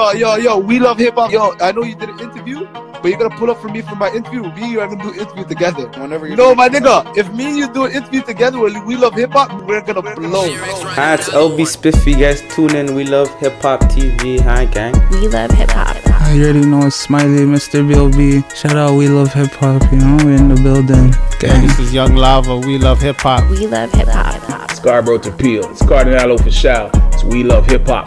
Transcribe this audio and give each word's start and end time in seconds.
Yo, 0.00 0.12
yo, 0.12 0.36
yo, 0.36 0.56
we 0.56 0.78
love 0.78 0.96
hip 0.96 1.14
hop. 1.14 1.30
Yo, 1.30 1.54
I 1.60 1.72
know 1.72 1.82
you 1.82 1.94
did 1.94 2.08
an 2.08 2.20
interview, 2.20 2.66
but 2.72 3.04
you're 3.04 3.18
gonna 3.18 3.36
pull 3.36 3.50
up 3.50 3.60
for 3.60 3.68
me 3.68 3.82
for 3.82 3.96
my 3.96 4.08
interview. 4.08 4.40
Me 4.40 4.62
and 4.62 4.72
you 4.72 4.80
are 4.80 4.88
gonna 4.88 5.02
do 5.02 5.10
an 5.10 5.20
interview 5.20 5.44
together. 5.44 5.88
Whenever 6.00 6.26
you 6.26 6.36
No, 6.36 6.54
my 6.54 6.70
nigga, 6.70 7.14
if 7.18 7.30
me 7.34 7.48
and 7.48 7.58
you 7.58 7.70
do 7.70 7.84
an 7.84 7.92
interview 7.92 8.22
together 8.22 8.58
with 8.58 8.82
We 8.86 8.96
Love 8.96 9.14
Hip 9.16 9.32
Hop, 9.32 9.52
we're 9.68 9.82
gonna 9.82 10.00
blow. 10.16 10.50
Hi, 10.96 11.14
it's 11.14 11.28
LB 11.28 11.66
Spiffy. 11.66 12.14
Guys, 12.14 12.40
tune 12.48 12.76
in. 12.76 12.94
We 12.94 13.04
love 13.04 13.28
hip 13.40 13.60
hop 13.60 13.80
TV. 13.92 14.40
Hi, 14.40 14.64
gang. 14.64 14.94
We 15.10 15.28
love 15.28 15.50
hip 15.50 15.70
hop. 15.70 16.09
You 16.32 16.44
already 16.44 16.64
know 16.64 16.86
it's 16.86 16.96
Smiley, 16.96 17.44
Mr. 17.44 17.82
BLB. 17.84 18.54
Shout 18.54 18.76
out, 18.76 18.94
we 18.94 19.08
love 19.08 19.32
hip 19.32 19.50
hop, 19.52 19.82
you 19.92 19.98
know, 19.98 20.16
we're 20.24 20.36
in 20.36 20.48
the 20.48 20.62
building. 20.62 21.12
Gang. 21.40 21.66
This 21.66 21.78
is 21.80 21.92
Young 21.92 22.14
Lava. 22.14 22.56
We 22.56 22.78
love 22.78 23.00
hip 23.00 23.16
hop. 23.20 23.50
We 23.50 23.66
love 23.66 23.90
hip 23.92 24.06
hop. 24.08 24.70
Scarborough 24.70 25.18
to 25.18 25.32
Peel. 25.32 25.68
It's 25.70 25.84
Cardinal 25.84 26.32
Official. 26.32 26.90
It's 27.12 27.24
We 27.24 27.42
Love 27.42 27.66
Hip 27.66 27.86
Hop. 27.86 28.06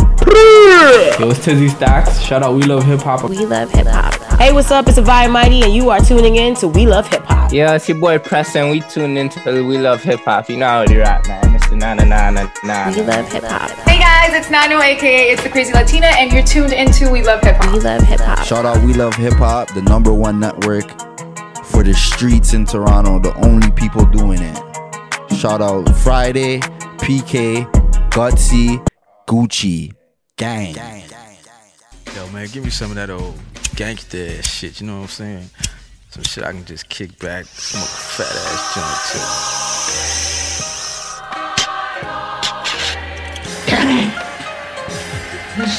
Yo, 1.20 1.30
it's 1.30 1.44
Tizzy 1.44 1.68
Stacks. 1.68 2.20
Shout 2.22 2.44
out, 2.44 2.56
we 2.56 2.64
love 2.64 2.86
hip 2.86 3.02
hop. 3.02 3.30
We 3.30 3.46
love 3.46 3.70
hip 3.72 3.88
hop. 3.88 4.14
Hey, 4.40 4.54
what's 4.54 4.72
up? 4.72 4.88
It's 4.88 4.98
Avaya 4.98 5.30
Mighty, 5.30 5.62
and 5.62 5.74
you 5.74 5.90
are 5.90 6.00
tuning 6.00 6.38
in 6.38 6.56
to 6.56 6.68
We 6.68 6.88
Love 6.88 7.08
Hip 7.08 7.24
Hop. 7.26 7.52
Yeah, 7.52 7.76
it's 7.76 7.88
your 7.90 8.00
boy 8.00 8.18
Preston. 8.20 8.70
We 8.70 8.80
tuned 8.82 9.18
into 9.18 9.40
We 9.68 9.78
Love 9.78 10.02
Hip 10.04 10.22
Hop. 10.22 10.50
You 10.50 10.58
know 10.58 10.68
how 10.68 10.86
they 10.86 10.98
rap, 10.98 11.28
man. 11.28 11.53
Mr. 11.84 11.98
Na 11.98 12.04
na 12.04 12.04
na 12.06 12.32
na 12.32 12.52
na. 12.64 12.96
We 12.96 13.02
love 13.02 13.32
hip 13.32 13.44
hop. 13.44 13.70
Hey 13.88 14.00
guys, 14.00 14.34
it's 14.34 14.50
Nano, 14.50 14.82
aka 14.82 15.32
It's 15.32 15.44
the 15.44 15.50
Crazy 15.50 15.74
Latina, 15.74 16.08
and 16.08 16.32
you're 16.32 16.44
tuned 16.44 16.74
into 16.74 17.12
We 17.12 17.24
Love 17.24 17.42
Hip 17.42 17.58
Hop. 17.58 17.74
We 17.74 17.80
love 17.82 18.02
hip 18.04 18.20
hop. 18.22 18.46
Shout 18.46 18.66
out 18.66 18.84
We 18.84 18.94
Love 18.94 19.16
Hip 19.16 19.34
Hop, 19.34 19.74
the 19.74 19.82
number 19.82 20.14
one 20.14 20.40
network 20.40 20.88
for 21.66 21.84
the 21.84 21.94
streets 21.94 22.54
in 22.54 22.66
Toronto, 22.66 23.20
the 23.20 23.36
only 23.46 23.70
people 23.72 24.06
doing 24.06 24.40
it. 24.42 24.58
Shout 25.36 25.62
out 25.62 25.90
Friday, 25.98 26.60
PK, 27.04 27.70
Gutsy, 28.12 28.86
Gucci, 29.28 29.94
Gang. 30.38 30.76
Yo, 32.16 32.30
man, 32.30 32.48
give 32.48 32.64
me 32.64 32.70
some 32.70 32.92
of 32.92 32.96
that 32.96 33.10
old 33.10 33.38
gangster 33.76 34.42
shit. 34.44 34.80
You 34.80 34.88
know 34.88 34.98
what 34.98 35.02
I'm 35.04 35.08
saying? 35.10 35.50
Some 36.12 36.24
shit 36.24 36.44
I 36.44 36.52
can 36.52 36.64
just 36.64 36.88
kick 36.90 37.18
back, 37.20 37.46
smoke 37.46 37.84
a 37.84 37.88
fat 37.88 38.30
ass 38.30 38.74
joint 38.76 39.00
too. 39.12 40.03
Put 45.54 45.70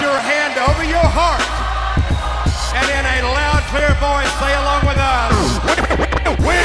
your 0.00 0.16
hand 0.24 0.56
over 0.56 0.84
your 0.88 1.04
heart. 1.04 1.44
And 2.72 2.88
in 2.88 3.04
a 3.04 3.28
loud, 3.28 3.60
clear 3.68 3.92
voice, 4.00 4.32
say 4.40 4.54
along 4.56 4.88
with 4.88 4.96
us. 4.96 5.36
We 6.40 6.56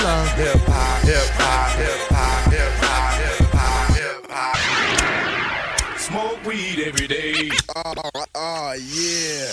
love 0.00 0.30
hip 0.38 0.62
hop, 0.68 1.02
hip 1.02 1.26
hop, 1.34 1.74
hip 1.74 2.06
hop, 2.08 2.52
hip 2.52 2.70
hop, 2.78 3.18
hip 3.18 3.50
hop, 3.50 3.90
hip 3.96 4.30
hop. 4.30 5.98
Smoke 5.98 6.38
weed 6.44 6.78
every 6.86 7.08
day. 7.08 7.50
Oh, 7.74 8.74
yeah. 8.94 9.50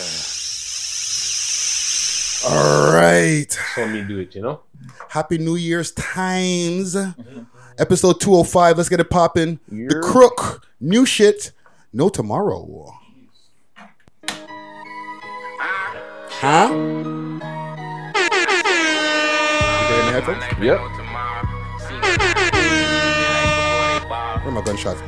All 2.47 2.93
right. 2.93 3.57
Let 3.75 3.89
me 3.89 4.03
do 4.03 4.19
it, 4.19 4.35
you 4.35 4.43
know? 4.43 4.61
Happy 5.09 5.39
New 5.39 5.55
Year's 5.55 5.91
times. 5.93 6.93
Mm-hmm. 6.93 7.56
Episode 7.79 8.19
205. 8.19 8.77
Let's 8.77 8.89
get 8.89 8.99
it 8.99 9.09
popping. 9.09 9.59
The 9.67 10.01
Crook. 10.03 10.67
New 10.79 11.05
shit. 11.05 11.51
No 11.93 12.09
tomorrow. 12.09 12.93
Huh? 16.39 16.69
You 16.73 17.39
got 19.89 20.03
any 20.03 20.11
headphones? 20.11 20.43
Yep. 20.59 20.79
Where 24.41 24.47
are 24.47 24.51
my 24.51 24.61
gunshots? 24.61 25.01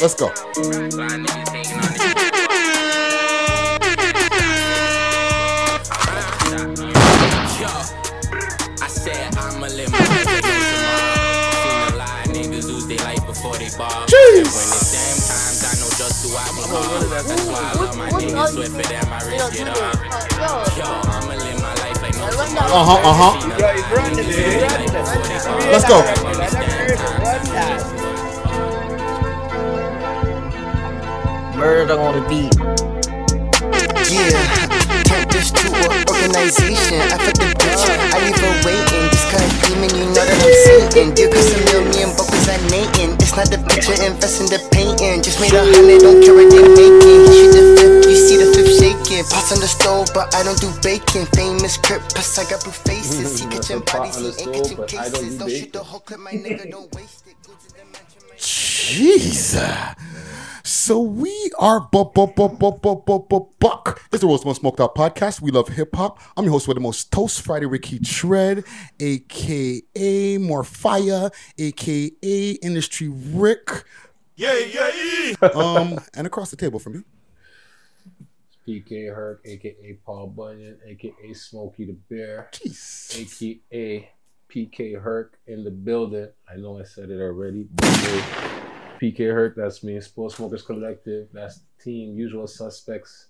Let's 0.00 0.14
go. 0.14 0.32
And 14.34 14.42
when 14.42 14.66
it's 14.66 14.90
damn 14.90 15.14
times, 15.30 15.62
I 15.62 15.78
know 15.78 15.86
just 15.94 16.26
who 16.26 16.34
I 16.34 16.50
belong. 16.58 17.06
That's 17.08 17.30
why 17.46 17.62
I 17.62 17.74
love 17.78 17.94
my 17.96 18.10
niggas 18.10 18.50
swift 18.50 18.74
for 18.74 18.82
them, 18.82 19.06
I 19.06 19.22
risk 19.30 19.54
it 19.60 19.68
all. 19.68 19.94
Yo, 20.74 20.82
I'ma 21.06 21.34
live 21.38 21.62
my 21.62 21.74
life 21.74 22.02
like 22.02 22.14
no 22.18 22.26
tomorrow. 22.30 22.74
Uh 22.74 22.82
huh, 22.84 22.98
uh 22.98 23.14
huh. 23.14 23.32
Let's 25.70 25.86
go. 25.86 26.02
Murder 31.56 31.96
on 32.00 32.14
the 32.18 32.28
beat. 32.28 32.54
Yeah, 34.10 34.63
turn 35.14 35.28
this 35.30 35.50
to 35.54 35.66
an 35.70 36.02
organization. 36.10 36.98
I 36.98 37.16
put 37.22 37.36
the 37.38 37.48
bitch, 37.54 37.84
I 37.86 38.18
leave 38.26 38.40
her 38.42 38.54
waiting. 38.66 39.06
Just 39.14 39.26
cause 39.30 39.52
demon, 39.62 39.90
you 39.94 40.06
know 40.10 40.24
that 40.26 40.38
I'm 40.42 40.54
Satan. 40.66 41.14
Deal 41.14 41.30
cause 41.30 41.50
a 41.54 41.58
million 41.70 42.10
buckles 42.18 42.46
I 42.50 42.58
nating. 42.70 43.14
It's 43.22 43.34
not 43.38 43.48
the 43.50 43.58
picture, 43.70 43.94
invest 44.02 44.42
in 44.42 44.46
the 44.50 44.60
painting. 44.74 45.22
Just 45.22 45.38
made 45.38 45.54
a 45.54 45.62
hundred, 45.62 46.02
don't 46.02 46.18
care 46.22 46.34
what 46.34 46.50
they 46.50 46.62
making. 46.62 47.20
He 47.26 47.30
shoot 47.30 47.52
the 47.54 47.62
fifth, 47.78 48.10
you 48.10 48.16
see 48.18 48.38
the 48.42 48.48
fifth 48.50 48.74
shaking. 48.78 49.24
Pots 49.30 49.54
on 49.54 49.60
the 49.62 49.70
stove, 49.70 50.10
but 50.14 50.34
I 50.34 50.42
don't 50.42 50.58
do 50.58 50.70
bacon. 50.82 51.26
Famous 51.34 51.78
crip, 51.78 52.02
plus 52.10 52.38
I 52.38 52.44
got 52.50 52.62
blue 52.64 52.74
faces. 52.74 53.38
He 53.38 53.46
catching 53.52 53.82
bodies, 53.86 54.18
he 54.18 54.50
ain't 54.50 54.54
catching 54.54 54.82
cases. 54.86 55.38
Don't 55.38 55.50
shoot 55.50 55.72
the 55.72 55.82
whole 55.82 56.00
clip, 56.00 56.20
my 56.20 56.32
nigga, 56.32 56.70
don't 56.70 56.90
waste 56.94 57.26
it. 57.26 57.38
Jeez. 58.38 59.54
So 60.66 60.98
we 61.02 61.50
are 61.58 61.80
bu- 61.92 62.06
bu- 62.14 62.28
bu- 62.28 62.48
bu- 62.48 62.72
bu- 62.78 63.02
bu- 63.04 63.26
bu- 63.28 63.48
buck. 63.60 64.00
It's 64.12 64.22
the 64.22 64.26
world's 64.26 64.46
most 64.46 64.60
smoked 64.62 64.80
out 64.80 64.94
podcast. 64.94 65.42
We 65.42 65.50
love 65.50 65.68
hip 65.68 65.94
hop. 65.94 66.18
I'm 66.38 66.44
your 66.44 66.52
host 66.52 66.66
with 66.66 66.76
the 66.76 66.80
most 66.80 67.12
toast, 67.12 67.42
Friday 67.42 67.66
Ricky 67.66 67.98
Tread, 67.98 68.64
aka 68.98 70.38
More 70.38 70.64
Fire, 70.64 71.30
aka 71.58 72.50
Industry 72.62 73.08
Rick. 73.08 73.84
Yeah, 74.36 74.58
yeah. 74.58 75.48
Um, 75.54 76.00
and 76.14 76.26
across 76.26 76.50
the 76.50 76.56
table 76.56 76.78
from 76.78 76.94
you. 76.94 77.04
PK 78.66 79.14
Herc, 79.14 79.42
aka 79.44 79.98
Paul 80.06 80.28
Bunyan, 80.28 80.78
aka 80.86 81.34
Smokey 81.34 81.84
the 81.84 81.92
Bear, 82.08 82.48
aka 83.14 84.08
PK 84.50 84.98
Herc 84.98 85.38
in 85.46 85.62
the 85.62 85.70
building. 85.70 86.28
I 86.50 86.56
know 86.56 86.80
I 86.80 86.84
said 86.84 87.10
it 87.10 87.20
already. 87.20 87.68
but 87.70 87.84
hey, 87.84 88.63
PK 89.00 89.32
Herc, 89.32 89.56
that's 89.56 89.82
me. 89.82 90.00
Sports 90.00 90.36
Smokers 90.36 90.62
Collective, 90.62 91.28
that's 91.32 91.60
team. 91.82 92.16
Usual 92.16 92.46
suspects, 92.46 93.28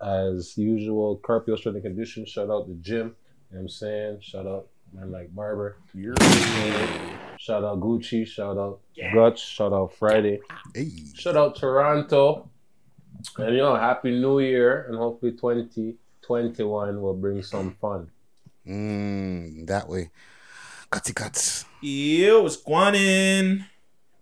as 0.00 0.56
usual. 0.56 1.16
Carpio 1.16 1.56
Strength 1.56 1.76
and 1.76 1.84
Condition. 1.84 2.26
Shout 2.26 2.50
out 2.50 2.68
the 2.68 2.74
gym. 2.74 2.96
You 2.96 3.02
know 3.02 3.12
what 3.50 3.60
I'm 3.60 3.68
saying? 3.68 4.18
Shout 4.20 4.46
out 4.46 4.68
man 4.92 5.10
like 5.10 5.34
Barber. 5.34 5.76
Shout 7.38 7.64
out 7.64 7.80
Gucci. 7.80 8.26
Shout 8.26 8.58
out 8.58 8.80
Guts. 9.14 9.42
Shout 9.42 9.72
out 9.72 9.94
Friday. 9.94 10.40
Shout 11.14 11.36
out 11.36 11.56
Toronto. 11.56 12.50
And 13.38 13.54
you 13.54 13.62
know, 13.62 13.76
Happy 13.76 14.10
New 14.10 14.40
Year, 14.40 14.86
and 14.88 14.96
hopefully 14.96 15.32
2021 15.32 17.02
will 17.02 17.14
bring 17.14 17.42
some 17.42 17.76
fun. 17.80 18.10
Mm, 18.66 19.66
that 19.66 19.88
way. 19.88 20.10
Gutsy 20.90 21.14
guts. 21.14 21.64
Yo, 21.80 22.42
what's 22.42 22.56
going 22.56 22.94
in? 22.94 23.64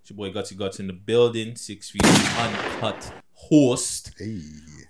It's 0.09 0.17
your 0.17 0.27
boy 0.27 0.33
Gutsy 0.33 0.57
Guts 0.57 0.81
in 0.81 0.87
the 0.87 0.95
building, 0.95 1.55
six 1.55 1.91
feet 1.91 2.03
uncut 2.39 3.13
host. 3.35 4.15
Hey. 4.19 4.41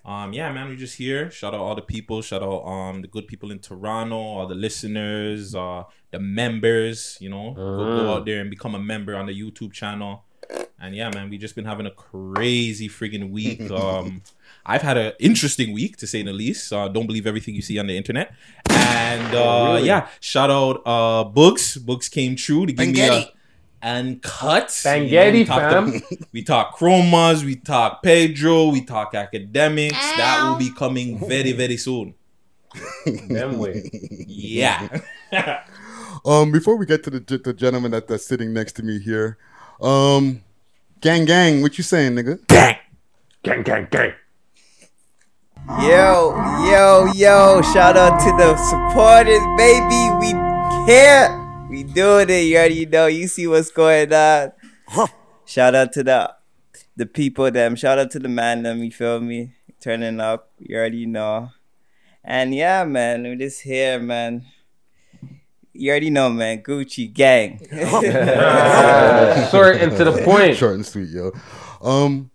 Um, 0.05 0.31
yeah, 0.31 0.49
man, 0.53 0.69
we 0.69 0.77
just 0.77 0.95
here. 0.95 1.29
Shout 1.29 1.53
out 1.53 1.59
all 1.59 1.75
the 1.75 1.81
people. 1.81 2.21
Shout 2.21 2.41
out 2.41 2.61
um 2.65 3.01
the 3.01 3.09
good 3.09 3.27
people 3.27 3.51
in 3.51 3.59
Toronto, 3.59 4.15
all 4.15 4.47
the 4.47 4.55
listeners, 4.55 5.53
uh, 5.55 5.83
the 6.11 6.19
members. 6.19 7.17
You 7.19 7.31
know, 7.31 7.51
go, 7.53 7.77
go 7.77 7.83
Mm. 8.03 8.09
out 8.15 8.25
there 8.25 8.39
and 8.39 8.49
become 8.49 8.75
a 8.75 8.79
member 8.79 9.13
on 9.13 9.25
the 9.25 9.33
YouTube 9.37 9.73
channel. 9.73 10.23
And 10.79 10.95
yeah, 10.95 11.09
man, 11.13 11.29
we 11.29 11.37
just 11.37 11.53
been 11.53 11.65
having 11.65 11.85
a 11.85 11.91
crazy 11.91 12.87
friggin' 12.87 13.29
week. 13.29 13.59
Um, 13.71 14.21
I've 14.65 14.83
had 14.83 14.95
an 14.97 15.11
interesting 15.19 15.73
week 15.73 15.97
to 15.97 16.07
say 16.07 16.21
the 16.23 16.31
least. 16.31 16.71
Uh, 16.71 16.87
don't 16.87 17.07
believe 17.07 17.27
everything 17.27 17.55
you 17.55 17.61
see 17.61 17.77
on 17.77 17.87
the 17.87 17.97
internet. 17.97 18.31
And 18.69 19.35
uh, 19.35 19.43
Oh, 19.43 19.73
really? 19.75 19.87
yeah, 19.87 20.07
shout 20.21 20.49
out 20.49 20.81
uh, 20.85 21.25
Books. 21.25 21.75
Books 21.75 22.07
came 22.07 22.37
true 22.37 22.65
to 22.65 22.71
give 22.71 22.87
me 22.87 23.01
a 23.01 23.31
and 23.81 24.21
cut. 24.21 24.67
Bangetti, 24.67 25.33
we 25.33 25.45
talk 25.45 25.71
fam. 25.71 26.01
we 26.33 26.43
talk 26.43 26.77
chromas, 26.77 27.43
we 27.43 27.55
talk 27.55 28.03
Pedro, 28.03 28.67
we 28.67 28.81
talk 28.83 29.15
academics. 29.15 29.97
That 30.17 30.47
will 30.47 30.57
be 30.57 30.71
coming 30.71 31.19
very, 31.27 31.51
very 31.51 31.77
soon. 31.77 32.13
Them 33.05 33.57
way. 33.57 33.89
Yeah. 34.27 35.01
Um, 36.25 36.51
before 36.51 36.75
we 36.75 36.85
get 36.85 37.01
to 37.03 37.09
the, 37.09 37.19
the 37.19 37.53
gentleman 37.53 37.91
that, 37.91 38.09
that's 38.09 38.25
sitting 38.25 38.51
next 38.51 38.73
to 38.73 38.83
me 38.83 38.99
here, 38.99 39.37
um, 39.81 40.41
gang, 40.99 41.23
gang, 41.23 41.61
what 41.61 41.77
you 41.77 41.83
saying, 41.83 42.13
nigga? 42.13 42.45
Gang, 42.47 42.75
gang, 43.41 43.63
gang, 43.63 43.87
gang. 43.89 44.13
Yo, 45.81 46.35
yo, 46.65 47.11
yo, 47.15 47.61
shout 47.73 47.95
out 47.95 48.19
to 48.19 48.31
the 48.35 48.57
supporters, 48.57 49.39
baby. 49.55 50.09
We 50.19 50.33
here. 50.91 51.38
We 51.69 51.83
doing 51.83 52.29
it. 52.31 52.45
You 52.45 52.57
already 52.57 52.85
know. 52.87 53.05
You 53.05 53.27
see 53.27 53.45
what's 53.45 53.69
going 53.69 54.11
on. 54.11 54.53
Shout 55.45 55.75
out 55.75 55.93
to 55.93 56.03
the 56.03 56.33
the 56.95 57.05
people 57.05 57.51
them. 57.51 57.75
Shout 57.75 57.99
out 57.99 58.09
to 58.11 58.19
the 58.19 58.27
man 58.27 58.63
them. 58.63 58.83
You 58.83 58.91
feel 58.91 59.19
me? 59.21 59.53
Turning 59.79 60.19
up. 60.19 60.51
You 60.57 60.75
already 60.77 61.05
know. 61.05 61.51
And 62.23 62.55
yeah, 62.55 62.83
man, 62.85 63.21
we 63.21 63.35
just 63.35 63.61
here, 63.61 63.99
man. 63.99 64.47
You 65.71 65.91
already 65.91 66.09
know, 66.09 66.31
man. 66.31 66.63
Gucci 66.63 67.13
gang. 67.13 67.59
Short 69.51 69.77
and 69.77 69.95
to 69.95 70.03
the 70.05 70.21
point. 70.25 70.57
Short 70.57 70.73
and 70.73 70.85
sweet, 70.85 71.09
yo. 71.09 71.31
Um, 71.81 72.31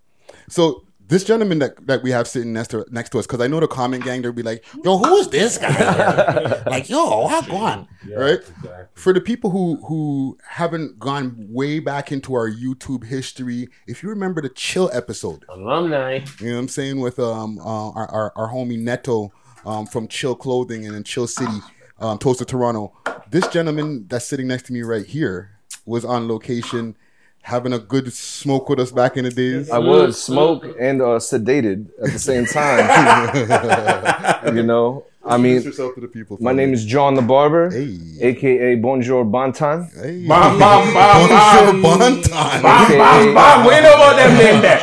so 0.48 0.83
this 1.14 1.22
gentleman 1.22 1.60
that, 1.60 1.86
that 1.86 2.02
we 2.02 2.10
have 2.10 2.26
sitting 2.26 2.52
next 2.52 2.68
to 2.68 2.84
next 2.90 3.10
to 3.10 3.20
us, 3.20 3.26
because 3.26 3.40
I 3.40 3.46
know 3.46 3.60
the 3.60 3.68
comment 3.68 4.02
gang, 4.02 4.20
they'll 4.20 4.32
be 4.32 4.42
like, 4.42 4.64
"Yo, 4.82 4.98
who 4.98 5.16
is 5.16 5.28
this 5.28 5.58
guy?" 5.58 6.62
like, 6.66 6.88
"Yo, 6.88 7.28
how 7.28 7.40
gone?" 7.42 7.86
right? 8.16 8.40
For 8.94 9.12
the 9.12 9.20
people 9.20 9.50
who 9.50 9.76
who 9.86 10.36
haven't 10.48 10.98
gone 10.98 11.36
way 11.48 11.78
back 11.78 12.10
into 12.10 12.34
our 12.34 12.50
YouTube 12.50 13.04
history, 13.04 13.68
if 13.86 14.02
you 14.02 14.08
remember 14.08 14.42
the 14.42 14.48
Chill 14.48 14.90
episode, 14.92 15.44
alumni, 15.48 16.24
you 16.40 16.48
know 16.48 16.54
what 16.54 16.60
I'm 16.62 16.68
saying, 16.68 16.98
with 16.98 17.20
um 17.20 17.60
uh, 17.60 17.90
our, 17.90 18.10
our 18.10 18.32
our 18.34 18.48
homie 18.52 18.80
Neto 18.80 19.32
um 19.64 19.86
from 19.86 20.08
Chill 20.08 20.34
Clothing 20.34 20.84
and 20.84 20.96
in 20.96 21.04
Chill 21.04 21.28
City, 21.28 21.60
um, 22.00 22.18
Toast 22.18 22.46
Toronto. 22.48 22.92
This 23.30 23.46
gentleman 23.48 24.06
that's 24.08 24.26
sitting 24.26 24.48
next 24.48 24.64
to 24.64 24.72
me 24.72 24.82
right 24.82 25.06
here 25.06 25.60
was 25.86 26.04
on 26.04 26.26
location. 26.26 26.96
Having 27.44 27.74
a 27.74 27.78
good 27.78 28.10
smoke 28.12 28.70
with 28.70 28.80
us 28.80 28.90
back 28.90 29.18
in 29.18 29.24
the 29.24 29.30
days. 29.30 29.68
I 29.70 29.78
was 29.78 30.20
smoke 30.22 30.64
and 30.80 31.02
uh, 31.02 31.18
sedated 31.20 31.88
at 32.02 32.10
the 32.10 32.18
same 32.18 32.46
time. 32.46 32.86
you 34.56 34.62
know, 34.62 35.04
I 35.22 35.36
mean, 35.36 35.60
yourself 35.60 35.94
to 35.96 36.00
the 36.00 36.08
people, 36.08 36.38
my 36.40 36.50
family. 36.50 36.64
name 36.64 36.74
is 36.74 36.86
John 36.86 37.14
the 37.14 37.20
Barber, 37.22 37.66
aka 37.68 38.76
Bonjour 38.76 39.26
Bantan. 39.26 39.92
Hey. 39.94 40.26
Bam, 40.26 40.58
bam, 40.58 40.94
bam, 40.94 41.28
bam. 41.28 41.82
Bonjour, 41.82 41.82
Bam, 41.82 42.22
Bantan. 42.22 42.62
bam, 42.62 43.34
bam. 43.34 43.66
We 43.66 43.80
know 43.80 43.94
about 43.94 44.16
them 44.16 44.38
name 44.38 44.62
there. 44.62 44.80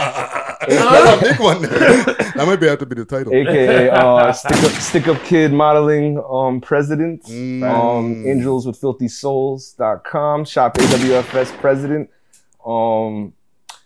That's 0.67 1.17
a 1.17 1.29
big 1.29 1.39
one. 1.39 1.61
that 2.35 2.43
might 2.45 2.57
be 2.57 2.67
have 2.67 2.77
to 2.79 2.85
be 2.85 2.93
the 2.95 3.05
title. 3.05 3.33
aka 3.33 3.89
uh, 3.89 4.31
stick 4.31 4.63
up 4.63 4.71
stick 4.73 5.07
up 5.07 5.19
kid 5.23 5.51
modeling 5.51 6.23
um 6.29 6.61
president 6.61 7.23
Mm. 7.23 7.63
um 7.67 8.27
angels 8.27 8.67
with 8.67 8.77
filthy 8.77 9.07
souls.com 9.07 10.45
shop 10.45 10.77
awfs 10.77 11.51
president 11.59 12.09
um 12.65 13.33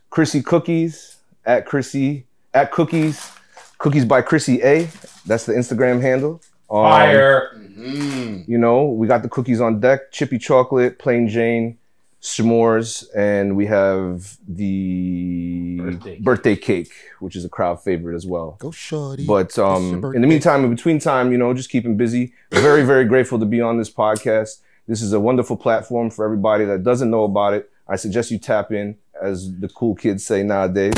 chrissy 0.10 0.42
cookies 0.42 1.18
at 1.46 1.66
chrissy 1.66 2.26
at 2.54 2.72
cookies 2.72 3.32
cookies 3.78 4.06
by 4.06 4.22
chrissy 4.22 4.62
a 4.64 4.88
that's 5.26 5.46
the 5.46 5.54
instagram 5.54 6.02
handle 6.02 6.42
um, 6.70 6.84
Fire. 6.84 7.52
you 7.78 8.58
know 8.58 8.86
we 8.86 9.08
got 9.08 9.22
the 9.22 9.30
cookies 9.30 9.62
on 9.62 9.80
deck 9.80 10.12
chippy 10.12 10.38
chocolate 10.38 10.98
plain 11.00 11.28
jane 11.28 11.78
s'mores 12.22 13.06
and 13.16 13.56
we 13.56 13.68
have 13.68 14.38
the 14.48 15.78
Birthday 15.80 16.20
birthday, 16.20 16.56
cake. 16.56 16.90
cake 16.90 16.94
which 17.20 17.36
is 17.36 17.46
a 17.46 17.50
crowd 17.50 17.84
favorite 17.84 18.16
as 18.16 18.26
well 18.26 18.56
Go 18.60 18.72
shorty. 18.72 19.26
but 19.28 19.58
um, 19.60 20.04
in 20.16 20.22
the 20.22 20.28
meantime, 20.28 20.64
in 20.64 20.70
between 20.72 20.98
time, 21.00 21.32
you 21.32 21.38
know, 21.38 21.54
just 21.54 21.70
keeping 21.70 21.96
busy. 21.98 22.34
Very, 22.52 22.84
very 22.84 23.06
grateful 23.06 23.38
to 23.40 23.46
be 23.46 23.62
on 23.62 23.78
this 23.78 23.92
podcast. 23.92 24.62
This 24.88 25.02
is 25.04 25.14
a 25.14 25.20
wonderful 25.20 25.56
platform 25.58 26.10
for 26.10 26.26
everybody 26.26 26.66
that 26.66 26.84
doesn't 26.84 27.12
know 27.12 27.24
about 27.26 27.54
it. 27.54 27.70
I 27.88 27.96
suggest 27.98 28.32
you 28.32 28.38
tap 28.40 28.72
in, 28.72 28.98
as 29.22 29.54
the 29.60 29.70
cool 29.70 29.96
kids 29.96 30.26
say 30.26 30.44
nowadays. 30.44 30.94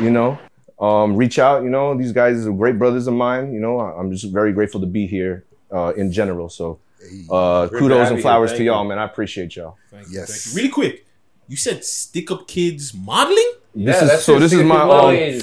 You 0.00 0.10
know, 0.10 0.38
um, 0.78 1.16
reach 1.16 1.38
out. 1.38 1.62
You 1.62 1.70
know, 1.70 1.96
these 1.96 2.12
guys 2.12 2.46
are 2.46 2.52
great 2.52 2.78
brothers 2.78 3.06
of 3.06 3.14
mine. 3.14 3.52
You 3.52 3.60
know, 3.60 3.78
I- 3.80 3.98
I'm 3.98 4.10
just 4.12 4.32
very 4.32 4.52
grateful 4.52 4.80
to 4.80 4.86
be 4.86 5.06
here 5.06 5.44
uh, 5.72 5.92
in 5.96 6.12
general. 6.12 6.48
So, 6.48 6.78
uh, 7.30 7.68
kudos 7.68 8.10
and 8.10 8.20
flowers 8.20 8.50
Thank 8.50 8.58
to 8.58 8.64
y'all, 8.64 8.82
you. 8.82 8.88
man. 8.90 8.98
I 8.98 9.04
appreciate 9.04 9.56
y'all. 9.56 9.76
Thank 9.90 10.10
you, 10.10 10.22
thank 10.24 10.46
you. 10.46 10.56
Really 10.56 10.68
quick, 10.68 11.06
you 11.48 11.56
said 11.56 11.84
Stick 11.84 12.30
Up 12.30 12.46
Kids 12.46 12.92
Modeling? 12.94 13.52
This 13.74 14.02
is 14.02 14.24
so. 14.24 14.38
This 14.38 14.52
is 14.52 14.62
my 14.64 14.80
um, 14.80 15.40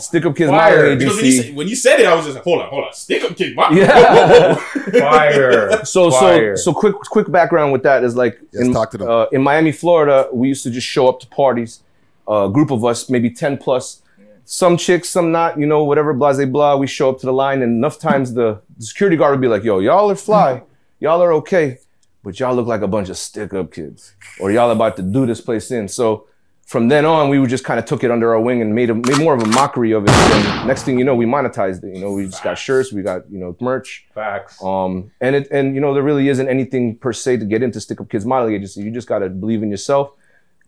Stick 0.00 0.26
Up 0.26 0.34
Kids 0.34 0.50
Fire. 0.50 0.76
Modeling 0.76 0.98
Because 0.98 1.16
when 1.16 1.24
you, 1.24 1.30
Agency. 1.32 1.52
when 1.52 1.68
you 1.68 1.76
said 1.76 2.00
it, 2.00 2.06
I 2.06 2.14
was 2.14 2.24
just 2.24 2.34
like, 2.34 2.44
hold 2.44 2.60
on, 2.62 2.68
hold 2.70 2.84
on. 2.84 2.92
Stick 2.92 3.22
Up 3.22 3.36
Kids 3.36 3.54
Modeling. 3.54 3.84
Yeah. 3.84 4.54
Fire. 5.00 5.70
So 5.84 6.10
Fire. 6.10 6.56
so 6.56 6.72
so 6.72 6.78
quick 6.78 6.94
quick 6.96 7.30
background 7.30 7.72
with 7.72 7.84
that 7.84 8.02
is 8.02 8.16
like 8.16 8.40
in, 8.52 8.72
Uh, 8.76 9.26
in 9.30 9.42
Miami, 9.42 9.70
Florida, 9.70 10.28
we 10.32 10.48
used 10.48 10.64
to 10.64 10.70
just 10.70 10.86
show 10.86 11.08
up 11.08 11.20
to 11.20 11.26
parties, 11.28 11.82
a 12.26 12.48
group 12.52 12.70
of 12.72 12.84
us, 12.84 13.08
maybe 13.08 13.30
ten 13.30 13.56
plus, 13.56 14.02
some 14.44 14.76
chicks, 14.76 15.08
some 15.08 15.30
not, 15.30 15.58
you 15.58 15.66
know, 15.66 15.84
whatever, 15.84 16.12
blah 16.12 16.32
blah 16.32 16.46
blah. 16.46 16.76
We 16.76 16.88
show 16.88 17.10
up 17.10 17.20
to 17.20 17.26
the 17.26 17.32
line, 17.32 17.62
and 17.62 17.72
enough 17.76 17.98
times 18.00 18.34
the, 18.34 18.60
the 18.76 18.84
security 18.84 19.16
guard 19.16 19.32
would 19.32 19.40
be 19.40 19.46
like, 19.48 19.62
"Yo, 19.62 19.78
y'all 19.78 20.10
are 20.10 20.16
fly, 20.16 20.62
y'all 20.98 21.22
are 21.22 21.32
okay, 21.34 21.78
but 22.24 22.40
y'all 22.40 22.56
look 22.56 22.66
like 22.66 22.80
a 22.82 22.88
bunch 22.88 23.08
of 23.08 23.16
stick 23.18 23.54
up 23.54 23.72
kids, 23.72 24.14
or 24.40 24.50
y'all 24.50 24.70
about 24.72 24.96
to 24.96 25.02
do 25.02 25.26
this 25.26 25.40
place 25.40 25.70
in." 25.70 25.86
So. 25.86 26.24
From 26.68 26.88
then 26.88 27.06
on, 27.06 27.30
we 27.30 27.38
would 27.38 27.48
just 27.48 27.64
kind 27.64 27.80
of 27.80 27.86
took 27.86 28.04
it 28.04 28.10
under 28.10 28.34
our 28.34 28.40
wing 28.40 28.60
and 28.60 28.74
made 28.74 28.90
a, 28.90 28.94
made 28.94 29.16
more 29.16 29.34
of 29.34 29.40
a 29.40 29.46
mockery 29.46 29.92
of 29.92 30.04
it. 30.04 30.10
And 30.10 30.68
next 30.68 30.82
thing 30.82 30.98
you 30.98 31.04
know, 31.06 31.14
we 31.14 31.24
monetized 31.24 31.82
it. 31.82 31.94
You 31.94 32.02
know, 32.02 32.12
we 32.12 32.26
just 32.26 32.44
got 32.44 32.58
shirts, 32.58 32.92
we 32.92 33.00
got 33.00 33.22
you 33.30 33.38
know 33.38 33.56
merch, 33.58 34.06
Facts. 34.14 34.62
um, 34.62 35.10
and 35.22 35.34
it 35.34 35.48
and 35.50 35.74
you 35.74 35.80
know 35.80 35.94
there 35.94 36.02
really 36.02 36.28
isn't 36.28 36.46
anything 36.46 36.98
per 36.98 37.14
se 37.14 37.38
to 37.38 37.46
get 37.46 37.62
into 37.62 37.80
Stick 37.80 38.02
Up 38.02 38.10
Kids 38.10 38.26
Modeling 38.26 38.54
Agency. 38.54 38.82
You 38.82 38.90
just 38.90 39.08
gotta 39.08 39.30
believe 39.30 39.62
in 39.62 39.70
yourself. 39.70 40.10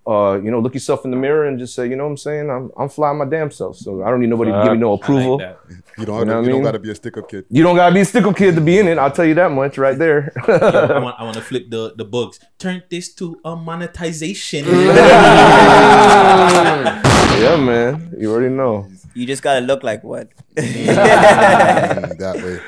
Uh, 0.06 0.40
you 0.42 0.50
know, 0.50 0.60
look 0.60 0.72
yourself 0.74 1.04
in 1.04 1.10
the 1.10 1.16
mirror 1.16 1.46
and 1.46 1.58
just 1.58 1.74
say, 1.74 1.86
you 1.88 1.94
know 1.94 2.04
what 2.04 2.10
I'm 2.10 2.16
saying? 2.16 2.50
I'm 2.50 2.70
I'm 2.76 2.88
flying 2.88 3.18
my 3.18 3.26
damn 3.26 3.50
self. 3.50 3.76
So 3.76 4.02
I 4.02 4.10
don't 4.10 4.20
need 4.20 4.30
nobody 4.30 4.50
to 4.50 4.62
give 4.64 4.72
me 4.72 4.78
no 4.78 4.88
I 4.88 4.92
like 4.92 5.02
approval. 5.02 5.40
You 5.40 5.46
don't, 5.46 5.98
You 5.98 6.06
know 6.24 6.36
what 6.36 6.44
you 6.46 6.52
don't 6.52 6.62
got 6.62 6.72
to 6.72 6.78
be 6.78 6.90
a 6.90 6.94
stick 6.94 7.16
up 7.18 7.28
kid. 7.28 7.44
You 7.50 7.62
don't 7.62 7.76
gotta 7.76 7.94
be 7.94 8.00
a 8.00 8.04
stick 8.04 8.24
up 8.24 8.36
kid 8.36 8.54
to 8.54 8.60
be 8.60 8.78
in 8.78 8.88
it. 8.88 8.98
I'll 8.98 9.10
tell 9.12 9.26
you 9.26 9.34
that 9.34 9.50
much 9.52 9.76
right 9.76 9.98
there. 9.98 10.32
Yo, 10.48 10.54
I 10.54 10.98
want, 10.98 11.20
I 11.20 11.24
want 11.24 11.36
to 11.36 11.42
flip 11.42 11.70
the, 11.70 11.92
the 11.96 12.04
books. 12.04 12.40
Turn 12.58 12.82
this 12.90 13.14
to 13.16 13.38
a 13.44 13.54
monetization. 13.54 14.64
yeah, 14.68 14.72
man. 17.56 18.14
You 18.18 18.32
already 18.32 18.54
know. 18.54 18.88
You 19.14 19.26
just 19.26 19.42
gotta 19.42 19.60
look 19.60 19.82
like 19.82 20.02
what? 20.02 20.28
That 20.56 22.36
way. 22.36 22.60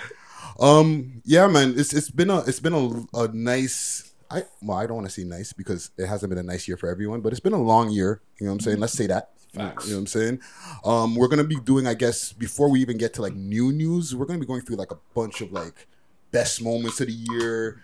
Um, 0.61 1.23
yeah, 1.25 1.47
man, 1.49 1.75
it's 1.77 1.93
it's 1.93 2.11
been 2.11 2.31
a 2.31 2.39
it's 2.41 2.61
been 2.61 2.75
a, 2.75 3.05
a 3.19 3.29
nice. 3.29 4.12
I 4.33 4.45
well, 4.63 4.79
I 4.79 4.87
don't 4.87 4.97
want 4.97 5.07
to 5.07 5.13
say 5.13 5.25
nice 5.25 5.53
because 5.53 5.91
it 5.99 6.07
hasn't 6.07 6.31
been 6.31 6.39
a 6.39 6.43
nice 6.43 6.67
year 6.67 6.77
for 6.77 6.89
everyone, 6.89 7.21
but 7.21 7.33
it's 7.33 7.41
been 7.41 7.53
a 7.53 7.63
long 7.63 7.91
year. 7.91 8.23
You 8.39 8.47
know 8.47 8.53
what 8.53 8.57
I'm 8.57 8.61
saying? 8.61 8.81
Let's 8.81 8.95
say 8.95 9.07
that. 9.09 9.31
Facts. 9.55 9.85
You 9.85 9.93
know 9.93 9.99
what 9.99 10.01
I'm 10.01 10.07
saying? 10.07 10.41
Um, 10.85 11.15
we're 11.15 11.29
gonna 11.29 11.45
be 11.45 11.61
doing, 11.61 11.87
I 11.87 11.95
guess, 11.95 12.33
before 12.33 12.71
we 12.71 12.81
even 12.81 12.97
get 12.97 13.13
to 13.15 13.23
like 13.23 13.35
new 13.35 13.71
news, 13.71 14.17
we're 14.17 14.25
gonna 14.25 14.39
be 14.39 14.47
going 14.47 14.63
through 14.63 14.77
like 14.77 14.91
a 14.91 14.99
bunch 15.15 15.43
of 15.43 15.53
like 15.53 15.87
best 16.31 16.63
moments 16.63 17.01
of 17.01 17.09
the 17.09 17.13
year, 17.13 17.83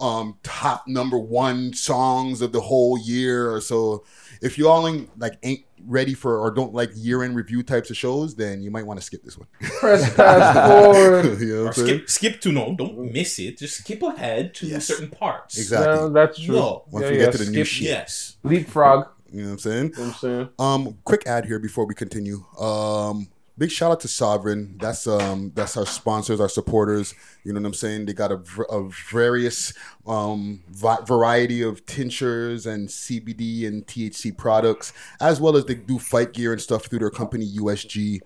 um, 0.00 0.36
top 0.42 0.86
number 0.88 1.18
one 1.18 1.72
songs 1.72 2.40
of 2.42 2.52
the 2.52 2.60
whole 2.60 2.98
year 2.98 3.50
or 3.52 3.60
so. 3.60 4.04
If 4.42 4.56
you 4.58 4.68
all 4.68 4.86
ain't 4.86 5.16
like 5.18 5.38
ain't 5.42 5.64
ready 5.86 6.14
for 6.14 6.38
or 6.38 6.50
don't 6.50 6.74
like 6.74 6.90
year 6.94 7.22
end 7.22 7.34
review 7.36 7.62
types 7.62 7.90
of 7.90 7.96
shows, 7.96 8.34
then 8.36 8.62
you 8.62 8.70
might 8.70 8.84
want 8.86 8.98
to 9.00 9.04
skip 9.06 9.22
this 9.24 9.36
one. 9.38 9.48
Press 9.80 10.12
fast 10.14 10.68
forward. 10.68 11.40
you 11.40 11.54
know 11.54 11.60
Or 11.62 11.64
what 11.66 11.78
I'm 11.78 11.86
saying? 11.86 11.98
skip, 11.98 12.10
skip 12.10 12.40
to 12.42 12.52
no, 12.52 12.74
don't 12.76 13.12
miss 13.12 13.38
it. 13.38 13.58
Just 13.58 13.78
skip 13.78 14.02
ahead 14.02 14.54
to 14.56 14.80
certain 14.80 15.08
parts. 15.10 15.58
Exactly. 15.58 16.02
Yeah, 16.06 16.08
that's 16.12 16.38
true. 16.40 16.54
No. 16.56 16.84
Once 16.90 17.04
Yeah, 17.04 17.10
we 17.10 17.18
yeah, 17.18 17.24
get 17.26 17.32
to 17.32 17.44
the 17.44 17.50
new 17.50 17.64
shit. 17.64 17.88
Yes. 17.88 18.36
Leapfrog. 18.44 19.08
You 19.30 19.40
know 19.42 19.46
what 19.48 19.52
I'm 19.52 19.58
saying? 19.58 19.84
You 19.84 19.90
know 19.90 20.02
what 20.04 20.08
I'm 20.08 20.14
saying? 20.14 20.48
Um, 20.58 20.98
quick 21.04 21.26
ad 21.26 21.44
here 21.46 21.58
before 21.58 21.84
we 21.86 21.94
continue. 21.94 22.44
Um, 22.58 23.28
big 23.58 23.70
shout 23.70 23.90
out 23.90 24.00
to 24.00 24.08
Sovereign. 24.08 24.76
That's 24.78 25.06
um, 25.06 25.52
that's 25.54 25.76
our 25.76 25.84
sponsors, 25.84 26.40
our 26.40 26.48
supporters. 26.48 27.14
You 27.44 27.52
know 27.52 27.60
what 27.60 27.66
I'm 27.66 27.74
saying? 27.74 28.06
They 28.06 28.12
got 28.12 28.30
a, 28.32 28.40
a 28.70 28.88
various 29.10 29.74
um 30.06 30.62
vi- 30.68 31.00
variety 31.02 31.62
of 31.62 31.84
tinctures 31.84 32.66
and 32.66 32.88
CBD 32.88 33.66
and 33.66 33.86
THC 33.86 34.36
products, 34.36 34.92
as 35.20 35.40
well 35.40 35.56
as 35.56 35.64
they 35.64 35.74
do 35.74 35.98
fight 35.98 36.32
gear 36.32 36.52
and 36.52 36.60
stuff 36.60 36.86
through 36.86 37.00
their 37.00 37.10
company 37.10 37.46
USG. 37.58 38.20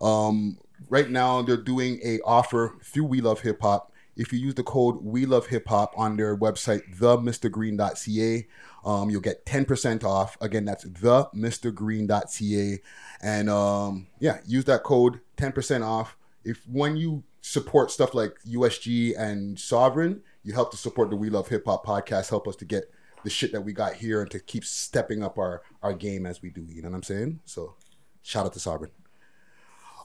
Um, 0.00 0.58
right 0.88 1.10
now 1.10 1.42
they're 1.42 1.56
doing 1.56 2.00
a 2.04 2.20
offer 2.20 2.76
through 2.82 3.04
We 3.04 3.20
Love 3.20 3.40
Hip 3.40 3.60
Hop. 3.62 3.92
If 4.16 4.32
you 4.32 4.38
use 4.38 4.54
the 4.54 4.62
code 4.62 5.04
We 5.04 5.26
Love 5.26 5.46
Hip 5.48 5.68
Hop 5.68 5.92
on 5.96 6.16
their 6.16 6.36
website, 6.36 6.96
themrgreen.ca, 6.96 8.46
um, 8.86 9.10
you'll 9.10 9.20
get 9.20 9.44
10% 9.44 10.04
off. 10.04 10.38
Again, 10.40 10.64
that's 10.64 10.84
themrgreen.ca. 10.84 12.78
And 13.20 13.50
um, 13.50 14.06
yeah, 14.20 14.38
use 14.46 14.64
that 14.66 14.84
code 14.84 15.20
10% 15.36 15.84
off. 15.84 16.16
If 16.44 16.62
when 16.68 16.96
you 16.96 17.24
support 17.40 17.90
stuff 17.90 18.14
like 18.14 18.36
USG 18.48 19.18
and 19.18 19.58
Sovereign, 19.58 20.22
you 20.44 20.52
help 20.52 20.70
to 20.70 20.76
support 20.76 21.10
the 21.10 21.16
We 21.16 21.30
Love 21.30 21.48
Hip 21.48 21.64
Hop 21.66 21.84
podcast, 21.84 22.30
help 22.30 22.46
us 22.46 22.54
to 22.56 22.64
get 22.64 22.84
the 23.24 23.30
shit 23.30 23.50
that 23.50 23.62
we 23.62 23.72
got 23.72 23.94
here 23.94 24.22
and 24.22 24.30
to 24.30 24.38
keep 24.38 24.64
stepping 24.64 25.24
up 25.24 25.36
our, 25.36 25.62
our 25.82 25.92
game 25.92 26.24
as 26.24 26.40
we 26.40 26.50
do. 26.50 26.64
You 26.70 26.82
know 26.82 26.90
what 26.90 26.96
I'm 26.96 27.02
saying? 27.02 27.40
So 27.44 27.74
shout 28.22 28.46
out 28.46 28.52
to 28.52 28.60
Sovereign. 28.60 28.92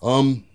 Um, 0.01 0.45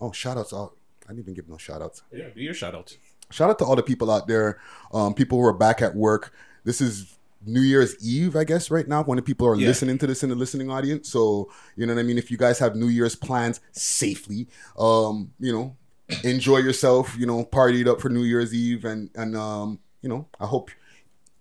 oh, 0.00 0.12
shout 0.12 0.36
outs. 0.38 0.52
out. 0.52 0.76
I 1.06 1.08
didn't 1.08 1.24
even 1.24 1.34
give 1.34 1.48
no 1.48 1.56
shout 1.56 1.82
outs. 1.82 2.04
Yeah, 2.12 2.28
do 2.32 2.40
your 2.40 2.54
shout 2.54 2.76
outs. 2.76 2.98
Shout 3.32 3.50
out 3.50 3.58
to 3.58 3.64
all 3.64 3.74
the 3.74 3.82
people 3.82 4.12
out 4.12 4.28
there, 4.28 4.60
um, 4.92 5.14
people 5.14 5.38
who 5.38 5.44
are 5.44 5.52
back 5.52 5.82
at 5.82 5.96
work. 5.96 6.32
This 6.62 6.80
is 6.80 7.18
New 7.44 7.60
Year's 7.60 7.96
Eve, 8.04 8.36
I 8.36 8.44
guess, 8.44 8.70
right 8.70 8.86
now 8.86 9.02
when 9.02 9.16
the 9.16 9.22
people 9.22 9.46
are 9.46 9.56
Yeah. 9.56 9.68
listening 9.68 9.98
to 9.98 10.06
this 10.06 10.22
in 10.22 10.28
the 10.28 10.34
listening 10.34 10.70
audience. 10.70 11.08
So, 11.08 11.50
you 11.76 11.86
know 11.86 11.94
what 11.94 12.00
I 12.00 12.04
mean? 12.04 12.18
If 12.18 12.30
you 12.30 12.36
guys 12.36 12.58
have 12.58 12.76
New 12.76 12.88
Year's 12.88 13.16
plans 13.16 13.60
safely, 13.72 14.48
um, 14.78 15.32
you 15.40 15.52
know, 15.52 15.76
enjoy 16.24 16.58
yourself, 16.58 17.16
you 17.18 17.26
know, 17.26 17.44
party 17.44 17.80
it 17.80 17.88
up 17.88 18.00
for 18.00 18.08
New 18.08 18.22
Year's 18.24 18.54
Eve 18.54 18.84
and 18.84 19.10
and 19.14 19.36
um, 19.36 19.78
you 20.02 20.08
know, 20.08 20.26
I 20.40 20.46
hope 20.46 20.70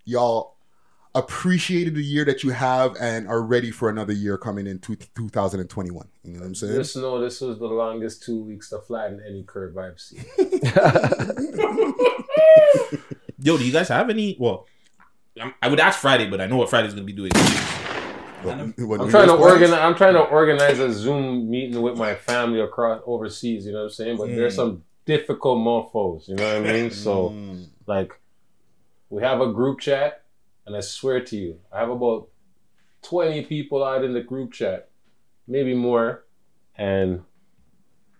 y'all 0.06 0.56
appreciated 1.14 1.94
the 1.94 2.02
year 2.04 2.24
that 2.24 2.42
you 2.42 2.52
have 2.52 2.96
and 3.00 3.28
are 3.28 3.42
ready 3.42 3.70
for 3.70 3.90
another 3.90 4.14
year 4.14 4.38
coming 4.38 4.66
in 4.66 4.80
two, 4.80 4.96
2021. 4.96 6.08
You 6.24 6.32
know 6.34 6.40
what 6.40 6.46
I'm 6.46 6.56
saying? 6.56 6.76
Just 6.76 6.96
know 6.96 7.20
this 7.20 7.42
was 7.42 7.60
the 7.60 7.66
longest 7.68 8.24
two 8.24 8.42
weeks 8.42 8.70
to 8.70 8.80
flatten 8.80 9.22
any 9.28 9.44
curve 9.44 9.78
I've 9.78 10.00
seen. 10.00 10.24
Yo, 13.44 13.58
do 13.58 13.66
you 13.66 13.74
guys 13.74 13.90
have 13.90 14.10
any? 14.10 14.38
Well, 14.40 14.68
I'm- 15.40 15.54
I 15.62 15.68
would 15.70 15.80
ask 15.80 16.00
Friday, 16.00 16.30
but 16.30 16.42
I 16.42 16.46
know 16.48 16.58
what 16.58 16.70
Friday's 16.70 16.94
gonna 16.94 17.06
be 17.06 17.14
doing. 17.14 17.32
I'm 18.44 18.74
trying 19.10 19.28
to 19.28 19.34
organize. 19.36 19.72
I'm 19.80 19.96
trying 19.96 20.14
to 20.16 20.22
organize 20.22 20.80
a 20.80 20.92
Zoom 20.92 21.50
meeting 21.50 21.82
with 21.82 21.98
my 21.98 22.16
family 22.16 22.60
across 22.60 23.02
overseas. 23.06 23.66
You 23.66 23.72
know 23.74 23.80
what 23.80 23.84
I'm 23.86 23.90
saying? 23.92 24.18
But 24.18 24.28
there's 24.30 24.54
Mm. 24.54 24.58
some 24.58 24.84
difficult 25.06 25.60
mofos. 25.60 26.28
You 26.28 26.36
know 26.36 26.60
what 26.60 26.70
I 26.70 26.74
mean? 26.74 26.92
So, 26.92 27.34
like, 27.88 28.12
we 29.10 29.22
have 29.22 29.42
a 29.42 29.52
group 29.52 29.80
chat, 29.80 30.24
and 30.66 30.76
I 30.76 30.80
swear 30.82 31.22
to 31.22 31.38
you, 31.38 31.60
I 31.72 31.80
have 31.80 31.90
about 31.90 32.28
20 33.04 33.44
people 33.46 33.84
out 33.84 34.04
in 34.04 34.14
the 34.14 34.22
group 34.22 34.52
chat, 34.54 34.90
maybe 35.48 35.74
more, 35.74 36.26
and 36.76 37.22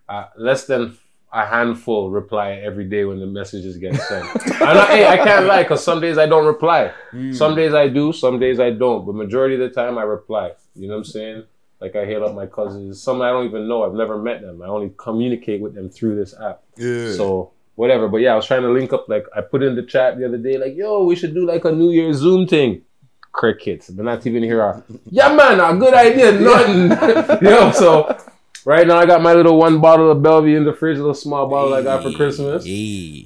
uh, 0.08 0.26
less 0.36 0.66
than 0.66 0.96
a 1.32 1.46
handful 1.46 2.10
reply 2.10 2.52
every 2.52 2.84
day 2.84 3.04
when 3.04 3.18
the 3.18 3.26
messages 3.26 3.78
get 3.78 3.96
sent. 3.96 4.24
I'm 4.60 4.76
not, 4.76 4.88
hey, 4.90 5.06
I 5.06 5.16
can't 5.16 5.46
lie 5.46 5.62
because 5.62 5.82
some 5.82 6.00
days 6.00 6.18
I 6.18 6.26
don't 6.26 6.44
reply. 6.44 6.92
Mm. 7.12 7.34
Some 7.34 7.54
days 7.54 7.72
I 7.72 7.88
do, 7.88 8.12
some 8.12 8.38
days 8.38 8.60
I 8.60 8.70
don't. 8.70 9.06
But 9.06 9.14
majority 9.14 9.54
of 9.54 9.60
the 9.60 9.70
time 9.70 9.96
I 9.96 10.02
reply. 10.02 10.52
You 10.74 10.88
know 10.88 10.94
what 10.94 10.98
I'm 10.98 11.04
saying? 11.04 11.44
Like 11.80 11.96
I 11.96 12.04
hit 12.04 12.22
up 12.22 12.34
my 12.34 12.46
cousins. 12.46 13.02
Some 13.02 13.22
I 13.22 13.30
don't 13.30 13.46
even 13.46 13.66
know. 13.66 13.82
I've 13.82 13.94
never 13.94 14.18
met 14.18 14.42
them. 14.42 14.62
I 14.62 14.66
only 14.66 14.92
communicate 14.98 15.60
with 15.60 15.74
them 15.74 15.88
through 15.88 16.16
this 16.16 16.34
app. 16.38 16.62
Yeah. 16.76 17.12
So 17.12 17.52
whatever. 17.74 18.08
But 18.08 18.18
yeah, 18.18 18.34
I 18.34 18.36
was 18.36 18.46
trying 18.46 18.62
to 18.62 18.68
link 18.70 18.92
up. 18.92 19.08
Like 19.08 19.26
I 19.34 19.40
put 19.40 19.62
in 19.62 19.74
the 19.74 19.82
chat 19.82 20.18
the 20.18 20.26
other 20.26 20.38
day. 20.38 20.58
Like 20.58 20.76
yo, 20.76 21.04
we 21.04 21.16
should 21.16 21.34
do 21.34 21.46
like 21.46 21.64
a 21.64 21.72
New 21.72 21.90
Year's 21.90 22.18
Zoom 22.18 22.46
thing. 22.46 22.82
Crickets. 23.32 23.88
But 23.88 24.04
not 24.04 24.26
even 24.26 24.42
here. 24.42 24.60
Are, 24.60 24.84
yeah, 25.06 25.34
man, 25.34 25.58
a 25.58 25.76
good 25.76 25.94
idea. 25.94 26.32
Nothing. 26.40 26.90
yo, 27.48 27.72
so 27.72 28.16
right 28.64 28.86
now 28.86 28.96
I 28.98 29.06
got 29.06 29.22
my 29.22 29.32
little 29.34 29.56
one 29.58 29.80
bottle 29.80 30.10
of 30.10 30.22
Bellevue 30.22 30.56
in 30.56 30.64
the 30.64 30.72
fridge, 30.72 30.96
a 30.96 31.00
little 31.00 31.14
small 31.14 31.48
bottle 31.48 31.74
I 31.74 31.82
got 31.82 32.02
for 32.02 32.12
Christmas. 32.12 32.64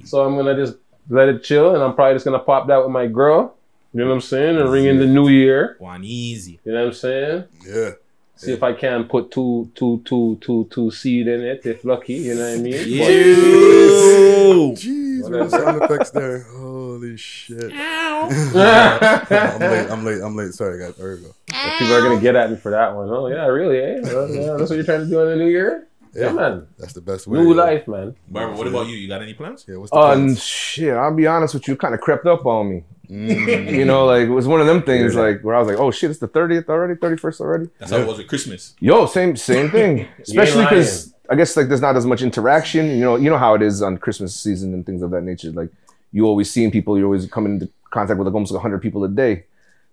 So 0.05 0.23
I'm 0.25 0.35
gonna 0.35 0.55
just 0.55 0.77
let 1.09 1.29
it 1.29 1.43
chill, 1.43 1.73
and 1.75 1.83
I'm 1.83 1.93
probably 1.95 2.15
just 2.15 2.25
gonna 2.25 2.39
pop 2.39 2.67
that 2.67 2.77
with 2.81 2.91
my 2.91 3.07
girl. 3.07 3.55
You 3.93 4.01
know 4.01 4.07
what 4.09 4.15
I'm 4.15 4.21
saying? 4.21 4.57
And 4.57 4.69
ring 4.71 4.85
in 4.85 4.97
the 4.97 5.05
new 5.07 5.29
year. 5.29 5.75
One 5.79 6.03
easy. 6.03 6.59
You 6.63 6.73
know 6.73 6.81
what 6.81 6.87
I'm 6.87 6.93
saying? 6.93 7.43
Yeah. 7.65 7.91
See 8.35 8.51
if 8.51 8.61
I 8.61 8.73
can 8.73 9.05
put 9.05 9.31
two, 9.31 9.71
two, 9.73 10.01
two, 10.05 10.37
two, 10.41 10.67
two 10.69 10.91
seed 10.91 11.27
in 11.27 11.41
it, 11.41 11.65
if 11.65 11.83
lucky. 11.83 12.13
You 12.13 12.35
know 12.35 12.47
what 12.51 12.59
I 12.59 12.61
mean? 12.61 12.87
Ew. 12.87 14.73
Jeez, 14.73 15.23
Whatever. 15.23 15.39
man, 15.39 15.49
sound 15.49 15.81
effects 15.81 16.11
there. 16.11 16.45
Oh. 16.51 16.66
Holy 16.97 17.15
shit. 17.15 17.71
I'm 17.73 19.59
late. 19.59 19.91
I'm 19.91 20.03
late. 20.03 20.21
I'm 20.23 20.35
late. 20.35 20.53
Sorry, 20.53 20.79
guys. 20.79 20.95
There 20.95 21.15
we 21.15 21.21
go. 21.21 21.35
But 21.45 21.77
people 21.77 21.93
are 21.93 22.01
gonna 22.01 22.19
get 22.19 22.35
at 22.35 22.49
me 22.49 22.57
for 22.57 22.71
that 22.71 22.95
one. 22.95 23.07
Oh 23.11 23.27
yeah, 23.27 23.45
really? 23.45 23.77
Eh? 23.77 23.99
Well, 24.01 24.27
yeah, 24.33 24.55
that's 24.57 24.71
what 24.71 24.77
you're 24.77 24.83
trying 24.83 25.01
to 25.01 25.05
do 25.05 25.21
in 25.21 25.37
the 25.37 25.45
new 25.45 25.51
year? 25.51 25.87
Yeah, 26.15 26.31
man. 26.31 26.65
That's 26.79 26.93
the 26.93 27.01
best 27.01 27.27
way. 27.27 27.37
New 27.37 27.49
yeah. 27.49 27.63
life, 27.63 27.87
man. 27.87 28.15
Barbara, 28.29 28.57
what 28.57 28.65
about 28.65 28.87
you? 28.87 28.95
You 28.95 29.07
got 29.07 29.21
any 29.21 29.35
plans? 29.35 29.63
Yeah, 29.67 29.75
what's 29.75 29.93
Uh, 29.93 30.13
n- 30.13 30.35
shit, 30.35 30.95
I'll 30.95 31.13
be 31.13 31.27
honest 31.27 31.53
with 31.53 31.67
you, 31.67 31.75
kind 31.75 31.93
of 31.93 32.01
crept 32.01 32.25
up 32.25 32.47
on 32.47 32.67
me. 32.67 32.83
you 33.09 33.85
know, 33.85 34.07
like 34.07 34.23
it 34.23 34.31
was 34.31 34.47
one 34.47 34.59
of 34.59 34.65
them 34.65 34.81
things, 34.81 35.13
like 35.13 35.43
where 35.43 35.55
I 35.55 35.59
was 35.59 35.67
like, 35.67 35.77
"Oh 35.77 35.91
shit, 35.91 36.09
it's 36.09 36.19
the 36.19 36.27
thirtieth 36.27 36.67
already, 36.67 36.95
thirty 36.95 37.17
first 37.17 37.39
already." 37.39 37.69
That's 37.77 37.91
how 37.91 37.97
it 37.97 38.07
was 38.07 38.17
with 38.17 38.27
Christmas. 38.27 38.73
Yo, 38.79 39.05
same 39.05 39.35
same 39.35 39.69
thing. 39.69 40.07
Especially 40.19 40.63
because 40.63 41.13
I 41.29 41.35
guess 41.35 41.55
like 41.55 41.67
there's 41.67 41.81
not 41.81 41.95
as 41.95 42.07
much 42.07 42.23
interaction. 42.23 42.87
You 42.87 43.01
know, 43.01 43.15
you 43.15 43.29
know 43.29 43.37
how 43.37 43.53
it 43.53 43.61
is 43.61 43.83
on 43.83 43.99
Christmas 43.99 44.35
season 44.35 44.73
and 44.73 44.83
things 44.83 45.03
of 45.03 45.11
that 45.11 45.21
nature. 45.21 45.51
Like 45.51 45.69
you 46.11 46.25
always 46.25 46.49
seeing 46.51 46.71
people, 46.71 46.97
you're 46.97 47.05
always 47.07 47.25
coming 47.27 47.53
into 47.53 47.69
contact 47.91 48.17
with 48.17 48.27
like 48.27 48.33
almost 48.33 48.55
hundred 48.55 48.81
people 48.81 49.03
a 49.03 49.09
day. 49.09 49.45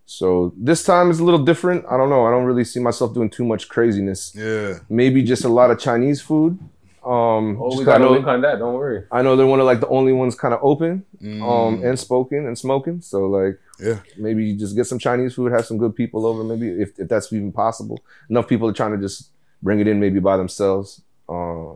So 0.06 0.52
this 0.56 0.84
time 0.84 1.10
is 1.10 1.18
a 1.18 1.24
little 1.24 1.42
different. 1.44 1.84
I 1.90 1.96
don't 1.96 2.10
know. 2.10 2.26
I 2.26 2.30
don't 2.30 2.44
really 2.44 2.64
see 2.64 2.80
myself 2.80 3.14
doing 3.14 3.30
too 3.30 3.44
much 3.44 3.68
craziness. 3.68 4.32
Yeah. 4.34 4.78
Maybe 4.90 5.22
just 5.22 5.44
a 5.44 5.48
lot 5.48 5.70
of 5.70 5.78
Chinese 5.78 6.20
food. 6.20 6.58
Um, 7.04 7.58
Oh, 7.60 7.68
just 7.70 7.78
we 7.80 7.84
'cause 7.84 7.94
I 7.94 7.98
got 7.98 8.00
a 8.00 8.04
know- 8.04 8.10
link 8.12 8.26
on 8.26 8.40
that. 8.42 8.58
Don't 8.58 8.74
worry. 8.74 9.04
I 9.12 9.22
know 9.22 9.36
they're 9.36 9.46
one 9.46 9.60
of 9.60 9.66
like 9.66 9.80
the 9.80 9.88
only 9.88 10.12
ones 10.12 10.34
kind 10.34 10.54
of 10.54 10.60
open, 10.62 11.04
Mm. 11.22 11.42
um, 11.42 11.82
and 11.84 11.98
smoking 11.98 12.46
and 12.46 12.56
smoking. 12.58 13.00
So 13.02 13.26
like, 13.26 13.58
yeah, 13.80 13.98
maybe 14.18 14.44
you 14.46 14.56
just 14.56 14.74
get 14.76 14.86
some 14.86 14.98
Chinese 14.98 15.34
food, 15.34 15.52
have 15.52 15.66
some 15.66 15.78
good 15.78 15.94
people 15.94 16.26
over. 16.26 16.42
Maybe 16.44 16.68
if, 16.68 16.98
if 16.98 17.08
that's 17.08 17.30
even 17.32 17.52
possible. 17.52 17.98
Enough 18.30 18.46
people 18.48 18.68
are 18.68 18.72
trying 18.72 18.92
to 18.92 18.98
just 18.98 19.30
bring 19.62 19.80
it 19.80 19.86
in 19.88 20.00
maybe 20.00 20.18
by 20.20 20.36
themselves. 20.38 21.02
Uh, 21.28 21.72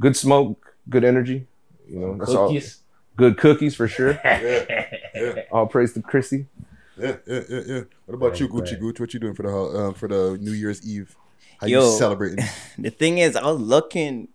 good 0.00 0.16
smoke, 0.16 0.74
good 0.88 1.04
energy. 1.04 1.46
You 1.88 1.98
know, 2.00 2.16
that's 2.16 2.30
all. 2.34 2.50
Cookies. 3.16 3.34
Good 3.34 3.38
cookies 3.38 3.74
for 3.74 3.88
sure. 3.88 4.12
yeah, 4.24 4.86
yeah. 5.14 5.42
All 5.50 5.66
praise 5.66 5.92
to 5.94 6.02
Chrissy. 6.02 6.46
Yeah, 6.98 7.16
yeah, 7.26 7.40
yeah, 7.48 7.60
yeah. 7.66 7.80
What 8.06 8.14
about 8.14 8.40
you, 8.40 8.46
Right, 8.46 8.54
Gucci 8.64 8.70
right. 8.72 8.80
Gooch? 8.80 9.00
What 9.00 9.14
you 9.14 9.20
doing 9.20 9.34
for 9.34 9.42
the 9.42 9.50
ho- 9.50 9.76
um, 9.88 9.94
for 9.94 10.08
the 10.08 10.38
New 10.40 10.52
Year's 10.52 10.86
Eve? 10.86 11.14
How 11.60 11.66
Yo. 11.66 11.80
you 11.84 11.98
celebrating? 11.98 12.44
the 12.78 12.90
thing 12.90 13.18
is, 13.18 13.36
I 13.36 13.44
was 13.44 13.60
looking, 13.60 14.28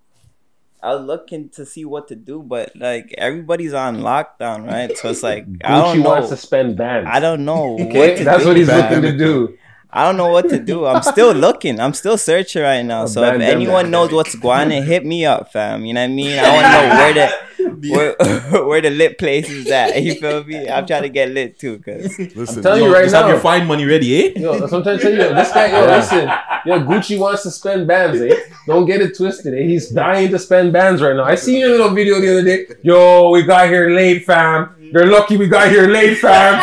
I 0.81 0.93
was 0.95 1.05
looking 1.05 1.49
to 1.49 1.65
see 1.65 1.85
what 1.85 2.07
to 2.09 2.15
do, 2.15 2.41
but 2.43 2.75
like 2.75 3.13
everybody's 3.17 3.73
on 3.73 3.97
lockdown, 3.97 4.67
right? 4.67 4.95
So 4.97 5.09
it's 5.09 5.23
like 5.23 5.45
I 5.63 5.79
don't 5.79 6.01
know. 6.01 6.09
wants 6.09 6.29
to 6.29 6.37
spend 6.37 6.77
bands. 6.77 7.09
I 7.11 7.19
don't 7.19 7.45
know. 7.45 7.77
Okay, 7.79 8.09
what 8.09 8.17
to 8.17 8.23
that's 8.23 8.41
do. 8.43 8.47
what 8.49 8.57
he's 8.57 8.67
looking 8.67 9.01
to 9.03 9.17
do. 9.17 9.57
I 9.93 10.05
don't 10.05 10.15
know 10.15 10.27
what 10.29 10.47
to 10.49 10.57
do. 10.57 10.85
I'm 10.85 11.01
still 11.03 11.33
looking. 11.33 11.79
I'm 11.79 11.93
still 11.93 12.17
searching 12.17 12.61
right 12.61 12.81
now. 12.81 13.07
So 13.07 13.23
if 13.23 13.35
Abandon 13.35 13.49
anyone 13.49 13.85
that. 13.85 13.91
knows 13.91 14.13
what's 14.13 14.35
going 14.35 14.71
on, 14.71 14.83
hit 14.83 15.05
me 15.05 15.25
up, 15.25 15.51
fam. 15.51 15.83
You 15.83 15.93
know 15.93 15.99
what 16.01 16.05
I 16.11 16.13
mean? 16.13 16.39
I 16.39 16.49
want 16.53 16.65
to 16.65 16.71
know 16.71 16.95
where 16.95 17.13
the 17.13 17.33
where, 17.89 18.15
where 18.65 18.81
the 18.81 18.89
lit 18.89 19.17
place 19.17 19.49
is 19.49 19.67
at. 19.71 20.01
You 20.01 20.15
feel 20.15 20.43
me? 20.43 20.67
I'm 20.69 20.85
trying 20.85 21.03
to 21.03 21.09
get 21.09 21.29
lit 21.29 21.59
too, 21.59 21.79
cause 21.79 22.17
Listen, 22.35 22.61
telling 22.63 22.83
you 22.83 22.93
right 22.93 23.03
just 23.03 23.13
now. 23.13 23.21
have 23.23 23.29
your 23.29 23.39
fine 23.39 23.67
money 23.67 23.85
ready, 23.85 24.27
eh? 24.35 24.39
Yo, 24.39 24.59
that's 24.59 24.71
what 24.71 24.79
I'm 24.79 24.83
trying 24.83 24.97
to 24.97 25.03
tell 25.03 25.11
you. 25.11 25.35
This 25.35 25.51
guy, 25.53 25.67
yo, 25.71 25.85
listen. 25.85 26.29
Yo, 26.65 26.79
Gucci 26.81 27.17
wants 27.19 27.43
to 27.43 27.51
spend 27.51 27.87
bands, 27.87 28.21
eh? 28.21 28.35
Don't 28.67 28.85
get 28.85 29.01
it 29.01 29.15
twisted, 29.17 29.53
eh? 29.53 29.63
He's 29.63 29.89
dying 29.89 30.29
to 30.31 30.39
spend 30.39 30.73
bands 30.73 31.01
right 31.01 31.15
now. 31.15 31.23
I 31.23 31.35
seen 31.35 31.59
your 31.59 31.69
little 31.69 31.89
video 31.89 32.19
the 32.19 32.31
other 32.31 32.43
day. 32.43 32.65
Yo, 32.83 33.29
we 33.31 33.43
got 33.43 33.67
here 33.67 33.89
late, 33.89 34.25
fam. 34.25 34.75
They're 34.93 35.07
lucky 35.07 35.37
we 35.37 35.47
got 35.47 35.69
here 35.69 35.87
late, 35.87 36.17
fam. 36.17 36.59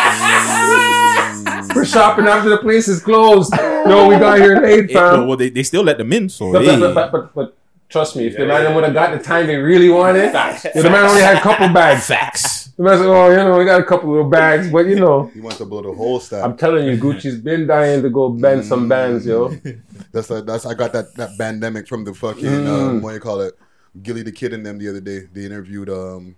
We're 1.74 1.84
shopping 1.84 2.26
after 2.26 2.48
the 2.50 2.58
place 2.58 2.88
is 2.88 3.02
closed. 3.02 3.52
Yo, 3.56 4.08
we 4.08 4.16
got 4.18 4.38
here 4.38 4.60
late, 4.60 4.90
fam. 4.90 5.26
well, 5.26 5.36
they, 5.36 5.48
they 5.50 5.62
still 5.62 5.82
let 5.82 5.98
them 5.98 6.12
in, 6.12 6.28
so 6.28 6.52
But, 6.52 6.62
hey. 6.64 6.78
but, 6.80 6.94
but, 6.94 7.12
but, 7.12 7.34
but 7.34 7.57
trust 7.88 8.16
me, 8.16 8.26
if 8.26 8.36
the 8.36 8.46
man 8.46 8.74
would 8.74 8.84
have 8.84 8.94
got 8.94 9.16
the 9.16 9.22
time 9.22 9.46
they 9.46 9.56
really 9.56 9.88
wanted, 9.88 10.24
if 10.34 10.74
the 10.74 10.90
man 10.90 11.04
only 11.06 11.22
had 11.22 11.36
a 11.36 11.40
couple 11.40 11.68
bags. 11.68 12.06
Facts. 12.06 12.68
The 12.76 12.84
man 12.84 12.98
said, 12.98 13.06
oh, 13.06 13.28
you 13.30 13.36
know, 13.36 13.58
we 13.58 13.64
got 13.64 13.80
a 13.80 13.84
couple 13.84 14.10
little 14.10 14.28
bags, 14.30 14.70
but 14.70 14.86
you 14.86 14.94
know. 14.96 15.26
He 15.34 15.40
wants 15.40 15.58
to 15.58 15.64
blow 15.64 15.82
the 15.82 15.92
whole 15.92 16.20
stack. 16.20 16.44
I'm 16.44 16.56
telling 16.56 16.86
you, 16.86 16.96
Gucci's 16.96 17.38
been 17.38 17.66
dying 17.66 18.02
to 18.02 18.08
go 18.10 18.28
bend 18.28 18.64
some 18.64 18.88
bands, 18.88 19.26
yo. 19.26 19.48
That's 20.12 20.30
like, 20.30 20.46
that's 20.46 20.64
I 20.64 20.74
got 20.74 20.92
that 20.92 21.14
that 21.16 21.36
pandemic 21.36 21.86
from 21.88 22.04
the 22.04 22.14
fucking 22.14 22.44
Mm. 22.44 22.66
um, 22.68 23.02
what 23.02 23.10
do 23.10 23.14
you 23.16 23.20
call 23.20 23.40
it? 23.40 23.54
Gillie 24.02 24.22
Da 24.22 24.30
Kid 24.30 24.52
and 24.54 24.64
them 24.64 24.78
the 24.78 24.88
other 24.88 25.00
day. 25.00 25.26
They 25.32 25.44
interviewed 25.44 25.90
um 25.90 26.36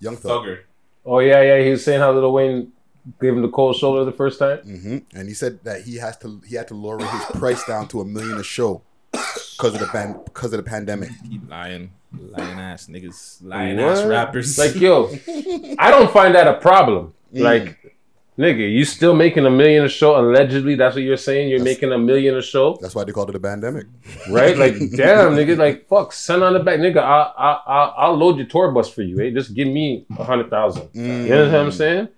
Young 0.00 0.16
Thug. 0.16 0.42
Thugger. 0.44 0.58
Oh 1.04 1.20
yeah, 1.20 1.40
yeah. 1.40 1.62
He 1.62 1.70
was 1.70 1.84
saying 1.84 2.00
how 2.00 2.12
Little 2.12 2.32
Wayne 2.32 2.72
gave 3.20 3.32
him 3.34 3.42
the 3.42 3.48
cold 3.48 3.76
shoulder 3.76 4.04
the 4.04 4.12
first 4.12 4.38
time. 4.40 4.58
hmm 4.58 4.98
And 5.14 5.28
he 5.28 5.34
said 5.34 5.60
that 5.64 5.82
he 5.82 5.96
has 5.96 6.16
to 6.18 6.40
he 6.46 6.56
had 6.56 6.68
to 6.68 6.74
lower 6.74 6.98
his 6.98 7.24
price 7.40 7.64
down 7.64 7.86
to 7.88 8.00
a 8.00 8.04
million 8.04 8.38
a 8.38 8.42
show 8.42 8.82
because 9.56 9.74
of 9.74 9.80
the 9.80 9.86
pan, 9.86 10.20
because 10.24 10.52
of 10.52 10.64
the 10.64 10.68
pandemic. 10.70 11.10
Keep 11.28 11.48
lying. 11.50 11.92
Lying 12.12 12.58
ass 12.58 12.86
niggas. 12.86 13.44
Lying 13.44 13.78
ass 13.80 14.02
rappers. 14.04 14.58
Like 14.58 14.74
yo, 14.76 15.10
I 15.78 15.90
don't 15.90 16.10
find 16.12 16.34
that 16.34 16.46
a 16.46 16.54
problem. 16.54 17.12
Mm. 17.34 17.40
Like, 17.40 17.94
nigga, 18.38 18.70
you 18.72 18.84
still 18.84 19.14
making 19.14 19.44
a 19.46 19.50
million 19.50 19.84
a 19.84 19.88
show? 19.88 20.18
Allegedly, 20.18 20.76
that's 20.76 20.94
what 20.94 21.02
you're 21.04 21.16
saying. 21.16 21.48
You're 21.50 21.62
making 21.62 21.92
a 21.92 21.98
million 21.98 22.36
a 22.36 22.42
show, 22.42 22.78
That's 22.80 22.94
why 22.94 23.04
they 23.04 23.12
called 23.12 23.30
it 23.30 23.36
a 23.36 23.40
pandemic. 23.40 23.86
right? 24.30 24.56
Like, 24.56 24.74
damn, 24.94 25.32
nigga, 25.32 25.56
like 25.58 25.88
fuck, 25.88 26.12
send 26.12 26.42
on 26.42 26.52
the 26.54 26.60
back, 26.60 26.78
nigga. 26.78 26.98
I 26.98 27.32
I 27.36 27.52
I 27.66 27.84
I'll 28.06 28.16
load 28.16 28.36
your 28.36 28.46
tour 28.46 28.70
bus 28.70 28.88
for 28.88 29.02
you. 29.02 29.20
Eh? 29.20 29.30
Just 29.30 29.54
give 29.54 29.68
me 29.68 30.06
a 30.18 30.24
hundred 30.24 30.48
thousand. 30.50 30.88
You 30.94 31.28
know 31.28 31.46
what 31.46 31.54
I'm 31.54 31.72
saying? 31.72 32.08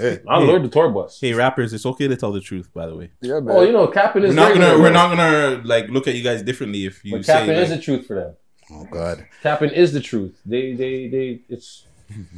Hey, 0.00 0.20
I'll 0.28 0.40
load 0.44 0.64
the 0.64 0.68
tour 0.68 0.88
bus. 0.90 1.20
Hey 1.20 1.32
rappers, 1.34 1.72
it's 1.72 1.84
okay 1.86 2.08
to 2.08 2.16
tell 2.16 2.32
the 2.32 2.40
truth, 2.40 2.72
by 2.72 2.86
the 2.86 2.96
way. 2.96 3.10
Yeah, 3.20 3.40
Oh, 3.46 3.62
you 3.62 3.72
know, 3.72 3.86
capping 3.88 4.22
We're 4.22 4.28
is 4.28 4.34
not 4.34 4.52
gonna 4.54 4.78
we're 4.78 4.90
bro. 4.90 5.00
not 5.00 5.08
gonna 5.16 5.62
like 5.64 5.88
look 5.88 6.08
at 6.08 6.14
you 6.14 6.22
guys 6.22 6.42
differently 6.42 6.86
if 6.86 7.04
you 7.04 7.12
But 7.16 7.24
say 7.26 7.32
capping 7.34 7.48
like, 7.54 7.58
is 7.64 7.70
the 7.70 7.78
truth 7.80 8.06
for 8.06 8.14
them. 8.16 8.34
Oh 8.72 8.84
God. 8.90 9.26
Capping 9.42 9.70
is 9.70 9.92
the 9.92 10.00
truth. 10.00 10.40
They 10.46 10.72
they 10.74 11.08
they. 11.08 11.40
It's 11.48 11.86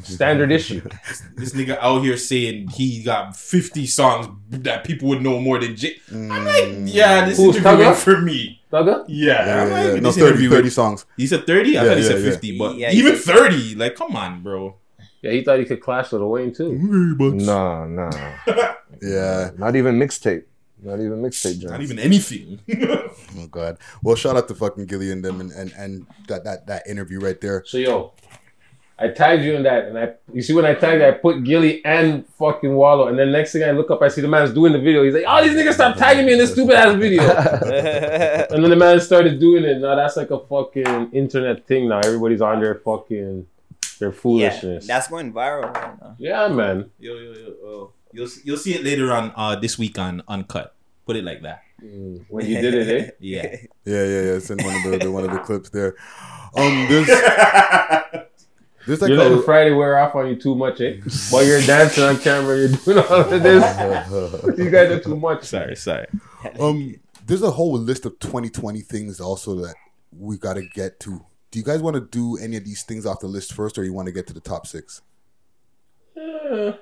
standard 0.02 0.52
issue. 0.58 0.82
this 1.36 1.54
nigga 1.54 1.78
out 1.78 2.02
here 2.02 2.16
saying 2.18 2.68
he 2.68 3.02
got 3.02 3.34
50 3.36 3.86
songs 3.86 4.28
that 4.50 4.84
people 4.84 5.08
would 5.08 5.22
know 5.22 5.40
more 5.40 5.58
than 5.58 5.76
J. 5.76 5.96
am 6.10 6.28
like, 6.28 6.94
yeah, 6.94 7.22
mm. 7.22 7.26
this 7.28 7.38
Who's 7.38 7.56
interview 7.56 7.84
Thugger? 7.84 7.88
ain't 7.88 7.96
for 7.96 8.20
me. 8.20 8.60
Thugger? 8.70 9.04
Yeah, 9.08 9.46
Yeah, 9.46 9.62
I'm 9.62 9.68
yeah, 9.68 9.74
like, 9.84 9.94
yeah. 9.94 10.00
No, 10.00 10.12
30, 10.12 10.48
30 10.50 10.68
songs. 10.70 11.06
He 11.16 11.26
said 11.26 11.46
30? 11.46 11.78
I 11.78 11.82
Yeah, 11.84 11.88
thought 11.88 11.96
he 11.96 12.02
yeah, 12.02 12.08
said 12.10 12.18
yeah. 12.22 12.30
50, 12.30 12.58
but 12.58 12.76
Yeah, 12.76 12.90
even 12.92 13.16
said- 13.16 13.34
30, 13.34 13.74
like, 13.76 13.94
come 13.94 14.14
on, 14.14 14.42
bro. 14.42 14.76
Yeah, 15.22 15.30
he 15.30 15.42
thought 15.42 15.60
he 15.60 15.64
could 15.64 15.80
clash 15.80 16.12
Lil 16.12 16.28
Wayne 16.28 16.52
too. 16.52 16.72
Nah, 17.18 17.86
nah. 17.86 18.10
Yeah. 19.00 19.50
Not 19.56 19.74
even 19.74 19.98
mixtape. 19.98 20.44
Not 20.82 21.00
even 21.00 21.22
mixtape. 21.22 21.60
Jones. 21.60 21.72
Not 21.72 21.82
even 21.82 21.98
anything. 21.98 22.60
Oh 23.38 23.46
God. 23.46 23.78
Well, 24.02 24.14
shout 24.14 24.36
out 24.36 24.46
to 24.48 24.54
fucking 24.54 24.86
Gillie 24.86 25.10
and 25.10 25.24
them 25.24 25.40
and 25.40 25.50
and, 25.52 25.72
and 25.72 26.06
that, 26.28 26.44
that 26.44 26.66
that 26.66 26.86
interview 26.86 27.18
right 27.18 27.40
there. 27.40 27.62
So 27.64 27.78
yo, 27.78 28.12
I 28.98 29.08
tagged 29.08 29.42
you 29.42 29.54
in 29.54 29.62
that, 29.62 29.86
and 29.86 29.98
I 29.98 30.12
you 30.32 30.42
see 30.42 30.52
when 30.52 30.66
I 30.66 30.74
tagged, 30.74 31.02
I 31.02 31.12
put 31.12 31.44
Gilly 31.44 31.82
and 31.84 32.26
fucking 32.38 32.74
Wallo, 32.74 33.08
and 33.08 33.18
then 33.18 33.32
next 33.32 33.52
thing 33.52 33.64
I 33.64 33.70
look 33.70 33.90
up, 33.90 34.02
I 34.02 34.08
see 34.08 34.20
the 34.20 34.28
man's 34.28 34.52
doing 34.52 34.72
the 34.72 34.78
video. 34.78 35.02
He's 35.02 35.14
like, 35.14 35.24
"Oh, 35.26 35.42
these 35.42 35.52
niggas 35.52 35.74
stop 35.74 35.96
tagging 35.96 36.26
me 36.26 36.34
in 36.34 36.38
this 36.38 36.52
stupid 36.52 36.74
ass 36.74 36.94
video," 36.96 37.22
and 38.50 38.62
then 38.62 38.70
the 38.70 38.76
man 38.76 39.00
started 39.00 39.40
doing 39.40 39.64
it. 39.64 39.78
Now 39.78 39.94
that's 39.94 40.16
like 40.16 40.30
a 40.30 40.38
fucking 40.38 41.12
internet 41.12 41.66
thing. 41.66 41.88
Now 41.88 42.00
everybody's 42.04 42.42
on 42.42 42.60
their 42.60 42.74
fucking 42.76 43.46
their 44.02 44.10
Yeah, 44.10 44.18
foolishness. 44.20 44.86
that's 44.86 45.08
going 45.08 45.32
viral 45.32 45.72
right 45.72 46.00
now. 46.00 46.16
Yeah, 46.18 46.48
man. 46.48 46.90
Yo, 46.98 47.14
yo, 47.14 47.32
yo, 47.32 47.48
oh. 47.64 47.92
You'll 48.12 48.28
you'll 48.44 48.58
see 48.58 48.74
it 48.74 48.84
later 48.84 49.12
on 49.12 49.32
uh, 49.36 49.56
this 49.56 49.78
week 49.78 49.98
on 49.98 50.22
Uncut. 50.28 50.74
Put 51.06 51.16
it 51.16 51.24
like 51.24 51.42
that. 51.42 51.62
When 52.28 52.46
you 52.46 52.60
did 52.60 52.74
it, 52.74 52.88
eh? 52.88 53.10
Yeah. 53.20 53.42
Yeah, 53.84 54.04
yeah, 54.04 54.04
yeah. 54.04 54.38
It's 54.38 54.50
in 54.50 54.58
one 54.62 54.74
of 54.76 54.82
the, 54.82 54.98
the 54.98 55.10
one 55.10 55.24
of 55.24 55.30
the 55.30 55.38
clips 55.38 55.70
there. 55.70 55.94
Um, 56.54 56.86
this. 56.88 57.06
there's 58.86 59.00
like 59.00 59.08
you're 59.08 59.18
letting 59.18 59.38
a, 59.38 59.42
Friday 59.42 59.72
wear 59.72 59.98
off 59.98 60.14
on 60.14 60.28
you 60.28 60.36
too 60.36 60.54
much, 60.54 60.80
eh? 60.80 60.98
While 61.30 61.44
you're 61.44 61.62
dancing 61.62 62.04
on 62.04 62.18
camera, 62.18 62.58
you're 62.58 62.68
doing 62.68 62.98
all 62.98 63.20
of 63.20 63.30
this. 63.30 64.58
you 64.58 64.70
guys 64.70 64.90
are 64.90 65.00
too 65.00 65.16
much. 65.16 65.44
Sorry, 65.44 65.74
sorry. 65.76 66.06
um, 66.60 66.96
there's 67.26 67.42
a 67.42 67.50
whole 67.50 67.78
list 67.78 68.04
of 68.04 68.18
2020 68.18 68.80
things 68.82 69.20
also 69.20 69.54
that 69.56 69.74
we 70.16 70.36
got 70.36 70.54
to 70.54 70.62
get 70.62 71.00
to. 71.00 71.24
Do 71.52 71.58
you 71.58 71.64
guys 71.64 71.80
want 71.82 71.94
to 71.94 72.00
do 72.00 72.36
any 72.42 72.56
of 72.56 72.64
these 72.64 72.82
things 72.82 73.04
off 73.06 73.20
the 73.20 73.26
list 73.28 73.52
first, 73.52 73.76
or 73.78 73.84
you 73.84 73.92
want 73.92 74.06
to 74.06 74.12
get 74.12 74.26
to 74.28 74.32
the 74.32 74.40
top 74.40 74.66
six? 74.66 75.02
Uh, 76.16 76.72
you 76.72 76.74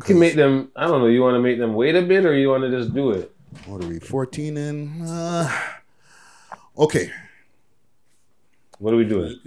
can 0.00 0.18
make 0.18 0.34
them. 0.34 0.72
I 0.74 0.86
don't 0.86 1.00
know. 1.02 1.06
You 1.06 1.20
want 1.22 1.34
to 1.34 1.40
make 1.40 1.58
them 1.58 1.74
wait 1.74 1.94
a 1.94 2.02
bit, 2.02 2.24
or 2.24 2.34
you 2.34 2.48
want 2.48 2.62
to 2.64 2.70
just 2.70 2.94
do 2.94 3.10
it? 3.12 3.30
What 3.66 3.84
are 3.84 3.86
we? 3.88 3.98
14 4.00 4.56
in. 4.56 5.02
Uh, 5.02 5.50
okay. 6.78 7.10
What 8.78 8.94
are 8.94 8.96
we 8.96 9.04
doing? 9.04 9.38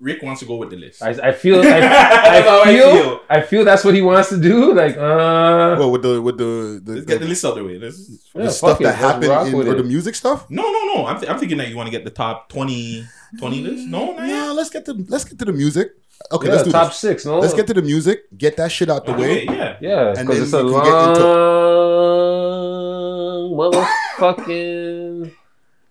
Rick 0.00 0.22
wants 0.22 0.40
to 0.42 0.46
go 0.46 0.56
with 0.56 0.70
the 0.70 0.76
list. 0.76 1.02
I, 1.02 1.08
I 1.10 1.32
feel. 1.32 1.58
I, 1.58 1.62
That's 1.80 2.48
how 2.48 2.58
I 2.60 2.68
I 2.68 2.72
feel. 2.76 2.92
feel. 2.92 3.20
I 3.30 3.40
feel 3.40 3.64
that's 3.64 3.82
what 3.84 3.94
he 3.94 4.02
wants 4.02 4.28
to 4.28 4.36
do. 4.40 4.74
Like, 4.74 4.96
uh, 4.96 5.74
Well, 5.78 5.90
with 5.90 6.02
the 6.02 6.22
with 6.22 6.36
the 6.38 6.80
the, 6.84 6.92
Let's 6.96 7.06
get 7.06 7.18
the 7.20 7.26
list 7.26 7.44
out 7.46 7.52
of 7.52 7.56
the 7.58 7.64
way. 7.64 7.78
Let's, 7.78 8.06
the 8.32 8.42
Yeah, 8.44 8.48
stuff 8.50 8.80
it, 8.80 8.84
that 8.84 8.94
happened 8.94 9.48
in, 9.48 9.54
or 9.54 9.72
it. 9.72 9.78
the 9.78 9.82
music 9.82 10.14
stuff. 10.14 10.48
No, 10.50 10.62
no, 10.62 10.84
no. 10.94 11.06
I'm, 11.06 11.18
th- 11.18 11.28
I'm 11.32 11.38
thinking 11.38 11.58
that 11.58 11.68
you 11.68 11.76
want 11.76 11.88
to 11.88 11.90
get 11.90 12.04
the 12.04 12.10
top 12.12 12.48
20, 12.50 13.04
20 13.38 13.60
list. 13.62 13.86
No, 13.88 14.12
no. 14.12 14.26
No, 14.26 14.52
let's 14.54 14.70
get 14.70 14.84
to 14.86 14.92
let's 15.08 15.24
get 15.24 15.38
to 15.38 15.44
the 15.44 15.52
music. 15.52 15.92
Okay, 16.32 16.46
Yeah, 16.48 16.52
let's 16.54 16.64
do 16.64 16.72
top 16.72 16.88
this. 16.88 16.96
six, 16.98 17.24
no? 17.26 17.38
Let's 17.38 17.52
get 17.54 17.66
to 17.66 17.74
the 17.74 17.82
music. 17.82 18.20
Get 18.36 18.56
that 18.56 18.72
shit 18.72 18.88
out 18.88 19.04
the 19.04 19.12
Out 19.12 19.18
way. 19.18 19.46
way, 19.46 19.54
yeah. 19.56 19.76
yeah, 19.80 20.14
And 20.16 20.26
because 20.26 20.36
then 20.36 20.42
it's 20.44 20.52
a 20.54 20.58
you 20.62 20.72
can 20.72 20.84
get 20.84 21.08
into- 21.08 22.26
long 23.46 23.72
motherfucking. 24.18 25.32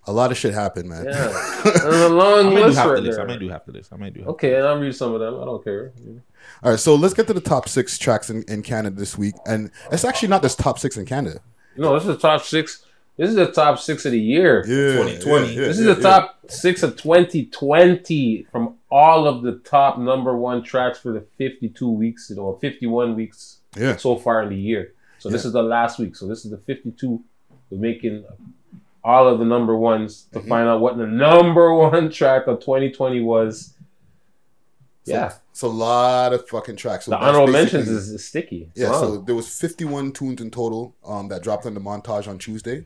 A 0.08 0.12
lot 0.12 0.32
of 0.32 0.38
shit 0.38 0.54
happened, 0.54 0.88
man. 0.90 1.06
Yeah, 1.06 1.12
There's 1.64 1.96
a 2.02 2.06
I 2.06 2.08
long 2.08 2.54
might 2.54 2.60
do 2.60 2.66
list 2.68 2.78
right 2.78 3.00
list. 3.02 3.18
I 3.20 3.22
there. 3.22 3.28
might 3.28 3.40
do 3.40 3.50
half 3.50 3.66
the 3.66 3.72
list. 3.72 3.92
I 3.92 3.98
might 3.98 4.14
do 4.14 4.20
half 4.22 4.30
Okay, 4.30 4.56
and 4.56 4.66
I'll 4.68 4.78
read 4.80 4.96
some 4.96 5.14
of 5.14 5.20
them. 5.20 5.40
I 5.42 5.46
don't 5.46 5.64
care. 5.64 5.94
All 6.64 6.72
right, 6.72 6.80
so 6.80 6.94
let's 6.96 7.14
get 7.16 7.26
to 7.28 7.34
the 7.34 7.42
top 7.42 7.68
six 7.68 7.98
tracks 7.98 8.30
in, 8.30 8.44
in 8.44 8.62
Canada 8.62 8.96
this 8.96 9.18
week, 9.18 9.34
and 9.48 9.72
it's 9.92 10.06
actually 10.06 10.28
not 10.28 10.42
this 10.44 10.56
top 10.56 10.78
six 10.78 10.96
in 10.98 11.06
Canada. 11.06 11.40
No, 11.76 11.94
this 11.96 12.04
is 12.04 12.08
the 12.10 12.18
top 12.18 12.44
six. 12.44 12.86
This 13.18 13.30
is 13.30 13.36
the 13.36 13.52
top 13.52 13.80
six 13.80 14.06
of 14.06 14.12
the 14.12 14.20
year. 14.20 14.60
Yeah, 14.68 14.98
2020. 15.04 15.46
yeah, 15.48 15.52
yeah, 15.62 15.68
this 15.68 15.80
is 15.80 15.86
yeah, 15.86 15.94
the 15.94 16.02
yeah. 16.02 16.10
top 16.10 16.40
six 16.50 16.84
of 16.84 16.98
2020 16.98 18.48
from 18.52 18.76
all 18.92 19.28
of 19.28 19.42
the 19.42 19.54
top 19.60 19.98
number 19.98 20.36
one 20.38 20.62
tracks 20.64 21.00
for 21.00 21.12
the 21.14 21.22
52 21.38 21.90
weeks 21.90 22.32
or 22.38 22.60
51 22.60 23.16
weeks 23.16 23.60
Yeah. 23.78 23.96
so 23.96 24.18
far 24.18 24.44
in 24.44 24.50
the 24.50 24.58
year. 24.58 24.94
So 25.20 25.30
this 25.30 25.46
is 25.46 25.54
the 25.54 25.64
last 25.64 25.98
week. 25.98 26.16
So 26.16 26.28
this 26.28 26.44
is 26.46 26.52
the 26.52 26.58
52. 26.58 27.24
We're 27.70 27.80
making 27.80 28.26
all 29.04 29.28
of 29.28 29.40
the 29.40 29.46
number 29.46 29.76
ones 29.78 30.24
to 30.34 30.40
Mm-hmm. 30.40 30.50
find 30.50 30.68
out 30.68 30.82
what 30.82 30.98
the 30.98 31.08
number 31.08 31.74
one 31.88 32.12
track 32.12 32.48
of 32.48 32.60
2020 32.60 33.22
was. 33.22 33.74
So 35.06 35.14
Yeah. 35.14 35.34
it's 35.52 35.62
a 35.62 35.68
lot 35.68 36.34
of 36.34 36.48
fucking 36.50 36.76
tracks. 36.76 37.06
So 37.06 37.12
The 37.12 37.18
that's 37.18 37.28
honorable 37.30 37.54
mentions 37.54 37.88
is, 37.88 38.10
is 38.10 38.26
sticky. 38.26 38.70
It's 38.72 38.82
Yeah, 38.82 38.92
so 38.92 39.18
there 39.18 39.36
was 39.36 39.48
51 39.48 40.12
tunes 40.12 40.42
in 40.42 40.52
total 40.52 40.96
um, 41.06 41.28
that 41.30 41.44
dropped 41.44 41.66
on 41.66 41.74
the 41.76 41.80
montage 41.80 42.28
on 42.28 42.38
Tuesday, 42.40 42.86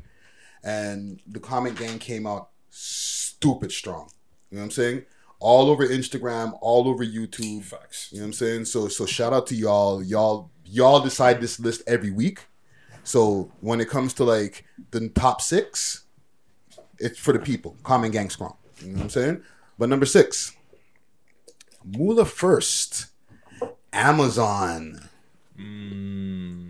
and 0.63 1.20
the 1.28 1.39
Comment 1.39 1.78
Gang 1.78 2.00
came 2.00 2.28
out 2.28 2.50
stupid 2.70 3.72
strong. 3.72 4.10
You 4.50 4.58
know 4.58 4.62
what 4.62 4.65
I'm 4.65 4.72
saying? 4.72 5.06
All 5.39 5.69
over 5.69 5.88
Instagram, 5.88 6.58
all 6.62 6.88
over 6.88 7.06
YouTube. 7.06 7.63
Facts. 7.63 8.10
You 8.12 8.19
know 8.19 8.24
what 8.24 8.28
I'm 8.28 8.34
saying? 8.34 8.65
So 8.65 8.88
so 8.88 9.06
shout 9.06 9.34
out 9.34 9.48
to 9.48 9.56
y'all. 9.56 10.04
Y'all 10.04 10.52
y'all 10.65 11.00
decide 11.00 11.39
this 11.41 11.60
list 11.60 11.82
every 11.88 12.12
week. 12.12 12.45
So 13.04 13.52
when 13.62 13.80
it 13.82 13.89
comes 13.89 14.13
to 14.15 14.24
like 14.24 14.65
the 14.91 15.10
top 15.10 15.41
six, 15.41 16.04
it's 17.00 17.17
for 17.17 17.34
the 17.34 17.39
people. 17.39 17.78
Common 17.84 18.12
Gang 18.12 18.30
Strong. 18.30 18.56
You 18.82 18.89
know 18.89 18.95
what 18.95 19.04
I'm 19.04 19.10
saying? 19.10 19.43
But 19.78 19.89
number 19.89 20.06
six, 20.06 20.56
Mula 21.86 22.26
First, 22.26 23.08
Amazon. 23.93 25.10
Mm. 25.58 26.68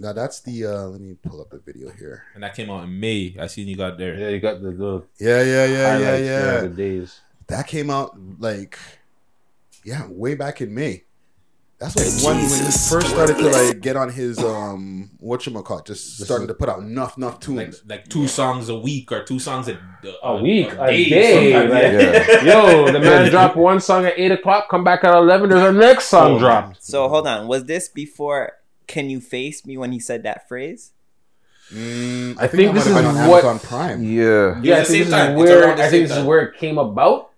Now 0.00 0.14
that's 0.14 0.40
the. 0.40 0.64
uh 0.64 0.86
Let 0.88 1.00
me 1.00 1.14
pull 1.14 1.40
up 1.42 1.50
the 1.50 1.58
video 1.58 1.90
here. 1.90 2.24
And 2.34 2.42
that 2.42 2.54
came 2.54 2.70
out 2.70 2.84
in 2.84 2.98
May. 2.98 3.36
I 3.38 3.46
seen 3.48 3.68
you 3.68 3.76
got 3.76 3.98
there. 3.98 4.14
yeah, 4.18 4.28
you 4.30 4.40
got 4.40 4.62
the 4.62 4.70
little 4.70 5.04
Yeah, 5.18 5.42
yeah, 5.42 5.66
yeah, 5.66 5.98
yeah, 5.98 6.16
yeah. 6.16 6.60
the 6.62 6.68
days. 6.70 7.20
That 7.48 7.66
came 7.66 7.90
out 7.90 8.16
like, 8.38 8.78
yeah, 9.84 10.06
way 10.08 10.34
back 10.36 10.60
in 10.62 10.72
May. 10.74 11.04
That's 11.78 11.96
like 11.96 12.34
when, 12.34 12.36
when 12.50 12.60
he 12.66 12.70
first 12.70 13.08
started 13.08 13.36
to 13.38 13.48
like 13.48 13.80
get 13.80 13.96
on 13.96 14.10
his 14.10 14.38
um 14.38 15.10
what 15.18 15.46
you 15.46 15.62
call 15.62 15.80
just 15.80 16.18
starting 16.22 16.46
to 16.48 16.52
put 16.54 16.68
out 16.68 16.80
enough 16.80 17.16
enough 17.16 17.40
tunes. 17.40 17.82
like 17.88 18.06
two 18.08 18.28
songs 18.28 18.68
a 18.68 18.78
week 18.78 19.10
or 19.12 19.22
two 19.24 19.38
songs 19.38 19.66
a, 19.68 19.78
A 20.22 20.42
week, 20.42 20.70
a 20.78 20.86
day 20.88 21.08
day. 21.08 21.68
like, 21.68 21.82
yeah. 21.82 22.44
Yo, 22.84 22.92
the 22.92 23.00
man 23.00 23.30
dropped 23.30 23.56
one 23.56 23.80
song 23.80 24.04
at 24.04 24.12
eight 24.18 24.30
o'clock. 24.30 24.68
Come 24.70 24.84
back 24.84 25.04
at 25.04 25.14
eleven. 25.14 25.48
There's 25.48 25.68
a 25.68 25.72
next 25.72 26.06
song 26.08 26.32
Oh, 26.32 26.38
dropped. 26.38 26.82
So 26.84 27.08
hold 27.08 27.26
on, 27.26 27.48
was 27.48 27.64
this 27.64 27.88
before 27.88 28.52
"Can 28.94 29.06
you 29.14 29.20
face 29.20 29.58
me" 29.68 29.74
when 29.80 29.92
he 29.96 30.00
said 30.08 30.20
that 30.28 30.48
phrase? 30.48 30.82
Mm, 31.72 32.34
I 32.38 32.46
think 32.48 32.66
that 32.66 32.74
this 32.74 32.86
is 32.86 32.96
on 32.96 33.04
what- 33.30 33.44
Amazon 33.44 33.58
Prime. 33.60 34.02
Yeah. 34.02 34.60
Yeah, 34.60 34.78
I 34.82 34.84
think 34.84 34.88
this 34.88 35.06
is 35.06 35.10
time. 35.10 35.38
It's 35.38 35.50
where 35.50 35.68
I 35.78 35.88
think 35.88 36.08
this 36.08 36.16
is 36.18 36.24
where 36.24 36.40
it 36.46 36.52
came 36.58 36.78
about. 36.78 37.30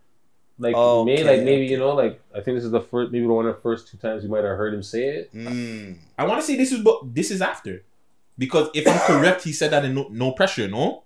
Like 0.58 0.76
Okay, 0.76 1.04
maybe, 1.10 1.24
like 1.24 1.40
maybe 1.42 1.64
okay. 1.64 1.70
you 1.72 1.78
know, 1.78 1.92
like 2.02 2.20
I 2.36 2.40
think 2.40 2.56
this 2.56 2.64
is 2.64 2.70
the 2.70 2.80
first, 2.80 3.10
maybe 3.10 3.26
one 3.26 3.46
of 3.46 3.56
the 3.56 3.60
first 3.60 3.88
two 3.88 3.96
times 3.96 4.22
you 4.22 4.30
might 4.30 4.44
have 4.44 4.56
heard 4.56 4.72
him 4.72 4.82
say 4.82 5.04
it. 5.16 5.34
Mm. 5.34 5.96
I 6.16 6.24
want 6.26 6.40
to 6.40 6.46
say 6.46 6.56
this 6.56 6.70
is 6.72 6.80
but 6.80 7.14
this 7.18 7.30
is 7.30 7.40
after, 7.42 7.82
because 8.38 8.68
if 8.74 8.86
I'm 8.86 9.00
correct, 9.00 9.42
he 9.44 9.52
said 9.52 9.70
that 9.72 9.84
in 9.84 9.94
no, 9.94 10.06
no 10.10 10.32
pressure, 10.32 10.68
no. 10.68 11.02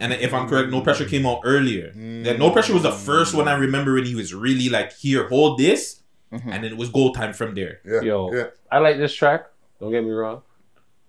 And 0.00 0.12
if 0.12 0.32
I'm 0.32 0.48
correct, 0.48 0.70
no 0.70 0.80
pressure 0.80 1.06
came 1.06 1.26
out 1.26 1.40
earlier. 1.44 1.90
That 2.24 2.38
no 2.38 2.50
pressure 2.52 2.72
was 2.72 2.84
the 2.84 2.92
first 2.92 3.34
one 3.34 3.48
I 3.48 3.54
remember 3.54 3.94
when 3.94 4.04
he 4.04 4.14
was 4.14 4.32
really 4.32 4.68
like, 4.68 4.96
"Here, 4.96 5.26
hold 5.28 5.58
this," 5.58 5.99
Mm-hmm. 6.32 6.52
and 6.52 6.64
then 6.64 6.70
it 6.72 6.76
was 6.76 6.90
goal 6.90 7.12
time 7.12 7.32
from 7.32 7.54
there. 7.54 7.80
Yeah, 7.84 8.02
Yo, 8.02 8.32
yeah. 8.32 8.46
I 8.70 8.78
like 8.78 8.98
this 8.98 9.12
track. 9.14 9.46
Don't 9.80 9.90
get 9.90 10.04
me 10.04 10.10
wrong, 10.10 10.42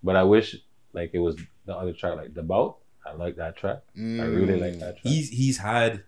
but 0.02 0.16
I 0.16 0.24
wish 0.24 0.56
like 0.94 1.12
it 1.14 1.20
was 1.20 1.36
the 1.66 1.76
other 1.76 1.94
track, 1.94 2.16
like 2.18 2.34
the 2.34 2.42
bout. 2.42 2.78
I 3.06 3.14
like 3.14 3.36
that 3.38 3.56
track. 3.56 3.80
I 3.96 4.00
really 4.00 4.60
like 4.60 4.80
that 4.80 4.98
track. 4.98 5.04
He's 5.04 5.30
he's 5.30 5.58
had 5.58 6.04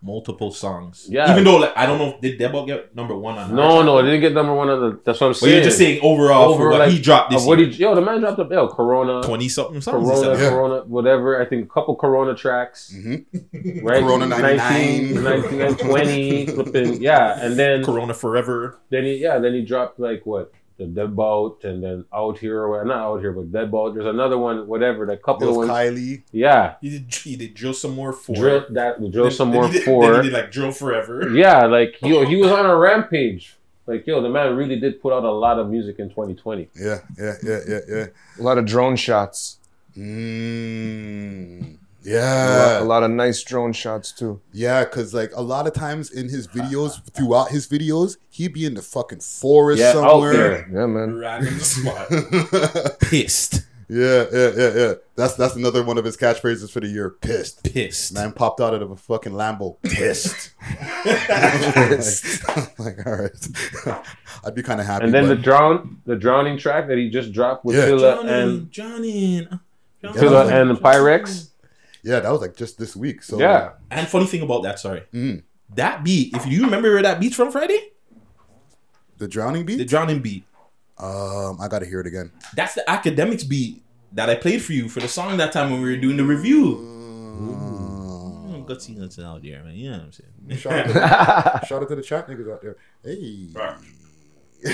multiple 0.00 0.50
songs. 0.52 1.06
Yeah. 1.08 1.30
Even 1.32 1.44
though 1.44 1.56
like 1.56 1.72
I 1.76 1.86
don't 1.86 1.98
know 1.98 2.14
if 2.14 2.20
did 2.20 2.38
Debo 2.38 2.66
get 2.66 2.94
number 2.94 3.16
one 3.16 3.36
on. 3.38 3.54
No, 3.54 3.78
our 3.78 3.84
no, 3.84 3.94
chart? 3.96 4.04
it 4.04 4.08
didn't 4.10 4.20
get 4.20 4.32
number 4.34 4.54
one 4.54 4.68
on 4.68 4.80
the. 4.80 5.00
That's 5.04 5.20
what 5.20 5.26
I'm 5.28 5.32
But 5.32 5.38
saying. 5.38 5.54
you're 5.54 5.64
just 5.64 5.78
saying 5.78 6.00
overall 6.02 6.56
for 6.56 6.70
what 6.70 6.90
he 6.90 7.00
dropped 7.00 7.30
this 7.32 7.42
of 7.42 7.46
what 7.48 7.58
year. 7.58 7.68
he, 7.68 7.74
yo, 7.82 7.94
the 7.94 8.00
man 8.00 8.20
dropped 8.20 8.38
a 8.38 8.46
yo, 8.50 8.68
Corona, 8.68 9.22
twenty 9.22 9.48
something 9.48 9.80
songs. 9.80 10.08
Corona. 10.08 10.38
Yeah. 10.40 10.50
Corona, 10.50 10.84
whatever. 10.84 11.40
I 11.42 11.46
think 11.46 11.64
a 11.64 11.68
couple 11.72 11.96
Corona 11.96 12.34
tracks. 12.34 12.94
Mhm. 12.96 13.24
Right, 13.82 14.00
Corona 14.02 14.26
99. 14.26 15.14
19, 15.14 15.22
19 15.24 15.60
and 15.60 15.78
20, 15.78 16.46
flipping, 16.46 17.02
yeah, 17.02 17.38
and 17.44 17.56
then 17.58 17.84
Corona 17.84 18.14
forever. 18.14 18.78
then 18.90 19.04
he 19.04 19.16
yeah 19.16 19.38
then 19.38 19.52
he 19.54 19.62
dropped 19.64 19.98
like 19.98 20.24
what 20.24 20.52
the 20.78 20.84
deadbolt 20.84 21.64
and 21.64 21.82
then 21.82 22.04
out 22.14 22.38
here 22.38 22.62
or 22.64 22.84
not 22.84 22.98
out 22.98 23.20
here 23.20 23.32
but 23.32 23.50
deadbolt. 23.52 23.94
There's 23.94 24.06
another 24.06 24.38
one, 24.38 24.66
whatever. 24.68 25.04
The 25.06 25.16
couple 25.16 25.40
There 25.40 25.48
of 25.50 25.56
was 25.56 25.68
ones, 25.68 25.98
Kylie. 25.98 26.22
yeah. 26.32 26.74
He 26.80 26.90
did 26.90 27.14
he 27.14 27.36
did 27.36 27.54
drill 27.54 27.74
some 27.74 27.94
more 27.94 28.12
for 28.12 28.34
Drill 28.34 28.64
that 28.70 28.98
drill 29.10 29.24
Then- 29.24 29.32
some 29.32 29.50
then 29.50 29.60
more 29.60 29.68
he 29.68 29.74
did, 29.78 29.84
for 29.84 30.12
Then 30.12 30.24
he 30.24 30.30
did 30.30 30.36
like 30.38 30.50
drill 30.52 30.72
forever. 30.72 31.28
yeah, 31.34 31.66
like 31.66 31.96
yo, 32.02 32.24
he 32.24 32.36
was 32.36 32.50
on 32.52 32.64
a 32.66 32.76
rampage. 32.76 33.56
Like 33.86 34.06
yo, 34.06 34.20
the 34.22 34.28
man 34.28 34.54
really 34.54 34.78
did 34.78 35.00
put 35.02 35.12
out 35.12 35.24
a 35.24 35.30
lot 35.32 35.58
of 35.58 35.68
music 35.68 35.98
in 35.98 36.10
2020. 36.10 36.68
Yeah, 36.76 36.98
yeah, 37.18 37.34
yeah, 37.42 37.58
yeah, 37.68 37.78
yeah. 37.88 38.06
A 38.38 38.42
lot 38.42 38.58
of 38.58 38.64
drone 38.66 38.96
shots. 38.96 39.58
Mm. 39.96 41.77
A 42.08 42.14
lot, 42.14 42.78
Yeah. 42.78 42.80
a 42.80 42.84
lot 42.84 43.02
of 43.02 43.10
nice 43.10 43.42
drone 43.42 43.72
shots 43.72 44.12
too. 44.12 44.40
Yeah, 44.52 44.84
because 44.84 45.12
like 45.14 45.30
a 45.34 45.42
lot 45.42 45.66
of 45.66 45.72
times 45.74 46.10
in 46.10 46.28
his 46.28 46.46
videos, 46.48 47.00
throughout 47.12 47.50
his 47.50 47.66
videos, 47.68 48.16
he'd 48.30 48.52
be 48.54 48.64
in 48.64 48.74
the 48.74 48.82
fucking 48.82 49.20
forest 49.20 49.80
Yeah, 49.80 49.88
out 49.90 50.10
somewhere. 50.10 50.32
there. 50.32 50.68
Yeah, 50.72 50.86
man. 50.86 51.16
Random 51.16 51.58
spot. 51.60 52.08
Pissed. 53.00 53.62
Yeah, 53.90 54.26
yeah, 54.30 54.50
yeah, 54.54 54.72
yeah. 54.76 54.92
That's 55.16 55.34
that's 55.34 55.56
another 55.56 55.82
one 55.82 55.96
of 55.96 56.04
his 56.04 56.14
catchphrases 56.14 56.70
for 56.70 56.80
the 56.80 56.88
year. 56.88 57.08
Pissed. 57.08 57.64
Pissed. 57.72 58.12
Man 58.12 58.32
popped 58.32 58.60
out 58.60 58.74
of 58.74 58.90
a 58.90 58.96
fucking 58.96 59.32
Lambo. 59.32 59.76
Pissed. 59.82 60.50
Pissed. 61.04 62.44
Like, 62.78 63.04
all 63.06 63.14
right. 63.16 63.30
I'd 64.44 64.54
be 64.54 64.62
kind 64.62 64.80
of 64.80 64.86
happy. 64.86 65.04
And 65.04 65.12
then 65.14 65.26
the 65.28 65.34
but- 65.36 65.42
drown, 65.44 66.00
the 66.06 66.14
drowning 66.16 66.56
track 66.58 66.86
that 66.88 66.96
he 66.98 67.10
just 67.10 67.32
dropped 67.32 67.64
with 67.64 67.76
Yeah. 67.76 67.86
Tilla 67.86 68.24
and 68.24 68.70
Johnny, 68.70 69.46
uh, 69.50 69.56
Johnny. 70.02 70.18
Tilla 70.20 70.44
like- 70.44 70.54
and 70.54 70.70
Pyrex. 70.78 71.50
Yeah, 72.02 72.20
that 72.20 72.30
was 72.30 72.40
like 72.40 72.56
just 72.56 72.78
this 72.78 72.96
week. 72.96 73.22
So 73.22 73.38
Yeah. 73.38 73.72
And 73.90 74.08
funny 74.08 74.26
thing 74.26 74.42
about 74.42 74.62
that, 74.62 74.78
sorry, 74.78 75.02
Mm. 75.12 75.42
That 75.74 76.02
beat, 76.04 76.34
if 76.34 76.46
you 76.46 76.64
remember 76.64 76.90
where 76.92 77.02
that 77.02 77.20
beat's 77.20 77.36
from, 77.36 77.52
Friday, 77.52 77.78
The 79.18 79.28
drowning 79.28 79.66
beat. 79.66 79.76
the 79.76 79.84
drowning 79.84 80.20
beat. 80.20 80.44
Um, 80.96 81.58
I 81.60 81.68
gotta 81.68 81.86
hear 81.86 82.00
it 82.00 82.06
again. 82.06 82.32
That's 82.56 82.74
the 82.74 82.88
academics 82.90 83.44
beat 83.44 83.82
that 84.12 84.30
I 84.30 84.34
played 84.36 84.62
for 84.62 84.72
you 84.72 84.88
for 84.88 85.00
the 85.00 85.08
song 85.08 85.36
that 85.36 85.52
time 85.52 85.70
when 85.70 85.82
we 85.82 85.90
were 85.90 85.96
doing 85.96 86.16
the 86.16 86.24
review. 86.24 86.78
Uh, 86.78 87.44
Ooh. 87.44 88.64
Gutsy 88.66 88.96
nuts 88.96 89.18
out 89.18 89.42
there, 89.42 89.62
man. 89.62 89.74
You 89.74 89.90
know 89.90 89.98
what 89.98 90.04
I'm 90.06 90.12
saying? 90.12 90.58
Shout 90.58 90.72
out, 90.72 90.86
to 90.86 90.92
the, 90.92 91.00
shout 91.66 91.82
out 91.82 91.88
to 91.88 91.96
the 91.96 92.02
chat 92.02 92.26
niggas 92.28 92.52
out 92.52 92.62
there. 92.62 92.76
Hey. 93.04 93.48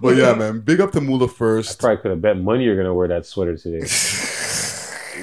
but 0.00 0.16
yeah, 0.16 0.34
man. 0.34 0.60
Big 0.60 0.80
up 0.80 0.92
to 0.92 1.00
Mula 1.00 1.28
first. 1.28 1.78
Probably 1.80 1.98
could 2.02 2.10
have 2.10 2.20
bet 2.20 2.36
money 2.38 2.64
you're 2.64 2.76
gonna 2.76 2.94
wear 2.94 3.08
that 3.08 3.26
sweater 3.26 3.56
today. 3.56 3.86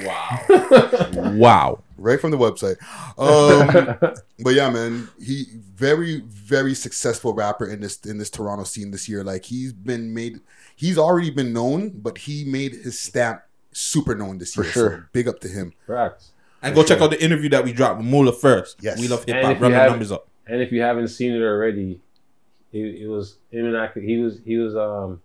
wow. 0.04 1.10
wow. 1.34 1.82
Right 1.96 2.20
from 2.20 2.32
the 2.32 2.36
website. 2.38 2.76
Um, 3.16 3.96
but 4.40 4.54
yeah, 4.54 4.68
man, 4.70 5.08
he 5.24 5.44
very, 5.74 6.20
very 6.26 6.74
successful 6.74 7.32
rapper 7.32 7.66
in 7.66 7.80
this 7.80 7.98
in 8.00 8.18
this 8.18 8.30
Toronto 8.30 8.64
scene 8.64 8.90
this 8.90 9.08
year. 9.08 9.22
Like 9.22 9.44
he's 9.44 9.72
been 9.72 10.12
made 10.12 10.40
he's 10.74 10.98
already 10.98 11.30
been 11.30 11.52
known, 11.52 11.90
but 11.90 12.18
he 12.18 12.44
made 12.44 12.72
his 12.72 12.98
stamp 12.98 13.42
super 13.72 14.14
known 14.14 14.38
this 14.38 14.54
For 14.54 14.64
year. 14.64 14.72
sure. 14.72 14.90
So 14.90 15.04
big 15.12 15.28
up 15.28 15.40
to 15.40 15.48
him. 15.48 15.72
Facts. 15.86 16.32
And 16.60 16.74
go 16.74 16.82
check 16.84 17.00
out 17.00 17.10
the 17.10 17.22
interview 17.22 17.48
that 17.50 17.64
we 17.64 17.72
dropped 17.72 17.98
with 17.98 18.06
Mula 18.06 18.32
first. 18.32 18.78
Yes. 18.80 18.98
We 19.00 19.08
love 19.08 19.24
hip 19.24 19.42
hop. 19.42 19.56
if 19.56 19.60
Run 19.62 19.72
the 19.72 19.86
numbers 19.86 20.12
up. 20.12 20.28
And 20.46 20.60
if 20.60 20.70
you 20.72 20.80
haven't 20.80 21.08
seen 21.08 21.32
it 21.32 21.42
already, 21.42 22.00
it, 22.72 23.02
it 23.02 23.06
was 23.08 23.38
him 23.50 23.66
and 23.66 23.76
ac- 23.76 24.04
he 24.04 24.18
was 24.18 24.40
he 24.44 24.56
was 24.56 24.74
um 24.76 25.20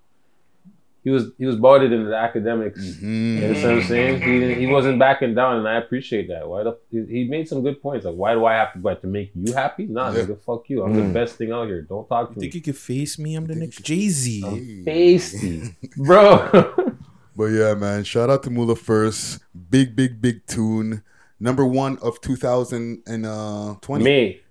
he 1.03 1.09
was 1.09 1.31
he 1.37 1.45
was 1.45 1.55
bouted 1.55 1.91
into 1.93 2.09
the 2.09 2.15
academics. 2.17 2.79
Mm-hmm. 2.79 3.37
You 3.37 3.41
know 3.41 3.47
what 3.53 3.65
I'm 3.77 3.83
saying? 3.83 4.21
He 4.21 4.53
he 4.55 4.67
wasn't 4.67 4.99
backing 4.99 5.33
down, 5.35 5.57
and 5.59 5.67
I 5.67 5.77
appreciate 5.77 6.27
that. 6.27 6.47
Why 6.49 6.63
the 6.63 6.77
he 6.91 7.05
he 7.05 7.23
made 7.29 7.47
some 7.47 7.63
good 7.63 7.81
points. 7.81 8.05
Like, 8.05 8.15
why 8.15 8.33
do 8.33 8.45
I 8.45 8.53
have 8.55 8.73
to 8.73 8.79
but 8.79 9.01
to 9.01 9.07
make 9.07 9.31
you 9.33 9.53
happy? 9.53 9.85
Nah, 9.85 10.11
Yeah. 10.11 10.23
nigga, 10.23 10.41
fuck 10.41 10.69
you. 10.69 10.83
I'm 10.83 10.93
Mm. 10.93 11.07
the 11.07 11.13
best 11.13 11.35
thing 11.37 11.51
out 11.51 11.67
here. 11.67 11.81
Don't 11.81 12.07
talk 12.09 12.29
to 12.29 12.33
You 12.35 12.39
me. 12.39 12.41
think 12.41 12.55
you 12.55 12.61
could 12.61 12.77
face 12.77 13.17
me? 13.17 13.35
I'm 13.35 13.45
the 13.45 13.55
next 13.55 13.81
Jay 13.83 14.09
Z. 14.09 14.41
Feisty, 14.85 15.75
bro. 15.97 16.73
But 17.37 17.51
yeah, 17.51 17.75
man, 17.75 18.03
shout 18.03 18.31
out 18.31 18.41
to 18.43 18.49
Mula 18.49 18.75
first. 18.75 19.39
Big, 19.69 19.95
big, 19.95 20.19
big 20.19 20.43
tune. 20.47 21.03
Number 21.39 21.63
one 21.67 21.99
of 21.99 22.19
2020. 22.19 24.03
Me. 24.03 24.41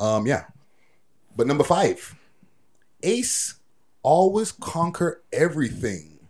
Um, 0.00 0.26
yeah. 0.26 0.44
But 1.36 1.46
number 1.46 1.62
five, 1.62 2.16
Ace 3.04 3.54
always 4.04 4.52
conquer 4.52 5.22
everything. 5.32 6.20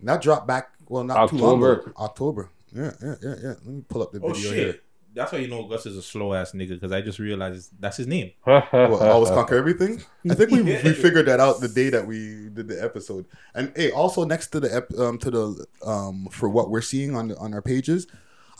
And 0.00 0.08
that 0.08 0.20
dropped 0.20 0.48
back, 0.48 0.70
well, 0.88 1.04
not 1.04 1.28
too 1.30 1.36
long 1.36 1.62
ago. 1.62 1.72
October. 1.72 1.94
October. 1.98 2.50
Yeah, 2.72 2.90
yeah, 3.02 3.14
yeah, 3.22 3.34
yeah. 3.42 3.48
Let 3.48 3.66
me 3.66 3.82
pull 3.88 4.02
up 4.02 4.10
the 4.12 4.20
Oh 4.20 4.32
video 4.32 4.50
shit. 4.50 4.58
here. 4.58 4.80
That's 5.14 5.32
why 5.32 5.38
you 5.38 5.48
know 5.48 5.64
Gus 5.66 5.86
is 5.86 5.96
a 5.96 6.02
slow 6.02 6.34
ass 6.34 6.52
nigga 6.52 6.70
because 6.70 6.92
I 6.92 7.00
just 7.00 7.18
realized 7.18 7.70
that's 7.80 7.96
his 7.96 8.06
name. 8.06 8.30
What, 8.44 8.70
always 9.02 9.30
conquer 9.30 9.56
everything. 9.56 10.02
I 10.30 10.34
think 10.34 10.50
we, 10.50 10.62
we 10.62 10.76
figured 10.92 11.26
that 11.26 11.40
out 11.40 11.60
the 11.60 11.66
day 11.68 11.88
that 11.90 12.06
we 12.06 12.50
did 12.50 12.68
the 12.68 12.82
episode. 12.82 13.24
And 13.54 13.72
hey, 13.74 13.90
also 13.90 14.24
next 14.24 14.48
to 14.48 14.60
the 14.60 14.72
ep, 14.76 14.92
um 14.98 15.18
to 15.18 15.30
the 15.30 15.66
um 15.84 16.28
for 16.30 16.48
what 16.48 16.70
we're 16.70 16.82
seeing 16.82 17.16
on 17.16 17.28
the, 17.28 17.38
on 17.38 17.52
our 17.54 17.62
pages, 17.62 18.06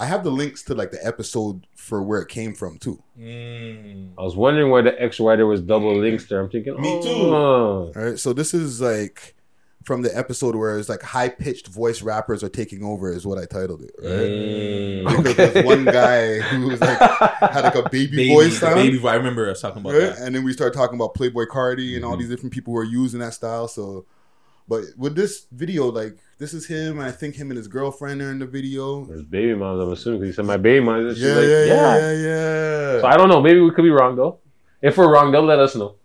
I 0.01 0.07
have 0.07 0.23
the 0.25 0.31
links 0.31 0.63
to 0.65 0.75
like 0.75 0.91
the 0.91 1.05
episode 1.05 1.67
for 1.75 2.03
where 2.03 2.21
it 2.21 2.29
came 2.29 2.55
from 2.55 2.79
too. 2.79 3.03
I 3.19 4.23
was 4.23 4.37
wondering 4.37 4.71
why 4.71 4.83
the 4.83 5.01
X 5.01 5.19
writer 5.19 5.47
was 5.47 5.61
double 5.61 5.97
links 5.97 6.27
there. 6.29 6.41
I'm 6.41 6.51
thinking, 6.51 6.81
Me 6.81 7.03
too. 7.03 7.35
All 7.35 7.93
right, 7.95 8.19
so 8.19 8.33
this 8.33 8.55
is 8.55 8.81
like 8.81 9.35
from 9.85 10.03
the 10.03 10.17
episode 10.17 10.55
where 10.55 10.79
it's 10.79 10.89
like 10.91 11.03
high 11.03 11.31
pitched 11.31 11.67
voice 11.69 12.03
rappers 12.03 12.45
are 12.45 12.49
taking 12.51 12.85
over 12.85 13.11
is 13.11 13.27
what 13.27 13.39
I 13.39 13.47
titled 13.47 13.83
it. 13.83 13.93
Right? 13.99 14.13
Mm. 14.31 15.17
Because 15.17 15.37
there's 15.37 15.65
one 15.65 15.85
guy 15.87 16.41
who 16.41 16.69
was 16.69 16.81
like 16.81 16.99
had 16.99 17.63
like 17.65 17.75
a 17.75 17.89
baby, 17.89 18.17
Baby, 18.17 18.35
voice 18.35 18.61
the 18.61 18.67
sound. 18.67 18.75
baby 18.75 18.99
voice. 18.99 19.13
I 19.13 19.15
remember 19.15 19.51
us 19.51 19.63
talking 19.63 19.81
about 19.81 19.95
right? 19.95 20.01
that. 20.01 20.15
Mm-hmm. 20.17 20.25
And 20.25 20.35
then 20.37 20.45
we 20.45 20.53
started 20.53 20.77
talking 20.77 20.97
about 20.97 21.15
Playboi 21.15 21.47
Carti 21.47 21.97
and 21.97 22.05
all 22.05 22.17
these 22.17 22.29
different 22.29 22.53
people 22.53 22.75
who 22.75 22.79
are 22.81 22.85
using 22.85 23.21
that 23.21 23.33
style. 23.35 23.67
So, 23.67 24.05
but 24.69 24.85
with 24.97 25.15
this 25.17 25.47
video, 25.51 25.87
like 25.87 26.19
this 26.39 26.53
is 26.53 26.67
him. 26.67 27.01
I 27.01 27.11
think 27.11 27.35
him 27.35 27.51
and 27.51 27.57
his 27.57 27.69
girlfriend 27.69 28.21
are 28.23 28.31
in 28.31 28.39
the 28.39 28.47
video. 28.47 29.07
There's 29.07 29.23
baby 29.23 29.55
moms, 29.55 29.81
I'm 29.81 29.91
assuming, 29.93 30.21
because 30.21 30.35
he 30.35 30.37
said 30.37 30.47
my 30.47 30.57
baby 30.57 30.85
mom. 30.85 31.01
Yeah, 31.01 31.07
like, 31.09 31.17
yeah, 31.17 31.65
yeah, 31.65 31.99
yeah, 31.99 32.13
yeah. 32.13 33.01
So 33.01 33.07
I 33.07 33.17
don't 33.17 33.29
know. 33.29 33.41
Maybe 33.41 33.61
we 33.61 33.71
could 33.71 33.83
be 33.83 33.91
wrong, 33.91 34.15
though. 34.15 34.39
If 34.83 34.97
we're 34.97 35.13
wrong, 35.13 35.33
they'll 35.33 35.43
let 35.43 35.59
us 35.59 35.75
know. 35.75 35.97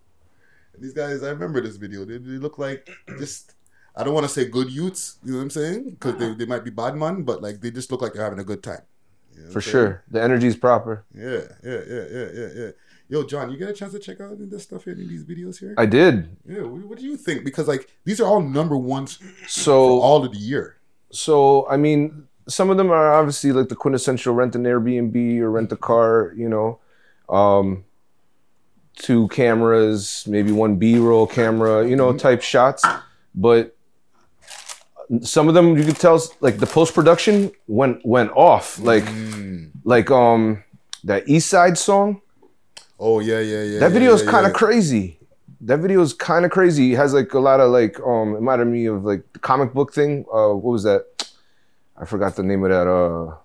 These 0.80 0.94
guys, 0.94 1.22
I 1.24 1.30
remember 1.30 1.62
this 1.62 1.76
video. 1.76 2.06
They, 2.06 2.18
they 2.18 2.40
look 2.40 2.58
like 2.58 2.90
just. 3.20 3.54
I 3.96 4.04
don't 4.04 4.16
want 4.16 4.26
to 4.26 4.32
say 4.32 4.46
good 4.46 4.72
youths. 4.72 5.20
You 5.24 5.34
know 5.34 5.38
what 5.38 5.44
I'm 5.44 5.50
saying? 5.52 5.92
Because 5.92 6.16
they, 6.18 6.34
they 6.34 6.46
might 6.48 6.64
be 6.64 6.72
bad 6.72 6.96
man, 6.96 7.22
but 7.22 7.44
like 7.44 7.62
they 7.62 7.70
just 7.70 7.92
look 7.92 8.02
like 8.02 8.14
they're 8.14 8.24
having 8.24 8.40
a 8.40 8.44
good 8.44 8.64
time. 8.64 8.82
You 9.36 9.44
know 9.44 9.52
For 9.52 9.62
saying? 9.62 9.72
sure. 9.72 10.04
The 10.10 10.24
energy's 10.24 10.56
proper. 10.56 11.06
Yeah, 11.14 11.42
yeah, 11.64 11.82
yeah, 11.88 12.06
yeah, 12.12 12.28
yeah, 12.34 12.48
yeah. 12.56 12.72
Yo, 13.14 13.22
John, 13.22 13.52
you 13.52 13.58
get 13.58 13.70
a 13.70 13.74
chance 13.74 13.94
to 13.94 14.00
check 14.00 14.20
out 14.22 14.38
this 14.40 14.64
stuff 14.64 14.86
here 14.86 14.94
in 14.94 15.08
these 15.08 15.24
videos 15.24 15.60
here? 15.60 15.76
I 15.78 15.86
did. 15.86 16.36
Yeah, 16.48 16.62
what, 16.62 16.84
what 16.86 16.98
do 16.98 17.06
you 17.06 17.16
think? 17.16 17.46
Because 17.46 17.68
like 17.68 17.88
these 18.06 18.20
are 18.20 18.26
all 18.26 18.42
number 18.42 18.76
ones 18.76 19.20
So 19.48 20.00
for 20.00 20.04
all 20.04 20.26
of 20.26 20.32
the 20.32 20.40
year. 20.40 20.78
So 21.12 21.70
I 21.70 21.78
mean, 21.78 22.28
some 22.48 22.72
of 22.72 22.78
them 22.78 22.90
are 22.90 23.14
obviously 23.14 23.52
like 23.52 23.70
the 23.70 23.76
quintessential 23.76 24.34
rent 24.34 24.56
an 24.56 24.64
Airbnb 24.64 25.38
or 25.42 25.52
rent 25.52 25.72
a 25.72 25.76
car, 25.76 26.34
you 26.36 26.50
know. 26.50 26.80
Um 27.30 27.86
two 28.96 29.28
cameras, 29.28 30.26
maybe 30.28 30.52
one 30.52 30.78
B-roll 30.78 31.28
camera, 31.28 31.88
you 31.88 31.96
know, 31.96 32.18
type 32.18 32.42
shots. 32.42 32.84
But 33.36 33.78
some 35.22 35.48
of 35.48 35.54
them 35.54 35.78
you 35.78 35.84
could 35.84 35.98
tell 35.98 36.20
like 36.40 36.58
the 36.58 36.66
post-production 36.66 37.52
went 37.68 38.04
went 38.04 38.32
off. 38.32 38.80
Like 38.80 39.06
like 39.84 40.10
um 40.10 40.64
that 41.04 41.30
East 41.30 41.48
Side 41.48 41.78
song. 41.78 42.20
Oh 43.06 43.20
yeah, 43.20 43.40
yeah, 43.40 43.64
yeah. 43.64 43.80
that 43.80 43.88
yeah, 43.88 43.98
video 43.98 44.14
is 44.14 44.24
yeah, 44.24 44.32
kind 44.32 44.46
of 44.46 44.54
yeah. 44.54 44.58
crazy. 44.58 45.20
That 45.62 45.80
video 45.80 46.02
is 46.02 46.14
kind 46.14 46.46
of 46.46 46.52
crazy. 46.52 46.94
It 46.94 46.96
has 46.96 47.14
like 47.14 47.34
a 47.34 47.40
lot 47.40 47.60
of 47.60 47.70
like 47.72 48.00
um 48.00 48.30
it 48.30 48.36
reminded 48.36 48.66
me 48.70 48.86
of 48.86 49.04
like 49.04 49.24
the 49.34 49.40
comic 49.40 49.74
book 49.74 49.94
thing. 49.94 50.26
Uh 50.34 50.54
what 50.54 50.72
was 50.72 50.84
that? 50.84 51.02
I 51.98 52.06
forgot 52.06 52.36
the 52.38 52.44
name 52.44 52.64
of 52.64 52.70
that 52.70 52.88
uh 52.88 53.36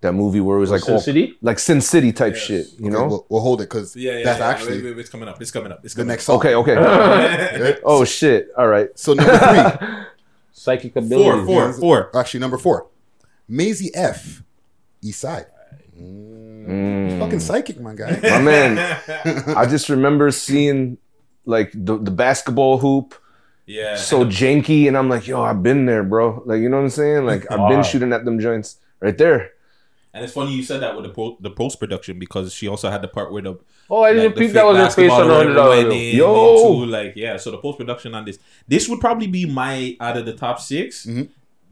that 0.00 0.12
movie 0.12 0.40
where 0.40 0.58
it 0.58 0.60
was 0.60 0.70
like 0.70 0.82
Sin 0.82 0.94
all- 0.94 1.00
City? 1.00 1.36
like 1.42 1.58
Sin 1.58 1.80
City 1.80 2.12
type 2.12 2.36
shit, 2.36 2.66
you 2.78 2.86
Okay, 2.86 2.90
know? 2.94 3.06
we'll, 3.08 3.26
we'll 3.30 3.40
hold 3.40 3.60
it 3.62 3.68
because 3.70 3.96
Yeah, 3.96 4.18
yeah, 4.18 4.24
that's 4.24 4.38
yeah. 4.38 4.48
actually 4.48 4.82
Wait, 4.82 4.90
wait, 4.94 4.98
it's 5.00 5.10
coming 5.10 5.28
up. 5.28 5.40
It's 5.42 5.50
coming 5.50 5.72
up. 5.72 5.80
It's 5.84 5.94
the 5.94 6.04
next 6.04 6.24
song. 6.24 6.36
Okay, 6.38 6.54
okay. 6.54 7.78
Oh 7.84 8.04
shit. 8.04 8.48
All 8.56 8.68
right. 8.68 8.90
So 8.96 9.14
number 9.14 9.38
three, 9.38 9.88
Psychic 10.52 10.94
ability. 10.96 11.44
Four, 11.46 11.72
four, 11.72 11.72
four. 11.72 12.16
actually 12.16 12.40
number 12.40 12.58
four, 12.58 12.86
Maisie 13.48 13.90
F, 13.94 14.42
East 15.02 15.20
Side. 15.20 15.46
Mm. 15.98 16.43
Fucking 16.64 17.40
psychic, 17.40 17.80
my 17.80 17.94
guy. 17.94 18.18
My 18.22 18.40
man. 18.40 18.78
I 19.56 19.66
just 19.66 19.88
remember 19.88 20.30
seeing 20.30 20.98
like 21.44 21.70
the, 21.74 21.98
the 21.98 22.10
basketball 22.10 22.78
hoop 22.78 23.14
Yeah. 23.66 23.96
so 23.96 24.24
janky 24.24 24.88
and 24.88 24.96
I'm 24.96 25.08
like, 25.08 25.26
yo, 25.26 25.42
I've 25.42 25.62
been 25.62 25.86
there, 25.86 26.02
bro. 26.02 26.42
Like, 26.46 26.60
you 26.60 26.68
know 26.68 26.78
what 26.78 26.84
I'm 26.84 26.90
saying? 26.90 27.26
Like 27.26 27.50
I've 27.50 27.68
been 27.68 27.82
shooting 27.82 28.12
at 28.12 28.24
them 28.24 28.40
joints 28.40 28.78
right 29.00 29.16
there. 29.16 29.50
And 30.14 30.22
it's 30.24 30.32
funny 30.32 30.52
you 30.54 30.62
said 30.62 30.80
that 30.80 30.94
with 30.94 31.04
the 31.06 31.10
po- 31.10 31.36
the 31.40 31.50
post 31.50 31.80
production 31.80 32.20
because 32.20 32.54
she 32.54 32.68
also 32.68 32.88
had 32.88 33.02
the 33.02 33.08
part 33.08 33.32
where 33.32 33.42
the 33.42 33.58
Oh, 33.90 34.02
I 34.04 34.12
didn't 34.12 34.26
like, 34.26 34.34
the 34.36 34.40
peep 34.42 34.52
that 34.52 34.64
was 34.64 34.76
her 34.78 34.88
face 34.90 35.10
on 35.10 35.26
the 35.26 35.34
or 35.34 35.36
hundred 35.38 35.54
dollars. 35.54 35.92
Yo! 35.92 36.82
into, 36.82 36.86
like 36.86 37.14
yeah. 37.16 37.36
So 37.36 37.50
the 37.50 37.58
post 37.58 37.78
production 37.78 38.14
on 38.14 38.24
this, 38.24 38.38
this 38.68 38.88
would 38.88 39.00
probably 39.00 39.26
be 39.26 39.44
my 39.44 39.96
out 40.00 40.16
of 40.16 40.24
the 40.24 40.32
top 40.34 40.60
6 40.60 41.06
Mm-hmm. 41.06 41.22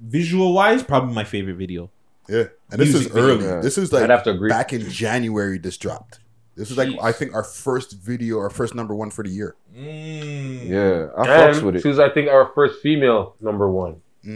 visual 0.01 0.53
wise, 0.55 0.83
probably 0.83 1.15
my 1.15 1.23
favorite 1.25 1.55
video. 1.55 1.89
Yeah, 2.33 2.45
and 2.71 2.81
this 2.81 2.89
is 2.89 2.95
Music 2.95 3.13
video. 3.13 3.29
early. 3.35 3.45
Yeah. 3.45 3.61
This 3.61 3.77
is 3.79 3.93
like 3.93 4.03
I'd 4.05 4.11
have 4.11 4.25
to 4.25 4.31
agree. 4.31 4.49
back 4.49 4.73
in 4.73 4.89
January. 4.89 5.59
This 5.59 5.77
dropped. 5.77 6.21
This 6.55 6.71
is 6.71 6.77
like 6.77 6.89
Jeez. 6.89 7.03
I 7.03 7.13
think 7.13 7.35
our 7.35 7.45
first 7.45 7.93
video, 7.93 8.39
our 8.39 8.51
first 8.51 8.75
number 8.75 8.95
one 8.95 9.11
for 9.11 9.23
the 9.25 9.31
year. 9.31 9.57
Mm. 9.77 10.69
Yeah. 10.69 11.09
I 11.17 11.47
And 11.49 11.57
fucks 11.57 11.63
with 11.63 11.75
she 11.83 11.89
it. 11.89 11.91
was, 11.91 11.99
I 11.99 12.09
think, 12.11 12.29
our 12.29 12.51
first 12.55 12.81
female 12.81 13.37
number 13.41 13.71
one. 13.71 14.03
I 14.25 14.29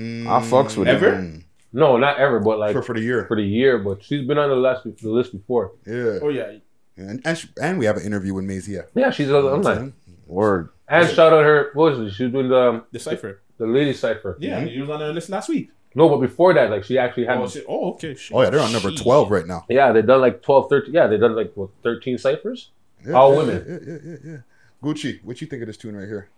fucks 0.42 0.76
with 0.76 0.88
Ever? 0.88 1.08
it. 1.08 1.18
Mm. 1.20 1.44
No, 1.72 1.96
not 1.98 2.16
ever, 2.18 2.40
but 2.40 2.58
like 2.58 2.72
for, 2.72 2.82
for 2.82 2.94
the 2.94 3.00
year. 3.02 3.26
for 3.26 3.36
the 3.36 3.42
year. 3.42 3.78
But 3.78 4.02
she's 4.02 4.26
been 4.26 4.38
on 4.38 4.48
the 4.48 4.56
list 4.56 4.84
the 5.02 5.10
list 5.10 5.32
before. 5.32 5.72
Yeah. 5.86 6.18
Oh 6.22 6.30
yeah. 6.30 6.52
And 6.96 7.20
and, 7.26 7.36
she, 7.36 7.48
and 7.60 7.78
we 7.78 7.84
have 7.84 7.98
an 7.98 8.04
interview 8.04 8.32
with 8.32 8.44
Maisie 8.44 8.78
F. 8.78 8.86
Yeah, 8.94 9.10
she's. 9.10 9.28
I'm 9.30 9.60
like, 9.62 9.92
Word. 10.26 10.70
and 10.88 11.06
shout 11.10 11.32
out 11.34 11.44
her. 11.44 11.70
What 11.74 11.96
was 11.98 12.12
it? 12.12 12.14
She 12.16 12.24
was 12.24 12.32
doing 12.32 12.48
the 12.48 12.56
um, 12.60 12.84
The 12.92 12.98
cipher. 12.98 13.42
the 13.58 13.66
lady 13.66 13.92
cipher. 13.92 14.38
Yeah, 14.40 14.60
you 14.64 14.80
was 14.82 14.90
on 14.90 15.02
our 15.02 15.12
list 15.12 15.28
last 15.28 15.50
week. 15.50 15.70
No, 15.96 16.08
but 16.10 16.18
before 16.18 16.52
that, 16.54 16.70
like 16.70 16.84
she 16.84 16.98
actually 16.98 17.24
had. 17.24 17.38
Oh, 17.38 17.48
shit. 17.48 17.64
oh 17.68 17.92
okay. 17.94 18.14
Shit. 18.14 18.36
Oh 18.36 18.42
yeah, 18.42 18.50
they're 18.50 18.60
on 18.60 18.70
number 18.72 18.90
Shit. 18.90 19.00
twelve 19.02 19.30
right 19.30 19.46
now. 19.46 19.64
yeah, 19.68 19.90
they 19.92 20.02
done 20.02 20.20
like 20.20 20.42
12, 20.42 20.68
13. 20.68 20.94
Yeah, 20.94 21.06
they 21.08 21.16
done 21.16 21.34
like 21.34 21.52
what, 21.54 21.70
thirteen 21.82 22.18
ciphers. 22.18 22.70
Yeah, 23.04 23.14
All 23.14 23.32
yeah, 23.32 23.38
women. 23.38 23.64
Yeah, 23.66 23.92
yeah, 23.94 23.98
yeah, 24.04 24.32
yeah. 24.32 24.38
Gucci, 24.82 25.24
what 25.24 25.40
you 25.40 25.46
think 25.46 25.62
of 25.62 25.66
this 25.68 25.76
tune 25.78 25.96
right 25.96 26.06
here? 26.06 26.28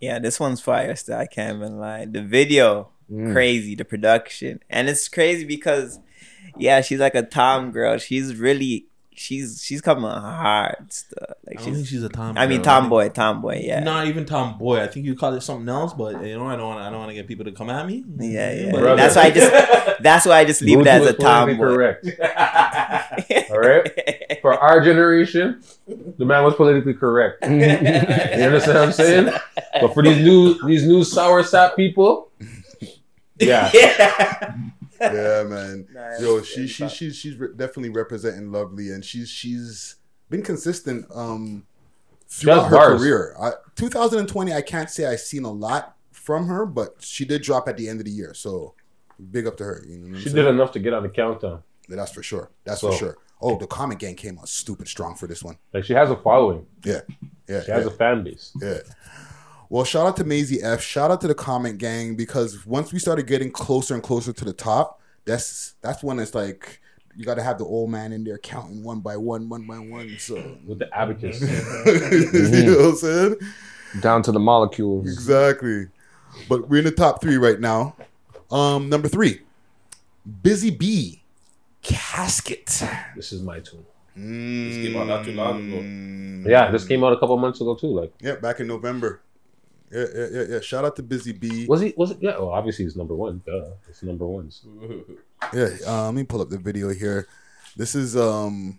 Yeah, 0.00 0.18
this 0.18 0.38
one's 0.40 0.60
fire 0.60 0.94
still. 0.96 1.16
I 1.16 1.26
can't 1.26 1.56
even 1.58 1.78
lie. 1.78 2.04
The 2.04 2.22
video, 2.22 2.90
Mm. 3.10 3.32
crazy. 3.32 3.76
The 3.76 3.84
production. 3.84 4.58
And 4.68 4.88
it's 4.88 5.08
crazy 5.08 5.44
because 5.44 6.00
yeah, 6.58 6.80
she's 6.80 6.98
like 6.98 7.14
a 7.14 7.22
Tom 7.22 7.70
girl. 7.70 7.98
She's 7.98 8.34
really 8.34 8.86
she's 9.16 9.62
she's 9.64 9.80
coming 9.80 10.04
hard 10.04 10.92
stuff. 10.92 11.36
Like 11.46 11.58
I 11.60 11.64
don't 11.64 11.74
think 11.74 11.76
she's 11.78 11.88
she's 11.88 12.02
a 12.02 12.08
tom. 12.08 12.36
I 12.38 12.46
mean 12.46 12.58
girl. 12.58 12.64
tomboy, 12.80 13.08
tomboy, 13.08 13.62
yeah. 13.62 13.80
Not 13.80 14.06
even 14.06 14.24
tomboy. 14.24 14.80
I 14.80 14.86
think 14.86 15.06
you 15.06 15.16
call 15.16 15.34
it 15.34 15.40
something 15.40 15.68
else, 15.68 15.94
but 15.94 16.24
you 16.24 16.36
know, 16.36 16.46
I 16.46 16.56
don't 16.56 16.66
want. 16.66 16.80
I 16.80 16.90
don't 16.90 16.98
want 16.98 17.10
to 17.10 17.14
get 17.14 17.26
people 17.26 17.44
to 17.46 17.52
come 17.52 17.70
at 17.70 17.86
me. 17.86 18.04
Yeah, 18.18 18.52
yeah. 18.52 18.72
But- 18.72 18.96
That's 18.96 19.16
why 19.16 19.22
I 19.22 19.30
just 19.30 20.02
that's 20.02 20.26
why 20.26 20.38
I 20.38 20.44
just 20.44 20.62
leave 20.62 20.80
it 20.80 20.86
as 20.86 21.00
was 21.00 21.10
a 21.10 21.14
tomboy. 21.14 21.56
Correct. 21.56 22.06
All 23.50 23.58
right. 23.58 24.38
for 24.42 24.54
our 24.54 24.80
generation, 24.80 25.62
the 25.86 26.24
man 26.24 26.44
was 26.44 26.54
politically 26.54 26.94
correct. 26.94 27.44
you 27.46 27.50
understand 27.50 28.78
what 28.78 28.86
I'm 28.86 28.92
saying? 28.92 29.32
But 29.80 29.94
for 29.94 30.02
these 30.02 30.18
new 30.18 30.58
these 30.66 30.86
new 30.86 31.04
sour 31.04 31.42
sap 31.42 31.76
people, 31.76 32.30
yeah. 33.38 33.70
yeah, 33.72 34.56
man. 35.00 35.86
Yo, 36.20 36.42
she 36.42 36.66
she 36.66 36.88
she 36.88 37.10
she's 37.10 37.36
re- 37.36 37.48
definitely 37.56 37.90
representing 37.90 38.50
lovely, 38.52 38.90
and 38.90 39.04
she's 39.04 39.28
she's 39.28 39.96
been 40.30 40.42
consistent 40.42 41.06
um 41.14 41.66
throughout 42.28 42.64
her 42.70 42.76
bars. 42.76 43.00
career. 43.00 43.34
I, 43.40 43.52
2020, 43.76 44.52
I 44.52 44.62
can't 44.62 44.90
say 44.90 45.06
I've 45.06 45.20
seen 45.20 45.44
a 45.44 45.52
lot 45.52 45.96
from 46.12 46.46
her, 46.48 46.66
but 46.66 46.96
she 47.00 47.24
did 47.24 47.42
drop 47.42 47.68
at 47.68 47.76
the 47.76 47.88
end 47.88 48.00
of 48.00 48.06
the 48.06 48.10
year, 48.12 48.34
so 48.34 48.74
big 49.30 49.46
up 49.46 49.56
to 49.58 49.64
her. 49.64 49.84
You 49.88 49.98
know 49.98 50.02
what 50.08 50.16
I'm 50.16 50.22
She 50.22 50.24
saying? 50.30 50.36
did 50.36 50.46
enough 50.46 50.72
to 50.72 50.78
get 50.80 50.92
on 50.92 51.02
the 51.02 51.08
countdown. 51.08 51.62
Yeah, 51.88 51.96
that's 51.96 52.12
for 52.12 52.22
sure. 52.22 52.50
That's 52.64 52.80
So- 52.80 52.90
for 52.90 52.96
sure. 52.98 53.18
Oh, 53.38 53.58
the 53.58 53.66
comic 53.66 53.98
gang 53.98 54.14
came 54.14 54.38
out 54.38 54.48
stupid 54.48 54.88
strong 54.88 55.14
for 55.14 55.26
this 55.26 55.42
one. 55.44 55.58
Like 55.74 55.84
she 55.84 55.92
has 55.92 56.08
a 56.10 56.16
following. 56.16 56.64
Yeah, 56.82 57.00
yeah. 57.46 57.62
She 57.64 57.70
has 57.70 57.84
a 57.84 57.90
fan 57.90 58.24
base. 58.24 58.50
Yeah. 58.62 58.78
Well, 59.68 59.84
shout 59.84 60.06
out 60.06 60.16
to 60.18 60.24
Maisie 60.24 60.62
F. 60.62 60.80
Shout 60.80 61.10
out 61.10 61.20
to 61.22 61.28
the 61.28 61.34
comment 61.34 61.78
gang 61.78 62.14
because 62.14 62.64
once 62.66 62.92
we 62.92 62.98
started 62.98 63.26
getting 63.26 63.50
closer 63.50 63.94
and 63.94 64.02
closer 64.02 64.32
to 64.32 64.44
the 64.44 64.52
top, 64.52 65.00
that's 65.24 65.74
that's 65.80 66.02
when 66.02 66.18
it's 66.20 66.34
like 66.34 66.80
you 67.16 67.24
got 67.24 67.34
to 67.34 67.42
have 67.42 67.58
the 67.58 67.64
old 67.64 67.90
man 67.90 68.12
in 68.12 68.22
there 68.24 68.38
counting 68.38 68.82
one 68.84 69.00
by 69.00 69.16
one, 69.16 69.48
one 69.48 69.66
by 69.66 69.78
one. 69.78 70.16
So 70.18 70.34
with 70.66 70.78
the 70.78 70.88
abacus, 70.96 71.40
you 71.40 72.64
know 72.64 72.76
what 72.76 72.88
I'm 72.90 72.96
saying? 72.96 73.36
Down 74.00 74.22
to 74.22 74.32
the 74.32 74.38
molecules. 74.38 75.06
Exactly. 75.06 75.86
But 76.48 76.68
we're 76.68 76.78
in 76.78 76.84
the 76.84 76.90
top 76.90 77.20
three 77.20 77.36
right 77.38 77.58
now. 77.58 77.96
Um, 78.50 78.88
number 78.88 79.08
three, 79.08 79.40
Busy 80.42 80.70
Bee, 80.70 81.22
Casket. 81.82 82.82
This 83.16 83.32
is 83.32 83.42
my 83.42 83.60
tune. 83.60 83.84
This 84.14 84.86
came 84.86 84.96
out 84.96 85.06
not 85.08 85.24
too 85.24 85.32
long 85.32 85.72
ago. 85.72 86.48
Yeah, 86.50 86.70
this 86.70 86.86
came 86.86 87.02
out 87.04 87.12
a 87.12 87.18
couple 87.18 87.36
months 87.38 87.60
ago 87.60 87.74
too. 87.74 87.88
Like, 87.88 88.12
Yeah, 88.20 88.36
back 88.36 88.60
in 88.60 88.66
November. 88.66 89.20
Yeah, 89.92 90.04
yeah, 90.14 90.26
yeah, 90.32 90.42
yeah. 90.50 90.60
Shout 90.60 90.84
out 90.84 90.96
to 90.96 91.02
Busy 91.02 91.32
Bee. 91.32 91.66
was 91.66 91.80
he? 91.80 91.94
Was 91.96 92.10
it? 92.12 92.18
Yeah. 92.20 92.38
Well, 92.38 92.50
obviously 92.50 92.84
he's 92.84 92.96
number 92.96 93.14
one. 93.14 93.42
Duh. 93.46 93.66
It's 93.88 94.02
number 94.02 94.26
ones. 94.26 94.64
Yeah, 95.54 95.68
uh, 95.86 96.06
let 96.06 96.14
me 96.14 96.24
pull 96.24 96.40
up 96.40 96.48
the 96.50 96.58
video 96.58 96.88
here. 96.90 97.28
This 97.76 97.94
is 97.94 98.16
um 98.16 98.78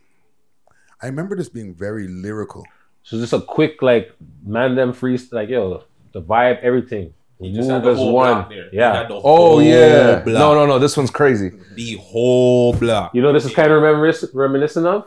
I 1.02 1.06
remember 1.08 1.36
this 1.36 1.50
being 1.50 1.74
very 1.74 2.08
lyrical. 2.08 2.66
So 3.04 3.18
just 3.18 3.32
a 3.34 3.40
quick 3.40 3.82
like 3.82 4.12
man 4.46 4.76
them 4.76 4.92
freeze 4.94 5.32
like 5.32 5.50
yo 5.50 5.84
the 6.14 6.22
vibe 6.22 6.60
everything. 6.62 7.14
He 7.40 7.54
just 7.54 7.70
Move 7.70 7.76
had 7.76 7.84
the 7.84 7.92
as 7.92 7.98
whole 7.98 8.14
one. 8.14 8.34
block 8.34 8.50
there. 8.50 8.70
He 8.72 8.78
Yeah. 8.78 8.96
had 8.98 9.08
the 9.10 9.16
Oh 9.16 9.22
whole 9.22 9.62
yeah. 9.62 10.20
block. 10.22 10.40
No, 10.40 10.54
no, 10.56 10.66
no. 10.66 10.80
This 10.80 10.98
one's 10.98 11.12
crazy. 11.12 11.52
The 11.76 11.94
whole 11.98 12.74
block. 12.74 13.14
You 13.14 13.22
know 13.22 13.32
this 13.32 13.46
is 13.46 13.54
kind 13.54 13.72
of 13.72 13.82
reminis- 13.84 14.30
reminiscent 14.34 14.88
of 14.88 15.06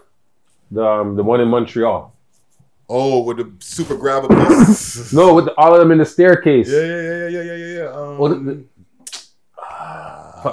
the 0.71 0.87
um, 0.87 1.17
the 1.17 1.25
one 1.25 1.41
in 1.41 1.49
Montreal. 1.49 2.15
Oh, 2.93 3.23
with 3.23 3.37
the 3.37 3.53
super 3.65 3.97
grabbables. 3.97 5.13
No, 5.19 5.35
with 5.35 5.45
the, 5.45 5.55
all 5.57 5.73
of 5.73 5.79
them 5.79 5.93
in 5.93 5.99
the 5.99 6.05
staircase. 6.05 6.69
yeah, 6.69 6.81
yeah, 6.81 7.03
yeah, 7.03 7.29
yeah, 7.29 7.43
yeah, 7.43 7.55
yeah, 7.55 7.79
yeah. 7.79 7.89
Um, 7.95 8.19
Well, 8.19 8.35
the- 8.35 8.65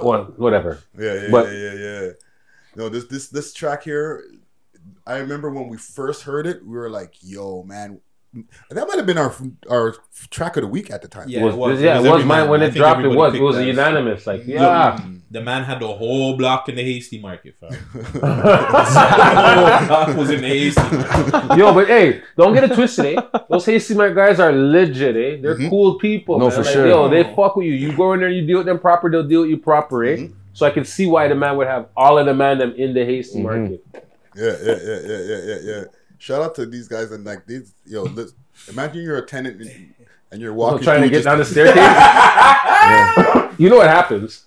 well, 0.03 0.23
whatever. 0.37 0.79
yeah, 0.97 1.13
yeah, 1.13 1.27
but 1.31 1.45
yeah, 1.51 1.73
yeah, 1.73 2.01
yeah. 2.01 2.09
No, 2.75 2.89
this 2.89 3.05
this 3.05 3.29
this 3.29 3.53
track 3.53 3.83
here, 3.83 4.23
I 5.07 5.17
remember 5.17 5.49
when 5.49 5.67
we 5.69 5.77
first 5.77 6.23
heard 6.23 6.45
it, 6.45 6.61
we 6.63 6.77
were 6.77 6.89
like, 6.89 7.15
"Yo, 7.21 7.63
man." 7.63 8.01
That 8.69 8.87
might 8.87 8.97
have 8.97 9.05
been 9.05 9.17
our 9.17 9.33
our 9.69 9.95
track 10.29 10.57
of 10.57 10.61
the 10.61 10.67
week 10.67 10.91
at 10.91 11.01
the 11.01 11.07
time. 11.07 11.29
it 11.29 11.41
was, 11.41 11.81
yeah, 11.81 11.99
it 11.99 12.09
was 12.09 12.23
mine 12.25 12.49
when 12.49 12.61
it 12.61 12.73
dropped. 12.73 13.01
It 13.01 13.07
was 13.07 13.33
it 13.33 13.41
was 13.41 13.57
unanimous. 13.59 14.27
Like 14.27 14.45
yeah, 14.45 14.99
The 15.31 15.41
man 15.41 15.63
had 15.63 15.79
the 15.79 15.87
whole 15.87 16.37
block 16.37 16.69
in 16.69 16.75
the 16.75 16.83
hasty 16.83 17.19
market, 17.19 17.55
fam. 17.59 17.69
the 17.93 18.19
whole 19.55 19.87
block 19.87 20.15
was 20.17 20.29
in 20.29 20.41
the 20.41 20.47
hasty 20.47 20.81
market. 20.81 21.57
Yo, 21.57 21.73
but 21.73 21.87
hey, 21.87 22.21
don't 22.37 22.53
get 22.53 22.63
it 22.65 22.73
twisted, 22.75 23.17
eh? 23.17 23.21
Those 23.49 23.65
Hasty 23.65 23.93
Mart 23.95 24.15
guys 24.15 24.39
are 24.39 24.51
legit, 24.51 25.15
eh? 25.15 25.41
They're 25.41 25.55
Mm-hmm. 25.57 25.69
cool 25.69 25.97
people. 25.97 26.37
No, 26.37 26.45
man. 26.49 26.55
for 26.55 26.63
Like, 26.63 26.73
sure. 26.73 26.87
Yo, 26.87 27.09
they 27.09 27.23
fuck 27.35 27.55
with 27.55 27.65
you. 27.65 27.73
You 27.73 27.95
go 27.95 28.13
in 28.13 28.19
there, 28.19 28.29
you 28.29 28.45
deal 28.45 28.57
with 28.59 28.67
them 28.67 28.79
proper, 28.79 29.09
they'll 29.09 29.27
deal 29.27 29.41
with 29.41 29.49
you 29.49 29.57
proper, 29.57 30.03
eh? 30.05 30.17
Mm-hmm. 30.17 30.33
So 30.53 30.65
I 30.65 30.69
can 30.71 30.85
see 30.85 31.07
why 31.07 31.27
the 31.27 31.35
man 31.35 31.57
would 31.57 31.67
have 31.67 31.87
all 31.95 32.17
of 32.19 32.25
the 32.25 32.33
man 32.33 32.57
them 32.59 32.73
in 32.75 32.93
the 32.93 32.99
Mm-hmm. 33.01 33.09
Hasty 33.09 33.41
Market. 33.41 33.83
Yeah, 34.35 34.55
yeah, 34.63 34.75
yeah, 34.83 34.99
yeah, 35.01 35.21
yeah, 35.21 35.37
yeah, 35.43 35.59
yeah. 35.63 35.83
Shout 36.19 36.41
out 36.41 36.55
to 36.55 36.65
these 36.65 36.87
guys 36.87 37.11
and 37.11 37.23
like 37.25 37.45
these. 37.45 37.73
Yo, 37.85 38.03
listen, 38.03 38.35
imagine 38.69 39.03
you're 39.03 39.17
a 39.17 39.25
tenant 39.25 39.61
and- 39.61 39.93
and 40.29 40.41
you're 40.41 40.53
walking 40.53 40.83
trying 40.83 41.01
to 41.03 41.09
get 41.09 41.23
down 41.23 41.37
the 41.37 41.45
staircase. 41.45 41.75
You 43.59 43.69
know 43.69 43.77
what 43.77 43.87
happens? 43.87 44.45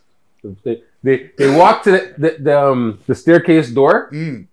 They 0.62 0.82
they, 1.02 1.30
they 1.36 1.50
walk 1.56 1.82
to 1.84 1.90
the 1.90 2.14
the, 2.18 2.36
the, 2.38 2.60
um, 2.60 2.98
the 3.06 3.14
staircase 3.14 3.70
door. 3.70 4.10
Mm. 4.12 4.46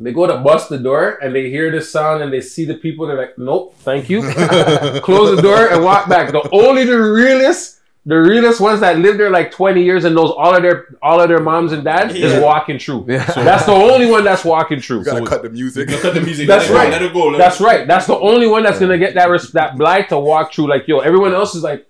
They 0.00 0.12
go 0.12 0.26
to 0.26 0.38
bust 0.38 0.68
the 0.68 0.78
door 0.78 1.18
and 1.22 1.34
they 1.34 1.48
hear 1.48 1.70
the 1.70 1.80
sound 1.80 2.22
and 2.22 2.32
they 2.32 2.40
see 2.40 2.64
the 2.64 2.74
people. 2.74 3.06
They're 3.06 3.16
like, 3.16 3.38
"Nope, 3.38 3.76
thank 3.78 4.10
you." 4.10 4.20
Close 5.02 5.36
the 5.36 5.40
door 5.42 5.68
and 5.72 5.82
walk 5.84 6.08
back. 6.08 6.32
The 6.32 6.46
only 6.52 6.84
the 6.84 6.98
realest, 6.98 7.78
the 8.06 8.16
realest 8.16 8.60
ones 8.60 8.80
that 8.80 8.98
live 8.98 9.16
there 9.16 9.30
like 9.30 9.50
twenty 9.50 9.82
years 9.82 10.04
and 10.04 10.14
knows 10.14 10.30
all 10.30 10.54
of 10.54 10.62
their 10.62 10.88
all 11.00 11.20
of 11.20 11.28
their 11.28 11.40
moms 11.40 11.72
and 11.72 11.82
dads 11.84 12.14
Yeah. 12.14 12.26
is 12.26 12.42
walking 12.42 12.78
true. 12.78 13.04
Yeah. 13.08 13.24
So 13.26 13.42
that's 13.42 13.64
the 13.64 13.72
only 13.72 14.06
one 14.10 14.24
that's 14.24 14.44
walking 14.44 14.80
true. 14.80 14.98
You 14.98 15.04
gotta 15.04 15.18
So- 15.20 15.24
cut 15.26 15.42
the 15.42 15.48
music. 15.50 15.88
Cut 15.88 16.12
the 16.14 16.20
music. 16.20 16.46
that's 16.52 16.68
let 16.68 16.76
right. 16.76 16.84
Go, 16.86 16.90
let 16.90 17.02
it 17.02 17.12
go. 17.14 17.24
Let 17.28 17.38
That's 17.38 17.60
it 17.60 17.64
right. 17.64 17.86
That's 17.88 18.06
the 18.06 18.18
only 18.18 18.46
one 18.46 18.62
that's 18.62 18.78
gonna 18.78 18.98
get 18.98 19.14
that 19.14 19.30
res- 19.30 19.52
that 19.52 19.78
blight 19.78 20.10
to 20.10 20.18
walk 20.18 20.52
through. 20.52 20.68
Like 20.68 20.86
yo, 20.86 20.98
everyone 21.00 21.32
else 21.32 21.54
is 21.54 21.62
like, 21.62 21.86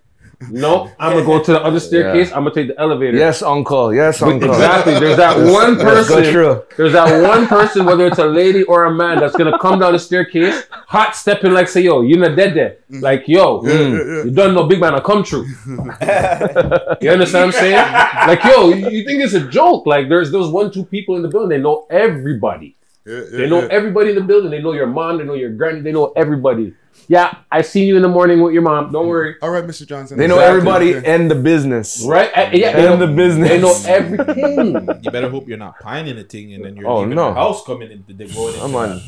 no, 0.51 0.91
I'm 0.99 1.13
gonna 1.13 1.25
go 1.25 1.43
to 1.43 1.53
the 1.53 1.63
other 1.63 1.81
staircase. 1.81 2.31
I'm 2.33 2.45
gonna 2.45 2.55
take 2.55 2.69
the 2.69 2.79
elevator. 2.81 3.17
Yes, 3.17 3.43
uncle. 3.43 3.95
Yes, 3.95 4.21
But 4.21 4.29
uncle. 4.33 4.51
Exactly. 4.53 4.99
There's 5.01 5.17
that 5.17 5.37
one 5.37 5.79
Let's 5.79 6.09
go 6.09 6.17
person. 6.17 6.33
through. 6.33 6.63
There's 6.77 6.93
that 6.93 7.23
one 7.29 7.47
person, 7.47 7.85
whether 7.87 8.07
it's 8.07 8.19
a 8.19 8.27
lady 8.27 8.63
or 8.65 8.85
a 8.85 8.95
man, 8.95 9.19
that's 9.21 9.37
gonna 9.37 9.59
come 9.59 9.79
down 9.81 9.93
the 9.93 9.99
staircase, 9.99 10.65
hot 10.71 11.15
stepping 11.17 11.53
like 11.53 11.69
say, 11.69 11.83
yo, 11.83 12.03
you're 12.03 12.19
not 12.19 12.37
dead 12.37 12.55
there. 12.55 12.77
Like, 12.91 13.27
yo, 13.27 13.63
mm, 13.63 14.25
you 14.27 14.31
done 14.31 14.55
no 14.55 14.67
big 14.67 14.81
man, 14.81 14.95
I 14.95 15.01
come 15.01 15.23
true. 15.25 15.45
you 15.67 17.11
understand 17.11 17.47
what 17.47 17.47
I'm 17.47 17.53
saying? 17.53 17.93
Like, 18.29 18.45
yo, 18.45 18.69
you, 18.71 18.89
you 18.91 19.05
think 19.05 19.23
it's 19.23 19.35
a 19.35 19.47
joke? 19.49 19.87
Like, 19.87 20.09
there's 20.09 20.31
those 20.31 20.51
one, 20.51 20.71
two 20.71 20.85
people 20.85 21.17
in 21.17 21.23
the 21.23 21.29
building, 21.29 21.49
they 21.51 21.59
know 21.63 21.87
everybody. 21.91 22.77
Yeah, 23.07 23.17
yeah, 23.17 23.39
They 23.39 23.49
know 23.49 23.61
yeah. 23.63 23.69
everybody 23.71 24.11
in 24.11 24.15
the 24.17 24.23
building. 24.23 24.51
They 24.51 24.63
know 24.63 24.73
your 24.73 24.87
mom. 24.87 25.19
They 25.19 25.25
know 25.25 25.35
your 25.35 25.51
granny. 25.51 25.81
They 25.81 25.93
know 25.93 26.13
everybody. 26.17 26.73
Yeah, 27.09 27.37
I 27.53 27.61
seen 27.63 27.87
you 27.87 27.97
in 27.97 28.03
the 28.03 28.09
morning 28.09 28.41
with 28.41 28.55
your 28.55 28.63
mom. 28.63 28.91
Don't 28.91 29.07
worry. 29.09 29.37
All 29.43 29.51
right, 29.51 29.65
Mr. 29.65 29.87
Johnson. 29.87 30.17
They 30.19 30.27
know 30.27 30.37
Exactly. 30.41 30.57
everybody 30.95 31.07
and 31.07 31.31
the 31.31 31.35
business. 31.35 32.03
Right? 32.07 32.31
Uh, 32.35 32.51
yeah, 32.53 32.73
they 32.73 32.87
And 32.87 32.99
know- 32.99 33.07
the 33.07 33.13
business. 33.15 33.49
They 33.51 33.61
know 33.61 33.75
everything. 33.87 34.89
You 35.03 35.11
better 35.11 35.29
hope 35.29 35.47
you're 35.47 35.59
not 35.59 35.79
pining 35.81 36.17
a 36.19 36.25
thing 36.25 36.55
and 36.55 36.65
then 36.65 36.77
you're 36.77 36.87
Oh, 36.89 37.01
leaving 37.01 37.17
no. 37.17 37.29
the 37.29 37.35
house 37.35 37.63
coming 37.65 37.91
in. 37.91 38.05
They're 38.09 38.27
going 38.29 38.59
I'm 38.61 38.75
on. 38.75 38.89
that. 38.91 39.03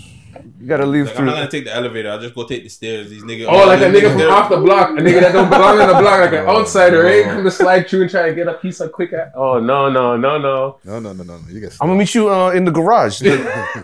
You 0.61 0.67
gotta 0.67 0.87
leave 0.87 1.07
Like, 1.07 1.19
I'm 1.19 1.27
not 1.27 1.35
gonna 1.37 1.51
take 1.51 1.65
the 1.65 1.75
elevator. 1.75 2.11
I'll 2.11 2.21
just 2.21 2.35
go 2.35 2.45
take 2.47 2.63
the 2.63 2.69
stairs. 2.69 3.11
These 3.11 3.23
niggas. 3.23 3.47
Oh, 3.49 3.67
like 3.67 3.81
a 3.81 3.85
nigga 3.85 4.09
from 4.11 4.19
there- 4.19 4.31
off 4.31 4.49
the 4.51 4.57
block, 4.59 4.91
a 4.91 5.01
nigga 5.01 5.21
that 5.21 5.33
don't 5.33 5.49
belong 5.51 5.81
in 5.81 5.87
the 5.87 5.95
block, 5.95 6.21
like 6.21 6.33
an 6.33 6.45
Oh, 6.47 6.61
outsider, 6.61 7.03
no. 7.03 7.09
eh? 7.09 7.23
Come 7.25 7.45
to 7.45 7.51
slide 7.51 7.89
through 7.89 8.03
and 8.03 8.11
try 8.11 8.29
to 8.29 8.35
get 8.35 8.49
a 8.49 8.55
piece 8.55 8.81
of 8.81 8.93
quick. 8.93 9.13
a- 9.13 9.31
Oh 9.35 9.59
no, 9.61 9.91
no, 9.91 10.17
no, 10.17 10.39
no. 10.39 10.79
No, 10.85 10.99
no, 11.01 11.13
no, 11.13 11.23
no, 11.25 11.37
no. 11.39 11.43
You 11.49 11.61
get. 11.61 11.77
I'm 11.81 11.89
gonna 11.89 11.99
meet 11.99 12.15
you 12.15 12.29
uh, 12.31 12.51
in 12.51 12.65
the 12.65 12.71
garage, 12.73 13.21
the 13.21 13.37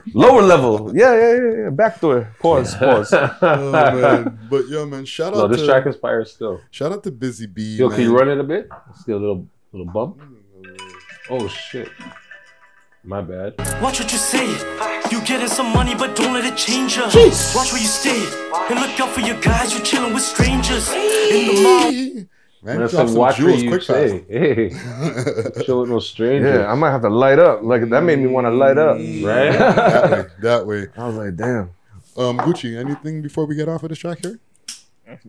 lower 0.15 0.43
level. 0.43 0.91
Yeah, 0.95 1.15
yeah, 1.15 1.35
yeah, 1.35 1.63
yeah. 1.65 1.71
Back 1.71 2.01
door. 2.01 2.35
Pause. 2.41 2.75
Pause. 2.77 3.15
Oh, 3.43 3.73
man. 3.73 4.39
But 4.51 4.69
yo, 4.69 4.87
man, 4.87 5.05
shout 5.05 5.35
No, 5.35 5.43
out 5.45 5.51
this 5.51 5.61
to 5.61 5.67
track 5.67 5.87
is 5.87 5.97
fire 5.97 6.25
still. 6.25 6.61
shout 6.71 6.93
out 6.93 7.03
to 7.05 7.11
Busy 7.11 7.47
Bee. 7.47 7.77
Yo, 7.77 7.89
man. 7.89 7.97
can 7.97 8.05
you 8.07 8.17
run 8.17 8.29
it 8.29 8.39
a 8.39 8.45
bit? 8.45 8.69
Still 9.01 9.19
a 9.19 9.21
little, 9.21 9.47
little 9.73 9.93
bump. 9.93 10.21
Oh 11.31 11.47
shit. 11.49 11.89
My 13.05 13.21
bad. 13.21 13.55
Watch 13.83 13.99
what 13.99 14.13
you 14.13 14.19
say. 14.19 14.47
You 15.11 15.21
getting 15.25 15.49
some 15.49 15.73
money, 15.73 15.95
but 15.95 16.15
don't 16.15 16.33
let 16.33 16.45
it 16.45 16.57
change 16.57 16.97
you. 16.97 17.03
Watch 17.03 17.73
where 17.73 17.81
you 17.81 17.89
stay. 17.89 18.25
And 18.71 18.79
look 18.79 18.99
out 19.01 19.11
for 19.11 19.21
your 19.21 19.41
guys. 19.41 19.75
You 19.75 19.85
chilling 19.85 20.15
with 20.15 20.23
strangers. 20.23 20.89
In 20.89 21.47
the 21.49 21.63
mall. 21.63 21.93
Man, 21.93 22.29
Man, 22.63 22.77
drop 22.77 22.91
some 22.93 23.09
some 23.09 23.17
watch 23.17 23.41
where 23.41 23.49
jewels 23.49 23.63
you 23.65 23.71
quick 23.71 23.83
say. 23.83 24.25
Hey, 24.29 24.71
show 25.65 25.83
it 25.83 25.89
no 25.89 25.99
stranger. 25.99 26.61
Yeah, 26.61 26.71
I 26.71 26.77
might 26.77 26.93
have 26.93 27.03
to 27.03 27.09
light 27.11 27.41
up. 27.41 27.65
Like 27.65 27.89
that 27.89 28.05
made 28.05 28.21
me 28.21 28.29
want 28.29 28.45
to 28.47 28.51
light 28.51 28.79
up. 28.79 28.99
Right? 28.99 29.51
that 29.53 30.11
way, 30.13 30.25
that 30.43 30.67
way. 30.67 30.87
I 30.97 31.07
was 31.09 31.17
like, 31.17 31.35
damn. 31.35 31.71
Um, 32.17 32.39
Gucci, 32.39 32.79
anything 32.79 33.21
before 33.21 33.47
we 33.47 33.57
get 33.57 33.69
off 33.69 33.83
of 33.83 33.89
this 33.89 33.99
track 33.99 34.19
here? 34.23 34.39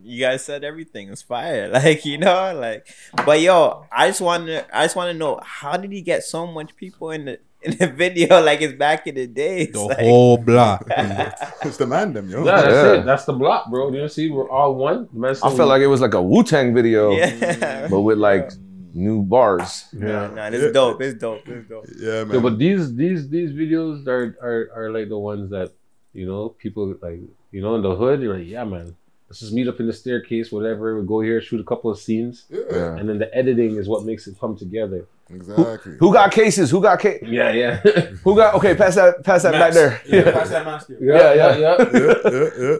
You 0.02 0.20
guys 0.24 0.46
said 0.46 0.64
everything. 0.64 1.10
It's 1.10 1.24
fire. 1.24 1.70
Like, 1.74 2.06
you 2.06 2.20
know, 2.20 2.54
like 2.56 2.88
but 3.26 3.42
yo, 3.42 3.88
I 3.92 4.10
just 4.10 4.22
wanna 4.22 4.68
I 4.72 4.86
just 4.86 4.96
wanna 4.96 5.16
know 5.16 5.40
how 5.44 5.76
did 5.78 5.92
he 5.92 6.02
get 6.02 6.24
so 6.24 6.46
much 6.46 6.76
people 6.76 7.10
in 7.10 7.26
the 7.26 7.40
in 7.66 7.78
the 7.78 7.88
video 7.88 8.42
like 8.42 8.62
it's 8.62 8.74
back 8.74 9.08
in 9.08 9.16
the 9.16 9.28
days? 9.28 9.72
The 9.72 9.82
like, 9.82 10.00
whole 10.00 10.38
block. 10.38 10.86
it's 10.90 11.78
the 11.78 11.88
man, 11.88 12.14
them 12.14 12.30
yo. 12.30 12.44
Yeah, 12.46 12.62
that's 12.62 12.74
Yeah. 12.74 12.94
it. 13.02 13.06
That's 13.06 13.26
the 13.26 13.34
block, 13.34 13.70
bro. 13.70 13.92
You 13.92 14.08
see, 14.10 14.30
we're 14.30 14.50
all 14.50 14.76
one. 14.76 15.08
The 15.14 15.28
I 15.28 15.34
said 15.34 15.58
felt 15.58 15.70
like 15.70 15.82
it 15.82 15.88
was 15.88 16.02
like 16.02 16.14
a 16.14 16.22
Wu 16.22 16.44
Tang 16.44 16.74
video, 16.74 17.12
Yeah. 17.12 17.88
but 17.92 18.02
with 18.02 18.18
like 18.18 18.52
new 18.94 19.24
bars. 19.24 19.86
Nah, 19.94 20.28
nah, 20.28 20.48
it's 20.48 20.72
dope. 20.74 21.02
It's 21.02 21.20
dope. 21.20 21.48
It's 21.48 21.68
dope. 21.68 21.86
Yeah, 22.00 22.24
man. 22.26 22.36
Yeah, 22.36 22.42
but 22.42 22.58
these 22.60 22.96
these 22.96 23.30
these 23.30 23.52
videos 23.52 24.08
are, 24.08 24.38
are 24.42 24.70
are 24.76 24.92
like 24.92 25.10
the 25.10 25.18
ones 25.18 25.50
that 25.52 25.72
you 26.14 26.26
know 26.28 26.50
people 26.50 26.96
like 27.02 27.20
you 27.52 27.62
know 27.62 27.76
in 27.76 27.82
the 27.82 27.96
hood. 27.96 28.22
You're 28.22 28.38
like, 28.38 28.48
yeah, 28.48 28.64
man, 28.64 28.96
let's 29.34 29.40
just 29.40 29.52
meet 29.54 29.68
up 29.68 29.80
in 29.80 29.88
the 29.88 29.94
staircase, 29.94 30.52
whatever. 30.52 31.02
We 31.02 31.08
go 31.08 31.20
here, 31.22 31.42
shoot 31.42 31.60
a 31.60 31.64
couple 31.64 31.90
of 31.90 31.98
scenes, 31.98 32.46
Yeah. 32.52 32.96
and 32.96 33.10
then 33.10 33.18
the 33.18 33.36
editing 33.36 33.78
is 33.78 33.90
what 33.90 34.06
makes 34.06 34.28
it 34.28 34.40
come 34.40 34.56
together. 34.56 35.08
Exactly. 35.28 35.96
Who 36.00 36.14
got 36.14 36.32
cases? 36.32 36.70
Who 36.70 36.80
got 36.84 37.00
case? 37.00 37.24
Yeah, 37.26 37.52
yeah. 37.52 37.78
Who 38.24 38.36
got? 38.36 38.54
Okay, 38.54 38.76
pass 38.76 38.94
that. 38.94 39.24
Pass 39.24 39.42
that 39.42 39.54
back 39.54 39.74
there. 39.74 40.00
Yeah, 40.06 40.32
pass 40.32 40.50
that 40.50 40.64
master. 40.66 40.98
Yeah, 41.02 41.34
yeah, 41.34 41.58
yeah. 41.58 41.76
yeah, 41.80 42.14
yeah, 42.32 42.50
yeah. 42.60 42.76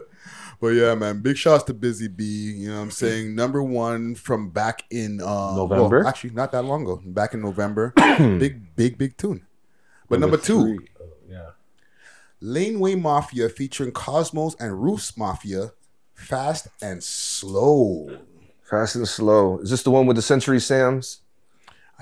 But 0.60 0.68
yeah, 0.68 0.94
man, 0.94 1.22
big 1.22 1.36
shouts 1.36 1.64
to 1.64 1.74
Busy 1.74 2.06
B. 2.06 2.24
You 2.24 2.68
know 2.68 2.76
what 2.76 2.82
I'm 2.82 2.90
saying? 2.92 3.34
Number 3.34 3.60
one 3.64 4.14
from 4.14 4.50
back 4.50 4.84
in 4.90 5.20
uh, 5.20 5.56
November? 5.56 5.98
well, 5.98 6.06
actually, 6.08 6.30
not 6.30 6.52
that 6.52 6.62
long 6.62 6.82
ago. 6.82 7.02
Back 7.04 7.34
in 7.34 7.42
November. 7.42 7.92
big, 8.18 8.76
big, 8.76 8.96
big 8.96 9.16
tune. 9.16 9.44
But 10.08 10.20
number, 10.20 10.36
two, 10.36 10.62
three, 10.62 10.88
oh, 11.00 11.06
yeah. 11.28 11.50
Laneway 12.40 12.94
Mafia 12.94 13.48
featuring 13.48 13.90
Cosmos 13.90 14.54
and 14.60 14.80
Roofs 14.80 15.18
Mafia, 15.18 15.72
Fast 16.14 16.68
and 16.82 17.02
Slow. 17.02 18.18
Fast 18.62 18.96
and 18.96 19.06
slow. 19.06 19.58
Is 19.58 19.70
this 19.70 19.82
the 19.82 19.90
one 19.90 20.06
with 20.06 20.16
the 20.16 20.22
Century 20.22 20.58
Sams 20.58 21.20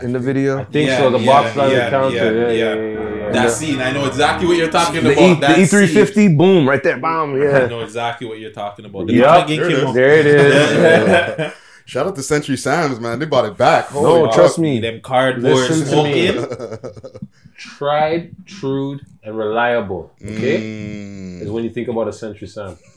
in 0.01 0.13
the 0.13 0.19
video? 0.21 0.61
I 0.61 0.65
think 0.65 0.91
so. 0.91 1.11
The 1.11 1.19
box 1.27 1.57
on 1.57 1.69
the 1.71 1.87
counter. 1.91 2.17
Yeah, 2.17 2.31
yeah, 2.31 2.51
yeah. 2.51 2.75
yeah, 2.75 3.15
yeah. 3.17 3.31
That 3.33 3.51
scene, 3.51 3.81
I 3.81 3.91
know 3.91 4.07
exactly 4.07 4.47
what 4.47 4.57
you're 4.57 4.71
talking 4.71 5.03
The, 5.03 5.13
about. 5.13 5.23
e, 5.23 5.41
that 5.41 5.57
the 5.57 5.65
scene. 5.67 5.89
E350, 5.89 6.39
boom, 6.39 6.69
right 6.69 6.83
there, 6.83 6.99
bomb. 6.99 7.37
Yeah. 7.43 7.59
I 7.65 7.67
know 7.67 7.81
exactly 7.81 8.27
what 8.29 8.39
you're 8.39 8.53
talking 8.53 8.85
about. 8.85 9.09
The 9.09 9.15
Yup, 9.15 9.49
there 9.49 9.65
it 9.65 9.69
came 9.69 9.77
is. 9.79 9.85
out- 9.85 9.95
There 9.95 10.15
it 10.15 10.27
is. 10.27 11.53
Yeah. 11.85 11.91
Shout 11.91 12.07
out 12.07 12.17
to 12.17 12.23
Century 12.23 12.57
Sam's, 12.57 13.01
man. 13.01 13.19
They 13.19 13.27
bought 13.27 13.45
it 13.45 13.57
back. 13.57 13.93
No, 13.93 14.01
Holy 14.01 14.33
trust 14.33 14.59
me. 14.59 14.81
Them 14.81 15.01
cardboard 15.01 15.43
Listen 15.55 15.87
to 15.89 16.03
me. 16.05 16.33
smoking. 16.33 17.29
Tried, 17.57 18.35
true, 18.47 18.99
and 19.23 19.37
reliable. 19.37 20.13
Okay, 20.23 20.59
Mm. 20.61 21.43
is 21.43 21.51
when 21.51 21.65
you 21.65 21.71
think 21.71 21.89
about 21.89 22.09
a 22.09 22.13
Century 22.13 22.49
Sam. 22.49 22.77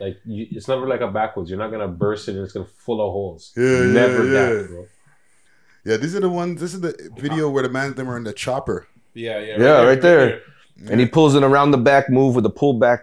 like 0.00 0.18
you, 0.24 0.46
it's 0.50 0.68
never 0.68 0.86
like 0.86 1.00
a 1.00 1.08
backwards. 1.08 1.50
You're 1.50 1.58
not 1.58 1.70
gonna 1.70 1.88
burst 1.88 2.28
it 2.28 2.32
and 2.36 2.44
it's 2.44 2.52
gonna 2.52 2.66
full 2.66 3.00
of 3.06 3.12
holes. 3.12 3.52
Yeah, 3.56 3.64
yeah, 3.64 3.86
never 3.86 4.24
yeah. 4.24 4.32
that, 4.32 4.66
bro. 4.68 4.86
Yeah, 5.84 5.96
these 5.98 6.14
are 6.16 6.20
the 6.20 6.30
ones. 6.30 6.60
This 6.60 6.74
is 6.74 6.80
the 6.80 7.10
video 7.18 7.48
where 7.50 7.62
the 7.62 7.68
man 7.68 7.94
them 7.94 8.08
are 8.10 8.16
in 8.16 8.24
the 8.24 8.32
chopper. 8.32 8.86
Yeah, 9.14 9.38
yeah. 9.40 9.60
Yeah, 9.60 9.82
right 9.82 10.00
there. 10.00 10.42
And 10.90 11.00
he 11.00 11.06
pulls 11.06 11.34
an 11.34 11.44
around 11.44 11.70
the 11.70 11.78
back 11.78 12.10
move 12.10 12.34
with 12.34 12.44
a 12.44 12.50
pullback 12.50 13.00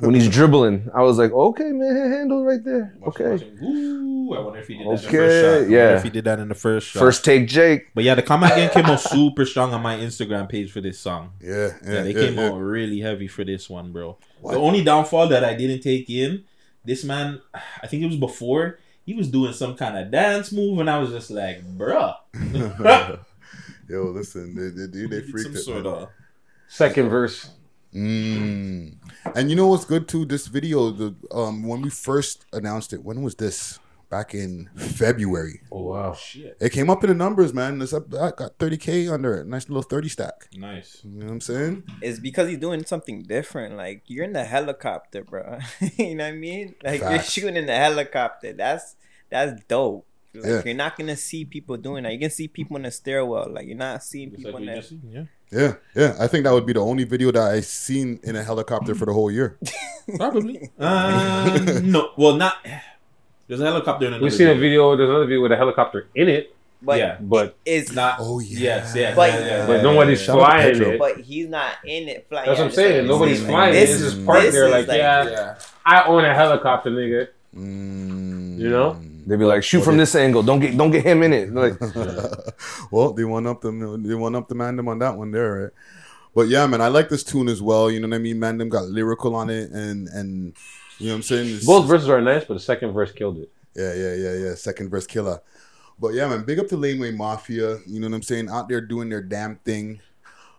when 0.00 0.14
he's 0.14 0.28
dribbling. 0.28 0.90
I 0.94 1.02
was 1.02 1.18
like, 1.18 1.32
okay, 1.32 1.72
man, 1.72 2.12
handle 2.12 2.44
right 2.44 2.62
there. 2.62 2.94
Okay. 3.06 3.44
Ooh, 3.62 4.34
I 4.34 4.40
wonder 4.40 4.58
if 4.58 4.68
he 4.68 4.74
did 4.76 4.86
that 4.86 4.88
in 4.88 4.98
the 4.98 4.98
first 4.98 5.10
shot. 5.10 5.44
I 5.44 5.58
wonder 5.60 5.70
yeah. 5.70 5.96
if 5.96 6.02
he 6.02 6.10
did 6.10 6.24
that 6.24 6.38
in 6.38 6.48
the 6.48 6.54
first 6.54 6.86
shot. 6.88 7.00
First 7.00 7.24
take, 7.24 7.48
Jake. 7.48 7.88
But 7.94 8.04
yeah, 8.04 8.14
the 8.14 8.22
comment 8.22 8.54
game 8.54 8.70
came 8.70 8.84
out 8.84 9.00
super 9.00 9.46
strong 9.46 9.72
on 9.72 9.82
my 9.82 9.96
Instagram 9.96 10.48
page 10.48 10.70
for 10.70 10.80
this 10.80 10.98
song. 10.98 11.32
Yeah, 11.40 11.54
Yeah, 11.54 11.70
yeah, 11.84 12.02
they 12.02 12.12
yeah, 12.12 12.20
came 12.20 12.38
yeah. 12.38 12.48
out 12.48 12.56
really 12.56 13.00
heavy 13.00 13.28
for 13.28 13.44
this 13.44 13.70
one, 13.70 13.92
bro. 13.92 14.18
What? 14.40 14.52
The 14.52 14.58
only 14.58 14.84
downfall 14.84 15.28
that 15.28 15.44
I 15.44 15.54
didn't 15.54 15.80
take 15.80 16.10
in, 16.10 16.44
this 16.84 17.02
man, 17.02 17.40
I 17.82 17.86
think 17.86 18.02
it 18.02 18.06
was 18.06 18.16
before, 18.16 18.78
he 19.04 19.14
was 19.14 19.28
doing 19.28 19.52
some 19.52 19.76
kind 19.76 19.96
of 19.96 20.10
dance 20.10 20.52
move, 20.52 20.78
and 20.78 20.90
I 20.90 20.98
was 20.98 21.10
just 21.10 21.30
like, 21.30 21.62
bruh. 21.76 22.16
Yo, 23.88 24.02
listen, 24.02 24.54
they 24.54 24.68
they, 24.70 24.86
they, 24.86 25.06
they 25.06 25.26
freaked 25.30 25.46
some 25.46 25.56
it. 25.56 25.60
sort 25.60 25.84
man. 25.84 25.94
of. 25.94 26.08
Second 26.68 27.08
verse. 27.08 27.50
Mm. 27.94 28.96
And 29.34 29.50
you 29.50 29.56
know 29.56 29.66
what's 29.68 29.84
good 29.84 30.06
too? 30.08 30.24
This 30.24 30.46
video, 30.46 30.90
the 30.90 31.14
um, 31.32 31.62
when 31.66 31.82
we 31.82 31.90
first 31.90 32.44
announced 32.52 32.92
it, 32.92 33.04
when 33.04 33.22
was 33.22 33.34
this? 33.34 33.78
Back 34.08 34.34
in 34.34 34.70
February. 34.76 35.62
Oh 35.72 35.82
wow. 35.82 36.12
Shit. 36.14 36.56
It 36.60 36.70
came 36.70 36.88
up 36.88 37.02
in 37.02 37.08
the 37.08 37.14
numbers, 37.14 37.52
man. 37.52 37.82
It's 37.82 37.92
up, 37.92 38.04
I 38.14 38.30
got 38.30 38.56
30k 38.56 39.12
under 39.12 39.34
it. 39.34 39.48
Nice 39.48 39.68
little 39.68 39.82
30 39.82 40.08
stack. 40.08 40.46
Nice. 40.56 41.00
You 41.02 41.10
know 41.10 41.26
what 41.26 41.32
I'm 41.32 41.40
saying? 41.40 41.82
It's 42.00 42.20
because 42.20 42.48
he's 42.48 42.58
doing 42.58 42.84
something 42.86 43.24
different. 43.24 43.76
Like 43.76 44.04
you're 44.06 44.24
in 44.24 44.32
the 44.32 44.44
helicopter, 44.44 45.24
bro. 45.24 45.58
you 45.98 46.14
know 46.14 46.22
what 46.24 46.34
I 46.34 46.36
mean? 46.36 46.76
Like 46.84 47.00
you're 47.00 47.20
shooting 47.20 47.56
in 47.56 47.66
the 47.66 47.74
helicopter. 47.74 48.52
That's 48.52 48.94
that's 49.28 49.60
dope. 49.64 50.06
Like 50.32 50.44
Yeah. 50.44 50.62
you're 50.64 50.74
not 50.74 50.96
gonna 50.96 51.16
see 51.16 51.44
people 51.44 51.76
doing 51.76 52.04
that. 52.04 52.12
You 52.12 52.20
can 52.20 52.30
see 52.30 52.46
people 52.46 52.76
in 52.76 52.82
the 52.82 52.92
stairwell. 52.92 53.48
Like 53.50 53.66
you're 53.66 53.76
not 53.76 54.04
seeing 54.04 54.30
Just 54.30 54.44
people 54.44 54.52
like 54.52 54.60
in 54.62 54.68
we 54.68 54.72
the 54.74 54.80
just 54.80 54.90
seen, 54.90 55.02
yeah. 55.10 55.24
Yeah, 55.50 55.74
yeah. 55.94 56.16
I 56.18 56.26
think 56.26 56.44
that 56.44 56.52
would 56.52 56.66
be 56.66 56.72
the 56.72 56.80
only 56.80 57.04
video 57.04 57.30
that 57.32 57.42
I 57.52 57.60
seen 57.60 58.18
in 58.24 58.34
a 58.36 58.42
helicopter 58.42 58.94
for 58.94 59.06
the 59.06 59.12
whole 59.12 59.30
year. 59.30 59.58
Probably. 60.16 60.70
Um, 60.78 61.90
no, 61.92 62.10
well, 62.16 62.34
not. 62.36 62.56
There's 63.46 63.60
a 63.60 63.64
helicopter 63.64 64.06
in 64.06 64.12
another 64.14 64.24
We've 64.24 64.32
seen 64.34 64.48
a 64.48 64.54
video. 64.56 64.96
There's 64.96 65.08
another 65.08 65.24
video 65.26 65.42
with 65.42 65.52
a 65.52 65.56
helicopter 65.56 66.08
in 66.16 66.28
it, 66.28 66.54
But 66.82 66.98
yeah, 66.98 67.16
but 67.20 67.56
it's 67.64 67.92
not. 67.92 68.16
Oh 68.18 68.40
yeah. 68.40 68.58
Yes, 68.58 68.94
yeah. 68.96 69.14
But- 69.14 69.30
yeah, 69.32 69.38
yeah, 69.46 69.66
but 69.66 69.72
yeah, 69.76 69.82
nobody's 69.82 70.20
yeah, 70.20 70.26
Shout 70.26 70.38
out 70.40 70.40
to 70.40 70.46
flying 70.50 70.72
Pedro. 70.74 70.90
it. 70.90 70.98
but 70.98 71.20
he's 71.20 71.48
not 71.48 71.72
in 71.84 72.08
it 72.08 72.26
flying. 72.28 72.46
That's 72.46 72.58
what 72.58 72.64
I'm 72.66 72.72
saying. 72.72 72.98
like- 73.06 73.08
Nobody's 73.08 73.40
Mm. 73.42 73.46
flying. 73.46 73.72
This 73.72 73.90
This 73.90 74.00
is- 74.00 74.14
is 74.18 74.24
part 74.26 74.42
this 74.42 74.54
there. 74.54 74.64
is 74.66 74.72
Like, 74.72 74.88
like- 74.88 74.98
yeah, 74.98 75.30
yeah. 75.30 75.54
I 75.84 76.04
own 76.06 76.24
a 76.24 76.34
helicopter, 76.34 76.90
nigga. 76.90 77.28
Mm. 77.56 78.58
You 78.58 78.68
know? 78.70 79.00
They 79.26 79.36
be 79.36 79.44
like, 79.44 79.64
shoot 79.64 79.82
from 79.82 79.96
this 79.96 80.14
angle. 80.14 80.44
Don't 80.44 80.60
get 80.60 80.76
don't 80.76 80.92
get 80.92 81.04
him 81.04 81.22
in 81.22 81.32
it. 81.32 81.52
Like, 81.56 81.80
well, 82.90 83.12
they 83.12 83.24
won 83.24 83.46
up 83.46 83.60
them. 83.60 84.02
They 84.02 84.14
won 84.14 84.36
up 84.36 84.48
the 84.48 84.54
Mandem 84.54 84.88
on 84.88 85.00
that 85.00 85.16
one 85.16 85.32
there, 85.32 85.62
right? 85.62 85.72
But 86.34 86.48
yeah, 86.48 86.66
man, 86.66 86.80
I 86.80 86.88
like 86.88 87.08
this 87.08 87.24
tune 87.24 87.48
as 87.48 87.60
well. 87.60 87.90
You 87.90 87.98
know 87.98 88.08
what 88.08 88.16
I 88.16 88.18
mean? 88.18 88.36
Mandem 88.36 88.68
got 88.68 88.84
lyrical 88.84 89.34
on 89.34 89.50
it, 89.50 89.70
and 89.70 90.06
and 90.08 90.54
you 90.98 91.06
know 91.06 91.12
what 91.12 91.16
I'm 91.16 91.22
saying. 91.22 91.46
It's- 91.46 91.66
Both 91.66 91.86
verses 91.86 92.08
are 92.08 92.20
nice, 92.20 92.44
but 92.44 92.54
the 92.54 92.60
second 92.60 92.92
verse 92.92 93.10
killed 93.10 93.38
it. 93.38 93.50
Yeah, 93.74 93.94
yeah, 93.94 94.14
yeah, 94.14 94.34
yeah. 94.34 94.54
Second 94.54 94.90
verse 94.90 95.06
killer. 95.06 95.40
But 95.98 96.14
yeah, 96.14 96.28
man, 96.28 96.44
big 96.44 96.58
up 96.58 96.68
to 96.68 96.76
Laneway 96.76 97.10
Mafia. 97.10 97.78
You 97.86 98.00
know 98.00 98.08
what 98.08 98.16
I'm 98.16 98.22
saying? 98.22 98.48
Out 98.50 98.68
there 98.68 98.80
doing 98.80 99.08
their 99.08 99.22
damn 99.22 99.56
thing. 99.56 100.00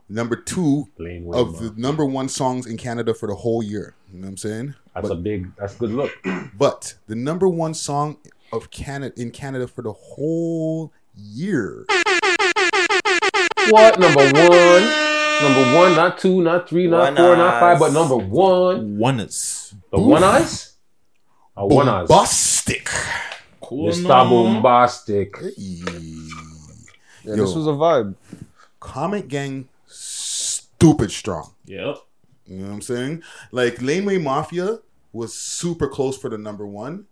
Number 0.09 0.35
two 0.35 0.87
Laneway 0.97 1.37
of 1.37 1.53
Mafia. 1.53 1.69
the 1.69 1.81
number 1.81 2.05
one 2.05 2.27
songs 2.27 2.65
in 2.65 2.77
Canada 2.77 3.13
for 3.13 3.27
the 3.27 3.35
whole 3.35 3.61
year. 3.61 3.93
You 4.11 4.19
know 4.19 4.25
what 4.25 4.29
I'm 4.31 4.37
saying? 4.37 4.75
That's 4.93 5.09
but, 5.09 5.13
a 5.13 5.17
big. 5.17 5.55
That's 5.57 5.75
a 5.75 5.79
good 5.79 5.91
look. 5.91 6.11
but 6.57 6.95
the 7.07 7.15
number 7.15 7.47
one 7.47 7.73
song 7.73 8.17
of 8.51 8.71
Canada 8.71 9.19
in 9.19 9.31
Canada 9.31 9.67
for 9.67 9.81
the 9.81 9.93
whole 9.93 10.93
year. 11.15 11.85
What 13.69 13.99
number 13.99 14.23
one? 14.23 15.07
Number 15.41 15.75
one, 15.75 15.95
not 15.95 16.17
two, 16.17 16.41
not 16.41 16.67
three, 16.67 16.87
not 16.87 17.13
One 17.13 17.15
four, 17.15 17.35
not 17.35 17.59
five, 17.59 17.79
but 17.79 17.93
number 17.93 18.17
one. 18.17 18.97
Oneness. 18.97 19.75
The 19.91 19.99
one 19.99 20.23
eyes. 20.23 20.73
A 21.55 21.65
one 21.65 21.87
eyes. 21.87 22.07
Bombastic. 22.07 22.89
Cool. 23.61 23.91
Mr. 23.91 24.03
no? 24.03 24.09
Bombastic. 24.09 25.35
yeah, 25.57 27.35
this 27.35 27.53
was 27.53 27.67
a 27.67 27.71
vibe. 27.71 28.15
Comic 28.79 29.27
Gang, 29.27 29.67
stupid 29.85 31.11
strong. 31.11 31.53
Yep. 31.65 31.97
You 32.45 32.57
know 32.57 32.67
what 32.67 32.73
I'm 32.73 32.81
saying? 32.81 33.23
Like 33.51 33.81
Laneway 33.81 34.17
Mafia 34.17 34.79
was 35.11 35.33
super 35.33 35.87
close 35.87 36.17
for 36.17 36.29
the 36.29 36.37
number 36.37 36.65
one, 36.65 37.05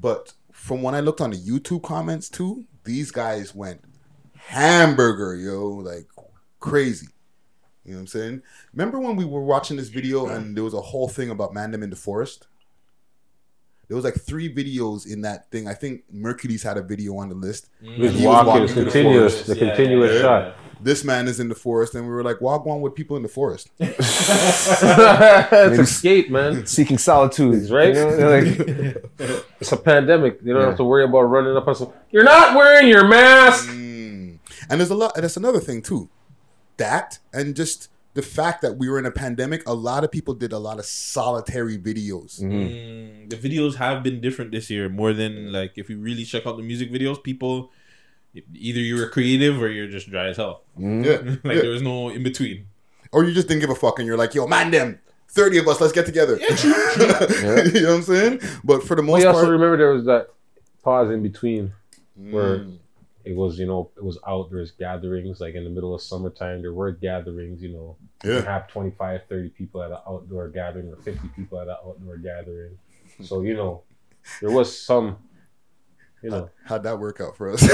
but 0.00 0.32
from 0.52 0.82
when 0.82 0.94
I 0.94 1.00
looked 1.00 1.20
on 1.20 1.30
the 1.30 1.36
YouTube 1.36 1.82
comments 1.82 2.28
too, 2.28 2.64
these 2.84 3.10
guys 3.10 3.54
went 3.54 3.80
hamburger, 4.36 5.34
yo, 5.36 5.68
like 5.68 6.06
crazy. 6.60 7.08
You 7.84 7.92
know 7.92 7.96
what 7.98 8.00
I'm 8.02 8.06
saying? 8.06 8.42
Remember 8.72 8.98
when 8.98 9.16
we 9.16 9.24
were 9.24 9.42
watching 9.44 9.76
this 9.76 9.88
video 9.88 10.26
and 10.28 10.56
there 10.56 10.64
was 10.64 10.74
a 10.74 10.80
whole 10.80 11.08
thing 11.08 11.30
about 11.30 11.52
Mandem 11.52 11.82
in 11.82 11.90
the 11.90 11.96
forest? 11.96 12.46
There 13.88 13.94
was 13.96 14.04
like 14.04 14.14
three 14.18 14.52
videos 14.52 15.06
in 15.06 15.20
that 15.22 15.50
thing. 15.50 15.68
I 15.68 15.74
think 15.74 16.04
Mercury's 16.10 16.62
had 16.62 16.78
a 16.78 16.82
video 16.82 17.18
on 17.18 17.28
the 17.28 17.34
list. 17.34 17.68
He 17.82 18.00
was 18.00 18.12
And 18.12 18.20
he 18.20 18.26
walking, 18.26 18.46
walking 18.46 18.64
it's 18.64 18.74
the 18.74 18.82
continuous, 18.84 19.32
forest. 19.34 19.46
the 19.46 19.66
Yeah, 19.66 19.74
continuous 19.76 20.12
yeah, 20.14 20.20
shot. 20.22 20.56
This 20.84 21.02
man 21.02 21.28
is 21.28 21.40
in 21.40 21.48
the 21.48 21.54
forest, 21.54 21.94
and 21.94 22.04
we 22.06 22.10
were 22.12 22.22
like, 22.22 22.40
"Walk 22.42 22.66
on 22.66 22.82
with 22.82 22.94
people 22.94 23.16
in 23.16 23.22
the 23.22 23.28
forest." 23.28 23.70
it's 23.80 25.78
escape, 25.78 26.30
man. 26.30 26.66
Seeking 26.66 26.98
solitude, 26.98 27.70
Right? 27.70 27.94
You 27.94 28.04
know, 28.04 28.30
like, 29.18 29.44
It's 29.60 29.72
a 29.72 29.76
pandemic. 29.78 30.40
You 30.44 30.52
don't 30.52 30.62
Yeah. 30.62 30.68
have 30.68 30.76
to 30.76 30.84
worry 30.84 31.04
about 31.04 31.22
running 31.22 31.56
up 31.56 31.66
on 31.66 31.74
some. 31.74 31.92
You're 32.10 32.24
not 32.24 32.54
wearing 32.54 32.88
your 32.88 33.06
mask. 33.08 33.68
Mm. 33.68 34.38
And 34.68 34.80
there's 34.80 34.90
a 34.90 34.94
lot. 34.94 35.14
That's 35.14 35.36
another 35.38 35.60
thing 35.60 35.80
too. 35.82 36.10
That 36.76 37.18
and 37.32 37.56
just 37.56 37.88
the 38.14 38.22
fact 38.22 38.62
that 38.62 38.76
we 38.78 38.88
were 38.88 38.98
in 38.98 39.06
a 39.06 39.10
pandemic. 39.10 39.66
A 39.66 39.74
lot 39.74 40.04
of 40.04 40.10
people 40.12 40.34
did 40.34 40.52
a 40.52 40.58
lot 40.58 40.78
of 40.78 40.84
solitary 40.84 41.78
videos. 41.78 42.40
Mm, 42.42 43.30
the 43.30 43.36
videos 43.36 43.76
have 43.76 44.02
been 44.02 44.20
different 44.20 44.52
this 44.52 44.70
year 44.70 44.88
more 44.88 45.12
than 45.12 45.50
like 45.52 45.72
if 45.76 45.88
you 45.90 45.98
really 45.98 46.24
check 46.24 46.46
out 46.46 46.56
the 46.56 46.62
music 46.62 46.90
videos, 46.92 47.22
people 47.22 47.70
either 48.54 48.80
you 48.80 48.96
were 48.96 49.08
creative 49.08 49.60
or 49.60 49.68
you're 49.68 49.88
just 49.88 50.10
dry 50.10 50.28
as 50.28 50.36
hell. 50.36 50.62
Yeah, 50.76 50.88
like 51.44 51.56
yeah. 51.56 51.60
there 51.62 51.70
was 51.70 51.82
no 51.82 52.08
in 52.10 52.22
between. 52.22 52.66
or 53.12 53.24
you 53.24 53.32
just 53.32 53.48
didn't 53.48 53.60
give 53.60 53.70
a 53.70 53.74
fuck, 53.74 53.98
and 53.98 54.06
you're 54.06 54.16
like, 54.16 54.34
"Yo, 54.34 54.46
man, 54.46 54.70
them 54.70 54.98
thirty 55.28 55.58
of 55.58 55.68
us, 55.68 55.80
let's 55.80 55.92
get 55.92 56.06
together." 56.06 56.38
Yeah, 56.40 56.48
you 56.64 57.82
know 57.82 57.90
what 57.90 57.96
I'm 57.96 58.02
saying? 58.02 58.40
But 58.64 58.82
for 58.82 58.96
the 58.96 59.02
most 59.02 59.20
We 59.20 59.24
also 59.26 59.40
part, 59.42 59.52
remember 59.52 59.76
there 59.76 59.92
was 59.92 60.04
that 60.06 60.28
pause 60.82 61.10
in 61.10 61.22
between 61.22 61.72
where 62.16 62.58
Mm. 62.58 62.78
it 63.24 63.34
was, 63.36 63.58
you 63.58 63.66
know, 63.66 63.90
it 63.96 64.04
was 64.04 64.18
out. 64.26 64.50
There 64.50 64.60
was 64.60 64.70
gatherings 64.72 65.40
like 65.40 65.54
in 65.54 65.64
the 65.64 65.70
middle 65.70 65.94
of 65.94 66.02
summertime. 66.02 66.60
There 66.62 66.72
were 66.74 66.92
gatherings, 66.92 67.62
you 67.62 67.70
know. 67.72 67.96
You 68.22 68.30
Yeah. 68.32 68.38
could 68.40 68.48
have 68.48 68.68
25, 68.68 69.22
30 69.28 69.48
people 69.50 69.82
at 69.82 69.90
an 69.90 69.98
outdoor 70.06 70.48
gathering 70.48 70.88
or 70.92 70.96
50 70.96 71.28
people 71.36 71.58
at 71.60 71.68
an 71.68 71.76
outdoor 71.86 72.16
gathering. 72.18 72.78
So, 73.22 73.40
you 73.42 73.54
know, 73.54 73.82
there 74.40 74.50
was 74.50 74.76
some, 74.78 75.16
you 76.24 76.30
know. 76.30 76.50
how'd 76.64 76.82
that 76.84 76.98
work 76.98 77.20
out 77.20 77.36
for 77.36 77.50
us? 77.52 77.60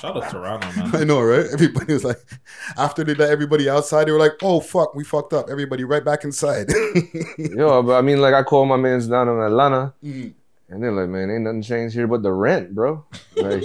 Shout 0.00 0.16
out 0.16 0.30
Toronto, 0.30 0.66
man. 0.76 0.94
I 0.96 1.04
know, 1.04 1.20
right? 1.20 1.46
Everybody 1.52 1.92
was 1.92 2.02
like, 2.04 2.18
after 2.76 3.04
they 3.04 3.14
let 3.14 3.30
everybody 3.30 3.68
outside, 3.68 4.04
they 4.06 4.12
were 4.12 4.18
like, 4.18 4.32
"Oh 4.42 4.58
fuck, 4.60 4.94
we 4.94 5.04
fucked 5.04 5.32
up." 5.32 5.48
Everybody 5.50 5.84
right 5.84 6.04
back 6.04 6.24
inside. 6.24 6.68
Yo, 7.38 7.82
but 7.82 7.96
I 7.96 8.00
mean, 8.02 8.20
like 8.20 8.34
I 8.34 8.42
call 8.42 8.64
my 8.66 8.76
man's 8.76 9.06
down 9.06 9.28
in 9.28 9.38
Atlanta, 9.40 9.92
Mhm. 10.02 10.32
and 10.70 10.82
they're 10.82 10.90
like, 10.92 11.08
"Man, 11.08 11.30
ain't 11.30 11.42
nothing 11.42 11.62
changed 11.62 11.94
here 11.94 12.06
but 12.08 12.22
the 12.22 12.32
rent, 12.32 12.74
bro." 12.74 13.04
Like 13.36 13.62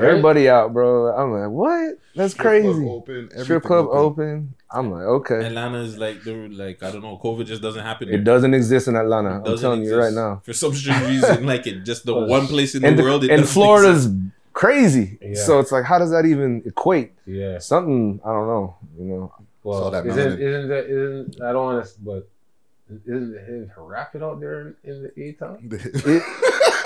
everybody 0.00 0.48
out, 0.48 0.72
bro. 0.72 1.08
I'm 1.14 1.32
like, 1.32 1.50
"What? 1.50 1.98
That's 2.16 2.32
Strip 2.34 2.62
club 2.62 2.74
crazy." 2.74 2.88
open, 2.88 3.30
Strip 3.44 3.62
club 3.62 3.86
open. 3.90 3.98
open. 4.00 4.54
I'm 4.70 4.90
like, 4.90 5.02
okay. 5.04 5.46
Atlanta 5.46 5.78
is 5.78 5.96
like 5.96 6.22
the 6.24 6.48
like 6.48 6.82
I 6.82 6.90
don't 6.90 7.02
know. 7.02 7.18
COVID 7.22 7.46
just 7.46 7.62
doesn't 7.62 7.82
happen. 7.82 8.08
It 8.08 8.12
there. 8.12 8.20
doesn't 8.20 8.52
exist 8.52 8.86
in 8.88 8.96
Atlanta. 8.96 9.36
I'm 9.36 9.42
doesn't 9.44 9.60
telling 9.62 9.82
you 9.82 9.96
right 9.96 10.12
now. 10.12 10.42
For 10.44 10.52
some 10.52 10.74
strange 10.74 11.06
reason, 11.06 11.46
like 11.46 11.66
it 11.66 11.84
just 11.84 12.04
the 12.04 12.14
one 12.36 12.46
place 12.46 12.74
in 12.74 12.82
the, 12.82 12.88
and 12.88 13.00
world. 13.00 13.24
It 13.24 13.30
and 13.30 13.40
doesn't 13.40 13.54
Florida's 13.54 14.06
exist. 14.06 14.24
crazy. 14.52 15.18
Yeah. 15.22 15.34
So 15.42 15.58
it's 15.60 15.72
like, 15.72 15.84
how 15.84 15.98
does 15.98 16.10
that 16.10 16.26
even 16.26 16.62
equate? 16.66 17.12
Yeah. 17.26 17.58
Something 17.58 18.20
I 18.24 18.28
don't 18.32 18.46
know. 18.46 18.76
You 18.98 19.04
know. 19.04 19.32
Well, 19.62 19.90
that 19.90 20.06
isn't, 20.06 20.38
melanin. 20.38 20.40
isn't 20.40 20.68
that 20.68 20.84
isn't 20.86 21.42
I 21.42 21.52
don't 21.52 21.64
want 21.64 21.86
to, 21.86 21.92
but 22.00 22.28
isn't 23.06 23.34
it 23.34 23.70
rapid 23.76 24.22
out 24.22 24.40
there 24.40 24.60
in, 24.60 24.76
in 24.84 25.02
the 25.02 25.22
A 25.22 25.32
town? 25.32 25.68
It, 25.70 26.22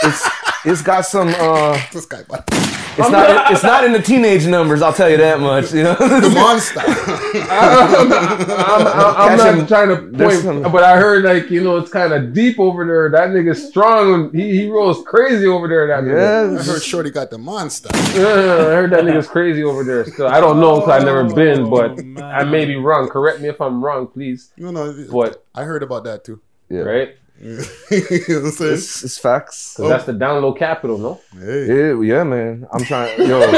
it's 0.05 0.29
it's 0.65 0.83
got 0.83 1.03
some. 1.07 1.29
uh 1.29 1.81
This 1.93 2.07
guy, 2.07 2.21
It's 2.21 2.99
not. 3.11 3.51
It's 3.53 3.63
not 3.63 3.85
in 3.85 3.93
the 3.93 4.03
teenage 4.03 4.47
numbers. 4.47 4.83
I'll 4.83 4.93
tell 4.93 5.11
you 5.11 5.17
that 5.17 5.41
much. 5.41 5.73
You 5.73 5.85
know. 5.85 5.95
the 5.95 6.31
monster. 6.35 6.81
I'm, 6.81 8.13
I'm, 8.13 8.87
I'm 8.87 9.39
Catch 9.39 9.49
him- 9.53 9.59
not 9.59 9.69
trying 9.69 9.89
to 9.89 10.19
point, 10.19 10.41
some- 10.43 10.63
but 10.63 10.85
I 10.85 10.97
heard 10.99 11.25
like 11.25 11.51
you 11.51 11.63
know 11.63 11.77
it's 11.79 11.91
kind 11.91 12.13
of 12.13 12.33
deep 12.33 12.59
over 12.61 12.85
there. 12.87 13.11
That 13.11 13.31
nigga's 13.31 13.67
strong. 13.67 14.33
He 14.33 14.53
he 14.63 14.71
rolls 14.71 15.03
crazy 15.05 15.47
over 15.47 15.69
there. 15.69 15.87
That 15.89 16.05
nigga. 16.05 16.59
I 16.61 16.63
heard 16.63 16.83
Shorty 16.83 17.11
got 17.11 17.31
the 17.31 17.39
monster. 17.39 17.89
Yeah, 18.15 18.21
I 18.23 18.75
heard 18.81 18.91
that 18.93 19.05
nigga's 19.05 19.27
crazy 19.29 19.63
over 19.65 19.85
there. 19.85 20.05
Still, 20.05 20.29
I 20.29 20.41
don't 20.41 20.61
know 20.61 20.81
because 20.81 21.01
I've 21.01 21.05
never 21.05 21.25
been, 21.35 21.69
but 21.71 21.99
I 22.23 22.45
may 22.45 22.65
be 22.65 22.77
wrong. 22.77 23.09
Correct 23.09 23.41
me 23.41 23.49
if 23.49 23.61
I'm 23.61 23.83
wrong, 23.85 24.07
please. 24.07 24.53
You 24.57 24.71
know, 24.73 24.95
But 25.11 25.45
I 25.55 25.65
heard 25.65 25.83
about 25.83 26.05
that 26.05 26.25
too. 26.25 26.41
Yeah. 26.69 26.81
right? 26.81 27.17
You 27.43 27.57
know 27.57 27.57
what 27.57 28.45
I'm 28.47 28.51
saying? 28.53 28.73
It's, 28.75 29.03
it's 29.05 29.19
facts. 29.19 29.75
Because 29.77 29.91
that's 29.91 30.05
the 30.05 30.13
download 30.13 30.59
capital, 30.59 30.97
no? 30.99 31.21
Yeah, 31.37 32.01
yeah, 32.01 32.23
man. 32.25 32.67
I'm 32.73 32.85
trying. 32.85 33.19
Yo, 33.27 33.41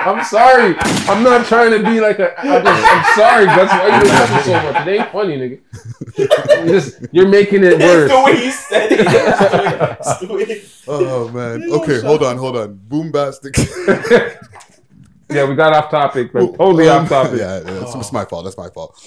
I'm 0.00 0.24
sorry. 0.24 0.74
I'm 1.08 1.22
not 1.22 1.44
trying 1.46 1.70
to 1.72 1.78
be 1.84 2.00
like 2.00 2.18
a. 2.18 2.38
I'm, 2.40 2.64
just, 2.64 2.84
I'm 2.86 3.14
sorry. 3.14 3.44
That's 3.46 3.72
why 3.72 3.86
you 3.88 4.08
laughing 4.08 4.44
so 4.52 4.72
much. 4.72 4.86
It 4.86 4.90
ain't 5.00 5.10
funny, 5.12 5.36
nigga. 5.38 5.60
You 6.64 6.72
just 6.72 6.98
you're 7.12 7.28
making 7.28 7.62
it 7.62 7.78
worse. 7.78 8.10
the 8.10 8.22
way 8.24 8.44
you 8.44 8.50
said 8.50 8.90
it. 8.90 9.04
That's 9.06 10.18
the 10.18 10.26
way- 10.34 10.62
Oh 10.88 11.28
man. 11.28 11.62
Okay, 11.70 12.00
hold 12.00 12.22
on, 12.24 12.36
hold 12.38 12.56
on. 12.56 12.80
Boombastic. 12.88 13.54
Yeah, 15.30 15.44
we 15.48 15.54
got 15.54 15.74
off 15.74 15.90
topic, 15.90 16.32
but 16.32 16.40
totally 16.56 16.88
Um, 16.88 17.02
off 17.04 17.08
topic. 17.10 17.38
Yeah, 17.38 17.60
yeah, 17.60 17.82
it's, 17.82 17.94
it's 17.94 18.12
my 18.12 18.24
fault. 18.24 18.44
That's 18.44 18.56
my 18.56 18.70
fault. 18.70 18.98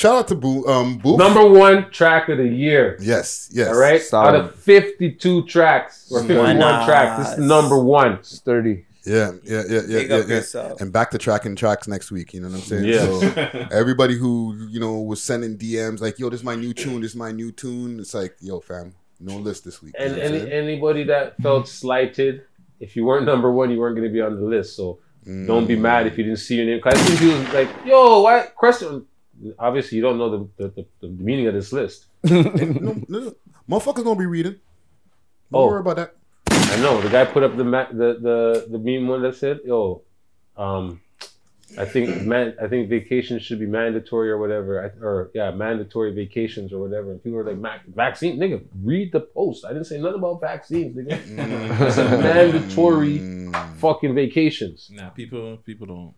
Shout 0.00 0.16
out 0.16 0.28
to 0.28 0.34
Boo. 0.34 0.66
Um, 0.66 0.96
Boof. 0.96 1.18
Number 1.18 1.46
one 1.46 1.90
track 1.90 2.30
of 2.30 2.38
the 2.38 2.48
year. 2.48 2.96
Yes, 3.02 3.50
yes. 3.52 3.68
All 3.68 3.78
right. 3.78 4.00
Solid. 4.00 4.28
Out 4.30 4.34
of 4.46 4.54
52 4.54 5.44
tracks 5.44 6.10
or 6.10 6.20
51 6.20 6.56
Buenas. 6.56 6.86
tracks, 6.86 7.18
this 7.28 7.38
is 7.38 7.44
number 7.46 7.78
one. 7.78 8.22
sturdy. 8.24 8.86
Yeah, 9.04 9.32
yeah, 9.44 9.62
yeah, 9.68 9.80
yeah, 9.88 9.98
Big 9.98 10.08
yeah, 10.10 10.16
up 10.16 10.28
yeah. 10.28 10.34
yourself. 10.36 10.80
And 10.80 10.90
back 10.90 11.10
to 11.10 11.18
tracking 11.18 11.54
tracks 11.54 11.86
next 11.86 12.10
week. 12.10 12.32
You 12.32 12.40
know 12.40 12.48
what 12.48 12.54
I'm 12.54 12.60
saying? 12.62 12.84
Yes. 12.84 13.04
So 13.34 13.68
everybody 13.70 14.16
who 14.16 14.56
you 14.70 14.80
know 14.80 15.00
was 15.02 15.22
sending 15.22 15.58
DMs 15.58 16.00
like, 16.00 16.18
"Yo, 16.18 16.30
this 16.30 16.40
is 16.40 16.44
my 16.44 16.54
new 16.54 16.72
tune. 16.72 17.02
This 17.02 17.10
is 17.10 17.16
my 17.16 17.30
new 17.30 17.52
tune." 17.52 18.00
It's 18.00 18.14
like, 18.14 18.36
"Yo, 18.40 18.60
fam, 18.60 18.94
no 19.18 19.36
list 19.36 19.64
this 19.66 19.82
week." 19.82 19.94
And 19.98 20.12
know 20.16 20.18
what 20.22 20.26
I'm 20.28 20.34
any, 20.36 20.52
anybody 20.52 21.04
that 21.04 21.36
felt 21.42 21.68
slighted, 21.68 22.42
if 22.78 22.96
you 22.96 23.04
weren't 23.04 23.26
number 23.26 23.50
one, 23.52 23.70
you 23.70 23.78
weren't 23.78 23.96
going 23.96 24.08
to 24.08 24.12
be 24.12 24.22
on 24.22 24.36
the 24.36 24.46
list. 24.46 24.76
So 24.76 24.98
don't 25.26 25.64
Mm. 25.64 25.68
be 25.68 25.76
mad 25.76 26.06
if 26.06 26.16
you 26.16 26.24
didn't 26.24 26.38
see 26.38 26.56
your 26.56 26.64
name. 26.66 26.78
Because 26.78 26.94
I 26.98 27.02
think 27.04 27.20
he 27.20 27.26
was 27.28 27.52
like, 27.54 27.68
yo, 27.84 28.20
what? 28.22 28.54
Question. 28.54 29.04
Obviously, 29.58 29.96
you 29.96 30.02
don't 30.02 30.18
know 30.18 30.30
the, 30.30 30.48
the, 30.64 30.68
the, 30.68 30.86
the 31.02 31.08
meaning 31.08 31.46
of 31.46 31.54
this 31.54 31.72
list. 31.72 32.06
no, 32.24 32.42
no, 32.42 33.02
no. 33.08 33.34
motherfuckers 33.68 34.04
gonna 34.04 34.16
be 34.18 34.26
reading. 34.26 34.52
Don't 35.52 35.62
Oh. 35.62 35.66
worry 35.66 35.80
about 35.80 35.96
that. 35.96 36.14
I 36.50 36.76
know. 36.80 37.00
The 37.00 37.08
guy 37.08 37.24
put 37.24 37.42
up 37.42 37.56
the 37.56 37.64
ma- 37.64 37.90
the, 37.90 38.18
the, 38.20 38.66
the 38.70 38.78
meme 38.78 39.08
one 39.08 39.22
that 39.22 39.34
said, 39.36 39.60
yo, 39.64 40.02
um, 40.56 41.00
I 41.78 41.84
think 41.84 42.22
man, 42.26 42.54
I 42.60 42.66
think 42.66 42.88
vacations 42.88 43.42
should 43.42 43.60
be 43.60 43.66
mandatory 43.66 44.28
or 44.30 44.38
whatever, 44.38 44.84
I, 44.84 45.04
or 45.04 45.30
yeah, 45.34 45.52
mandatory 45.52 46.12
vacations 46.12 46.72
or 46.72 46.78
whatever. 46.80 47.12
And 47.12 47.22
people 47.22 47.38
are 47.38 47.44
like, 47.44 47.58
"Mac- 47.58 47.86
vaccine, 47.86 48.38
nigga, 48.38 48.64
read 48.82 49.12
the 49.12 49.20
post. 49.20 49.64
I 49.64 49.68
didn't 49.72 49.84
say 49.86 49.98
nothing 50.00 50.18
about 50.18 50.40
vaccines, 50.40 50.96
nigga. 50.96 51.12
I 51.80 51.90
said 51.90 52.20
mandatory 52.20 53.48
fucking 53.76 54.14
vacations. 54.16 54.90
Nah, 54.92 55.10
people 55.10 55.58
people 55.58 55.86
don't. 55.86 56.14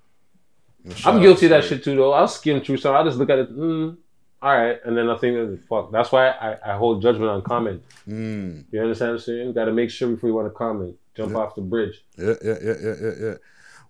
I'm 1.05 1.20
guilty 1.20 1.47
of 1.47 1.51
that 1.51 1.64
shit 1.64 1.85
too, 1.85 1.95
though. 1.97 2.12
I'll 2.12 2.28
skim 2.28 2.61
through 2.61 2.78
some. 2.78 2.95
I'll 2.95 3.05
just 3.05 3.18
look 3.18 3.30
at 3.30 3.39
it. 3.39 3.57
Mm, 3.57 3.97
all 4.43 4.57
right, 4.57 4.78
and 4.85 4.97
then 4.97 5.09
I 5.09 5.16
think, 5.16 5.61
fuck. 5.68 5.93
That's 5.93 6.11
why 6.11 6.28
I, 6.30 6.72
I 6.72 6.76
hold 6.76 7.01
judgment 7.03 7.30
on 7.30 7.43
comment. 7.43 7.83
Mm. 8.09 8.64
You 8.72 8.80
understand 8.83 9.11
what 9.12 9.14
I'm 9.14 9.20
saying? 9.20 9.53
Got 9.53 9.66
to 9.66 9.72
make 9.72 9.91
sure 9.91 10.09
before 10.09 10.28
you 10.28 10.35
want 10.35 10.47
to 10.49 10.55
comment. 10.55 10.97
Jump 11.16 11.33
Yeah. 11.33 11.39
off 11.39 11.55
the 11.55 11.61
bridge. 11.61 12.03
Yeah, 12.18 12.35
yeah, 12.43 12.55
yeah, 12.62 12.74
yeah, 12.83 12.95
yeah, 13.01 13.12
yeah. 13.20 13.35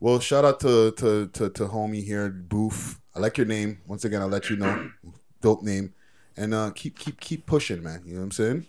Well, 0.01 0.19
shout 0.21 0.45
out 0.45 0.61
to 0.61 0.91
to 0.93 1.29
to, 1.29 1.49
to 1.51 1.65
homie 1.69 2.05
here, 2.05 2.29
Boof. 2.29 3.01
I 3.15 3.21
like 3.21 3.39
your 3.39 3.47
name. 3.47 3.79
Once 3.87 4.05
again, 4.05 4.21
I'll 4.21 4.29
let 4.29 4.51
you 4.51 4.57
know. 4.57 4.91
Dope 5.41 5.63
name. 5.63 5.95
And 6.37 6.53
uh 6.55 6.71
keep 6.75 6.99
keep 6.99 7.21
keep 7.21 7.47
pushing, 7.47 7.83
man. 7.83 8.03
You 8.05 8.15
know 8.15 8.21
what 8.21 8.25
I'm 8.25 8.31
saying? 8.33 8.67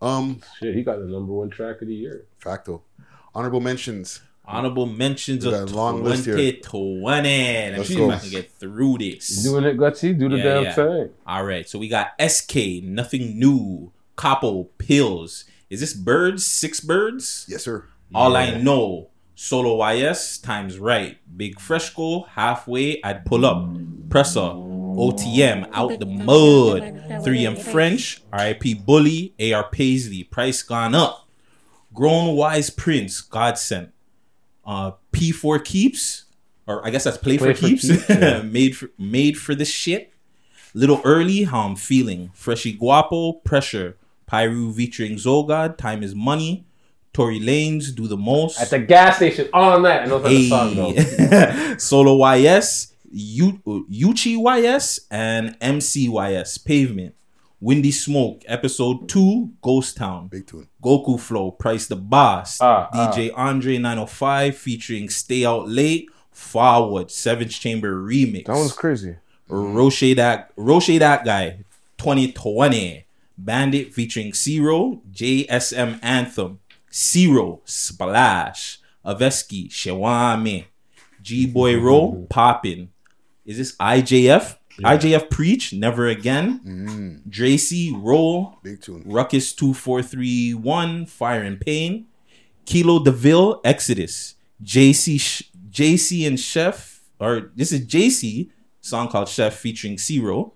Um 0.00 0.40
Shit, 0.58 0.74
he 0.74 0.82
got 0.82 0.98
the 0.98 1.04
number 1.06 1.32
one 1.32 1.50
track 1.50 1.82
of 1.82 1.88
the 1.88 1.94
year. 1.94 2.24
facto. 2.38 2.82
Honorable 3.34 3.60
mentions. 3.60 4.22
Honorable 4.50 4.86
mentions 4.86 5.44
of 5.44 5.52
got 5.52 5.70
a 5.70 5.74
long 5.74 6.02
list 6.04 6.24
here. 6.24 6.36
2020. 6.36 7.02
Let 7.02 7.72
me 7.72 7.76
Let's 7.78 7.88
see 7.88 7.96
go. 7.96 8.10
if 8.10 8.16
I 8.16 8.18
can 8.20 8.30
get 8.30 8.50
through 8.52 8.98
this. 8.98 9.44
You 9.44 9.50
doing 9.50 9.64
it, 9.64 9.76
Gutsy? 9.76 10.18
Do 10.18 10.28
the 10.28 10.36
Yeah, 10.36 10.42
damn 10.42 10.62
yeah. 10.64 10.72
thing. 10.74 11.10
All 11.26 11.44
right, 11.44 11.68
so 11.68 11.78
we 11.78 11.88
got 11.88 12.08
SK, 12.20 12.82
nothing 12.82 13.38
new. 13.38 13.92
Capo, 14.16 14.64
pills. 14.78 15.44
Is 15.70 15.80
this 15.80 15.94
birds? 15.94 16.44
Six 16.44 16.80
birds? 16.80 17.46
Yes, 17.48 17.62
sir. 17.64 17.84
All 18.14 18.32
Yeah. 18.32 18.38
I 18.38 18.58
know. 18.60 19.08
Solo 19.34 19.82
YS 19.90 20.36
times 20.38 20.78
right. 20.78 21.16
Big 21.34 21.58
Fresco, 21.58 22.24
halfway, 22.24 23.02
I'd 23.02 23.24
pull 23.24 23.46
up. 23.46 23.64
Pressa, 24.08 24.52
OTM, 24.98 25.66
out 25.72 25.98
the 25.98 26.04
mud. 26.04 26.82
3M 27.24 27.56
French, 27.56 28.20
RIP 28.32 28.84
Bully, 28.84 29.32
AR 29.40 29.64
Paisley, 29.70 30.24
price 30.24 30.60
gone 30.62 30.94
up. 30.94 31.26
Grown 31.94 32.36
Wise 32.36 32.68
Prince, 32.68 33.22
Godsent. 33.22 33.90
Uh, 34.70 34.92
P4 35.12 35.64
Keeps, 35.64 36.26
or 36.68 36.86
I 36.86 36.90
guess 36.90 37.02
that's 37.02 37.16
Play, 37.18 37.38
Play 37.38 37.54
for, 37.54 37.60
for 37.60 37.66
Keeps. 37.66 37.88
Keeps, 37.88 38.08
yeah. 38.08 38.42
made 38.58 38.76
for 38.76 38.88
made 38.98 39.36
for 39.36 39.56
this 39.56 39.68
shit. 39.68 40.12
Little 40.74 41.00
early, 41.04 41.42
how 41.42 41.62
I'm 41.66 41.74
feeling. 41.74 42.30
Freshy 42.34 42.72
Guapo, 42.72 43.32
Pressure. 43.32 43.96
Pyru 44.30 44.72
featuring 44.72 45.14
Zogad, 45.16 45.76
Time 45.76 46.04
is 46.04 46.14
Money. 46.14 46.64
Tory 47.12 47.40
Lanez, 47.40 47.92
Do 47.92 48.06
the 48.06 48.16
Most. 48.16 48.60
At 48.60 48.70
the 48.70 48.78
gas 48.78 49.16
station, 49.16 49.48
on 49.52 49.82
that. 49.82 50.02
I 50.02 50.06
know 50.06 50.48
song 50.48 50.76
though. 50.76 51.74
Solo 51.78 52.14
YS, 52.36 52.94
U- 53.10 53.60
Uchi 53.66 54.36
YS, 54.36 55.00
and 55.10 55.58
MCYS, 55.58 56.64
Pavement. 56.64 57.16
Windy 57.60 57.92
Smoke, 57.92 58.42
Episode 58.46 59.08
2, 59.08 59.52
Ghost 59.60 59.96
Town. 59.98 60.28
Big 60.28 60.46
tune. 60.46 60.66
Goku 60.82 61.20
Flow, 61.20 61.50
Price 61.50 61.86
the 61.86 61.96
Boss. 61.96 62.58
Ah, 62.60 62.88
DJ 62.92 63.30
Andre 63.36 63.76
905 63.76 64.56
featuring 64.56 65.10
Stay 65.10 65.44
Out 65.44 65.68
Late, 65.68 66.08
Forward, 66.30 67.10
Seventh 67.10 67.50
Chamber 67.50 68.02
Remix. 68.02 68.46
That 68.46 68.56
one's 68.56 68.72
crazy. 68.72 69.16
Roche 69.48 70.14
that 70.14 70.52
Roche 70.56 70.98
that 70.98 71.24
guy 71.24 71.64
2020 71.98 73.04
Bandit 73.36 73.92
featuring 73.92 74.32
Zero 74.32 75.02
JSM 75.12 75.98
Anthem 76.02 76.60
Zero 76.92 77.60
Splash 77.64 78.78
Aveski 79.04 79.68
Shewame 79.68 80.66
G 81.20 81.46
Boy 81.46 81.76
Roll 81.80 82.26
Poppin 82.30 82.90
is 83.44 83.58
this 83.58 83.74
IJF 83.76 84.56
IJF 84.78 85.30
Preach 85.30 85.72
Never 85.72 86.08
Again. 86.08 86.60
Mm. 86.64 87.28
Dracy 87.28 87.92
Roll. 87.94 88.58
Big 88.62 88.80
tune. 88.80 89.02
Ruckus 89.04 89.52
2431 89.52 91.06
Fire 91.06 91.42
and 91.42 91.60
Pain. 91.60 92.06
Kilo 92.64 93.02
DeVille 93.02 93.60
Exodus. 93.64 94.34
JC 94.62 95.44
JC 95.70 96.26
and 96.26 96.38
Chef 96.38 97.00
or 97.18 97.50
this 97.54 97.72
is 97.72 97.86
JC 97.86 98.50
song 98.80 99.08
called 99.08 99.28
Chef 99.28 99.54
featuring 99.54 99.98
Zero 99.98 100.52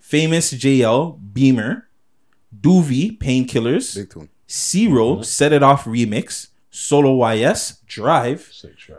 Famous 0.00 0.52
JL 0.52 1.18
Beamer. 1.32 1.88
Doovie 2.58 3.18
Painkillers. 3.18 3.94
Big 3.94 4.10
tune. 4.10 4.28
Zero 4.50 5.14
mm-hmm. 5.14 5.22
Set 5.22 5.52
It 5.52 5.62
Off 5.62 5.84
Remix 5.84 6.48
Solo 6.74 7.22
YS 7.32 7.80
Drive 7.86 8.48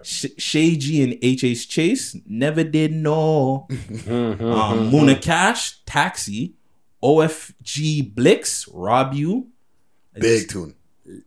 Sh- 0.04 0.26
Shay 0.38 0.76
G 0.76 1.04
and 1.04 1.14
HH 1.24 1.68
Chase 1.68 2.16
Never 2.28 2.64
Did 2.64 2.92
Know 2.94 3.66
Mm-hmm. 3.70 4.46
um, 4.46 4.92
Muna 4.92 5.20
Cash 5.20 5.84
Taxi 5.86 6.54
OFG 7.02 8.14
Blix 8.14 8.68
Rob 8.70 9.14
You 9.14 9.48
Big 10.14 10.48
tune. 10.50 10.76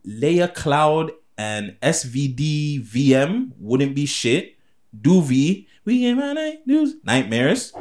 Leia 0.07 0.55
Cloud 0.55 1.11
and 1.37 1.77
SVD 1.83 2.81
VM 2.87 3.51
wouldn't 3.59 3.95
be 3.97 4.07
shit. 4.07 4.55
Doovie, 4.99 5.67
we 5.85 6.01
get 6.01 6.15
my 6.15 6.33
night 6.33 6.67
news 6.67 6.95
nightmares. 7.05 7.73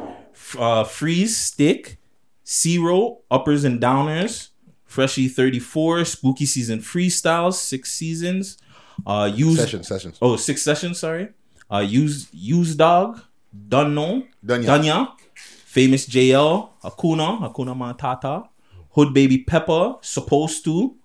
Uh, 0.57 0.83
freeze 0.83 1.37
stick, 1.37 1.97
zero 2.45 3.19
uppers 3.29 3.63
and 3.63 3.79
downers. 3.79 4.49
Freshie 4.95 5.27
thirty 5.27 5.59
four, 5.59 6.05
spooky 6.05 6.45
season 6.45 6.79
freestyles, 6.79 7.55
six 7.55 7.91
seasons. 7.91 8.57
Uh, 9.05 9.29
use 9.33 9.57
Sessions, 9.59 9.87
sessions. 9.87 10.17
Oh, 10.21 10.37
six 10.37 10.61
sessions. 10.63 10.99
Sorry. 10.99 11.27
Uh, 11.69 11.79
use 11.79 12.27
use 12.31 12.75
dog, 12.75 13.19
Dunno, 13.67 14.23
Dunya. 14.45 14.65
Dunya, 14.65 15.11
famous 15.35 16.07
JL, 16.07 16.69
Hakuna, 16.81 17.39
Hakuna 17.43 17.75
Matata, 17.75 18.47
Hood 18.91 19.13
Baby 19.13 19.39
Pepper, 19.39 19.95
supposed 20.01 20.63
to, 20.63 20.95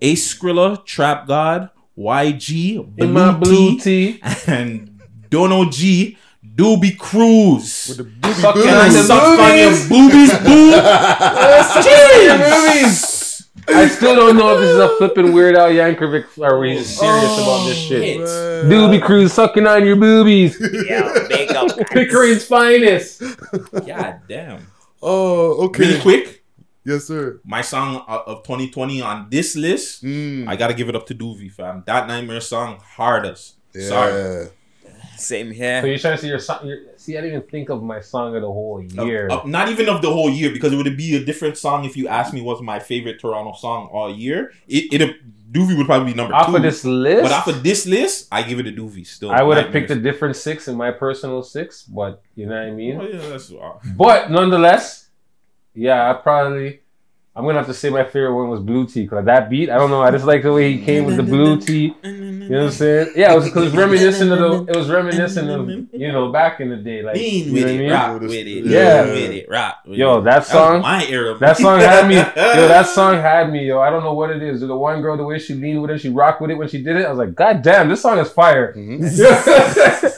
Ace 0.00 0.34
Skrilla, 0.34 0.82
Trap 0.86 1.26
God, 1.26 1.68
YG, 1.98 2.94
In 2.98 3.12
my 3.12 3.32
blue 3.32 3.78
T, 3.78 4.20
and 4.46 4.98
Dono 5.28 5.68
G, 5.68 6.16
Doobie 6.56 6.96
Cruz. 6.96 7.88
With 7.88 7.96
the 7.98 8.04
boobies, 8.04 8.40
Suck 8.40 8.54
Can 8.64 8.74
I 8.74 8.88
suck 8.88 9.38
on 9.38 9.58
your 9.58 9.70
boobies. 9.70 9.88
boobies, 9.88 10.32
boo? 10.46 10.70
Suck 10.72 11.86
on 11.86 12.24
your 12.24 12.38
boobies. 12.38 13.17
I 13.68 13.86
still 13.88 14.14
don't 14.16 14.36
know 14.36 14.54
if 14.54 14.60
this 14.60 14.70
is 14.70 14.78
a 14.78 14.88
flipping 14.96 15.32
Weird 15.32 15.56
Al 15.56 15.68
Yankovic 15.68 16.26
or 16.38 16.64
he's 16.64 16.98
serious 16.98 17.38
about 17.38 17.66
this 17.66 17.76
shit. 17.78 18.18
Doobie 18.68 19.02
Cruz 19.02 19.32
sucking 19.32 19.66
on 19.66 19.84
your 19.84 19.96
boobies. 19.96 20.58
Yeah, 20.88 21.26
big 21.28 21.50
up. 21.52 21.76
Pickering's 21.90 22.44
finest. 22.46 23.22
God 23.72 24.20
damn. 24.28 24.66
Oh, 25.02 25.66
okay. 25.66 25.82
Really 25.84 26.00
quick. 26.00 26.44
Yes, 26.84 27.04
sir. 27.04 27.40
My 27.44 27.60
song 27.60 28.02
uh, 28.08 28.22
of 28.26 28.42
2020 28.44 29.02
on 29.02 29.28
this 29.30 29.54
list, 29.56 30.02
Mm. 30.02 30.48
I 30.48 30.56
gotta 30.56 30.72
give 30.74 30.88
it 30.88 30.96
up 30.96 31.06
to 31.06 31.14
Doovie, 31.14 31.52
fam. 31.52 31.82
That 31.86 32.08
Nightmare 32.08 32.40
song, 32.40 32.80
hardest. 32.82 33.56
Sorry. 33.78 34.48
Same 35.18 35.50
here. 35.50 35.80
So 35.80 35.86
you're 35.86 35.98
trying 35.98 36.16
to 36.16 36.22
see 36.22 36.28
your 36.28 36.38
song? 36.38 36.66
Your, 36.66 36.78
see, 36.96 37.16
I 37.18 37.20
didn't 37.20 37.36
even 37.38 37.48
think 37.48 37.68
of 37.70 37.82
my 37.82 38.00
song 38.00 38.34
of 38.36 38.42
the 38.42 38.46
whole 38.48 38.82
year. 38.82 39.26
Of- 39.26 39.40
of- 39.40 39.46
not 39.46 39.68
even 39.68 39.88
of 39.88 40.00
the 40.02 40.10
whole 40.10 40.30
year 40.30 40.50
because 40.52 40.72
it 40.72 40.76
would 40.76 40.96
be 40.96 41.16
a 41.16 41.24
different 41.24 41.56
song 41.56 41.84
if 41.84 41.96
you 41.96 42.08
asked 42.08 42.32
me 42.32 42.40
what's 42.40 42.62
my 42.62 42.78
favorite 42.78 43.20
Toronto 43.20 43.52
song 43.52 43.88
all 43.92 44.14
year. 44.14 44.52
It, 44.66 44.92
it 44.92 45.16
Doovie 45.50 45.76
would 45.78 45.86
probably 45.86 46.12
be 46.12 46.16
number 46.16 46.34
Off 46.34 46.46
two. 46.46 46.56
of 46.56 46.62
this 46.62 46.84
list? 46.84 47.22
but 47.22 47.32
off 47.32 47.46
of 47.48 47.62
this 47.62 47.86
list, 47.86 48.28
I 48.30 48.42
give 48.42 48.58
it 48.60 48.66
a 48.66 48.70
Doovie. 48.72 49.06
Still, 49.06 49.30
I 49.30 49.42
would 49.42 49.56
have 49.56 49.72
picked 49.72 49.90
a 49.90 49.96
different 49.96 50.36
six 50.36 50.68
in 50.68 50.76
my 50.76 50.90
personal 50.90 51.42
six, 51.42 51.84
but 51.84 52.22
you 52.34 52.46
know 52.46 52.54
what 52.54 52.64
I 52.68 52.70
mean. 52.70 53.00
Oh, 53.00 53.08
yeah, 53.08 53.28
that's 53.28 53.50
uh, 53.50 53.78
But 53.96 54.30
nonetheless, 54.30 55.08
yeah, 55.74 56.10
I 56.10 56.14
probably 56.14 56.80
I'm 57.38 57.44
gonna 57.44 57.58
have 57.58 57.68
to 57.68 57.74
say 57.74 57.88
my 57.88 58.02
favorite 58.02 58.34
one 58.34 58.48
was 58.48 58.58
Blue 58.58 58.84
Tea 58.84 59.02
because 59.04 59.24
that 59.26 59.48
beat. 59.48 59.70
I 59.70 59.78
don't 59.78 59.90
know. 59.90 60.02
I 60.02 60.10
just 60.10 60.24
like 60.24 60.42
the 60.42 60.52
way 60.52 60.72
he 60.72 60.84
came 60.84 61.04
with 61.04 61.16
the 61.16 61.22
Blue 61.22 61.60
Tea. 61.60 61.94
You 62.02 62.12
know 62.12 62.56
what 62.58 62.64
I'm 62.66 62.70
saying? 62.72 63.12
Yeah, 63.14 63.32
it 63.32 63.36
was 63.36 63.44
because 63.44 63.72
reminiscent 63.76 64.32
of 64.32 64.38
the. 64.66 64.72
It 64.72 64.76
was 64.76 64.90
reminiscent 64.90 65.48
of 65.48 65.68
you 65.92 66.10
know 66.10 66.32
back 66.32 66.58
in 66.60 66.68
the 66.68 66.76
day, 66.76 67.02
like 67.02 67.14
Lean 67.14 67.46
you 67.46 67.52
with 67.52 67.62
it, 67.62 67.66
what 67.66 67.72
I 67.74 67.78
mean? 67.78 67.90
rock 67.92 68.20
with 68.22 68.32
it, 68.32 68.64
Yeah, 68.66 69.04
with 69.04 69.30
it, 69.30 69.46
rock 69.48 69.78
with 69.86 69.98
Yo, 69.98 70.18
it. 70.18 70.24
that 70.24 70.30
That 70.30 70.38
was 70.40 70.46
song, 70.48 70.82
my 70.82 71.06
era, 71.06 71.38
That 71.38 71.56
song 71.58 71.78
had 71.78 72.08
me. 72.08 72.14
Yo, 72.16 72.24
that 72.34 72.86
song 72.88 73.14
had 73.14 73.52
me. 73.52 73.66
Yo, 73.68 73.78
I 73.80 73.90
don't 73.90 74.02
know 74.02 74.14
what 74.14 74.30
it 74.30 74.42
is. 74.42 74.60
The 74.60 74.76
one 74.76 75.00
girl, 75.00 75.16
the 75.16 75.22
way 75.24 75.38
she 75.38 75.54
leaned 75.54 75.80
with 75.80 75.92
it, 75.92 75.98
she 76.00 76.08
rocked 76.08 76.40
with 76.40 76.50
it 76.50 76.54
when 76.58 76.66
she 76.68 76.82
did 76.82 76.96
it. 76.96 77.06
I 77.06 77.10
was 77.10 77.18
like, 77.18 77.36
God 77.36 77.62
damn, 77.62 77.88
this 77.88 78.02
song 78.02 78.18
is 78.18 78.30
fire. 78.30 78.72
Mm-hmm. 78.74 80.14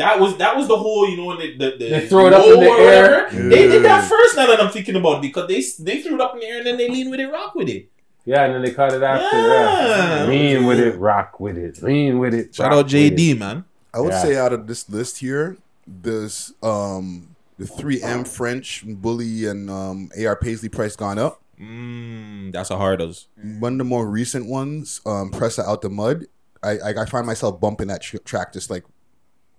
That 0.00 0.18
was 0.18 0.36
that 0.38 0.56
was 0.56 0.66
the 0.66 0.76
whole 0.76 1.08
you 1.08 1.16
know 1.18 1.26
when 1.26 1.38
they, 1.38 1.50
the, 1.56 1.76
the 1.78 1.88
They 1.90 2.08
throw 2.08 2.26
it 2.26 2.32
up 2.32 2.44
in 2.46 2.58
the 2.60 2.66
air. 2.70 3.24
whatever. 3.26 3.48
They 3.50 3.68
did 3.68 3.84
that 3.84 4.08
first. 4.08 4.34
Now 4.36 4.46
that 4.46 4.60
I'm 4.60 4.70
thinking 4.72 4.96
about 4.96 5.16
it, 5.18 5.22
because 5.28 5.46
they 5.46 5.60
they 5.84 6.00
threw 6.02 6.14
it 6.14 6.20
up 6.20 6.32
in 6.34 6.40
the 6.40 6.46
air 6.46 6.58
and 6.58 6.66
then 6.66 6.76
they 6.78 6.88
lean 6.88 7.10
with 7.10 7.20
it, 7.20 7.28
rock 7.30 7.54
with 7.54 7.68
it. 7.68 7.88
Yeah, 8.24 8.44
and 8.44 8.54
then 8.54 8.62
they 8.62 8.72
cut 8.72 8.92
it 8.92 9.02
after. 9.02 9.36
Yeah. 9.36 10.24
Yeah. 10.24 10.26
Lean 10.26 10.66
with 10.66 10.78
it, 10.80 10.96
rock 10.98 11.38
with 11.40 11.56
it, 11.58 11.82
lean 11.82 12.18
with 12.18 12.34
it. 12.34 12.54
Shout 12.54 12.72
out 12.72 12.84
with 12.84 12.92
JD, 12.92 13.32
it. 13.32 13.38
man. 13.38 13.64
I 13.92 14.00
would 14.00 14.12
Yeah. 14.12 14.22
say 14.22 14.36
out 14.36 14.52
of 14.52 14.66
this 14.66 14.88
list 14.88 15.18
here, 15.18 15.56
there's 15.86 16.52
um 16.62 17.34
the 17.58 17.66
three 17.66 18.00
M 18.02 18.24
French 18.24 18.84
Bully 18.86 19.44
and 19.46 19.68
um, 19.68 20.10
AR 20.18 20.36
Paisley 20.36 20.68
price 20.70 20.96
gone 20.96 21.18
up. 21.18 21.42
Mm, 21.60 22.52
that's 22.52 22.70
a 22.70 22.78
hard 22.78 23.02
as. 23.02 23.26
One 23.58 23.72
of 23.74 23.78
the 23.78 23.84
more 23.84 24.06
recent 24.08 24.46
ones, 24.46 25.00
um, 25.04 25.30
Pressa 25.30 25.62
out 25.66 25.82
the 25.82 25.90
mud. 25.90 26.24
I, 26.62 26.72
I 26.78 26.90
I 27.02 27.04
find 27.06 27.26
myself 27.26 27.60
bumping 27.60 27.88
that 27.88 28.00
tr- 28.02 28.18
track 28.18 28.52
just 28.54 28.70
like 28.70 28.84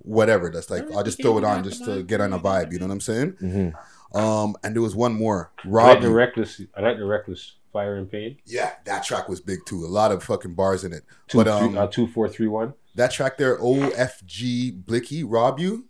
whatever. 0.04 0.50
That's 0.50 0.70
like 0.70 0.84
I'll 0.96 1.04
just 1.04 1.22
throw 1.22 1.38
it 1.38 1.44
on 1.44 1.64
just 1.64 1.86
to 1.86 2.04
get 2.04 2.22
on 2.22 2.34
a 2.34 2.40
vibe. 2.40 2.72
You 2.72 2.80
know 2.80 2.88
what 2.88 2.94
I'm 2.94 3.02
saying? 3.02 3.74
Um, 4.14 4.56
and 4.64 4.76
there 4.76 4.82
was 4.82 4.96
one 4.96 5.14
more. 5.14 5.52
I 5.64 5.68
like 5.94 6.02
the 6.02 6.10
reckless. 6.12 6.62
I 6.76 6.82
like 6.82 6.98
the 6.98 7.06
reckless 7.06 7.56
fire 7.72 7.96
and 7.96 8.12
pain. 8.12 8.38
Yeah, 8.46 8.74
that 8.86 9.04
track 9.06 9.30
was 9.30 9.40
big 9.40 9.60
too. 9.66 9.86
A 9.86 9.88
lot 9.88 10.12
of 10.12 10.22
fucking 10.24 10.54
bars 10.56 10.84
in 10.84 10.92
it. 10.92 11.04
Two, 11.28 11.38
but 11.38 11.46
three- 11.60 11.68
um, 11.70 11.78
uh, 11.78 11.88
two, 11.88 12.08
four, 12.08 12.28
three, 12.28 12.48
one. 12.48 12.74
that 12.96 13.12
track 13.12 13.38
there, 13.38 13.58
OFG 13.58 14.84
Blicky, 14.86 15.24
Rob 15.24 15.60
You, 15.60 15.86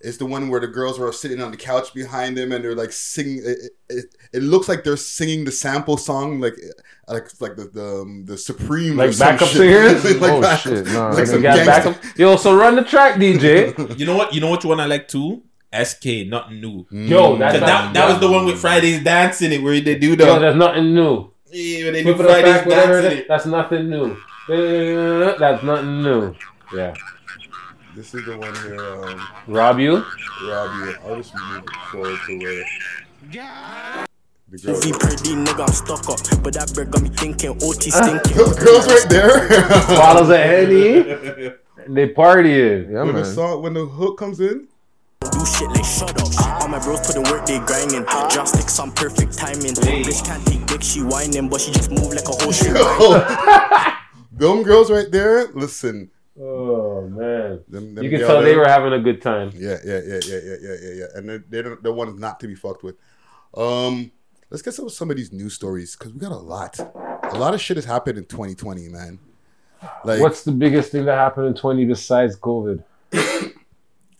is 0.00 0.18
the 0.18 0.26
one 0.26 0.48
where 0.48 0.60
the 0.60 0.66
girls 0.66 0.98
are 1.00 1.12
sitting 1.12 1.40
on 1.40 1.50
the 1.50 1.56
couch 1.56 1.92
behind 1.94 2.36
them 2.36 2.52
and 2.52 2.62
they're 2.64 2.74
like 2.74 2.92
singing. 2.92 3.38
It, 3.44 3.58
it, 3.58 3.72
it, 3.88 4.04
it 4.34 4.42
looks 4.42 4.68
like 4.68 4.84
they're 4.84 4.96
singing 4.96 5.44
the 5.44 5.52
sample 5.52 5.96
song, 5.96 6.40
like 6.40 6.54
like 7.08 7.28
like 7.40 7.56
the 7.56 7.64
the, 7.72 8.00
um, 8.02 8.24
the 8.26 8.36
Supreme, 8.36 9.00
or 9.00 9.06
Like 9.06 9.18
backup 9.18 9.48
singers? 9.48 10.04
like 10.20 10.30
oh 10.32 10.40
back- 10.40 10.60
shit! 10.60 10.86
No, 10.86 11.08
like 11.10 11.16
they 11.18 11.24
some 11.26 11.42
got 11.42 11.64
backup. 11.66 11.96
Yo, 12.18 12.36
so 12.36 12.56
run 12.56 12.76
the 12.76 12.84
track, 12.84 13.16
DJ. 13.16 13.74
You 13.98 14.06
know 14.06 14.16
what? 14.16 14.34
You 14.34 14.40
know 14.40 14.50
which 14.50 14.64
one 14.64 14.80
I 14.80 14.86
like 14.86 15.08
too? 15.08 15.42
SK, 15.74 16.26
nothing 16.28 16.60
new. 16.60 16.86
Yo, 16.90 17.36
that's 17.36 17.52
'Cause 17.58 17.60
that, 17.60 17.84
not- 17.84 17.94
that 17.94 18.08
was 18.08 18.20
the 18.20 18.30
one 18.30 18.46
with 18.46 18.58
Friday's 18.58 19.02
dancing 19.02 19.52
it 19.52 19.62
where 19.62 19.78
they 19.80 19.98
do 19.98 20.14
the 20.16 20.24
Yo, 20.24 20.38
there's 20.38 20.56
nothing 20.56 20.94
new. 20.94 21.30
yeah, 21.50 21.84
when 21.84 21.92
they 21.94 22.02
do 22.04 22.14
Flip 22.14 22.26
Friday's 22.28 22.54
back, 22.54 22.66
whatever 22.66 22.98
it 23.00 23.04
in 23.06 23.12
is, 23.12 23.18
it. 23.20 23.28
That's 23.28 23.46
nothing 23.46 23.90
new. 23.90 24.16
That's 25.38 25.62
nothing 25.62 26.02
new. 26.02 26.34
Yeah. 26.74 26.94
This 27.96 28.12
is 28.14 28.26
the 28.26 28.36
one 28.36 28.54
here. 28.56 28.78
Um, 28.78 29.26
Rob 29.46 29.78
you? 29.80 30.04
Rob 30.46 30.70
you. 30.86 30.94
I'll 31.04 31.16
just 31.16 31.34
move 31.34 31.64
forward 31.90 32.18
to 32.26 32.38
where. 32.38 32.64
The 34.50 34.58
girl. 34.58 34.76
If 34.76 34.84
he 34.84 34.92
pretty 34.92 35.34
nigga, 35.34 35.60
I'm 35.66 35.72
stuck 35.72 36.08
up. 36.10 36.20
But 36.44 36.54
that 36.54 36.72
bird 36.74 36.90
got 36.90 37.02
me 37.02 37.08
thinking, 37.08 37.50
OT 37.62 37.90
Ah. 37.94 38.04
stinking. 38.04 38.36
Those 38.36 38.58
girls 38.58 38.86
right 38.86 39.06
there. 39.08 39.48
Bottles 39.88 40.28
of 40.30 40.36
Henny. 40.36 41.52
They 41.88 42.08
partying. 42.12 42.90
Yeah, 42.92 43.04
when 43.04 43.14
the 43.14 43.24
song, 43.24 43.62
when 43.62 43.72
the 43.72 43.86
hook 43.86 44.18
comes 44.18 44.40
in, 44.40 44.66
Do 45.20 45.46
shit 45.46 45.68
like 45.70 45.84
shut 45.84 46.10
up. 46.20 46.60
All 46.60 46.66
my 46.66 46.80
bros 46.80 46.98
put 47.06 47.14
in 47.14 47.22
work, 47.30 47.46
they 47.46 47.60
grinding. 47.60 48.04
Just 48.28 48.56
like 48.56 48.68
some 48.68 48.90
perfect 48.90 49.38
timing. 49.38 49.70
Bitch 49.70 50.24
can't 50.26 50.44
take 50.46 50.66
dick, 50.66 50.82
she 50.82 51.02
whining, 51.04 51.48
but 51.48 51.60
she 51.60 51.70
just 51.70 51.92
move 51.92 52.12
like 52.12 52.26
a 52.26 52.32
whole 52.42 52.50
shit. 52.60 52.74
them 54.32 54.64
girls 54.64 54.90
right 54.90 55.08
there. 55.12 55.46
Listen, 55.54 56.10
Oh 56.38 57.08
man. 57.08 57.62
them, 57.68 57.94
them 57.94 58.04
You 58.04 58.10
can 58.10 58.20
tell 58.20 58.42
they 58.42 58.56
were 58.56 58.68
having 58.68 58.92
a 58.92 58.98
good 58.98 59.22
time. 59.22 59.50
Yeah, 59.54 59.78
yeah, 59.84 60.00
yeah, 60.04 60.20
yeah, 60.26 60.38
yeah, 60.44 60.56
yeah, 60.60 60.76
yeah, 60.82 60.92
yeah. 60.94 61.04
And 61.14 61.28
they're, 61.28 61.44
they're 61.48 61.76
the 61.76 61.92
ones 61.92 62.18
not 62.18 62.40
to 62.40 62.46
be 62.46 62.54
fucked 62.54 62.82
with. 62.82 62.96
Um, 63.56 64.12
let's 64.50 64.62
get 64.62 64.74
some 64.74 64.88
some 64.90 65.10
of 65.10 65.16
these 65.16 65.32
news 65.32 65.54
stories 65.54 65.96
because 65.96 66.12
we 66.12 66.20
got 66.20 66.32
a 66.32 66.36
lot. 66.36 66.78
A 66.78 67.38
lot 67.38 67.54
of 67.54 67.60
shit 67.60 67.76
has 67.76 67.86
happened 67.86 68.18
in 68.18 68.24
2020, 68.26 68.88
man. 68.88 69.18
Like, 70.04 70.20
What's 70.20 70.44
the 70.44 70.52
biggest 70.52 70.92
thing 70.92 71.04
that 71.06 71.16
happened 71.16 71.46
in 71.46 71.54
20 71.54 71.84
besides 71.84 72.38
COVID? 72.38 72.82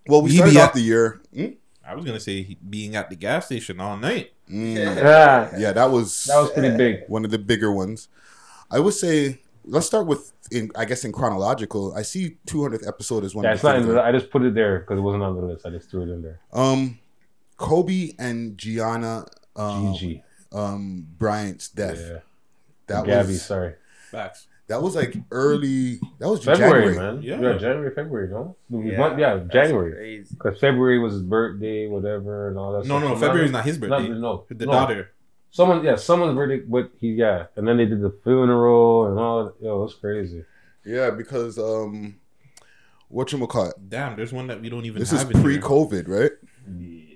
well, 0.08 0.22
we 0.22 0.30
started 0.30 0.56
off 0.56 0.72
the 0.72 0.80
year. 0.80 1.20
Hmm? 1.34 1.46
I 1.84 1.94
was 1.94 2.04
gonna 2.04 2.20
say 2.20 2.56
being 2.68 2.96
at 2.96 3.10
the 3.10 3.16
gas 3.16 3.46
station 3.46 3.78
all 3.80 3.96
night. 3.96 4.32
Mm. 4.50 4.74
Yeah. 4.74 5.50
yeah, 5.58 5.72
that 5.72 5.90
was 5.90 6.24
That 6.24 6.40
was 6.40 6.50
pretty 6.50 6.76
big. 6.76 7.04
One 7.08 7.24
of 7.24 7.30
the 7.30 7.38
bigger 7.38 7.70
ones. 7.70 8.08
I 8.70 8.80
would 8.80 8.94
say 8.94 9.40
let's 9.66 9.86
start 9.86 10.06
with 10.06 10.32
in 10.50 10.70
I 10.76 10.84
guess 10.84 11.04
in 11.04 11.12
chronological. 11.12 11.94
I 11.94 12.02
see 12.02 12.36
200th 12.46 12.86
episode 12.86 13.24
is 13.24 13.34
one. 13.34 13.44
Yeah, 13.44 13.54
it's 13.54 13.62
not 13.62 13.76
in 13.76 13.86
the, 13.88 14.00
I 14.02 14.12
just 14.12 14.30
put 14.30 14.42
it 14.42 14.54
there 14.54 14.80
because 14.80 14.98
it 14.98 15.02
wasn't 15.02 15.22
on 15.22 15.36
the 15.36 15.42
list. 15.42 15.66
I 15.66 15.70
just 15.70 15.90
threw 15.90 16.02
it 16.02 16.08
in 16.10 16.22
there. 16.22 16.40
Um, 16.52 16.98
Kobe 17.56 18.12
and 18.18 18.56
Gianna 18.58 19.26
um, 19.56 19.94
Gigi. 19.94 20.22
um, 20.52 21.06
Bryant's 21.18 21.68
death. 21.68 21.98
Yeah. 22.00 22.18
That 22.88 23.04
Gabby, 23.06 23.28
was 23.28 23.42
sorry. 23.42 23.74
Facts. 24.10 24.46
That 24.68 24.82
was 24.82 24.94
like 24.96 25.16
early. 25.30 26.00
That 26.18 26.28
was 26.28 26.44
February, 26.44 26.94
January. 26.94 27.14
man. 27.14 27.22
Yeah. 27.22 27.40
Yeah. 27.40 27.58
January, 27.58 27.94
February, 27.94 28.28
no? 28.28 28.56
Yeah, 28.68 28.98
Month- 28.98 29.18
yeah, 29.18 29.38
January. 29.50 30.24
Because 30.28 30.58
February 30.58 30.98
was 30.98 31.12
his 31.14 31.22
birthday, 31.22 31.86
whatever, 31.86 32.48
and 32.48 32.58
all 32.58 32.72
that 32.72 32.86
No, 32.88 32.98
stuff. 32.98 33.02
no, 33.10 33.14
So 33.14 33.20
February's 33.20 33.52
now- 33.52 33.58
not 33.58 33.64
his 33.64 33.78
birthday. 33.78 34.08
no, 34.08 34.44
The 34.48 34.66
no. 34.66 34.72
daughter. 34.72 35.10
Someone, 35.56 35.82
yeah, 35.82 35.96
someone's 35.96 36.34
birthday, 36.34 36.58
but 36.58 36.90
he, 37.00 37.12
yeah. 37.12 37.46
And 37.56 37.66
then 37.66 37.78
they 37.78 37.86
did 37.86 38.02
the 38.02 38.14
funeral 38.22 39.06
and 39.06 39.18
all. 39.18 39.54
Yo, 39.58 39.80
it 39.80 39.82
was 39.84 39.94
crazy. 39.94 40.44
Yeah, 40.84 41.08
because 41.08 41.58
um, 41.58 42.16
what 43.08 43.32
you 43.32 43.46
call 43.46 43.70
it? 43.70 43.74
Damn, 43.88 44.16
there's 44.16 44.34
one 44.34 44.48
that 44.48 44.60
we 44.60 44.68
don't 44.68 44.84
even 44.84 44.98
This 44.98 45.14
is 45.14 45.20
have 45.20 45.30
in 45.30 45.38
here. 45.38 45.44
pre-COVID, 45.44 46.08
right? 46.08 46.32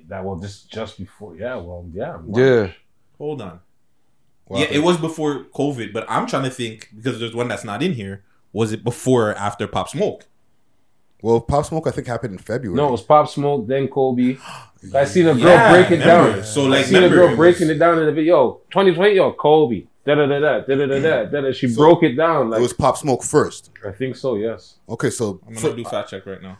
That 0.08 0.24
well, 0.24 0.36
just 0.36 0.70
just 0.70 0.96
before, 0.96 1.36
yeah, 1.36 1.56
well, 1.56 1.86
yeah, 1.92 2.16
Yeah. 2.32 2.72
Hold 3.18 3.42
on. 3.42 3.60
What 4.46 4.60
yeah, 4.60 4.74
it 4.74 4.82
was 4.82 4.96
before 4.96 5.44
COVID, 5.54 5.92
but 5.92 6.06
I'm 6.08 6.26
trying 6.26 6.44
to 6.44 6.50
think 6.50 6.88
because 6.96 7.20
there's 7.20 7.34
one 7.34 7.48
that's 7.48 7.64
not 7.64 7.82
in 7.82 7.92
here. 7.92 8.24
Was 8.54 8.72
it 8.72 8.82
before 8.82 9.32
or 9.32 9.34
after 9.34 9.66
Pop 9.66 9.90
Smoke? 9.90 10.26
Well, 11.22 11.40
Pop 11.40 11.66
Smoke, 11.66 11.86
I 11.86 11.90
think 11.90 12.06
happened 12.06 12.32
in 12.32 12.38
February. 12.38 12.76
No, 12.76 12.88
it 12.88 12.92
was 12.92 13.02
Pop 13.02 13.28
Smoke, 13.28 13.66
then 13.66 13.88
Kobe. 13.88 14.38
I 14.94 15.04
seen 15.04 15.26
a 15.26 15.34
girl 15.34 15.42
yeah, 15.44 15.72
break 15.72 15.90
it 15.90 16.02
down. 16.02 16.42
So 16.42 16.64
like, 16.64 16.86
I 16.86 16.88
seen 16.88 17.02
a 17.02 17.08
girl 17.08 17.36
breaking 17.36 17.68
it 17.68 17.74
down 17.74 17.98
in 17.98 18.06
the 18.06 18.12
video. 18.12 18.60
Twenty 18.70 18.94
twenty, 18.94 19.16
yo, 19.16 19.32
Kobe. 19.32 19.84
Da 20.06 20.14
da 20.14 20.26
da 20.26 20.38
da 20.38 20.60
da 20.60 20.86
da 20.86 21.24
da 21.24 21.40
da. 21.40 21.52
She 21.52 21.68
so 21.68 21.76
broke 21.76 22.02
it 22.02 22.14
down. 22.14 22.50
Like, 22.50 22.60
it 22.60 22.62
was 22.62 22.72
Pop 22.72 22.96
Smoke 22.96 23.22
first. 23.22 23.70
I 23.86 23.92
think 23.92 24.16
so. 24.16 24.36
Yes. 24.36 24.76
Okay, 24.88 25.10
so 25.10 25.40
I'm 25.46 25.54
gonna 25.54 25.60
so, 25.60 25.76
do 25.76 25.84
fact 25.84 26.10
check 26.10 26.24
right 26.24 26.42
now. 26.42 26.58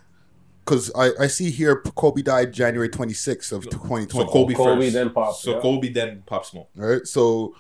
Because 0.65 0.93
I, 0.95 1.11
I 1.19 1.27
see 1.27 1.51
here 1.51 1.77
Kobe 1.77 2.21
died 2.21 2.53
January 2.53 2.91
26th 2.91 3.53
of 3.53 3.65
2020. 3.65 4.09
So 4.11 4.27
Kobe, 4.27 4.55
Kobe 4.55 4.85
first. 4.85 4.95
then 4.95 5.11
Pop. 5.11 5.35
So 5.35 5.55
yeah. 5.55 5.61
Kobe 5.61 5.89
then 5.89 6.23
Pop 6.27 6.45
Smoke. 6.45 6.69
All 6.79 6.87
right. 6.87 7.07
So, 7.07 7.57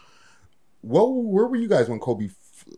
what 0.82 1.06
where 1.06 1.46
were 1.46 1.56
you 1.56 1.68
guys 1.68 1.88
when 1.88 1.98
Kobe 1.98 2.28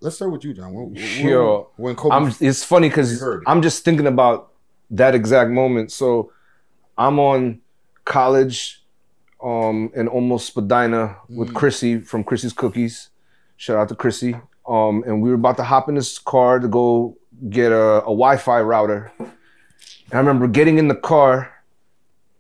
Let's 0.01 0.17
start 0.17 0.33
with 0.33 0.45
you, 0.45 0.55
John. 0.55 0.73
Where, 0.73 0.85
where- 0.85 1.31
Yo, 1.31 1.69
when 1.77 1.95
Kobe, 1.97 2.15
I'm, 2.15 2.33
it's 2.41 2.65
funny 2.65 2.89
because. 2.89 3.23
I'm 3.47 3.63
just 3.63 3.85
thinking 3.85 4.07
about 4.07 4.53
that 4.91 5.15
exact 5.15 5.51
moment. 5.51 5.93
So 5.93 6.33
I'm 6.97 7.19
on 7.19 7.61
college 8.05 8.83
um, 9.43 9.91
in 9.95 10.09
almost 10.09 10.47
Spadina 10.49 11.17
with 11.29 11.53
Chrissy 11.55 11.99
from 12.01 12.25
Chrissy's 12.25 12.53
Cookies. 12.53 13.11
Shout 13.57 13.77
out 13.77 13.89
to 13.91 13.95
Chrissy. 13.95 14.37
Um, 14.67 15.03
and 15.07 15.21
we 15.23 15.29
were 15.29 15.35
about 15.37 15.57
to 15.59 15.65
hop 15.65 15.89
in 15.89 15.95
this 15.97 16.19
car 16.19 16.59
to 16.61 16.69
go 16.69 17.17
get 17.49 17.73
a, 17.73 17.99
a 18.03 18.13
Wi-Fi 18.15 18.61
router. 18.61 19.13
And 19.19 19.29
I 20.13 20.19
remember 20.19 20.47
getting 20.47 20.79
in 20.79 20.89
the 20.89 20.95
car, 20.95 21.51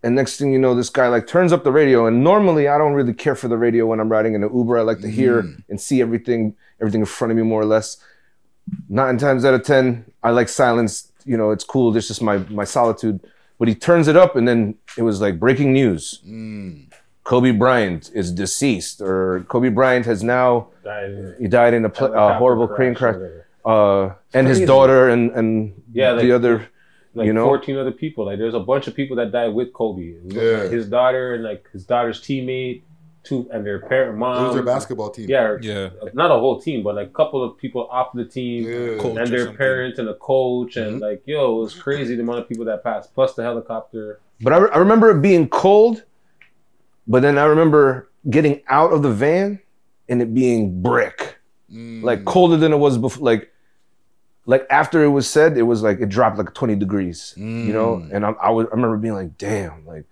and 0.02 0.14
next 0.14 0.36
thing 0.36 0.52
you 0.52 0.58
know, 0.58 0.74
this 0.74 0.90
guy 0.90 1.08
like 1.08 1.26
turns 1.26 1.52
up 1.52 1.64
the 1.64 1.72
radio. 1.72 2.06
And 2.06 2.22
normally, 2.22 2.68
I 2.68 2.76
don't 2.78 2.92
really 2.92 3.14
care 3.14 3.34
for 3.34 3.48
the 3.48 3.56
radio 3.58 3.86
when 3.86 3.98
I'm 4.00 4.08
riding 4.10 4.34
in 4.34 4.42
an 4.44 4.54
Uber. 4.54 4.78
I 4.78 4.82
like 4.82 5.00
to 5.00 5.08
hear 5.10 5.40
and 5.68 5.80
see 5.80 6.00
everything, 6.00 6.54
everything 6.82 7.00
in 7.00 7.06
front 7.06 7.30
of 7.30 7.36
me 7.36 7.42
more 7.44 7.62
or 7.62 7.64
less 7.64 7.96
nine 8.88 9.16
times 9.18 9.44
out 9.44 9.54
of 9.54 9.62
ten, 9.62 10.04
I 10.22 10.30
like 10.30 10.48
silence. 10.48 11.12
You 11.24 11.36
know, 11.36 11.50
it's 11.52 11.64
cool. 11.64 11.92
This 11.92 12.10
is 12.10 12.20
my 12.20 12.38
my 12.60 12.64
solitude. 12.64 13.20
But 13.58 13.68
he 13.68 13.74
turns 13.76 14.08
it 14.08 14.16
up, 14.16 14.34
and 14.34 14.46
then 14.48 14.74
it 14.98 15.02
was 15.02 15.20
like 15.20 15.38
breaking 15.38 15.72
news: 15.72 16.20
Kobe 17.24 17.52
Bryant 17.52 18.10
is 18.12 18.32
deceased, 18.32 19.00
or 19.00 19.44
Kobe 19.48 19.68
Bryant 19.68 20.04
has 20.06 20.22
now 20.24 20.68
Died. 20.82 21.36
he 21.40 21.46
died 21.46 21.72
in 21.74 21.84
a 21.84 21.88
pl- 21.88 22.08
Helicopter 22.08 22.38
horrible 22.38 22.66
crash 22.66 22.76
crane 22.76 23.12
or 23.14 23.28
crash. 23.28 23.38
Uh, 23.64 24.14
and 24.34 24.48
his 24.48 24.60
daughter 24.62 25.08
and 25.08 25.30
and 25.30 25.72
Yeah, 25.92 26.12
like- 26.12 26.22
the 26.22 26.32
other, 26.32 26.66
Like 27.14 27.26
you 27.26 27.32
know, 27.32 27.44
14 27.44 27.76
other 27.76 27.92
people. 27.92 28.24
Like 28.26 28.38
there's 28.38 28.54
a 28.54 28.64
bunch 28.72 28.88
of 28.88 28.94
people 28.96 29.16
that 29.18 29.30
died 29.30 29.54
with 29.54 29.72
Kobe. 29.72 30.14
Yeah. 30.24 30.64
his 30.76 30.88
daughter 30.88 31.34
and 31.34 31.44
like 31.44 31.68
his 31.72 31.84
daughter's 31.86 32.20
teammate, 32.20 32.82
two 33.24 33.48
and 33.52 33.64
their 33.64 33.80
parent 33.80 34.18
mom. 34.18 34.42
It 34.42 34.46
was 34.48 34.54
their 34.54 34.64
basketball 34.64 35.10
team. 35.10 35.28
Yeah, 35.28 35.56
Yeah. 35.60 35.90
Not 36.12 36.30
a 36.30 36.34
whole 36.34 36.60
team, 36.60 36.82
but 36.82 36.94
like 36.96 37.08
a 37.08 37.10
couple 37.12 37.42
of 37.44 37.56
people 37.56 37.86
off 37.90 38.12
the 38.14 38.24
team 38.24 38.64
Coach 38.98 39.16
or 39.16 39.20
and 39.20 39.30
their 39.32 39.52
parents 39.52 39.98
and 39.98 40.08
a 40.08 40.14
coach 40.14 40.76
and 40.76 40.94
Mm-hmm. 40.94 41.02
like 41.02 41.22
yo, 41.26 41.56
it 41.58 41.62
was 41.62 41.74
crazy 41.74 42.16
the 42.16 42.22
amount 42.22 42.40
of 42.40 42.48
people 42.48 42.64
that 42.64 42.82
passed. 42.82 43.14
Plus 43.14 43.34
the 43.34 43.42
helicopter. 43.42 44.20
But 44.40 44.52
I, 44.52 44.56
I 44.66 44.78
remember 44.78 45.10
it 45.10 45.22
being 45.22 45.48
cold, 45.48 46.02
but 47.06 47.22
then 47.22 47.38
I 47.38 47.44
remember 47.44 48.10
getting 48.28 48.60
out 48.68 48.92
of 48.92 49.02
the 49.02 49.10
van 49.10 49.60
and 50.08 50.20
it 50.22 50.34
being 50.34 50.82
brick, 50.82 51.38
Mm. 51.72 52.02
like 52.02 52.24
colder 52.26 52.56
than 52.58 52.72
it 52.72 52.76
was 52.76 52.98
before. 52.98 53.24
Like, 53.24 53.50
like 54.44 54.66
after 54.68 55.02
it 55.04 55.08
was 55.08 55.26
said, 55.28 55.56
it 55.56 55.62
was 55.62 55.82
like 55.82 56.00
it 56.00 56.08
dropped 56.10 56.36
like 56.36 56.52
twenty 56.54 56.74
degrees, 56.74 57.32
you 57.36 57.72
know. 57.72 57.96
Mm. 57.96 58.12
And 58.12 58.26
I, 58.26 58.30
I 58.32 58.50
was 58.50 58.66
I 58.66 58.74
remember 58.74 58.96
being 58.98 59.14
like, 59.14 59.38
damn, 59.38 59.86
like, 59.86 60.04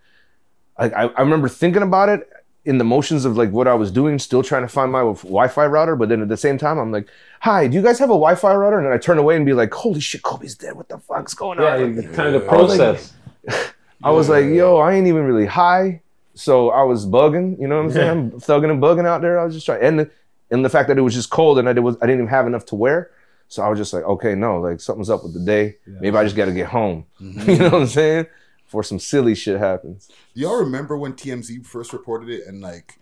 like 0.78 0.92
I, 0.94 1.06
I 1.08 1.20
remember 1.20 1.48
thinking 1.48 1.82
about 1.82 2.08
it 2.08 2.26
in 2.64 2.76
the 2.78 2.84
motions 2.84 3.24
of 3.24 3.36
like 3.36 3.50
what 3.50 3.66
I 3.66 3.74
was 3.74 3.90
doing, 3.90 4.18
still 4.18 4.42
trying 4.42 4.62
to 4.62 4.68
find 4.68 4.92
my 4.92 5.00
Wi-Fi 5.00 5.66
router. 5.66 5.96
But 5.96 6.08
then 6.11 6.20
at 6.22 6.28
the 6.28 6.36
same 6.36 6.58
time, 6.58 6.78
I'm 6.78 6.92
like, 6.92 7.08
hi, 7.40 7.66
do 7.66 7.74
you 7.74 7.82
guys 7.82 7.98
have 7.98 8.11
a 8.11 8.12
Wi-Fi 8.12 8.54
router? 8.54 8.76
And 8.78 8.86
then 8.86 8.92
I 8.92 8.98
turn 8.98 9.18
away 9.18 9.36
and 9.36 9.46
be 9.46 9.52
like, 9.54 9.72
holy 9.72 10.00
shit, 10.00 10.22
Kobe's 10.22 10.54
dead. 10.56 10.74
What 10.76 10.88
the 10.88 10.98
fuck's 10.98 11.32
going 11.34 11.58
Yeah, 11.58 11.74
on? 11.76 11.98
it's 11.98 12.14
kind 12.14 12.34
of 12.36 12.48
I 12.48 12.56
was 12.56 12.78
like- 12.78 12.78
process. 12.78 13.72
I 14.02 14.11
was 14.11 14.28
like, 14.28 14.46
yo, 14.46 14.76
I 14.78 14.94
ain't 14.94 15.06
even 15.06 15.24
really 15.24 15.46
high. 15.46 16.00
So 16.34 16.70
I 16.70 16.82
was 16.84 17.06
bugging, 17.06 17.61
you 17.61 17.66
know 17.68 17.76
what 17.76 17.86
I'm 17.86 17.92
saying? 17.92 18.08
I'm 18.08 18.30
thugging 18.32 18.70
and 18.70 18.80
bugging 18.82 19.06
out 19.06 19.20
there. 19.20 19.38
I 19.38 19.44
was 19.44 19.52
just 19.54 19.66
trying. 19.66 19.82
And 19.82 19.98
the, 20.00 20.11
and 20.50 20.64
the 20.64 20.68
fact 20.70 20.88
that 20.88 20.96
it 20.96 21.02
was 21.02 21.12
just 21.14 21.28
cold 21.30 21.58
and 21.58 21.68
I, 21.68 21.72
did, 21.74 21.80
was, 21.80 21.96
I 22.00 22.06
didn't 22.06 22.20
even 22.20 22.28
have 22.28 22.46
enough 22.46 22.64
to 22.66 22.76
wear. 22.76 23.11
So 23.48 23.62
I 23.62 23.68
was 23.68 23.78
just 23.78 23.92
like, 23.92 24.04
okay, 24.04 24.34
no, 24.34 24.61
like 24.61 24.80
something's 24.80 25.11
up 25.11 25.22
with 25.24 25.34
the 25.34 25.40
day. 25.40 25.76
Maybe 25.86 26.16
I 26.16 26.24
just 26.24 26.36
got 26.36 26.44
to 26.46 26.52
get 26.52 26.68
home. 26.68 27.04
Mm-hmm. 27.20 27.50
you 27.50 27.58
know 27.58 27.64
what 27.70 27.74
I'm 27.82 27.86
saying? 27.88 28.26
Before 28.71 28.85
some 28.85 29.01
silly 29.01 29.35
shit 29.35 29.59
happens. 29.59 30.07
Do 30.33 30.41
y'all 30.43 30.61
remember 30.61 30.97
when 30.97 31.14
TMZ 31.14 31.66
first 31.66 31.93
reported 31.93 32.29
it 32.29 32.47
and 32.47 32.61
like 32.61 33.01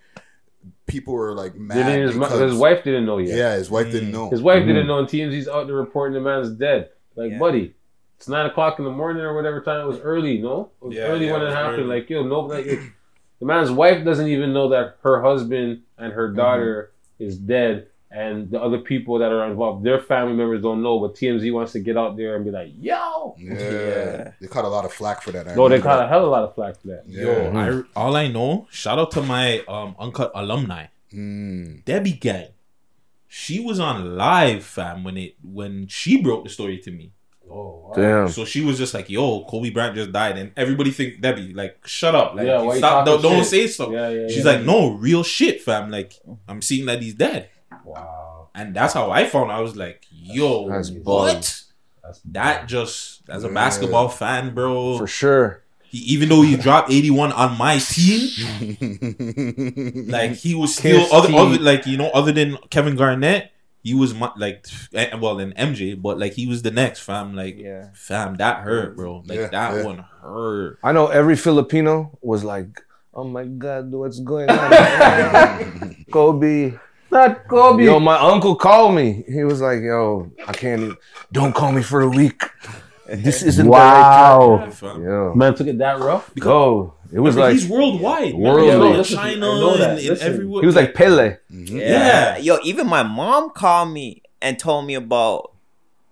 people 0.87 1.13
were 1.13 1.35
like 1.35 1.57
mad? 1.57 2.01
His, 2.01 2.15
because- 2.15 2.41
his 2.41 2.55
wife 2.55 2.83
didn't 2.85 3.05
know 3.05 3.19
yet. 3.19 3.37
Yeah, 3.37 3.55
his 3.55 3.71
wife 3.71 3.93
didn't 3.93 4.11
know. 4.11 4.31
His 4.31 4.41
wife 4.41 4.63
Mhm. 4.63 4.67
didn't 4.69 4.87
know, 4.87 4.99
and 4.99 5.07
TMZ's 5.07 5.47
out 5.47 5.67
there 5.67 5.77
reporting 5.77 6.15
the 6.15 6.23
man's 6.23 6.49
dead. 6.53 6.89
Like, 7.17 7.39
buddy, 7.39 7.75
it's 8.17 8.29
nine 8.31 8.47
o'clock 8.47 8.79
in 8.79 8.87
the 8.87 8.91
morning 8.91 9.23
or 9.23 9.35
whatever 9.35 9.61
time. 9.61 9.83
It 9.85 9.89
was 9.89 10.01
early, 10.01 10.39
no? 10.39 10.71
It 10.81 10.87
was 10.87 10.97
Yeah, 10.97 11.03
early 11.03 11.27
yeah, 11.27 11.33
when 11.35 11.43
it 11.43 11.49
it 11.49 11.53
happened. 11.53 11.81
early. 11.83 12.01
Like, 12.01 12.09
yo, 12.09 12.23
no, 12.23 12.41
like, 12.41 12.65
it- 12.65 12.81
the 13.39 13.45
man's 13.45 13.71
wife 13.71 14.03
doesn't 14.07 14.29
even 14.29 14.55
know 14.55 14.71
that 14.71 14.97
her 15.03 15.21
husband 15.21 15.83
and 15.99 16.15
her 16.15 16.33
daughter 16.33 16.93
is 17.19 17.37
dead, 17.37 17.89
and 18.11 18.51
the 18.51 18.59
other 18.61 18.79
people 18.79 19.19
that 19.19 19.31
are 19.31 19.45
involved, 19.51 19.85
their 19.85 20.01
family 20.01 20.33
members 20.35 20.63
don't 20.63 20.83
know. 20.83 20.99
But 20.99 21.15
TMZ 21.15 21.53
wants 21.53 21.73
to 21.73 21.81
get 21.81 21.97
out 21.97 22.17
there 22.17 22.37
and 22.37 22.45
be 22.45 22.51
like, 22.51 22.71
yo, 22.79 23.35
Yeah. 23.39 24.33
They 24.41 24.47
caught 24.47 24.65
a 24.65 24.69
lot 24.69 24.85
of 24.85 24.93
flack 24.93 25.23
for 25.23 25.31
that. 25.33 25.47
I 25.49 25.55
no, 25.55 25.69
they 25.69 25.79
caught 25.81 25.99
that. 25.99 26.07
a 26.07 26.09
hell 26.09 26.23
of 26.23 26.29
a 26.29 26.31
lot 26.31 26.45
of 26.45 26.55
flack 26.55 26.81
for 26.81 26.89
that. 26.89 27.05
Yo, 27.07 27.53
I, 27.55 27.83
all 28.01 28.17
I 28.17 28.29
know, 28.29 28.67
shout 28.71 28.99
out 28.99 29.11
to 29.13 29.23
my 29.23 29.61
um 29.69 29.95
uncut 29.99 30.31
alumni, 30.35 30.87
Mm. 31.13 31.85
Debbie 31.85 32.13
Gang. 32.13 32.49
She 33.31 33.61
was 33.61 33.79
on 33.79 34.17
live, 34.17 34.65
fam, 34.65 35.05
when 35.05 35.17
it 35.19 35.37
when 35.43 35.87
she 35.89 36.23
broke 36.23 36.45
the 36.45 36.51
story 36.51 36.79
to 36.79 36.91
me. 36.91 37.13
Oh, 37.51 37.93
Damn. 37.95 38.29
So 38.29 38.45
she 38.45 38.63
was 38.63 38.77
just 38.79 38.93
like, 38.93 39.09
"Yo, 39.09 39.45
Kobe 39.45 39.71
Bryant 39.71 39.95
just 39.97 40.13
died," 40.13 40.37
and 40.37 40.53
everybody 40.57 40.91
think 40.91 41.21
Debbie 41.21 41.53
like, 41.55 41.79
"Shut 41.87 42.15
up, 42.15 42.35
like, 42.35 42.47
Yeah, 42.47 42.73
stop, 42.75 43.07
don't, 43.07 43.23
don't 43.23 43.45
say 43.45 43.67
stuff." 43.67 43.91
Yeah, 43.91 44.09
yeah, 44.11 44.29
She's 44.29 44.45
yeah. 44.45 44.53
like, 44.53 44.63
"No, 44.65 44.91
real 44.93 45.23
shit, 45.23 45.63
fam. 45.63 45.91
Like, 45.91 46.13
I'm 46.47 46.61
seeing 46.63 46.85
that 46.87 47.03
he's 47.03 47.15
dead." 47.15 47.49
Wow. 47.95 48.49
And 48.55 48.75
that's 48.75 48.95
how 48.95 49.11
I 49.11 49.25
found. 49.27 49.53
I 49.53 49.61
was 49.61 49.77
like, 49.77 50.05
"Yo, 50.11 50.69
That's 50.69 50.91
what?" 50.91 51.05
bugged. 51.05 51.55
That 52.33 52.67
just 52.69 53.23
as 53.29 53.45
a 53.45 53.49
Yeah. 53.49 53.55
basketball 53.55 54.09
fan, 54.09 54.55
bro, 54.55 54.99
For 54.99 55.07
sure. 55.07 55.63
He, 55.83 55.99
even 56.15 56.29
though 56.29 56.43
he 56.43 56.57
dropped 56.57 56.91
81 56.91 57.33
on 57.33 57.57
my 57.59 57.79
team, 57.79 58.29
like 60.09 60.33
he 60.33 60.55
was 60.55 60.75
still 60.77 61.07
other, 61.13 61.33
other 61.35 61.59
like 61.59 61.87
you 61.87 61.97
know 61.97 62.09
other 62.11 62.33
than 62.33 62.57
Kevin 62.71 62.97
Garnett, 62.97 63.53
he 63.83 63.95
was 63.95 64.15
my, 64.15 64.31
like 64.37 64.67
eh, 64.95 65.15
well 65.17 65.39
and 65.39 65.55
MJ, 65.57 66.01
but 66.01 66.19
like 66.19 66.33
he 66.33 66.47
was 66.47 66.63
the 66.63 66.71
next 66.71 67.01
fam. 67.01 67.35
Like 67.35 67.59
fam, 67.95 68.37
that 68.37 68.63
hurt, 68.63 68.97
bro. 68.97 69.23
Like 69.27 69.39
Yeah, 69.39 69.49
that 69.49 69.75
yeah. 69.77 69.85
one 69.85 69.99
hurt. 70.23 70.79
I 70.83 70.93
know 70.93 71.07
every 71.09 71.37
Filipino 71.37 72.19
was 72.21 72.45
like, 72.45 72.81
oh 73.15 73.25
my 73.25 73.45
God, 73.45 73.91
what's 73.93 74.21
going 74.21 74.49
on? 74.51 75.97
Kobe. 76.13 76.75
Not 77.11 77.49
Kobe. 77.49 77.85
Yo, 77.85 77.99
my 78.01 78.19
uncle 78.19 78.55
called 78.55 78.95
me. 78.95 79.25
He 79.29 79.45
was 79.45 79.61
like, 79.61 79.81
yo, 79.81 80.31
I 80.47 80.53
can't, 80.53 80.83
even- 80.83 80.97
don't 81.33 81.55
call 81.55 81.73
me 81.73 81.83
for 81.83 82.01
a 82.03 82.09
week. 82.09 82.43
This 83.07 83.43
isn't 83.43 83.67
Wow. 83.67 84.49
the 84.49 84.65
right 84.67 84.73
time. 84.79 85.03
Yo. 85.05 85.33
Man 85.35 85.55
took 85.55 85.67
it 85.67 85.79
that 85.79 85.99
rough. 85.99 86.31
Go. 86.35 86.93
It 87.11 87.21
was 87.21 87.35
Remember, 87.37 87.41
like 87.41 87.53
he's 87.55 87.67
worldwide. 87.71 88.35
Worldwide. 88.35 88.67
Yeah, 88.67 88.79
Yeah, 88.85 88.91
in 88.91 88.97
listen, 88.99 89.17
China 89.17 89.47
I 89.47 89.61
know 89.61 89.77
that. 89.79 89.99
and, 89.99 90.09
and 90.09 90.19
everywhere. 90.19 90.61
He 90.61 90.67
was 90.67 90.77
like 90.77 90.93
Pele. 90.95 91.37
Mm-hmm. 91.51 91.77
Yeah. 91.79 92.37
Yo, 92.37 92.59
even 92.65 92.87
my 92.87 93.03
mom 93.03 93.49
called 93.51 93.91
me 93.95 94.21
and 94.43 94.59
told 94.59 94.85
me 94.87 94.95
about 94.95 95.53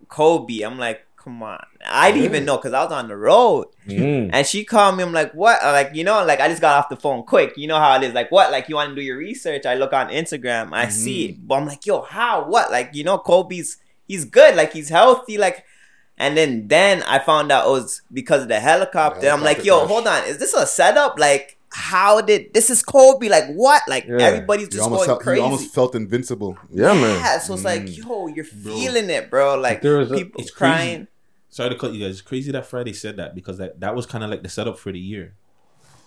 Kobe. 0.08 0.62
I'm 0.62 0.78
like, 0.78 1.05
come 1.26 1.42
on. 1.42 1.60
I 1.84 2.12
didn't 2.12 2.24
even 2.26 2.44
know 2.44 2.56
because 2.56 2.72
I 2.72 2.84
was 2.84 2.92
on 2.92 3.08
the 3.08 3.16
road. 3.16 3.66
Mm. 3.88 4.30
And 4.32 4.46
she 4.46 4.64
called 4.64 4.96
me. 4.96 5.02
I'm 5.02 5.12
like, 5.12 5.32
what? 5.32 5.58
I'm 5.60 5.72
like, 5.72 5.90
you 5.92 6.04
know, 6.04 6.24
like 6.24 6.38
I 6.40 6.48
just 6.48 6.60
got 6.60 6.78
off 6.78 6.88
the 6.88 6.94
phone 6.96 7.24
quick. 7.24 7.54
You 7.56 7.66
know 7.66 7.78
how 7.80 7.96
it 7.96 8.04
is. 8.04 8.14
Like, 8.14 8.30
what? 8.30 8.52
Like, 8.52 8.68
you 8.68 8.76
want 8.76 8.90
to 8.90 8.94
do 8.94 9.02
your 9.02 9.16
research? 9.18 9.66
I 9.66 9.74
look 9.74 9.92
on 9.92 10.08
Instagram. 10.10 10.72
I 10.72 10.88
see 10.88 11.26
it. 11.30 11.46
But 11.48 11.56
I'm 11.56 11.66
like, 11.66 11.84
yo, 11.84 12.02
how? 12.02 12.48
What? 12.48 12.70
Like, 12.70 12.90
you 12.94 13.02
know, 13.02 13.18
Kobe's, 13.18 13.78
he's 14.06 14.24
good. 14.24 14.54
Like, 14.54 14.72
he's 14.72 14.88
healthy. 14.88 15.36
Like, 15.36 15.64
and 16.16 16.36
then 16.36 16.68
then 16.68 17.02
I 17.02 17.18
found 17.18 17.50
out 17.50 17.66
it 17.66 17.70
was 17.70 18.02
because 18.12 18.42
of 18.42 18.48
the 18.48 18.60
helicopter. 18.60 19.28
I'm 19.28 19.42
like, 19.42 19.64
yo, 19.64 19.78
crash. 19.80 19.88
hold 19.90 20.06
on. 20.06 20.24
Is 20.26 20.38
this 20.38 20.54
a 20.54 20.64
setup? 20.64 21.18
Like, 21.18 21.58
how 21.72 22.20
did 22.22 22.54
this 22.54 22.70
is 22.70 22.82
Kobe? 22.82 23.28
Like, 23.28 23.52
what? 23.52 23.82
Like, 23.88 24.06
Yeah. 24.06 24.16
everybody's 24.20 24.68
just 24.68 24.82
almost 24.84 25.00
going 25.00 25.08
felt, 25.08 25.20
crazy. 25.22 25.38
You 25.40 25.44
almost 25.44 25.74
felt 25.74 25.94
invincible. 25.96 26.56
Yeah, 26.70 26.94
man. 26.94 27.18
Yeah, 27.20 27.38
so 27.38 27.52
it's 27.54 27.64
like, 27.64 27.94
yo, 27.98 28.28
you're 28.28 28.44
feeling 28.44 29.10
it, 29.10 29.28
bro. 29.28 29.58
Like 29.58 29.82
There 29.82 29.98
was 29.98 30.10
a- 30.10 30.14
people 30.14 30.40
it's 30.40 30.50
crying. 30.50 31.08
Crazy. 31.56 31.68
Sorry 31.68 31.70
to 31.70 31.76
cut 31.76 31.92
you 31.94 32.00
guys. 32.04 32.12
It's 32.12 32.20
crazy 32.22 32.52
that 32.52 32.66
Friday 32.66 32.92
said 32.92 33.16
that 33.16 33.34
because 33.34 33.58
that, 33.58 33.80
that 33.80 33.94
was 33.94 34.06
kind 34.06 34.22
of 34.24 34.30
like 34.30 34.42
the 34.42 34.48
setup 34.48 34.78
for 34.78 34.92
the 34.92 34.98
year. 35.00 35.34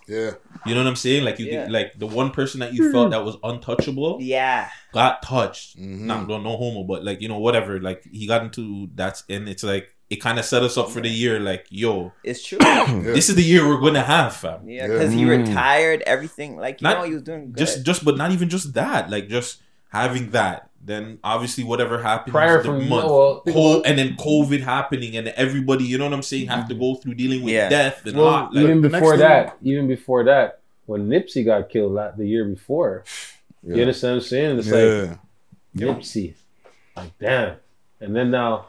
Yeah. 0.08 0.32
You 0.66 0.74
know 0.74 0.82
what 0.82 0.88
I'm 0.90 0.96
saying? 0.96 1.24
Like 1.24 1.38
you, 1.38 1.46
Yeah. 1.46 1.68
like 1.70 2.00
the 2.00 2.08
one 2.08 2.32
person 2.32 2.62
that 2.62 2.74
you 2.74 2.92
felt 2.92 3.12
that 3.12 3.24
was 3.24 3.38
untouchable, 3.44 4.18
Yeah. 4.20 4.70
got 4.92 5.22
touched. 5.22 5.78
Mm-hmm. 5.78 6.08
Not 6.08 6.28
no, 6.28 6.40
no 6.40 6.58
homo, 6.58 6.84
but 6.84 7.04
like 7.06 7.22
you 7.22 7.28
know 7.28 7.38
whatever. 7.38 7.80
Like 7.80 8.04
he 8.12 8.26
got 8.26 8.42
into 8.44 8.90
that's 8.96 9.24
and 9.30 9.48
it's 9.48 9.64
like 9.64 9.94
it 10.10 10.16
kind 10.16 10.40
of 10.40 10.46
set 10.46 10.64
us 10.64 10.78
up 10.80 10.90
for 10.90 11.00
the 11.00 11.10
year. 11.10 11.40
Like 11.40 11.68
yo, 11.70 12.12
It's 12.24 12.44
true. 12.44 12.58
this 13.04 13.30
is 13.30 13.36
the 13.36 13.44
year 13.44 13.68
we're 13.68 13.80
gonna 13.82 14.02
have, 14.02 14.36
fam. 14.36 14.68
Yeah, 14.68 14.88
because 14.88 15.14
he 15.14 15.26
Mm. 15.26 15.46
retired, 15.46 16.02
everything. 16.08 16.58
Like, 16.58 16.82
you 16.82 16.86
Not- 16.88 16.98
know, 16.98 17.04
he 17.04 17.14
was 17.14 17.22
doing 17.22 17.52
good. 17.52 17.58
Just 17.58 17.86
just 17.86 18.04
but 18.04 18.18
not 18.18 18.32
even 18.32 18.50
just 18.50 18.74
that. 18.74 19.12
Like 19.12 19.28
just 19.30 19.62
having 19.90 20.32
that. 20.32 20.69
Then 20.82 21.20
obviously 21.24 21.64
whatever 21.64 22.02
happened 22.02 22.32
Prior 22.34 22.60
the 22.60 22.64
from- 22.64 22.88
month, 22.88 23.06
well, 23.06 23.42
think 23.42 23.88
and 23.88 24.00
then 24.00 24.16
COVID 24.16 24.62
happening, 24.62 25.18
and 25.18 25.28
everybody, 25.30 25.84
you 25.84 25.98
know 25.98 26.06
what 26.06 26.14
I'm 26.14 26.24
saying, 26.24 26.48
have 26.48 26.68
to 26.70 26.74
mm-hmm. 26.74 26.82
go 26.82 26.96
through 26.96 27.16
dealing 27.16 27.44
with 27.44 27.54
Yeah. 27.54 27.70
death 27.70 28.06
and 28.06 28.16
Well, 28.16 28.26
lot. 28.26 28.54
Like, 28.54 28.64
even 28.64 28.82
before 28.82 29.18
next 29.18 29.20
that, 29.20 29.58
even 29.62 29.88
before 29.88 30.24
that, 30.24 30.60
when 30.86 31.08
Nipsey 31.08 31.46
got 31.46 31.70
killed 31.70 31.92
la- 31.92 32.12
the 32.12 32.26
year 32.26 32.46
before, 32.46 33.04
you 33.62 33.82
understand 33.82 34.16
what 34.16 34.24
I'm 34.24 34.28
saying? 34.28 34.60
It's 34.60 34.68
Yeah. 34.68 34.76
like 34.76 35.20
Nipsey. 35.76 36.34
Like 36.96 37.18
damn. 37.20 37.56
And 38.02 38.16
then 38.16 38.32
now, 38.32 38.68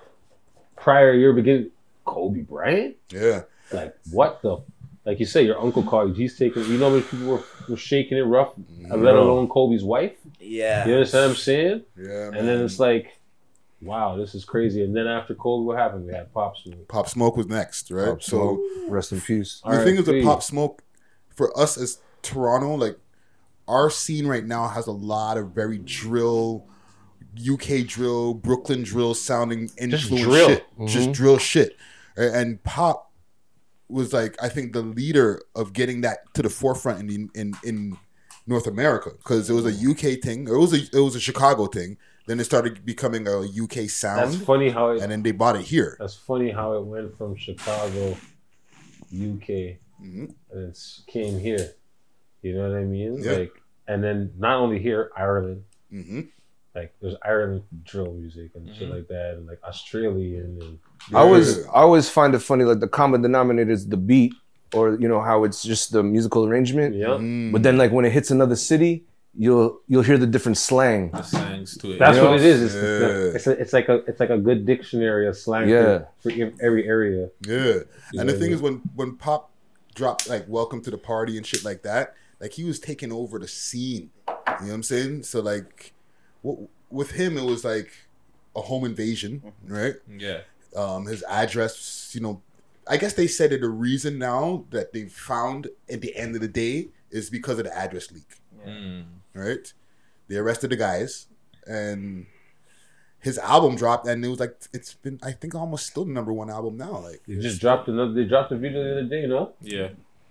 prior 0.76 1.12
year 1.14 1.32
beginning, 1.32 1.70
Kobe 2.04 2.40
Bryant. 2.40 2.96
Yeah. 3.10 3.42
Like 3.72 3.96
what 4.10 4.42
the? 4.42 4.58
Like 5.04 5.18
you 5.18 5.26
say, 5.26 5.44
your 5.44 5.58
uncle 5.58 5.82
called 5.82 6.10
you. 6.10 6.14
He's 6.14 6.36
taking. 6.36 6.64
You 6.64 6.76
know 6.76 6.90
many 6.90 7.02
people 7.02 7.26
were, 7.26 7.42
were 7.68 7.76
shaking 7.76 8.18
it 8.18 8.22
rough, 8.22 8.54
mm-hmm. 8.56 9.02
let 9.02 9.14
alone 9.14 9.48
Kobe's 9.48 9.82
wife. 9.82 10.12
Yeah. 10.50 10.84
You 10.86 10.94
understand 10.94 11.24
what 11.26 11.30
I'm 11.30 11.36
saying? 11.36 11.82
Yeah. 11.96 12.26
And 12.34 12.48
then 12.48 12.60
it's 12.64 12.80
like, 12.80 13.20
wow, 13.80 14.16
this 14.16 14.34
is 14.34 14.44
crazy. 14.44 14.82
And 14.82 14.94
then 14.94 15.06
after 15.06 15.34
Cold, 15.34 15.64
what 15.64 15.78
happened? 15.78 16.06
We 16.06 16.12
had 16.12 16.32
Pop 16.34 16.56
Smoke. 16.56 16.88
Pop 16.88 17.08
Smoke 17.08 17.36
was 17.36 17.46
next, 17.46 17.90
right? 17.92 18.08
Pop 18.08 18.22
Smoke, 18.22 18.60
rest 18.88 19.12
in 19.12 19.20
peace. 19.20 19.62
The 19.64 19.84
thing 19.84 19.96
is 19.96 20.06
with 20.08 20.24
Pop 20.24 20.42
Smoke, 20.42 20.82
for 21.36 21.56
us 21.58 21.78
as 21.78 21.98
Toronto, 22.22 22.74
like 22.74 22.98
our 23.68 23.90
scene 23.90 24.26
right 24.26 24.44
now 24.44 24.66
has 24.66 24.88
a 24.88 24.92
lot 24.92 25.38
of 25.38 25.52
very 25.52 25.78
drill, 25.78 26.66
UK 27.38 27.86
drill, 27.86 28.34
Brooklyn 28.34 28.82
drill 28.82 29.14
sounding 29.14 29.70
influence 29.78 30.08
just 30.08 30.22
drill. 30.24 30.48
shit, 30.48 30.64
Mhm. 30.78 30.88
just 30.88 31.12
drill 31.12 31.38
shit, 31.38 31.76
and 32.16 32.60
Pop 32.64 33.12
was 33.88 34.12
like 34.12 34.36
I 34.42 34.48
think 34.48 34.72
the 34.72 34.82
leader 34.82 35.40
of 35.54 35.72
getting 35.72 36.00
that 36.00 36.32
to 36.34 36.42
the 36.42 36.50
forefront 36.50 37.08
in 37.08 37.30
in 37.34 37.54
in 37.64 37.96
North 38.46 38.66
America 38.66 39.10
because 39.18 39.48
it 39.50 39.52
was 39.52 39.66
a 39.66 39.90
UK 39.90 40.20
thing, 40.20 40.48
it 40.48 40.52
was 40.56 40.72
a 40.72 40.78
it 40.96 41.00
was 41.02 41.14
a 41.14 41.20
Chicago 41.20 41.66
thing. 41.66 41.96
Then 42.26 42.38
it 42.38 42.44
started 42.44 42.84
becoming 42.84 43.26
a 43.26 43.40
UK 43.40 43.88
sound. 43.90 44.32
That's 44.32 44.42
funny 44.44 44.68
how 44.70 44.90
it, 44.90 45.02
and 45.02 45.10
then 45.10 45.22
they 45.22 45.32
bought 45.32 45.56
it 45.56 45.62
here. 45.62 45.96
That's 45.98 46.14
funny 46.14 46.50
how 46.50 46.74
it 46.74 46.84
went 46.84 47.16
from 47.16 47.36
Chicago, 47.36 48.16
UK, 49.12 49.78
Mm-hmm. 50.02 50.26
and 50.52 50.68
it 50.70 50.78
came 51.06 51.38
here. 51.38 51.72
You 52.42 52.54
know 52.54 52.70
what 52.70 52.78
I 52.78 52.84
mean? 52.84 53.22
Yeah. 53.22 53.32
Like, 53.32 53.62
and 53.86 54.02
then 54.02 54.32
not 54.38 54.56
only 54.56 54.78
here, 54.78 55.10
Ireland. 55.16 55.64
Mm-hmm. 55.92 56.20
Like, 56.74 56.94
there's 57.02 57.16
Ireland 57.22 57.64
drill 57.84 58.12
music 58.14 58.52
and 58.54 58.74
shit 58.74 58.88
like 58.88 59.08
that, 59.08 59.34
and 59.36 59.46
like 59.46 59.62
Australian 59.64 60.58
and. 60.62 60.78
I 61.12 61.18
always 61.18 61.66
I 61.66 61.80
always 61.80 62.08
find 62.08 62.34
it 62.34 62.38
funny 62.38 62.64
like 62.64 62.80
the 62.80 62.88
common 62.88 63.22
denominator 63.22 63.72
is 63.72 63.88
the 63.88 63.96
beat 63.96 64.32
or 64.74 64.94
you 64.94 65.08
know 65.08 65.20
how 65.20 65.44
it's 65.44 65.62
just 65.62 65.92
the 65.92 66.02
musical 66.02 66.44
arrangement. 66.46 66.94
Yeah. 66.94 67.18
Mm. 67.18 67.52
But 67.52 67.62
then 67.62 67.76
like 67.76 67.92
when 67.92 68.04
it 68.04 68.12
hits 68.12 68.30
another 68.30 68.56
city, 68.56 69.04
you'll 69.36 69.80
you'll 69.88 70.02
hear 70.02 70.18
the 70.18 70.26
different 70.26 70.58
slang. 70.58 71.10
The 71.10 71.22
slangs 71.22 71.76
to 71.78 71.92
it. 71.92 71.98
That's 71.98 72.16
You 72.16 72.22
know? 72.24 72.30
what 72.30 72.40
it 72.40 72.46
is. 72.46 72.62
It's, 72.62 72.74
the- 72.74 73.32
it's, 73.34 73.46
a, 73.46 73.50
it's 73.62 73.72
like 73.72 73.88
a 73.88 73.96
it's 74.06 74.20
like 74.20 74.30
a 74.30 74.38
good 74.38 74.66
dictionary 74.66 75.26
of 75.28 75.36
slang 75.36 75.68
Yeah. 75.68 76.04
for, 76.20 76.30
for 76.30 76.52
every 76.60 76.86
area. 76.86 77.28
Yeah. 77.46 77.80
You 78.12 78.20
And 78.20 78.28
the 78.28 78.34
thing 78.34 78.52
is 78.52 78.60
when 78.60 78.76
when 78.94 79.16
Pop 79.16 79.50
dropped 79.94 80.28
like 80.28 80.44
Welcome 80.48 80.80
to 80.82 80.90
the 80.90 80.98
Party 80.98 81.36
and 81.36 81.44
shit 81.46 81.64
like 81.64 81.82
that, 81.82 82.14
like 82.40 82.52
he 82.52 82.64
was 82.64 82.78
taking 82.78 83.12
over 83.12 83.38
the 83.38 83.48
scene. 83.48 84.10
You 84.28 84.34
know 84.34 84.66
what 84.66 84.72
I'm 84.74 84.82
saying? 84.82 85.22
So 85.24 85.40
like 85.40 85.92
w- 86.44 86.68
with 86.90 87.12
him 87.12 87.36
it 87.36 87.44
was 87.44 87.64
like 87.64 87.90
a 88.56 88.60
home 88.60 88.84
invasion, 88.84 89.42
right? 89.66 89.94
Yeah. 90.18 90.40
Um 90.76 91.06
his 91.06 91.22
address, 91.24 92.10
you 92.14 92.20
know, 92.20 92.40
I 92.88 92.96
guess 92.96 93.14
they 93.14 93.26
said 93.26 93.50
that 93.50 93.60
the 93.60 93.68
reason 93.68 94.18
now 94.18 94.64
that 94.70 94.92
they 94.92 95.04
found 95.04 95.68
at 95.88 96.00
the 96.00 96.14
end 96.16 96.34
of 96.34 96.40
the 96.40 96.48
day 96.48 96.88
is 97.10 97.30
because 97.30 97.58
of 97.58 97.64
the 97.64 97.76
address 97.76 98.10
leak. 98.10 98.40
Mm. 98.66 99.04
Right? 99.34 99.72
They 100.28 100.36
arrested 100.36 100.70
the 100.70 100.76
guys 100.76 101.26
and 101.66 102.26
his 103.20 103.38
album 103.38 103.76
dropped 103.76 104.06
and 104.06 104.24
it 104.24 104.28
was 104.28 104.40
like 104.40 104.56
it's 104.72 104.94
been 104.94 105.18
I 105.22 105.32
think 105.32 105.54
almost 105.54 105.86
still 105.86 106.04
the 106.04 106.12
number 106.12 106.32
one 106.32 106.50
album 106.50 106.76
now. 106.76 107.00
Like 107.00 107.22
They 107.26 107.36
just 107.36 107.60
dropped 107.60 107.88
another. 107.88 108.12
They 108.12 108.24
dropped 108.24 108.52
a 108.52 108.56
video 108.56 108.82
the 108.82 108.92
other 108.92 109.04
day, 109.04 109.26
no? 109.26 109.52
Yeah, 109.60 109.88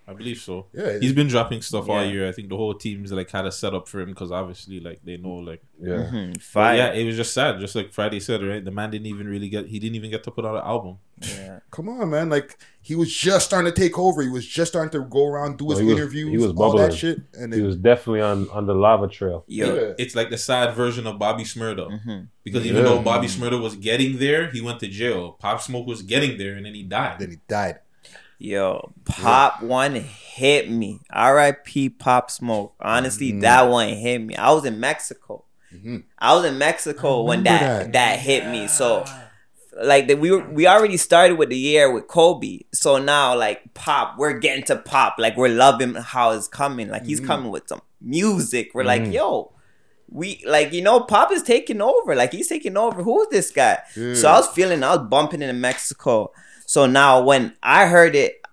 I 0.10 0.14
believe 0.14 0.40
so. 0.40 0.66
Yeah. 0.74 0.98
he's 1.00 1.14
been 1.14 1.28
dropping 1.28 1.62
stuff 1.62 1.88
all 1.88 2.04
year. 2.04 2.28
I 2.28 2.32
think 2.32 2.50
the 2.50 2.58
whole 2.58 2.74
team's 2.74 3.12
like 3.12 3.30
had 3.30 3.46
a 3.46 3.52
setup 3.52 3.88
for 3.88 4.02
him 4.02 4.10
because 4.10 4.32
obviously, 4.32 4.80
like 4.80 5.00
they 5.04 5.18
know, 5.18 5.36
like 5.36 5.62
Yeah. 5.80 6.10
Mhm. 6.12 6.42
Fire. 6.42 6.76
yeah, 6.78 6.92
it 6.94 7.06
was 7.06 7.16
just 7.16 7.34
sad. 7.34 7.60
Just 7.60 7.76
like 7.76 7.94
Friday 7.94 8.20
said, 8.20 8.42
right? 8.44 8.64
The 8.66 8.72
man 8.72 8.90
didn't 8.92 9.08
even 9.08 9.28
really 9.28 9.50
get. 9.50 9.68
He 9.68 9.78
didn't 9.80 9.96
even 9.96 10.10
get 10.10 10.24
to 10.24 10.32
put 10.32 10.46
out 10.46 10.56
an 10.56 10.64
album. 10.64 10.98
Yeah. 11.22 11.60
Come 11.70 11.90
on, 11.90 12.10
man! 12.12 12.30
Like 12.30 12.58
he 12.82 12.96
was 12.96 13.14
just 13.14 13.46
starting 13.46 13.70
to 13.72 13.78
take 13.78 14.00
over. 14.00 14.22
He 14.22 14.30
was 14.30 14.48
just 14.48 14.72
starting 14.72 14.90
to 15.00 15.06
go 15.06 15.28
around, 15.28 15.58
do 15.58 15.70
his 15.70 15.80
he 15.80 15.86
was, 15.86 15.96
interviews, 15.98 16.30
he 16.32 16.38
was 16.38 16.48
all 16.48 16.54
bubbling. 16.54 16.90
that 16.90 16.96
shit, 16.96 17.20
and 17.34 17.54
he 17.54 17.60
then, 17.60 17.68
was 17.68 17.76
definitely 17.76 18.22
on 18.22 18.50
on 18.52 18.66
the 18.68 18.74
lava 18.74 19.08
trail. 19.10 19.44
Yeah. 19.48 19.94
It's 19.98 20.16
like 20.16 20.30
the 20.30 20.38
sad 20.38 20.76
version 20.76 21.06
of 21.08 21.20
Bobby 21.20 21.44
Shmurda. 21.44 21.88
Mm-hmm. 21.92 22.20
Because 22.46 22.66
even 22.66 22.78
Yeah. 22.78 22.90
though 22.90 23.02
Bobby 23.02 23.28
Shmurda 23.28 23.62
was 23.62 23.76
getting 23.76 24.18
there, 24.18 24.50
he 24.50 24.62
went 24.62 24.80
to 24.80 24.88
jail. 24.88 25.34
Pop 25.34 25.62
Smoke 25.62 25.86
was 25.86 26.02
getting 26.04 26.38
there, 26.38 26.54
and 26.56 26.66
then 26.66 26.74
he 26.74 26.84
died. 26.84 27.20
Then 27.20 27.32
he 27.32 27.38
died. 27.50 27.80
Yo, 28.42 28.94
Pop 29.04 29.62
one 29.62 29.96
hit 29.96 30.72
me. 30.72 31.02
R.I.P. 31.12 31.90
Pop 31.90 32.32
Smoke. 32.32 32.74
Honestly, 32.80 33.32
Mm-hmm. 33.32 33.42
that 33.42 33.64
one 33.70 33.90
hit 33.90 34.20
me. 34.22 34.36
I 34.36 34.52
was 34.52 34.64
in 34.66 34.80
Mexico. 34.80 35.44
I 36.18 36.34
was 36.36 36.46
in 36.46 36.58
Mexico 36.58 37.24
when 37.24 37.44
that, 37.44 37.60
that. 37.62 37.94
that 37.94 38.20
hit 38.20 38.48
me. 38.48 38.68
So, 38.68 39.06
like, 39.82 40.08
the, 40.08 40.16
we 40.16 40.32
were, 40.32 40.50
we 40.50 40.68
already 40.68 40.98
started 40.98 41.38
with 41.38 41.50
the 41.50 41.58
year 41.58 41.92
with 41.92 42.08
Kobe. 42.08 42.62
So 42.74 42.98
now, 42.98 43.36
like, 43.38 43.74
Pop, 43.76 44.18
we're 44.18 44.40
getting 44.40 44.64
to 44.66 44.78
Pop. 44.78 45.16
Like, 45.20 45.38
we're 45.38 45.50
loving 45.50 45.94
how 45.96 46.32
it's 46.32 46.48
coming. 46.48 46.88
Like, 46.90 47.02
Mm-hmm. 47.04 47.10
he's 47.10 47.20
coming 47.20 47.52
with 47.52 47.68
some 47.68 47.82
music. 48.02 48.72
We're 48.74 48.84
like, 48.86 49.12
yo. 49.12 49.54
We 50.12 50.44
like 50.48 50.74
you 50.74 50.82
know 50.82 51.02
Pop 51.02 51.32
is 51.32 51.44
taking 51.44 51.84
over 51.84 52.16
like 52.16 52.32
he's 52.32 52.48
taking 52.48 52.76
over. 52.78 53.04
Who 53.04 53.22
is 53.22 53.28
this 53.30 53.52
guy? 53.52 53.78
Yeah. 53.96 54.16
So 54.16 54.28
I 54.28 54.38
was 54.38 54.48
feeling 54.48 54.84
I 54.84 54.96
was 54.96 55.08
bumping 55.08 55.44
in 55.44 55.62
Mexico. 55.62 56.32
So 56.70 56.86
now 56.86 57.24
when 57.24 57.56
I 57.64 57.88
heard 57.88 58.16
it, 58.16 58.44